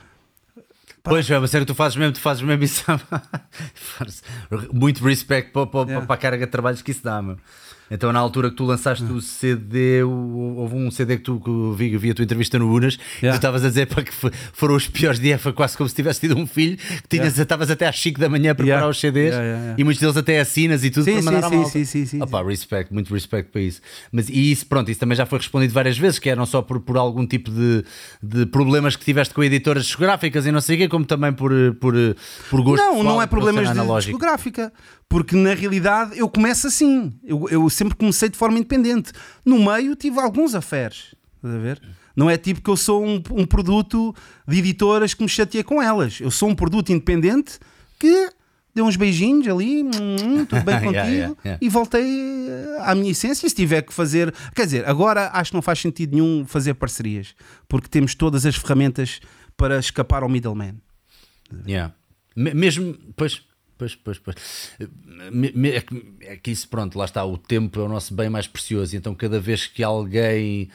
Pois 1.05 1.29
é, 1.31 1.39
mas 1.39 1.51
sério, 1.51 1.67
tu 1.67 1.75
fazes 1.75 1.97
mesmo, 1.97 2.13
tu 2.13 2.21
fazes 2.21 2.43
mesmo 2.43 2.63
isso. 2.63 2.85
Muito 4.73 5.03
respect 5.05 5.51
para, 5.53 5.67
para, 5.67 5.89
Yeah. 5.89 6.07
para 6.07 6.15
a 6.15 6.19
carga 6.19 6.47
de 6.47 6.53
trabalhos 6.53 6.83
que 6.83 6.91
isso 6.91 7.03
dá, 7.03 7.21
meu. 7.23 7.37
Então, 7.95 8.11
na 8.11 8.19
altura 8.19 8.49
que 8.49 8.57
tu 8.57 8.65
lançaste 8.65 9.05
o 9.05 9.21
CD, 9.21 10.03
houve 10.03 10.75
um 10.75 10.91
CD 10.91 11.19
que 11.19 11.23
tu 11.25 11.39
que 11.39 11.77
vi, 11.77 11.95
vi 11.99 12.11
a 12.11 12.15
tua 12.15 12.23
entrevista 12.25 12.59
no 12.59 12.73
Unas, 12.75 12.95
e 12.95 12.97
tu 12.97 13.03
Yeah. 13.23 13.37
estavas 13.37 13.63
a 13.65 13.69
dizer 13.69 13.87
para 13.87 14.03
que 14.03 14.13
fo- 14.15 14.31
foram 14.55 14.75
os 14.77 14.89
piores 14.89 15.21
dias, 15.21 15.39
foi 15.41 15.53
quase 15.53 15.77
como 15.77 15.87
se 15.89 15.95
tivesse 15.95 16.21
tido 16.21 16.35
um 16.39 16.47
filho, 16.47 16.79
que 16.79 17.09
tinhas, 17.19 17.39
estavas 17.39 17.71
até 17.71 17.87
às 17.87 17.99
5 18.01 18.19
da 18.19 18.31
manhã 18.31 18.53
a 18.53 18.55
preparar 18.55 18.79
Yeah. 18.79 18.89
os 18.91 18.99
CDs, 18.99 19.27
Yeah, 19.33 19.43
yeah, 19.45 19.61
yeah. 19.63 19.81
e 19.81 19.85
muitos 19.85 20.01
deles 20.01 20.17
até 20.17 20.41
assinas 20.41 20.83
e 20.85 20.91
tudo 20.91 21.05
Sim, 21.05 21.13
para 21.23 21.23
mandar 21.23 21.43
sim, 21.43 21.49
sim, 21.51 21.57
malta. 21.57 21.71
sim, 21.71 21.85
sim, 21.85 22.07
sim, 22.07 22.23
Opa, 22.23 22.43
respect, 22.43 22.93
muito 22.95 23.13
respect 23.13 23.51
para 23.53 23.61
isso. 23.61 23.83
Mas 24.11 24.29
e 24.31 24.51
isso, 24.51 24.65
pronto, 24.67 24.91
isso 24.91 24.99
também 24.99 25.15
já 25.17 25.27
foi 25.27 25.39
respondido 25.39 25.75
várias 25.75 25.99
vezes, 25.99 26.19
que 26.19 26.31
é 26.31 26.35
não 26.35 26.47
só 26.47 26.63
por, 26.63 26.81
por 26.81 26.97
algum 26.97 27.27
tipo 27.27 27.51
de, 27.51 27.85
de 28.23 28.47
problemas 28.47 28.97
que 28.97 29.05
tiveste 29.05 29.35
com 29.35 29.45
editoras 29.45 29.85
discográficas 29.85 30.47
e 30.47 30.51
não 30.51 30.63
sei 30.63 30.77
o 30.77 30.79
quê, 30.79 30.89
como 30.89 31.05
também 31.05 31.31
por, 31.33 31.53
por, 31.79 31.95
por 32.49 32.63
gosto 32.63 32.83
Não, 32.83 33.03
não 33.03 33.21
é 33.21 33.27
problemas 33.27 33.69
de 33.71 33.97
discográfica. 34.07 34.73
Porque 35.13 35.37
na 35.37 35.53
realidade 35.53 36.19
eu 36.19 36.27
começo 36.27 36.67
assim. 36.67 37.13
Eu, 37.23 37.47
eu 37.51 37.69
sempre 37.69 37.95
comecei 37.95 38.31
de 38.31 38.37
forma 38.39 38.57
independente. 38.59 39.13
No 39.45 39.63
meio 39.63 39.95
tive 39.95 40.19
alguns. 40.19 40.55
Estás 40.55 41.15
a 41.45 41.59
ver? 41.59 41.83
Não 42.17 42.31
é 42.31 42.39
tipo 42.39 42.63
que 42.63 42.71
eu 42.71 42.77
sou 42.79 43.05
um, 43.05 43.23
um 43.31 43.45
produto 43.45 44.15
de 44.49 44.59
editoras 44.59 45.13
que 45.13 45.23
me 45.23 45.29
chateia 45.29 45.63
com 45.63 45.83
elas. 45.83 46.19
Eu 46.19 46.31
sou 46.31 46.49
um 46.49 46.55
produto 46.55 46.91
independente 46.91 47.59
que 47.99 48.31
deu 48.75 48.87
uns 48.87 48.97
beijinhos 48.97 49.47
ali, 49.49 49.83
hum, 49.83 50.47
tudo 50.49 50.63
bem 50.63 50.77
Yeah, 50.81 50.87
contigo, 50.87 51.07
yeah, 51.15 51.35
yeah. 51.45 51.59
e 51.61 51.69
voltei 51.69 52.03
eh, 52.49 52.79
à 52.81 52.95
minha 52.95 53.11
essência. 53.11 53.47
Se 53.47 53.55
tiver 53.55 53.83
que 53.83 53.93
fazer. 53.93 54.33
Quer 54.55 54.65
dizer, 54.65 54.89
agora 54.89 55.29
acho 55.35 55.51
que 55.51 55.55
não 55.57 55.63
faz 55.63 55.79
sentido 55.79 56.15
nenhum 56.15 56.47
fazer 56.47 56.73
parcerias, 56.73 57.35
porque 57.69 57.87
temos 57.87 58.15
todas 58.15 58.47
as 58.47 58.57
ferramentas 58.57 59.21
para 59.59 59.79
escapar 59.79 60.23
ao 60.23 60.29
middleman. 60.31 60.77
Yeah. 61.67 61.93
Me- 62.35 62.55
Mesmo, 62.55 62.95
pois, 63.15 63.43
pois, 63.83 63.95
pois, 63.97 64.19
pois. 64.19 64.37
É 65.75 65.81
que, 65.81 66.15
é 66.21 66.37
que 66.37 66.51
isso, 66.51 66.69
pronto, 66.69 66.97
lá 66.97 67.05
está, 67.05 67.25
o 67.25 67.37
tempo 67.37 67.81
é 67.81 67.83
o 67.83 67.89
nosso 67.89 68.15
bem 68.15 68.29
mais 68.29 68.47
precioso. 68.47 68.95
e 68.95 68.99
Então, 68.99 69.15
cada 69.15 69.41
vez 69.41 69.67
que 69.67 69.83
alguém 69.83 70.69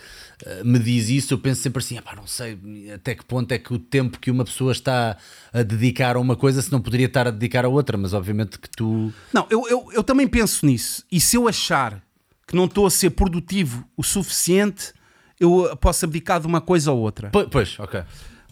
eh, 0.43 0.63
me 0.63 0.77
diz 0.79 1.09
isso, 1.09 1.33
eu 1.33 1.37
penso 1.37 1.61
sempre 1.61 1.79
assim: 1.79 1.97
"Epá, 1.97 2.15
não 2.15 2.27
sei 2.27 2.57
até 2.93 3.15
que 3.15 3.23
ponto 3.23 3.51
é 3.51 3.57
que 3.57 3.73
o 3.73 3.79
tempo 3.79 4.19
que 4.19 4.29
uma 4.29 4.43
pessoa 4.43 4.71
está 4.71 5.17
a 5.53 5.63
dedicar 5.63 6.15
a 6.15 6.19
uma 6.19 6.35
coisa 6.35 6.61
se 6.61 6.71
não 6.71 6.81
poderia 6.81 7.05
estar 7.05 7.27
a 7.27 7.31
dedicar 7.31 7.63
a 7.63 7.69
outra, 7.69 7.97
mas 7.97 8.13
obviamente 8.13 8.59
que 8.59 8.69
tu. 8.69 9.13
Não, 9.33 9.47
eu, 9.49 9.67
eu, 9.69 9.89
eu 9.93 10.03
também 10.03 10.27
penso 10.27 10.65
nisso. 10.65 11.03
E 11.11 11.19
se 11.19 11.37
eu 11.37 11.47
achar 11.47 12.01
que 12.45 12.55
não 12.55 12.65
estou 12.65 12.85
a 12.85 12.89
ser 12.91 13.11
produtivo 13.11 13.87
o 13.95 14.03
suficiente, 14.03 14.93
eu 15.39 15.75
posso 15.77 16.03
abdicar 16.05 16.41
de 16.41 16.47
uma 16.47 16.59
coisa 16.59 16.91
ou 16.91 16.99
outra. 16.99 17.29
Pois, 17.29 17.47
pois 17.49 17.79
ok. 17.79 18.03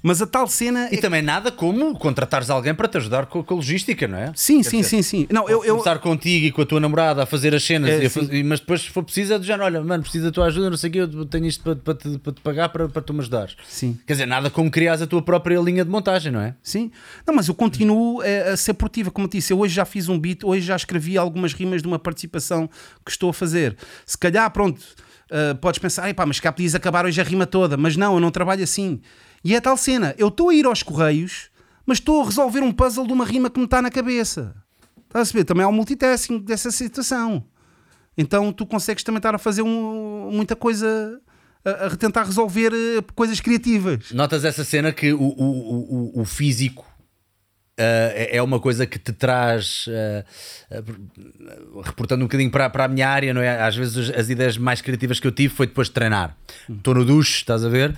Mas 0.07 0.22
a 0.22 0.27
tal 0.27 0.45
cena. 0.48 0.88
E 0.91 0.98
é- 0.98 1.02
também 1.02 1.23
nada 1.23 1.52
como 1.52 1.98
contratares 1.98 2.52
alguém 2.52 2.76
para 2.76 2.88
te 2.88 2.98
ajudar 2.98 3.26
com, 3.26 3.44
com 3.44 3.53
a 3.56 3.57
logística, 3.57 4.07
não 4.07 4.19
é? 4.19 4.32
Sim, 4.36 4.61
Quer 4.61 4.69
sim, 4.69 4.77
dizer, 4.82 4.90
sim, 4.90 5.02
sim. 5.02 5.27
Não, 5.32 5.49
eu, 5.49 5.65
eu, 5.65 5.73
começar 5.77 5.98
contigo 5.98 6.45
e 6.45 6.52
com 6.52 6.61
a 6.61 6.65
tua 6.65 6.80
namorada 6.80 7.23
a 7.23 7.26
fazer 7.26 7.56
as 7.56 7.64
cenas, 7.64 7.90
É, 7.90 8.03
e 8.03 8.06
a 8.06 8.10
fazer- 8.11 8.44
mas 8.44 8.60
depois, 8.60 8.82
se 8.82 8.90
for 8.91 9.02
preciso, 9.03 9.34
é 9.34 9.40
do 9.40 9.44
género: 9.44 9.64
olha, 9.65 9.82
mano, 9.82 10.03
preciso 10.03 10.26
da 10.26 10.32
tua 10.32 10.45
ajuda, 10.45 10.69
não 10.69 10.77
sei 10.77 10.91
o 10.91 10.94
quê, 10.94 10.99
eu 10.99 11.26
tenho 11.26 11.48
isto 11.48 11.64
para, 11.64 11.76
para, 11.76 11.95
te, 11.95 12.19
para 12.19 12.34
te 12.34 12.41
pagar 12.41 12.69
para, 12.69 12.88
para 12.88 13.02
tu 13.02 13.15
me 13.15 13.22
ajudares. 13.22 13.56
Sim. 13.68 13.98
Quer 14.06 14.14
dizer, 14.14 14.27
nada 14.27 14.52
como 14.52 14.69
criares 14.69 15.02
a 15.02 15.07
tua 15.07 15.23
própria 15.23 15.60
linha 15.60 15.84
de 15.84 15.90
montagem, 15.90 16.32
não 16.32 16.40
é? 16.41 16.53
Sim. 16.61 16.91
Não, 17.26 17.34
mas 17.34 17.48
eu 17.48 17.56
continuo 17.56 18.22
eh, 18.22 18.52
a 18.52 18.57
ser 18.57 18.76
produtiva. 18.76 19.10
Como 19.10 19.26
eu 19.26 19.32
disse, 19.32 19.52
eu 19.52 19.60
hoje 19.60 19.73
já 19.73 19.86
fiz 19.86 20.07
um 20.07 20.19
beat, 20.19 20.44
hoje 20.44 20.68
já 20.68 20.76
escrevi 20.76 21.18
algumas 21.18 21.52
rimas 21.52 21.82
de 21.82 21.88
uma 21.88 21.98
participação 21.98 22.69
que 23.03 23.10
estou 23.10 23.32
a 23.32 23.34
fazer. 23.34 23.76
Se 24.06 24.15
calhar, 24.15 24.52
pronto, 24.52 24.80
eh, 25.32 25.56
podes 25.56 25.80
pensar, 25.80 26.03
"Ai 26.03 26.14
pá, 26.14 26.27
mas 26.27 26.40
cá 26.40 26.52
podias 26.52 26.76
acabar 26.76 27.07
hoje 27.07 27.19
a 27.19 27.23
rima 27.23 27.48
toda. 27.48 27.76
Mas 27.76 27.98
não, 27.98 28.14
eu 28.14 28.19
não 28.19 28.30
trabalho 28.30 28.64
assim. 28.64 29.02
E 29.45 29.53
é 29.55 29.61
tal 29.61 29.77
cena, 29.77 30.15
eu 30.17 30.30
estou 30.30 30.49
a 30.49 30.55
ir 30.55 30.65
aos 30.65 30.81
correios, 30.81 31.49
mas 31.85 31.99
estou 31.99 32.23
a 32.23 32.26
resolver 32.26 32.61
um 32.61 32.72
puzzle 32.72 33.05
de 33.05 33.13
uma 33.13 33.23
rima 33.23 33.47
que 33.47 33.59
me 33.59 33.65
está 33.65 33.80
na 33.80 33.91
cabeça. 33.91 34.55
Estás 35.07 35.30
a 35.30 35.31
perceber? 35.31 35.43
Também 35.43 35.63
há 35.63 35.67
o 35.67 35.72
multitasking 35.72 36.39
dessa 36.39 36.72
situação. 36.72 37.45
Então 38.17 38.51
tu 38.51 38.65
consegues 38.65 39.03
também 39.03 39.19
estar 39.19 39.35
a 39.35 39.38
fazer 39.38 39.61
um- 39.61 40.31
muita 40.31 40.55
coisa, 40.55 41.22
a, 41.63 41.85
a 41.85 41.95
tentar 41.95 42.23
resolver 42.23 42.72
eh, 42.73 43.03
coisas 43.13 43.39
criativas. 43.39 44.11
Notas 44.11 44.43
essa 44.43 44.63
cena 44.63 44.91
que 44.91 45.13
o, 45.13 45.22
o, 45.22 46.11
o, 46.17 46.22
o 46.22 46.26
físico 46.26 46.84
ah, 47.77 47.84
é 48.15 48.41
uma 48.41 48.59
coisa 48.59 48.88
que 48.88 48.97
te 48.97 49.13
traz, 49.13 49.85
ah, 49.89 50.26
ah, 50.72 51.81
reportando 51.84 52.23
um 52.23 52.27
bocadinho 52.27 52.49
para, 52.49 52.67
para 52.69 52.85
a 52.85 52.88
minha 52.88 53.07
área, 53.07 53.31
não 53.31 53.41
é? 53.41 53.61
Às 53.61 53.76
vezes 53.76 54.09
as 54.09 54.27
ideias 54.27 54.57
mais 54.57 54.81
criativas 54.81 55.19
que 55.19 55.27
eu 55.27 55.31
tive 55.31 55.53
foi 55.53 55.67
depois 55.67 55.88
de 55.89 55.93
treinar. 55.93 56.35
Estou 56.67 56.95
no 56.95 57.05
duche, 57.05 57.38
estás 57.38 57.63
a 57.63 57.69
ver? 57.69 57.95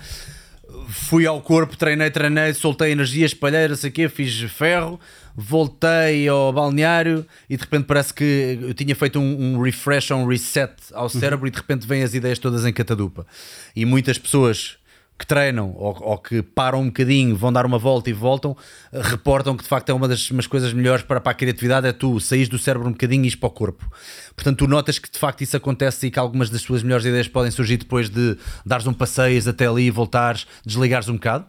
Fui 0.88 1.26
ao 1.26 1.40
corpo, 1.40 1.76
treinei, 1.76 2.10
treinei, 2.10 2.52
soltei 2.52 2.92
energia, 2.92 3.24
espalhei, 3.24 3.68
não 3.68 3.76
sei 3.76 3.90
o 3.90 3.92
quê, 3.92 4.08
fiz 4.08 4.38
ferro, 4.50 5.00
voltei 5.34 6.28
ao 6.28 6.52
balneário 6.52 7.26
e 7.48 7.56
de 7.56 7.62
repente 7.62 7.84
parece 7.84 8.12
que 8.12 8.58
eu 8.60 8.74
tinha 8.74 8.94
feito 8.94 9.18
um, 9.18 9.54
um 9.54 9.60
refresh, 9.60 10.10
um 10.10 10.26
reset 10.26 10.74
ao 10.92 11.08
cérebro 11.08 11.46
e 11.46 11.50
de 11.50 11.56
repente 11.56 11.86
vêm 11.86 12.02
as 12.02 12.12
ideias 12.12 12.38
todas 12.38 12.66
em 12.66 12.72
catadupa. 12.72 13.26
E 13.74 13.84
muitas 13.84 14.18
pessoas 14.18 14.77
que 15.18 15.26
treinam 15.26 15.74
ou, 15.76 15.96
ou 16.00 16.18
que 16.18 16.42
param 16.42 16.82
um 16.82 16.86
bocadinho, 16.86 17.34
vão 17.34 17.52
dar 17.52 17.66
uma 17.66 17.78
volta 17.78 18.08
e 18.08 18.12
voltam, 18.12 18.56
eh, 18.92 19.00
reportam 19.02 19.56
que 19.56 19.64
de 19.64 19.68
facto 19.68 19.90
é 19.90 19.92
uma 19.92 20.06
das 20.06 20.30
umas 20.30 20.46
coisas 20.46 20.72
melhores 20.72 21.02
para, 21.02 21.20
para 21.20 21.32
a 21.32 21.34
criatividade 21.34 21.88
é 21.88 21.92
tu 21.92 22.20
saís 22.20 22.48
do 22.48 22.58
cérebro 22.58 22.88
um 22.88 22.92
bocadinho 22.92 23.24
e 23.24 23.26
ires 23.26 23.34
para 23.34 23.48
o 23.48 23.50
corpo. 23.50 23.90
Portanto, 24.36 24.58
tu 24.58 24.68
notas 24.68 24.98
que 24.98 25.10
de 25.10 25.18
facto 25.18 25.42
isso 25.42 25.56
acontece 25.56 26.06
e 26.06 26.10
que 26.10 26.18
algumas 26.18 26.48
das 26.50 26.62
tuas 26.62 26.82
melhores 26.84 27.04
ideias 27.04 27.26
podem 27.26 27.50
surgir 27.50 27.78
depois 27.78 28.08
de 28.08 28.36
dares 28.64 28.86
um 28.86 28.92
passeio 28.92 29.42
até 29.48 29.66
ali 29.66 29.86
e 29.86 29.90
voltares, 29.90 30.46
desligares 30.64 31.08
um 31.08 31.14
bocado. 31.14 31.46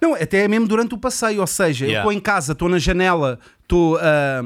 Não, 0.00 0.14
até 0.14 0.44
é 0.44 0.48
mesmo 0.48 0.66
durante 0.66 0.94
o 0.94 0.98
passeio, 0.98 1.40
ou 1.40 1.46
seja, 1.46 1.84
eu 1.84 1.88
Yeah. 1.90 2.00
estou 2.08 2.12
em 2.18 2.20
casa, 2.20 2.52
estou 2.52 2.68
na 2.68 2.78
janela, 2.78 3.38
estou 3.62 3.98
ah, 3.98 4.40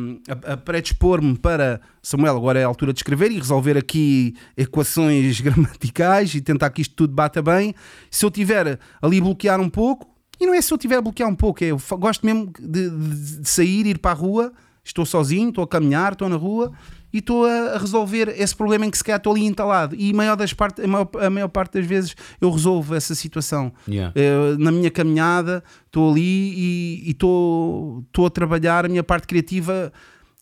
a, 0.49 0.53
a 0.55 0.57
predispor-me 0.57 1.39
para 1.39 1.81
Samuel, 2.03 2.37
agora 2.37 2.59
é 2.59 2.65
a 2.65 2.67
altura 2.67 2.93
de 2.93 2.99
escrever 2.99 3.31
e 3.31 3.37
resolver 3.39 3.77
aqui 3.79 4.35
equações 4.57 5.41
gramaticais 5.43 6.35
e 6.35 6.41
tentar 6.41 6.71
que 6.71 6.83
isto 6.83 6.95
tudo 6.95 7.15
bata 7.15 7.41
bem. 7.41 7.75
Se 8.11 8.25
eu 8.27 8.31
tiver 8.31 8.79
ali 9.01 9.21
bloquear 9.21 9.61
um 9.61 9.69
pouco, 9.71 10.09
e 10.41 10.47
não 10.47 10.55
é 10.55 10.61
se 10.61 10.73
eu 10.73 10.79
tiver 10.79 10.97
a 10.97 11.01
bloquear 11.03 11.29
um 11.29 11.35
pouco, 11.37 11.63
é 11.63 11.69
eu 11.69 11.79
gosto 11.99 12.27
mesmo 12.27 12.53
de, 12.59 12.91
de- 12.91 13.39
de 13.41 13.49
sair, 13.49 13.87
ir 13.87 13.99
para 13.99 14.11
a 14.11 14.15
rua, 14.15 14.53
estou 14.85 15.07
sozinho, 15.07 15.51
estou 15.51 15.63
a 15.65 15.69
caminhar, 15.69 16.13
estou 16.13 16.29
na 16.29 16.37
rua 16.37 16.73
e 17.15 17.19
estou 17.19 17.47
a, 17.47 17.79
resolver 17.79 18.29
esse 18.37 18.55
problema 18.57 18.85
em 18.85 18.91
que 18.91 18.99
se 18.99 19.05
calhar 19.05 19.19
estou 19.19 19.33
ali 19.33 19.45
entalado. 19.47 19.95
E 19.97 20.11
a 20.11 20.15
maior, 20.15 20.35
das 20.37 20.53
parte, 20.53 20.83
a, 20.83 20.89
maior, 20.89 21.09
a 21.21 21.31
maior 21.31 21.49
parte 21.49 21.79
das 21.79 21.87
vezes 21.87 22.17
eu 22.41 22.51
resolvo 22.51 22.93
essa 22.93 23.15
situação. 23.15 23.73
Yeah. 23.89 24.13
Eh, 24.17 24.57
na 24.59 24.73
minha 24.73 24.91
caminhada, 24.91 25.63
estou 25.87 26.11
ali 26.11 26.21
e 26.21 27.03
e 27.07 27.11
estou 27.13 28.03
estou 28.09 28.27
a 28.27 28.31
trabalhar 28.31 28.85
a 28.85 28.89
minha 28.89 29.05
parte 29.05 29.29
criativa. 29.29 29.93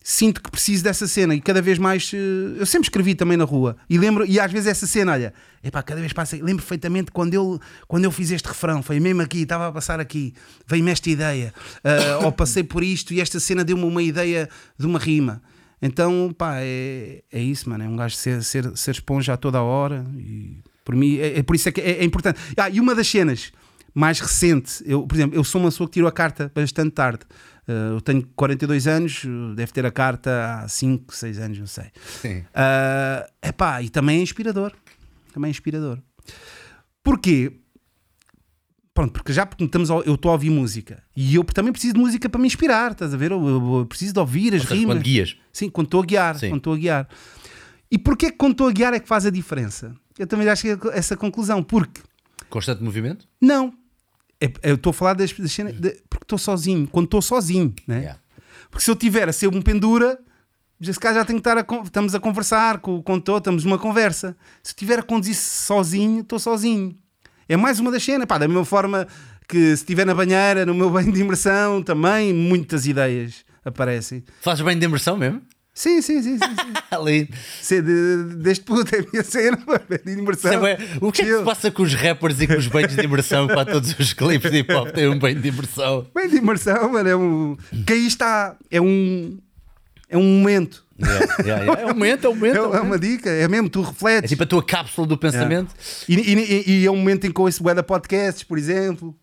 Sinto 0.05 0.41
que 0.43 0.51
preciso 0.51 0.83
dessa 0.83 1.07
cena 1.07 1.33
e 1.33 1.39
cada 1.39 1.61
vez 1.61 1.77
mais. 1.77 2.11
eh, 2.13 2.59
Eu 2.59 2.65
sempre 2.65 2.87
escrevi 2.87 3.13
também 3.13 3.37
na 3.37 3.45
rua 3.45 3.77
e 3.87 3.97
lembro, 3.97 4.25
e 4.25 4.39
às 4.39 4.51
vezes 4.51 4.67
essa 4.67 4.87
cena, 4.87 5.13
olha, 5.13 5.31
epá, 5.63 5.81
cada 5.83 6.01
vez 6.01 6.11
passa. 6.11 6.35
Lembro 6.35 6.57
perfeitamente 6.63 7.11
quando 7.11 7.35
eu, 7.35 7.59
quando 7.87 8.03
eu 8.05 8.11
fiz 8.11 8.31
este 8.31 8.47
refrão, 8.47 8.81
foi 8.81 8.99
mesmo 8.99 9.21
aqui, 9.21 9.43
estava 9.43 9.67
a 9.67 9.71
passar 9.71 9.99
aqui, 9.99 10.33
veio-me 10.67 10.91
esta 10.91 11.09
ideia, 11.09 11.53
eh, 11.83 12.15
ou 12.23 12.31
passei 12.31 12.63
por 12.63 12.83
isto 12.83 13.13
e 13.13 13.21
esta 13.21 13.39
cena 13.39 13.63
deu-me 13.63 13.83
uma 13.85 14.01
ideia 14.01 14.49
de 14.77 14.85
uma 14.87 14.97
rima. 14.99 15.39
Então, 15.85 16.33
pá, 16.37 16.59
é, 16.59 17.23
é 17.29 17.41
isso, 17.41 17.69
mano. 17.69 17.83
É 17.83 17.87
um 17.89 17.97
gajo 17.97 18.15
ser, 18.15 18.41
ser, 18.41 18.75
ser 18.77 18.91
esponja 18.91 19.33
a 19.33 19.37
toda 19.37 19.57
a 19.57 19.63
hora. 19.63 20.05
E 20.15 20.57
por 20.85 20.95
mim, 20.95 21.17
é, 21.17 21.39
é 21.39 21.43
por 21.43 21.57
isso 21.57 21.67
é 21.67 21.73
que 21.73 21.81
é, 21.81 21.99
é 21.99 22.03
importante. 22.05 22.39
Ah, 22.55 22.69
e 22.69 22.79
uma 22.79 22.95
das 22.95 23.05
cenas 23.05 23.51
mais 23.93 24.21
recente, 24.21 24.81
eu, 24.85 25.05
por 25.05 25.13
exemplo, 25.13 25.37
eu 25.37 25.43
sou 25.43 25.59
uma 25.59 25.69
pessoa 25.69 25.87
que 25.87 25.95
tirou 25.95 26.07
a 26.07 26.11
carta 26.11 26.49
bastante 26.55 26.91
tarde. 26.91 27.25
Uh, 27.67 27.95
eu 27.95 28.01
tenho 28.01 28.25
42 28.33 28.87
anos, 28.87 29.23
deve 29.55 29.73
ter 29.73 29.85
a 29.85 29.91
carta 29.91 30.61
há 30.63 30.67
5, 30.69 31.13
6 31.13 31.39
anos, 31.39 31.59
não 31.59 31.67
sei. 31.67 31.91
Sim. 32.21 32.39
Uh, 32.39 33.29
epá, 33.41 33.81
e 33.81 33.89
também 33.89 34.19
é 34.19 34.21
inspirador. 34.21 34.71
Também 35.33 35.49
é 35.49 35.51
inspirador. 35.51 35.99
Porquê? 37.03 37.59
Pronto, 38.93 39.11
porque 39.13 39.33
já 39.33 39.43
porque 39.45 39.63
estamos 39.63 39.89
eu 39.89 40.13
estou 40.13 40.29
a 40.29 40.33
ouvir 40.33 40.51
música 40.51 41.01
e 41.15 41.33
eu 41.33 41.43
também 41.43 41.71
preciso 41.71 41.95
de 41.95 41.99
música 41.99 42.29
para 42.29 42.39
me 42.39 42.45
inspirar, 42.45 42.91
estás 42.91 43.11
a 43.13 43.17
ver? 43.17 43.31
Eu, 43.31 43.43
eu- 43.47 43.77
eu 43.79 43.85
preciso 43.87 44.13
de 44.13 44.19
ouvir 44.19 44.53
as 44.53 44.61
Ou 44.61 44.67
seja, 44.67 44.79
rimas. 44.79 44.95
quando 44.97 45.03
guias. 45.03 45.35
Sim, 45.51 45.69
quando 45.69 45.87
estou 45.87 46.01
a 46.01 46.05
guiar. 46.05 46.37
Sim. 46.37 46.49
Quando 46.49 46.57
estou 46.59 46.73
a 46.73 46.77
guiar. 46.77 47.09
E 47.89 47.97
porquê 47.97 48.29
que 48.31 48.37
quando 48.37 48.51
estou 48.51 48.67
a 48.67 48.71
guiar 48.71 48.93
é 48.93 48.99
que 48.99 49.07
faz 49.07 49.25
a 49.25 49.31
diferença? 49.31 49.95
Eu 50.17 50.27
também 50.27 50.45
já 50.45 50.55
cheguei 50.55 50.91
a 50.91 50.95
essa 50.95 51.17
conclusão. 51.17 51.63
Porque, 51.63 52.01
Constante 52.49 52.83
movimento? 52.83 53.27
não, 53.41 53.73
é- 54.39 54.51
eu 54.61 54.75
estou 54.75 54.91
a 54.91 54.93
falar 54.93 55.13
das, 55.15 55.33
das 55.33 55.51
cenas, 55.51 55.73
de- 55.73 55.99
porque 56.07 56.25
estou 56.25 56.37
sozinho. 56.37 56.87
Quando 56.87 57.05
estou 57.05 57.21
sozinho, 57.21 57.73
né? 57.87 57.97
Yeah. 57.99 58.19
Porque 58.69 58.83
se 58.85 58.91
eu 58.91 58.95
tiver 58.95 59.27
a 59.27 59.33
ser 59.33 59.47
um 59.47 59.61
pendura, 59.61 60.19
já 60.79 60.93
se 60.93 60.99
calhar 60.99 61.15
já 61.21 61.25
tenho 61.25 61.41
que 61.41 61.47
estar 61.49 61.57
a, 61.57 61.83
estamos 61.83 62.13
a 62.13 62.19
conversar 62.19 62.77
com 62.79 62.95
o 62.97 63.01
condutor, 63.03 63.39
estamos 63.39 63.63
numa 63.65 63.79
conversa. 63.79 64.35
Se 64.61 64.71
eu 64.73 64.75
tiver 64.77 64.99
a 64.99 65.03
conduzir 65.03 65.35
sozinho, 65.35 66.21
estou 66.21 66.37
sozinho. 66.37 66.95
É 67.47 67.57
mais 67.57 67.79
uma 67.79 67.91
das 67.91 68.03
cenas, 68.03 68.25
pá, 68.25 68.37
da 68.37 68.47
mesma 68.47 68.65
forma 68.65 69.07
que 69.47 69.57
se 69.57 69.83
estiver 69.83 70.05
na 70.05 70.13
banheira, 70.13 70.65
no 70.65 70.73
meu 70.73 70.89
banho 70.91 71.11
de 71.11 71.21
imersão, 71.21 71.81
também 71.83 72.33
muitas 72.33 72.85
ideias 72.85 73.45
aparecem. 73.63 74.23
Fazes 74.41 74.63
bem 74.63 74.77
de 74.77 74.85
imersão 74.85 75.17
mesmo? 75.17 75.41
Sim, 75.73 76.03
sim, 76.03 76.21
sim, 76.21 76.37
sim. 76.37 76.45
sim. 76.45 76.73
Ali. 76.91 77.27
Ser 77.59 77.81
de, 77.81 78.35
deste 78.35 78.63
puto 78.63 78.95
é 78.95 78.99
a 78.99 79.05
minha 79.11 79.23
cena, 79.23 79.57
de 80.05 80.11
imersão. 80.11 80.67
É, 80.67 80.77
o 81.01 81.11
que 81.11 81.23
é 81.23 81.25
que 81.25 81.37
se 81.37 81.43
passa 81.43 81.71
com 81.71 81.81
os 81.81 81.95
rappers 81.95 82.39
e 82.39 82.47
com 82.47 82.53
os 82.53 82.67
banhos 82.67 82.95
de 82.95 83.03
imersão? 83.03 83.47
Para 83.47 83.65
todos 83.65 83.97
os 83.97 84.13
clipes 84.13 84.51
de 84.51 84.59
hip 84.59 84.71
hop 84.71 84.91
têm 84.91 85.07
um 85.07 85.17
banho 85.17 85.39
de 85.39 85.47
imersão. 85.47 86.05
Bem 86.13 86.29
de 86.29 86.37
imersão, 86.37 86.91
mano, 86.91 87.09
é 87.09 87.15
um. 87.15 87.57
Que 87.87 87.93
aí 87.93 88.05
está. 88.05 88.55
É 88.69 88.79
um. 88.79 89.39
É 90.07 90.15
um 90.17 90.23
momento. 90.23 90.82
Yeah, 90.99 91.25
yeah, 91.39 91.63
yeah. 91.63 91.81
É 91.81 91.85
um 91.85 91.89
momento, 91.89 92.25
é 92.25 92.29
um 92.29 92.35
É. 92.35 92.57
É, 92.57 92.61
um 92.61 92.75
é 92.75 92.79
uma 92.81 92.99
dica, 92.99 93.29
é 93.29 93.47
mesmo, 93.47 93.69
tu 93.69 93.81
É 93.81 93.85
refletes. 93.87 94.29
tipo 94.29 94.43
a 94.43 94.45
tua 94.45 94.63
cápsula 94.63 95.07
do 95.07 95.17
pensamento. 95.17 95.73
E, 96.07 96.15
e- 96.15 96.33
e- 96.67 96.81
e 96.81 96.85
é 96.85 96.91
um 96.91 96.97
momento 96.97 97.25
em 97.25 97.31
que 97.31 97.41
ouço 97.41 97.63
bué 97.63 97.73
podcasts, 97.81 98.43
por 98.43 98.57
exemplo. 98.57 99.15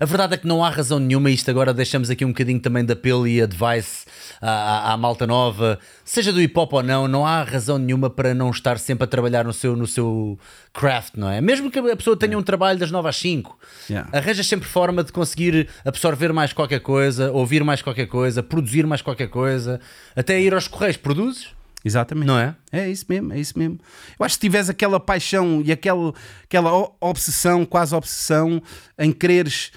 A 0.00 0.04
verdade 0.04 0.34
é 0.34 0.36
que 0.36 0.46
não 0.46 0.64
há 0.64 0.70
razão 0.70 0.98
nenhuma, 0.98 1.30
isto 1.30 1.50
agora 1.50 1.72
deixamos 1.74 2.10
aqui 2.10 2.24
um 2.24 2.28
bocadinho 2.28 2.60
também 2.60 2.84
de 2.84 2.92
apelo 2.92 3.26
e 3.26 3.40
advice 3.42 4.04
à, 4.40 4.50
à- 4.50 4.92
à 4.92 4.96
malta 4.96 5.26
nova, 5.26 5.78
seja 6.04 6.32
do 6.32 6.40
hip 6.40 6.58
hop 6.58 6.72
ou 6.72 6.82
não, 6.82 7.06
não 7.08 7.26
há 7.26 7.42
razão 7.42 7.78
nenhuma 7.78 8.08
para 8.10 8.34
não 8.34 8.50
estar 8.50 8.78
sempre 8.78 9.04
a 9.04 9.06
trabalhar 9.06 9.44
no 9.44 9.52
seu, 9.52 9.76
no 9.76 9.86
seu 9.86 10.38
craft, 10.72 11.14
não 11.16 11.28
é? 11.30 11.40
Mesmo 11.40 11.70
que 11.70 11.78
a 11.78 11.96
pessoa 11.96 12.16
tenha 12.16 12.36
um 12.38 12.42
trabalho 12.42 12.78
das 12.78 12.90
9 12.90 13.08
às 13.08 13.16
5, 13.16 13.58
Yeah. 13.90 14.08
arranjas 14.16 14.46
sempre 14.46 14.68
forma 14.68 15.02
de 15.02 15.12
conseguir 15.12 15.68
absorver 15.84 16.32
mais 16.32 16.52
qualquer 16.52 16.80
coisa, 16.80 17.30
ouvir 17.32 17.64
mais 17.64 17.82
qualquer 17.82 18.06
coisa, 18.06 18.42
produzir 18.42 18.86
mais 18.86 19.02
qualquer 19.02 19.28
coisa, 19.28 19.80
até 20.14 20.40
ir 20.40 20.54
aos 20.54 20.68
correios, 20.68 20.96
produzes, 20.96 21.48
Exatamente. 21.84 22.26
não 22.26 22.38
é? 22.38 22.54
É 22.70 22.88
isso 22.88 23.04
mesmo, 23.08 23.32
é 23.32 23.40
isso 23.40 23.58
mesmo. 23.58 23.78
Eu 24.18 24.24
acho 24.24 24.36
que 24.36 24.40
se 24.40 24.48
tiveres 24.48 24.68
aquela 24.68 25.00
paixão 25.00 25.62
e 25.64 25.72
aquela, 25.72 26.14
aquela 26.44 26.90
obsessão, 27.00 27.64
quase 27.64 27.94
obsessão, 27.94 28.62
em 28.98 29.12
quereres. 29.12 29.72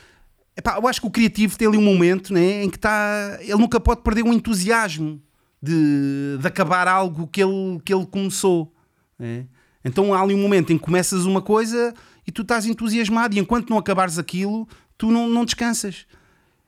Epá, 0.56 0.78
eu 0.78 0.88
acho 0.88 1.02
que 1.02 1.08
o 1.08 1.12
criativo 1.12 1.58
tem 1.58 1.68
ali 1.68 1.78
um 1.78 1.82
momento 1.82 2.34
né, 2.34 2.64
em 2.64 2.70
que 2.70 2.78
está. 2.78 3.38
Ele 3.42 3.56
nunca 3.56 3.80
pode 3.80 4.02
perder 4.02 4.24
o 4.24 4.32
entusiasmo 4.32 5.22
de, 5.62 6.38
de 6.40 6.48
acabar 6.48 6.88
algo 6.88 7.28
que 7.28 7.42
ele, 7.42 7.80
que 7.84 7.94
ele 7.94 8.06
começou. 8.06 8.74
né? 9.18 9.46
Então 9.84 10.14
há 10.14 10.22
ali 10.22 10.34
um 10.34 10.42
momento 10.42 10.72
em 10.72 10.78
que 10.78 10.84
começas 10.84 11.26
uma 11.26 11.42
coisa 11.42 11.94
e 12.26 12.32
tu 12.32 12.42
estás 12.42 12.66
entusiasmado, 12.66 13.36
e 13.36 13.40
enquanto 13.40 13.70
não 13.70 13.78
acabares 13.78 14.18
aquilo, 14.18 14.68
tu 14.98 15.12
não, 15.12 15.30
não 15.30 15.46
descansas. 15.46 16.08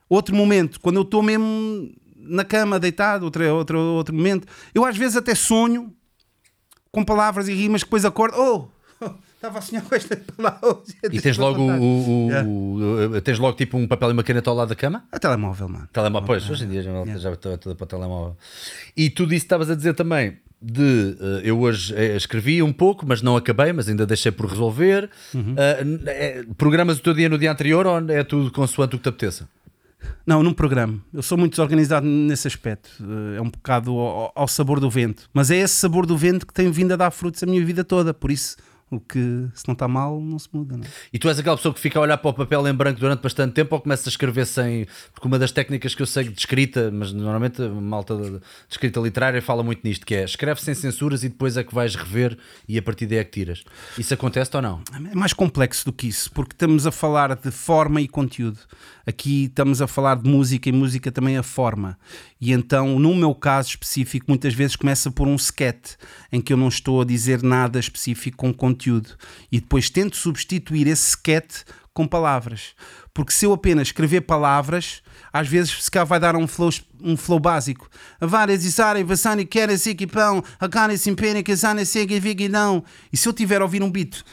Outro 0.07 0.35
momento, 0.35 0.79
quando 0.79 0.97
eu 0.97 1.01
estou 1.01 1.23
mesmo 1.23 1.91
na 2.27 2.43
cama, 2.43 2.79
deitado, 2.79 3.25
outro, 3.25 3.43
outro, 3.53 3.79
outro 3.79 4.15
momento, 4.15 4.47
eu 4.73 4.85
às 4.85 4.97
vezes 4.97 5.15
até 5.17 5.33
sonho 5.35 5.93
com 6.91 7.03
palavras 7.03 7.47
e 7.47 7.53
rimas 7.53 7.83
que 7.83 7.87
depois 7.87 8.05
acordo. 8.05 8.35
Oh, 8.37 8.67
estava 9.35 9.59
a 9.59 9.61
sonhar 9.61 9.83
com 9.83 9.93
esta 9.95 10.15
palavra. 10.35 10.77
E 11.11 11.21
tens 11.21 11.37
logo 11.37 11.61
o, 11.61 12.25
o- 12.25 12.29
Yeah. 12.29 12.49
o- 12.49 13.21
tens 13.21 13.37
logo 13.39 13.55
tipo 13.55 13.77
um 13.77 13.87
papel 13.87 14.09
e 14.09 14.13
uma 14.13 14.23
caneta 14.23 14.49
ao 14.49 14.55
lado 14.55 14.69
da 14.69 14.75
cama? 14.75 15.05
A 15.11 15.19
telemóvel, 15.19 15.69
mano. 15.69 15.87
Telemóvel, 15.93 16.25
pois, 16.27 16.49
hoje 16.49 16.65
em 16.65 16.69
dia 16.69 16.81
já, 16.81 17.05
já 17.17 17.31
está 17.33 17.57
para 17.75 17.83
o 17.83 17.87
telemóvel. 17.87 18.37
E 18.95 19.09
tu 19.09 19.25
disse, 19.27 19.45
estavas 19.45 19.69
a 19.69 19.75
dizer 19.75 19.93
também 19.93 20.37
de 20.59 21.15
eh, 21.21 21.41
eu 21.43 21.59
hoje 21.59 21.93
eh, 21.95 22.15
escrevi 22.15 22.63
um 22.63 22.73
pouco, 22.73 23.05
mas 23.07 23.21
não 23.21 23.37
acabei, 23.37 23.71
mas 23.71 23.87
ainda 23.87 24.07
deixei 24.07 24.31
por 24.31 24.47
resolver. 24.47 25.07
N- 25.35 25.99
eh, 26.07 26.43
programas 26.57 26.97
o 26.97 27.01
teu 27.03 27.13
dia 27.13 27.29
no 27.29 27.37
dia 27.37 27.51
anterior 27.51 27.85
ou 27.85 28.09
é 28.09 28.23
tudo 28.23 28.51
consoante 28.51 28.95
o 28.95 28.97
que 28.97 29.03
te 29.03 29.09
apeteça? 29.09 29.47
Não, 30.25 30.43
num 30.43 30.53
programa. 30.53 30.99
Eu 31.13 31.21
sou 31.21 31.37
muito 31.37 31.51
desorganizado 31.53 32.05
nesse 32.05 32.47
aspecto. 32.47 32.89
Eh, 33.01 33.37
É 33.37 33.41
um 33.41 33.49
bocado 33.49 33.91
ao, 33.91 34.31
ao 34.35 34.47
sabor 34.47 34.79
do 34.79 34.89
vento. 34.89 35.29
Mas 35.33 35.49
é 35.51 35.57
esse 35.57 35.73
sabor 35.75 36.05
do 36.05 36.17
vento 36.17 36.45
que 36.45 36.53
tem 36.53 36.69
vindo 36.71 36.91
a 36.91 36.95
dar 36.95 37.11
frutos 37.11 37.41
a 37.43 37.45
minha 37.45 37.63
vida 37.65 37.83
toda. 37.83 38.13
Por 38.13 38.29
isso, 38.31 38.57
o 38.89 38.99
que 38.99 39.47
se 39.53 39.67
não 39.67 39.73
está 39.73 39.87
mal, 39.87 40.21
não 40.21 40.39
se 40.39 40.47
muda. 40.53 40.77
Não 40.77 40.83
é? 40.83 40.87
E 41.11 41.19
tu 41.19 41.27
és 41.27 41.39
aquela 41.39 41.57
pessoa 41.57 41.73
que 41.73 41.79
fica 41.79 41.99
a 41.99 42.01
olhar 42.01 42.17
para 42.17 42.29
o 42.29 42.33
papel 42.33 42.67
em 42.67 42.73
branco 42.73 42.99
durante 42.99 43.21
bastante 43.21 43.53
tempo 43.53 43.75
ou 43.75 43.81
começas 43.81 44.07
a 44.07 44.09
escrever 44.09 44.45
sem. 44.45 44.87
Porque 45.13 45.27
uma 45.27 45.37
das 45.37 45.51
técnicas 45.51 45.93
que 45.93 46.01
eu 46.01 46.07
sei 46.07 46.25
de 46.25 46.39
escrita, 46.39 46.89
mas 46.91 47.11
normalmente 47.11 47.61
a 47.61 47.69
malta 47.69 48.15
de 48.15 48.37
de 48.37 48.41
escrita 48.69 48.99
literária 48.99 49.41
fala 49.41 49.63
muito 49.63 49.81
nisto, 49.83 50.05
que 50.05 50.15
é 50.15 50.23
escreve 50.23 50.61
sem 50.61 50.73
censuras 50.73 51.23
e 51.23 51.29
depois 51.29 51.57
é 51.57 51.63
que 51.63 51.73
vais 51.73 51.95
rever 51.95 52.37
e 52.67 52.77
a 52.77 52.81
partir 52.81 53.05
daí 53.05 53.19
é 53.19 53.23
que 53.23 53.31
tiras. 53.31 53.63
Isso 53.97 54.13
acontece 54.13 54.55
ou 54.55 54.61
não? 54.61 54.81
É 55.11 55.15
mais 55.15 55.33
complexo 55.33 55.85
do 55.85 55.93
que 55.93 56.07
isso, 56.07 56.31
porque 56.31 56.53
estamos 56.53 56.85
a 56.85 56.91
falar 56.91 57.35
de 57.35 57.51
forma 57.51 58.01
e 58.01 58.07
conteúdo. 58.07 58.59
Aqui 59.05 59.45
estamos 59.45 59.81
a 59.81 59.87
falar 59.87 60.15
de 60.15 60.29
música 60.29 60.67
e 60.67 60.71
música 60.71 61.11
também 61.11 61.37
a 61.37 61.43
forma. 61.43 61.97
E 62.39 62.51
então, 62.51 62.99
no 62.99 63.15
meu 63.15 63.33
caso 63.33 63.69
específico, 63.69 64.25
muitas 64.27 64.53
vezes 64.53 64.75
começa 64.75 65.09
por 65.09 65.27
um 65.27 65.35
sketch 65.35 65.95
em 66.31 66.39
que 66.39 66.53
eu 66.53 66.57
não 66.57 66.67
estou 66.67 67.01
a 67.01 67.05
dizer 67.05 67.41
nada 67.41 67.79
específico 67.79 68.37
com 68.37 68.53
conteúdo 68.53 69.15
e 69.51 69.59
depois 69.59 69.89
tento 69.89 70.15
substituir 70.15 70.87
esse 70.87 71.09
sketch 71.09 71.63
com 71.93 72.07
palavras. 72.07 72.75
Porque 73.11 73.33
se 73.33 73.47
eu 73.47 73.53
apenas 73.53 73.87
escrever 73.87 74.21
palavras, 74.21 75.01
às 75.33 75.47
vezes 75.47 75.83
se 75.83 75.89
calhar 75.89 76.05
vai 76.05 76.19
dar 76.19 76.35
um 76.35 76.45
flow, 76.45 76.69
um 77.01 77.17
flow 77.17 77.39
básico. 77.39 77.89
Várias 78.21 78.63
isarem, 78.63 79.03
vassani, 79.03 79.43
querem 79.43 79.75
se 79.75 79.89
equipão, 79.89 80.43
a 80.59 80.69
carne 80.69 80.95
se 80.95 81.09
impene, 81.09 81.41
que 81.41 81.55
zane 81.55 81.83
segue 81.83 82.19
vigidão. 82.19 82.83
E 83.11 83.17
se 83.17 83.27
eu 83.27 83.33
tiver 83.33 83.61
a 83.61 83.63
ouvir 83.63 83.81
um 83.81 83.89
beat, 83.89 84.23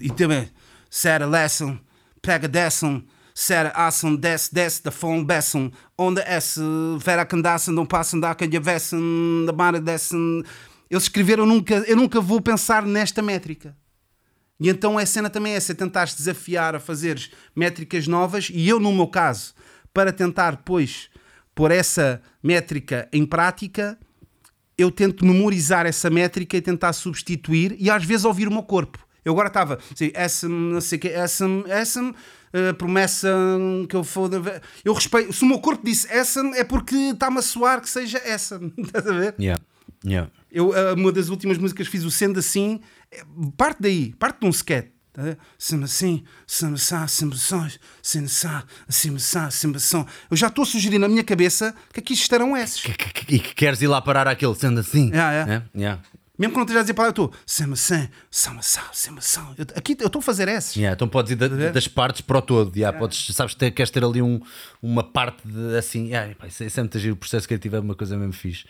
e 0.00 0.10
também, 0.10 0.48
a 1.04 1.26
lesson, 1.26 1.78
pega 2.22 2.48
desce, 2.48 2.86
set 3.38 3.70
a 3.72 3.86
ação, 3.86 4.16
desce, 4.16 4.52
desce, 4.52 4.82
da 4.82 4.90
fome, 4.90 5.24
beçam, 5.24 5.70
onde 5.96 6.20
S, 6.22 6.60
vera 6.98 7.24
candaçam, 7.24 7.72
não 7.72 7.86
passam 7.86 8.18
da 8.18 8.34
canha 8.34 8.58
vessem, 8.58 8.98
da 9.46 9.52
mara 9.52 9.80
descem. 9.80 10.42
Eles 10.90 11.04
escreveram, 11.04 11.46
nunca, 11.46 11.76
eu 11.86 11.94
nunca 11.94 12.20
vou 12.20 12.40
pensar 12.40 12.84
nesta 12.84 13.22
métrica. 13.22 13.76
E 14.58 14.68
então 14.68 14.98
a 14.98 15.06
cena 15.06 15.30
também 15.30 15.52
é 15.52 15.56
essa, 15.56 15.70
é 15.70 15.74
tentar 15.74 16.06
desafiar 16.06 16.74
a 16.74 16.80
fazeres 16.80 17.30
métricas 17.54 18.08
novas 18.08 18.50
e 18.52 18.68
eu, 18.68 18.80
no 18.80 18.92
meu 18.92 19.06
caso, 19.06 19.54
para 19.94 20.12
tentar 20.12 20.56
depois 20.56 21.08
pôr 21.54 21.70
essa 21.70 22.20
métrica 22.42 23.08
em 23.12 23.24
prática, 23.24 23.96
eu 24.76 24.90
tento 24.90 25.24
memorizar 25.24 25.86
essa 25.86 26.10
métrica 26.10 26.56
e 26.56 26.60
tentar 26.60 26.92
substituir 26.92 27.76
e 27.78 27.88
às 27.88 28.04
vezes 28.04 28.24
ouvir 28.24 28.48
o 28.48 28.52
meu 28.52 28.64
corpo. 28.64 28.98
Eu 29.24 29.32
agora 29.32 29.48
estava, 29.48 29.78
assim, 29.92 30.10
essa, 30.12 30.48
não 30.48 30.80
sei 30.80 30.98
o 30.98 31.00
que, 31.00 31.08
essa, 31.08 31.46
essa, 31.68 32.14
eh, 32.52 32.72
promessa 32.72 33.28
que 33.88 33.96
eu 33.96 34.04
foda. 34.04 34.62
Eu 34.84 34.92
respeito, 34.94 35.32
se 35.32 35.42
o 35.42 35.46
meu 35.46 35.58
corpo 35.60 35.84
disse 35.84 36.06
essa, 36.10 36.40
é 36.54 36.64
porque 36.64 36.94
está-me 36.94 37.38
a 37.38 37.42
soar 37.42 37.80
que 37.80 37.88
seja 37.90 38.18
essa. 38.24 38.60
Estás 38.78 39.06
a 39.06 39.12
ver? 39.12 39.34
Yeah. 39.38 39.60
Yeah. 40.04 40.30
Eu, 40.50 40.74
eh, 40.74 40.92
uma 40.94 41.10
das 41.12 41.28
últimas 41.28 41.58
músicas 41.58 41.86
que 41.86 41.92
fiz, 41.92 42.04
o 42.04 42.10
Sendo 42.10 42.38
Assim, 42.38 42.80
eh, 43.10 43.22
parte 43.56 43.78
daí, 43.80 44.14
parte 44.18 44.40
de 44.40 44.46
um 44.46 44.50
sketch. 44.50 44.86
tá? 45.12 45.36
Sendo 45.58 45.84
assim, 45.84 46.22
sendo 46.46 46.74
assim, 46.76 47.06
sendo 47.08 47.36
sons, 47.36 47.80
sendo 48.00 48.26
assim, 48.88 49.18
sendo 49.50 49.76
assim. 49.76 50.06
Eu 50.30 50.36
já 50.36 50.46
estou 50.46 50.62
a 50.62 50.66
sugerir 50.66 50.98
na 50.98 51.08
minha 51.08 51.24
cabeça 51.24 51.74
que 51.92 51.98
aqui 52.00 52.12
estarão 52.14 52.56
esses. 52.56 52.80
Que- 52.80 52.92
que- 52.94 53.24
que- 53.24 53.34
E 53.34 53.38
que 53.40 53.54
queres 53.54 53.82
ir 53.82 53.88
lá 53.88 54.00
parar 54.00 54.28
aquele 54.28 54.54
sendo 54.54 54.78
assim? 54.80 55.08
Yeah, 55.10 55.32
yeah. 55.32 55.52
É? 55.74 55.78
Yeah. 55.78 56.02
Mesmo 56.38 56.52
que 56.52 56.56
não 56.56 56.62
esteja 56.62 56.78
a 56.78 56.82
dizer 56.82 56.94
palavra, 56.94 57.18
eu 57.18 57.24
estou 57.26 57.40
sendo 57.44 57.72
assim. 57.74 58.08
Eu- 59.58 59.66
Aqui 59.74 59.96
eu 59.98 60.06
estou 60.06 60.20
a 60.20 60.22
fazer 60.22 60.46
esses. 60.48 60.76
Yeah, 60.76 60.94
então 60.94 61.08
podes 61.08 61.32
ir 61.32 61.34
da- 61.34 61.48
das 61.48 61.88
partes 61.88 62.20
para 62.20 62.38
o 62.38 62.42
todo. 62.42 62.76
Yeah, 62.76 62.96
podes, 62.96 63.34
sabes 63.34 63.54
que 63.54 63.70
queres 63.72 63.90
ter 63.90 64.04
ali 64.04 64.22
um, 64.22 64.40
uma 64.80 65.02
parte 65.02 65.42
de, 65.46 65.76
assim. 65.76 66.06
Yeah, 66.06 66.34
pá, 66.36 66.46
isso, 66.46 66.62
é- 66.62 66.66
isso 66.66 66.78
é 66.78 66.82
muito 66.84 66.98
giro. 66.98 67.14
O 67.14 67.16
processo 67.16 67.48
criativo 67.48 67.74
é 67.76 67.80
uma 67.80 67.94
coisa 67.96 68.16
mesmo 68.16 68.32
fixe. 68.32 68.64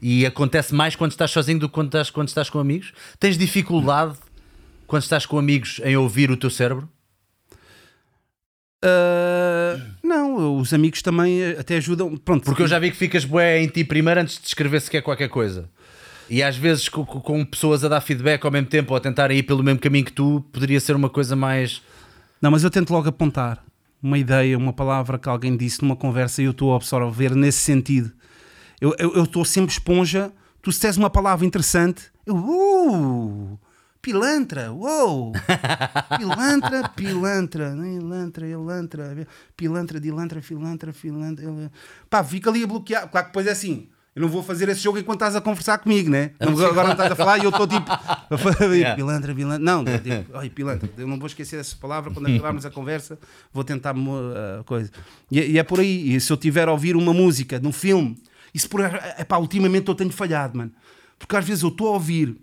E 0.00 0.24
acontece 0.24 0.74
mais 0.74 0.96
quando 0.96 1.10
estás 1.10 1.30
sozinho 1.30 1.58
do 1.58 1.68
que 1.68 1.74
quando 1.74 1.88
estás, 1.88 2.08
quando 2.08 2.28
estás 2.28 2.48
com 2.48 2.58
amigos. 2.58 2.92
Tens 3.20 3.36
dificuldade 3.36 4.16
quando 4.86 5.02
estás 5.02 5.26
com 5.26 5.38
amigos 5.38 5.80
em 5.84 5.96
ouvir 5.96 6.30
o 6.30 6.36
teu 6.36 6.48
cérebro? 6.48 6.88
Ah, 8.84 9.78
não, 10.02 10.58
os 10.58 10.72
amigos 10.72 11.02
também 11.02 11.40
eh, 11.40 11.56
até 11.58 11.76
ajudam. 11.76 12.16
Pronto, 12.16 12.44
Porque 12.44 12.62
eu 12.62 12.66
já 12.66 12.78
vi 12.78 12.90
que 12.90 12.96
ficas 12.96 13.24
bué 13.24 13.60
em 13.62 13.68
ti 13.68 13.84
primeiro 13.84 14.20
antes 14.20 14.40
de 14.40 14.46
escrever 14.48 14.80
sequer 14.80 15.02
qualquer 15.02 15.28
coisa. 15.28 15.68
E 16.32 16.42
às 16.42 16.56
vezes 16.56 16.88
com, 16.88 17.04
com- 17.04 17.44
pessoas 17.44 17.84
a 17.84 17.88
dar 17.88 18.00
feedback 18.00 18.42
ao 18.42 18.50
mesmo 18.50 18.66
tempo 18.66 18.94
ou 18.94 18.96
a 18.96 19.00
tentar 19.00 19.30
ir 19.30 19.42
pelo 19.42 19.62
mesmo 19.62 19.78
caminho 19.78 20.06
que 20.06 20.12
tu, 20.12 20.42
poderia 20.50 20.80
ser 20.80 20.96
uma 20.96 21.10
coisa 21.10 21.36
mais. 21.36 21.82
Não, 22.40 22.50
mas 22.50 22.64
eu 22.64 22.70
tento 22.70 22.90
logo 22.90 23.06
apontar 23.06 23.62
uma 24.02 24.16
ideia, 24.16 24.56
uma 24.56 24.72
palavra 24.72 25.18
que 25.18 25.28
alguém 25.28 25.54
disse 25.54 25.82
numa 25.82 25.94
conversa 25.94 26.40
e 26.40 26.46
eu 26.46 26.52
estou 26.52 26.72
a 26.72 26.76
absorver 26.76 27.34
nesse 27.34 27.58
sentido. 27.58 28.10
Eu 28.80 29.24
estou 29.24 29.44
sempre 29.44 29.72
esponja. 29.72 30.32
Tu 30.62 30.72
se 30.72 30.80
tens 30.80 30.96
uma 30.96 31.10
palavra 31.10 31.44
interessante, 31.44 32.04
eu. 32.24 32.34
Uh, 32.34 33.58
pilantra, 34.00 34.72
uou! 34.72 35.32
Pilantra, 36.16 36.88
pilantra, 36.88 37.74
pilantra, 37.76 38.48
elantra, 38.48 39.28
pilantra, 39.54 40.00
dilantra, 40.00 40.40
filantra, 40.40 40.92
filantra. 40.94 41.70
Pá, 42.08 42.24
fica 42.24 42.48
ali 42.48 42.62
a 42.62 42.66
bloquear. 42.66 43.06
Claro 43.10 43.26
que 43.26 43.32
depois 43.32 43.46
é 43.46 43.50
assim. 43.50 43.90
Eu 44.14 44.20
não 44.22 44.28
vou 44.28 44.42
fazer 44.42 44.68
esse 44.68 44.82
jogo 44.82 44.98
enquanto 44.98 45.16
estás 45.20 45.34
a 45.36 45.40
conversar 45.40 45.78
comigo, 45.78 46.10
né? 46.10 46.32
Não, 46.38 46.50
agora 46.66 46.84
não 46.88 46.92
estás 46.92 47.12
a 47.12 47.16
falar 47.16 47.38
e 47.38 47.44
eu 47.44 47.48
estou 47.50 47.66
tipo. 47.66 47.86
a 47.90 48.36
fazer 48.38 48.70
Yeah. 48.74 48.94
Pilantra, 48.94 49.34
pilantra. 49.34 49.58
Não, 49.58 49.82
digo, 49.84 50.26
ai, 50.34 50.50
pilantra. 50.50 50.90
Eu 50.98 51.06
não 51.06 51.18
vou 51.18 51.26
esquecer 51.26 51.58
essa 51.58 51.74
palavra. 51.76 52.12
Quando 52.12 52.26
acabarmos 52.32 52.66
a 52.66 52.70
conversa, 52.70 53.18
vou 53.52 53.64
tentar 53.64 53.94
a 54.60 54.64
coisa. 54.64 54.90
E, 55.30 55.40
é- 55.40 55.46
e 55.48 55.58
é 55.58 55.62
por 55.62 55.80
aí. 55.80 56.14
E 56.14 56.20
se 56.20 56.30
eu 56.30 56.36
tiver 56.36 56.68
a 56.68 56.72
ouvir 56.72 56.94
uma 56.94 57.14
música 57.14 57.58
num 57.58 57.72
filme, 57.72 58.20
isso 58.52 58.68
por. 58.68 58.80
É 58.82 59.24
pá, 59.24 59.38
ultimamente 59.38 59.88
eu 59.88 59.94
tenho 59.94 60.10
falhado, 60.10 60.58
mano. 60.58 60.72
Porque 61.18 61.34
às 61.34 61.44
vezes 61.46 61.62
eu 61.62 61.70
estou 61.70 61.88
a 61.88 61.92
ouvir 61.92 62.36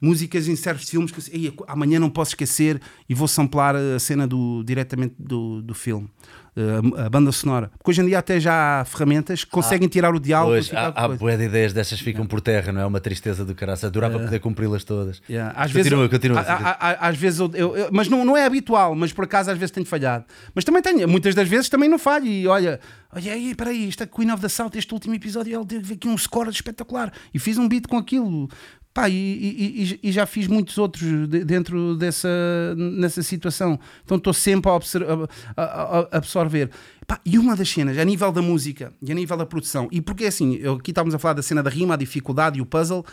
músicas 0.00 0.48
em 0.48 0.56
certos 0.56 0.88
filmes 0.88 1.10
que 1.12 1.18
eu 1.18 1.22
sei, 1.22 1.46
"Ei, 1.46 1.54
amanhã 1.68 2.00
não 2.00 2.10
posso 2.10 2.30
esquecer 2.30 2.80
e 3.08 3.14
vou 3.14 3.28
samplar 3.28 3.76
a 3.76 3.98
cena 3.98 4.26
do, 4.26 4.62
diretamente 4.64 5.14
do, 5.18 5.60
do 5.62 5.74
filme. 5.74 6.08
Uh, 6.54 7.00
a 7.00 7.08
banda 7.08 7.32
sonora. 7.32 7.70
Porque 7.78 7.92
hoje 7.92 8.02
em 8.02 8.06
dia 8.06 8.18
até 8.18 8.38
já 8.38 8.82
há 8.82 8.84
ferramentas 8.84 9.42
que 9.42 9.50
conseguem 9.50 9.88
tirar 9.88 10.14
o 10.14 10.20
diálogo. 10.20 10.52
Pois, 10.52 10.70
há, 10.74 10.88
há 10.88 11.08
bué 11.08 11.34
de 11.38 11.44
ideias 11.44 11.72
dessas 11.72 11.98
ficam 11.98 12.26
por 12.26 12.42
terra, 12.42 12.70
não 12.70 12.82
é? 12.82 12.84
Uma 12.84 13.00
tristeza 13.00 13.42
do 13.42 13.54
caraça. 13.54 13.86
Adorava 13.86 14.18
poder 14.18 14.38
cumpri-las 14.38 14.84
todas. 14.84 15.22
Yeah. 15.30 15.58
Às 15.58 15.72
Continua, 15.72 16.00
vezes, 16.00 16.10
continua. 16.10 16.40
a- 16.42 17.08
às 17.08 17.16
vezes 17.16 17.40
eu, 17.40 17.50
eu- 17.54 17.74
eu- 17.76 17.88
mas 17.90 18.06
não, 18.06 18.22
não 18.22 18.36
é 18.36 18.44
habitual, 18.44 18.94
mas 18.94 19.14
por 19.14 19.24
acaso 19.24 19.50
às 19.50 19.56
vezes 19.56 19.70
tenho 19.70 19.86
falhado. 19.86 20.26
Mas 20.54 20.62
também 20.62 20.82
tenho, 20.82 21.08
muitas 21.08 21.34
das 21.34 21.48
vezes 21.48 21.70
também 21.70 21.88
não 21.88 21.98
falho. 21.98 22.26
E 22.26 22.46
olha, 22.46 22.78
olha 23.10 23.32
aí, 23.32 23.54
peraí, 23.54 23.88
esta 23.88 24.06
Queen 24.06 24.30
of 24.30 24.42
the 24.42 24.48
South, 24.50 24.72
este 24.74 24.92
último 24.92 25.14
episódio, 25.14 25.56
ele 25.58 25.64
teve 25.66 25.94
aqui 25.94 26.06
um 26.06 26.18
score 26.18 26.50
espetacular. 26.50 27.10
E 27.32 27.38
fiz 27.38 27.56
um 27.56 27.66
beat 27.66 27.86
com 27.86 27.96
aquilo. 27.96 28.50
Pá, 28.94 29.08
e, 29.08 29.14
e- 29.14 30.00
e- 30.02 30.12
já 30.12 30.26
fiz 30.26 30.46
muitos 30.46 30.76
outros 30.76 31.26
de- 31.28 31.44
dentro 31.44 31.96
dessa 31.96 32.28
nessa 32.76 33.22
situação. 33.22 33.78
Então 34.04 34.18
estou 34.18 34.34
sempre 34.34 34.70
a, 34.70 34.74
a- 34.74 35.62
a- 35.62 35.98
a 36.12 36.16
absorver. 36.18 36.68
Pá, 37.06 37.18
e 37.24 37.38
uma 37.38 37.56
das 37.56 37.70
cenas, 37.70 37.96
a 37.96 38.04
nível 38.04 38.30
da 38.30 38.42
música 38.42 38.92
e 39.00 39.10
a 39.10 39.14
nível 39.14 39.36
da 39.36 39.46
produção, 39.46 39.88
e 39.90 40.00
porque 40.02 40.26
assim, 40.26 40.56
eu- 40.56 40.74
aqui 40.74 40.90
estávamos 40.90 41.14
a 41.14 41.18
falar 41.18 41.34
da 41.34 41.42
cena 41.42 41.62
da 41.62 41.70
rima, 41.70 41.94
a 41.94 41.96
dificuldade 41.96 42.58
e 42.58 42.62
o 42.62 42.66
puzzle, 42.66 43.04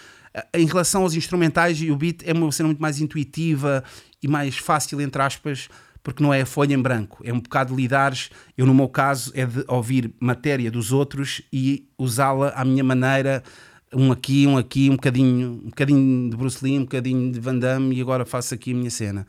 em 0.53 0.65
relação 0.65 1.03
aos 1.03 1.15
instrumentais 1.15 1.81
e 1.81 1.89
o 1.91 1.95
beat, 1.95 2.23
é 2.25 2.33
uma 2.33 2.51
cena 2.51 2.67
muito 2.67 2.81
mais 2.81 2.99
intuitiva 2.99 3.83
e 4.21 4.27
mais 4.27 4.57
fácil, 4.57 4.99
entre 5.01 5.21
aspas, 5.21 5.69
porque 6.03 6.21
não 6.21 6.33
é 6.33 6.41
a 6.41 6.45
folha 6.45 6.73
em 6.73 6.81
branco, 6.81 7.21
é 7.25 7.31
um 7.33 7.39
bocado 7.39 7.73
de 7.75 7.81
lidares. 7.81 8.29
Eu, 8.57 8.65
no 8.65 8.73
meu 8.73 8.87
caso, 8.89 9.31
é 9.33 9.45
de 9.45 9.63
ouvir 9.67 10.13
matéria 10.19 10.69
dos 10.69 10.91
outros 10.91 11.41
e 11.51 11.87
usá-la 11.97 12.49
à 12.49 12.63
minha 12.65 12.83
maneira. 12.83 13.43
Um 13.91 14.11
aqui, 14.11 14.45
um 14.45 14.55
aqui, 14.57 14.87
um 14.89 14.95
bocadinho, 14.95 15.61
um 15.63 15.69
bocadinho 15.69 16.29
de 16.29 16.37
Bruce 16.37 16.63
Lee, 16.63 16.77
um 16.77 16.81
bocadinho 16.83 17.31
de 17.31 17.39
Van 17.39 17.57
Damme 17.57 17.95
e 17.95 18.01
agora 18.01 18.23
faço 18.23 18.53
aqui 18.53 18.71
a 18.71 18.75
minha 18.75 18.91
cena. 18.91 19.25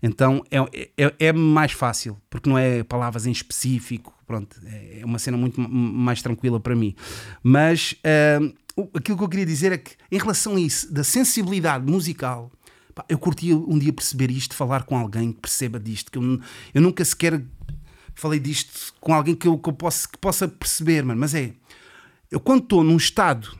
Então 0.00 0.44
é, 0.50 0.88
é, 0.96 1.14
é 1.18 1.32
mais 1.32 1.72
fácil, 1.72 2.16
porque 2.30 2.48
não 2.48 2.56
é 2.56 2.84
palavras 2.84 3.26
em 3.26 3.32
específico, 3.32 4.14
pronto, 4.26 4.56
é 4.66 5.00
é 5.00 5.04
uma 5.04 5.18
cena 5.18 5.36
muito 5.36 5.60
mais 5.60 6.22
tranquila 6.22 6.60
para 6.60 6.76
mim. 6.76 6.94
Mas 7.42 7.96
o- 8.76 8.88
aquilo 8.94 9.18
que 9.18 9.24
eu 9.24 9.28
queria 9.28 9.46
dizer 9.46 9.72
é 9.72 9.78
que, 9.78 9.92
em 10.10 10.18
relação 10.18 10.54
a 10.56 10.60
isso, 10.60 10.92
da 10.92 11.02
sensibilidade 11.02 11.84
musical, 11.90 12.52
pá, 12.94 13.04
eu 13.08 13.18
curtia 13.18 13.56
um 13.56 13.78
dia 13.78 13.92
perceber 13.92 14.30
isto, 14.30 14.54
falar 14.54 14.84
com 14.84 14.96
alguém 14.96 15.32
que 15.32 15.40
perceba 15.40 15.80
disto, 15.80 16.12
que 16.12 16.18
eu, 16.18 16.40
eu 16.72 16.80
nunca 16.80 17.04
sequer 17.04 17.42
falei 18.14 18.38
disto 18.38 18.94
com 19.00 19.12
alguém 19.12 19.34
que 19.34 19.48
eu, 19.48 19.58
que 19.58 19.68
eu 19.68 19.72
possa, 19.72 20.08
que 20.08 20.18
possa 20.18 20.46
perceber, 20.46 21.04
mano, 21.04 21.20
mas 21.20 21.34
é, 21.34 21.52
eu 22.30 22.38
quando 22.38 22.62
estou 22.62 22.84
num 22.84 22.96
estado 22.96 23.58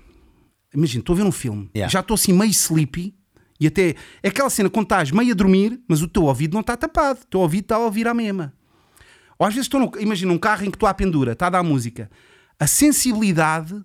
Imagina, 0.75 1.01
estou 1.01 1.15
a 1.15 1.17
ver 1.17 1.23
um 1.25 1.33
filme, 1.33 1.71
Yeah. 1.75 1.91
já 1.91 2.01
estou 2.01 2.15
assim 2.15 2.33
meio 2.33 2.51
sleepy 2.51 3.15
e 3.61 3.67
até 3.67 3.95
é 4.23 4.29
aquela 4.29 4.51
cena 4.51 4.69
quando 4.69 4.87
estás 4.87 5.11
meio 5.11 5.33
a 5.33 5.35
dormir, 5.35 5.81
mas 5.87 6.03
o 6.03 6.09
teu 6.09 6.25
ouvido 6.25 6.55
não 6.55 6.61
está 6.61 6.77
tapado, 6.77 7.21
o 7.23 7.27
teu 7.27 7.41
ouvido 7.41 7.65
está 7.65 7.77
a 7.77 7.79
ouvir 7.79 8.09
a 8.09 8.15
mesma. 8.15 8.53
Ou 9.39 9.47
às 9.47 9.55
vezes 9.55 9.67
estou, 9.67 9.81
no, 9.81 9.93
imagina, 10.01 10.33
um 10.33 10.39
carro 10.39 10.65
em 10.65 10.71
que 10.71 10.77
estou 10.77 10.89
à 10.89 10.95
pendura, 10.95 11.33
está 11.33 11.47
a 11.47 11.51
dar 11.51 11.63
música. 11.63 12.11
A 12.59 12.67
sensibilidade 12.67 13.83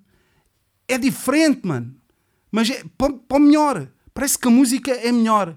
é 0.88 0.98
diferente, 0.98 1.62
mano. 1.66 1.96
Mas 2.52 2.70
é 2.70 2.84
para, 2.98 3.14
para 3.14 3.40
melhor. 3.40 3.88
Parece 4.14 4.38
que 4.38 4.48
a 4.48 4.52
música 4.52 4.92
é 4.92 5.12
melhor. 5.12 5.56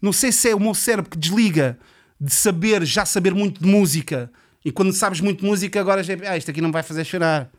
Não 0.00 0.12
sei 0.12 0.32
se 0.32 0.48
é 0.48 0.54
o 0.54 0.60
meu 0.60 0.74
cérebro 0.74 1.10
que 1.10 1.18
desliga 1.18 1.78
de 2.20 2.32
saber, 2.32 2.84
já 2.84 3.04
saber 3.04 3.34
muito 3.34 3.62
de 3.62 3.68
música. 3.68 4.30
E 4.64 4.70
quando 4.70 4.92
sabes 4.92 5.20
muito 5.20 5.40
de 5.40 5.46
música, 5.46 5.80
agora 5.80 6.02
já 6.02 6.14
é, 6.14 6.28
ah, 6.28 6.36
isto 6.36 6.50
aqui 6.50 6.60
não 6.60 6.72
vai 6.72 6.82
fazer 6.82 7.04
chorar. 7.04 7.50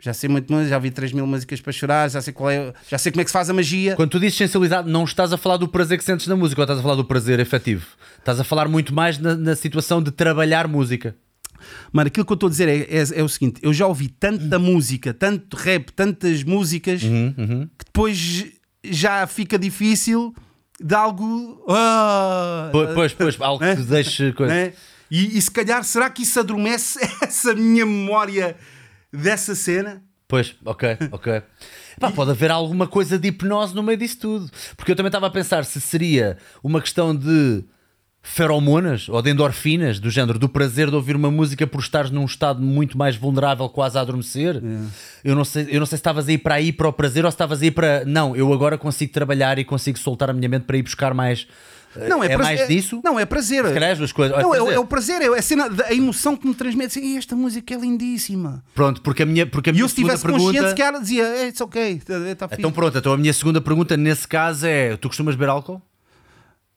Já 0.00 0.14
sei 0.14 0.28
muito 0.28 0.52
música, 0.52 0.70
já 0.70 0.76
ouvi 0.76 0.90
3 0.92 1.12
mil 1.12 1.26
músicas 1.26 1.60
para 1.60 1.72
chorar, 1.72 2.08
já 2.08 2.22
sei 2.22 2.32
qual 2.32 2.48
é, 2.50 2.72
já 2.88 2.96
sei 2.98 3.10
como 3.10 3.20
é 3.20 3.24
que 3.24 3.30
se 3.30 3.32
faz 3.32 3.50
a 3.50 3.52
magia. 3.52 3.96
Quando 3.96 4.10
tu 4.10 4.20
dizes 4.20 4.36
sensibilidade, 4.38 4.88
não 4.88 5.02
estás 5.04 5.32
a 5.32 5.36
falar 5.36 5.56
do 5.56 5.66
prazer 5.66 5.98
que 5.98 6.04
sentes 6.04 6.26
na 6.28 6.36
música, 6.36 6.60
ou 6.60 6.64
estás 6.64 6.78
a 6.78 6.82
falar 6.82 6.94
do 6.94 7.04
prazer 7.04 7.40
efetivo? 7.40 7.84
Estás 8.18 8.38
a 8.38 8.44
falar 8.44 8.68
muito 8.68 8.94
mais 8.94 9.18
na, 9.18 9.34
na 9.34 9.56
situação 9.56 10.00
de 10.00 10.12
trabalhar 10.12 10.68
música. 10.68 11.16
Mano, 11.92 12.06
aquilo 12.06 12.24
que 12.24 12.30
eu 12.30 12.34
estou 12.34 12.46
a 12.46 12.50
dizer 12.50 12.68
é, 12.68 12.96
é- 12.96 13.18
é 13.20 13.22
o 13.24 13.28
seguinte: 13.28 13.60
eu 13.60 13.72
já 13.72 13.88
ouvi 13.88 14.08
tanta 14.08 14.56
música, 14.58 15.12
tanto 15.12 15.56
rap, 15.56 15.90
tantas 15.92 16.44
músicas, 16.44 17.00
que 17.02 17.84
depois 17.86 18.46
já 18.84 19.26
fica 19.26 19.58
difícil 19.58 20.32
de 20.80 20.94
algo. 20.94 21.64
Ah, 21.68 22.68
Pois, 22.70 22.94
pois, 22.94 23.12
pois 23.14 23.36
algo 23.42 23.64
que 23.64 23.74
te 23.74 23.82
deixe 23.82 24.32
coisa. 24.32 24.54
né? 24.54 24.72
e, 25.10 25.36
e 25.36 25.42
se 25.42 25.50
calhar, 25.50 25.82
será 25.82 26.08
que 26.08 26.22
isso 26.22 26.38
adormece 26.38 27.00
essa 27.20 27.52
minha 27.54 27.84
memória 27.84 28.54
dessa 29.12 29.54
cena? 29.54 30.02
Pois, 30.26 30.54
ok, 30.64 30.98
ok. 31.10 31.42
Pá, 31.98 32.12
pode 32.12 32.32
haver 32.32 32.50
alguma 32.50 32.86
coisa 32.86 33.18
de 33.18 33.28
hipnose 33.28 33.74
no 33.74 33.82
meio 33.82 33.96
disso 33.96 34.18
tudo. 34.20 34.50
Porque 34.76 34.92
eu 34.92 34.96
também 34.96 35.08
estava 35.08 35.26
a 35.26 35.30
pensar 35.30 35.64
se 35.64 35.80
seria 35.80 36.36
uma 36.62 36.80
questão 36.82 37.16
de 37.16 37.64
feromonas 38.20 39.08
ou 39.08 39.22
de 39.22 39.30
endorfinas, 39.30 39.98
do 39.98 40.10
género 40.10 40.38
do 40.38 40.48
prazer 40.48 40.90
de 40.90 40.94
ouvir 40.94 41.16
uma 41.16 41.30
música 41.30 41.66
por 41.66 41.80
estares 41.80 42.10
num 42.10 42.26
estado 42.26 42.60
muito 42.60 42.98
mais 42.98 43.16
vulnerável, 43.16 43.68
quase 43.70 43.96
a 43.96 44.02
adormecer. 44.02 44.62
Eu, 45.24 45.34
não 45.34 45.44
sei, 45.44 45.66
eu 45.70 45.80
não 45.80 45.86
sei 45.86 45.96
se 45.96 46.00
estavas 46.00 46.28
aí 46.28 46.36
para 46.36 46.56
aí 46.56 46.72
para 46.72 46.88
o 46.88 46.92
prazer 46.92 47.24
ou 47.24 47.30
se 47.30 47.34
estavas 47.34 47.62
aí 47.62 47.70
para. 47.70 48.04
Não, 48.04 48.36
eu 48.36 48.52
agora 48.52 48.76
consigo 48.76 49.12
trabalhar 49.12 49.58
e 49.58 49.64
consigo 49.64 49.98
soltar 49.98 50.28
a 50.28 50.34
minha 50.34 50.48
mente 50.48 50.64
para 50.64 50.76
ir 50.76 50.82
buscar 50.82 51.14
mais. 51.14 51.46
Não, 52.08 52.22
é, 52.22 52.26
é 52.26 52.36
prazer- 52.36 52.56
mais 52.58 52.68
disso? 52.68 53.00
Não, 53.04 53.18
é 53.18 53.24
prazer. 53.26 53.66
Se 53.66 53.72
calhar 53.74 53.90
as 53.92 53.98
duas 53.98 54.12
coisas. 54.12 54.36
Não, 54.42 54.54
é, 54.54 54.58
o- 54.60 54.64
prazer. 54.64 54.74
é 54.76 54.78
o 54.80 54.84
prazer, 54.86 55.22
é 55.22 55.26
a, 55.38 55.42
cena, 55.42 55.68
a 55.86 55.94
emoção 55.94 56.36
que 56.36 56.46
me 56.46 56.54
transmite. 56.54 56.86
Assim, 56.98 57.00
"Ei, 57.12 57.16
esta 57.18 57.34
música 57.34 57.74
é 57.74 57.78
lindíssima. 57.78 58.62
Pronto, 58.74 59.00
porque 59.02 59.22
a 59.22 59.26
minha, 59.26 59.46
porque 59.46 59.70
a 59.70 59.72
E 59.72 59.74
minha 59.74 59.84
eu, 59.84 59.88
se 59.88 59.94
segunda 59.96 60.14
estivesse 60.14 60.32
consciente, 60.32 60.52
pergunta. 60.64 60.76
se 60.76 60.82
calhar 60.82 61.00
dizia: 61.00 61.24
"Ei, 61.42 61.48
It's 61.48 61.60
ok, 61.60 62.00
está 62.30 62.48
fixe. 62.48 62.60
Então 62.60 62.70
pronto, 62.72 62.96
então 62.98 63.12
a 63.12 63.16
minha 63.16 63.32
segunda 63.32 63.60
pergunta 63.60 63.96
nesse 63.96 64.26
caso 64.28 64.66
é: 64.66 64.96
tu 64.96 65.08
costumas 65.08 65.34
beber 65.34 65.48
álcool? 65.50 65.82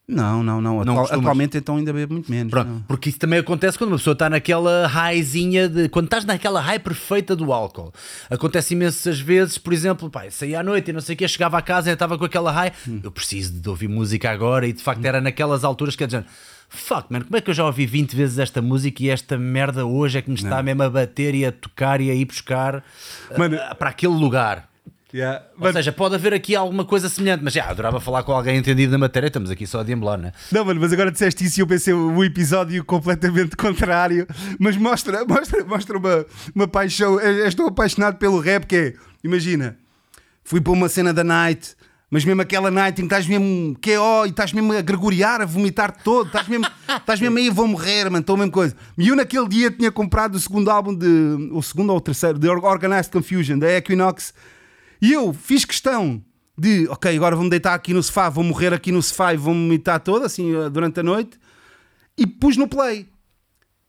Não, 0.08 0.42
não, 0.42 0.60
não. 0.60 0.80
Atual- 0.80 0.96
costumas? 0.98 1.20
atualmente, 1.20 1.56
então, 1.56 1.76
ainda 1.76 1.92
bebo 1.92 2.14
muito 2.14 2.30
menos. 2.30 2.50
Pronto, 2.50 2.68
não. 2.68 2.80
porque 2.82 3.08
isso 3.08 3.18
também 3.18 3.38
acontece 3.38 3.78
quando 3.78 3.92
uma 3.92 3.96
pessoa 3.96 4.12
está 4.12 4.28
naquela 4.28 4.86
highzinha 4.88 5.68
de. 5.68 5.88
Quando 5.88 6.06
estás 6.06 6.24
naquela 6.24 6.60
high 6.60 6.80
perfeita 6.80 7.36
do 7.36 7.52
álcool. 7.52 7.92
Acontece 8.28 8.74
imensas 8.74 9.20
vezes, 9.20 9.58
por 9.58 9.72
exemplo, 9.72 10.10
eu 10.24 10.30
saía 10.30 10.60
à 10.60 10.62
noite 10.62 10.90
e 10.90 10.92
não 10.92 11.00
sei 11.00 11.14
o 11.14 11.18
que, 11.18 11.26
chegava 11.28 11.56
a 11.56 11.62
casa 11.62 11.88
e 11.88 11.92
estava 11.92 12.18
com 12.18 12.24
aquela 12.24 12.50
high. 12.50 12.72
Hum. 12.86 13.00
Eu 13.02 13.12
preciso 13.12 13.52
de 13.60 13.68
ouvir 13.68 13.88
música 13.88 14.30
agora 14.30 14.66
e 14.66 14.72
de 14.72 14.82
facto 14.82 15.04
era 15.04 15.20
naquelas 15.20 15.62
alturas 15.64 15.94
que 15.96 16.02
é 16.04 16.06
dizer. 16.06 16.26
Fuck, 16.74 17.12
man, 17.12 17.20
como 17.20 17.36
é 17.36 17.40
que 17.42 17.50
eu 17.50 17.54
já 17.54 17.66
ouvi 17.66 17.84
20 17.84 18.16
vezes 18.16 18.38
esta 18.38 18.62
música 18.62 19.02
e 19.02 19.10
esta 19.10 19.36
merda 19.36 19.84
hoje 19.84 20.16
é 20.18 20.22
que 20.22 20.30
me 20.30 20.36
está 20.36 20.62
mesmo 20.62 20.82
a 20.82 20.88
bater 20.88 21.34
e 21.34 21.44
a 21.44 21.52
tocar 21.52 22.00
e 22.00 22.10
a 22.10 22.14
ir 22.14 22.24
buscar 22.24 22.82
Mano- 23.36 23.58
ah, 23.60 23.74
para 23.74 23.90
aquele 23.90 24.14
lugar? 24.14 24.71
Ou 25.60 25.72
seja, 25.72 25.92
pode 25.92 26.14
haver 26.14 26.32
aqui 26.32 26.56
alguma 26.56 26.84
coisa 26.84 27.08
semelhante, 27.08 27.44
mas 27.44 27.52
já 27.52 27.68
adorava 27.68 28.00
falar 28.00 28.22
com 28.22 28.32
alguém 28.32 28.56
entendido 28.56 28.92
na 28.92 28.98
matéria. 28.98 29.26
Estamos 29.26 29.50
aqui 29.50 29.66
só 29.66 29.80
a 29.80 29.82
deambular, 29.82 30.18
né? 30.18 30.32
Não, 30.50 30.64
mano, 30.64 30.80
mas 30.80 30.92
agora 30.92 31.12
disseste 31.12 31.44
isso 31.44 31.60
e 31.60 31.62
eu 31.62 31.66
pensei 31.66 31.92
o 31.92 32.24
episódio 32.24 32.82
completamente 32.84 33.54
contrário. 33.56 34.26
Mas 34.58 34.76
mostra, 34.76 35.24
mostra, 35.26 35.64
mostra 35.64 35.98
uma, 35.98 36.26
uma 36.54 36.66
paixão. 36.66 37.20
Eu 37.20 37.46
estou 37.46 37.66
apaixonado 37.66 38.16
pelo 38.16 38.40
rap, 38.40 38.66
que 38.66 38.76
é, 38.76 38.94
imagina, 39.22 39.76
fui 40.42 40.60
para 40.60 40.72
uma 40.72 40.88
cena 40.88 41.12
da 41.12 41.22
night, 41.22 41.76
mas 42.10 42.24
mesmo 42.24 42.42
aquela 42.42 42.70
night 42.70 43.00
em 43.00 43.08
que 43.08 43.14
estás 43.14 43.26
mesmo 43.26 43.74
QO 43.80 44.26
e 44.26 44.30
estás 44.30 44.52
mesmo 44.52 44.72
a 44.72 44.80
gregoriar, 44.80 45.40
a 45.40 45.46
vomitar 45.46 45.96
todo, 46.02 46.26
estás 46.26 46.48
mesmo, 46.48 46.66
estás 46.88 47.20
mesmo 47.20 47.38
aí, 47.38 47.50
vou 47.50 47.66
morrer, 47.66 48.04
mano, 48.04 48.20
estou 48.20 48.34
a 48.34 48.38
mesma 48.38 48.52
coisa. 48.52 48.76
E 48.98 49.08
eu 49.08 49.16
naquele 49.16 49.48
dia 49.48 49.70
tinha 49.70 49.90
comprado 49.92 50.34
o 50.34 50.40
segundo 50.40 50.70
álbum 50.70 50.94
de. 50.94 51.06
o 51.52 51.62
segundo 51.62 51.90
ou 51.90 51.96
o 51.96 52.00
terceiro, 52.00 52.38
de 52.38 52.48
Organized 52.48 53.10
Confusion, 53.12 53.58
da 53.58 53.70
Equinox. 53.76 54.34
E 55.02 55.12
eu 55.12 55.32
fiz 55.34 55.64
questão 55.64 56.24
de, 56.56 56.86
ok, 56.88 57.16
agora 57.16 57.34
vou-me 57.34 57.50
deitar 57.50 57.74
aqui 57.74 57.92
no 57.92 58.00
sofá, 58.00 58.28
vou 58.30 58.44
morrer 58.44 58.72
aqui 58.72 58.92
no 58.92 59.02
sofá 59.02 59.34
e 59.34 59.36
vou-me 59.36 59.66
vomitar 59.66 59.98
todo, 59.98 60.24
assim, 60.24 60.54
eh, 60.54 60.70
durante 60.70 61.00
a 61.00 61.02
noite. 61.02 61.40
E 62.16 62.24
pus 62.24 62.56
no 62.56 62.68
play. 62.68 63.08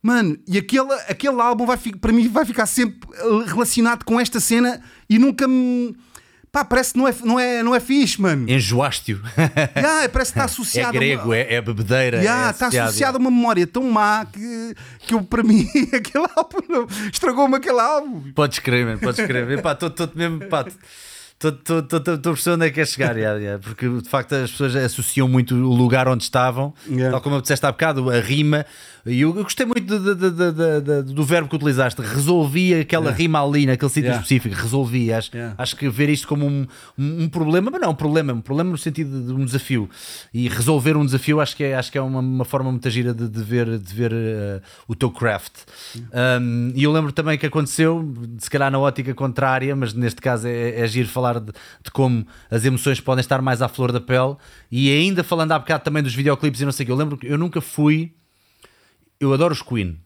Mano, 0.02 0.38
e 0.48 0.58
aquele, 0.58 0.92
aquele 1.08 1.40
álbum 1.40 1.68
vai, 1.68 1.78
para 1.78 2.12
mim 2.12 2.28
vai 2.28 2.46
ficar 2.46 2.66
sempre 2.66 3.08
eh, 3.14 3.44
relacionado 3.46 4.04
com 4.04 4.20
esta 4.20 4.40
cena 4.40 4.82
e 5.08 5.20
nunca 5.20 5.48
me. 5.48 5.96
Pá, 6.54 6.64
parece 6.64 6.94
que 6.94 7.00
não 7.00 7.08
é, 7.08 7.16
não 7.24 7.40
é, 7.40 7.64
não 7.64 7.74
é 7.76 7.80
fixe, 7.80 8.22
mano. 8.22 8.48
Enjoaste-o. 8.48 9.20
Yeah, 9.76 10.08
parece 10.10 10.32
que 10.32 10.38
está 10.38 10.42
É 10.42 10.46
associado. 10.46 10.88
a 10.90 10.92
uma- 10.92 11.00
grego, 11.00 11.34
é, 11.34 11.54
é 11.56 11.60
bebedeira. 11.62 12.18
Yeah, 12.20 12.48
é 12.48 12.52
está 12.52 12.68
associado, 12.68 13.18
a 13.18 13.20
uma 13.20 13.32
memória 13.32 13.66
tão 13.66 13.82
má 13.90 14.24
que, 14.32 14.76
que 15.00 15.16
eu, 15.16 15.24
para 15.24 15.42
mim, 15.42 15.68
aquele 15.92 16.28
álbum 16.36 16.86
estragou-me 17.12 17.56
aquele 17.56 17.80
álbum. 17.80 18.32
Podes 18.36 18.60
crer, 18.60 18.86
man, 18.86 19.00
podes 19.00 19.26
crer. 19.26 19.50
Estou 19.50 20.12
mesmo. 20.14 20.42
Estou 20.44 21.52
a 21.52 22.18
perceber 22.20 22.56
onde 22.56 22.66
é 22.68 22.70
que 22.70 22.76
quer 22.76 22.88
chegar, 22.88 23.18
yeah, 23.18 23.38
yeah, 23.40 23.62
porque 23.62 23.90
de 23.90 24.08
facto 24.08 24.34
as 24.34 24.52
pessoas 24.52 24.76
associam 24.76 25.28
muito 25.28 25.56
o 25.56 25.74
lugar 25.76 26.08
onde 26.08 26.24
estavam, 26.24 26.74
Yeah. 26.88 27.12
tal 27.12 27.20
como 27.22 27.36
eu 27.36 27.42
disseste 27.42 27.66
há 27.66 27.72
bocado, 27.72 28.10
a 28.10 28.20
rima. 28.20 28.66
E 29.06 29.20
eu, 29.20 29.36
eu 29.36 29.44
gostei 29.44 29.66
muito 29.66 30.00
de- 30.00 30.16
de- 30.16 30.82
de- 31.04 31.14
do 31.14 31.24
verbo 31.26 31.50
que 31.50 31.56
utilizaste, 31.56 32.02
resolvi 32.02 32.74
aquela 32.76 33.12
rima 33.12 33.44
ali 33.44 33.66
naquele 33.66 33.90
sítio 33.90 34.04
Yeah. 34.08 34.22
específico, 34.22 34.56
resolvi. 34.56 35.12
Acho, 35.12 35.32
Yeah. 35.34 35.56
acho 35.58 35.76
que 35.76 35.90
ver 35.90 36.10
isto 36.10 36.28
como 36.28 36.46
um, 36.46 36.68
um, 36.98 37.24
um 37.24 37.30
problema, 37.30 37.70
mas 37.72 37.82
não 37.82 37.90
um 37.92 37.96
problema, 37.96 38.32
um 38.34 38.42
problema 38.42 38.70
no 38.70 38.78
sentido 38.78 39.26
de 39.26 39.34
um 39.34 39.44
desafio. 39.44 39.90
E 40.34 40.48
resolver 40.48 40.96
um 40.96 41.04
desafio 41.06 41.42
acho 41.42 41.56
que 41.56 41.64
é, 41.64 41.76
acho 41.76 41.92
que 41.92 41.98
é 41.98 42.02
uma, 42.02 42.20
uma 42.20 42.46
forma 42.46 42.70
muito 42.72 42.88
gira 42.90 43.14
de, 43.14 43.44
ver, 43.44 43.78
de 43.80 43.94
ver 43.94 44.12
eh, 44.14 44.62
o 44.88 44.94
teu 44.96 45.10
craft. 45.12 45.54
Um, 46.42 46.72
e 46.76 46.84
eu 46.84 46.92
lembro 46.92 47.12
também 47.12 47.38
que 47.38 47.46
aconteceu, 47.46 48.14
se 48.38 48.50
calhar 48.50 48.72
na 48.72 48.80
ótica 48.80 49.14
contrária, 49.14 49.76
mas 49.76 49.94
neste 49.94 50.22
caso 50.22 50.48
é, 50.48 50.80
é 50.80 50.88
giro 50.88 51.08
falar 51.10 51.24
falar 51.24 51.40
de, 51.40 51.54
de 51.82 51.90
como 51.92 52.28
as 52.52 52.66
emoções 52.66 53.00
podem 53.00 53.22
estar 53.22 53.42
mais 53.42 53.62
à 53.62 53.70
flor 53.70 53.94
da 53.94 54.02
pele 54.02 54.36
e 54.70 54.92
ainda 54.92 55.24
falando 55.24 55.54
há 55.54 55.60
bocado 55.60 55.82
também 55.82 56.04
dos 56.04 56.14
videoclipes 56.14 56.60
e 56.60 56.66
não 56.66 56.72
sei 56.74 56.84
o 56.84 56.88
que. 56.88 56.92
Eu 56.92 56.98
lembro 56.98 57.18
que 57.18 57.28
eu 57.28 57.38
nunca 57.38 57.62
fui. 57.62 58.12
Eu 59.24 59.34
adoro 59.34 59.54
os 59.54 59.62
Queen 59.62 59.98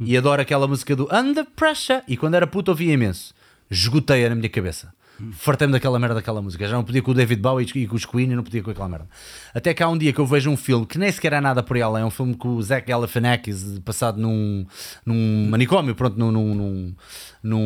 e 0.00 0.16
adoro 0.16 0.40
aquela 0.40 0.66
música 0.66 0.96
do 0.96 1.06
Under 1.14 1.44
Pressure. 1.54 2.02
E 2.08 2.16
quando 2.16 2.32
era 2.32 2.46
puto 2.46 2.70
ouvia 2.70 2.94
imenso. 2.94 3.34
Esgotei-a 3.70 4.30
na 4.30 4.34
minha 4.34 4.48
cabeça. 4.48 4.90
Fartei-me 5.32 5.72
daquela 5.72 5.98
merda 5.98 6.16
daquela 6.16 6.42
música. 6.42 6.66
Já 6.66 6.74
não 6.76 6.82
podia 6.84 7.00
com 7.00 7.12
o 7.12 7.14
David 7.14 7.40
Bowie 7.40 7.66
e 7.74 7.86
com 7.86 7.94
os 7.94 8.04
Queen 8.04 8.30
e 8.32 8.34
não 8.34 8.42
podia 8.42 8.62
com 8.62 8.70
aquela 8.70 8.88
merda. 8.88 9.06
Até 9.54 9.72
que 9.72 9.82
há 9.82 9.88
um 9.88 9.96
dia 9.96 10.12
que 10.12 10.18
eu 10.20 10.26
vejo 10.26 10.50
um 10.50 10.56
filme 10.56 10.84
que 10.86 10.98
nem 10.98 11.10
sequer 11.12 11.32
é 11.34 11.40
nada 11.40 11.62
por 11.62 11.80
além. 11.80 12.02
É 12.02 12.06
um 12.06 12.10
filme 12.10 12.34
com 12.34 12.48
o 12.48 12.62
Zach 12.62 12.86
Galifianakis 12.86 13.78
passado 13.84 14.20
num, 14.20 14.66
num 15.06 15.48
manicômio, 15.48 15.94
pronto, 15.94 16.18
num, 16.18 16.32
num, 16.32 16.94
num, 17.42 17.64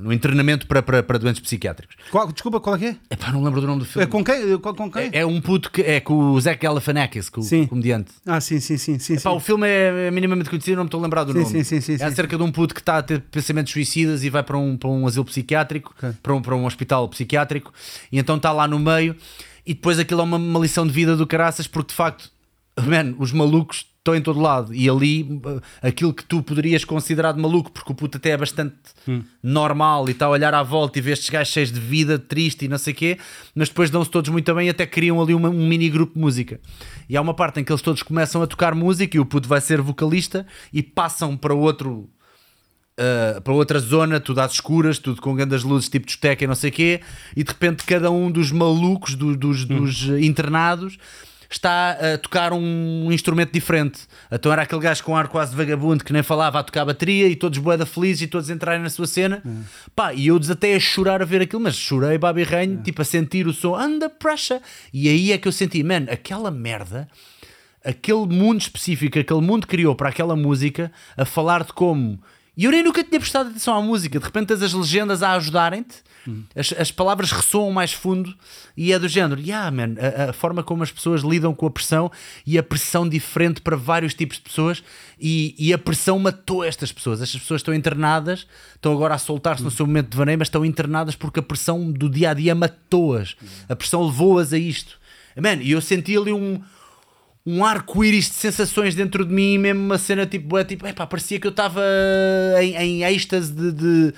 num, 0.00 0.12
internamento 0.12 0.66
para, 0.66 0.82
para, 0.82 1.02
para 1.02 1.18
doentes 1.18 1.40
psiquiátricos. 1.40 1.96
Qual- 2.10 2.30
desculpa, 2.32 2.60
qual 2.60 2.76
é 2.76 2.78
que 2.78 2.84
é? 2.86 2.96
Epá, 3.10 3.32
não 3.32 3.42
lembro 3.42 3.60
do 3.60 3.66
nome 3.66 3.80
do 3.80 3.84
filme. 3.86 4.04
É 4.04 4.06
com 4.10 4.22
quem? 4.22 4.58
Com, 4.58 4.74
com 4.74 4.90
quem? 4.90 5.10
É, 5.12 5.20
é 5.20 5.26
um 5.26 5.40
puto 5.40 5.70
que 5.70 5.82
é 5.82 6.00
com 6.00 6.14
o 6.32 6.40
Zach 6.40 6.60
Galifianakis, 6.60 7.28
com 7.28 7.42
Sim. 7.42 7.62
o 7.62 7.68
comediante. 7.68 8.12
Ah, 8.24 8.40
sim, 8.40 8.60
sim, 8.60 8.76
sim. 8.76 8.98
sim, 8.98 9.14
Pá, 9.16 9.30
sim. 9.30 9.36
o 9.36 9.40
filme 9.40 9.66
é 9.66 10.10
minimamente 10.10 10.48
conhecido, 10.50 10.76
não 10.76 10.84
me 10.84 10.88
estou 10.88 11.00
a 11.00 11.02
lembrar 11.02 11.24
do 11.24 11.32
Sim, 11.32 11.38
nome. 11.40 11.64
sim, 11.64 11.64
sim, 11.64 11.80
sim, 11.96 12.02
é 12.02 12.06
acerca 12.06 12.36
de 12.36 12.42
um 12.42 12.52
puto 12.52 12.74
que 12.74 12.80
está 12.80 12.98
a 12.98 13.02
ter 13.02 13.20
pensamentos 13.22 13.72
suicidas 13.72 14.22
e 14.24 14.30
vai 14.30 14.42
para 14.42 14.56
um, 14.58 14.76
para 14.76 14.88
um 14.88 15.06
asilo 15.06 15.24
psiquiátrico, 15.24 15.94
Ok. 15.96 16.10
para, 16.22 16.34
um, 16.34 16.42
para 16.46 16.56
um 16.56 16.64
hospital 16.64 17.08
psiquiátrico, 17.08 17.72
e 18.10 18.18
então 18.18 18.36
está 18.36 18.52
lá 18.52 18.66
no 18.66 18.78
meio, 18.78 19.14
e 19.66 19.74
depois 19.74 19.98
aquilo 19.98 20.20
é 20.20 20.24
uma, 20.24 20.36
uma 20.38 20.60
lição 20.60 20.86
de 20.86 20.92
vida 20.92 21.16
do 21.16 21.26
caraças, 21.26 21.66
porque 21.66 21.88
de 21.88 21.94
facto, 21.96 22.30
man, 22.80 23.14
os 23.18 23.32
malucos 23.32 23.84
estão 23.98 24.14
em 24.14 24.22
todo 24.22 24.38
lado, 24.38 24.72
e 24.72 24.88
ali 24.88 25.40
eh, 25.82 25.88
aquilo 25.88 26.14
que 26.14 26.24
tu 26.24 26.40
poderias 26.40 26.84
considerar 26.84 27.32
de 27.32 27.40
maluco, 27.40 27.72
porque 27.72 27.90
o 27.90 27.94
puto 27.94 28.18
até 28.18 28.30
é 28.30 28.36
bastante 28.36 28.76
Hum. 29.08 29.22
normal 29.42 30.08
e 30.08 30.12
está 30.12 30.26
a 30.26 30.28
olhar 30.30 30.52
à 30.54 30.62
volta 30.62 30.98
e 30.98 31.02
vê 31.02 31.10
estes 31.12 31.28
gajos 31.30 31.52
cheios 31.52 31.72
de 31.72 31.78
vida, 31.80 32.16
triste 32.18 32.64
e 32.64 32.68
não 32.68 32.78
sei 32.78 32.92
o 32.92 32.96
quê, 32.96 33.18
mas 33.54 33.68
depois 33.68 33.90
dão-se 33.90 34.08
todos 34.10 34.30
muito 34.30 34.52
bem 34.54 34.66
e 34.68 34.70
até 34.70 34.86
criam 34.86 35.20
ali 35.20 35.34
uma- 35.34 35.48
um 35.48 35.66
mini 35.68 35.88
grupo 35.90 36.14
de 36.14 36.20
música. 36.20 36.60
E 37.08 37.16
há 37.16 37.20
uma 37.20 37.34
parte 37.34 37.58
em 37.60 37.64
que 37.64 37.70
eles 37.72 37.82
todos 37.82 38.02
começam 38.04 38.40
a 38.42 38.46
tocar 38.46 38.74
música 38.76 39.16
e 39.16 39.20
o 39.20 39.26
puto 39.26 39.48
vai 39.48 39.60
ser 39.60 39.80
vocalista 39.80 40.46
e 40.72 40.82
passam 40.84 41.36
para 41.36 41.54
outro 41.54 42.08
uh, 42.98 43.40
para 43.40 43.52
outra 43.52 43.78
zona, 43.78 44.20
tudo 44.20 44.40
às 44.40 44.52
escuras, 44.52 44.98
tudo 44.98 45.20
com 45.20 45.34
grandes 45.34 45.62
luzes, 45.62 45.88
tipo 45.88 46.06
discoteca 46.06 46.44
e 46.44 46.46
não 46.46 46.54
sei 46.54 46.70
o 46.70 46.72
quê, 46.72 47.00
e 47.36 47.42
de 47.42 47.50
repente 47.50 47.84
cada 47.84 48.10
um 48.10 48.30
dos 48.30 48.50
malucos, 48.52 49.14
do- 49.14 49.36
dos, 49.36 49.64
dos 49.64 50.08
uh, 50.08 50.18
internados, 50.18 50.98
está 51.48 51.92
a 51.92 52.18
tocar 52.18 52.52
um 52.52 53.08
instrumento 53.12 53.52
diferente. 53.52 54.00
Então 54.32 54.50
era 54.50 54.62
aquele 54.62 54.80
gajo 54.80 55.04
com 55.04 55.16
ar 55.16 55.28
quase 55.28 55.54
vagabundo 55.54 56.02
que 56.04 56.12
nem 56.12 56.22
falava 56.22 56.58
a 56.58 56.62
tocar 56.64 56.84
bateria 56.84 57.28
e 57.28 57.36
todos 57.36 57.58
boeda 57.60 57.86
felizes 57.86 58.22
e 58.22 58.26
todos 58.26 58.50
entrarem 58.50 58.82
na 58.82 58.90
sua 58.90 59.06
cena. 59.06 59.40
Pá, 59.94 60.12
e 60.12 60.26
eu 60.26 60.40
desatei 60.40 60.74
a 60.74 60.80
chorar 60.80 61.22
a 61.22 61.24
ver 61.24 61.40
aquilo, 61.42 61.62
mas 61.62 61.76
chorei 61.76 62.18
babi 62.18 62.42
reino, 62.42 62.82
tipo 62.82 63.00
a 63.00 63.04
sentir 63.04 63.46
o 63.46 63.52
som 63.52 63.78
under 63.80 64.10
pressure. 64.10 64.60
E 64.92 65.08
aí 65.08 65.30
é 65.30 65.38
que 65.38 65.46
eu 65.46 65.52
senti, 65.52 65.84
man, 65.84 66.06
aquela 66.10 66.50
merda 66.50 67.06
aquele 67.84 68.26
mundo 68.26 68.60
específico, 68.60 69.16
aquele 69.16 69.40
mundo 69.40 69.66
criou 69.68 69.94
para 69.94 70.08
aquela 70.08 70.34
música 70.34 70.90
a 71.16 71.24
falar 71.24 71.62
de 71.62 71.72
como. 71.72 72.20
E 72.56 72.64
eu 72.64 72.70
nem 72.70 72.82
nunca 72.82 73.04
tinha 73.04 73.20
prestado 73.20 73.50
atenção 73.50 73.76
à 73.76 73.82
música, 73.82 74.18
de 74.18 74.24
repente 74.24 74.48
tens 74.48 74.62
as 74.62 74.72
legendas 74.72 75.22
a 75.22 75.32
ajudarem-te, 75.32 75.96
as, 76.54 76.72
as 76.72 76.90
palavras 76.90 77.30
ressoam 77.30 77.70
mais 77.70 77.92
fundo 77.92 78.34
e 78.76 78.92
é 78.92 78.98
do 78.98 79.06
género, 79.06 79.40
yeah, 79.40 79.70
man, 79.70 79.94
a, 80.00 80.30
a 80.30 80.32
forma 80.32 80.62
como 80.62 80.82
as 80.82 80.90
pessoas 80.90 81.22
lidam 81.22 81.54
com 81.54 81.66
a 81.66 81.70
pressão 81.70 82.10
e 82.44 82.58
a 82.58 82.62
pressão 82.62 83.08
diferente 83.08 83.60
para 83.60 83.76
vários 83.76 84.14
tipos 84.14 84.38
de 84.38 84.42
pessoas 84.42 84.82
e, 85.20 85.54
e 85.58 85.72
a 85.72 85.78
pressão 85.78 86.18
matou 86.18 86.64
estas 86.64 86.90
pessoas. 86.90 87.22
Estas 87.22 87.40
pessoas 87.40 87.60
estão 87.60 87.74
internadas, 87.74 88.46
estão 88.74 88.92
agora 88.92 89.14
a 89.14 89.18
soltar-se 89.18 89.62
no 89.62 89.70
seu 89.70 89.86
momento 89.86 90.10
de 90.10 90.16
vaneio, 90.16 90.38
mas 90.38 90.48
estão 90.48 90.64
internadas 90.64 91.14
porque 91.14 91.40
a 91.40 91.42
pressão 91.42 91.90
do 91.90 92.10
dia 92.10 92.30
a 92.30 92.34
dia 92.34 92.54
matou-as. 92.54 93.36
A 93.68 93.76
pressão 93.76 94.04
levou-as 94.04 94.52
a 94.52 94.58
isto. 94.58 94.98
Man, 95.36 95.62
e 95.62 95.72
eu 95.72 95.80
senti 95.80 96.16
ali 96.16 96.32
um, 96.32 96.60
um 97.46 97.64
arco-íris 97.64 98.28
de 98.28 98.34
sensações 98.34 98.94
dentro 98.96 99.24
de 99.24 99.32
mim, 99.32 99.56
mesmo 99.56 99.80
uma 99.80 99.98
cena 99.98 100.26
tipo, 100.26 100.58
é, 100.58 100.64
tipo 100.64 100.84
epá, 100.86 101.06
parecia 101.06 101.38
que 101.38 101.46
eu 101.46 101.52
estava 101.52 101.80
em, 102.60 102.74
em 102.74 103.04
êxtase 103.04 103.52
de, 103.52 103.72
de 103.72 104.14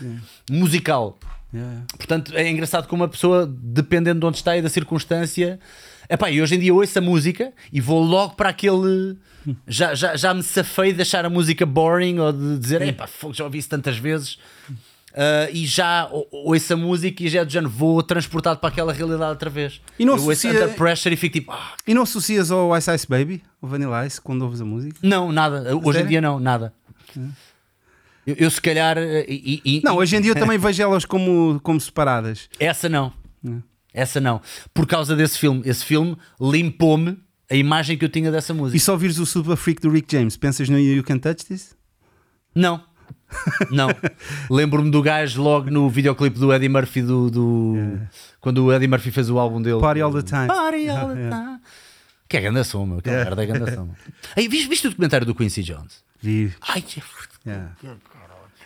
musical. 0.51 1.19
Yeah. 1.53 1.83
Portanto, 1.97 2.33
é 2.35 2.49
engraçado 2.49 2.89
como 2.89 3.03
uma 3.03 3.09
pessoa, 3.09 3.47
dependendo 3.47 4.21
de 4.21 4.27
onde 4.27 4.39
está 4.39 4.57
e 4.57 4.63
da 4.63 4.69
circunstância, 4.71 5.61
epá, 6.09 6.31
e 6.31 6.41
hoje 6.41 6.55
em 6.55 6.59
dia 6.59 6.73
ouço 6.73 6.99
a 6.99 7.03
música 7.03 7.53
e 7.71 7.81
vou 7.81 8.03
logo 8.03 8.35
para 8.35 8.49
aquele. 8.49 9.17
Já, 9.67 9.95
já, 9.95 10.17
já 10.17 10.35
me 10.35 10.43
safei 10.43 10.93
de 10.93 11.03
achar 11.03 11.25
a 11.25 11.31
música 11.31 11.65
boring 11.65 12.19
ou 12.19 12.33
de 12.33 12.59
dizer, 12.59 12.83
epá, 12.83 13.09
já 13.33 13.45
ouvi 13.45 13.59
isso 13.59 13.69
tantas 13.69 13.97
vezes. 13.97 14.39
Ah, 15.21 15.49
e 15.53 15.67
já 15.67 16.07
ou- 16.13 16.29
ouço 16.31 16.73
a 16.73 16.77
música 16.77 17.25
e 17.25 17.29
já 17.29 17.41
é 17.41 17.45
do 17.45 17.51
género, 17.51 17.69
vou 17.69 18.01
transportado 18.05 18.61
para 18.61 18.69
aquela 18.69 18.93
realidade 18.93 19.31
outra 19.31 19.51
vez. 19.51 19.81
E 19.99 20.05
não 20.05 20.15
eu 20.15 20.21
associa- 20.31 20.51
Under 20.53 20.75
Pressure 20.77 21.13
e 21.13 21.17
fico 21.19 21.33
tipo, 21.33 21.51
ah, 21.51 21.75
E 21.85 21.93
não 21.93 22.03
associas 22.03 22.53
ao 22.53 22.77
Ice 22.79 22.95
Ice 22.95 23.07
Baby, 23.09 23.43
o 23.61 23.67
Vanilla 23.67 24.07
Ice, 24.07 24.21
quando 24.21 24.43
ouves 24.43 24.61
a 24.61 24.65
música? 24.65 24.97
Não, 25.03 25.33
nada. 25.33 25.77
Hoje 25.83 26.03
em 26.03 26.07
dia 26.07 26.21
não, 26.21 26.39
nada. 26.39 26.73
Eu, 28.27 28.37
eu 28.39 28.51
se 28.51 28.61
calhar. 28.61 28.97
eh, 28.99 29.25
e- 29.29 29.61
e- 29.65 29.81
Não, 29.85 29.97
hoje 29.97 30.15
em 30.17 30.21
dia 30.21 30.33
eu 30.33 30.35
também 30.55 30.59
vejo 30.59 30.83
elas 30.83 31.05
como, 31.05 31.59
como 31.63 31.81
separadas. 31.81 32.49
Essa 32.61 32.89
não. 32.89 33.13
Essa 33.93 34.21
não. 34.21 34.41
Por 34.73 34.87
causa 34.87 35.17
desse 35.17 35.39
filme. 35.39 35.63
Esse 35.65 35.85
filme 35.85 36.17
limpou-me 36.41 37.19
a 37.51 37.57
imagem 37.57 37.97
que 37.97 38.05
eu 38.05 38.09
tinha 38.09 38.31
dessa 38.31 38.53
música. 38.55 38.77
E 38.77 38.81
só 38.81 38.93
ouvires 38.93 39.19
o 39.19 39.27
Super 39.27 39.57
Freak 39.57 39.81
do 39.81 39.91
Rick 39.91 40.13
James, 40.15 40.37
pensas 40.37 40.69
no 40.69 40.79
You 40.79 41.03
Can 41.03 41.19
Touch 41.19 41.45
This? 41.47 41.75
Não. 42.55 42.83
Não. 43.71 43.89
Lembro-me 44.51 44.91
do 44.91 45.03
gajo 45.03 45.43
logo 45.43 45.71
no 45.71 45.89
videoclipe 45.91 46.39
do 46.39 46.53
Eddie 46.53 46.69
Murphy 46.69 47.03
do. 47.03 47.31
do- 47.31 48.01
Quando 48.41 48.65
o 48.65 48.73
Eddie 48.73 48.89
Murphy 48.89 49.11
fez 49.11 49.29
o 49.31 49.39
álbum 49.39 49.61
dele. 49.61 49.81
Party 49.81 50.01
All 50.01 50.13
the 50.13 50.23
Time. 50.23 50.47
Party 50.47 50.89
all 50.89 51.09
the 51.15 51.15
time. 51.31 51.59
Que 52.29 52.37
é 52.37 52.41
grande 52.43 52.65
som, 52.65 52.85
meu. 52.87 53.01
Que 53.03 53.09
é 53.11 53.25
merda, 53.25 53.43
é 53.43 53.47
grande 53.47 53.75
som. 53.75 53.89
Ei, 54.37 54.49
viste, 54.49 54.69
viste 54.69 54.87
o 54.87 54.91
documentário 54.91 55.27
do 55.27 55.35
Quincy 55.35 55.63
Jones? 55.63 56.03
Vi. 56.21 56.53
Ai, 56.69 56.83
que- 56.83 57.03
Yeah. 57.47 57.71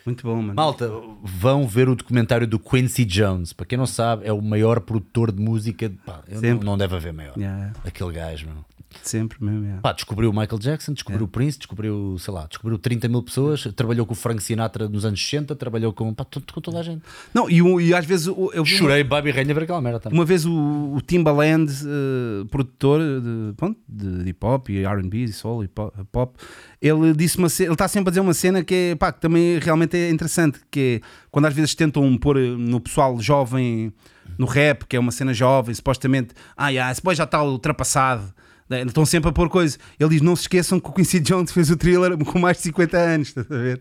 Muito 0.05 0.27
bom, 0.27 0.35
mano. 0.37 0.55
Malta, 0.55 0.91
vão 1.23 1.69
ver 1.69 1.89
o 1.89 1.95
documentário 1.95 2.45
do 2.47 2.59
Quincy 2.59 3.05
Jones. 3.05 3.53
Para 3.53 3.67
quem 3.67 3.79
não 3.79 3.87
sabe, 3.87 4.27
é 4.27 4.33
o 4.33 4.43
maior 4.43 4.81
produtor 4.81 5.31
de 5.31 5.41
música. 5.41 5.93
Pá, 6.05 6.21
eu 6.27 6.43
não, 6.43 6.55
não 6.63 6.79
deve 6.79 6.97
haver 6.97 7.13
maior. 7.13 7.37
Yeah. 7.37 7.73
Aquele 7.85 8.13
gajo, 8.13 8.47
meu. 8.47 8.65
Sempre 9.03 9.39
mesmo. 9.45 9.63
yeah. 9.65 9.81
Pá, 9.81 9.93
descobriu 9.93 10.31
o 10.31 10.33
Michael 10.33 10.59
Jackson, 10.59 10.93
descobriu 10.93 11.25
o 11.25 11.29
Prince, 11.29 11.59
descobriu, 11.59 12.17
sei 12.19 12.33
lá, 12.35 12.47
descobriu 12.47 12.79
30 12.79 13.09
mil 13.09 13.23
pessoas, 13.23 13.63
trabalhou 13.75 14.05
com 14.07 14.13
o 14.13 14.17
Frank 14.17 14.43
Sinatra 14.43 14.89
nos 14.89 15.05
anos 15.05 15.23
60, 15.23 15.55
trabalhou 15.57 15.93
com, 15.93 16.13
pá, 16.15 16.25
com 16.25 16.61
toda 16.61 16.81
a 16.81 16.83
gente. 16.83 17.03
Não, 17.35 17.49
e, 17.49 17.61
e 17.87 17.95
às 17.95 18.05
vezes 18.07 18.27
eu 18.27 18.35
uma- 18.35 18.65
Chorei, 18.65 19.03
babi 19.05 19.31
rainha 19.31 19.51
a 19.51 19.55
ver 19.55 19.65
aquela 19.65 19.81
merda 19.81 20.01
também. 20.01 20.19
Uma 20.19 20.25
vez 20.25 20.45
o, 20.45 20.53
o 20.95 21.01
Timbaland, 21.01 21.71
eh, 21.73 22.47
produtor 22.51 23.01
de, 23.01 23.55
pronto, 23.57 23.79
de, 23.89 24.23
de 24.25 24.31
hip 24.31 24.45
hop 24.45 24.69
e 24.71 24.85
RB 24.87 25.25
e 25.25 25.33
soul 25.33 25.65
e 25.65 25.69
po- 25.69 25.93
pop, 26.11 26.37
ele 26.81 27.13
disse 27.15 27.39
uma 27.39 27.49
ele 27.61 27.73
está 27.73 27.87
sempre 27.89 28.09
a 28.09 28.11
dizer 28.11 28.21
uma 28.21 28.35
cena 28.35 28.63
que, 28.65 28.75
é, 28.75 28.95
pá, 28.95 29.13
que 29.13 29.21
também 29.21 29.59
realmente 29.59 29.97
é 29.97 30.11
interessante, 30.11 30.61
que 30.71 31.01
é 31.03 31.07
quando 31.31 31.47
às 31.47 31.55
vezes 31.55 31.75
tentam 31.75 32.17
pôr 32.19 32.37
no 32.39 32.81
pessoal 32.81 33.19
jovem 33.21 33.93
no 34.39 34.47
rap, 34.47 34.87
que 34.87 34.97
é 34.97 35.01
uma 35.01 35.13
cena 35.13 35.33
jovem, 35.35 35.75
supostamente, 35.75 36.35
ah, 36.57 36.69
yeah, 36.71 36.91
esse 36.91 37.03
boy 37.03 37.15
já 37.15 37.25
está 37.25 37.43
ultrapassado. 37.43 38.33
Né? 38.73 38.83
Estão 38.83 39.07
sempre 39.07 39.31
a 39.31 39.33
pôr 39.33 39.49
coisas. 39.49 39.79
Ele 40.01 40.11
diz: 40.11 40.21
não 40.21 40.35
se 40.35 40.43
esqueçam 40.43 40.81
que 40.81 40.89
o 40.89 40.93
Quincy 40.93 41.21
Jones 41.21 41.53
fez 41.53 41.71
o 41.71 41.77
thriller 41.77 42.17
com 42.25 42.39
mais 42.39 42.57
de 42.57 42.65
50 42.65 42.97
anos. 42.99 43.29
Estás 43.29 43.51
a 43.51 43.57
ver? 43.57 43.81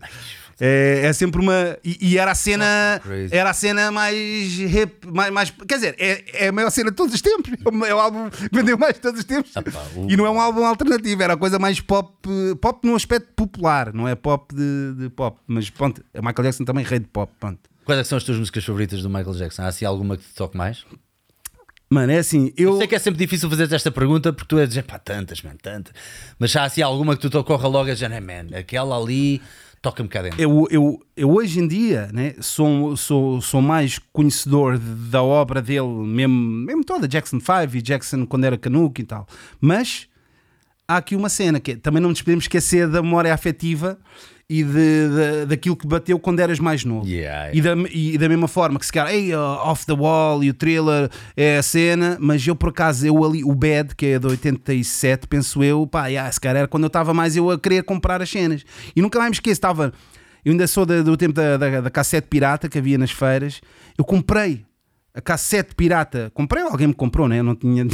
É, 0.60 1.00
é 1.06 1.12
sempre 1.12 1.40
uma. 1.40 1.76
E, 1.82 1.96
e 2.12 2.18
era 2.18 2.30
a 2.30 2.34
cena. 2.34 3.00
Era 3.32 3.50
a 3.50 3.54
cena 3.54 3.90
mais 3.90 4.58
hip, 4.60 5.06
mais, 5.12 5.32
mais- 5.32 5.50
quer 5.66 5.74
dizer, 5.76 5.96
é, 5.98 6.44
é 6.44 6.48
a 6.48 6.52
maior 6.52 6.70
cena 6.70 6.90
de 6.90 6.96
todos 6.96 7.12
os 7.14 7.20
tempos. 7.22 7.50
É 7.52 7.68
o, 7.68 7.84
é 7.86 7.90
álbum 7.90 8.30
que 8.30 8.48
vendeu 8.52 8.78
mais 8.78 8.94
de 8.94 9.00
todos 9.00 9.18
os 9.20 9.24
tempos. 9.24 9.50
Ah 9.56 9.62
pá, 9.62 9.82
o- 9.96 10.08
E 10.10 10.16
não 10.16 10.24
é 10.26 10.30
um 10.30 10.38
álbum 10.40 10.64
alternativo, 10.64 11.20
era 11.22 11.32
a 11.32 11.36
coisa 11.36 11.58
mais 11.58 11.80
pop, 11.80 12.12
pop 12.60 12.86
no 12.86 12.94
aspecto 12.94 13.32
popular, 13.34 13.92
não 13.92 14.06
é 14.06 14.14
pop 14.14 14.54
de, 14.54 14.94
de 14.98 15.08
pop. 15.08 15.36
Mas 15.48 15.68
pronto, 15.70 16.04
a 16.14 16.18
Michael 16.20 16.44
Jackson 16.44 16.64
também 16.64 16.84
rei 16.84 16.98
de 17.00 17.06
pop. 17.06 17.32
Pronto. 17.40 17.58
Quais 17.84 18.00
é 18.00 18.04
são 18.04 18.16
as 18.18 18.22
tuas 18.22 18.38
músicas 18.38 18.64
favoritas 18.64 19.02
do 19.02 19.08
Michael 19.08 19.32
Jackson? 19.34 19.62
Há 19.62 19.66
assim 19.68 19.84
alguma 19.84 20.16
que 20.16 20.22
te 20.22 20.34
toque 20.34 20.56
mais? 20.56 20.84
Mano, 21.92 22.10
é 22.10 22.18
assim, 22.18 22.50
eu. 22.56 22.70
Eu 22.70 22.78
sei 22.78 22.86
que 22.86 22.94
é 22.94 22.98
sempre 22.98 23.18
difícil 23.18 23.50
fazer 23.50 23.70
esta 23.70 23.90
pergunta 23.90 24.32
porque 24.32 24.48
tu 24.48 24.58
és 24.58 24.66
dizer, 24.66 24.82
pá, 24.82 24.98
tantas, 24.98 25.42
man, 25.42 25.56
tantas. 25.60 25.92
Mas 26.38 26.56
há 26.56 26.64
assim 26.64 26.80
alguma 26.80 27.14
que 27.14 27.20
tu 27.20 27.28
te 27.28 27.36
ocorra 27.36 27.68
logo 27.68 27.90
a 27.90 27.92
dizer, 27.92 28.08
"Né, 28.08 28.18
man, 28.18 28.56
aquela 28.56 28.96
ali 28.96 29.42
toca-me 29.82 30.08
cá 30.08 30.22
dentro. 30.22 30.40
Eu, 30.40 30.66
eu, 30.70 31.02
eu 31.14 31.30
hoje 31.30 31.60
em 31.60 31.68
dia 31.68 32.08
né, 32.10 32.34
sou, 32.40 32.96
sou, 32.96 33.42
sou 33.42 33.60
mais 33.60 33.98
conhecedor 34.10 34.78
da 34.78 35.22
obra 35.22 35.60
dele, 35.60 35.86
mesmo, 35.86 36.34
mesmo 36.34 36.82
toda, 36.82 37.06
Jackson 37.06 37.40
5 37.40 37.76
e 37.76 37.82
Jackson 37.82 38.24
quando 38.24 38.44
era 38.44 38.56
canuco 38.56 38.98
e 38.98 39.04
tal. 39.04 39.26
Mas 39.60 40.08
há 40.88 40.96
aqui 40.96 41.14
uma 41.14 41.28
cena 41.28 41.60
que 41.60 41.72
é, 41.72 41.76
também 41.76 42.00
não 42.00 42.08
nos 42.08 42.22
podemos 42.22 42.44
esquecer 42.44 42.88
da 42.88 43.02
memória 43.02 43.34
afetiva 43.34 43.98
e 44.54 44.62
de, 44.62 44.72
de- 44.72 45.46
daquilo 45.46 45.74
que 45.76 45.86
bateu 45.86 46.18
quando 46.18 46.40
eras 46.40 46.58
mais 46.58 46.84
novo. 46.84 47.06
Yeah, 47.08 47.54
E, 47.54 47.60
da, 47.62 47.74
e 47.90 48.18
da 48.18 48.28
mesma 48.28 48.46
forma 48.48 48.78
que 48.78 48.84
se 48.84 48.92
calhar, 48.92 49.12
ei, 49.14 49.34
uh, 49.34 49.38
Off 49.38 49.86
the 49.86 49.92
Wall 49.94 50.44
e 50.44 50.50
o 50.50 50.54
thriller 50.54 51.08
é 51.36 51.56
a 51.56 51.62
cena, 51.62 52.18
mas 52.20 52.46
eu 52.46 52.54
por 52.54 52.68
acaso, 52.68 53.06
eu 53.06 53.24
ali, 53.24 53.42
o 53.42 53.54
Bad, 53.54 53.94
que 53.96 54.06
é 54.06 54.18
de 54.18 54.26
87, 54.26 55.26
penso 55.26 55.62
eu, 55.64 55.86
pá, 55.86 56.08
yeah, 56.08 56.30
se 56.30 56.40
calhar 56.40 56.58
era 56.58 56.68
quando 56.68 56.82
eu 56.84 56.88
estava 56.88 57.14
mais 57.14 57.34
eu 57.36 57.50
a 57.50 57.58
querer 57.58 57.82
comprar 57.82 58.20
as 58.20 58.28
cenas. 58.30 58.62
E 58.94 59.00
nunca 59.00 59.18
mais 59.18 59.30
me 59.30 59.34
esqueço, 59.36 59.54
estava, 59.58 59.92
eu 60.44 60.52
ainda 60.52 60.66
sou 60.66 60.84
da- 60.84 61.02
do 61.02 61.16
tempo 61.16 61.32
da, 61.32 61.56
da, 61.56 61.80
da 61.80 61.90
cassete 61.90 62.26
pirata 62.28 62.68
que 62.68 62.76
havia 62.78 62.98
nas 62.98 63.10
feiras, 63.10 63.60
eu 63.96 64.04
comprei 64.04 64.64
a 65.14 65.20
cassete 65.20 65.74
pirata. 65.74 66.30
Comprei, 66.34 66.62
alguém 66.62 66.86
me 66.86 66.94
comprou, 66.94 67.28
né? 67.28 67.38
Eu 67.40 67.44
não 67.44 67.54
tinha. 67.54 67.86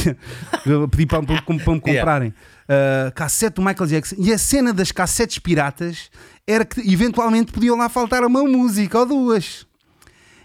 eu 0.64 0.86
pedi 0.90 1.04
para, 1.04 1.20
para, 1.22 1.42
para 1.42 1.54
me 1.54 1.60
comprarem. 1.80 2.28
Uh, 2.30 3.10
cassete 3.12 3.56
do 3.56 3.62
Michael 3.62 3.88
Jackson. 3.88 4.14
E 4.18 4.32
a 4.32 4.38
cena 4.38 4.72
das 4.72 4.92
cassetes 4.92 5.38
piratas 5.40 6.10
era 6.50 6.64
que 6.64 6.80
eventualmente 6.80 7.52
podiam 7.52 7.76
lá 7.76 7.88
faltar 7.88 8.24
uma 8.24 8.42
música 8.42 8.98
ou 9.00 9.06
duas. 9.06 9.66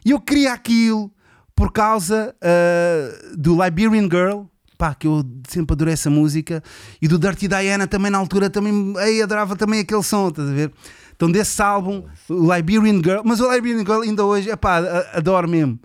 E 0.06 0.12
eu 0.12 0.20
queria 0.20 0.52
aquilo 0.52 1.10
por 1.56 1.72
causa 1.72 2.36
uh, 2.44 3.38
do 3.38 3.64
Liberian 3.64 4.04
Girl. 4.04 4.44
Pá, 4.78 4.94
que 4.94 5.08
eu 5.08 5.24
sempre 5.48 5.74
adorei 5.74 5.94
essa 5.94 6.10
música 6.10 6.62
e 7.02 7.08
do 7.08 7.18
Dirty 7.18 7.48
Diana 7.48 7.88
também 7.88 8.12
na 8.12 8.18
altura 8.18 8.50
também 8.50 8.94
ei, 9.06 9.22
adorava 9.22 9.56
também 9.56 9.80
aquele 9.80 10.04
som, 10.04 10.28
estás 10.28 10.50
a 10.50 10.52
ver? 10.52 10.72
Então 11.16 11.32
desse 11.32 11.62
álbum, 11.62 12.04
Liberian 12.30 12.96
Girl, 12.96 13.22
mas 13.24 13.40
o 13.40 13.50
Liberian 13.54 13.80
Girl 13.86 14.02
ainda 14.02 14.26
hoje, 14.26 14.50
epá, 14.50 14.80
a- 14.80 15.18
adoro 15.20 15.48
mesmo. 15.48 15.80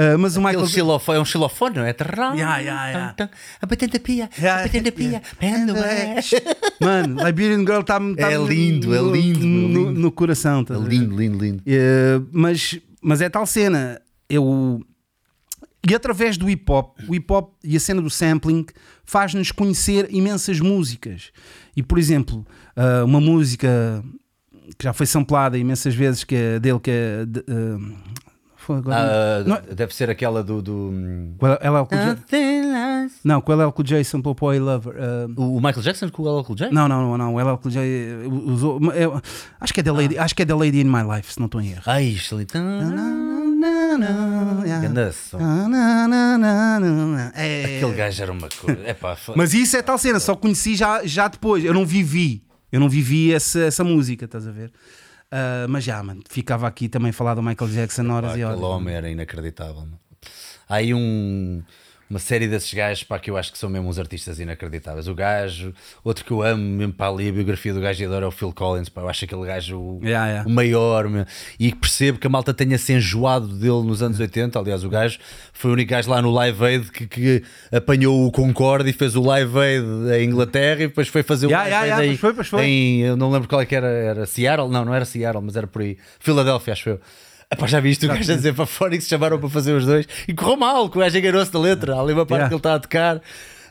Uh, 0.00 0.18
mas 0.18 0.36
o 0.36 0.40
Michael 0.40 0.66
xilofone, 0.66 1.18
é 1.18 1.20
um 1.20 1.24
xilofone, 1.24 1.76
não 1.76 1.84
é? 1.84 1.94
Yeah, 2.36 2.58
yeah, 2.58 2.88
yeah. 2.88 3.30
A 3.60 3.66
batendo 3.66 3.96
a 3.96 4.00
pia, 4.00 4.30
Yeah, 4.38 4.60
a 4.60 4.64
batendo 4.66 4.88
a 4.88 4.92
pia. 4.92 5.22
Mano, 6.80 7.24
Liberian 7.26 7.60
Girl 7.60 7.80
está 7.80 7.96
É 8.16 8.36
lindo, 8.36 8.94
é 8.94 9.02
lindo, 9.02 9.46
no, 9.46 9.80
é 9.80 9.84
lindo. 9.84 10.00
no 10.00 10.10
coração. 10.12 10.64
a 10.68 10.78
ver? 10.78 10.88
Lindo, 10.88 11.16
lindo, 11.16 11.38
lindo. 11.44 11.62
Eh, 11.66 12.20
mas, 12.32 12.78
mas 13.02 13.20
é 13.20 13.28
tal 13.28 13.46
cena. 13.46 14.00
Eu. 14.28 14.80
E 15.88 15.94
através 15.94 16.36
do 16.36 16.48
hip 16.48 16.70
hop, 16.70 16.98
o 17.08 17.14
hip 17.14 17.32
hop 17.32 17.54
e 17.64 17.74
a 17.76 17.80
cena 17.80 18.02
do 18.02 18.10
sampling 18.10 18.66
faz-nos 19.04 19.50
conhecer 19.50 20.06
imensas 20.10 20.60
músicas. 20.60 21.30
E 21.76 21.82
por 21.82 21.98
exemplo, 21.98 22.46
ah, 22.76 23.02
uma 23.04 23.20
música 23.20 24.04
que 24.78 24.84
já 24.84 24.92
foi 24.92 25.06
samplada 25.06 25.56
imensas 25.58 25.94
vezes, 25.94 26.22
que 26.22 26.34
é 26.34 26.60
dele, 26.60 26.78
que 26.80 26.90
é. 26.90 27.24
de- 27.26 27.44
ah, 27.48 27.78
foi 28.60 28.76
agora. 28.76 28.96
Ah, 28.96 29.44
Não 29.46 29.56
é- 29.56 29.62
deve 29.74 29.94
ser 29.94 30.08
aquela 30.10 30.42
do. 30.42 30.60
do 30.62 30.92
ela- 31.40 31.58
ela 31.62 31.78
é 31.78 31.82
o 31.82 31.86
J-. 31.86 33.10
Não, 33.24 33.40
com 33.40 33.52
ela 33.52 33.62
é 33.64 33.66
o 33.66 33.72
Cool 33.72 33.84
J 33.84 34.04
samplou 34.04 34.34
para 34.34 34.46
o 34.46 34.54
I 34.54 34.58
Lover. 34.58 34.94
ah, 34.98 35.26
O 35.36 35.56
o 35.56 35.60
Michael 35.60 35.82
Jackson 35.82 36.08
com 36.10 36.22
o 36.22 36.28
LL 36.28 36.44
Cool 36.44 36.56
J? 36.56 36.70
não, 36.72 36.86
não, 36.88 37.02
não, 37.02 37.18
não. 37.18 37.34
O 37.34 37.40
LL 37.40 37.56
Cool 37.58 37.70
J 37.72 37.80
usou. 38.46 38.80
eu- 38.92 39.20
acho, 39.60 39.72
que 39.74 39.80
é 39.80 39.82
da 39.82 39.92
Lady, 39.92 40.18
acho 40.18 40.34
que 40.34 40.42
é 40.42 40.44
da 40.44 40.54
Lady 40.56 40.80
in 40.80 40.84
My 40.84 41.02
Life, 41.16 41.32
se 41.32 41.38
não 41.38 41.46
estou 41.46 41.60
em 41.60 41.70
erro. 41.72 41.82
Ai, 41.86 42.04
isto 42.04 42.34
ali. 42.36 42.46
Yeah. 44.64 44.80
Ganda 44.88 45.12
som. 45.12 45.38
É. 47.34 47.76
Aquele 47.76 47.92
gajo 47.94 48.22
era 48.22 48.32
uma 48.32 48.48
coisa. 48.48 48.80
É 48.84 48.94
pá, 48.94 49.16
fa- 49.16 49.34
Mas 49.36 49.52
isso 49.54 49.76
é 49.76 49.82
tal 49.82 49.98
cena, 49.98 50.18
só 50.20 50.34
conheci 50.34 50.74
já, 50.76 51.04
já 51.06 51.28
depois. 51.28 51.64
Eu 51.64 51.74
não 51.74 51.84
vivi. 51.84 52.42
Eu 52.72 52.78
não 52.80 52.88
vivi 52.88 53.32
essa, 53.34 53.60
essa 53.60 53.82
música, 53.82 54.24
estás 54.26 54.46
a 54.46 54.52
ver? 54.52 54.70
Ah, 55.30 55.66
mas 55.68 55.84
já, 55.84 56.02
mano, 56.02 56.22
ficava 56.28 56.66
aqui 56.66 56.88
também 56.88 57.10
a 57.10 57.12
falar 57.12 57.34
do 57.34 57.42
Michael 57.42 57.70
Jackson 57.70 58.08
horas 58.10 58.32
Pá, 58.32 58.38
e 58.38 58.42
aquele 58.42 58.58
horas. 58.64 58.76
homem 58.76 58.94
era 58.94 59.08
inacreditável. 59.10 59.76
mano. 59.76 59.98
Há 60.68 60.76
aí 60.76 60.92
um, 60.94 61.62
uma 62.10 62.18
série 62.18 62.48
desses 62.48 62.74
gajos 62.74 63.04
pá, 63.04 63.20
que 63.20 63.30
eu 63.30 63.36
acho 63.36 63.52
que 63.52 63.56
são 63.58 63.70
mesmo 63.70 63.88
uns 63.88 63.96
artistas 63.96 64.40
inacreditáveis. 64.40 65.06
O 65.06 65.14
gajo, 65.14 65.72
outro 66.02 66.24
que 66.24 66.32
eu 66.32 66.42
amo 66.42 66.60
mesmo 66.60 66.92
para 66.92 67.08
ali, 67.08 67.28
a 67.28 67.32
biografia 67.32 67.72
do 67.72 67.80
gajo 67.80 68.02
e 68.02 68.06
adoro 68.06 68.24
é 68.24 68.28
o 68.28 68.32
Phil 68.32 68.52
Collins. 68.52 68.88
Pá, 68.88 69.02
eu 69.02 69.08
acho 69.08 69.24
aquele 69.24 69.46
gajo 69.46 69.78
o, 69.78 70.00
Yeah, 70.02 70.26
yeah. 70.26 70.48
o 70.48 70.52
maior 70.52 71.08
meu. 71.08 71.24
e 71.58 71.72
percebo 71.72 72.18
que 72.18 72.26
a 72.26 72.30
malta 72.30 72.52
tenha 72.52 72.76
se 72.78 72.92
enjoado 72.92 73.46
dele 73.46 73.82
nos 73.84 74.02
anos 74.02 74.18
80. 74.18 74.58
Aliás, 74.58 74.82
o 74.82 74.88
gajo 74.90 75.20
foi 75.52 75.70
o 75.70 75.74
único 75.74 75.90
gajo 75.90 76.10
lá 76.10 76.20
no 76.20 76.32
Live 76.32 76.64
Aid 76.64 76.90
que, 76.90 77.06
que 77.06 77.42
apanhou 77.70 78.26
o 78.26 78.32
Concorde 78.32 78.90
e 78.90 78.92
fez 78.92 79.14
o 79.14 79.22
Live 79.22 79.56
Aid 79.56 79.84
em 80.20 80.24
Inglaterra 80.28 80.82
e 80.82 80.88
depois 80.88 81.06
foi 81.06 81.22
fazer 81.22 81.46
o 81.46 81.50
Yeah, 81.50 81.70
Live 81.70 81.86
yeah, 81.86 82.02
Aid 82.02 82.10
aí 82.10 82.18
pois 82.18 82.20
foi, 82.20 82.34
pois 82.34 82.48
foi. 82.48 82.64
em 82.66 83.00
eu 83.02 83.16
não 83.16 83.30
lembro 83.30 83.48
qual 83.48 83.60
é 83.60 83.66
que 83.66 83.76
era, 83.76 83.86
era 83.86 84.26
Seattle? 84.26 84.68
Não, 84.68 84.84
não 84.84 84.92
era 84.94 85.04
Seattle, 85.04 85.42
mas 85.44 85.56
era 85.56 85.68
por 85.68 85.80
aí. 85.82 85.96
Filadélfia, 86.18 86.72
acho 86.72 86.88
eu. 86.90 87.00
Epá, 87.52 87.66
já 87.66 87.80
viste 87.80 88.06
o 88.06 88.08
gajo 88.08 88.32
a 88.32 88.36
dizer 88.36 88.54
para 88.54 88.64
fora 88.66 88.94
e 88.94 88.98
que 88.98 89.02
se 89.04 89.10
chamaram 89.10 89.38
para 89.38 89.48
fazer 89.48 89.72
os 89.72 89.84
dois 89.84 90.06
e 90.28 90.32
correu 90.32 90.56
mal, 90.56 90.88
que 90.88 90.96
o 90.96 91.00
gajo 91.00 91.18
enganou-se 91.18 91.52
da 91.52 91.58
letra. 91.58 91.96
Há 91.96 92.00
ali 92.00 92.12
uma 92.12 92.24
parte 92.24 92.42
Yeah. 92.42 92.48
que 92.48 92.54
ele 92.54 92.58
está 92.60 92.74
a 92.76 92.78
tocar. 92.78 93.20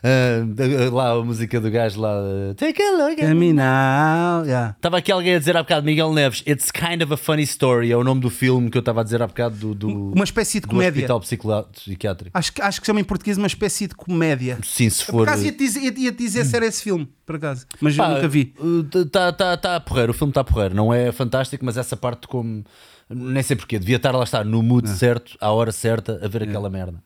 ah, 0.04 0.90
lá 0.92 1.12
a 1.12 1.22
música 1.24 1.58
do 1.58 1.70
gajo 1.70 1.98
lá. 1.98 2.10
ah, 2.12 2.54
Take 2.56 2.82
a 2.82 2.90
look 2.92 3.22
at 3.22 3.34
mim 3.34 3.54
now, 3.54 4.44
yeah. 4.44 4.74
Estava 4.76 4.98
aqui 4.98 5.10
alguém 5.10 5.34
a 5.34 5.38
dizer 5.38 5.56
há 5.56 5.62
bocado, 5.62 5.86
Miguel 5.86 6.12
Neves, 6.12 6.42
It's 6.46 6.70
kind 6.70 7.02
of 7.02 7.10
a 7.14 7.16
funny 7.16 7.42
story, 7.44 7.90
é 7.90 7.96
o 7.96 8.04
nome 8.04 8.20
do 8.20 8.28
filme 8.28 8.68
que 8.70 8.76
eu 8.76 8.80
estava 8.80 9.00
a 9.00 9.04
dizer 9.04 9.22
há 9.22 9.26
bocado 9.26 9.56
do, 9.56 9.74
do, 9.74 10.12
Uma 10.12 10.24
espécie 10.24 10.60
de 10.60 10.66
do 10.66 10.70
comédia. 10.70 11.10
hospital 11.14 11.20
psiquiátrico. 11.72 12.36
Acho, 12.36 12.52
que- 12.52 12.60
acho 12.60 12.80
que 12.82 12.86
chama 12.86 13.00
em 13.00 13.04
português 13.04 13.38
uma 13.38 13.46
espécie 13.46 13.86
de 13.86 13.94
comédia. 13.94 14.58
Sim, 14.62 14.90
se 14.90 15.06
Por 15.06 15.12
for. 15.12 15.28
acaso 15.28 15.46
ia-te 15.46 15.56
dizer, 15.58 15.80
ia, 15.80 15.94
ia 15.98 16.12
dizer 16.12 16.44
se 16.44 16.54
era 16.54 16.66
esse 16.66 16.82
filme, 16.82 17.08
por 17.24 17.36
acaso. 17.36 17.64
Mas 17.80 17.96
eu 17.96 18.06
nunca 18.06 18.28
vi. 18.28 18.54
Está 18.94 19.32
tá, 19.32 19.56
tá 19.56 19.76
a 19.76 19.80
porrer, 19.80 20.10
o 20.10 20.12
filme 20.12 20.32
está 20.32 20.42
a 20.42 20.44
porrer. 20.44 20.74
Não 20.74 20.92
é 20.92 21.10
fantástico, 21.12 21.64
mas 21.64 21.78
essa 21.78 21.96
parte 21.96 22.28
como. 22.28 22.62
Nem 23.12 23.42
sei 23.42 23.56
porquê, 23.56 23.78
devia 23.78 23.96
estar 23.96 24.12
lá 24.12 24.22
está 24.22 24.44
no 24.44 24.62
mood 24.62 24.88
É. 24.88 24.92
certo, 24.94 25.36
à 25.40 25.50
hora 25.50 25.72
certa, 25.72 26.20
a 26.24 26.28
ver 26.28 26.44
aquela 26.44 26.70
merda. 26.70 27.02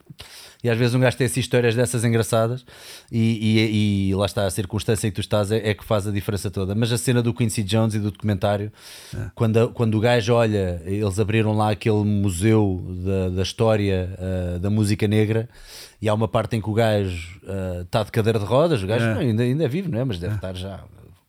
E 0.62 0.68
às 0.70 0.78
vezes 0.78 0.94
um 0.94 1.00
gajo 1.00 1.16
tem 1.16 1.26
assim 1.26 1.41
histórias 1.41 1.74
dessas 1.74 2.05
engraçadas 2.05 2.65
e, 3.12 3.20
e- 3.20 4.08
e 4.10 4.15
lá 4.15 4.24
está 4.24 4.47
a 4.47 4.50
circunstância 4.50 5.07
em 5.07 5.10
que 5.10 5.15
tu 5.16 5.20
estás 5.20 5.50
é, 5.52 5.68
é 5.70 5.74
que 5.74 5.84
faz 5.84 6.07
a 6.07 6.10
diferença 6.10 6.50
toda. 6.50 6.74
Mas 6.74 6.91
a 6.92 6.97
cena 6.99 7.23
do 7.23 7.34
Quincy 7.34 7.62
Jones 7.62 7.94
e 7.94 7.99
do 7.99 8.10
documentário, 8.10 8.73
É. 9.15 9.31
quando, 9.34 9.58
a- 9.58 9.68
quando 9.68 9.94
o 9.97 10.00
gajo 10.00 10.33
olha, 10.34 10.81
eles 10.86 11.18
abriram 11.18 11.52
lá 11.55 11.70
aquele 11.70 12.02
museu 12.05 12.83
da, 13.05 13.28
da 13.36 13.42
história 13.42 14.15
ah, 14.18 14.58
da 14.58 14.70
música 14.70 15.07
negra 15.08 15.49
e 16.00 16.08
há 16.08 16.15
uma 16.15 16.28
parte 16.28 16.57
em 16.57 16.60
que 16.62 16.68
o 16.70 16.74
gajo 16.74 17.41
ah, 17.47 17.81
está 17.83 18.02
de 18.02 18.10
cadeira 18.12 18.39
de 18.39 18.44
rodas, 18.47 18.83
o 18.83 18.86
gajo 18.86 19.05
É. 19.05 19.15
não, 19.15 19.20
ainda, 19.20 19.42
ainda 19.42 19.65
é 19.65 19.68
vivo, 19.68 19.91
não 19.91 19.99
é? 20.00 20.05
Mas 20.05 20.18
deve 20.18 20.34
estar 20.36 20.55
já 20.55 20.81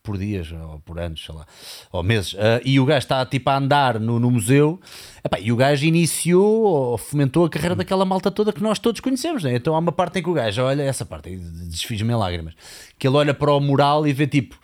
por 0.06 0.18
dias 0.18 0.52
ou 0.52 0.80
por 0.80 1.00
anos, 1.00 1.26
sei 1.26 1.36
lá, 1.36 1.46
ou 1.92 2.04
meses. 2.04 2.36
Ah, 2.38 2.62
e 2.64 2.80
o 2.80 2.86
gajo 2.86 3.00
está 3.00 3.26
tipo 3.26 3.50
a 3.50 3.58
andar 3.58 4.00
no, 4.00 4.20
no 4.20 4.32
museu 4.32 4.80
Epá, 5.26 5.40
e 5.40 5.52
o 5.52 5.56
gajo 5.56 5.84
iniciou 5.86 6.64
ou 6.64 6.98
fomentou 7.00 7.46
a 7.46 7.50
carreira 7.50 7.76
daquela 7.76 8.06
malta 8.06 8.30
toda 8.30 8.54
que 8.54 8.62
nós 8.62 8.78
todos 8.78 9.02
conhecemos. 9.02 9.44
Né? 9.44 9.56
Então 9.56 9.76
há 9.76 9.80
uma 9.80 9.92
parte 9.92 10.20
em 10.20 10.24
que 10.24 10.30
o 10.30 10.34
gajo 10.34 10.62
olha, 10.62 10.84
essa 10.84 11.04
parte 11.04 11.30
aí 11.30 11.38
desfiz-me 11.38 12.14
em 12.14 12.16
lágrimas, 12.16 12.54
que 13.00 13.08
ele 13.08 13.18
olha 13.18 13.34
para 13.34 13.52
o 13.52 13.60
mural 13.60 14.06
e 14.06 14.14
vê 14.14 14.28
tipo 14.28 14.56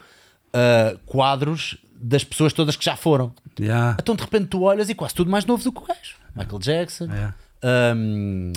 ah, 0.54 0.96
quadros 1.06 1.78
das 1.96 2.24
pessoas 2.24 2.54
todas 2.54 2.76
que 2.76 2.86
já 2.86 2.96
foram. 2.96 3.34
Yeah. 3.60 3.98
Então 4.00 4.16
de 4.16 4.22
repente 4.22 4.48
tu 4.48 4.62
olhas 4.62 4.90
e 4.90 4.94
quase 4.94 5.16
tudo 5.16 5.32
mais 5.32 5.46
novo 5.46 5.64
do 5.64 5.72
que 5.72 5.80
o 5.80 5.86
gajo. 5.86 6.16
Michael 6.36 6.60
Jackson. 6.60 7.06
É. 7.06 7.34
ahm, 7.64 8.52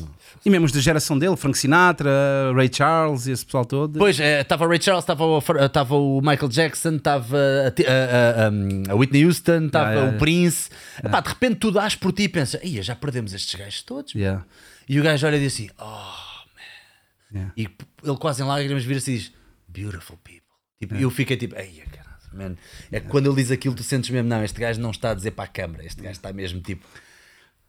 E 0.44 0.50
mesmo 0.50 0.70
da 0.70 0.80
geração 0.80 1.18
dele, 1.18 1.36
Frank 1.36 1.56
Sinatra, 1.56 2.10
Ray 2.54 2.70
Charles 2.72 3.26
e 3.26 3.32
esse 3.32 3.44
pessoal 3.44 3.64
todo. 3.64 3.98
Pois, 3.98 4.18
estava 4.20 4.64
o 4.64 4.68
Ray 4.68 4.80
Charles, 4.80 5.04
estava 5.04 5.94
o, 5.94 6.18
o 6.18 6.20
Michael 6.20 6.48
Jackson, 6.48 6.96
estava 6.96 7.36
a, 7.38 7.68
a- 7.68 8.92
a- 8.92 8.94
Whitney 8.94 9.24
Houston, 9.24 9.66
estava 9.66 9.84
Yeah, 9.90 10.00
yeah, 10.02 10.16
o 10.16 10.18
Prince. 10.18 10.70
Epá, 11.02 11.20
de 11.20 11.28
repente 11.28 11.56
tu 11.56 11.70
dás 11.70 11.94
por 11.94 12.12
ti 12.12 12.24
e 12.24 12.28
pensas, 12.28 12.60
Ia, 12.62 12.82
já 12.82 12.94
perdemos 12.94 13.32
estes 13.32 13.54
gajos 13.58 13.82
todos. 13.82 14.14
Yeah. 14.14 14.44
E 14.88 15.00
o 15.00 15.02
gajo 15.02 15.26
olha 15.26 15.36
e 15.36 15.40
diz 15.40 15.54
assim, 15.54 15.70
oh 15.78 15.84
man. 15.84 17.32
Yeah. 17.32 17.52
E 17.56 17.62
ele 18.02 18.16
quase 18.18 18.42
em 18.42 18.46
lágrimas 18.46 18.84
vira-se 18.84 19.12
e 19.12 19.18
diz, 19.18 19.32
beautiful 19.68 20.18
people. 20.22 20.42
Tipo, 20.78 20.94
Eu 20.96 21.10
fiquei 21.10 21.36
tipo, 21.38 21.54
ai 21.56 21.82
caralho, 21.90 22.18
man. 22.34 22.56
É 22.92 23.00
que 23.00 23.08
quando 23.08 23.26
ele 23.30 23.36
diz 23.36 23.50
aquilo, 23.50 23.74
tu 23.74 23.82
sentes 23.82 24.10
mesmo, 24.10 24.28
não, 24.28 24.44
este 24.44 24.60
gajo 24.60 24.78
não 24.80 24.90
está 24.90 25.12
a 25.12 25.14
dizer 25.14 25.30
para 25.30 25.44
a 25.44 25.48
câmara, 25.48 25.86
este 25.86 26.02
gajo 26.02 26.12
está 26.12 26.30
mesmo 26.34 26.60
tipo 26.60 26.84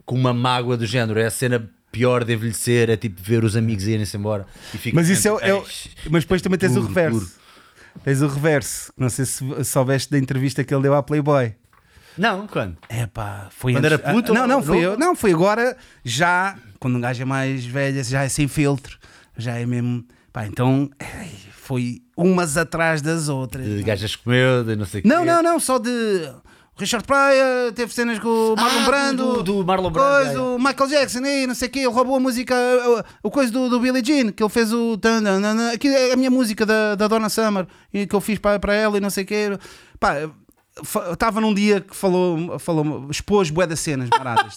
com 0.05 0.15
uma 0.15 0.33
mágoa 0.33 0.77
do 0.77 0.85
género. 0.85 1.19
É 1.19 1.25
a 1.25 1.31
cena 1.31 1.69
pior 1.91 2.23
de 2.23 2.33
envelhecer, 2.33 2.89
é 2.89 2.97
tipo 2.97 3.21
ver 3.21 3.43
os 3.43 3.55
amigos 3.55 3.87
irem-se 3.87 4.15
embora. 4.17 4.45
E 4.83 4.91
Mas 4.93 5.07
isso 5.09 5.27
é, 5.27 5.31
sempre, 5.31 5.47
é 5.49 5.51
"Ai, 5.53 5.63
Mas 6.09 6.23
depois 6.23 6.41
também 6.41 6.59
tens 6.59 6.75
o 6.75 6.81
reverso. 6.81 7.19
puro. 7.19 7.31
Tens 8.03 8.21
o 8.21 8.27
reverso. 8.27 8.91
Não 8.97 9.09
sei 9.09 9.25
se 9.25 9.63
soubeste 9.63 10.11
da 10.11 10.17
entrevista 10.19 10.63
que 10.63 10.73
ele 10.73 10.83
deu 10.83 10.93
à 10.93 11.01
Playboy. 11.01 11.55
Não, 12.17 12.47
quando? 12.47 12.77
É 12.89 13.05
pá, 13.07 13.47
foi 13.49 13.73
Quando 13.73 13.85
antes- 13.85 13.99
era 13.99 14.13
puto 14.13 14.31
Ah, 14.31 14.35
Não, 14.35 14.47
não, 14.47 14.63
foi, 14.63 14.79
eu- 14.79 14.97
não, 14.97 15.15
foi 15.15 15.31
agora, 15.33 15.75
já, 16.03 16.57
quando 16.79 16.95
um 16.97 17.01
gajo 17.01 17.21
é 17.21 17.25
mais 17.25 17.65
velho, 17.65 18.01
já 18.03 18.23
é 18.23 18.29
sem 18.29 18.47
filtro, 18.47 18.97
já 19.37 19.57
é 19.57 19.65
mesmo. 19.65 20.05
Pá, 20.31 20.45
então 20.45 20.89
foi 21.51 22.01
umas 22.15 22.55
atrás 22.57 23.01
das 23.01 23.27
outras. 23.29 23.65
De 23.65 23.83
gajas 23.83 24.15
comeu, 24.15 24.63
de 24.63 24.75
não 24.75 24.85
sei 24.85 25.01
o 25.01 25.07
Não, 25.07 25.19
quê. 25.23 25.25
não, 25.25 25.43
não, 25.43 25.59
só 25.59 25.77
de. 25.77 25.89
Richard 26.77 27.05
Pryor 27.07 27.71
teve 27.73 27.93
cenas 27.93 28.19
com 28.19 28.27
o 28.27 28.55
Marlon 28.55 28.81
Ah, 28.81 28.85
Brando, 28.85 29.33
do- 29.35 29.43
do 29.43 29.65
Marlon 29.65 29.89
Brando, 29.89 30.09
coisa, 30.25 30.31
é, 30.31 30.35
é. 30.35 30.39
o 30.39 30.57
Michael 30.57 30.89
Jackson, 30.89 31.19
e 31.25 31.47
não 31.47 31.55
sei 31.55 31.69
o 31.69 31.71
quê, 31.71 31.79
ele 31.79 31.87
roubou 31.87 32.17
a 32.17 32.19
música, 32.19 32.53
o, 33.23 33.31
coisa 33.31 33.49
do, 33.51 33.69
do 33.69 33.79
Billie 33.79 34.03
Jean, 34.03 34.31
que 34.31 34.43
ele 34.43 34.49
fez 34.49 34.73
o. 34.73 34.99
Aqui 35.73 35.87
é 35.87 36.11
a 36.11 36.17
minha 36.17 36.29
música 36.29 36.65
da, 36.65 36.95
da 36.95 37.07
Donna 37.07 37.29
Summer, 37.29 37.65
e 37.93 38.05
que 38.05 38.13
eu 38.13 38.19
fiz 38.19 38.39
para, 38.39 38.59
para 38.59 38.73
ela 38.73 38.97
e 38.97 38.99
não 39.01 39.09
sei 39.09 39.23
o 39.23 39.27
quê. 39.27 39.57
Pá, 39.99 40.15
estava 41.11 41.39
num 41.39 41.53
dia 41.53 41.79
que 41.79 41.95
falou, 41.95 42.59
falou 42.59 43.07
expôs 43.09 43.49
bué 43.49 43.65
das 43.65 43.79
cenas 43.79 44.09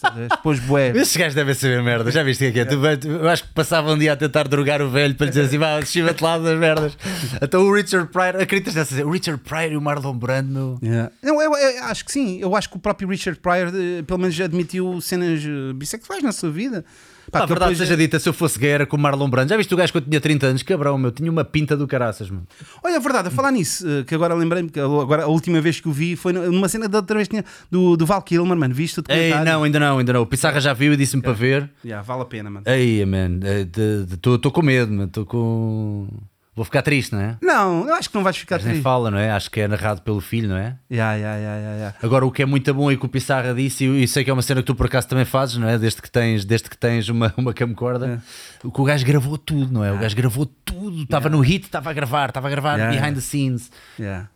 a 0.03 0.11
ver? 0.11 0.27
expôs 0.33 0.59
bué. 0.61 0.89
Esses 0.99 1.17
gajos 1.17 1.35
devem 1.35 1.55
saber 1.55 1.83
merda, 1.83 2.11
já 2.11 2.23
viste 2.23 2.45
o 2.47 2.53
que 2.53 2.59
é 2.61 2.65
que 2.65 2.75
é? 2.75 2.97
Tu- 2.97 3.09
eu 3.09 3.29
acho 3.29 3.45
que 3.45 3.55
passava 3.55 3.93
um 3.93 3.99
dia 3.99 4.13
a 4.13 4.17
tentar 4.17 4.49
drogar 4.49 4.83
o 4.83 4.91
velho 4.91 5.15
para 5.15 5.27
lhe 5.27 5.31
dizer 5.31 5.47
assim: 5.47 5.59
vá, 5.59 5.79
estiva-te 5.81 6.23
lá 6.23 6.37
das 6.39 6.59
merdas. 6.59 6.97
Então 7.41 7.63
o 7.63 7.73
Richard 7.73 8.11
Pryor, 8.11 8.37
acreditas 8.43 8.75
nessa? 8.75 9.07
O 9.07 9.11
Richard 9.11 9.41
Pryor 9.43 9.73
e 9.73 9.77
o 9.77 9.81
Marlon 9.81 10.15
Brando. 10.17 10.79
Yeah. 10.83 11.11
Não, 11.23 11.41
eu, 11.41 11.55
eu 11.55 11.85
acho 11.85 12.05
que 12.05 12.11
sim. 12.13 12.39
Eu 12.41 12.57
acho 12.57 12.69
que 12.69 12.77
o 12.77 12.81
próprio 12.81 13.09
Richard 13.09 13.39
Pryor, 13.39 13.69
eh, 13.75 14.03
pelo 14.03 14.19
menos, 14.19 14.41
admitiu 14.41 15.01
cenas 15.01 15.41
eh, 15.45 15.73
bissexuais 15.75 16.23
na 16.23 16.33
sua 16.33 16.51
vida. 16.51 16.85
Pá, 17.31 17.41
Pá, 17.41 17.47
que 17.47 17.53
verdade 17.53 17.73
depois- 17.73 17.79
seja 17.89 17.97
dita, 17.97 18.19
se 18.19 18.29
eu 18.29 18.33
fosse 18.33 18.59
gay 18.59 18.71
era 18.71 18.87
com 18.87 18.97
o 18.97 19.01
Marlon 19.01 19.29
Brando. 19.29 19.51
Já 19.51 19.57
viste 19.57 19.73
o 19.75 19.77
gajo 19.77 19.93
quando 19.93 20.05
tinha 20.07 20.21
30 20.21 20.47
anos? 20.47 20.63
Cabrão, 20.63 20.97
meu, 20.97 21.11
tinha 21.13 21.31
uma 21.31 21.45
pinta 21.45 21.77
do 21.77 21.87
caraças, 21.87 22.31
meu. 22.31 22.43
Olha, 22.83 22.97
a 22.97 23.01
verdade, 23.01 23.29
a 23.29 23.31
falar 23.31 23.53
nisso, 23.53 23.87
eh, 23.89 24.05
que 24.05 24.15
agora 24.15 24.35
lembrei-me 24.35 24.69
que 24.71 24.81
agora 24.81 25.25
a 25.25 25.27
última 25.27 25.61
vez 25.61 25.81
que 25.81 25.89
o 25.89 25.93
vi, 25.93 26.17
foi 26.17 26.33
numa 26.33 26.69
cena 26.69 26.89
da 26.89 26.99
outra 26.99 27.17
vez 27.17 27.29
tinha, 27.29 27.45
do, 27.71 27.97
do 27.97 28.07
Val 28.07 28.23
Kilmer, 28.23 28.57
mano. 28.57 28.75
Viste 28.75 29.01
o 29.01 29.05
Ei, 29.09 29.35
não, 29.45 29.63
ainda 29.63 29.79
não, 29.79 29.99
ainda 29.99 30.13
não. 30.13 30.23
O 30.23 30.27
Pissarra 30.27 30.61
já 30.61 30.73
viu 30.73 30.93
e 30.93 30.97
disse-me 30.97 31.23
para 31.23 31.33
ver. 31.33 31.71
Yeah, 31.85 32.03
vale 32.03 32.23
a 32.23 32.25
pena, 32.25 32.51
mano. 32.51 32.65
Ei, 32.67 33.05
man, 33.05 33.41
estou 34.13 34.51
com 34.51 34.63
medo, 34.63 34.93
man. 34.93 35.05
Estou 35.05 35.27
com. 35.27 36.09
Vou 36.59 36.65
ficar 36.65 36.83
triste, 36.83 37.13
não 37.15 37.21
é? 37.21 37.37
Não, 37.41 37.87
eu 37.87 37.95
acho 37.95 38.11
que 38.11 38.17
não 38.17 38.25
vais 38.25 38.37
ficar 38.37 38.57
Mas 38.57 38.65
nem 38.65 38.73
triste. 38.73 38.83
fala, 38.83 39.13
não 39.13 39.19
é? 39.19 39.31
Acho 39.31 39.49
que 39.49 39.61
é 39.61 39.69
narrado 39.69 40.03
pelo 40.03 40.21
filho, 40.21 40.49
não 40.49 40.57
é? 40.57 40.77
Yeah, 40.91 41.15
yeah, 41.15 41.39
yeah, 41.39 41.57
yeah, 41.57 41.77
yeah. 41.77 41.97
Agora, 42.03 42.27
o 42.27 42.33
que 42.33 42.43
é 42.43 42.47
muito 42.47 42.75
bom 42.75 42.91
e 42.91 42.97
que 42.97 43.07
o 43.07 43.09
Pissarra 43.09 43.55
disse, 43.55 43.85
e 43.85 44.03
e 44.03 44.09
sei 44.09 44.25
que 44.25 44.31
é 44.31 44.33
uma 44.33 44.43
cena 44.43 44.61
que 44.61 44.67
tu 44.67 44.75
por 44.75 44.87
acaso 44.87 45.07
também 45.07 45.25
fazes, 45.25 45.57
não 45.57 45.69
é? 45.69 45.79
Desde 45.79 46.03
que 46.03 46.11
tens, 46.11 46.45
desde 46.45 46.69
que 46.69 46.77
tens 46.77 47.09
uma, 47.09 47.33
uma 47.37 47.55
camcorda, 47.55 48.21
o 48.65 48.73
que 48.73 48.81
o 48.81 48.85
gajo 48.85 49.07
gravou 49.07 49.39
tudo, 49.39 49.73
não 49.73 49.85
é? 49.85 49.93
O 49.93 49.99
gajo 49.99 50.17
gravou 50.17 50.47
tudo, 50.65 51.05
estava 51.05 51.29
no 51.29 51.39
hit, 51.39 51.67
estava 51.67 51.91
a 51.91 51.93
gravar, 51.93 52.31
estava 52.31 52.49
a 52.49 52.51
gravar 52.51 52.77
behind 52.91 53.15
the 53.15 53.21
scenes. 53.21 53.71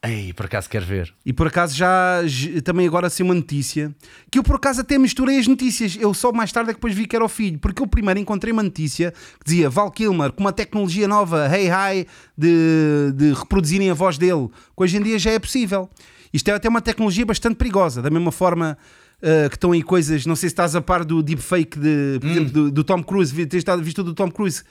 Ei, 0.00 0.32
por 0.32 0.46
acaso 0.46 0.68
quer 0.70 0.82
ver? 0.82 1.12
E 1.26 1.32
por 1.32 1.48
acaso 1.48 1.74
já 1.76 2.20
também 2.62 2.86
agora 2.86 3.08
assim 3.08 3.24
uma 3.24 3.34
notícia 3.34 3.92
que 4.30 4.38
eu 4.38 4.44
por 4.44 4.54
acaso 4.54 4.80
até 4.80 4.96
misturei 4.96 5.40
as 5.40 5.48
notícias. 5.48 5.96
Eu 6.00 6.14
só 6.14 6.30
mais 6.30 6.52
tarde 6.52 6.70
é 6.70 6.72
que 6.72 6.78
depois 6.78 6.94
vi 6.94 7.04
que 7.04 7.16
era 7.16 7.24
o 7.24 7.28
filho, 7.28 7.58
porque 7.58 7.82
eu 7.82 7.86
primeiro 7.88 8.20
encontrei 8.20 8.52
uma 8.52 8.62
notícia 8.62 9.10
que 9.10 9.44
dizia 9.44 9.68
Val 9.68 9.90
Kilmer 9.90 10.30
com 10.30 10.40
uma 10.40 10.52
tecnologia 10.52 11.08
nova, 11.08 11.48
hey 11.52 11.66
hi, 11.68 12.06
de, 12.36 13.12
de 13.14 13.32
reproduzirem 13.32 13.90
a 13.90 13.94
voz 13.94 14.18
dele, 14.18 14.48
que 14.48 14.82
hoje 14.82 14.96
em 14.96 15.02
dia 15.02 15.18
já 15.18 15.30
é 15.30 15.38
possível. 15.38 15.88
Isto 16.32 16.48
é 16.48 16.54
até 16.54 16.68
uma 16.68 16.80
tecnologia 16.80 17.26
bastante 17.26 17.56
perigosa, 17.56 18.00
da 18.00 18.10
mesma 18.10 18.32
forma. 18.32 18.76
uh, 19.22 19.48
que 19.48 19.56
estão 19.56 19.72
aí 19.72 19.82
coisas, 19.82 20.26
não 20.26 20.34
sei 20.34 20.48
se 20.48 20.52
estás 20.52 20.74
a 20.74 20.80
par 20.80 21.04
do 21.04 21.22
deepfake 21.22 21.78
de, 21.78 22.18
por 22.20 22.30
exemplo, 22.30 22.50
do, 22.50 22.70
do 22.70 22.84
Tom 22.84 23.02
Cruise, 23.02 23.46
tens 23.46 23.64
visto 23.80 24.02
do 24.02 24.14
Tom 24.14 24.30
Cruise, 24.30 24.62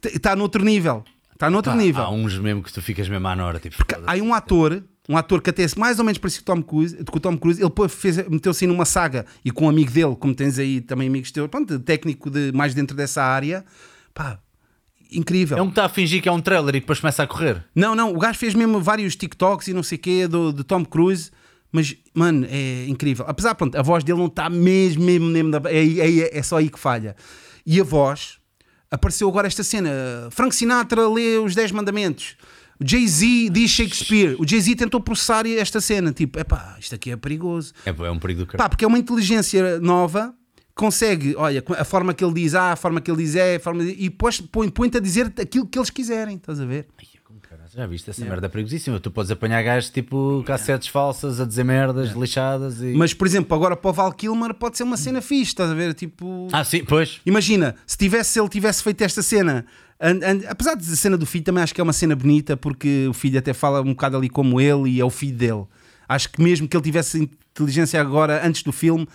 que 0.00 0.08
está 0.16 0.34
noutro 0.34 0.64
nível. 0.64 1.04
Está 1.32 1.50
noutro 1.50 1.72
Pá, 1.72 1.78
nível. 1.78 2.02
Há 2.02 2.10
uns 2.10 2.38
mesmo 2.38 2.62
que 2.62 2.72
tu 2.72 2.80
ficas 2.80 3.08
mesmo 3.08 3.26
à 3.26 3.34
hora, 3.44 3.58
tipo. 3.58 3.76
Há 4.06 4.12
aí 4.12 4.22
um 4.22 4.32
ator, 4.32 4.82
um 5.08 5.16
ator 5.16 5.42
que 5.42 5.50
até 5.50 5.64
é 5.64 5.66
mais 5.76 5.98
ou 5.98 6.04
menos 6.04 6.18
parecido 6.18 6.44
com 6.44 6.52
o 6.52 6.56
Tom 6.56 6.62
Cruise, 6.62 7.04
com 7.04 7.16
o 7.16 7.20
Tom 7.20 7.36
Cruise 7.36 7.60
ele 7.60 8.30
meteu-se 8.30 8.66
numa 8.66 8.84
saga 8.84 9.26
e 9.44 9.50
com 9.50 9.66
um 9.66 9.68
amigo 9.68 9.90
dele, 9.90 10.16
como 10.16 10.34
tens 10.34 10.58
aí 10.58 10.80
também 10.80 11.08
amigos 11.08 11.32
teus, 11.32 11.48
pronto, 11.48 11.78
técnico 11.80 12.30
de, 12.30 12.52
mais 12.52 12.72
dentro 12.72 12.96
dessa 12.96 13.22
área, 13.22 13.64
pá, 14.14 14.38
incrível. 15.14 15.56
É 15.58 15.62
um 15.62 15.66
que 15.66 15.72
está 15.72 15.84
a 15.84 15.88
fingir 15.88 16.22
que 16.22 16.28
é 16.28 16.32
um 16.32 16.40
trailer 16.40 16.74
e 16.76 16.80
depois 16.80 17.00
começa 17.00 17.22
a 17.22 17.26
correr. 17.26 17.64
Não, 17.74 17.94
não, 17.94 18.12
o 18.14 18.18
gajo 18.18 18.38
fez 18.38 18.54
mesmo 18.54 18.80
vários 18.80 19.16
TikToks 19.16 19.68
e 19.68 19.72
não 19.72 19.82
sei 19.82 19.96
o 19.96 20.00
quê 20.00 20.28
do, 20.28 20.52
do 20.52 20.64
Tom 20.64 20.84
Cruise, 20.84 21.30
mas, 21.72 21.94
mano, 22.14 22.46
é 22.50 22.86
incrível. 22.86 23.24
Apesar, 23.28 23.54
pronto, 23.54 23.76
a 23.76 23.82
voz 23.82 24.04
dele 24.04 24.18
não 24.18 24.26
está 24.26 24.48
mesmo, 24.48 25.02
mesmo, 25.04 25.26
mesmo, 25.26 25.50
da- 25.50 25.70
é, 25.70 25.84
é, 25.84 26.38
é 26.38 26.42
só 26.42 26.58
aí 26.58 26.68
que 26.68 26.78
falha. 26.78 27.16
E 27.66 27.80
a 27.80 27.84
voz, 27.84 28.38
apareceu 28.90 29.28
agora 29.28 29.46
esta 29.46 29.64
cena, 29.64 29.90
Frank 30.30 30.54
Sinatra 30.54 31.08
lê 31.08 31.38
os 31.38 31.54
10 31.54 31.72
mandamentos, 31.72 32.36
o 32.80 32.84
Jay-Z 32.88 33.50
diz 33.50 33.70
Shakespeare, 33.70 34.36
o 34.38 34.46
Jay-Z 34.46 34.74
tentou 34.76 35.00
processar 35.00 35.46
esta 35.46 35.80
cena, 35.80 36.12
tipo, 36.12 36.38
epá, 36.38 36.76
isto 36.78 36.94
aqui 36.94 37.10
é 37.10 37.16
perigoso. 37.16 37.72
É, 37.86 37.90
é 37.90 38.10
um 38.10 38.18
perigo 38.18 38.40
do 38.40 38.46
caralho. 38.46 38.64
Pá, 38.64 38.68
porque 38.68 38.84
é 38.84 38.88
uma 38.88 38.98
inteligência 38.98 39.78
nova, 39.80 40.34
consegue, 40.74 41.34
olha, 41.36 41.62
a 41.78 41.84
forma 41.84 42.12
que 42.12 42.24
ele 42.24 42.34
diz 42.34 42.54
A, 42.54 42.72
a 42.72 42.76
forma 42.76 43.00
que 43.00 43.10
ele 43.10 43.22
diz 43.22 43.34
E, 43.34 43.56
a 43.56 43.60
forma 43.60 43.82
e 43.84 44.08
depois 44.08 44.40
põe- 44.40 44.68
põe-te 44.68 44.96
a 44.96 45.00
dizer 45.00 45.32
aquilo 45.40 45.66
que 45.66 45.78
eles 45.78 45.90
quiserem, 45.90 46.36
estás 46.36 46.60
a 46.60 46.64
ver? 46.64 46.86
Ai, 46.98 47.06
Já 47.74 47.86
viste 47.86 48.10
essa 48.10 48.24
merda 48.24 48.46
é 48.46 48.48
perigosíssima? 48.48 49.00
Tu 49.00 49.10
podes 49.10 49.30
apanhar 49.30 49.60
gajos 49.62 49.90
tipo 49.90 50.42
cassetes 50.46 50.88
falsas 50.88 51.40
a 51.40 51.44
dizer 51.44 51.64
merdas 51.64 52.10
lixadas 52.12 52.80
e. 52.80 52.92
Mas, 52.94 53.12
por 53.14 53.26
exemplo, 53.26 53.54
agora 53.56 53.76
para 53.76 53.90
o 53.90 53.92
Val 53.92 54.12
Kilmer 54.12 54.54
pode 54.54 54.76
ser 54.76 54.84
uma 54.84 54.96
cena 54.96 55.20
fixe, 55.20 55.50
estás 55.52 55.70
a 55.70 55.74
ver? 55.74 55.92
Tipo. 55.94 56.46
Ah, 56.52 56.62
sim, 56.62 56.84
pois. 56.84 57.20
Imagina, 57.26 57.74
se, 57.86 57.96
tivesse, 57.98 58.30
se 58.30 58.40
ele 58.40 58.48
tivesse 58.48 58.82
feito 58.82 59.02
esta 59.02 59.22
cena, 59.22 59.66
an- 60.00 60.20
an- 60.24 60.42
apesar 60.48 60.76
de 60.76 60.84
a 60.92 60.96
cena 60.96 61.16
do 61.16 61.26
filho, 61.26 61.42
também 61.44 61.64
acho 61.64 61.74
que 61.74 61.80
é 61.80 61.84
uma 61.84 61.92
cena 61.92 62.14
bonita, 62.14 62.56
porque 62.56 63.06
o 63.08 63.12
filho 63.14 63.38
até 63.38 63.52
fala 63.52 63.80
um 63.80 63.86
bocado 63.94 64.16
ali 64.16 64.28
como 64.28 64.60
ele 64.60 64.90
e 64.90 65.00
é 65.00 65.04
o 65.04 65.10
filho 65.10 65.36
dele. 65.36 65.64
Acho 66.08 66.30
que 66.30 66.40
mesmo 66.40 66.68
que 66.68 66.76
ele 66.76 66.84
tivesse 66.84 67.28
inteligência 67.52 68.00
agora, 68.00 68.46
antes 68.46 68.62
do 68.62 68.70
filme, 68.72 69.08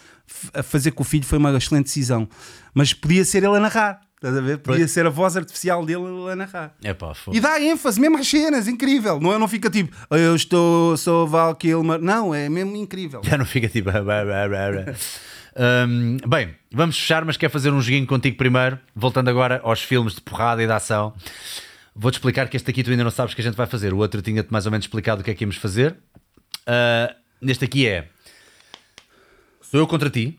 a 0.53 0.63
fazer 0.63 0.91
com 0.91 1.03
o 1.03 1.05
filho 1.05 1.25
foi 1.25 1.37
uma 1.37 1.55
excelente 1.57 1.85
decisão. 1.85 2.27
Mas 2.73 2.93
podia 2.93 3.25
ser 3.25 3.43
ele 3.43 3.55
a 3.57 3.59
narrar, 3.59 4.01
estás 4.15 4.35
a 4.37 4.41
ver? 4.41 4.59
Podia 4.59 4.87
ser 4.87 5.05
a 5.05 5.09
voz 5.09 5.35
artificial 5.35 5.85
dele 5.85 6.03
a 6.31 6.35
narrar. 6.35 6.73
É 6.83 6.93
pá, 6.93 7.13
E 7.31 7.39
dá 7.39 7.61
ênfase 7.61 7.99
mesmo 7.99 8.17
às 8.17 8.27
cenas, 8.27 8.67
incrível. 8.67 9.19
Não, 9.19 9.33
é? 9.33 9.37
não 9.37 9.47
fica 9.47 9.69
tipo, 9.69 9.95
eu 10.11 10.35
estou, 10.35 10.95
sou 10.97 11.27
Val 11.27 11.55
Kilmer. 11.55 11.99
Não, 11.99 12.33
é 12.33 12.47
mesmo 12.49 12.75
incrível. 12.75 13.21
Já 13.23 13.37
não 13.37 13.45
fica 13.45 13.67
tipo. 13.67 13.89
"Ah, 13.89 14.01
blá, 14.01 14.23
blá, 14.23 14.47
blá, 14.47 14.71
blá." 14.71 14.95
Hum, 15.87 16.17
bem, 16.27 16.55
vamos 16.71 16.97
fechar, 16.97 17.25
mas 17.25 17.35
quer 17.35 17.49
fazer 17.49 17.71
um 17.73 17.81
joguinho 17.81 18.05
contigo 18.07 18.37
primeiro. 18.37 18.79
Voltando 18.95 19.29
agora 19.29 19.59
aos 19.63 19.81
filmes 19.81 20.13
de 20.13 20.21
porrada 20.21 20.63
e 20.63 20.67
de 20.67 20.71
ação. 20.71 21.13
Vou-te 21.95 22.15
explicar 22.15 22.47
que 22.47 22.55
este 22.55 22.69
aqui 22.69 22.81
tu 22.83 22.91
ainda 22.91 23.03
não 23.03 23.11
sabes 23.11 23.33
o 23.33 23.35
que 23.35 23.41
a 23.41 23.43
gente 23.43 23.55
vai 23.57 23.65
fazer. 23.65 23.93
O 23.93 23.97
outro 23.97 24.21
tinha-te 24.21 24.51
mais 24.51 24.65
ou 24.65 24.71
menos 24.71 24.85
explicado 24.85 25.21
o 25.21 25.23
que 25.23 25.31
é 25.31 25.33
que 25.33 25.43
íamos 25.43 25.57
fazer. 25.57 25.97
Ah, 26.65 27.13
neste 27.41 27.65
aqui 27.65 27.87
é. 27.87 28.07
Sou 29.69 29.79
eu 29.79 29.85
contra 29.85 30.09
ti. 30.09 30.35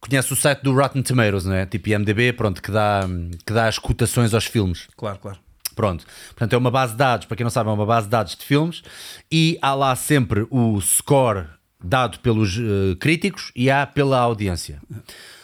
Conhece 0.00 0.32
o 0.32 0.36
site 0.36 0.62
do 0.62 0.72
Rotten 0.72 1.02
Tomatoes, 1.02 1.44
não 1.44 1.52
é? 1.52 1.66
Tipo 1.66 1.90
IMDB, 1.90 2.32
pronto, 2.32 2.62
que 2.62 2.70
dá, 2.70 3.02
que 3.44 3.52
dá 3.52 3.68
as 3.68 3.78
cotações 3.78 4.32
aos 4.32 4.46
filmes. 4.46 4.86
Claro, 4.96 5.18
claro. 5.18 5.38
Pronto. 5.74 6.06
Portanto, 6.28 6.52
é 6.54 6.56
uma 6.56 6.70
base 6.70 6.92
de 6.92 6.98
dados, 6.98 7.26
para 7.26 7.36
quem 7.36 7.44
não 7.44 7.50
sabe, 7.50 7.68
é 7.68 7.72
uma 7.72 7.84
base 7.84 8.06
de 8.06 8.10
dados 8.10 8.34
de 8.34 8.44
filmes 8.46 8.82
e 9.30 9.58
há 9.60 9.74
lá 9.74 9.94
sempre 9.94 10.46
o 10.50 10.80
score 10.80 11.48
dado 11.84 12.18
pelos 12.20 12.56
eh, 12.56 12.96
críticos 12.98 13.52
e 13.54 13.70
há 13.70 13.86
pela 13.86 14.18
audiência. 14.18 14.80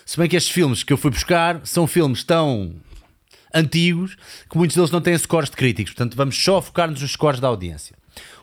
Se 0.06 0.16
bem 0.16 0.28
que 0.28 0.36
estes 0.36 0.52
filmes 0.52 0.82
que 0.82 0.92
eu 0.92 0.96
fui 0.96 1.10
buscar 1.10 1.60
são 1.64 1.86
filmes 1.86 2.24
tão 2.24 2.74
antigos 3.54 4.16
que 4.48 4.56
muitos 4.56 4.74
deles 4.74 4.90
não 4.90 5.02
têm 5.02 5.16
scores 5.18 5.50
de 5.50 5.56
críticos, 5.56 5.92
portanto, 5.92 6.16
vamos 6.16 6.42
só 6.42 6.62
focar-nos 6.62 7.02
nos 7.02 7.12
scores 7.12 7.40
da 7.40 7.48
audiência. 7.48 7.94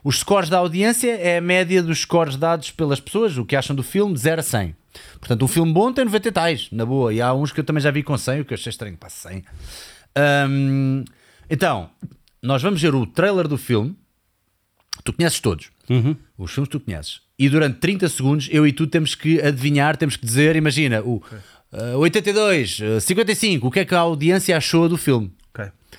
Os 0.04 0.20
scores 0.20 0.50
da 0.50 0.58
audiência 0.58 1.16
é 1.16 1.38
a 1.38 1.42
média 1.42 1.84
dos 1.84 2.00
scores 2.00 2.36
dados 2.36 2.72
pelas 2.72 3.00
pessoas, 3.00 3.38
o 3.38 3.46
que 3.46 3.56
acham 3.56 3.76
do 3.76 3.84
filme, 3.84 4.14
de 4.14 4.20
0 4.20 4.40
a 4.40 4.44
100. 4.44 4.76
Portanto, 5.20 5.46
um 5.46 5.48
filme 5.48 5.72
bom 5.72 5.94
tem 5.94 6.06
90 6.06 6.28
e 6.28 6.32
tais, 6.32 6.68
na 6.72 6.86
boa. 6.86 7.14
E 7.14 7.22
há 7.22 7.34
uns 7.34 7.52
que 7.52 7.60
eu 7.60 7.64
também 7.64 7.82
já 7.82 7.92
vi 7.92 8.04
com 8.04 8.18
100, 8.18 8.42
o 8.42 8.46
que 8.46 8.54
eu 8.54 8.56
achei 8.56 8.70
estranho, 8.70 8.98
pá, 8.98 9.10
100. 9.10 9.44
Hum, 10.50 11.06
então, 11.50 11.90
nós 12.42 12.62
vamos 12.62 12.82
ver 12.82 12.96
o 12.96 13.06
trailer 13.06 13.48
do 13.48 13.58
filme. 13.58 13.96
Tu 15.04 15.14
conheces 15.14 15.40
todos. 15.40 15.70
Os 16.38 16.52
filmes 16.52 16.70
tu 16.70 16.80
conheces. 16.80 17.22
E 17.38 17.50
durante 17.50 17.80
30 17.80 18.10
segundos, 18.10 18.50
eu 18.52 18.66
e 18.68 18.74
tu 18.74 18.88
temos 18.88 19.16
que 19.16 19.42
adivinhar, 19.42 19.98
temos 19.98 20.16
que 20.16 20.26
dizer, 20.26 20.56
imagina, 20.56 21.02
o 21.02 21.22
uh, 21.72 21.98
82, 21.98 22.80
uh, 22.80 23.02
55, 23.02 23.68
o 23.68 23.72
que 23.72 23.80
é 23.80 23.86
que 23.86 23.96
a 23.96 24.00
audiência 24.00 24.56
achou 24.56 24.88
do 24.88 24.98
filme. 24.98 25.32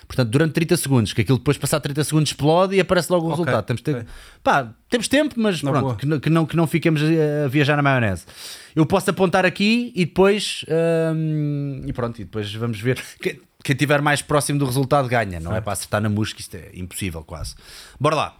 Portanto, 0.07 0.29
durante 0.29 0.53
30 0.53 0.77
segundos, 0.77 1.13
que 1.13 1.21
aquilo 1.21 1.37
depois 1.37 1.57
passar 1.57 1.79
30 1.79 2.03
segundos 2.03 2.29
explode 2.29 2.75
e 2.75 2.79
aparece 2.79 3.11
logo 3.11 3.27
o 3.27 3.31
Ok, 3.31 3.39
resultado. 3.45 3.65
Temos, 3.65 3.81
tempo, 3.81 4.05
pá, 4.43 4.73
temos 4.89 5.07
tempo, 5.07 5.35
mas 5.37 5.61
Na 5.63 5.71
pronto, 5.71 5.95
que, 5.97 6.05
não- 6.05 6.19
que 6.19 6.29
não, 6.29 6.45
que 6.45 6.55
não 6.55 6.67
fiquemos 6.67 7.01
a, 7.01 7.47
viajar 7.47 7.75
na 7.75 7.81
maionese. 7.81 8.25
Eu 8.75 8.85
posso 8.85 9.09
apontar 9.09 9.45
aqui 9.45 9.91
e 9.95 10.05
depois 10.05 10.65
hum, 11.15 11.81
e 11.85 11.93
pronto, 11.93 12.19
e 12.21 12.23
depois 12.25 12.53
vamos 12.53 12.79
ver. 12.79 13.01
Quem, 13.21 13.39
quem 13.63 13.73
estiver 13.73 14.01
mais 14.01 14.21
próximo 14.21 14.59
do 14.59 14.65
resultado 14.65 15.07
ganha, 15.07 15.39
não 15.39 15.55
é 15.55 15.61
para 15.61 15.73
acertar 15.73 16.01
na 16.01 16.09
música, 16.09 16.41
isto 16.41 16.55
é 16.55 16.69
impossível 16.73 17.23
quase. 17.23 17.55
Bora 17.99 18.15
lá. 18.15 18.35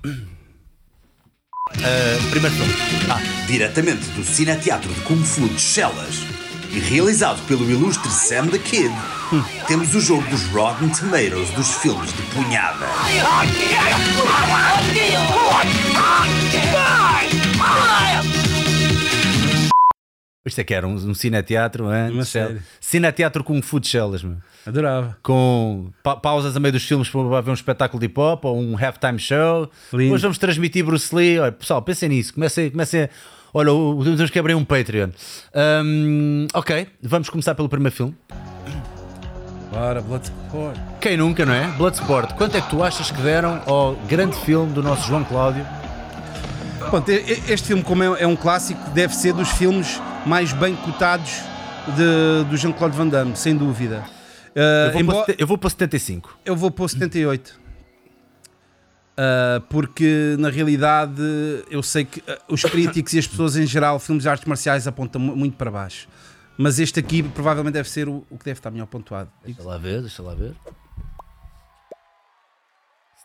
Uh, 1.71 2.29
primeiro 2.29 2.55
filme. 2.55 2.73
Ah, 3.09 3.19
Diretamente 3.47 4.05
do 4.11 4.23
Cineteatro 4.23 4.93
de 4.93 4.99
Kung 5.01 5.23
Fu 5.23 5.47
de 5.47 5.59
Chelas 5.59 6.19
e 6.73 6.79
realizado 6.79 7.39
pelo 7.47 7.69
ilustre 7.69 8.09
Sam 8.09 8.47
the 8.47 8.57
Kid, 8.59 8.93
temos 9.67 9.93
o 9.95 10.01
jogo 10.01 10.27
dos 10.29 10.43
Rotten 10.47 10.89
Tomatoes 10.89 11.49
dos 11.51 11.75
filmes 11.75 12.11
de 12.13 12.21
punhada. 12.33 12.87
isto 20.45 20.59
é 20.59 20.63
que 20.65 20.73
era 20.73 20.85
um, 20.85 20.93
um 20.95 21.13
cineteatro, 21.13 21.85
hein? 21.93 22.11
Uma 22.11 22.25
série. 22.25 22.59
Cineteatro 22.81 23.43
com 23.45 23.61
Food 23.61 23.87
Shellas, 23.87 24.23
meu. 24.23 24.37
Adorava. 24.65 25.17
com 25.23 25.89
pa- 26.03 26.17
pausas 26.17 26.55
a 26.55 26.59
meio 26.59 26.73
dos 26.73 26.83
filmes 26.83 27.09
para 27.09 27.41
ver 27.41 27.49
um 27.51 27.53
espetáculo 27.53 27.99
de 27.99 28.07
hip 28.07 28.19
hop 28.19 28.43
ou 28.45 28.59
um 28.59 28.75
halftime 28.77 29.17
show. 29.19 29.69
Lindo. 29.93 30.13
Hoje 30.13 30.21
vamos 30.23 30.37
transmitir 30.37 30.83
Bruce 30.85 31.15
Lee. 31.15 31.39
Olha, 31.39 31.51
pessoal, 31.51 31.81
pensem 31.81 32.09
nisso. 32.09 32.33
Comecem, 32.33 32.69
comecem. 32.69 33.07
Olha, 33.53 33.69
temos 34.03 34.29
que 34.31 34.39
abrir 34.39 34.55
um 34.55 34.65
Patreon. 34.65 35.09
Hum, 35.85 36.47
ok, 36.53 36.87
vamos 37.01 37.29
começar 37.29 37.53
pelo 37.53 37.69
primeiro 37.69 37.95
filme. 37.95 38.15
Bora, 39.71 40.01
Bloodsport. 40.01 40.77
Quem 40.99 41.17
nunca, 41.17 41.45
não 41.45 41.53
é? 41.53 41.67
Bloodsport. 41.77 42.33
Quanto 42.35 42.57
é 42.57 42.61
que 42.61 42.69
tu 42.69 42.83
achas 42.83 43.11
que 43.11 43.21
deram 43.21 43.61
ao 43.65 43.95
grande 44.07 44.35
filme 44.37 44.71
do 44.73 44.81
nosso 44.81 45.07
João 45.07 45.23
Cláudio? 45.23 45.65
Pronto, 46.89 47.09
este 47.09 47.67
filme, 47.67 47.83
como 47.83 48.03
é, 48.03 48.23
é 48.23 48.27
um 48.27 48.35
clássico, 48.35 48.79
deve 48.91 49.15
ser 49.15 49.33
dos 49.33 49.49
filmes 49.49 49.99
mais 50.25 50.51
bem 50.53 50.75
cotados 50.75 51.31
de, 51.95 52.43
do 52.49 52.57
Jean-Claude 52.57 52.95
Van 52.95 53.07
Damme, 53.07 53.35
sem 53.35 53.55
dúvida. 53.55 54.03
Uh, 54.55 54.59
Eu 54.87 54.91
vou, 54.91 55.01
embora- 55.01 55.25
para, 55.25 55.35
eu 55.39 55.47
vou 55.47 55.57
para 55.57 55.69
75. 55.69 56.37
eu 56.45 56.55
vou 56.55 56.69
pôr 56.69 56.87
78. 56.89 57.59
Uh, 59.13 59.61
porque 59.69 60.35
na 60.39 60.49
realidade 60.49 61.21
eu 61.69 61.83
sei 61.83 62.03
que 62.03 62.19
uh, 62.21 62.23
os 62.49 62.63
críticos 62.63 63.13
e 63.13 63.19
as 63.19 63.27
pessoas 63.27 63.55
em 63.55 63.65
geral, 63.67 63.99
filmes 63.99 64.23
de 64.23 64.29
artes 64.29 64.45
marciais 64.47 64.87
apontam 64.87 65.21
mu- 65.21 65.35
muito 65.35 65.55
para 65.55 65.69
baixo. 65.69 66.07
Mas 66.57 66.79
este 66.79 66.99
aqui 66.99 67.21
provavelmente 67.21 67.73
deve 67.73 67.87
ser 67.89 68.07
o, 68.09 68.25
o 68.29 68.37
que 68.39 68.45
deve 68.45 68.57
estar 68.59 68.71
melhor 68.71 68.87
pontuado. 68.87 69.29
Deixa 69.45 69.61
lá 69.63 69.77
ver, 69.77 70.01
deixa 70.01 70.21
lá 70.23 70.33
ver. 70.33 70.53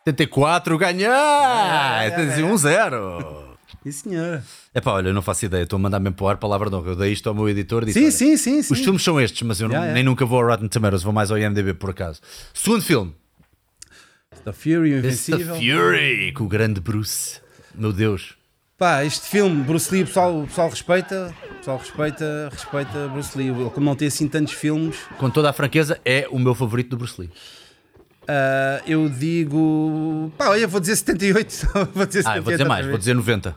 74 0.04 0.76
ganhar! 0.78 2.04
É, 2.04 2.36
1-0. 2.38 3.48
Sim, 3.82 3.92
senhora. 3.92 4.44
É 4.74 4.80
pá, 4.80 4.92
olha, 4.92 5.08
eu 5.08 5.14
não 5.14 5.20
faço 5.22 5.44
ideia, 5.44 5.62
estou 5.62 5.76
a 5.76 5.80
mandar 5.80 6.00
mesmo 6.00 6.16
para 6.16 6.24
o 6.24 6.28
ar 6.28 6.36
palavra 6.38 6.70
de 6.70 6.76
honra. 6.76 6.90
Eu 6.90 6.96
dei 6.96 7.12
isto 7.12 7.28
ao 7.28 7.34
meu 7.34 7.48
editor. 7.48 7.84
Disse, 7.84 8.00
Sim, 8.00 8.10
sim, 8.10 8.36
sim, 8.36 8.62
sim. 8.62 8.74
Os 8.74 8.80
filmes 8.80 9.02
são 9.02 9.20
estes, 9.20 9.42
mas 9.42 9.60
eu 9.60 9.68
não- 9.68 9.74
Yeah, 9.74 9.86
yeah. 9.88 9.94
nem 9.94 10.04
nunca 10.04 10.24
vou 10.24 10.40
ao 10.40 10.46
Rotten 10.48 10.68
Tomatoes, 10.68 11.02
vou 11.02 11.12
mais 11.12 11.30
ao 11.30 11.38
IMDb 11.38 11.74
por 11.74 11.90
acaso. 11.90 12.20
Segundo 12.54 12.82
filme, 12.82 13.14
The 14.48 14.52
Fury, 14.52 14.94
o 14.94 14.98
It's 15.06 15.26
the 15.26 15.32
Invencível. 15.34 15.56
Fury, 15.56 16.32
com 16.32 16.44
o 16.44 16.48
grande 16.48 16.80
Bruce. 16.80 17.40
Meu 17.74 17.92
Deus. 17.92 18.34
Pá, 18.78 19.04
este 19.04 19.26
filme, 19.28 19.62
Bruce 19.62 19.92
Lee, 19.92 20.04
o 20.04 20.06
pessoal, 20.06 20.40
o 20.42 20.46
pessoal 20.46 20.70
respeita, 20.70 21.34
o 21.50 21.54
pessoal 21.56 21.78
respeita, 21.78 22.48
respeita 22.50 23.08
Bruce 23.08 23.36
Lee. 23.36 23.48
Ele, 23.48 23.70
como 23.70 23.84
não 23.84 23.96
tem 23.96 24.08
assim 24.08 24.28
tantos 24.28 24.54
filmes, 24.54 24.96
Com 25.18 25.28
toda 25.28 25.50
a 25.50 25.52
franqueza, 25.52 26.00
é 26.04 26.26
o 26.30 26.38
meu 26.38 26.54
favorito 26.54 26.90
do 26.90 26.96
Bruce 26.96 27.20
Lee. 27.20 27.30
ah, 28.26 28.80
eu 28.86 29.08
digo. 29.08 30.32
Pá, 30.38 30.48
olha, 30.50 30.66
vou 30.66 30.80
dizer 30.80 30.96
78. 30.96 31.66
vou 31.92 32.06
dizer 32.06 32.22
78 32.22 32.26
Ah, 32.28 32.40
vou 32.40 32.52
dizer 32.52 32.64
mais, 32.66 32.86
vou 32.86 32.96
dizer 32.98 33.14
90. 33.14 33.56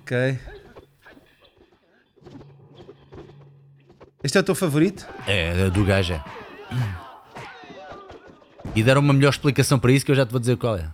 Ok. 0.00 0.38
Este 4.24 4.38
é 4.38 4.40
o 4.40 4.44
teu 4.44 4.54
favorito? 4.54 5.06
É, 5.26 5.68
do 5.68 5.84
gajo 5.84 6.12
é. 6.14 6.24
E 8.74 8.82
deram 8.82 9.00
uma 9.02 9.12
melhor 9.12 9.30
explicação 9.30 9.78
para 9.78 9.92
isso 9.92 10.04
que 10.04 10.10
eu 10.10 10.16
já 10.16 10.24
te 10.24 10.30
vou 10.30 10.40
dizer 10.40 10.56
qual 10.56 10.76
é. 10.76 10.88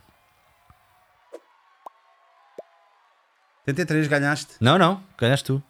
73, 3.66 4.08
ganhaste? 4.08 4.54
Não, 4.60 4.78
não, 4.78 5.02
ganhaste 5.18 5.44
tu. 5.44 5.62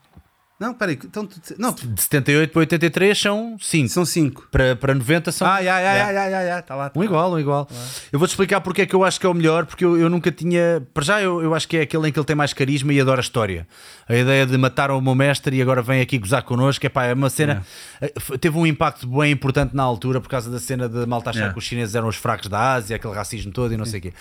Não, 0.61 0.75
peraí, 0.75 0.99
então 1.05 1.25
tu. 1.25 1.41
Não, 1.57 1.73
De 1.73 2.03
78 2.03 2.51
para 2.53 2.59
83 2.61 3.17
são 3.17 3.57
5. 3.61 3.89
são 3.91 4.05
5. 4.05 4.49
Para, 4.51 4.75
para 4.75 4.93
90 4.93 5.31
são. 5.31 5.47
Ah, 5.47 5.63
já, 5.63 5.81
já, 5.81 5.95
É. 6.11 6.13
já, 6.13 6.47
já, 6.47 6.63
tá 6.63 6.75
lá. 6.75 6.91
Um 6.97 7.05
igual, 7.05 7.33
um 7.33 7.39
igual. 7.39 7.69
Eu 8.11 8.19
vou-te 8.19 8.33
explicar 8.33 8.61
porque 8.61 8.83
é 8.83 8.87
que 8.87 8.93
eu 8.95 9.05
acho 9.05 9.21
que 9.21 9.27
é 9.27 9.29
o 9.29 9.35
melhor, 9.35 9.67
porque 9.67 9.85
eu, 9.85 9.97
eu 9.97 10.11
nunca 10.11 10.33
tinha. 10.33 10.83
Para 10.93 11.05
já, 11.05 11.23
eu, 11.23 11.41
eu 11.41 11.55
acho 11.55 11.69
que 11.69 11.77
é 11.77 11.83
aquele 11.83 12.09
em 12.09 12.13
que 12.13 12.19
ele 12.19 12.27
tem 12.27 12.35
mais 12.35 12.53
carisma 12.53 12.93
e 12.93 13.01
adora 13.01 13.21
a 13.21 13.23
história. 13.23 13.69
A 14.09 14.17
ideia 14.17 14.45
de 14.45 14.59
matar 14.59 14.91
o 14.91 15.01
meu 15.01 15.15
mestre 15.15 15.57
e 15.57 15.63
agora 15.63 15.81
vem 15.81 16.01
aqui 16.01 16.19
gozar 16.19 16.43
connosco, 16.43 16.85
é 16.85 16.89
pá, 16.89 17.05
é 17.05 17.15
uma 17.15 17.31
cena. 17.31 17.65
eh, 18.01 18.13
f- 18.19 18.37
Teve 18.37 18.59
um 18.59 18.67
impacto 18.67 19.07
bem 19.07 19.31
importante 19.31 19.77
na 19.77 19.85
altura 19.85 20.21
por 20.21 20.29
causa 20.29 20.51
da 20.51 20.59
cena 20.59 20.89
de 20.89 21.07
malta 21.07 21.31
achar 21.31 21.39
Yeah. 21.39 21.53
que 21.53 21.59
os 21.61 21.65
chineses 21.65 21.95
eram 21.95 22.09
os 22.09 22.17
fracos 22.17 22.49
da 22.49 22.73
Ásia, 22.73 22.97
aquele 22.97 23.15
racismo 23.15 23.53
todo 23.53 23.73
e 23.73 23.77
não 23.77 23.85
sei 23.85 24.01
o 24.01 24.03
quê. 24.03 24.13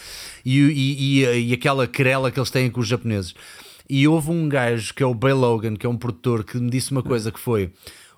E, 0.46 0.60
e, 0.60 1.24
e, 1.26 1.50
e 1.50 1.54
aquela 1.54 1.88
querela 1.88 2.30
que 2.30 2.40
eles 2.40 2.52
têm 2.52 2.70
com 2.70 2.80
os 2.80 2.88
japoneses. 2.88 3.34
E 3.90 4.08
houve 4.08 4.32
um 4.32 4.50
gajo 4.50 4.94
que 4.94 5.02
é 5.02 5.06
o 5.06 5.14
Bay 5.14 5.34
Logan, 5.34 5.76
que 5.76 5.86
é 5.86 5.90
um 5.90 5.98
produtor, 5.98 6.44
que 6.44 6.58
me 6.58 6.70
disse 6.70 6.92
uma 6.92 7.02
coisa 7.02 7.32
que 7.32 7.40
foi. 7.40 7.72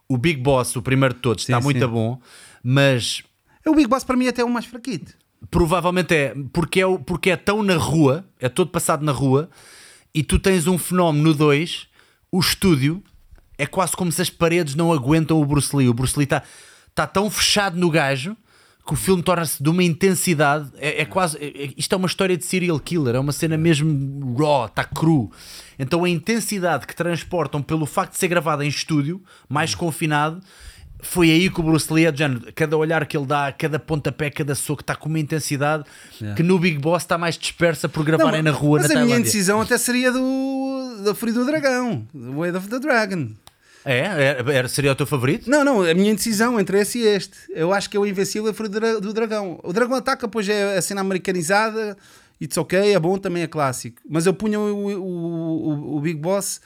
O 0.08 0.18
Big 0.18 0.42
Boss, 0.42 0.76
o 0.76 0.82
primeiro 0.82 1.14
de 1.14 1.22
todos, 1.22 1.46
Sim, 1.46 1.54
está 1.54 1.64
muito 1.64 1.80
sim. 1.80 1.88
bom, 1.88 2.20
mas 2.64 3.24
O 3.66 3.76
Big 3.76 3.88
Boss 3.88 4.04
para 4.04 4.18
mim 4.18 4.28
até 4.28 4.42
é 4.42 4.46
o 4.46 4.50
mais 4.50 4.66
fraquito. 4.66 5.14
Provavelmente 5.52 6.14
é 6.14 6.34
porque, 6.52 6.82
é 6.82 6.98
porque 7.06 7.30
é 7.30 7.38
tão 7.38 7.62
na 7.64 7.78
rua, 7.78 8.26
é 8.40 8.50
todo 8.50 8.72
passado 8.72 9.06
na 9.06 9.12
rua, 9.12 9.50
e 10.14 10.24
tu 10.24 10.40
tens 10.40 10.66
um 10.66 10.78
fenómeno 10.78 11.26
no 11.26 11.34
2, 11.34 11.88
o 12.32 12.40
estúdio 12.40 13.04
é 13.58 13.66
quase 13.66 13.96
como 13.96 14.12
se 14.12 14.22
as 14.22 14.30
paredes 14.30 14.74
não 14.74 14.92
aguentam 14.92 15.40
o 15.40 15.46
Bruce 15.46 15.76
Lee. 15.76 15.88
O 15.88 15.94
Bruce 15.94 16.18
Lee 16.18 16.24
está 16.24 16.42
tá 16.96 17.06
tão 17.06 17.30
fechado 17.30 17.78
no 17.78 17.90
gajo 17.92 18.36
que 18.90 18.94
o 18.96 18.98
filme 18.98 19.22
torna-se 19.22 19.62
de 19.62 19.70
uma 19.70 19.84
intensidade. 19.84 20.68
É, 20.80 21.04
é 21.04 21.06
quase. 21.06 21.38
é- 21.38 21.66
é- 21.66 21.70
isto 21.78 21.94
é 21.94 21.96
uma 21.96 22.08
história 22.08 22.36
de 22.36 22.44
serial 22.44 22.80
killer, 22.80 23.14
é 23.16 23.20
uma 23.20 23.32
cena 23.32 23.56
mesmo 23.56 24.36
raw, 24.36 24.66
está 24.66 24.84
cru. 24.84 25.32
Então 25.78 26.04
a 26.04 26.10
intensidade 26.10 26.88
que 26.88 26.96
transportam 26.96 27.62
pelo 27.62 27.86
facto 27.86 28.14
de 28.14 28.18
ser 28.18 28.28
gravado 28.28 28.64
em 28.64 28.68
estúdio, 28.68 29.22
mais 29.48 29.76
confinado. 29.76 30.42
Foi 31.02 31.30
aí 31.32 31.50
que 31.50 31.60
o 31.60 31.64
Bruce 31.64 31.94
Lee 31.94 32.06
é 32.08 32.14
género, 32.14 32.52
cada 32.54 32.76
olhar 32.76 33.06
que 33.06 33.16
ele 33.16 33.26
dá, 33.28 33.52
cada 33.54 33.80
pontapé, 33.80 34.30
cada 34.32 34.54
soco 34.56 34.82
está 34.82 34.96
com 34.96 35.08
uma 35.08 35.20
intensidade 35.20 35.84
que 36.36 36.44
no 36.44 36.60
Big 36.60 36.78
Boss 36.80 37.04
está 37.04 37.18
mais 37.18 37.38
dispersa 37.38 37.88
por 37.88 38.04
gravarem 38.04 38.42
na 38.42 38.52
rua 38.52 38.80
mas 38.80 38.90
na 38.90 38.96
a 38.96 38.98
minha 38.98 39.06
Tailândia. 39.06 39.22
indecisão 39.22 39.62
até 39.62 39.78
seria 39.78 40.12
do 40.12 41.02
da 41.06 41.16
Fury 41.16 41.32
do 41.32 41.46
Dragão, 41.46 42.06
The 42.12 42.30
Way 42.36 42.52
of 42.52 42.68
the 42.68 42.80
Dragon. 42.80 43.30
É? 43.86 44.00
Era, 44.00 44.54
era- 44.54 44.68
seria 44.68 44.92
o 44.92 44.96
teu 44.96 45.06
favorito? 45.08 45.50
Não, 45.50 45.64
não, 45.64 45.82
a 45.84 45.94
minha 45.94 46.12
indecisão 46.12 46.60
entre 46.60 46.80
esse 46.80 47.00
e 47.00 47.04
este. 47.08 47.36
Eu 47.50 47.74
acho 47.74 47.90
que 47.90 47.96
é 47.96 48.00
o 48.00 48.06
Invencível 48.06 48.54
Fury 48.54 48.70
do 48.70 48.80
Dra- 48.80 49.00
do 49.00 49.14
Dragão. 49.14 49.60
O 49.64 49.72
Dragão 49.72 49.96
ataca, 49.98 50.28
pois 50.28 50.48
é 50.50 50.78
a 50.78 50.82
cena 50.82 51.02
americanizada, 51.02 51.98
it's 52.42 52.58
ok, 52.58 52.94
é 52.94 53.00
bom, 53.00 53.18
também 53.18 53.44
é 53.44 53.48
clássico. 53.48 54.02
Mas 54.10 54.26
eu 54.26 54.34
punha 54.34 54.60
o, 54.60 54.64
o, 55.00 55.02
o- 55.02 55.98
o 55.98 56.02
Big 56.02 56.20
Boss 56.20 56.60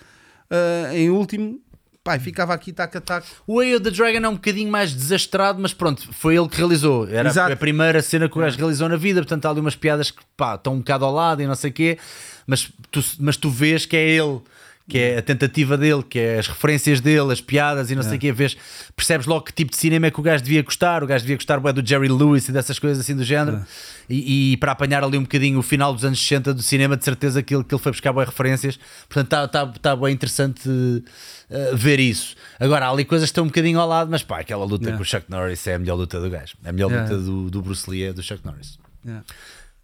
ah, 0.50 0.90
em 0.96 1.10
último, 1.10 1.60
e 2.06 2.20
ficava 2.20 2.54
aqui 2.54 2.74
tac 2.74 2.98
a 2.98 3.02
tac. 3.02 3.26
O 3.48 3.58
Way 3.58 3.76
of 3.76 3.84
the 3.84 3.92
Dragon 3.92 4.26
é 4.26 4.30
um 4.30 4.34
bocadinho 4.34 4.70
mais 4.72 4.94
desastrado, 4.94 5.62
mas 5.62 5.74
pronto, 5.74 6.12
foi 6.14 6.36
ele 6.36 6.50
que 6.50 6.58
realizou. 6.58 7.08
Era 7.08 7.30
Exato. 7.30 7.54
a 7.54 7.56
primeira 7.56 8.02
cena 8.02 8.28
que 8.28 8.38
o 8.38 8.42
gajo 8.42 8.58
realizou 8.58 8.90
na 8.90 8.98
vida, 8.98 9.22
portanto 9.22 9.46
há 9.46 9.50
ali 9.52 9.60
umas 9.62 9.76
piadas 9.76 10.12
que 10.12 10.22
pá, 10.36 10.56
estão 10.56 10.74
um 10.74 10.78
bocado 10.80 11.06
ao 11.06 11.14
lado 11.14 11.42
e 11.42 11.48
não 11.48 11.56
sei 11.56 11.70
o 11.70 11.74
quê, 11.74 11.98
mas 12.46 12.70
tu, 12.92 13.02
mas 13.20 13.38
tu 13.38 13.50
vês 13.50 13.86
que 13.86 13.96
é 13.96 14.10
ele. 14.10 14.42
Que 14.86 14.98
é 15.00 15.18
a 15.18 15.22
tentativa 15.22 15.78
dele, 15.78 16.04
que 16.04 16.20
é 16.20 16.40
as 16.40 16.48
referências 16.50 17.00
dele, 17.00 17.32
as 17.32 17.40
piadas 17.40 17.90
e 17.90 17.96
não 17.96 18.04
sei 18.04 18.18
o 18.18 18.20
quê, 18.20 18.34
vês, 18.34 18.58
percebes 18.98 19.26
logo 19.26 19.46
que 19.46 19.54
tipo 19.54 19.72
de 19.72 19.78
cinema 19.78 20.08
é 20.08 20.12
que 20.12 20.20
o 20.20 20.22
gajo 20.24 20.44
devia 20.44 20.62
gostar. 20.62 21.02
O 21.02 21.08
gajo 21.08 21.24
devia 21.24 21.38
gostar 21.38 21.58
bué, 21.62 21.72
do 21.72 21.88
Jerry 21.88 22.10
Lewis 22.10 22.50
e 22.50 22.52
dessas 22.52 22.78
coisas 22.80 23.00
assim 23.00 23.16
do 23.16 23.24
género. 23.24 23.66
E, 24.10 24.52
e 24.52 24.58
para 24.58 24.74
apanhar 24.74 25.02
ali 25.02 25.18
um 25.18 25.22
bocadinho 25.22 25.58
o 25.58 25.64
final 25.64 25.94
dos 25.94 26.04
anos 26.04 26.20
60 26.20 26.54
do 26.54 26.62
cinema, 26.62 26.98
de 26.98 27.06
certeza 27.06 27.42
que 27.42 27.56
ele, 27.56 27.64
que 27.64 27.74
ele 27.74 27.82
foi 27.82 27.94
buscar 27.94 28.12
boas 28.12 28.28
referências. 28.28 28.78
Portanto, 29.08 29.26
está 29.28 29.48
tá, 29.48 29.68
tá 29.68 29.96
bem 29.96 30.14
interessante 30.14 30.68
uh, 30.68 31.78
ver 31.78 32.02
isso. 32.02 32.36
Agora, 32.60 32.88
há 32.88 32.90
ali 32.92 33.06
coisas 33.06 33.30
que 33.30 33.32
estão 33.32 33.46
um 33.46 33.48
bocadinho 33.48 33.80
ao 33.80 33.88
lado, 33.88 34.12
mas 34.12 34.22
pá, 34.22 34.40
aquela 34.42 34.66
luta 34.66 34.84
Yeah. 34.84 34.98
com 34.98 35.04
o 35.04 35.06
Chuck 35.06 35.32
Norris 35.32 35.66
é 35.66 35.76
a 35.76 35.80
melhor 35.80 35.96
luta 35.96 36.20
do 36.20 36.30
gajo. 36.30 36.56
A 36.66 36.74
melhor 36.74 36.92
Yeah. 36.92 37.10
luta 37.10 37.24
do, 37.24 37.50
do 37.50 37.62
Bruce 37.62 37.90
Lee 37.90 38.04
é 38.04 38.12
do 38.12 38.22
Chuck 38.22 38.46
Norris. 38.46 38.78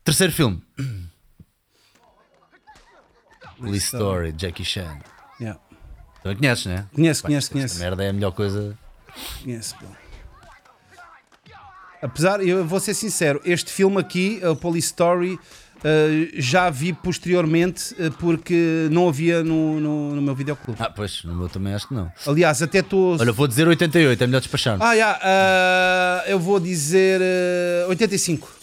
Terceiro 0.03 0.33
filme. 0.33 0.61
Police 3.59 3.85
Story, 3.95 4.33
Jackie 4.37 4.65
Chan. 4.65 4.99
Yeah. 5.39 5.59
Também 6.23 6.37
conheces, 6.37 6.65
né? 6.65 6.85
Conheço, 6.93 7.21
Pá, 7.21 7.27
conheço, 7.29 7.51
conheço. 7.51 7.79
merda 7.79 8.03
é 8.03 8.09
a 8.09 8.13
melhor 8.13 8.31
coisa. 8.31 8.77
Conheço, 9.43 9.75
pô. 9.75 9.85
Apesar, 12.01 12.41
eu 12.41 12.65
vou 12.65 12.79
ser 12.79 12.93
sincero, 12.93 13.41
este 13.43 13.71
filme 13.71 13.99
aqui, 13.99 14.39
a 14.41 14.55
Police 14.55 14.87
Story, 14.87 15.37
eh, 15.83 16.29
já 16.35 16.69
vi 16.69 16.93
posteriormente 16.93 17.93
eh, 17.99 18.09
porque 18.19 18.87
não 18.89 19.09
havia 19.09 19.43
no, 19.43 19.79
no, 19.81 20.15
no 20.15 20.21
meu 20.21 20.33
videoclube. 20.33 20.77
Ah, 20.81 20.89
pois, 20.89 21.23
no 21.25 21.35
meu 21.35 21.49
também 21.49 21.73
acho 21.73 21.89
que 21.89 21.93
não. 21.93 22.09
Aliás, 22.25 22.61
até 22.61 22.79
estou. 22.79 23.17
Olha, 23.19 23.31
vou 23.33 23.47
dizer 23.47 23.67
88, 23.67 24.23
é 24.23 24.27
melhor 24.27 24.39
despachar. 24.39 24.77
Ah, 24.81 24.95
já, 24.95 25.19
ah, 25.21 26.23
eu 26.27 26.39
vou 26.39 26.59
dizer 26.59 27.19
eh, 27.21 27.85
85. 27.89 28.58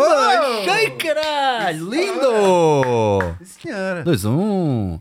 Oh! 0.00 0.70
achei, 0.70 0.90
caralho! 0.90 1.90
Lindo! 1.90 3.36
Senhora. 3.44 4.02
2 4.02 4.24
1 4.24 5.00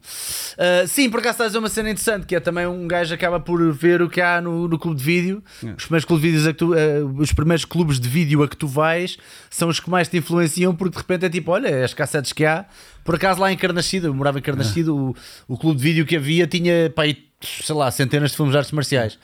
Sim, 0.87 1.09
por 1.09 1.19
acaso 1.19 1.33
estás 1.33 1.45
a 1.45 1.47
dizer 1.47 1.59
uma 1.59 1.69
cena 1.69 1.89
interessante 1.89 2.25
que 2.25 2.35
é 2.35 2.39
também 2.39 2.65
um 2.65 2.87
gajo 2.87 3.13
acaba 3.13 3.39
por 3.39 3.71
ver 3.73 4.01
o 4.01 4.09
que 4.09 4.21
há 4.21 4.41
no, 4.41 4.67
no 4.67 4.79
clube 4.79 4.97
de 4.97 5.03
vídeo. 5.03 5.43
Os 5.77 5.85
primeiros 5.85 6.05
clubes 6.05 6.21
de 6.21 6.27
vídeos 6.29 6.47
a 6.47 6.53
que 6.53 6.59
tu, 6.59 6.73
eh, 6.73 6.99
os 7.17 7.31
primeiros 7.33 7.65
clubes 7.65 7.99
de 7.99 8.09
vídeo 8.09 8.43
a 8.43 8.47
que 8.47 8.57
tu 8.57 8.67
vais 8.67 9.17
são 9.49 9.69
os 9.69 9.79
que 9.79 9.89
mais 9.89 10.07
te 10.07 10.17
influenciam 10.17 10.75
porque 10.75 10.95
de 10.95 11.01
repente 11.01 11.25
é 11.25 11.29
tipo, 11.29 11.51
olha, 11.51 11.83
as 11.83 11.93
cassetes 11.93 12.33
que 12.33 12.45
há. 12.45 12.65
Por 13.03 13.15
acaso 13.15 13.39
lá 13.39 13.51
em 13.51 13.57
Carnascido, 13.57 14.07
eu 14.07 14.13
morava 14.13 14.39
em 14.39 14.41
Carnascido, 14.41 14.95
o, 14.95 15.15
o 15.47 15.57
clube 15.57 15.77
de 15.77 15.83
vídeo 15.83 16.05
que 16.05 16.15
havia 16.15 16.45
tinha, 16.45 16.89
pá, 16.93 17.03
sei 17.41 17.75
lá, 17.75 17.89
centenas 17.91 18.31
de 18.31 18.37
filmes 18.37 18.51
de 18.51 18.57
artes 18.57 18.71
marciais. 18.73 19.17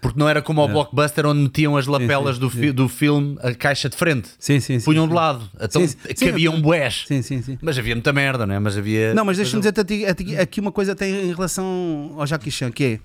Porque 0.00 0.18
não 0.18 0.28
era 0.28 0.40
como 0.40 0.60
ao 0.60 0.68
blockbuster 0.68 1.26
onde 1.26 1.40
metiam 1.40 1.76
as 1.76 1.86
lapelas 1.88 2.36
sim, 2.36 2.40
do, 2.40 2.50
fi- 2.50 2.70
do 2.72 2.88
filme 2.88 3.36
a 3.42 3.52
caixa 3.52 3.88
de 3.88 3.96
frente. 3.96 4.28
Sim, 4.38 4.60
sim, 4.60 4.78
sim. 4.78 4.84
Punham 4.84 5.08
de 5.08 5.12
lado. 5.14 5.50
Então 5.60 5.84
Sim, 5.86 5.96
sim. 6.14 6.26
cabiam 6.26 6.60
bués. 6.62 7.04
Sim, 7.08 7.20
sim, 7.20 7.42
sim. 7.42 7.58
Mas 7.60 7.76
havia 7.76 7.94
muita 7.96 8.12
merda, 8.12 8.46
não 8.46 8.54
é? 8.54 8.58
Mas 8.60 8.76
havia. 8.78 9.12
Não, 9.12 9.24
mas 9.24 9.36
deixa-me 9.36 9.60
dizer-te 9.60 9.80
a 9.80 9.84
ti- 9.84 10.06
a 10.06 10.14
ti- 10.14 10.36
aqui 10.36 10.60
uma 10.60 10.70
coisa 10.70 10.94
tem 10.94 11.12
em 11.30 11.34
relação 11.34 12.14
ao 12.16 12.24
Jackie 12.26 12.50
Chan, 12.50 12.70
que 12.70 12.84
é 12.84 13.00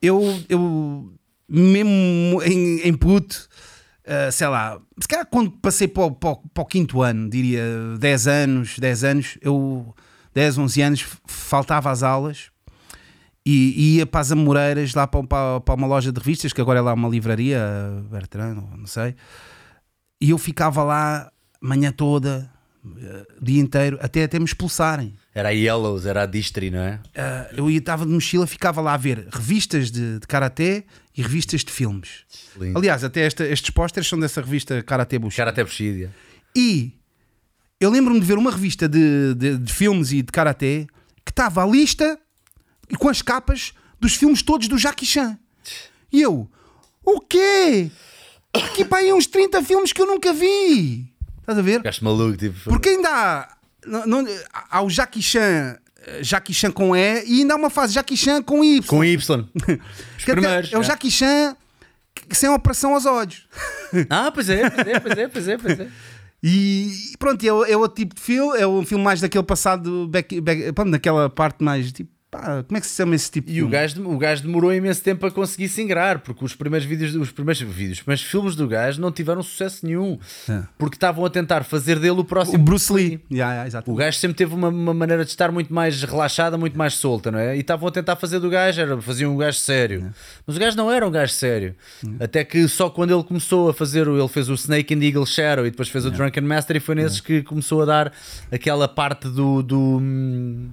eu, 0.00 0.40
eu 0.48 1.12
mesmo 1.48 2.42
em, 2.42 2.80
em 2.88 2.94
puto, 2.94 3.46
ah, 4.06 4.30
sei 4.30 4.46
lá, 4.48 4.80
se 5.00 5.06
calhar 5.06 5.26
quando 5.26 5.50
passei 5.50 5.86
para 5.86 6.04
o, 6.04 6.10
para, 6.12 6.30
o, 6.30 6.36
para 6.36 6.62
o 6.62 6.66
quinto 6.66 7.02
ano, 7.02 7.28
diria 7.28 7.62
10 7.98 8.26
anos, 8.26 8.78
10 8.78 9.04
anos, 9.04 9.38
eu 9.42 9.94
10, 10.34 10.56
11 10.58 10.80
anos, 10.82 11.04
faltava 11.26 11.90
às 11.90 12.02
aulas 12.02 12.50
e 13.44 13.96
ia 13.96 14.06
para 14.06 14.20
as 14.20 14.30
Amoreiras, 14.32 14.94
lá 14.94 15.06
para, 15.06 15.22
para, 15.24 15.60
para 15.60 15.74
uma 15.74 15.86
loja 15.86 16.12
de 16.12 16.18
revistas, 16.18 16.52
que 16.52 16.60
agora 16.60 16.78
é 16.78 16.82
lá 16.82 16.92
uma 16.94 17.08
livraria, 17.08 17.60
Bertrand, 18.10 18.54
não 18.76 18.86
sei, 18.86 19.14
e 20.20 20.30
eu 20.30 20.38
ficava 20.38 20.82
lá 20.84 21.30
manhã 21.60 21.90
toda, 21.90 22.48
eh, 22.84 23.26
o 23.40 23.44
dia 23.44 23.60
inteiro, 23.60 23.98
até, 24.00 24.24
até 24.24 24.38
me 24.38 24.44
expulsarem. 24.44 25.14
Era 25.34 25.48
a 25.48 25.52
Yellows, 25.52 26.06
era 26.06 26.22
a 26.22 26.26
Distri, 26.26 26.70
não 26.70 26.78
é? 26.80 27.00
Ah, 27.16 27.48
eu 27.56 27.68
estava 27.70 28.04
de 28.06 28.12
mochila, 28.12 28.46
ficava 28.46 28.80
lá 28.80 28.94
a 28.94 28.96
ver 28.96 29.26
revistas 29.32 29.90
de, 29.90 30.18
de 30.20 30.26
karaté 30.26 30.84
e 31.16 31.22
revistas 31.22 31.62
de 31.64 31.72
filmes. 31.72 32.24
Lindo. 32.60 32.78
Aliás, 32.78 33.02
até 33.02 33.22
esta- 33.22 33.46
estes 33.46 33.70
pósteres 33.70 34.08
são 34.08 34.18
dessa 34.20 34.40
revista 34.40 34.82
Karate 34.82 35.18
Bush. 35.18 35.34
Cara 35.36 35.50
até 35.50 35.64
Bushidia. 35.64 36.10
E 36.54 36.92
eu 37.80 37.90
lembro-me 37.90 38.20
de 38.20 38.26
ver 38.26 38.38
uma 38.38 38.50
revista 38.50 38.88
de, 38.88 39.34
de- 39.34 39.58
de 39.58 39.72
filmes 39.72 40.12
e 40.12 40.22
de 40.22 40.30
karaté 40.30 40.86
que 41.24 41.30
estava 41.32 41.62
a 41.64 41.66
lista 41.66 42.18
e 42.92 42.96
com 42.96 43.08
as 43.08 43.22
capas 43.22 43.72
dos 43.98 44.14
filmes 44.14 44.42
todos 44.42 44.68
do 44.68 44.76
Jackie 44.78 45.06
Chan. 45.06 45.38
E 46.12 46.20
eu, 46.20 46.48
O 47.04 47.20
quê? 47.20 47.90
Aqui 48.54 48.84
pá, 48.84 48.98
aí 48.98 49.12
uns 49.12 49.26
30 49.26 49.62
filmes 49.62 49.92
que 49.92 50.02
eu 50.02 50.06
nunca 50.06 50.32
vi. 50.32 51.10
Estás 51.40 51.58
a 51.58 51.62
ver? 51.62 51.80
Maluco, 52.02 52.36
tipo. 52.36 52.58
Porque 52.70 52.90
ainda 52.90 53.08
há, 53.08 53.56
não, 53.86 54.24
há 54.70 54.82
o 54.82 54.90
Jackie 54.90 55.22
Chan, 55.22 55.76
eh, 56.06 56.22
Jackie 56.22 56.52
Chan 56.52 56.70
com 56.70 56.94
E 56.94 57.24
e 57.26 57.40
ainda 57.40 57.54
há 57.54 57.56
uma 57.56 57.70
fase 57.70 57.94
Jackie 57.94 58.16
Chan 58.16 58.42
com 58.42 58.62
Y. 58.62 58.86
Com 58.86 59.02
Y. 59.02 59.16
Os 60.18 60.24
primeiros. 60.24 60.72
é 60.72 60.78
o. 60.78 60.82
Jackie 60.82 61.10
Chan 61.10 61.56
sem 62.30 62.48
operação 62.50 62.94
aos 62.94 63.06
olhos. 63.06 63.48
Ah, 64.08 64.30
pois 64.32 64.48
é, 64.48 64.70
pois 64.70 64.86
é, 64.86 65.00
pois 65.00 65.18
é, 65.18 65.28
pois 65.28 65.48
é. 65.48 65.58
Pois 65.58 65.80
é. 65.80 65.88
E 66.42 67.12
pronto, 67.18 67.44
é, 67.46 67.52
o- 67.52 67.64
é 67.64 67.76
outro 67.76 67.96
tipo 68.02 68.14
de 68.14 68.20
filme, 68.22 68.58
é 68.58 68.66
um 68.66 68.84
filme 68.86 69.04
mais 69.04 69.20
daquele 69.20 69.44
passado, 69.44 70.08
back, 70.08 70.40
back, 70.40 70.72
pronto, 70.72 70.90
daquela 70.90 71.28
parte 71.30 71.62
mais 71.62 71.92
tipo, 71.92 72.10
pá, 72.32 72.64
como 72.66 72.78
é 72.78 72.80
que 72.80 72.86
se 72.86 72.96
chama 72.96 73.14
esse 73.14 73.30
tipo 73.30 73.48
de 73.50 73.58
E 73.58 73.62
o 73.62 73.68
gajo, 73.68 74.02
o 74.08 74.16
gajo 74.18 74.42
demorou 74.42 74.72
imenso 74.74 75.02
tempo 75.02 75.26
a 75.26 75.30
conseguir 75.30 75.68
se 75.68 75.82
ingrar, 75.82 76.20
porque 76.20 76.42
os 76.44 76.54
primeiros 76.54 76.88
vídeos, 76.88 77.14
os 77.14 77.30
primeiros 77.30 77.60
vídeos, 77.60 77.98
os 77.98 78.02
primeiros 78.02 78.24
filmes 78.24 78.56
do 78.56 78.66
gajo 78.66 79.00
não 79.00 79.12
tiveram 79.12 79.42
sucesso 79.42 79.84
nenhum, 79.86 80.18
É. 80.48 80.62
porque 80.78 80.96
estavam 80.96 81.24
a 81.26 81.30
tentar 81.30 81.62
fazer 81.62 81.98
dele 81.98 82.18
o 82.18 82.24
próximo. 82.24 82.56
O 82.56 82.62
Bruce 82.62 82.90
Lee. 82.92 83.20
Yeah, 83.30 83.64
yeah. 83.66 83.82
O 83.86 83.94
gajo 83.94 84.18
sempre 84.18 84.36
teve 84.36 84.54
uma, 84.54 84.68
uma 84.68 84.94
maneira 84.94 85.24
de 85.24 85.30
estar 85.30 85.52
muito 85.52 85.72
mais 85.72 86.02
relaxada, 86.02 86.56
muito 86.56 86.76
mais 86.76 86.94
solta, 86.94 87.30
não 87.30 87.38
é? 87.38 87.54
E 87.56 87.60
estavam 87.60 87.86
a 87.86 87.92
tentar 87.92 88.16
fazer 88.16 88.38
do 88.40 88.48
gajo, 88.48 88.80
era, 88.80 89.00
faziam 89.02 89.34
um 89.34 89.36
gajo 89.36 89.58
sério. 89.58 90.10
Mas 90.46 90.56
o 90.56 90.58
gajo 90.58 90.76
não 90.76 90.90
era 90.90 91.06
um 91.06 91.10
gajo 91.10 91.34
sério. 91.34 91.74
Até 92.18 92.42
que 92.44 92.66
só 92.66 92.88
quando 92.88 93.12
ele 93.14 93.22
começou 93.24 93.68
a 93.68 93.74
fazer, 93.74 94.08
o- 94.08 94.18
ele 94.18 94.28
fez 94.28 94.48
o 94.48 94.54
Snake 94.54 94.94
and 94.94 95.02
Eagle 95.04 95.26
Shadow 95.26 95.66
e 95.66 95.70
depois 95.70 95.90
fez 95.90 96.06
o 96.06 96.10
Drunken 96.10 96.42
Master, 96.44 96.76
e 96.76 96.80
foi 96.80 96.94
nesses 96.94 97.20
que 97.20 97.42
começou 97.42 97.82
a 97.82 97.84
dar 97.84 98.12
aquela 98.50 98.88
parte 98.88 99.28
do. 99.28 99.62
do 99.62 99.78
hum, 100.00 100.70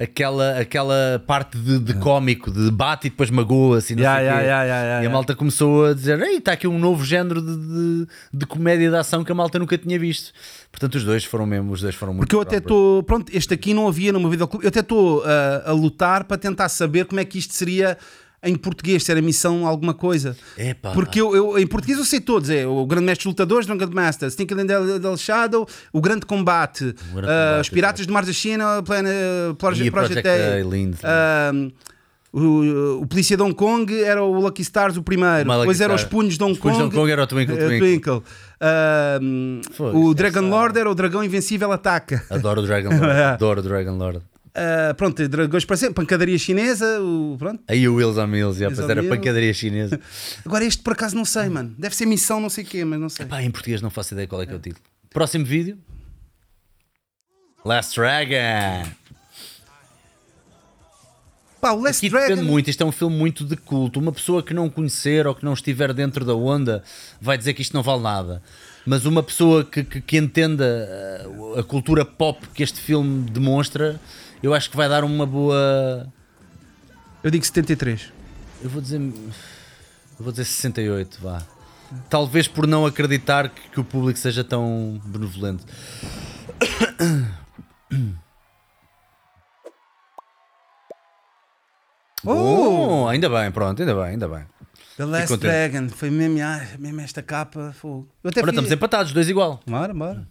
Aquela, 0.00 0.60
aquela 0.60 1.20
parte 1.26 1.58
de, 1.58 1.80
de 1.80 1.94
cómico, 1.94 2.52
de 2.52 2.66
debate 2.66 3.08
e 3.08 3.10
depois 3.10 3.30
magoa-se. 3.30 3.94
e 3.94 3.96
não 3.96 4.02
Yeah, 4.02 4.18
sei 4.20 4.26
yeah, 4.28 4.42
yeah, 4.42 4.62
yeah, 4.64 4.82
yeah, 4.84 5.04
e 5.04 5.06
a 5.08 5.10
malta 5.10 5.34
começou 5.34 5.86
a 5.86 5.92
dizer: 5.92 6.20
Ei, 6.22 6.36
está 6.36 6.52
aqui 6.52 6.68
um 6.68 6.78
novo 6.78 7.04
género 7.04 7.42
de, 7.42 7.56
de, 7.56 8.06
de 8.32 8.46
comédia 8.46 8.88
de 8.90 8.96
ação 8.96 9.24
que 9.24 9.32
a 9.32 9.34
malta 9.34 9.58
nunca 9.58 9.76
tinha 9.76 9.98
visto. 9.98 10.32
Portanto, 10.70 10.94
os 10.94 11.02
dois 11.04 11.24
foram 11.24 11.46
mesmo, 11.46 11.72
os 11.72 11.80
dois 11.80 11.96
foram 11.96 12.12
muito 12.14 12.28
Porque 12.28 12.36
eu 12.36 12.40
até 12.40 12.58
estou, 12.58 13.02
pronto, 13.02 13.32
este 13.34 13.52
aqui 13.54 13.74
não 13.74 13.88
havia 13.88 14.12
meu 14.12 14.30
videoclube, 14.30 14.64
eu 14.64 14.68
até 14.68 14.80
estou 14.80 15.24
a, 15.24 15.70
a 15.70 15.72
lutar 15.72 16.22
para 16.24 16.38
tentar 16.38 16.68
saber 16.68 17.04
como 17.06 17.18
é 17.20 17.24
que 17.24 17.36
isto 17.38 17.52
seria 17.54 17.98
em 18.42 18.54
português, 18.54 19.02
se 19.02 19.10
era 19.10 19.20
missão 19.20 19.66
alguma 19.66 19.92
coisa. 19.92 20.36
Epá. 20.56 20.92
Porque 20.92 21.20
eu, 21.20 21.34
eu- 21.34 21.58
em 21.58 21.66
português 21.66 21.98
eu 21.98 22.04
sei 22.04 22.20
todos, 22.20 22.50
é 22.50 22.66
o 22.66 22.86
Grande 22.86 23.06
Mestre 23.06 23.28
Lutadores, 23.28 23.66
Drunken 23.66 23.88
Master, 23.92 24.30
Stinky 24.30 24.54
Del, 24.54 25.00
Del 25.00 25.16
Shadow, 25.16 25.66
o 25.92 26.00
Grande 26.00 26.24
Combate, 26.24 26.84
Grande 26.84 27.28
ah, 27.28 27.50
Combate, 27.50 27.60
Os 27.62 27.68
Piratas 27.68 28.06
de 28.06 28.12
Mars 28.12 28.26
da 28.26 28.32
China, 28.32 28.82
Plan, 28.84 29.02
uh, 29.02 29.54
Project, 29.56 29.90
Project 29.90 30.28
A, 30.28 31.50
ah, 31.50 31.52
o, 32.30 33.00
o 33.02 33.06
Polícia 33.06 33.36
de 33.36 33.42
Hong 33.42 33.54
Kong 33.54 34.02
era 34.02 34.22
o 34.22 34.38
Lucky 34.38 34.62
Stars 34.62 34.96
o 34.96 35.02
primeiro, 35.02 35.44
Uma 35.44 35.58
depois 35.58 35.80
era 35.80 35.94
os. 35.94 36.04
Punhos 36.04 36.36
de 36.36 36.44
Hong 36.44 36.52
Os 36.52 36.58
Punhos 36.58 36.76
de 36.76 36.84
Kong, 36.84 36.94
Hong 36.94 37.00
Kong 37.00 37.10
era 37.10 37.22
o 37.22 37.26
Twinkle 37.26 37.78
Twinkle. 37.78 38.22
Ah, 38.60 39.18
o 39.92 40.10
é 40.10 40.14
Dragon 40.14 40.48
Lord 40.48 40.78
era 40.78 40.90
o 40.90 40.94
Dragão 40.94 41.24
Invencível 41.24 41.72
Ataca. 41.72 42.24
Adoro 42.30 42.60
o 42.60 42.66
Dragon 42.66 42.90
Lord. 42.90 43.08
É. 43.18 43.24
Adoro 43.24 43.60
o 43.60 43.62
Dragon 43.62 43.96
Lord. 43.96 44.20
Ah, 44.60 44.94
pronto, 44.94 45.28
dragões 45.28 45.64
para 45.64 45.76
sempre, 45.76 45.94
pancadaria 45.94 46.36
chinesa, 46.36 47.00
o, 47.00 47.36
pronto. 47.38 47.62
Aí 47.68 47.88
o 47.88 47.94
Wills 47.94 48.18
on 48.18 48.26
Mills, 48.26 48.58
já, 48.58 48.66
Wheels 48.66 48.78
pois 48.78 48.88
on 48.88 48.90
era 48.90 49.00
Wheels. 49.02 49.16
pancadaria 49.16 49.54
chinesa. 49.54 50.00
Agora 50.44 50.64
este 50.64 50.82
por 50.82 50.94
acaso 50.94 51.14
não 51.14 51.24
sei, 51.24 51.48
mano. 51.48 51.74
Deve 51.78 51.94
ser 51.94 52.06
missão 52.06 52.40
não 52.40 52.48
sei 52.50 52.64
o 52.64 52.66
quê, 52.66 52.84
mas 52.84 52.98
não 52.98 53.08
sei. 53.08 53.26
Pá, 53.26 53.40
em 53.42 53.50
português 53.50 53.80
não 53.80 53.90
faço 53.90 54.14
ideia 54.14 54.26
qual 54.26 54.42
é 54.42 54.46
que 54.46 54.52
é 54.52 54.56
o 54.56 54.58
título. 54.58 54.82
Próximo 55.10 55.44
vídeo. 55.44 55.78
Last 57.64 57.94
Dragon. 57.98 58.88
Pá, 61.60 61.72
o 61.72 61.80
Last 61.80 62.04
Aqui 62.04 62.10
Dragon. 62.10 62.28
depende 62.28 62.48
muito, 62.48 62.70
isto 62.70 62.82
é 62.82 62.86
um 62.86 62.92
filme 62.92 63.16
muito 63.16 63.44
de 63.44 63.56
culto. 63.56 63.98
Uma 63.98 64.12
pessoa 64.12 64.42
que 64.42 64.54
não 64.54 64.70
conhecer 64.70 65.26
ou 65.26 65.34
que 65.34 65.44
não 65.44 65.54
estiver 65.54 65.92
dentro 65.92 66.24
da 66.24 66.34
onda 66.34 66.84
vai 67.20 67.36
dizer 67.36 67.52
que 67.54 67.62
isto 67.62 67.74
não 67.74 67.82
vale 67.82 68.02
nada. 68.02 68.42
Mas 68.86 69.04
uma 69.04 69.22
pessoa 69.22 69.64
que, 69.64 69.82
que, 69.82 70.00
que 70.00 70.16
entenda 70.16 71.24
uh, 71.26 71.58
a 71.58 71.64
cultura 71.64 72.04
pop 72.04 72.46
que 72.54 72.62
este 72.62 72.80
filme 72.80 73.28
demonstra, 73.28 74.00
eu 74.42 74.54
acho 74.54 74.70
que 74.70 74.76
vai 74.76 74.88
dar 74.88 75.04
uma 75.04 75.26
boa. 75.26 76.06
Eu 77.22 77.30
digo 77.30 77.44
73. 77.44 78.12
Eu 78.62 78.70
vou 78.70 78.80
dizer. 78.80 79.00
Eu 79.00 80.24
vou 80.24 80.32
dizer 80.32 80.44
68, 80.44 81.18
vá. 81.20 81.42
Talvez 82.10 82.46
por 82.46 82.66
não 82.66 82.84
acreditar 82.84 83.48
que, 83.48 83.70
que 83.70 83.80
o 83.80 83.84
público 83.84 84.18
seja 84.18 84.44
tão 84.44 85.00
benevolente. 85.04 85.64
Oh! 92.26 92.34
Bom, 92.34 93.08
ainda 93.08 93.28
bem, 93.28 93.50
pronto, 93.52 93.80
ainda 93.80 93.94
bem, 93.94 94.04
ainda 94.04 94.28
bem. 94.28 94.44
The 94.96 95.04
Last. 95.04 95.36
Dragon. 95.36 95.88
Foi 95.88 96.10
mesmo, 96.10 96.40
ah, 96.42 96.66
mesmo 96.76 97.00
esta 97.00 97.22
capa. 97.22 97.72
Fogo. 97.72 98.08
Eu 98.22 98.30
até 98.30 98.40
Ora, 98.40 98.50
estamos 98.50 98.72
empatados, 98.72 99.12
dois 99.12 99.28
igual. 99.28 99.60
Bora, 99.64 99.94
bora. 99.94 100.26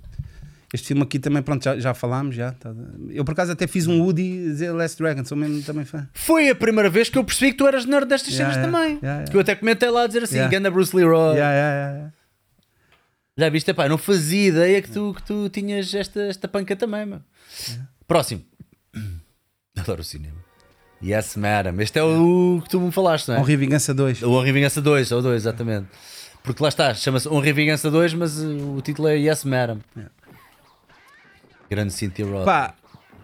Este 0.74 0.88
filme 0.90 1.02
aqui 1.04 1.18
também, 1.18 1.42
pronto, 1.42 1.64
já, 1.64 1.80
já 1.80 1.94
falámos. 1.94 2.36
Já, 2.36 2.52
tá- 2.52 2.74
Eu 3.10 3.24
por 3.24 3.32
acaso 3.32 3.54
até 3.54 3.66
fiz 3.68 3.88
um 3.88 4.02
Woody 4.02 4.44
dizer 4.50 4.72
Last 4.72 4.98
Dragon, 5.02 5.24
sou 5.24 5.38
mesmo 5.38 5.62
também 5.64 5.86
fã. 5.86 6.08
Foi 6.14 6.50
a 6.50 6.56
primeira 6.56 6.90
vez 6.90 7.10
que 7.10 7.18
eu 7.18 7.24
percebi 7.24 7.52
que 7.52 7.58
tu 7.58 7.66
eras 7.68 7.86
nerd 7.86 8.06
destas 8.08 8.34
Yeah, 8.34 8.54
cenas 8.54 8.68
yeah, 8.68 8.78
também. 8.78 8.98
yeah, 9.02 9.20
yeah. 9.20 9.32
Que 9.32 9.38
eu 9.38 9.42
até 9.42 9.56
comentei 9.56 9.90
lá 9.90 10.04
a 10.04 10.08
dizer 10.08 10.24
assim: 10.24 10.36
Yeah. 10.36 10.52
Ganda 10.52 10.70
Bruce 10.70 10.94
Leroy. 10.96 11.36
Yeah, 11.36 11.54
yeah, 11.54 11.74
yeah, 11.76 11.94
yeah. 11.98 12.14
Já 13.38 13.50
viste? 13.50 13.70
Eu 13.70 13.90
não 13.90 13.98
fazia 13.98 14.48
ideia 14.50 14.82
que 14.82 14.92
tu, 14.92 15.14
que 15.14 15.24
tu 15.24 15.48
tinhas 15.50 15.94
esta, 15.94 16.20
esta 16.22 16.48
panca 16.48 16.76
também, 16.76 17.06
meu. 17.06 17.22
Próximo. 18.08 18.44
Adoro 19.78 20.02
o 20.02 20.04
cinema. 20.04 20.36
Yes, 21.02 21.36
madam. 21.38 21.80
Este 21.80 22.00
é 22.00 22.04
o 22.04 22.60
que 22.64 22.70
tu 22.70 22.82
me 22.82 22.92
falaste, 22.92 23.28
não 23.28 23.36
é? 23.36 23.40
Honra 23.40 23.52
e 23.52 23.56
Vingança 23.56 23.94
2. 23.94 24.24
O 24.24 24.32
Honra 24.32 24.50
e 24.50 24.52
Vingança 24.52 24.82
2, 24.82 25.12
ou 25.12 25.22
2, 25.22 25.36
exatamente. 25.44 25.88
Porque 26.44 26.62
lá 26.64 26.70
está, 26.70 26.94
chama-se 26.96 27.28
Honra 27.30 27.50
e 27.50 27.54
Vingança 27.54 27.92
2, 27.92 28.14
mas 28.16 28.40
uh, 28.40 28.76
o 28.76 28.82
título 28.82 29.08
é 29.08 29.16
Yes, 29.18 29.44
madam. 29.44 29.80
Grande 31.70 31.94
Cynthia 31.94 32.26
Roth. 32.26 32.46
Pá, 32.46 32.74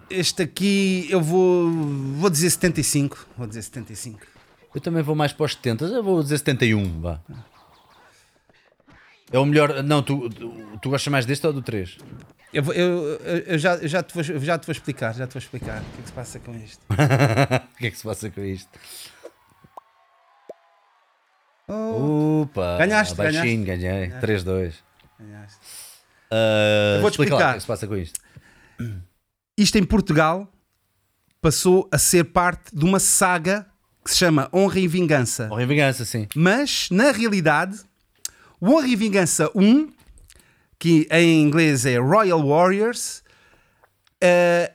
este 0.09 0.43
aqui 0.43 1.07
eu 1.09 1.22
vou, 1.22 1.69
vou 1.72 2.30
dizer 2.30 2.49
75. 2.49 3.27
Vou 3.38 3.47
dizer 3.47 3.61
75. 3.61 4.19
Eu 4.75 4.81
também 4.81 5.03
vou 5.03 5.15
mais 5.15 5.31
para 5.31 5.45
os 5.45 5.53
70, 5.53 5.85
eu 5.85 6.03
vou 6.03 6.22
dizer 6.23 6.38
71, 6.39 6.99
vá. 7.01 7.19
É 9.31 9.38
o 9.39 9.45
melhor. 9.45 9.83
Não, 9.83 10.01
tu, 10.01 10.30
tu, 10.81 10.89
gostas 10.89 11.11
mais 11.11 11.25
deste 11.25 11.45
ou 11.45 11.53
do 11.53 11.61
3? 11.61 11.97
Eu, 12.53 12.61
vou- 12.63 12.73
eu, 12.73 13.17
eu- 13.47 13.57
já, 13.57 13.75
eu 13.75 13.88
já, 13.88 14.03
te 14.03 14.13
vou, 14.13 14.23
já 14.23 14.57
te 14.59 14.65
vou 14.67 14.72
explicar, 14.72 15.13
já 15.13 15.25
te 15.25 15.33
vou 15.33 15.39
explicar 15.39 15.81
o 15.81 15.85
que 15.85 15.99
é 15.99 16.01
que 16.01 16.07
se 16.07 16.13
passa 16.13 16.39
com 16.39 16.55
isto. 16.55 16.81
o 16.89 17.77
que 17.77 17.88
é 17.88 17.91
que 17.91 17.97
se 17.97 18.03
passa 18.03 18.30
com 18.30 18.41
isto? 18.41 18.69
Opa! 21.67 22.75
Oh. 22.75 22.77
Ganhaste, 22.77 23.15
baixinho, 23.15 23.65
ganhei. 23.65 24.09
3-2. 24.22 24.73
Ganhaste. 25.19 25.59
Uh, 26.31 27.01
Eu 27.01 27.07
explica 27.07 27.35
lá 27.35 27.35
explicar. 27.35 27.35
o 27.35 27.38
que 27.38 27.43
é 27.43 27.53
que 27.53 27.61
se 27.61 27.67
passa 27.67 27.88
com 27.88 27.95
isto. 27.95 28.19
Isto 29.58 29.77
em 29.77 29.84
Portugal 29.84 30.52
passou 31.42 31.88
a 31.92 31.98
ser 31.98 32.26
parte 32.26 32.76
de 32.76 32.85
uma 32.85 33.00
saga 33.00 33.68
que 34.03 34.11
se 34.11 34.18
chama 34.18 34.50
Honra 34.53 34.80
e 34.80 34.88
Vingança. 34.88 35.50
Honra 35.52 35.64
e 35.64 35.66
Vingança, 35.66 36.06
sim. 36.06 36.27
Mas, 36.35 36.90
na 36.90 37.11
realidade, 37.11 37.80
o 38.60 38.69
Honra 38.72 38.88
e 38.88 38.95
Vingança 38.95 39.50
1, 39.53 39.90
que 40.80 41.08
em 41.11 41.42
inglês 41.42 41.85
é 41.85 41.98
Royal 41.98 42.45
Warriors, 42.45 43.24
eh, 44.22 44.72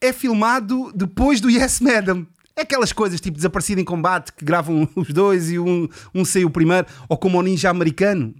é 0.00 0.12
filmado 0.12 0.92
depois 0.94 1.40
do 1.40 1.50
Yes 1.50 1.80
Madam. 1.80 2.26
É 2.54 2.62
aquelas 2.62 2.92
coisas 2.92 3.20
tipo 3.20 3.36
desaparecido 3.36 3.80
em 3.80 3.84
combate 3.84 4.32
que 4.32 4.44
gravam 4.44 4.88
os 4.96 5.08
dois 5.08 5.50
e 5.50 5.58
um, 5.58 5.88
um 6.14 6.24
saiu 6.24 6.50
primeiro, 6.50 6.86
ou 7.08 7.16
como 7.16 7.38
o 7.38 7.42
ninja 7.42 7.70
americano. 7.70 8.34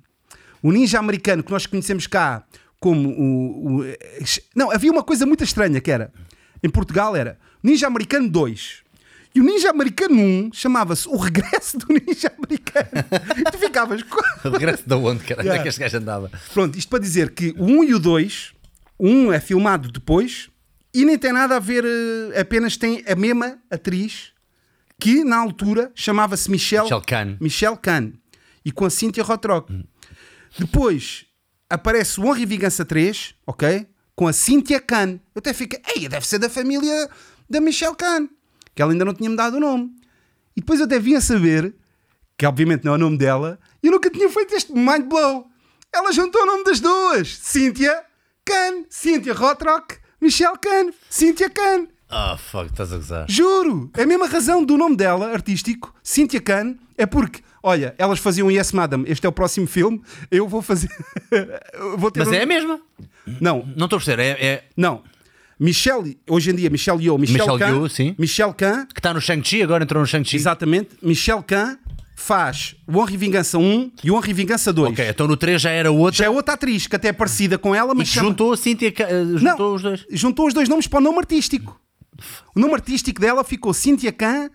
O 0.62 0.72
ninja 0.72 0.98
americano 0.98 1.42
que 1.42 1.50
nós 1.50 1.66
conhecemos 1.66 2.06
cá 2.06 2.44
como 2.86 3.08
o, 3.08 3.80
o- 3.80 3.84
Não, 4.54 4.70
havia 4.70 4.92
uma 4.92 5.02
coisa 5.02 5.26
muito 5.26 5.42
estranha 5.42 5.80
que 5.80 5.90
era. 5.90 6.12
Em 6.62 6.70
Portugal 6.70 7.16
era 7.16 7.36
Ninja 7.62 7.88
Americano 7.88 8.28
2. 8.28 8.82
E 9.34 9.40
o 9.40 9.44
Ninja 9.44 9.70
Americano 9.70 10.14
1 10.20 10.50
chamava-se 10.52 11.08
O 11.08 11.16
Regresso 11.16 11.76
do 11.78 11.86
Ninja 11.88 12.32
Americano. 12.38 12.88
e 13.36 13.44
tu 13.50 13.58
ficavas. 13.58 14.02
O 14.44 14.48
regresso 14.50 14.88
da 14.88 14.96
onde, 14.96 15.24
cara? 15.24 15.40
Onde 15.40 15.48
é 15.48 15.52
Yeah. 15.52 15.62
que 15.64 15.68
este 15.68 15.80
gajo 15.80 15.96
andava? 15.98 16.30
Pronto, 16.54 16.78
isto 16.78 16.88
para 16.88 17.00
dizer 17.00 17.30
que 17.30 17.52
o 17.58 17.64
1 17.64 17.84
e 17.84 17.94
o 17.94 17.98
2, 17.98 18.52
o 18.98 19.08
1 19.08 19.32
é 19.32 19.40
filmado 19.40 19.90
depois 19.90 20.48
e 20.94 21.04
nem 21.04 21.18
tem 21.18 21.32
nada 21.32 21.56
a 21.56 21.58
ver, 21.58 21.84
eh, 21.84 22.40
apenas 22.40 22.76
tem 22.76 23.02
a 23.08 23.16
mesma 23.16 23.58
atriz 23.70 24.30
que 25.00 25.24
na 25.24 25.36
altura 25.38 25.90
chamava-se 25.94 26.48
Michelle, 26.50 26.84
Michelle 26.84 27.04
Khan. 27.04 27.36
Michelle 27.40 27.76
Khan 27.76 28.12
e 28.64 28.70
com 28.72 28.84
a 28.86 28.90
Cynthia 28.90 29.24
Rothrock. 29.24 29.84
Depois 30.58 31.25
aparece 31.68 32.20
o 32.20 32.24
Honra 32.24 32.40
e 32.40 32.46
Vingança 32.46 32.84
3, 32.84 33.34
ok? 33.46 33.86
Com 34.14 34.26
a 34.26 34.32
Cynthia 34.32 34.80
Khan. 34.80 35.20
Eu 35.34 35.38
até 35.38 35.52
fico, 35.52 35.76
ei, 35.94 36.08
deve 36.08 36.26
ser 36.26 36.38
da 36.38 36.48
família 36.48 37.08
da 37.48 37.60
Michelle 37.60 37.96
Khan, 37.96 38.28
que 38.74 38.82
ela 38.82 38.92
ainda 38.92 39.04
não 39.04 39.14
tinha 39.14 39.30
me 39.30 39.36
dado 39.36 39.56
o 39.56 39.60
nome. 39.60 39.90
E 40.56 40.60
depois 40.60 40.80
eu 40.80 40.86
até 40.86 40.98
vim 40.98 41.14
a 41.14 41.20
saber, 41.20 41.74
que 42.38 42.46
obviamente 42.46 42.84
não 42.84 42.92
é 42.92 42.96
o 42.96 42.98
nome 42.98 43.18
dela, 43.18 43.58
e 43.82 43.86
eu 43.86 43.92
nunca 43.92 44.10
tinha 44.10 44.28
feito 44.28 44.54
este 44.54 44.72
mind 44.72 45.04
blow. 45.06 45.46
Ela 45.92 46.12
juntou 46.12 46.42
o 46.42 46.46
nome 46.46 46.64
das 46.64 46.80
duas: 46.80 47.36
Cynthia 47.38 48.04
Khan, 48.44 48.84
Cynthia 48.88 49.34
Rothrock, 49.34 49.96
Michelle 50.20 50.58
Khan, 50.58 50.92
Cynthia 51.10 51.50
Khan. 51.50 51.88
Ah, 52.08 52.36
fuck, 52.36 52.70
estás 52.70 52.92
a 52.92 52.96
gozar. 52.96 53.26
Juro! 53.28 53.90
É 53.96 54.04
a 54.04 54.06
mesma 54.06 54.28
razão 54.28 54.64
do 54.64 54.76
nome 54.76 54.96
dela, 54.96 55.32
artístico, 55.32 55.92
Cynthia 56.02 56.40
Khan, 56.40 56.76
é 56.96 57.04
porque, 57.04 57.42
olha, 57.66 57.94
elas 57.98 58.18
faziam 58.18 58.50
Yes 58.50 58.72
Madam, 58.72 59.04
este 59.06 59.26
é 59.26 59.28
o 59.28 59.32
próximo 59.32 59.66
filme, 59.66 60.00
eu 60.30 60.46
vou 60.48 60.62
fazer. 60.62 60.88
vou 61.98 62.10
Mas 62.16 62.28
um- 62.28 62.34
é 62.34 62.42
a 62.42 62.46
mesma. 62.46 62.80
Não, 63.40 63.68
Não 63.76 63.86
estou 63.86 63.96
a 63.96 64.00
perceber. 64.00 64.22
É, 64.22 64.44
é 64.46 64.64
não. 64.76 65.02
Michelle, 65.58 66.18
hoje 66.28 66.50
em 66.50 66.54
dia, 66.54 66.68
Michelle 66.70 67.02
Yeoh, 67.02 67.18
Michelle, 67.18 67.50
Michelle 67.50 67.72
Yeoh, 67.72 67.88
sim. 67.88 68.14
Michelle 68.18 68.52
Khan, 68.52 68.86
que 68.92 69.00
está 69.00 69.12
no 69.14 69.20
Shang-Chi, 69.20 69.62
agora 69.62 69.82
entrou 69.84 70.00
no 70.02 70.06
Shang-Chi. 70.06 70.36
exatamente, 70.36 70.90
Michelle 71.02 71.42
Khan 71.42 71.78
faz 72.14 72.76
o 72.86 72.98
Honra 72.98 73.12
e 73.12 73.16
Vingança 73.16 73.58
1 73.58 73.90
e 74.04 74.10
o 74.10 74.14
Honra 74.14 74.30
e 74.30 74.32
Vingança 74.34 74.72
2. 74.72 74.92
Ok, 74.92 75.08
então 75.08 75.26
no 75.26 75.36
3 75.36 75.60
já 75.60 75.70
era 75.70 75.90
outra. 75.90 76.18
Já 76.18 76.24
é 76.26 76.30
outra 76.30 76.54
atriz 76.54 76.86
que 76.86 76.94
até 76.96 77.08
é 77.08 77.12
parecida 77.12 77.56
com 77.58 77.74
ela, 77.74 77.92
E 77.94 77.96
mas 77.96 78.08
que 78.08 78.14
chama- 78.14 78.28
juntou 78.28 78.52
a 78.52 78.56
Cynthia, 78.56 78.92
Ca- 78.92 79.04
eh, 79.08 79.22
Não, 79.24 79.38
juntou 79.38 79.74
os 79.74 79.82
dois. 79.82 80.06
juntou 80.10 80.46
os 80.46 80.54
dois 80.54 80.68
nomes 80.68 80.86
para 80.86 80.98
o 80.98 81.02
nome 81.02 81.18
artístico. 81.18 81.80
O 82.54 82.60
nome 82.60 82.74
artístico 82.74 83.20
dela 83.20 83.42
ficou 83.44 83.72
Cynthia 83.74 84.12
Khan 84.12 84.50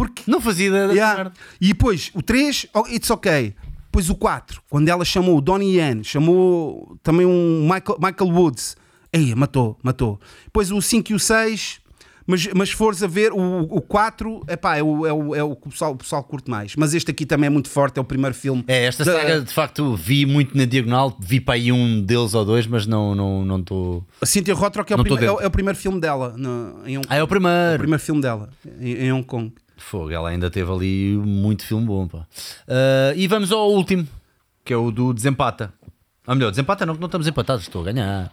porque 0.00 0.22
Não 0.26 0.40
fazia 0.40 0.68
ideia 0.68 0.92
Yeah. 0.92 1.32
E 1.60 1.68
depois 1.68 2.10
o 2.14 2.22
3, 2.22 2.66
oh, 2.74 2.86
it's 2.88 3.10
ok. 3.10 3.54
Depois 3.86 4.08
o 4.08 4.14
4, 4.14 4.62
quando 4.70 4.88
ela 4.88 5.04
chamou 5.04 5.36
o 5.36 5.40
Donnie 5.40 5.76
Yen, 5.78 6.02
chamou 6.04 6.96
também 7.02 7.26
um 7.26 7.62
Michael, 7.64 7.98
Michael 8.00 8.30
Woods. 8.32 8.76
Ei, 9.12 9.34
matou, 9.34 9.76
matou. 9.82 10.20
Depois 10.44 10.70
o 10.70 10.80
5 10.80 11.10
e 11.10 11.14
o 11.14 11.18
6, 11.18 11.80
mas, 12.24 12.46
mas 12.54 12.70
fores 12.70 13.02
a 13.02 13.08
ver, 13.08 13.32
o, 13.32 13.62
o 13.62 13.80
4 13.80 14.44
epá, 14.48 14.76
é, 14.76 14.82
o, 14.84 15.04
é, 15.04 15.12
o, 15.12 15.34
é 15.34 15.42
o 15.42 15.56
que 15.56 15.66
o 15.66 15.70
pessoal, 15.70 15.92
o 15.92 15.96
pessoal 15.96 16.22
curte 16.22 16.48
mais. 16.48 16.76
Mas 16.76 16.94
este 16.94 17.10
aqui 17.10 17.26
também 17.26 17.48
é 17.48 17.50
muito 17.50 17.68
forte, 17.68 17.98
é 17.98 18.00
o 18.00 18.04
primeiro 18.04 18.32
filme. 18.36 18.62
É, 18.68 18.84
esta 18.84 19.04
da- 19.04 19.12
saga 19.12 19.40
de 19.40 19.52
facto 19.52 19.96
vi 19.96 20.24
muito 20.24 20.56
na 20.56 20.64
diagonal, 20.64 21.16
vi 21.20 21.40
para 21.40 21.54
aí 21.54 21.72
um 21.72 22.00
deles 22.00 22.32
ou 22.34 22.44
dois, 22.44 22.68
mas 22.68 22.86
não 22.86 23.10
estou. 23.12 23.44
Não, 23.44 23.60
tô- 23.62 24.04
A 24.20 24.26
Cynthia 24.26 24.54
Rothrock 24.54 24.92
é 24.92 24.94
o, 24.94 24.98
Não 24.98 25.04
prime- 25.04 25.24
é, 25.24 25.32
o, 25.32 25.40
é 25.40 25.46
o 25.48 25.50
primeiro 25.50 25.76
filme 25.76 25.98
dela 26.00 26.32
no- 26.38 26.86
em 26.86 26.96
Hong 26.96 27.06
Ah, 27.10 27.16
é 27.16 27.20
o 27.20 27.24
O 27.24 27.28
primeiro. 27.28 27.78
primeiro 27.78 28.02
filme 28.02 28.20
dela 28.22 28.50
em, 28.80 28.92
em 29.06 29.12
Hong 29.12 29.24
Kong. 29.24 29.52
Fogo, 29.82 30.10
ela 30.10 30.28
ainda 30.28 30.50
teve 30.50 30.70
ali 30.70 31.16
muito 31.16 31.64
filme 31.64 31.86
bom. 31.86 32.06
Pá. 32.06 32.26
Ah, 32.68 33.12
e 33.16 33.26
vamos 33.26 33.50
ao 33.50 33.70
último, 33.72 34.06
que 34.64 34.72
é 34.72 34.76
o 34.76 34.90
do 34.90 35.12
Desempata. 35.12 35.72
Ou 36.26 36.34
melhor, 36.34 36.50
Desempata 36.50 36.84
não, 36.86 36.94
que 36.94 37.00
não 37.00 37.06
estamos 37.06 37.26
empatados, 37.26 37.62
estou 37.64 37.82
a 37.82 37.84
ganhar. 37.86 38.32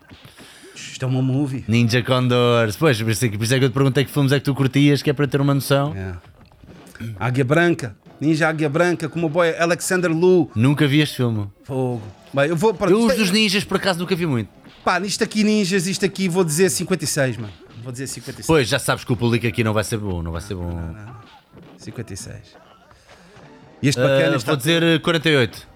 Isto 0.75 1.03
é 1.05 1.07
uma 1.07 1.21
movie. 1.21 1.63
Ninja 1.67 2.03
Condors. 2.03 2.75
Pois, 2.75 3.01
por 3.01 3.09
isso, 3.09 3.25
é 3.25 3.29
que- 3.29 3.37
por 3.37 3.43
isso 3.43 3.55
é 3.55 3.59
que 3.59 3.65
eu 3.65 3.69
te 3.69 3.73
perguntei 3.73 4.05
que 4.05 4.11
filmes 4.11 4.31
é 4.31 4.39
que 4.39 4.45
tu 4.45 4.53
curtias, 4.53 5.01
que 5.01 5.09
é 5.09 5.13
para 5.13 5.27
ter 5.27 5.41
uma 5.41 5.53
noção. 5.53 5.95
É. 5.95 6.13
Águia 7.19 7.43
Branca, 7.45 7.95
Ninja 8.19 8.47
Águia 8.49 8.69
Branca, 8.69 9.07
como 9.07 9.27
o 9.27 9.29
boy 9.29 9.55
Alexander 9.57 10.11
Lu. 10.11 10.51
Nunca 10.55 10.85
vi 10.87 10.99
este 11.01 11.17
filme. 11.17 11.47
Fogo. 11.63 12.01
Bem, 12.33 12.49
eu 12.49 12.55
vou 12.55 12.73
para. 12.73 12.91
Eu, 12.91 12.99
isto 12.99 13.07
os 13.07 13.13
é- 13.13 13.17
dos 13.17 13.31
ninjas, 13.31 13.63
por 13.63 13.77
acaso, 13.77 13.99
nunca 13.99 14.15
vi 14.15 14.25
muito. 14.25 14.49
Pá, 14.83 14.99
nisto 14.99 15.23
aqui, 15.23 15.43
ninjas, 15.43 15.85
isto 15.87 16.05
aqui, 16.05 16.27
vou 16.29 16.43
dizer 16.43 16.69
56, 16.69 17.37
mano. 17.37 17.53
Vou 17.83 17.91
dizer 17.91 18.07
56. 18.07 18.47
Pois, 18.47 18.67
já 18.67 18.79
sabes 18.79 19.03
que 19.03 19.13
o 19.13 19.15
público 19.15 19.45
aqui 19.47 19.63
não 19.63 19.73
vai 19.73 19.83
ser 19.83 19.97
bom, 19.97 20.21
não 20.21 20.31
vai 20.31 20.41
ser 20.41 20.55
bom. 20.55 20.93
56. 21.87 22.55
E 23.81 23.87
este 23.87 24.01
bacana 24.01 24.35
está. 24.35 24.51
vou 24.51 24.57
dizer 24.57 24.83
eh, 24.83 24.99
48. 24.99 25.67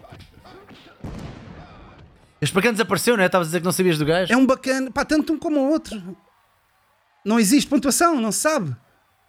Este 2.42 2.54
bacana 2.54 2.74
desapareceu, 2.74 3.16
não 3.16 3.24
é? 3.24 3.28
Estavas 3.28 3.48
a 3.48 3.50
dizer 3.50 3.60
que 3.60 3.66
não 3.66 3.72
sabias 3.72 3.98
do 3.98 4.06
gajo? 4.06 4.34
É 4.34 4.36
um 4.36 4.46
bacana, 4.46 4.92
pá, 4.92 5.06
tanto 5.06 5.34
um 5.34 5.40
como 5.40 5.60
o 5.60 5.70
outro. 5.70 6.18
Não 7.24 7.40
existe 7.40 7.70
pontuação, 7.70 8.20
não 8.20 8.32
se 8.32 8.40
sabe. 8.40 8.76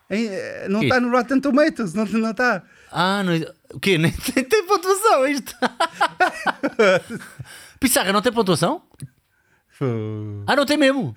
É, 0.08 0.64
é, 0.64 0.68
não 0.68 0.82
está 0.82 0.98
no 0.98 1.10
Rotten 1.10 1.40
Tomatoes, 1.40 1.94
não 1.94 2.04
não 2.06 2.30
está. 2.30 2.62
Ah, 2.90 3.22
não... 3.22 3.34
o 3.74 3.80
quê? 3.80 3.96
Nem 3.98 4.12
tem, 4.12 4.44
tem 4.44 4.66
pontuação 4.66 5.26
isto. 5.26 5.54
Pissarra 7.78 8.12
não 8.12 8.22
tem 8.22 8.32
pontuação? 8.32 8.82
Ah, 10.46 10.56
não 10.56 10.64
tem 10.64 10.76
mesmo. 10.76 11.14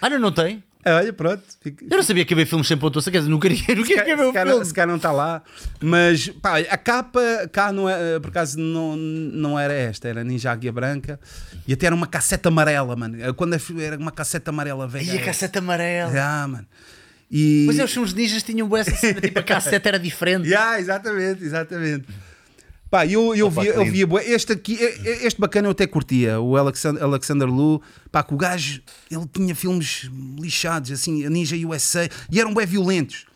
Ah, 0.00 0.10
não, 0.10 0.18
não 0.18 0.32
tem. 0.32 0.62
Ah, 0.88 0.96
Olha, 0.98 1.12
pronto. 1.12 1.42
Eu 1.64 1.96
não 1.96 2.02
sabia 2.04 2.24
que 2.24 2.32
havia 2.32 2.46
filmes 2.46 2.68
sem 2.68 2.76
pontuação, 2.76 3.10
quer 3.12 3.18
dizer, 3.18 3.28
nunca 3.30 3.48
queria, 3.50 3.84
Se 3.84 3.92
queria 3.94 4.16
ver 4.16 4.24
o 4.26 4.32
calhar- 4.32 4.52
filme. 4.54 4.64
se 4.64 4.72
calhar 4.72 4.88
não 4.88 4.96
está 4.96 5.10
lá, 5.10 5.42
mas 5.80 6.28
pá, 6.28 6.58
a 6.60 6.76
capa 6.78 7.20
cá 7.52 7.72
não 7.72 7.88
é, 7.88 8.20
por 8.20 8.28
acaso 8.30 8.56
não, 8.58 8.94
não 8.96 9.58
era 9.58 9.72
esta, 9.74 10.06
era 10.06 10.22
Ninja 10.22 10.52
Águia 10.52 10.70
Branca 10.72 11.18
e 11.66 11.72
até 11.72 11.86
era 11.86 11.94
uma 11.94 12.06
cassete 12.06 12.46
amarela, 12.46 12.94
mano. 12.94 13.18
Quando 13.34 13.54
é- 13.54 13.60
era 13.84 13.96
uma 13.98 14.12
cassete 14.12 14.48
amarela 14.48 14.86
velha. 14.86 15.14
E 15.14 15.18
a 15.18 15.24
cassete 15.24 15.58
amarela. 15.58 16.12
Ah, 16.16 16.46
mano. 16.46 16.66
E... 17.28 17.64
Pois 17.66 17.76
é, 17.80 17.84
os 17.84 17.92
filmes 17.92 18.14
ninjas 18.14 18.42
tinham 18.44 18.76
essa 18.76 18.94
cena, 18.94 19.20
tipo 19.20 19.40
a 19.40 19.42
cassete 19.42 19.88
era 19.88 19.98
diferente. 19.98 20.46
Yeah, 20.48 20.78
exatamente, 20.78 21.42
exatamente. 21.42 22.04
Pá, 22.96 23.06
eu, 23.06 23.34
eu, 23.34 23.48
Opa, 23.48 23.60
via, 23.60 23.72
eu 23.72 23.84
via 23.84 24.06
este 24.34 24.52
aqui, 24.52 24.78
este 25.04 25.38
bacana 25.38 25.68
eu 25.68 25.72
até 25.72 25.86
curtia, 25.86 26.40
o 26.40 26.56
Alexander, 26.56 27.02
Alexander 27.02 27.46
Lu, 27.46 27.82
pá, 28.10 28.22
que 28.22 28.32
o 28.32 28.38
gajo, 28.38 28.80
ele 29.10 29.26
tinha 29.30 29.54
filmes 29.54 30.08
lixados, 30.40 30.90
assim, 30.90 31.26
a 31.26 31.28
Ninja 31.28 31.54
USA, 31.56 32.08
e 32.32 32.40
eram 32.40 32.54
bem 32.54 32.64
violentos. 32.64 33.26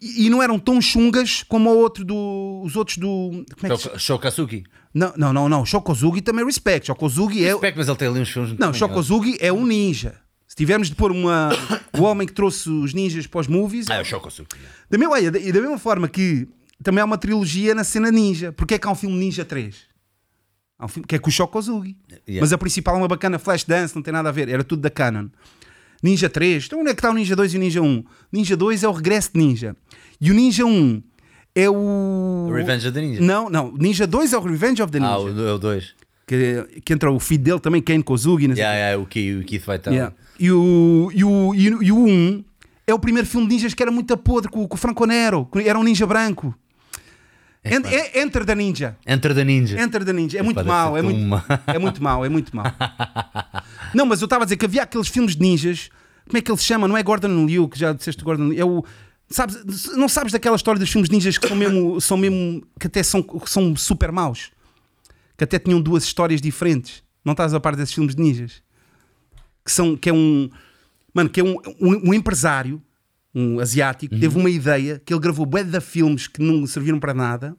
E, 0.00 0.26
e 0.26 0.30
não 0.30 0.40
eram 0.40 0.60
tão 0.60 0.80
chungas 0.80 1.42
como 1.42 1.70
o 1.70 1.76
outro 1.76 2.04
do, 2.04 2.62
os 2.64 2.76
outros 2.76 2.98
do... 2.98 3.44
Como 3.60 3.72
é 3.72 3.76
que 3.76 3.98
Shokasugi. 3.98 4.62
não, 4.94 5.12
não, 5.16 5.32
não, 5.32 5.48
não, 5.48 5.66
Shokozugi 5.66 6.20
também 6.20 6.44
respeito, 6.44 6.86
Shokozugi 6.86 7.44
é... 7.44 7.48
Respect, 7.50 7.76
mas 7.76 7.88
ele 7.88 7.96
tem 7.96 8.06
ali 8.06 8.20
uns 8.20 8.28
filmes 8.30 8.56
Não. 8.56 8.72
Shokozugi 8.72 9.36
é 9.40 9.52
um 9.52 9.66
ninja. 9.66 10.14
Se 10.46 10.54
tivermos 10.54 10.88
de 10.88 10.94
pôr 10.94 11.10
uma, 11.10 11.48
o 11.98 12.02
homem 12.02 12.28
que 12.28 12.32
trouxe 12.32 12.70
os 12.70 12.94
ninjas 12.94 13.26
para 13.26 13.40
os 13.40 13.48
movies, 13.48 13.90
Ah, 13.90 13.94
é 13.96 14.02
o 14.02 14.04
Shokasugi. 14.04 14.46
da 14.88 14.96
mesma, 14.96 15.18
e 15.18 15.50
da 15.52 15.60
mesma 15.60 15.78
forma 15.78 16.06
que 16.06 16.46
também 16.84 17.02
há 17.02 17.04
uma 17.04 17.18
trilogia 17.18 17.74
na 17.74 17.82
cena 17.82 18.10
ninja. 18.10 18.52
Porque 18.52 18.74
é 18.74 18.78
que 18.78 18.86
há 18.86 18.90
um 18.90 18.94
filme 18.94 19.16
Ninja 19.16 19.44
3? 19.44 19.74
Há 20.78 20.84
um 20.84 20.88
filme 20.88 21.06
que 21.06 21.14
é 21.14 21.18
com 21.18 21.28
o 21.28 21.32
Shokozugi. 21.32 21.96
Yeah. 22.28 22.40
Mas 22.40 22.52
a 22.52 22.58
principal 22.58 22.94
é 22.94 22.98
uma 22.98 23.08
bacana 23.08 23.38
Flashdance, 23.38 23.94
não 23.94 24.02
tem 24.02 24.12
nada 24.12 24.28
a 24.28 24.32
ver. 24.32 24.48
Era 24.48 24.62
tudo 24.62 24.82
da 24.82 24.90
Canon. 24.90 25.28
Ninja 26.02 26.28
3. 26.28 26.66
Então 26.66 26.80
onde 26.80 26.90
é 26.90 26.94
que 26.94 27.00
está 27.00 27.10
o 27.10 27.14
Ninja 27.14 27.34
2 27.34 27.54
e 27.54 27.56
o 27.56 27.60
Ninja 27.60 27.82
1? 27.82 28.04
Ninja 28.32 28.56
2 28.56 28.82
é 28.84 28.88
o 28.88 28.92
regresso 28.92 29.30
de 29.32 29.40
Ninja. 29.40 29.74
E 30.20 30.30
o 30.30 30.34
Ninja 30.34 30.64
1 30.64 31.02
é 31.54 31.70
o... 31.70 32.50
Revenge 32.52 32.86
of 32.86 32.94
the 32.94 33.00
Ninja. 33.00 33.20
Não, 33.22 33.48
não. 33.48 33.72
Ninja 33.72 34.06
2 34.06 34.32
é 34.32 34.38
o 34.38 34.40
Revenge 34.40 34.82
of 34.82 34.92
the 34.92 35.00
Ninja. 35.00 35.12
Ah, 35.12 35.18
o, 35.18 35.48
é 35.48 35.52
o 35.54 35.58
2. 35.58 35.94
que, 36.26 36.80
que 36.84 36.92
entra 36.92 37.10
o 37.10 37.18
filho 37.18 37.42
dele 37.42 37.60
também, 37.60 37.80
Ken 37.80 38.02
Kozugi. 38.02 38.46
Yeah, 38.46 38.74
yeah, 38.74 39.02
o, 39.02 39.06
Keith, 39.06 39.42
o 39.42 39.44
Keith 39.46 39.64
vai 39.64 39.76
estar. 39.76 39.90
Yeah. 39.90 40.14
E, 40.38 40.50
o, 40.50 41.10
e, 41.14 41.24
o, 41.24 41.54
e, 41.54 41.70
o, 41.70 41.82
e 41.82 41.92
o 41.92 42.04
1 42.04 42.44
é 42.86 42.92
o 42.92 42.98
primeiro 42.98 43.26
filme 43.26 43.46
de 43.46 43.54
ninjas 43.54 43.72
que 43.72 43.82
era 43.82 43.90
muito 43.90 44.12
a 44.12 44.16
podre 44.16 44.50
com, 44.50 44.66
com 44.68 44.74
o 44.74 44.78
Franco 44.78 45.06
Nero, 45.06 45.46
que 45.46 45.60
era 45.60 45.78
um 45.78 45.82
ninja 45.82 46.06
branco. 46.06 46.54
En- 47.64 47.82
é- 47.86 48.20
Enter 48.22 48.44
the 48.44 48.54
Ninja. 48.54 48.96
Enter 49.06 49.34
the 49.34 49.44
Ninja. 49.44 49.80
Enter 49.80 50.04
the 50.04 50.12
Ninja. 50.12 50.38
É 50.38 50.42
muito 50.42 50.56
deve 50.56 50.68
mau, 50.68 50.92
ser 50.92 50.98
é 50.98 51.02
muito, 51.02 51.20
mau. 51.26 51.42
é 51.66 51.78
muito 51.78 52.02
mau, 52.02 52.24
é 52.24 52.28
muito 52.28 52.56
mau. 52.56 52.66
Não, 53.94 54.04
mas 54.04 54.20
eu 54.20 54.26
estava 54.26 54.42
a 54.42 54.46
dizer 54.46 54.56
que 54.56 54.64
havia 54.66 54.82
aqueles 54.82 55.08
filmes 55.08 55.34
de 55.34 55.40
ninjas, 55.42 55.88
como 56.26 56.36
é 56.36 56.40
que 56.42 56.50
ele 56.50 56.58
se 56.58 56.64
chama? 56.64 56.86
Não 56.88 56.96
é 56.96 57.02
Gordon 57.02 57.46
Liu, 57.46 57.68
que 57.68 57.78
já 57.78 57.92
disseste 57.92 58.22
Gordon 58.22 58.48
Liu, 58.48 58.60
é 58.60 58.64
o. 58.64 58.84
Sabes, 59.30 59.86
não 59.96 60.08
sabes 60.08 60.32
daquela 60.32 60.56
história 60.56 60.78
dos 60.78 60.90
filmes 60.90 61.08
de 61.08 61.14
ninjas 61.16 61.38
que 61.38 61.48
são 61.48 61.56
mesmo, 61.56 61.98
são 62.02 62.16
mesmo 62.16 62.62
que 62.78 62.86
até 62.86 63.02
são, 63.02 63.24
são 63.46 63.74
super 63.74 64.12
maus? 64.12 64.50
Que 65.36 65.44
até 65.44 65.58
tinham 65.58 65.80
duas 65.80 66.04
histórias 66.04 66.40
diferentes. 66.42 67.02
Não 67.24 67.32
estás 67.32 67.54
a 67.54 67.60
par 67.60 67.74
desses 67.74 67.94
filmes 67.94 68.14
de 68.14 68.22
ninjas? 68.22 68.62
Que 69.64 69.72
são, 69.72 69.96
que 69.96 70.10
é 70.10 70.12
um, 70.12 70.50
mano, 71.14 71.30
que 71.30 71.40
é 71.40 71.44
um, 71.44 71.56
um, 71.80 72.10
um 72.10 72.14
empresário, 72.14 72.82
um 73.34 73.58
asiático, 73.58 74.14
teve 74.18 74.38
uma 74.38 74.48
ideia 74.50 75.02
que 75.04 75.12
ele 75.12 75.20
gravou 75.20 75.44
bué 75.44 75.64
de 75.64 75.80
filmes 75.80 76.26
que 76.28 76.40
não 76.42 76.66
serviram 76.66 77.00
para 77.00 77.12
nada 77.12 77.56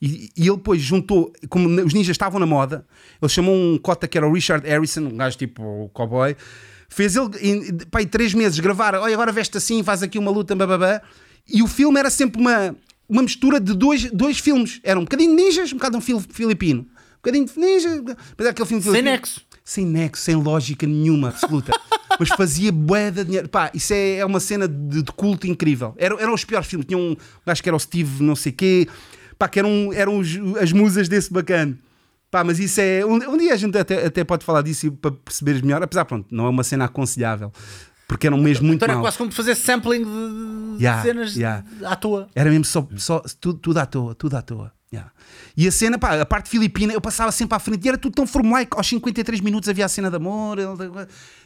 e, 0.00 0.30
e 0.36 0.42
ele 0.48 0.56
depois 0.56 0.80
juntou, 0.80 1.32
como 1.48 1.68
os 1.84 1.92
ninjas 1.94 2.14
estavam 2.14 2.40
na 2.40 2.46
moda, 2.46 2.84
ele 3.20 3.28
chamou 3.28 3.54
um 3.54 3.78
cota 3.78 4.08
que 4.08 4.16
era 4.18 4.26
o 4.26 4.32
Richard 4.32 4.66
Harrison, 4.66 5.02
um 5.02 5.16
gajo 5.16 5.36
tipo 5.38 5.90
cowboy, 5.92 6.34
fez 6.88 7.14
ele 7.14 7.28
em 7.40 7.72
pá, 7.90 8.02
em 8.02 8.06
três 8.06 8.34
meses 8.34 8.58
gravar, 8.58 8.94
olha 8.94 9.14
agora 9.14 9.30
veste 9.32 9.56
assim, 9.58 9.82
faz 9.82 10.02
aqui 10.02 10.18
uma 10.18 10.30
luta, 10.30 10.56
bababá, 10.56 11.00
e 11.48 11.62
o 11.62 11.66
filme 11.68 11.98
era 12.00 12.10
sempre 12.10 12.40
uma, 12.40 12.74
uma 13.08 13.22
mistura 13.22 13.60
de 13.60 13.74
dois, 13.74 14.10
dois 14.10 14.38
filmes, 14.38 14.80
era 14.82 14.98
um 14.98 15.04
bocadinho 15.04 15.36
de 15.36 15.42
ninjas, 15.42 15.72
um 15.72 15.76
bocadinho 15.76 16.00
de 16.00 16.06
fil- 16.06 16.20
filipino, 16.20 16.80
um 16.82 17.16
bocadinho 17.16 17.44
de 17.46 17.58
ninjas, 17.58 18.02
mas 18.02 18.16
era 18.40 18.50
aquele 18.50 18.66
filme 18.68 18.82
Sem 18.82 18.92
filipino. 18.92 19.10
nexo. 19.12 19.40
Sem 19.64 19.86
nexo, 19.86 20.22
sem 20.22 20.34
lógica 20.34 20.86
nenhuma, 20.86 21.28
absoluta. 21.28 21.72
Mas 22.18 22.28
fazia 22.30 22.70
bué 22.72 23.10
de 23.10 23.24
dinheiro. 23.24 23.48
Pá, 23.48 23.70
isso 23.72 23.92
é, 23.92 24.16
é 24.16 24.26
uma 24.26 24.40
cena 24.40 24.68
de, 24.68 25.02
de 25.02 25.12
culto 25.12 25.46
incrível. 25.46 25.94
Era, 25.96 26.14
eram 26.20 26.34
os 26.34 26.44
piores 26.44 26.66
filmes. 26.68 26.86
Tinha 26.86 26.98
um 26.98 27.16
gajo 27.46 27.62
que 27.62 27.68
era 27.68 27.76
o 27.76 27.80
Steve 27.80 28.22
não 28.22 28.36
sei 28.36 28.52
quê. 28.52 28.86
Pá, 29.38 29.48
que 29.48 29.58
eram, 29.58 29.90
eram 29.92 30.18
os- 30.18 30.36
as 30.60 30.72
musas 30.72 31.08
desse 31.08 31.32
bacana. 31.32 31.76
Pá, 32.30 32.42
mas 32.44 32.58
isso 32.58 32.80
é... 32.80 33.04
Um, 33.04 33.14
um 33.32 33.36
dia 33.38 33.54
a 33.54 33.56
gente 33.56 33.76
até, 33.78 34.06
até 34.06 34.24
pode 34.24 34.44
falar 34.44 34.62
disso 34.62 34.90
para 34.92 35.10
perceberes 35.12 35.62
melhor. 35.62 35.82
Apesar, 35.82 36.04
pronto, 36.04 36.26
não 36.30 36.46
é 36.46 36.48
uma 36.48 36.64
cena 36.64 36.84
aconselhável. 36.84 37.50
Porque 38.06 38.26
eram 38.26 38.36
mesmo 38.36 38.66
muito 38.66 38.76
Então 38.78 38.86
era 38.86 38.94
maus. 38.94 39.04
quase 39.06 39.18
como 39.18 39.32
fazer 39.32 39.54
sampling 39.54 40.04
de, 40.04 40.76
de 40.76 40.82
Yeah, 40.82 41.02
cenas 41.02 41.34
yeah. 41.36 41.64
à 41.84 41.96
toa. 41.96 42.28
Era 42.34 42.50
mesmo 42.50 42.64
só, 42.64 42.86
só 42.96 43.20
tudo, 43.40 43.58
tudo 43.58 43.78
à 43.78 43.86
toa, 43.86 44.14
tudo 44.14 44.36
à 44.36 44.42
toa. 44.42 44.72
Yeah. 44.92 45.10
E 45.56 45.66
a 45.66 45.72
cena, 45.72 45.98
pá, 45.98 46.20
a 46.20 46.26
parte 46.26 46.50
filipina, 46.50 46.92
eu 46.92 47.00
passava 47.00 47.32
sempre 47.32 47.56
à 47.56 47.58
frente 47.58 47.84
e 47.84 47.88
era 47.88 47.96
tudo 47.96 48.14
tão 48.14 48.26
formulaico. 48.26 48.76
Aos 48.76 48.86
53 48.86 49.40
minutos 49.40 49.68
havia 49.68 49.86
a 49.86 49.88
cena 49.88 50.10
de 50.10 50.16
amor. 50.16 50.58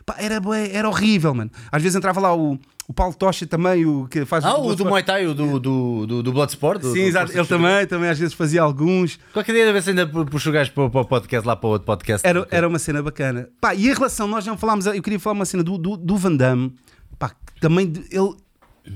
Pá, 0.05 0.16
era, 0.18 0.41
era 0.70 0.89
horrível, 0.89 1.33
mano. 1.34 1.50
Às 1.70 1.83
vezes 1.83 1.94
entrava 1.97 2.20
lá 2.20 2.34
o, 2.34 2.58
o 2.89 2.92
Paulo 2.92 3.15
Tocha 3.15 3.47
também, 3.47 3.84
o 3.86 4.07
que 4.08 4.25
faz 4.25 4.44
Ah, 4.44 4.57
o 4.58 4.75
do 4.75 4.84
Muay 4.84 5.02
Thai, 5.02 5.26
o 5.26 5.34
do, 5.34 5.60
do, 5.60 6.07
do, 6.07 6.23
do 6.25 6.33
Bloodsport. 6.33 6.83
Sim, 6.83 6.91
do 6.92 6.97
exato. 6.99 7.33
Ele 7.36 7.47
também, 7.47 7.86
também 7.86 8.08
às 8.10 8.18
vezes 8.18 8.34
fazia 8.34 8.62
alguns. 8.62 9.18
Qualquer 9.33 9.52
dia 9.52 9.65
deve 9.66 9.81
ser 9.83 9.91
ainda 9.91 10.07
pu- 10.08 10.26
puxa 10.26 10.50
o 10.50 10.52
gajo 10.52 10.73
para, 10.73 10.84
o- 10.84 10.91
para 10.91 11.00
o 11.00 11.05
podcast, 11.05 11.47
lá 11.47 11.55
para 11.57 11.66
o 11.68 11.70
outro 11.73 11.86
podcast. 11.86 12.26
Era, 12.26 12.47
era 12.50 12.66
uma 12.68 12.78
cena 12.81 13.02
bacana. 13.02 13.49
Pá, 13.60 13.75
e 13.76 13.89
em 13.89 13.94
relação, 13.94 14.26
nós 14.26 14.44
não 14.44 14.57
falámos, 14.58 14.86
eu 14.86 15.00
queria 15.02 15.20
falar 15.20 15.34
uma 15.34 15.44
cena 15.47 15.62
do, 15.62 15.78
do, 15.78 15.97
do 15.97 16.16
Van 16.16 16.34
Damme, 16.34 16.73
pá, 17.18 17.31
que 17.31 17.60
também 17.60 17.92
ele 18.10 18.34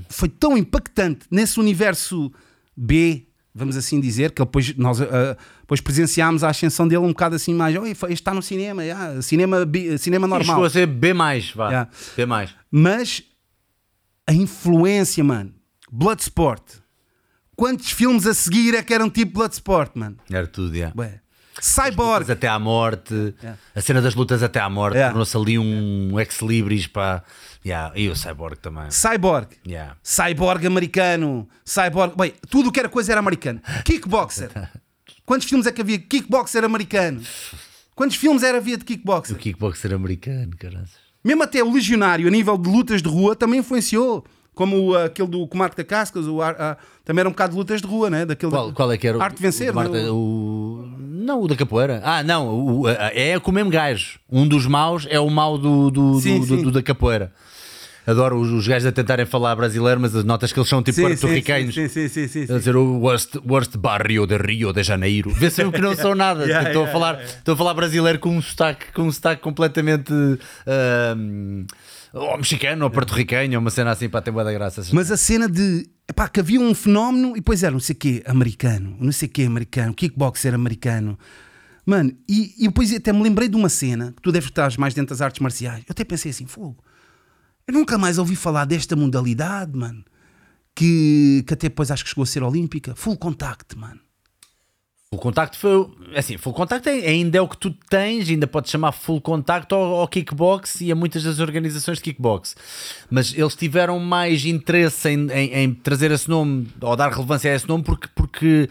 foi 0.09 0.27
tão 0.29 0.57
impactante 0.57 1.25
nesse 1.31 1.59
universo 1.59 2.31
B, 2.75 3.25
vamos 3.53 3.75
assim 3.77 3.99
dizer, 3.99 4.31
que 4.31 4.41
depois, 4.43 4.75
nós 4.77 5.01
ah, 5.01 5.37
depois 5.61 5.81
presenciámos 5.81 6.43
a 6.43 6.49
ascensão 6.49 6.87
dele 6.87 7.01
um 7.03 7.09
bocado 7.09 7.35
assim 7.35 7.53
mais, 7.53 7.75
"Oi, 7.75 7.93
foi- 7.93 8.11
este 8.13 8.21
está 8.21 8.33
no 8.33 8.41
cinema, 8.41 8.83
yeah, 8.83 9.21
cinema, 9.21 9.65
B- 9.65 9.97
cinema 9.97 10.27
Chegou 10.27 10.39
normal. 10.39 10.63
a 10.65 10.69
ser 10.69 10.87
B, 10.87 11.13
vá. 11.13 11.67
Yeah. 11.69 11.89
B. 12.17 12.25
Mas 12.71 13.23
a 14.27 14.33
influência, 14.33 15.23
mano, 15.23 15.53
Bloodsport. 15.91 16.79
Quantos 17.55 17.91
filmes 17.91 18.25
a 18.25 18.33
seguir 18.33 18.73
é 18.75 18.81
que 18.81 18.93
eram 18.93 19.09
tipo 19.09 19.33
Bloodsport, 19.33 19.91
mano? 19.95 20.17
Era 20.31 20.47
tudo, 20.47 20.75
yeah. 20.75 20.93
Ué. 20.99 21.20
Cyborg. 21.59 22.29
Até 22.31 22.47
à 22.47 22.57
morte, 22.59 23.13
Yeah. 23.41 23.57
a 23.75 23.81
cena 23.81 24.01
das 24.01 24.15
lutas 24.15 24.41
até 24.43 24.59
à 24.59 24.69
morte, 24.69 24.95
Yeah. 24.95 25.11
tornou-se 25.11 25.35
ali 25.37 25.57
um 25.59 26.19
ex-libris 26.19 26.87
para. 26.87 27.23
Yeah. 27.65 27.91
E 27.99 28.09
o 28.09 28.15
Cyborg 28.15 28.57
também. 28.59 28.89
Cyborg. 28.89 29.47
Yeah. 29.67 29.95
Cyborg 30.03 30.65
americano. 30.65 31.47
Cyborg. 31.65 32.15
Bem, 32.17 32.33
tudo 32.49 32.69
o 32.69 32.71
que 32.71 32.79
era 32.79 32.89
coisa 32.89 33.11
era 33.11 33.19
americano. 33.19 33.61
Kickboxer. 33.85 34.49
Quantos 35.25 35.47
filmes 35.47 35.67
é 35.67 35.71
que 35.71 35.81
havia? 35.81 35.99
Kickboxer 35.99 36.63
americano. 36.63 37.21
Quantos 37.95 38.15
filmes 38.17 38.41
era 38.43 38.57
havia 38.57 38.77
de 38.77 38.83
O 38.83 38.85
kickboxer? 38.85 39.37
kickboxer 39.37 39.93
americano, 39.93 40.51
caralho. 40.57 40.87
Mesmo 41.23 41.43
até 41.43 41.63
o 41.63 41.71
Legionário, 41.71 42.27
a 42.27 42.31
nível 42.31 42.57
de 42.57 42.67
lutas 42.67 43.01
de 43.01 43.07
rua, 43.07 43.35
também 43.35 43.59
influenciou. 43.59 44.25
Como 44.53 44.89
o, 44.89 44.97
aquele 44.97 45.27
do 45.29 45.47
Comarco 45.47 45.75
da 45.77 45.83
Cascas, 45.83 46.25
o, 46.27 46.39
também 47.05 47.21
era 47.21 47.29
um 47.29 47.31
bocado 47.31 47.53
de 47.53 47.57
lutas 47.57 47.81
de 47.81 47.87
rua, 47.87 48.09
né? 48.09 48.25
Daquele 48.25 48.51
Qual, 48.51 48.73
qual 48.73 48.91
é 48.91 48.97
que 48.97 49.07
era? 49.07 49.17
o- 49.17 49.21
Arte 49.21 49.37
de 49.37 49.41
vencer, 49.41 49.71
o, 49.71 49.75
Marta- 49.75 49.93
né? 50.03 50.09
o- 50.11 50.85
Não, 50.99 51.41
o 51.41 51.47
da 51.47 51.55
capoeira. 51.55 52.01
Ah, 52.03 52.21
não, 52.21 52.49
o- 52.81 52.83
é 52.89 53.39
com 53.39 53.49
o 53.51 53.53
mesmo 53.53 53.69
gajo. 53.71 54.19
Um 54.29 54.45
dos 54.47 54.65
maus 54.67 55.07
é 55.09 55.19
o 55.19 55.29
mau 55.29 55.57
do, 55.57 55.89
do, 55.89 56.19
Sim, 56.19 56.39
do, 56.41 56.45
sim. 56.45 56.61
do 56.63 56.71
da 56.71 56.83
capoeira. 56.83 57.31
Adoro 58.05 58.39
os, 58.41 58.49
os 58.49 58.67
gajos 58.67 58.87
a 58.87 58.91
tentarem 58.91 59.25
falar 59.27 59.55
brasileiro, 59.55 60.01
mas 60.01 60.15
as 60.15 60.23
notas 60.25 60.51
que 60.51 60.59
eles 60.59 60.67
são 60.67 60.81
tipo 60.81 60.95
Sim, 60.95 61.03
porto-ricanos. 61.07 61.73
Sim, 61.75 61.87
sim, 61.87 62.07
sim, 62.09 62.27
sim, 62.27 62.45
sim. 62.47 62.53
A 62.53 62.57
dizer 62.57 62.75
o 62.75 62.97
worst, 62.99 63.35
worst 63.47 63.77
barrio 63.77 64.25
de 64.25 64.35
Rio 64.37 64.73
de 64.73 64.81
Janeiro. 64.83 65.29
Vê-se 65.29 65.59
mesmo 65.61 65.71
que 65.71 65.79
não 65.81 65.95
são 65.95 66.13
nada. 66.15 66.43
Yeah, 66.51 66.67
estou, 66.69 66.81
yeah, 66.83 66.89
a 66.89 66.91
falar, 66.91 67.21
estou 67.23 67.53
a 67.53 67.57
falar 67.57 67.73
brasileiro 67.75 68.17
com 68.19 68.35
um 68.35 68.41
sotaque, 68.41 68.91
com 68.91 69.03
um 69.03 69.11
sotaque 69.11 69.41
completamente 69.43 70.11
ahm, 70.67 71.65
ou 72.13 72.37
mexicano 72.37 72.83
ou 72.85 72.91
porto-ricano, 72.91 73.57
uma 73.57 73.69
cena 73.69 73.91
assim 73.91 74.09
para 74.09 74.21
ter 74.21 74.31
boa 74.31 74.43
da 74.43 74.51
graça. 74.51 74.83
Mas 74.91 75.11
a 75.11 75.17
cena 75.17 75.47
de 75.47 75.89
epá, 76.07 76.27
que 76.27 76.39
havia 76.39 76.59
um 76.59 76.73
fenómeno 76.73 77.31
e 77.31 77.35
depois 77.35 77.63
era 77.63 77.71
não 77.71 77.79
sei 77.79 77.95
o 77.95 77.99
quê 77.99 78.23
americano, 78.25 78.95
não 78.99 79.11
sei 79.11 79.27
o 79.27 79.31
quê 79.31 79.43
americano, 79.43 79.93
kickboxer 79.93 80.53
americano. 80.53 81.17
Mano, 81.85 82.11
e, 82.27 82.53
e 82.57 82.67
depois 82.67 82.93
até 82.93 83.11
me 83.11 83.23
lembrei 83.23 83.47
de 83.47 83.55
uma 83.55 83.69
cena 83.69 84.13
que 84.15 84.21
tu 84.21 84.31
deves 84.31 84.49
estar 84.49 84.77
mais 84.77 84.93
dentro 84.93 85.09
das 85.09 85.21
artes 85.21 85.39
marciais. 85.39 85.79
Eu 85.87 85.91
até 85.91 86.03
pensei 86.03 86.31
assim, 86.31 86.45
fogo, 86.45 86.77
eu 87.67 87.73
nunca 87.73 87.97
mais 87.97 88.17
ouvi 88.17 88.35
falar 88.35 88.65
desta 88.65 88.95
modalidade, 88.95 89.77
mano. 89.77 90.03
Que, 90.73 91.43
que 91.45 91.53
até 91.53 91.67
depois 91.67 91.91
acho 91.91 92.03
que 92.03 92.09
chegou 92.09 92.23
a 92.23 92.27
ser 92.27 92.43
olímpica. 92.43 92.95
Full 92.95 93.17
contact, 93.17 93.77
mano. 93.77 93.99
O 95.13 95.17
contacto 95.17 95.57
foi. 95.57 95.89
Assim, 96.15 96.37
full 96.37 96.53
contacto 96.53 96.87
é- 96.87 96.93
ainda 97.09 97.37
é 97.37 97.41
o 97.41 97.47
que 97.47 97.57
tu 97.57 97.71
tens, 97.89 98.29
ainda 98.29 98.47
podes 98.47 98.71
chamar 98.71 98.93
full 98.93 99.19
contacto 99.19 99.75
ao, 99.75 99.95
ao 99.99 100.07
kickbox 100.07 100.79
e 100.79 100.89
a 100.89 100.95
muitas 100.95 101.21
das 101.23 101.39
organizações 101.39 101.97
de 101.97 102.03
kickbox. 102.05 102.55
Mas 103.09 103.33
eles 103.37 103.53
tiveram 103.53 103.99
mais 103.99 104.45
interesse 104.45 105.09
em, 105.09 105.29
em- 105.29 105.53
em 105.63 105.73
trazer 105.73 106.11
esse 106.11 106.29
nome 106.29 106.69
ou 106.79 106.95
dar 106.95 107.11
relevância 107.11 107.51
a 107.51 107.55
esse 107.55 107.67
nome 107.67 107.83
porque. 107.83 108.07
porque 108.15 108.69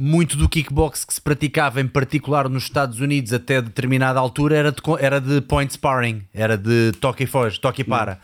muito 0.00 0.36
do 0.36 0.48
kickbox 0.48 1.04
que 1.04 1.12
se 1.12 1.20
praticava, 1.20 1.80
em 1.80 1.88
particular 1.88 2.48
nos 2.48 2.62
Estados 2.62 3.00
Unidos, 3.00 3.32
até 3.32 3.60
determinada 3.60 4.20
altura, 4.20 4.56
era 4.56 4.70
de, 4.70 4.80
era 5.00 5.20
de 5.20 5.40
point 5.40 5.72
sparring, 5.72 6.22
era 6.32 6.56
de 6.56 6.92
toque 7.00 7.24
e 7.24 7.26
foge, 7.26 7.58
toque 7.60 7.80
e 7.80 7.84
para. 7.84 8.20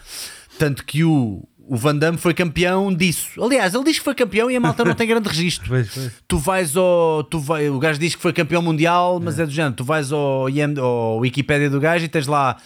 Tanto 0.56 0.84
que 0.84 1.02
o, 1.02 1.42
o 1.66 1.76
Van 1.76 1.96
Damme 1.96 2.18
foi 2.18 2.34
campeão 2.34 2.92
disso. 2.92 3.42
Aliás, 3.42 3.74
ele 3.74 3.84
diz 3.84 3.98
que 3.98 4.04
foi 4.04 4.14
campeão 4.14 4.50
e 4.50 4.56
a 4.56 4.60
malta 4.60 4.84
não 4.84 4.94
tem 4.94 5.06
grande 5.06 5.28
registro. 5.28 5.64
Pois, 5.74 5.90
pois. 5.92 6.12
Tu 6.28 6.38
vais 6.38 6.76
ao. 6.76 7.24
Tu 7.24 7.38
vai, 7.38 7.68
o 7.68 7.78
gajo 7.78 7.98
diz 7.98 8.14
que 8.14 8.22
foi 8.22 8.32
campeão 8.32 8.60
mundial, 8.62 9.20
mas 9.22 9.38
é, 9.38 9.46
do 9.46 9.50
género. 9.50 9.74
Tu 9.74 9.84
vais 9.84 10.12
ao, 10.12 10.46
ao 10.80 11.18
Wikipédia 11.18 11.70
do 11.70 11.80
gajo 11.80 12.04
e 12.04 12.08
tens 12.08 12.26
lá 12.26 12.56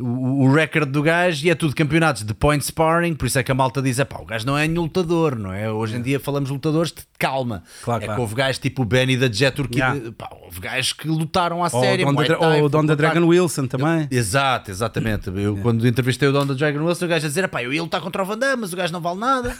o, 0.00 0.44
o 0.44 0.52
record 0.52 0.90
do 0.90 1.02
gajo 1.02 1.44
e 1.46 1.50
é 1.50 1.54
tudo 1.54 1.74
campeonatos 1.74 2.22
de 2.22 2.32
point 2.32 2.64
sparring. 2.64 3.14
Por 3.14 3.26
isso 3.26 3.38
é 3.38 3.42
que 3.42 3.50
a 3.50 3.54
malta 3.54 3.82
diz: 3.82 4.02
pá, 4.04 4.18
o 4.20 4.24
gajo 4.24 4.46
não 4.46 4.56
é 4.56 4.66
nenhum 4.68 4.82
lutador, 4.82 5.36
não 5.36 5.52
é? 5.52 5.70
Hoje 5.70 5.96
em 5.96 6.02
dia 6.02 6.20
falamos 6.20 6.50
lutadores 6.50 6.92
de 6.92 7.02
calma. 7.18 7.62
Claro, 7.82 8.02
é 8.02 8.06
claro. 8.06 8.16
que 8.18 8.20
houve 8.22 8.34
gajos 8.34 8.58
tipo 8.58 8.82
o 8.82 8.84
Benny 8.84 9.16
da 9.16 9.30
Jet 9.30 9.56
Turquia. 9.56 9.86
Yeah. 9.86 10.12
Pá, 10.16 10.30
houve 10.40 10.60
gajos 10.60 10.92
que 10.92 11.08
lutaram 11.08 11.64
à 11.64 11.68
Ou 11.72 11.80
série. 11.80 12.04
o 12.04 12.12
Don, 12.12 12.22
da, 12.22 12.38
ou 12.38 12.64
o 12.64 12.68
Don 12.68 12.84
da 12.84 12.94
Dragon. 12.94 13.26
Wilson 13.26 13.66
também. 13.66 14.06
Exato, 14.10 14.70
exatamente. 14.70 15.28
Eu 15.34 15.56
quando 15.58 15.86
entrevistei 15.86 16.28
o 16.28 16.32
Don 16.32 16.46
da 16.46 16.54
Dragon 16.54 16.84
Wilson, 16.84 17.04
o 17.04 17.08
gajo 17.08 17.26
a 17.26 17.28
dizer: 17.28 17.48
pá, 17.48 17.62
eu 17.62 17.72
ia 17.72 17.82
lutar 17.82 18.00
contra 18.00 18.22
o 18.22 18.26
Van 18.26 18.38
Damme, 18.38 18.60
mas 18.62 18.72
o 18.72 18.76
gajo 18.76 18.92
não 18.92 19.00
vale 19.00 19.18
nada. 19.18 19.56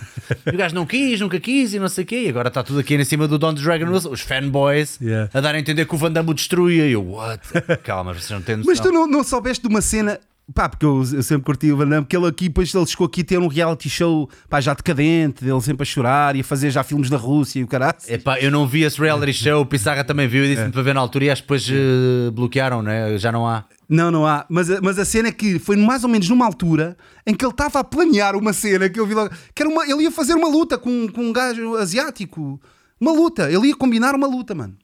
O 0.47 0.57
gajo 0.57 0.75
não 0.75 0.87
quis, 0.87 1.21
nunca 1.21 1.41
quis 1.41 1.75
e 1.75 1.79
não 1.79 1.89
sei 1.89 2.05
o 2.05 2.07
quê. 2.07 2.23
E 2.27 2.29
agora 2.29 2.49
está 2.49 2.63
tudo 2.63 2.79
aqui 2.79 2.95
em 2.95 3.05
cima 3.05 3.27
do 3.27 3.39
Don 3.39 3.53
da 3.53 3.61
Dragon 3.61 3.91
Wilson, 3.91 4.11
os 4.11 4.21
fanboys, 4.21 4.99
Yeah. 5.01 5.31
a 5.33 5.41
dar 5.41 5.55
a 5.55 5.59
entender 5.59 5.87
que 5.87 5.95
o 5.95 5.99
Van 5.99 6.11
Damme 6.13 6.31
o 6.31 6.35
destruía. 6.35 6.87
E 6.87 6.93
eu, 6.93 7.05
what? 7.05 7.41
Calma, 7.83 8.13
vocês 8.13 8.31
não 8.31 8.41
têm 8.43 8.57
noção. 8.57 8.71
Mas 8.73 8.81
tu 8.81 8.93
não, 8.93 9.07
não 9.07 9.25
soubeste 9.25 9.63
de 9.63 9.69
uma 9.69 9.81
cena. 9.81 10.19
Pá, 10.55 10.67
porque 10.69 10.87
eu, 10.87 11.05
eu 11.13 11.23
sempre 11.23 11.45
curti 11.45 11.71
o 11.71 11.77
Van 11.77 11.87
Damme, 11.87 12.03
porque 12.05 12.17
ele 12.17 12.27
aqui, 12.27 12.49
depois 12.49 12.75
ele 12.75 12.87
chegou 12.87 13.07
aqui 13.07 13.21
a 13.21 13.25
ter 13.25 13.39
um 13.39 13.49
reality 13.49 13.89
show 13.91 14.29
pá, 14.49 14.61
já 14.63 14.73
decadente, 14.73 15.45
dele 15.45 15.61
sempre 15.61 15.83
a 15.83 15.85
chorar 15.85 16.35
e 16.37 16.41
a 16.41 16.45
fazer 16.45 16.71
já 16.71 16.83
filmes 16.83 17.11
da 17.11 17.19
Rússia 17.19 17.61
e 17.61 17.65
o 17.65 17.67
caralho. 17.67 17.97
Epá, 18.09 18.41
eu 18.41 18.51
não 18.51 18.67
vi 18.67 18.83
esse 18.83 18.99
reality 18.99 19.33
show, 19.35 19.61
o 19.61 19.67
Pissarra 19.67 20.03
também 20.05 20.27
viu 20.27 20.45
e 20.45 20.49
disse-me 20.49 20.73
para 20.73 20.83
ver 20.83 20.95
na 20.95 21.01
altura 21.01 21.27
e 21.27 21.31
acho 21.31 21.43
que 21.43 21.47
depois 21.49 21.69
eh, 21.71 22.31
bloquearam, 22.33 22.83
né? 22.83 23.19
já 23.19 23.31
não 23.31 23.47
há. 23.47 23.65
Não, 23.89 24.11
não 24.11 24.27
há. 24.27 24.47
Mas, 24.49 24.71
a- 24.71 24.81
mas 24.83 24.99
a 24.99 25.05
cena 25.05 25.29
é 25.29 25.33
que 25.33 25.59
foi 25.59 25.77
mais 25.77 26.03
ou 26.03 26.11
menos 26.11 26.29
numa 26.29 26.47
altura 26.47 26.97
em 27.27 27.35
que 27.35 27.45
ele 27.45 27.53
estava 27.53 27.81
a 27.81 27.85
planear 27.85 28.35
uma 28.37 28.53
cena 28.53 28.89
que 28.89 28.99
eu 28.99 29.07
vi 29.07 29.15
logo. 29.15 29.31
Que 29.55 29.63
era 29.63 29.71
uma, 29.71 29.85
ele 29.85 30.03
ia 30.05 30.11
fazer 30.11 30.35
uma 30.35 30.49
luta 30.49 30.77
com, 30.79 31.09
com 31.09 31.23
um 31.23 31.33
gajo 31.33 31.75
asiático. 31.77 32.61
Uma 33.01 33.13
luta. 33.13 33.51
Ele 33.51 33.69
ia 33.69 33.77
combinar 33.77 34.15
uma 34.15 34.27
luta, 34.27 34.55
mano. 34.55 34.75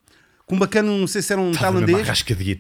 Com 0.47 0.57
um 0.57 0.59
bacana, 0.59 0.91
não 0.91 1.07
sei 1.07 1.23
se 1.23 1.33
era 1.33 1.41
um 1.41 1.51
Estava 1.53 1.73
tailandês. 1.73 2.01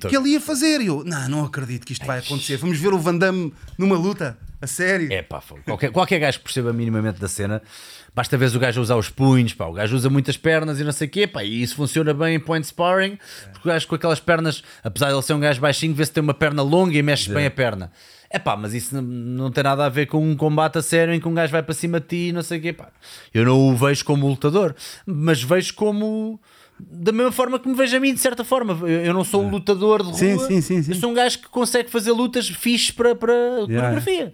Que 0.08 0.16
ele 0.16 0.30
ia 0.30 0.40
fazer. 0.40 0.80
E 0.80 0.86
eu, 0.86 1.04
não, 1.04 1.28
não 1.28 1.44
acredito 1.44 1.86
que 1.86 1.92
isto 1.92 2.06
vai 2.06 2.18
acontecer. 2.18 2.56
Vamos 2.56 2.78
ver 2.78 2.92
o 2.92 2.98
Van 2.98 3.16
Damme 3.16 3.52
numa 3.76 3.96
luta. 3.96 4.38
A 4.62 4.66
sério. 4.66 5.12
É 5.12 5.20
pá, 5.20 5.42
qualquer, 5.66 5.90
qualquer 5.90 6.18
gajo 6.18 6.38
que 6.38 6.44
perceba 6.44 6.72
minimamente 6.72 7.20
da 7.20 7.28
cena, 7.28 7.60
basta 8.14 8.38
ver 8.38 8.54
o 8.56 8.58
gajo 8.58 8.80
usar 8.80 8.96
os 8.96 9.10
punhos, 9.10 9.52
pá, 9.52 9.66
o 9.66 9.74
gajo 9.74 9.94
usa 9.94 10.08
muitas 10.08 10.38
pernas 10.38 10.80
e 10.80 10.84
não 10.84 10.92
sei 10.92 11.06
o 11.06 11.10
quê, 11.10 11.26
pá, 11.26 11.44
e 11.44 11.60
isso 11.60 11.76
funciona 11.76 12.14
bem 12.14 12.36
em 12.36 12.40
point 12.40 12.66
sparring, 12.66 13.18
porque 13.52 13.68
o 13.68 13.70
gajo 13.70 13.86
com 13.86 13.94
aquelas 13.94 14.20
pernas, 14.20 14.62
apesar 14.82 15.08
de 15.08 15.14
ele 15.14 15.22
ser 15.22 15.34
um 15.34 15.40
gajo 15.40 15.60
baixinho, 15.60 15.94
vê 15.94 16.06
se 16.06 16.12
tem 16.12 16.22
uma 16.22 16.32
perna 16.32 16.62
longa 16.62 16.96
e 16.96 17.02
mexe 17.02 17.30
bem 17.30 17.44
a 17.44 17.50
perna. 17.50 17.92
É 18.30 18.38
pá, 18.38 18.56
mas 18.56 18.72
isso 18.72 18.94
não, 18.94 19.02
não 19.02 19.50
tem 19.50 19.62
nada 19.62 19.84
a 19.84 19.88
ver 19.90 20.06
com 20.06 20.26
um 20.26 20.34
combate 20.34 20.78
a 20.78 20.82
sério 20.82 21.12
em 21.12 21.20
que 21.20 21.28
um 21.28 21.34
gajo 21.34 21.52
vai 21.52 21.62
para 21.62 21.74
cima 21.74 22.00
de 22.00 22.06
ti 22.06 22.28
e 22.28 22.32
não 22.32 22.42
sei 22.42 22.58
o 22.58 22.62
quê, 22.62 22.72
pá. 22.72 22.88
Eu 23.34 23.44
não 23.44 23.68
o 23.68 23.76
vejo 23.76 24.02
como 24.02 24.26
lutador, 24.26 24.74
mas 25.04 25.42
vejo 25.42 25.74
como. 25.74 26.40
Da 26.78 27.12
mesma 27.12 27.30
forma 27.32 27.58
que 27.58 27.68
me 27.68 27.74
vejo 27.74 27.96
a 27.96 28.00
mim, 28.00 28.12
de 28.12 28.20
certa 28.20 28.42
forma. 28.44 28.72
Eu 28.82 28.88
eu 29.06 29.14
não 29.14 29.22
sou 29.24 29.42
um 29.44 29.48
lutador 29.50 29.98
de 30.02 30.08
rua. 30.10 30.18
Sim, 30.18 30.38
sim, 30.38 30.60
sim, 30.60 30.82
sim. 30.82 30.92
Eu 30.92 30.96
sou 30.98 31.10
um 31.10 31.14
gajo 31.14 31.38
que 31.38 31.48
consegue 31.48 31.88
fazer 31.90 32.12
lutas 32.12 32.48
fixes 32.48 32.90
para, 32.90 33.14
para 33.14 33.32
Yeah. 33.32 33.66
coreografia. 33.74 34.32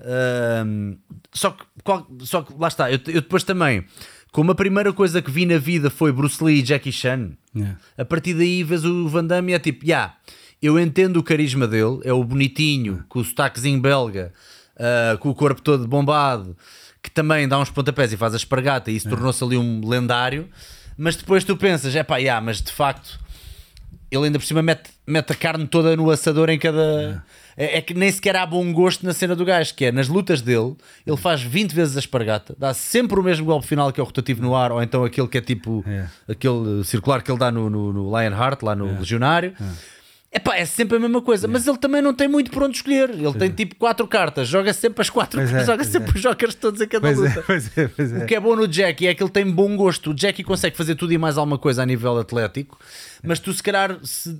Ahm, 0.00 0.96
só, 1.32 1.50
que, 1.50 1.64
qual- 1.84 2.06
só 2.20 2.42
que 2.42 2.52
lá 2.58 2.68
está, 2.68 2.90
eu, 2.90 2.98
eu 3.06 3.20
depois 3.20 3.44
também, 3.44 3.84
como 4.32 4.50
a 4.50 4.54
primeira 4.54 4.92
coisa 4.92 5.22
que 5.22 5.30
vi 5.30 5.46
na 5.46 5.58
vida 5.58 5.90
foi 5.90 6.10
Bruce 6.12 6.42
Lee 6.42 6.60
e 6.60 6.64
Jackie 6.64 6.92
Chan, 6.92 7.32
Yeah. 7.54 7.78
a 7.98 8.04
partir 8.04 8.34
daí 8.34 8.62
vês 8.64 8.84
o 8.84 9.08
Van 9.08 9.24
Damme 9.24 9.52
e 9.52 9.54
é 9.54 9.58
tipo, 9.58 9.84
yeah, 9.84 10.14
eu 10.60 10.78
entendo 10.78 11.18
o 11.18 11.22
carisma 11.22 11.66
dele, 11.68 12.00
é 12.04 12.12
o 12.12 12.24
bonitinho, 12.24 13.04
com 13.08 13.18
o 13.20 13.24
sotaquezinho 13.24 13.80
belga, 13.80 14.32
ah, 14.78 15.16
com 15.18 15.28
o 15.30 15.34
corpo 15.34 15.60
todo 15.60 15.86
bombado, 15.86 16.56
que 17.02 17.10
também 17.10 17.46
dá 17.46 17.58
uns 17.58 17.70
pontapés 17.70 18.12
e 18.12 18.16
faz 18.16 18.32
a 18.32 18.36
espargata 18.36 18.90
e 18.90 18.96
isso 18.96 19.08
tornou-se 19.08 19.42
ali 19.44 19.56
um 19.56 19.86
lendário. 19.86 20.48
Mas 21.02 21.16
depois 21.16 21.42
tu 21.42 21.56
pensas, 21.56 21.96
é 21.96 22.04
pá, 22.04 22.18
yeah, 22.18 22.40
mas 22.40 22.62
de 22.62 22.70
facto 22.70 23.18
ele 24.08 24.26
ainda 24.26 24.38
por 24.38 24.44
cima 24.44 24.62
mete, 24.62 24.90
mete 25.04 25.32
a 25.32 25.34
carne 25.34 25.66
toda 25.66 25.96
no 25.96 26.08
assador 26.12 26.48
em 26.48 26.58
cada. 26.60 27.24
É, 27.56 27.78
é 27.78 27.80
que 27.80 27.92
nem 27.92 28.10
sequer 28.12 28.36
há 28.36 28.46
bom 28.46 28.72
gosto 28.72 29.04
na 29.04 29.12
cena 29.12 29.34
do 29.34 29.44
gajo, 29.44 29.74
que 29.74 29.86
é 29.86 29.90
nas 29.92 30.06
lutas 30.06 30.40
dele, 30.40 30.76
ele 31.04 31.16
faz 31.16 31.42
20 31.42 31.72
vezes 31.74 31.96
a 31.96 31.98
espargata, 31.98 32.54
dá 32.56 32.72
sempre 32.72 33.18
o 33.18 33.22
mesmo 33.22 33.44
golpe 33.44 33.66
final 33.66 33.90
que 33.92 33.98
é 33.98 34.02
o 34.02 34.06
rotativo 34.06 34.40
no 34.40 34.54
ar, 34.54 34.70
ou 34.70 34.80
então 34.80 35.02
aquele 35.04 35.26
que 35.26 35.38
é 35.38 35.40
tipo 35.40 35.84
É. 35.86 36.06
aquele 36.28 36.84
circular 36.84 37.20
que 37.20 37.30
ele 37.32 37.38
dá 37.38 37.50
no, 37.50 37.68
no, 37.68 37.92
no 37.92 38.16
Lionheart, 38.16 38.62
lá 38.62 38.76
no 38.76 38.98
Legionário. 38.98 39.54
Epá, 40.34 40.56
é 40.56 40.64
sempre 40.64 40.96
a 40.96 41.00
mesma 41.00 41.20
coisa, 41.20 41.46
mas 41.46 41.66
ele 41.66 41.76
também 41.76 42.00
não 42.00 42.14
tem 42.14 42.26
muito 42.26 42.50
por 42.50 42.62
onde 42.62 42.76
escolher. 42.76 43.10
Ele 43.10 43.34
tem 43.34 43.50
tipo 43.50 43.76
quatro 43.76 44.06
cartas, 44.06 44.48
joga 44.48 44.72
sempre 44.72 45.02
as 45.02 45.10
quatro, 45.10 45.38
Pois 45.38 45.52
é, 45.52 45.60
joga 45.60 45.76
pois 45.76 45.88
sempre 45.88 46.10
é. 46.10 46.14
os 46.14 46.20
jokers 46.22 46.54
todos 46.54 46.80
em 46.80 46.88
cada 46.88 47.06
Pois 47.06 47.18
luta. 47.18 47.40
é, 47.40 47.42
pois 47.46 47.78
é, 47.78 47.88
pois 47.88 48.12
é. 48.14 48.18
O 48.18 48.26
que 48.26 48.34
é 48.34 48.40
bom 48.40 48.56
no 48.56 48.66
Jackie 48.66 49.06
é 49.08 49.14
que 49.14 49.22
ele 49.22 49.30
tem 49.30 49.44
bom 49.50 49.76
gosto. 49.76 50.10
O 50.12 50.14
Jackie 50.18 50.42
consegue 50.42 50.74
fazer 50.74 50.94
tudo 50.94 51.12
e 51.12 51.18
mais 51.18 51.36
alguma 51.36 51.58
coisa 51.58 51.82
a 51.82 51.86
nível 51.86 52.16
atlético, 52.18 52.78
mas 53.22 53.38
tu, 53.38 53.52
se 53.52 53.62
calhar, 53.62 53.98
se 54.02 54.36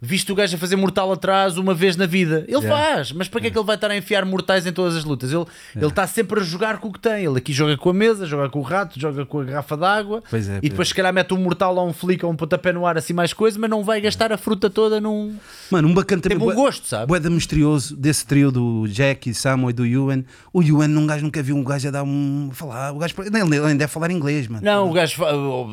viste 0.00 0.30
o 0.30 0.34
gajo 0.34 0.54
a 0.54 0.58
fazer 0.58 0.76
mortal 0.76 1.10
atrás 1.12 1.56
uma 1.58 1.74
vez 1.74 1.96
na 1.96 2.06
vida, 2.06 2.44
ele 2.46 2.58
Yeah. 2.58 2.68
faz, 2.94 3.12
mas 3.12 3.26
para 3.28 3.40
que 3.40 3.46
é 3.48 3.50
que 3.50 3.58
ele 3.58 3.64
vai 3.66 3.74
estar 3.74 3.90
a 3.90 3.96
enfiar 3.96 4.24
mortais 4.24 4.66
em 4.66 4.72
todas 4.72 4.94
as 4.96 5.04
lutas? 5.04 5.32
Ele 5.32 5.44
ele 5.74 5.86
está 5.86 6.06
sempre 6.06 6.40
a 6.40 6.42
jogar 6.42 6.78
com 6.78 6.88
o 6.88 6.92
que 6.92 6.98
tem. 7.00 7.24
Ele 7.24 7.38
aqui 7.38 7.52
joga 7.52 7.76
com 7.76 7.90
a 7.90 7.94
mesa, 7.94 8.26
joga 8.26 8.48
com 8.48 8.58
o 8.60 8.62
rato, 8.62 8.98
joga 8.98 9.24
com 9.26 9.40
a 9.40 9.44
garrafa 9.44 9.76
d'água 9.76 10.18
é, 10.18 10.20
e 10.20 10.30
pois 10.30 10.46
depois, 10.60 10.88
se 10.88 10.94
calhar, 10.94 11.12
mete 11.12 11.32
um 11.34 11.38
mortal 11.38 11.76
ou 11.76 11.88
um 11.88 11.92
flick 11.92 12.24
ou 12.24 12.30
um 12.32 12.36
pontapé 12.36 12.72
no 12.72 12.86
ar, 12.86 12.96
assim 12.98 13.12
mais 13.12 13.32
coisa, 13.32 13.58
mas 13.58 13.68
não 13.70 13.82
vai 13.82 14.00
gastar 14.00 14.32
a 14.32 14.38
fruta 14.38 14.68
toda 14.70 15.00
num. 15.00 15.34
Mano, 15.70 15.88
um 15.88 15.94
bacana 15.94 16.22
também. 16.22 16.38
Tem 16.38 16.46
bom 16.46 16.54
gosto, 16.54 16.86
sabe? 16.86 17.06
Boeda 17.06 17.28
misterioso 17.30 17.96
desse 17.96 18.24
trio 18.26 18.50
do 18.52 18.86
Jack, 18.88 19.32
Samuel 19.34 19.70
e 19.70 19.72
do 19.72 19.86
Ewan. 19.86 20.22
O 20.52 20.62
Ewan, 20.62 20.88
um 20.88 21.06
gajo 21.06 21.24
nunca 21.24 21.42
viu 21.42 21.56
um 21.56 21.64
gajo 21.64 21.88
a 21.88 21.90
dar 21.90 22.02
um. 22.04 22.50
falar. 22.52 22.92
O 22.92 22.98
gajo, 22.98 23.14
ele 23.18 23.30
nem 23.60 23.76
deve 23.76 23.90
falar 23.92 24.10
inglês, 24.10 24.46
mano. 24.46 24.64
Não, 24.64 24.88
o 24.88 24.92
gajo, 24.92 25.16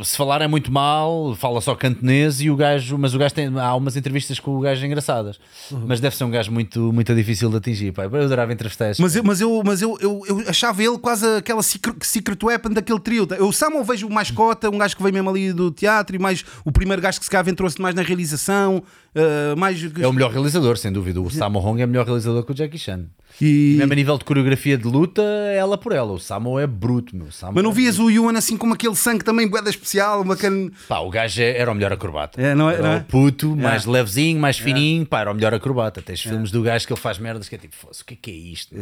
se 0.03 0.15
falar 0.17 0.41
é 0.41 0.47
muito 0.47 0.71
mal, 0.71 1.35
fala 1.35 1.61
só 1.61 1.75
cantonês 1.75 2.41
e 2.45 2.51
o 2.51 2.55
gajo, 2.55 2.97
mas 2.97 3.13
o 3.13 3.17
gajo 3.17 3.33
tem, 3.33 3.47
há 3.59 3.75
umas 3.75 3.95
entrevistas 3.95 4.39
com 4.39 4.55
o 4.55 4.59
gajo 4.59 4.85
engraçadas. 4.85 5.39
Uhum. 5.71 5.85
Mas 5.87 5.99
deve 5.99 6.15
ser 6.15 6.23
um 6.23 6.29
gajo 6.29 6.51
muito, 6.51 6.93
muito 6.93 7.13
difícil 7.13 7.49
de 7.49 7.57
atingir, 7.57 7.91
pá. 7.91 8.03
Eu 8.03 8.23
adorava 8.23 8.53
entrevistar 8.53 8.91
esse 8.91 9.01
Mas, 9.01 9.15
eu, 9.15 9.23
mas, 9.23 9.41
eu, 9.41 9.61
mas 9.65 9.81
eu, 9.81 9.97
eu, 9.99 10.21
eu 10.27 10.43
achava 10.47 10.83
ele 10.83 10.97
quase 10.97 11.25
aquela 11.37 11.63
secret, 11.63 11.95
secret 12.01 12.41
weapon 12.43 12.69
daquele 12.69 12.99
trio. 12.99 13.27
Eu, 13.37 13.47
o 13.47 13.53
Samuel 13.53 13.83
vejo 13.83 14.09
mais 14.09 14.31
cota, 14.31 14.69
um 14.69 14.77
gajo 14.77 14.95
que 14.95 15.03
veio 15.03 15.13
mesmo 15.13 15.29
ali 15.29 15.51
do 15.51 15.71
teatro, 15.71 16.15
e 16.15 16.19
mais 16.19 16.45
o 16.63 16.71
primeiro 16.71 17.01
gajo 17.01 17.19
que 17.19 17.25
se 17.25 17.31
calhar 17.31 17.41
aventurou-se 17.41 17.81
mais 17.81 17.95
na 17.95 18.01
realização. 18.01 18.83
uh, 19.15 19.57
mais, 19.57 19.81
É 19.99 20.07
o 20.07 20.13
melhor 20.13 20.31
realizador, 20.31 20.77
sem 20.77 20.91
dúvida. 20.91 21.19
O 21.21 21.29
Sammo 21.29 21.59
Hong 21.59 21.81
é 21.81 21.85
melhor 21.85 22.05
realizador 22.05 22.43
que 22.43 22.51
o 22.51 22.55
Jackie 22.55 22.77
Chan. 22.77 23.05
E, 23.41 23.75
Mesmo 23.77 23.91
a 23.91 23.95
nível 23.95 24.17
de 24.17 24.23
coreografia 24.25 24.77
de 24.77 24.85
luta, 24.87 25.21
ela 25.21 25.77
por 25.77 25.91
ela. 25.91 26.11
O 26.13 26.19
Sammo 26.19 26.59
é 26.59 26.65
bruto, 26.65 27.15
meu. 27.15 27.27
O 27.27 27.31
Sammo 27.31 27.53
mas 27.55 27.63
não 27.63 27.71
é 27.71 27.73
vias 27.73 27.99
o 27.99 28.09
Ewan 28.09 28.37
assim 28.37 28.55
como 28.57 28.73
aquele 28.73 28.95
sangue 28.95 29.23
também, 29.23 29.47
boeda 29.47 29.69
especial, 29.69 30.23
bacana. 30.23 30.71
Pá, 30.87 30.99
o 30.99 31.09
gajo 31.09 31.41
é- 31.41 31.57
era 31.57 31.71
o 31.71 31.75
melhor 31.75 31.91
acrobata. 31.93 32.41
É, 32.41 32.55
não 32.55 32.69
é- 32.69 32.73
Era 32.75 32.83
não 32.83 32.91
é? 32.93 32.97
o 32.97 33.03
puto, 33.03 33.55
mais 33.55 33.85
levezinho, 33.85 34.39
mais 34.39 34.57
fininho, 34.57 35.05
pá, 35.05 35.21
era 35.21 35.31
o 35.31 35.33
melhor 35.35 35.53
acrobata. 35.53 36.01
Tens 36.01 36.21
filmes 36.21 36.51
do 36.51 36.61
gajo 36.61 36.87
que 36.87 36.93
ele 36.93 36.99
faz 36.99 37.17
merdas 37.17 37.49
que 37.49 37.55
é 37.55 37.57
tipo, 37.57 37.75
"Fosse, 37.75 38.01
o 38.01 38.05
que 38.05 38.13
é 38.13 38.17
que 38.21 38.31
é 38.31 38.33
isto? 38.33 38.75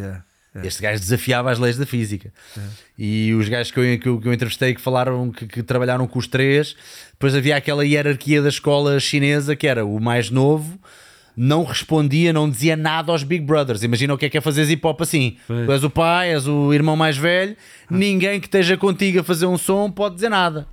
Este 0.64 0.84
gajo 0.84 1.00
desafiava 1.00 1.50
as 1.52 1.58
leis 1.58 1.78
da 1.78 1.86
física. 1.86 2.32
E 2.98 3.34
os 3.34 3.50
gajos 3.50 3.72
que 3.72 3.80
eu, 3.80 4.00
que 4.00 4.08
eu, 4.08 4.22
que 4.22 4.28
eu 4.28 4.34
entrevistei 4.34 4.76
que 4.76 4.82
falaram 4.82 5.32
que, 5.32 5.48
que 5.48 5.64
trabalharam 5.64 6.06
com 6.06 6.20
os 6.20 6.28
três, 6.28 6.76
depois 7.12 7.34
havia 7.34 7.56
aquela 7.58 7.84
hierarquia 7.84 8.40
da 8.40 8.50
escola 8.50 9.00
chinesa 9.00 9.56
que 9.56 9.66
era 9.66 9.84
o 9.84 10.00
mais 10.00 10.30
novo. 10.30 10.78
Não 11.36 11.64
respondia, 11.64 12.32
não 12.32 12.50
dizia 12.50 12.76
nada 12.76 13.12
aos 13.12 13.24
Big 13.24 13.44
Brothers. 13.44 13.82
Imagina 13.84 14.14
o 14.14 14.18
que 14.18 14.26
é 14.26 14.30
que 14.30 14.38
é 14.38 14.42
fazer 14.42 14.70
hip 14.70 14.86
hop 14.86 15.02
assim. 15.02 15.38
Tu 15.48 15.72
és 15.72 15.84
o 15.84 15.90
pai, 15.90 16.32
és 16.34 16.48
o 16.48 16.72
irmão 16.74 16.96
mais 16.96 17.18
velho, 17.18 17.56
ninguém 17.90 18.40
que 18.40 18.46
esteja 18.48 18.78
contigo 18.78 19.20
a 19.20 19.24
fazer 19.24 19.46
um 19.48 19.58
som 19.58 19.90
pode 19.90 20.16
dizer 20.16 20.30
nada. 20.30 20.68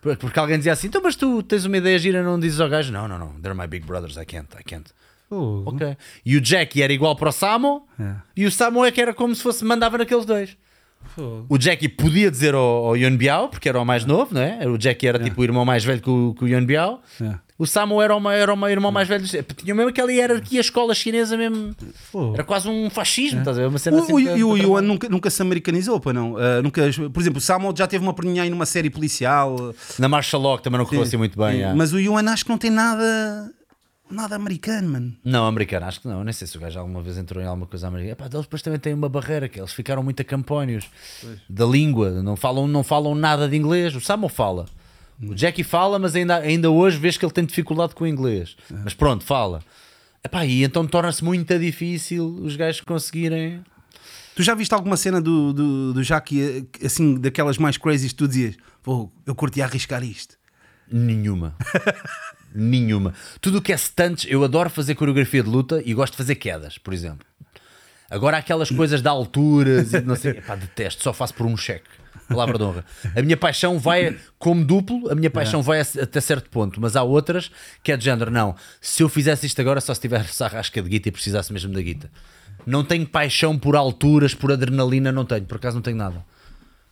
Por- 0.00 0.16
Porque 0.16 0.38
alguém 0.38 0.56
dizia 0.58 0.72
assim, 0.72 0.88
então, 0.88 1.00
mas 1.02 1.14
tu 1.14 1.42
tens 1.42 1.64
uma 1.64 1.76
ideia 1.76 1.98
gira, 1.98 2.22
não 2.22 2.38
dizes 2.40 2.60
ao 2.60 2.68
gajo, 2.68 2.92
não, 2.92 3.06
não, 3.06 3.18
não, 3.18 3.28
they're 3.40 3.56
my 3.56 3.66
big 3.68 3.86
brothers, 3.86 4.16
I 4.16 4.24
can't, 4.26 4.48
I 4.58 4.64
can't. 4.64 4.90
Oh, 5.30 5.62
Ok. 5.66 5.96
E 6.26 6.36
o 6.36 6.44
Jackie 6.44 6.82
era 6.82 6.92
igual 6.92 7.14
para 7.16 7.28
o 7.28 7.32
Samo, 7.32 7.86
É. 7.98 8.14
e 8.36 8.44
o 8.44 8.50
Samo 8.50 8.84
é 8.84 8.90
que 8.90 9.00
era 9.00 9.14
como 9.14 9.34
se 9.34 9.42
fosse, 9.42 9.64
mandava 9.64 9.96
naqueles 9.98 10.24
dois. 10.26 10.56
O 11.48 11.58
Jackie 11.58 11.88
podia 11.88 12.30
dizer 12.30 12.54
ao, 12.54 12.60
ao 12.86 12.96
Yun 12.96 13.16
Biao, 13.16 13.48
porque 13.48 13.68
era 13.68 13.80
o 13.80 13.84
mais 13.84 14.04
novo, 14.04 14.34
não 14.34 14.40
é? 14.40 14.66
O 14.68 14.78
Jackie 14.80 15.06
era 15.08 15.18
tipo 15.18 15.40
o 15.40 15.44
irmão 15.44 15.64
mais 15.64 15.84
velho 15.84 16.00
que 16.00 16.08
o, 16.08 16.34
que 16.38 16.44
o 16.44 16.48
Yun 16.48 16.64
Biao. 16.64 17.02
É. 17.20 17.34
O 17.62 17.66
Samo 17.66 18.02
era 18.02 18.16
o, 18.16 18.18
ma- 18.18 18.34
era 18.34 18.52
o 18.52 18.56
ma- 18.56 18.72
irmão 18.72 18.90
mais 18.90 19.06
velho. 19.06 19.24
Tinha 19.24 19.72
mesmo 19.72 19.90
aquela 19.90 20.10
hierarquia 20.12 20.60
escola 20.60 20.92
chinesa 20.96 21.36
mesmo. 21.36 21.74
Era 22.34 22.42
quase 22.42 22.68
um 22.68 22.90
fascismo, 22.90 23.38
estás 23.38 23.56
a 23.56 23.60
ver? 23.60 23.68
Uma 23.68 23.78
cena 23.78 24.00
assim 24.00 24.12
O, 24.12 24.24
para- 24.24 24.36
e 24.36 24.42
o 24.42 24.56
trabalhar. 24.58 24.82
nunca, 24.82 25.08
nunca 25.08 25.30
se 25.30 25.42
americanizou, 25.42 26.00
pá, 26.00 26.12
não? 26.12 26.32
Uh, 26.32 26.60
nunca, 26.60 26.82
por 27.12 27.20
exemplo, 27.20 27.38
o 27.38 27.40
Samuel 27.40 27.72
já 27.76 27.86
teve 27.86 28.02
uma 28.04 28.12
perninha 28.12 28.42
aí 28.42 28.50
numa 28.50 28.66
série 28.66 28.90
policial. 28.90 29.72
Na 29.96 30.08
Law 30.08 30.58
que 30.58 30.64
também 30.64 30.78
não 30.78 30.84
correu 30.86 31.02
assim 31.02 31.16
muito 31.16 31.38
bem. 31.38 31.62
É. 31.62 31.72
Mas 31.72 31.92
o 31.92 32.00
Ewan 32.00 32.28
acho 32.30 32.44
que 32.44 32.50
não 32.50 32.58
tem 32.58 32.70
nada. 32.70 33.48
Nada 34.10 34.34
americano, 34.36 34.88
mano. 34.90 35.12
Não, 35.24 35.46
americano, 35.46 35.86
acho 35.86 36.00
que 36.00 36.08
não. 36.08 36.18
Eu 36.18 36.24
Nem 36.24 36.32
sei 36.34 36.46
se 36.48 36.56
o 36.56 36.60
gajo 36.60 36.78
alguma 36.80 37.00
vez 37.00 37.16
entrou 37.16 37.42
em 37.42 37.46
alguma 37.46 37.66
coisa 37.66 37.86
americana. 37.86 38.12
Epá, 38.12 38.24
eles 38.26 38.40
depois 38.42 38.60
também 38.60 38.78
têm 38.80 38.92
uma 38.92 39.08
barreira 39.08 39.48
que 39.48 39.58
eles 39.60 39.72
ficaram 39.72 40.02
muito 40.02 40.20
acampónios 40.20 40.84
da 41.48 41.64
língua, 41.64 42.10
não 42.22 42.34
falam, 42.36 42.66
não 42.66 42.82
falam 42.82 43.14
nada 43.14 43.48
de 43.48 43.56
inglês. 43.56 43.94
O 43.94 44.00
Samo 44.00 44.28
fala. 44.28 44.66
O 45.20 45.36
Jackie 45.36 45.62
fala, 45.62 45.98
mas 45.98 46.14
ainda, 46.14 46.36
ainda 46.38 46.70
hoje 46.70 46.98
vês 46.98 47.16
que 47.16 47.24
ele 47.24 47.32
tem 47.32 47.44
dificuldade 47.44 47.94
com 47.94 48.04
o 48.04 48.06
inglês. 48.06 48.56
Mas 48.84 48.94
pronto, 48.94 49.24
fala. 49.24 49.62
Epá, 50.24 50.44
e 50.44 50.62
então 50.62 50.86
torna-se 50.86 51.24
muito 51.24 51.58
difícil 51.58 52.26
os 52.42 52.56
gajos 52.56 52.80
conseguirem. 52.80 53.62
Tu 54.34 54.42
já 54.42 54.54
viste 54.54 54.72
alguma 54.72 54.96
cena 54.96 55.20
do, 55.20 55.52
do, 55.52 55.92
do 55.92 56.02
Jackie, 56.02 56.68
eh, 56.80 56.86
assim, 56.86 57.18
daquelas 57.18 57.58
mais 57.58 57.76
crazy 57.76 58.08
que 58.08 58.14
tu 58.14 58.28
dizias? 58.28 58.56
Pô, 58.82 59.10
eu 59.26 59.34
curti 59.34 59.60
arriscar 59.60 60.02
isto. 60.02 60.36
Nenhuma. 60.90 61.54
Nenhuma. 62.54 63.14
Tudo 63.40 63.58
o 63.58 63.62
que 63.62 63.72
é 63.72 63.76
stunts, 63.76 64.26
eu 64.28 64.42
adoro 64.44 64.70
fazer 64.70 64.94
coreografia 64.94 65.42
de 65.42 65.48
luta 65.48 65.82
e 65.84 65.92
gosto 65.92 66.12
de 66.12 66.18
fazer 66.18 66.36
quedas, 66.36 66.78
por 66.78 66.94
exemplo. 66.94 67.26
Agora 68.10 68.36
aquelas 68.36 68.70
coisas 68.70 69.00
de 69.00 69.08
alturas 69.08 69.92
e 69.92 70.00
de 70.00 70.06
não 70.06 70.16
sei. 70.16 70.32
Epá, 70.38 70.54
detesto, 70.54 71.02
só 71.02 71.12
faço 71.12 71.34
por 71.34 71.46
um 71.46 71.56
cheque. 71.56 71.88
Palavra 72.32 72.58
de 72.58 72.64
honra. 72.64 72.84
A 73.16 73.22
minha 73.22 73.36
paixão 73.36 73.78
vai, 73.78 74.16
como 74.38 74.64
duplo, 74.64 75.10
a 75.10 75.14
minha 75.14 75.30
paixão 75.30 75.62
vai 75.62 75.80
a- 75.80 75.86
até 76.02 76.20
certo 76.20 76.48
ponto, 76.50 76.80
mas 76.80 76.96
há 76.96 77.02
outras 77.02 77.50
que 77.82 77.92
é 77.92 77.96
de 77.96 78.04
género. 78.04 78.30
Não, 78.30 78.54
se 78.80 79.02
eu 79.02 79.08
fizesse 79.08 79.46
isto 79.46 79.60
agora, 79.60 79.80
só 79.80 79.92
se 79.94 80.00
tivesse 80.00 80.42
a 80.42 80.48
rasca 80.48 80.82
de 80.82 80.88
guita 80.88 81.08
e 81.08 81.12
precisasse 81.12 81.52
mesmo 81.52 81.72
da 81.72 81.80
guita. 81.80 82.10
Não 82.66 82.84
tenho 82.84 83.06
paixão 83.06 83.58
por 83.58 83.74
alturas, 83.76 84.34
por 84.34 84.52
adrenalina, 84.52 85.10
não 85.12 85.24
tenho, 85.24 85.44
por 85.44 85.56
acaso 85.56 85.74
não 85.76 85.82
tenho 85.82 85.96
nada 85.96 86.24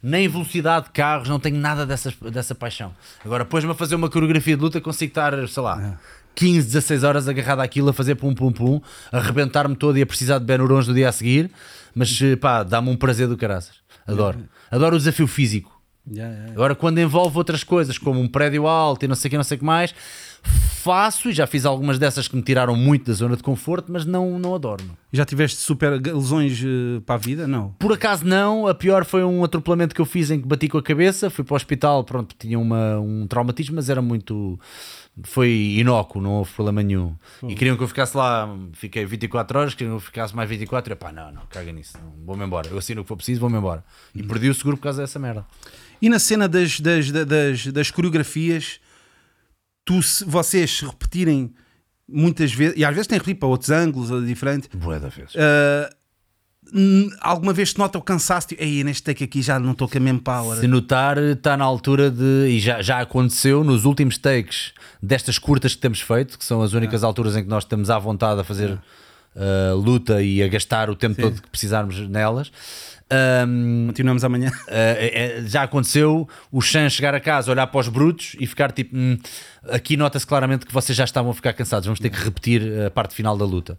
nem 0.02 0.27
velocidade 0.27 0.86
de 0.86 0.93
carros, 0.93 1.28
não 1.28 1.39
tenho 1.39 1.59
nada 1.59 1.85
dessas, 1.85 2.15
dessa 2.33 2.55
paixão. 2.55 2.91
Agora, 3.23 3.44
pôs-me 3.44 3.70
a 3.70 3.75
fazer 3.75 3.97
uma 3.97 4.09
coreografia 4.09 4.57
de 4.57 4.62
luta, 4.62 4.81
consigo 4.81 5.10
estar, 5.10 5.47
sei 5.47 5.62
lá, 5.62 5.99
15, 6.35 6.69
16 6.69 7.05
horas 7.05 7.28
agarrado 7.28 7.60
àquilo, 7.60 7.91
a 7.91 7.93
fazer 7.93 8.15
pum 8.15 8.33
pum 8.33 8.51
pum, 8.51 8.81
a 9.12 9.19
arrebentar-me 9.19 9.77
todo 9.77 9.99
e 9.99 10.02
a 10.02 10.07
precisar 10.07 10.39
de 10.39 10.47
Benurons 10.47 10.89
no 10.89 10.94
dia 10.94 11.10
a 11.10 11.12
seguir, 11.12 11.51
mas 11.94 12.19
eh, 12.23 12.35
pá, 12.35 12.62
dá-me 12.62 12.89
um 12.89 12.97
prazer 12.97 13.28
do 13.28 13.36
caraças. 13.36 13.75
Adoro. 14.07 14.39
Adoro 14.71 14.97
o 14.97 14.99
desafio 14.99 15.27
físico. 15.27 15.81
Agora, 16.53 16.75
quando 16.75 16.99
envolve 16.99 17.37
outras 17.37 17.63
coisas, 17.63 17.99
como 17.99 18.21
um 18.21 18.29
prédio 18.29 18.67
alto 18.67 19.05
e 19.05 19.09
não 19.09 19.15
sei 19.15 19.29
o 19.29 19.31
que, 19.31 19.37
não 19.37 19.45
sei 19.45 19.57
o 19.57 19.59
que 19.59 19.65
mais, 19.65 19.95
faço 20.43 21.29
e 21.29 21.33
já 21.33 21.47
fiz 21.47 21.67
algumas 21.67 21.99
dessas 21.99 22.27
que 22.27 22.35
me 22.35 22.43
tiraram 22.43 22.75
muito 22.75 23.07
da 23.07 23.13
zona 23.13 23.37
de 23.37 23.43
conforto, 23.43 23.93
mas 23.93 24.07
não, 24.07 24.39
não 24.39 24.55
adoro. 24.55 24.83
Já 25.13 25.25
tiveste 25.25 25.59
super 25.59 26.01
lesões 26.01 26.63
eh, 26.65 27.01
para 27.05 27.17
a 27.17 27.19
vida? 27.19 27.47
Não. 27.47 27.75
Por 27.79 27.93
acaso 27.93 28.25
não, 28.25 28.67
a 28.67 28.75
pior 28.75 29.05
foi 29.05 29.23
um 29.23 29.45
atropelamento 29.45 29.95
que 29.95 30.01
eu 30.01 30.07
fiz 30.07 30.31
em 30.31 30.41
que 30.41 30.49
bati 30.49 30.69
com 30.69 30.79
a 30.79 30.83
cabeça, 30.83 31.29
fui 31.29 31.45
para 31.45 31.53
o 31.53 31.57
hospital, 31.57 32.03
pronto, 32.03 32.35
tinha 32.39 32.59
uma, 32.59 32.99
um 32.99 33.27
traumatismo, 33.27 33.77
mas 33.77 33.91
era 33.91 34.01
muito. 34.01 34.59
Foi 35.25 35.51
inócuo, 35.51 36.23
não 36.23 36.31
houve 36.33 36.51
problema 36.53 36.83
nenhum. 36.83 37.15
E 37.47 37.55
queriam 37.55 37.77
que 37.77 37.83
eu 37.83 37.89
ficasse 37.89 38.17
lá, 38.17 38.49
fiquei 38.73 39.05
24 39.05 39.59
horas, 39.59 39.75
queriam 39.75 39.93
que 39.97 40.03
eu 40.03 40.07
ficasse 40.07 40.35
mais 40.35 40.49
24, 40.49 40.93
e 40.93 40.97
pá, 40.97 41.13
não, 41.13 41.31
não, 41.33 41.43
caga 41.47 41.71
nisso, 41.73 41.99
vou-me 42.25 42.45
embora. 42.45 42.69
Eu 42.69 42.79
assino 42.79 43.01
o 43.03 43.05
que 43.05 43.09
for 43.09 43.17
preciso, 43.17 43.41
vou-me 43.41 43.59
embora. 43.59 43.85
E 44.15 44.23
perdi 44.23 44.49
o 44.49 44.55
seguro 44.55 44.77
por 44.77 44.85
causa 44.85 45.03
dessa 45.03 45.19
merda. 45.19 45.45
E 46.01 46.09
na 46.09 46.19
cena 46.19 46.49
das, 46.49 46.81
das, 46.81 47.11
das, 47.11 47.67
das, 47.67 47.91
coreografias, 47.91 48.81
tu, 49.85 50.03
se- 50.03 50.25
vocês 50.25 50.79
se 50.79 50.87
repetirem 50.87 51.53
muitas 52.09 52.53
vezes, 52.53 52.77
e 52.79 52.85
às 52.85 52.91
vezes 52.95 53.07
tem 53.07 53.19
que 53.19 53.25
repetir 53.27 53.39
para 53.41 53.49
outros 53.49 53.71
ângulos 53.71 54.11
ou 54.11 54.23
diferente, 54.25 54.69
Boa 54.75 54.99
da 54.99 55.09
vez. 55.09 55.33
eh, 55.35 55.91
n- 55.93 55.97
alguma 57.21 57.53
vez 57.53 57.73
te 57.73 57.79
nota 57.79 57.99
o 57.99 58.03
cansaço? 58.03 58.49
Tipo, 58.49 58.63
Ei, 58.63 58.85
neste 58.85 59.03
take 59.03 59.25
aqui 59.25 59.43
já 59.43 59.59
não 59.59 59.73
estou 59.73 59.89
com 59.89 59.99
a 59.99 60.01
mesma 60.01 60.21
power. 60.21 60.59
Se 60.59 60.67
notar, 60.67 61.19
está 61.19 61.57
na 61.57 61.65
altura 61.65 62.11
de. 62.11 62.49
E 62.49 62.61
já, 62.61 62.83
já 62.83 63.01
aconteceu 63.01 63.63
nos 63.65 63.85
últimos 63.85 64.19
takes 64.19 64.73
destas 65.03 65.39
curtas 65.39 65.75
que 65.75 65.81
temos 65.81 66.01
feito, 66.01 66.39
que 66.39 66.45
são 66.45 66.63
as 66.63 66.73
únicas 66.73 67.03
alturas 67.03 67.37
em 67.37 67.43
que 67.43 67.49
nós 67.49 67.65
estamos 67.65 67.91
à 67.91 67.99
vontade 67.99 68.41
a 68.41 68.45
fazer 68.45 68.71
uh, 68.71 69.77
luta 69.77 70.23
e 70.23 70.43
a 70.43 70.49
gastar 70.49 70.91
o 70.91 70.97
tempo 70.97 71.21
todo 71.21 71.41
que 71.41 71.49
precisarmos 71.49 71.99
nelas. 72.09 72.53
Um, 73.13 73.87
Continuamos 73.89 74.23
amanhã. 74.25 74.51
Uh, 74.51 74.53
é- 74.69 75.39
é- 75.39 75.43
já 75.47 75.63
aconteceu 75.65 76.29
o 76.53 76.61
Chan 76.61 76.89
chegar 76.89 77.15
a 77.15 77.21
casa, 77.21 77.51
olhar 77.51 77.67
para 77.67 77.81
os 77.81 77.89
brutos 77.89 78.37
e 78.39 78.47
ficar 78.47 78.71
tipo: 78.73 78.97
"Hum, 78.97 79.19
aqui 79.69 79.97
nota-se 79.97 80.27
claramente 80.27 80.65
que 80.65 80.73
vocês 80.73 80.97
já 80.97 81.05
estavam 81.05 81.31
a 81.31 81.35
ficar 81.35 81.53
cansados, 81.53 81.87
vamos 81.87 81.99
ter 82.01 82.11
que 82.11 82.23
repetir 82.23 82.63
a 82.87 82.91
parte 82.91 83.15
final 83.15 83.37
da 83.37 83.45
luta. 83.45 83.79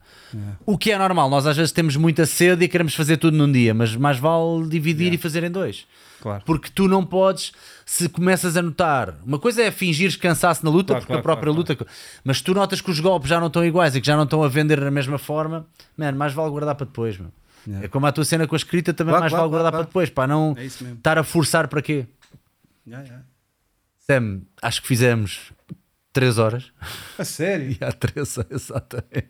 O 0.66 0.78
que 0.78 0.92
é 0.92 0.98
normal, 0.98 1.30
nós 1.30 1.46
às 1.48 1.56
vezes 1.56 1.72
temos 1.72 1.96
muita 1.96 2.26
sede 2.26 2.66
e 2.66 2.68
queremos 2.68 2.94
fazer 2.94 3.18
tudo 3.18 3.38
num 3.38 3.52
dia, 3.52 3.74
mas 3.74 3.96
mais 3.96 4.18
vale 4.18 4.68
dividir 4.68 5.14
e 5.14 5.18
fazer 5.18 5.44
em 5.44 5.52
dois. 5.52 5.86
Claro. 6.22 6.44
Porque 6.46 6.70
tu 6.70 6.88
não 6.88 7.04
podes, 7.04 7.52
se 7.84 8.08
começas 8.08 8.56
a 8.56 8.62
notar, 8.62 9.16
uma 9.26 9.40
coisa 9.40 9.64
é 9.64 9.72
fingir 9.72 10.20
cansaço 10.20 10.64
na 10.64 10.70
luta, 10.70 10.94
Claro, 10.94 11.02
porque 11.02 11.14
claro, 11.14 11.20
a 11.20 11.24
própria 11.24 11.52
luta, 11.52 11.88
mas 12.24 12.42
tu 12.42 12.54
notas 12.54 12.80
que 12.80 12.92
os 12.92 13.00
golpes 13.00 13.28
já 13.28 13.40
não 13.40 13.48
estão 13.48 13.66
iguais 13.66 13.96
e 13.96 14.02
que 14.02 14.06
já 14.06 14.16
não 14.16 14.26
estão 14.26 14.44
a 14.44 14.48
vender 14.48 14.80
da 14.80 14.92
mesma 14.92 15.18
forma, 15.18 15.66
man, 15.98 16.12
mais 16.12 16.32
vale 16.32 16.52
guardar 16.52 16.76
para 16.76 16.86
depois, 16.86 17.18
meu. 17.66 17.84
É 17.84 17.88
como 17.88 18.06
a 18.06 18.12
tua 18.12 18.26
cena 18.26 18.48
com 18.48 18.56
a 18.56 18.58
escrita, 18.58 18.94
também 18.94 19.12
Claro, 19.12 19.22
mais 19.22 19.32
claro, 19.32 19.44
vale 19.44 19.52
guardar 19.52 19.72
claro, 19.72 19.86
para 19.86 19.90
depois, 19.90 20.10
para 20.10 20.28
não 20.28 20.56
É 20.58 20.66
estar 20.66 21.18
a 21.18 21.24
forçar 21.24 21.68
para 21.68 21.82
quê? 21.82 22.06
Sam, 24.00 24.42
acho 24.62 24.82
que 24.82 24.88
fizemos 24.88 25.52
3 26.12 26.38
horas. 26.38 26.72
A 27.18 27.24
sério? 27.24 27.72
E 27.80 27.84
há 27.84 27.92
3, 27.92 28.38
exatamente. 28.50 29.28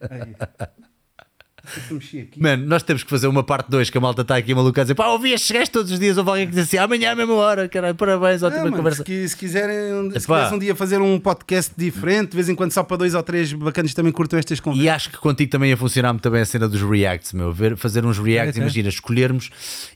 Mano, 2.38 2.66
nós 2.66 2.84
temos 2.84 3.04
que 3.04 3.10
fazer 3.10 3.28
uma 3.28 3.44
parte 3.44 3.70
2 3.70 3.90
que 3.90 3.98
a 3.98 4.02
malta 4.02 4.22
está 4.24 4.36
aqui 4.36 4.54
maluca 4.54 4.82
a 4.82 4.84
dizer 4.84 4.96
pá, 4.96 5.08
ouvi 5.08 5.32
estes 5.32 5.52
gajos 5.52 5.70
todos 5.70 5.92
os 5.92 6.00
dias. 6.00 6.18
Houve 6.18 6.30
alguém 6.30 6.46
que 6.48 6.54
diz 6.56 6.64
assim 6.64 6.78
amanhã 6.78 7.12
à 7.12 7.16
mesma 7.16 7.34
hora, 7.36 7.70
caralho, 7.70 7.96
parabéns, 7.96 8.44
Ah, 8.44 8.48
ótima 8.48 8.64
mano, 8.66 8.78
conversa. 8.78 8.98
se, 9.00 9.04
qui- 9.04 9.30
se 9.30 9.38
quiserem 9.38 9.94
um- 9.94 10.12
se 10.20 10.54
um 10.56 10.60
dia 10.60 10.76
fazer 10.76 11.00
um 11.00 11.20
podcast 11.20 11.72
diferente, 11.78 12.30
de 12.32 12.36
vez 12.36 12.50
em 12.50 12.56
quando 12.56 12.72
só 12.72 12.84
para 12.84 12.98
dois 12.98 13.14
ou 13.14 13.24
três 13.24 13.54
bacanas 13.54 13.94
também 13.94 14.12
curtam 14.12 14.40
estas 14.40 14.60
conversas. 14.60 14.86
E 14.86 14.90
acho 14.90 15.10
que 15.12 15.18
contigo 15.18 15.52
também 15.52 15.70
ia 15.70 15.78
funcionar 15.78 16.12
muito 16.14 16.30
bem 16.30 16.42
a 16.42 16.46
cena 16.46 16.68
dos 16.68 16.82
reacts, 16.82 17.34
meu. 17.34 17.52
Ver, 17.54 17.78
fazer 17.78 18.06
uns 18.06 18.18
reacts, 18.18 18.58
É, 18.58 18.60
é. 18.60 18.62
imagina, 18.64 18.90
escolhermos, 18.90 19.50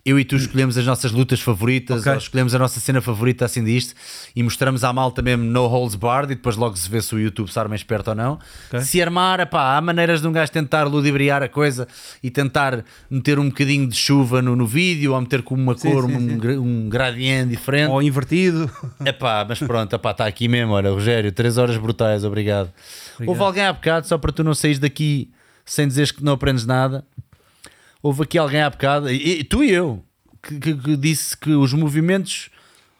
eu 0.05 0.19
e 0.19 0.25
tu 0.25 0.35
escolhemos 0.35 0.77
as 0.77 0.85
nossas 0.85 1.11
lutas 1.11 1.39
favoritas, 1.41 2.01
Ok. 2.01 2.11
ou 2.11 2.17
escolhemos 2.17 2.53
a 2.55 2.59
nossa 2.59 2.79
cena 2.79 3.01
favorita 3.01 3.45
assim 3.45 3.63
disto 3.63 3.93
e 4.35 4.43
mostramos 4.43 4.83
à 4.83 4.93
malta 4.93 5.21
mesmo 5.21 5.43
no 5.43 5.65
holds 5.67 5.95
barred 5.95 6.31
e 6.31 6.35
depois 6.35 6.55
logo 6.55 6.75
se 6.77 6.89
vê 6.89 7.01
se 7.01 7.13
o 7.15 7.19
YouTube 7.19 7.51
se 7.51 7.59
arma 7.59 7.75
esperto 7.75 8.09
ou 8.11 8.15
não. 8.15 8.39
Ok. 8.67 8.81
Se 8.81 9.01
armar, 9.01 9.39
epá, 9.39 9.75
há 9.77 9.81
maneiras 9.81 10.21
de 10.21 10.27
um 10.27 10.31
gajo 10.31 10.51
tentar 10.51 10.83
ludibriar 10.85 11.41
a 11.43 11.49
coisa 11.55 11.87
e 12.21 12.29
tentar 12.29 12.83
meter 13.09 13.39
um 13.39 13.47
bocadinho 13.49 13.87
de 13.87 13.95
chuva 13.95 14.41
no, 14.41 14.55
no 14.55 14.67
vídeo 14.67 15.13
ou 15.13 15.21
meter 15.21 15.41
com 15.41 15.55
uma 15.55 15.77
Sim, 15.77 15.91
cor, 15.91 16.05
sim, 16.05 16.15
um, 16.15 16.41
sim. 16.41 16.57
um 16.57 16.89
gradiente 16.89 17.49
diferente. 17.51 17.89
Ou 17.91 18.01
invertido. 18.03 18.69
Epá, 19.05 19.45
mas 19.47 19.59
pronto, 19.59 19.95
epá, 19.95 20.11
está 20.11 20.25
aqui 20.27 20.47
mesmo, 20.47 20.73
olha, 20.73 20.89
Rogério, 20.91 21.31
3 21.31 21.57
horas 21.57 21.77
brutais, 21.77 22.23
obrigado. 22.23 22.71
Houve 23.25 23.41
alguém 23.41 23.63
há 23.63 23.71
bocado, 23.73 24.05
só 24.07 24.17
para 24.17 24.31
tu 24.31 24.43
não 24.43 24.53
saís 24.53 24.77
daqui 24.79 25.31
sem 25.65 25.87
dizeres 25.87 26.11
que 26.11 26.23
não 26.23 26.33
aprendes 26.33 26.65
nada. 26.65 27.03
Houve 28.03 28.23
aqui 28.23 28.37
alguém 28.37 28.61
há 28.61 28.69
bocado, 28.69 29.09
e, 29.09 29.39
e 29.39 29.43
tu 29.43 29.63
e 29.63 29.71
eu, 29.71 30.03
que, 30.43 30.59
que- 30.59 30.75
que 30.75 30.95
disse 30.97 31.35
que 31.35 31.51
os 31.51 31.73
movimentos 31.73 32.49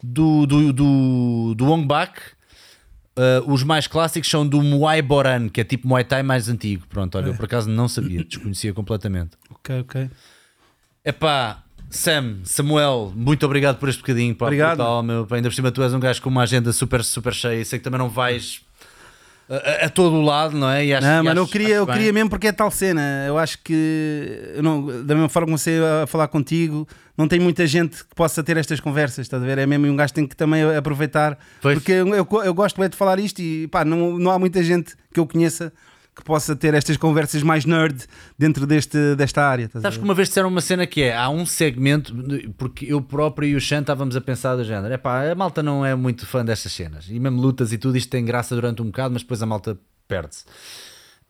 do, 0.01 0.45
do, 0.47 0.73
do, 0.73 1.53
do 1.55 1.65
Wong 1.65 1.85
Bak, 1.85 2.19
eh, 3.17 3.41
os 3.45 3.63
mais 3.63 3.87
clássicos 3.87 4.29
são 4.29 4.47
do 4.47 4.61
Muay 4.61 5.01
Boran, 5.01 5.49
que 5.49 5.61
é 5.61 5.63
tipo 5.63 5.87
Muay 5.87 6.03
Thai 6.03 6.23
mais 6.23 6.49
antigo. 6.49 6.85
Pronto, 6.87 7.17
olha, 7.17 7.27
eu 7.27 7.35
por 7.35 7.45
acaso 7.45 7.69
não 7.69 7.87
sabia, 7.87 8.23
desconhecia 8.23 8.73
completamente. 8.73 9.31
ok, 9.49 9.79
ok. 9.81 10.09
Epá, 11.03 11.63
Sam, 11.89 12.39
Samuel, 12.43 13.13
muito 13.15 13.45
obrigado 13.45 13.77
por 13.77 13.87
este 13.87 13.99
bocadinho. 13.99 14.35
Pá, 14.35 14.45
Obrigado. 14.45 14.77
brutal, 14.77 15.03
meu. 15.03 15.27
Ainda 15.31 15.49
por 15.49 15.55
cima 15.55 15.71
tu 15.71 15.83
és 15.83 15.93
um 15.93 15.99
gajo 15.99 16.21
com 16.21 16.29
uma 16.29 16.41
agenda 16.43 16.73
super, 16.73 17.03
super 17.03 17.33
cheia. 17.33 17.63
Sei 17.63 17.77
que 17.79 17.83
também 17.83 17.99
não 17.99 18.09
vais 18.09 18.61
a, 19.49 19.85
a- 19.85 19.89
todo 19.89 20.15
o 20.15 20.21
lado, 20.21 20.57
não 20.57 20.69
é? 20.69 20.85
E 20.85 20.93
acho- 20.93 21.05
Não, 21.05 21.19
e 21.21 21.23
mano, 21.23 21.39
eu 21.39 21.43
acho- 21.43 21.51
queria, 21.51 21.67
acho 21.67 21.75
eu 21.75 21.87
queria 21.87 22.13
mesmo 22.13 22.29
porque 22.29 22.47
é 22.47 22.51
tal 22.51 22.71
cena. 22.71 23.01
Eu 23.27 23.37
acho 23.37 23.59
que 23.63 24.51
eu 24.55 24.63
não, 24.63 24.85
da 25.03 25.13
mesma 25.13 25.29
forma 25.29 25.45
que 25.47 25.51
comecei 25.51 25.77
a 25.79 26.07
falar 26.07 26.27
contigo, 26.27 26.87
não 27.17 27.27
tem 27.27 27.39
muita 27.39 27.65
gente 27.67 27.97
que 28.03 28.15
possa 28.15 28.43
ter 28.43 28.57
estas 28.57 28.79
conversas, 28.79 29.19
estás 29.25 29.41
a 29.41 29.45
ver? 29.45 29.57
É 29.57 29.65
mesmo 29.65 29.85
um 29.87 29.95
gajo 29.95 30.13
tem 30.13 30.25
que 30.27 30.35
também 30.35 30.63
aproveitar. 30.75 31.37
Pois. 31.61 31.77
Porque 31.77 31.91
eu, 31.91 32.07
eu, 32.13 32.27
eu 32.43 32.53
gosto 32.53 32.79
bem 32.79 32.89
de 32.89 32.95
falar 32.97 33.19
isto 33.19 33.39
e 33.41 33.67
pá, 33.67 33.85
não, 33.85 34.17
não 34.17 34.31
há 34.31 34.39
muita 34.39 34.63
gente 34.63 34.95
que 35.13 35.19
eu 35.19 35.27
conheça 35.27 35.71
que 36.15 36.23
possa 36.23 36.55
ter 36.55 36.73
estas 36.73 36.95
conversas 36.95 37.43
mais 37.43 37.65
nerd 37.65 38.05
dentro 38.37 38.65
deste, 38.65 39.15
desta 39.15 39.43
área. 39.43 39.69
Sabes 39.71 39.97
que 39.97 40.03
uma 40.03 40.13
vez 40.13 40.29
disseram 40.29 40.49
uma 40.49 40.61
cena 40.61 40.87
que 40.87 41.03
é: 41.03 41.15
há 41.15 41.29
um 41.29 41.45
segmento, 41.45 42.15
porque 42.57 42.85
eu 42.85 43.01
próprio 43.01 43.49
e 43.49 43.55
o 43.55 43.59
Xan 43.59 43.81
estávamos 43.81 44.15
a 44.15 44.21
pensar 44.21 44.55
do 44.55 44.63
género: 44.63 44.93
é 44.93 44.97
pá, 44.97 45.29
a 45.29 45.35
malta 45.35 45.61
não 45.61 45.85
é 45.85 45.93
muito 45.93 46.25
fã 46.25 46.45
destas 46.45 46.71
cenas, 46.71 47.07
e 47.09 47.19
mesmo 47.19 47.41
lutas 47.41 47.73
e 47.73 47.77
tudo, 47.77 47.97
isto 47.97 48.09
tem 48.09 48.23
graça 48.23 48.55
durante 48.55 48.81
um 48.81 48.85
bocado, 48.85 49.13
mas 49.13 49.23
depois 49.23 49.41
a 49.41 49.45
malta 49.45 49.77
perde-se. 50.07 50.45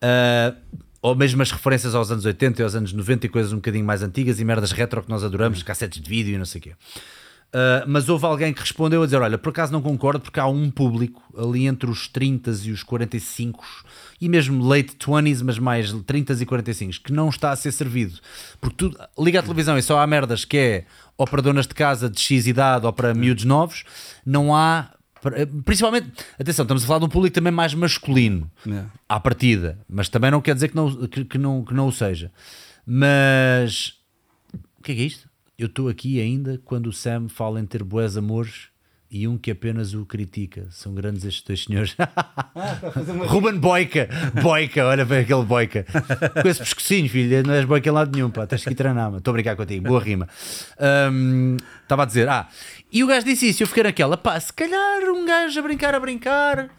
Ah, 0.01 0.53
ou 1.01 1.15
mesmo 1.15 1.41
as 1.41 1.51
referências 1.51 1.93
aos 1.93 2.09
anos 2.09 2.25
80 2.25 2.61
e 2.61 2.63
aos 2.63 2.73
anos 2.73 2.91
90 2.91 3.27
e 3.27 3.29
coisas 3.29 3.53
um 3.53 3.57
bocadinho 3.57 3.85
mais 3.85 4.01
antigas 4.01 4.39
e 4.39 4.45
merdas 4.45 4.71
retro 4.71 5.03
que 5.03 5.09
nós 5.09 5.23
adoramos, 5.23 5.61
cassetes 5.61 6.01
de 6.01 6.09
vídeo 6.09 6.33
e 6.33 6.37
não 6.37 6.45
sei 6.45 6.59
o 6.59 6.63
quê. 6.63 6.71
Uh, 6.71 7.85
mas 7.87 8.09
houve 8.09 8.25
alguém 8.25 8.51
que 8.51 8.59
respondeu 8.59 9.01
a 9.01 9.05
dizer: 9.05 9.21
Olha, 9.21 9.37
por 9.37 9.49
acaso 9.49 9.71
não 9.71 9.81
concordo, 9.81 10.19
porque 10.19 10.39
há 10.39 10.47
um 10.47 10.69
público 10.69 11.21
ali 11.37 11.67
entre 11.67 11.89
os 11.89 12.07
30 12.07 12.51
e 12.63 12.71
os 12.71 12.83
45 12.83 13.63
e 14.19 14.29
mesmo 14.29 14.63
late 14.65 14.95
20s, 14.97 15.41
mas 15.43 15.59
mais 15.59 15.91
30 15.91 16.33
e 16.33 16.45
45 16.45 17.03
que 17.03 17.11
não 17.11 17.29
está 17.29 17.51
a 17.51 17.55
ser 17.55 17.71
servido. 17.71 18.19
Porque 18.61 18.75
tu 18.77 18.97
liga 19.19 19.39
a 19.39 19.43
televisão 19.43 19.77
e 19.77 19.81
só 19.81 19.99
há 19.99 20.07
merdas 20.07 20.45
que 20.45 20.57
é 20.57 20.85
ou 21.17 21.25
para 21.25 21.41
donas 21.41 21.67
de 21.67 21.73
casa 21.73 22.09
de 22.09 22.19
X 22.19 22.47
idade 22.47 22.85
ou 22.85 22.93
para 22.93 23.13
miúdos 23.13 23.45
novos, 23.45 23.83
não 24.25 24.55
há. 24.55 24.89
Principalmente, 25.65 26.11
atenção, 26.39 26.63
estamos 26.63 26.83
a 26.83 26.87
falar 26.87 26.99
de 26.99 27.05
um 27.05 27.09
público 27.09 27.33
também 27.33 27.51
mais 27.51 27.73
masculino 27.73 28.49
Yeah. 28.65 28.91
à 29.09 29.19
partida, 29.19 29.79
mas 29.89 30.07
também 30.07 30.29
não 30.29 30.39
quer 30.39 30.53
dizer 30.53 30.67
que 30.67 30.75
não, 30.75 31.07
que, 31.07 31.25
que 31.25 31.37
não, 31.37 31.63
que 31.65 31.73
não 31.73 31.87
o 31.87 31.91
seja. 31.91 32.31
Mas 32.85 33.95
o 34.79 34.83
que 34.83 34.91
é 34.91 34.95
que 34.95 35.01
é 35.01 35.05
isto? 35.05 35.27
Eu 35.57 35.67
estou 35.67 35.89
aqui 35.89 36.19
ainda 36.21 36.61
quando 36.63 36.87
o 36.87 36.93
Sam 36.93 37.27
fala 37.27 37.59
em 37.59 37.65
ter 37.65 37.83
boas 37.83 38.17
amores 38.17 38.67
e 39.15 39.29
um 39.29 39.37
que 39.37 39.49
apenas 39.49 39.93
o 39.93 40.05
critica. 40.05 40.67
São 40.71 40.93
grandes 40.93 41.23
estes 41.23 41.41
dois 41.41 41.63
senhores. 41.63 41.95
Ruben 43.27 43.57
Boica, 43.57 44.09
Boica, 44.41 44.85
olha 44.85 45.05
bem 45.05 45.19
aquele 45.19 45.43
Boica. 45.43 45.85
Com 46.41 46.49
esse 46.49 46.59
pescocinho, 46.59 47.07
filho, 47.07 47.41
não 47.47 47.53
és 47.53 47.63
Boica 47.63 47.87
em 47.87 47.93
lado 47.93 48.13
nenhum, 48.13 48.29
pá, 48.29 48.45
tens 48.45 48.65
que 48.65 48.71
ir 48.71 48.75
treinar. 48.75 49.15
Estou 49.15 49.31
a 49.31 49.33
brincar 49.35 49.55
contigo, 49.55 49.87
boa 49.87 50.01
rima. 50.01 50.27
Estava 51.81 52.03
a 52.03 52.05
dizer, 52.05 52.27
ah, 52.27 52.49
e 52.91 53.05
o 53.05 53.07
gajo 53.07 53.25
disse 53.25 53.47
isso, 53.47 53.63
eu 53.63 53.67
fiquei 53.67 53.83
naquela, 53.83 54.17
pá, 54.17 54.37
se 54.37 54.51
calhar 54.51 55.03
um 55.03 55.25
gajo 55.25 55.57
a 55.57 55.63
brincar, 55.63 55.95
a 55.95 55.99
brincar. 55.99 56.69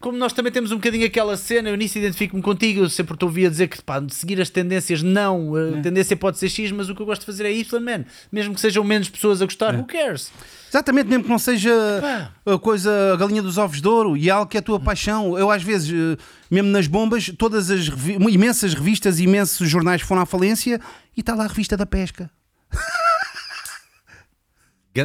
Como 0.00 0.16
nós 0.16 0.32
também 0.32 0.50
temos 0.50 0.72
um 0.72 0.76
bocadinho 0.76 1.04
aquela 1.04 1.36
cena, 1.36 1.68
eu 1.68 1.76
nisso 1.76 1.98
identifico-me 1.98 2.40
contigo, 2.40 2.80
eu 2.80 2.88
sempre 2.88 3.18
te 3.18 3.24
ouvi 3.26 3.44
a 3.44 3.50
dizer 3.50 3.68
que 3.68 3.82
pá, 3.82 4.02
seguir 4.08 4.40
as 4.40 4.48
tendências, 4.48 5.02
não, 5.02 5.54
a 5.54 5.82
tendência 5.82 6.16
pode 6.16 6.38
ser 6.38 6.48
X, 6.48 6.72
mas 6.72 6.88
o 6.88 6.94
que 6.94 7.02
eu 7.02 7.06
gosto 7.06 7.20
de 7.20 7.26
fazer 7.26 7.44
é 7.44 7.52
Y, 7.52 7.80
man. 7.82 8.06
Mesmo 8.32 8.54
que 8.54 8.62
sejam 8.62 8.82
menos 8.82 9.10
pessoas 9.10 9.42
a 9.42 9.44
gostar, 9.44 9.74
who 9.74 9.84
cares? 9.84 10.32
Exatamente, 10.70 11.08
mesmo 11.08 11.24
que 11.24 11.28
não 11.30 11.38
seja 11.38 11.70
Pá. 12.00 12.52
a 12.54 12.58
coisa, 12.58 13.12
a 13.12 13.16
galinha 13.16 13.42
dos 13.42 13.58
ovos 13.58 13.82
de 13.82 13.88
ouro 13.88 14.16
e 14.16 14.30
algo 14.30 14.48
que 14.48 14.56
é 14.56 14.60
a 14.60 14.62
tua 14.62 14.78
paixão. 14.78 15.36
Eu, 15.36 15.50
às 15.50 15.62
vezes, 15.64 15.90
eh, 15.92 16.16
mesmo 16.50 16.70
nas 16.70 16.86
bombas, 16.86 17.30
todas 17.36 17.70
as 17.70 17.88
revi- 17.88 18.16
imensas 18.32 18.72
revistas, 18.72 19.18
imensos 19.18 19.68
jornais 19.68 20.00
foram 20.00 20.22
à 20.22 20.26
falência 20.26 20.80
e 21.16 21.20
está 21.20 21.34
lá 21.34 21.44
a 21.44 21.48
revista 21.48 21.76
da 21.76 21.84
pesca. 21.86 22.30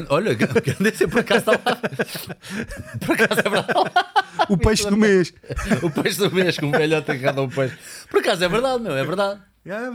Olha, 0.10 0.34
gan- 0.34 0.48
Gandência 0.66 1.08
por 1.08 1.20
acaso 1.20 1.40
está 1.40 1.52
lá. 1.54 1.78
Por 3.06 3.12
acaso 3.14 3.40
é 3.40 3.50
verdade. 3.50 3.92
O 4.50 4.58
peixe 4.58 4.88
do 4.90 4.98
mês. 4.98 5.34
O 5.82 5.90
peixe 5.90 6.18
do 6.20 6.30
mês, 6.30 6.58
que 6.58 6.66
um 6.66 6.70
velhote 6.72 7.10
agarrado 7.10 7.40
a 7.40 7.44
um 7.44 7.50
peixe. 7.50 7.76
Por 8.12 8.20
acaso 8.20 8.44
é 8.44 8.50
verdade, 8.50 8.84
meu, 8.84 8.92
é 8.96 9.04
verdade. 9.04 9.40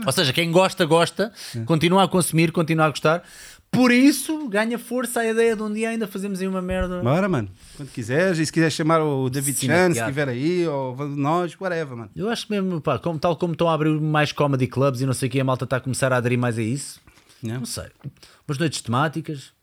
Ou 0.05 0.11
seja, 0.11 0.33
quem 0.33 0.51
gosta, 0.51 0.83
gosta, 0.83 1.31
continua 1.65 2.03
a 2.03 2.07
consumir, 2.07 2.51
continua 2.51 2.87
a 2.87 2.89
gostar. 2.89 3.23
Por 3.71 3.89
isso 3.91 4.49
ganha 4.49 4.77
força 4.77 5.21
a 5.21 5.25
ideia 5.27 5.55
de 5.55 5.63
um 5.63 5.71
dia 5.73 5.89
ainda 5.89 6.05
fazermos 6.05 6.41
aí 6.41 6.47
uma 6.47 6.61
merda. 6.61 7.01
Bora, 7.01 7.29
mano. 7.29 7.49
Quando 7.77 7.89
quiseres, 7.89 8.37
e 8.37 8.45
se 8.45 8.51
quiseres 8.51 8.73
chamar 8.73 9.01
o 9.01 9.29
David 9.29 9.57
Sim, 9.57 9.67
Chan, 9.67 9.93
se 9.93 9.99
estiver 9.99 10.27
aí, 10.27 10.67
ou 10.67 10.93
nós, 11.07 11.55
whatever, 11.59 11.95
mano. 11.95 12.11
Eu 12.13 12.29
acho 12.29 12.47
mesmo, 12.49 12.81
pá, 12.81 12.99
como, 12.99 13.17
tal 13.17 13.35
como 13.37 13.53
estão 13.53 13.69
a 13.69 13.73
abrir 13.73 13.89
mais 14.01 14.33
comedy 14.33 14.67
clubs 14.67 14.99
e 14.99 15.05
não 15.05 15.13
sei 15.13 15.29
o 15.29 15.31
que, 15.31 15.39
a 15.39 15.43
malta 15.43 15.63
está 15.63 15.77
a 15.77 15.79
começar 15.79 16.11
a 16.11 16.17
aderir 16.17 16.37
mais 16.37 16.57
a 16.57 16.61
isso. 16.61 16.99
Yeah. 17.41 17.59
Não 17.59 17.65
sei. 17.65 17.85
Umas 18.45 18.57
noites 18.57 18.81
temáticas. 18.81 19.53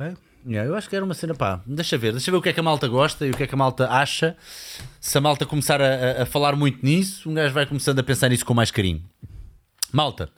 É? 0.00 0.14
Yeah, 0.46 0.68
eu 0.68 0.74
acho 0.76 0.88
que 0.88 0.96
era 0.96 1.04
uma 1.04 1.14
cena, 1.14 1.34
pá, 1.34 1.60
deixa 1.64 1.96
ver, 1.96 2.12
deixa 2.12 2.30
ver 2.32 2.36
o 2.38 2.42
que 2.42 2.48
é 2.48 2.52
que 2.52 2.60
a 2.60 2.62
malta 2.62 2.88
gosta 2.88 3.24
e 3.26 3.30
o 3.30 3.36
que 3.36 3.42
é 3.44 3.46
que 3.46 3.54
a 3.54 3.58
malta 3.58 3.88
acha. 3.88 4.36
Se 5.00 5.16
a 5.16 5.20
malta 5.20 5.46
começar 5.46 5.80
a, 5.80 5.86
a- 6.20 6.22
a 6.22 6.26
falar 6.26 6.56
muito 6.56 6.84
nisso, 6.84 7.30
um 7.30 7.34
gajo 7.34 7.54
vai 7.54 7.66
começando 7.66 7.98
a 8.00 8.02
pensar 8.02 8.28
nisso 8.30 8.44
com 8.44 8.52
mais 8.54 8.70
carinho. 8.72 9.02
Malta, 9.92 10.28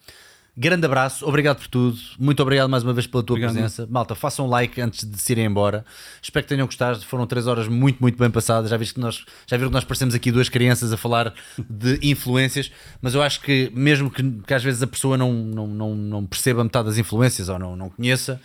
grande 0.60 0.84
abraço, 0.84 1.26
obrigado 1.26 1.56
por 1.56 1.68
tudo, 1.68 1.98
muito 2.18 2.42
obrigado 2.42 2.68
mais 2.68 2.82
uma 2.84 2.92
vez 2.92 3.06
pela 3.06 3.22
tua 3.22 3.32
Obrigado. 3.32 3.54
presença. 3.54 3.88
Malta, 3.90 4.14
façam 4.14 4.44
um 4.44 4.48
like 4.50 4.78
antes 4.78 5.10
de 5.10 5.18
se 5.18 5.32
irem 5.32 5.46
embora. 5.46 5.86
Espero 6.20 6.44
que 6.44 6.50
tenham 6.50 6.66
gostado, 6.66 7.00
foram 7.06 7.26
três 7.26 7.46
horas 7.46 7.66
muito, 7.66 7.98
muito 7.98 8.18
bem 8.18 8.30
passadas. 8.30 8.68
Já, 8.68 8.76
viste 8.76 8.92
que 8.92 9.00
nós, 9.00 9.24
já 9.46 9.56
viram 9.56 9.70
que 9.70 9.74
nós 9.74 9.84
parecemos 9.84 10.14
aqui 10.14 10.30
duas 10.30 10.50
crianças 10.50 10.92
a 10.92 10.98
falar 10.98 11.32
de 11.58 11.98
influências, 12.06 12.70
mas 13.00 13.14
eu 13.14 13.22
acho 13.22 13.40
que 13.40 13.72
mesmo 13.74 14.10
que, 14.10 14.22
que 14.22 14.52
às 14.52 14.62
vezes 14.62 14.82
a 14.82 14.86
pessoa 14.86 15.16
não, 15.16 15.32
não, 15.32 15.66
não, 15.66 15.94
não 15.94 16.26
perceba 16.26 16.62
metade 16.62 16.88
das 16.88 16.98
influências 16.98 17.48
ou 17.48 17.58
não, 17.58 17.74
não 17.74 17.88
conheça, 17.88 18.38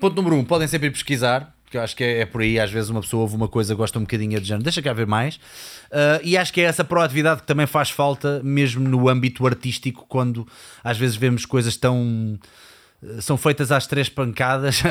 Ponto 0.00 0.16
número 0.16 0.36
um, 0.36 0.44
podem 0.46 0.66
sempre 0.66 0.88
ir 0.88 0.92
pesquisar, 0.92 1.54
porque 1.70 1.78
eu 1.78 1.82
acho 1.82 1.94
que 1.94 2.02
é, 2.02 2.22
é 2.22 2.26
por 2.26 2.40
aí, 2.40 2.58
às 2.58 2.68
vezes 2.68 2.90
uma 2.90 3.00
pessoa 3.00 3.22
ouve 3.22 3.36
uma 3.36 3.46
coisa, 3.46 3.76
gosta 3.76 3.96
um 3.96 4.02
bocadinho 4.02 4.40
de 4.40 4.44
género, 4.44 4.64
deixa 4.64 4.82
cá 4.82 4.92
ver 4.92 5.06
mais. 5.06 5.38
Ah, 5.92 6.20
e 6.24 6.36
acho 6.36 6.52
que 6.52 6.60
é 6.60 6.64
essa 6.64 6.82
proatividade 6.82 7.42
que 7.42 7.46
também 7.46 7.64
faz 7.64 7.90
falta, 7.90 8.40
mesmo 8.42 8.88
no 8.88 9.08
âmbito 9.08 9.46
artístico, 9.46 10.04
quando 10.08 10.44
às 10.82 10.98
vezes 10.98 11.14
vemos 11.14 11.46
coisas 11.46 11.76
tão. 11.76 12.36
Eh, 13.02 13.20
São 13.20 13.36
feitas 13.36 13.70
às 13.72 13.86
três 13.86 14.08
pancadas, 14.08 14.82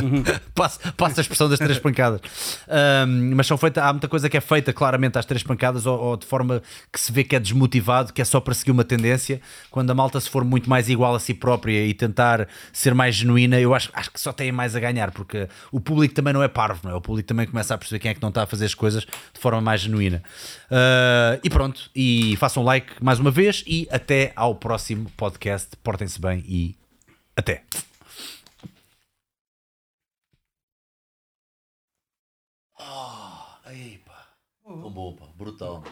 passo, 0.54 0.78
passo 0.94 1.20
a 1.20 1.22
expressão 1.22 1.48
das 1.48 1.58
três 1.58 1.78
pancadas, 1.78 2.20
Ahm, 2.68 3.34
mas 3.34 3.46
são 3.46 3.56
feitas, 3.56 3.82
há 3.82 3.92
muita 3.92 4.08
coisa 4.08 4.28
que 4.28 4.36
é 4.36 4.40
feita 4.40 4.72
claramente 4.72 5.18
às 5.18 5.24
três 5.24 5.42
pancadas 5.42 5.86
ou, 5.86 5.98
ou 5.98 6.16
de 6.16 6.26
forma 6.26 6.62
que 6.92 7.00
se 7.00 7.10
vê 7.12 7.24
que 7.24 7.36
é 7.36 7.40
desmotivado, 7.40 8.12
que 8.12 8.20
é 8.20 8.24
só 8.24 8.40
para 8.40 8.54
seguir 8.54 8.70
uma 8.72 8.84
tendência. 8.84 9.40
Quando 9.70 9.90
a 9.90 9.94
malta 9.94 10.20
se 10.20 10.28
for 10.28 10.44
muito 10.44 10.68
mais 10.68 10.88
igual 10.88 11.14
a 11.14 11.20
si 11.20 11.34
própria 11.34 11.84
e 11.86 11.94
tentar 11.94 12.48
ser 12.72 12.94
mais 12.94 13.14
genuína, 13.14 13.60
eu 13.60 13.74
acho, 13.74 13.90
acho 13.92 14.10
que 14.10 14.20
só 14.20 14.32
tem 14.32 14.52
mais 14.52 14.74
a 14.76 14.80
ganhar, 14.80 15.10
porque 15.10 15.48
o 15.72 15.80
público 15.80 16.14
também 16.14 16.32
não 16.32 16.42
é 16.42 16.48
parvo, 16.48 16.80
não 16.84 16.90
é? 16.92 16.94
O 16.94 17.00
público 17.00 17.26
também 17.28 17.46
começa 17.46 17.74
a 17.74 17.78
perceber 17.78 17.98
quem 18.00 18.10
é 18.10 18.14
que 18.14 18.22
não 18.22 18.28
está 18.30 18.42
a 18.42 18.46
fazer 18.46 18.66
as 18.66 18.74
coisas 18.74 19.04
de 19.04 19.40
forma 19.40 19.60
mais 19.60 19.80
genuína. 19.82 20.22
Ah, 20.70 21.38
e 21.42 21.50
pronto, 21.50 21.90
e 21.94 22.36
façam 22.36 22.62
like 22.62 22.92
mais 23.02 23.18
uma 23.18 23.30
vez 23.30 23.64
e 23.66 23.88
até 23.90 24.32
ao 24.36 24.54
próximo 24.54 25.10
podcast. 25.16 25.68
Portem-se 25.82 26.20
bem 26.20 26.44
e 26.46 26.77
até. 27.38 27.62
Ah, 32.78 33.60
aí, 33.64 33.98
pá. 33.98 34.28
Tão 34.64 34.90
bom, 34.90 35.14
pá. 35.14 35.26
Brutal. 35.36 35.82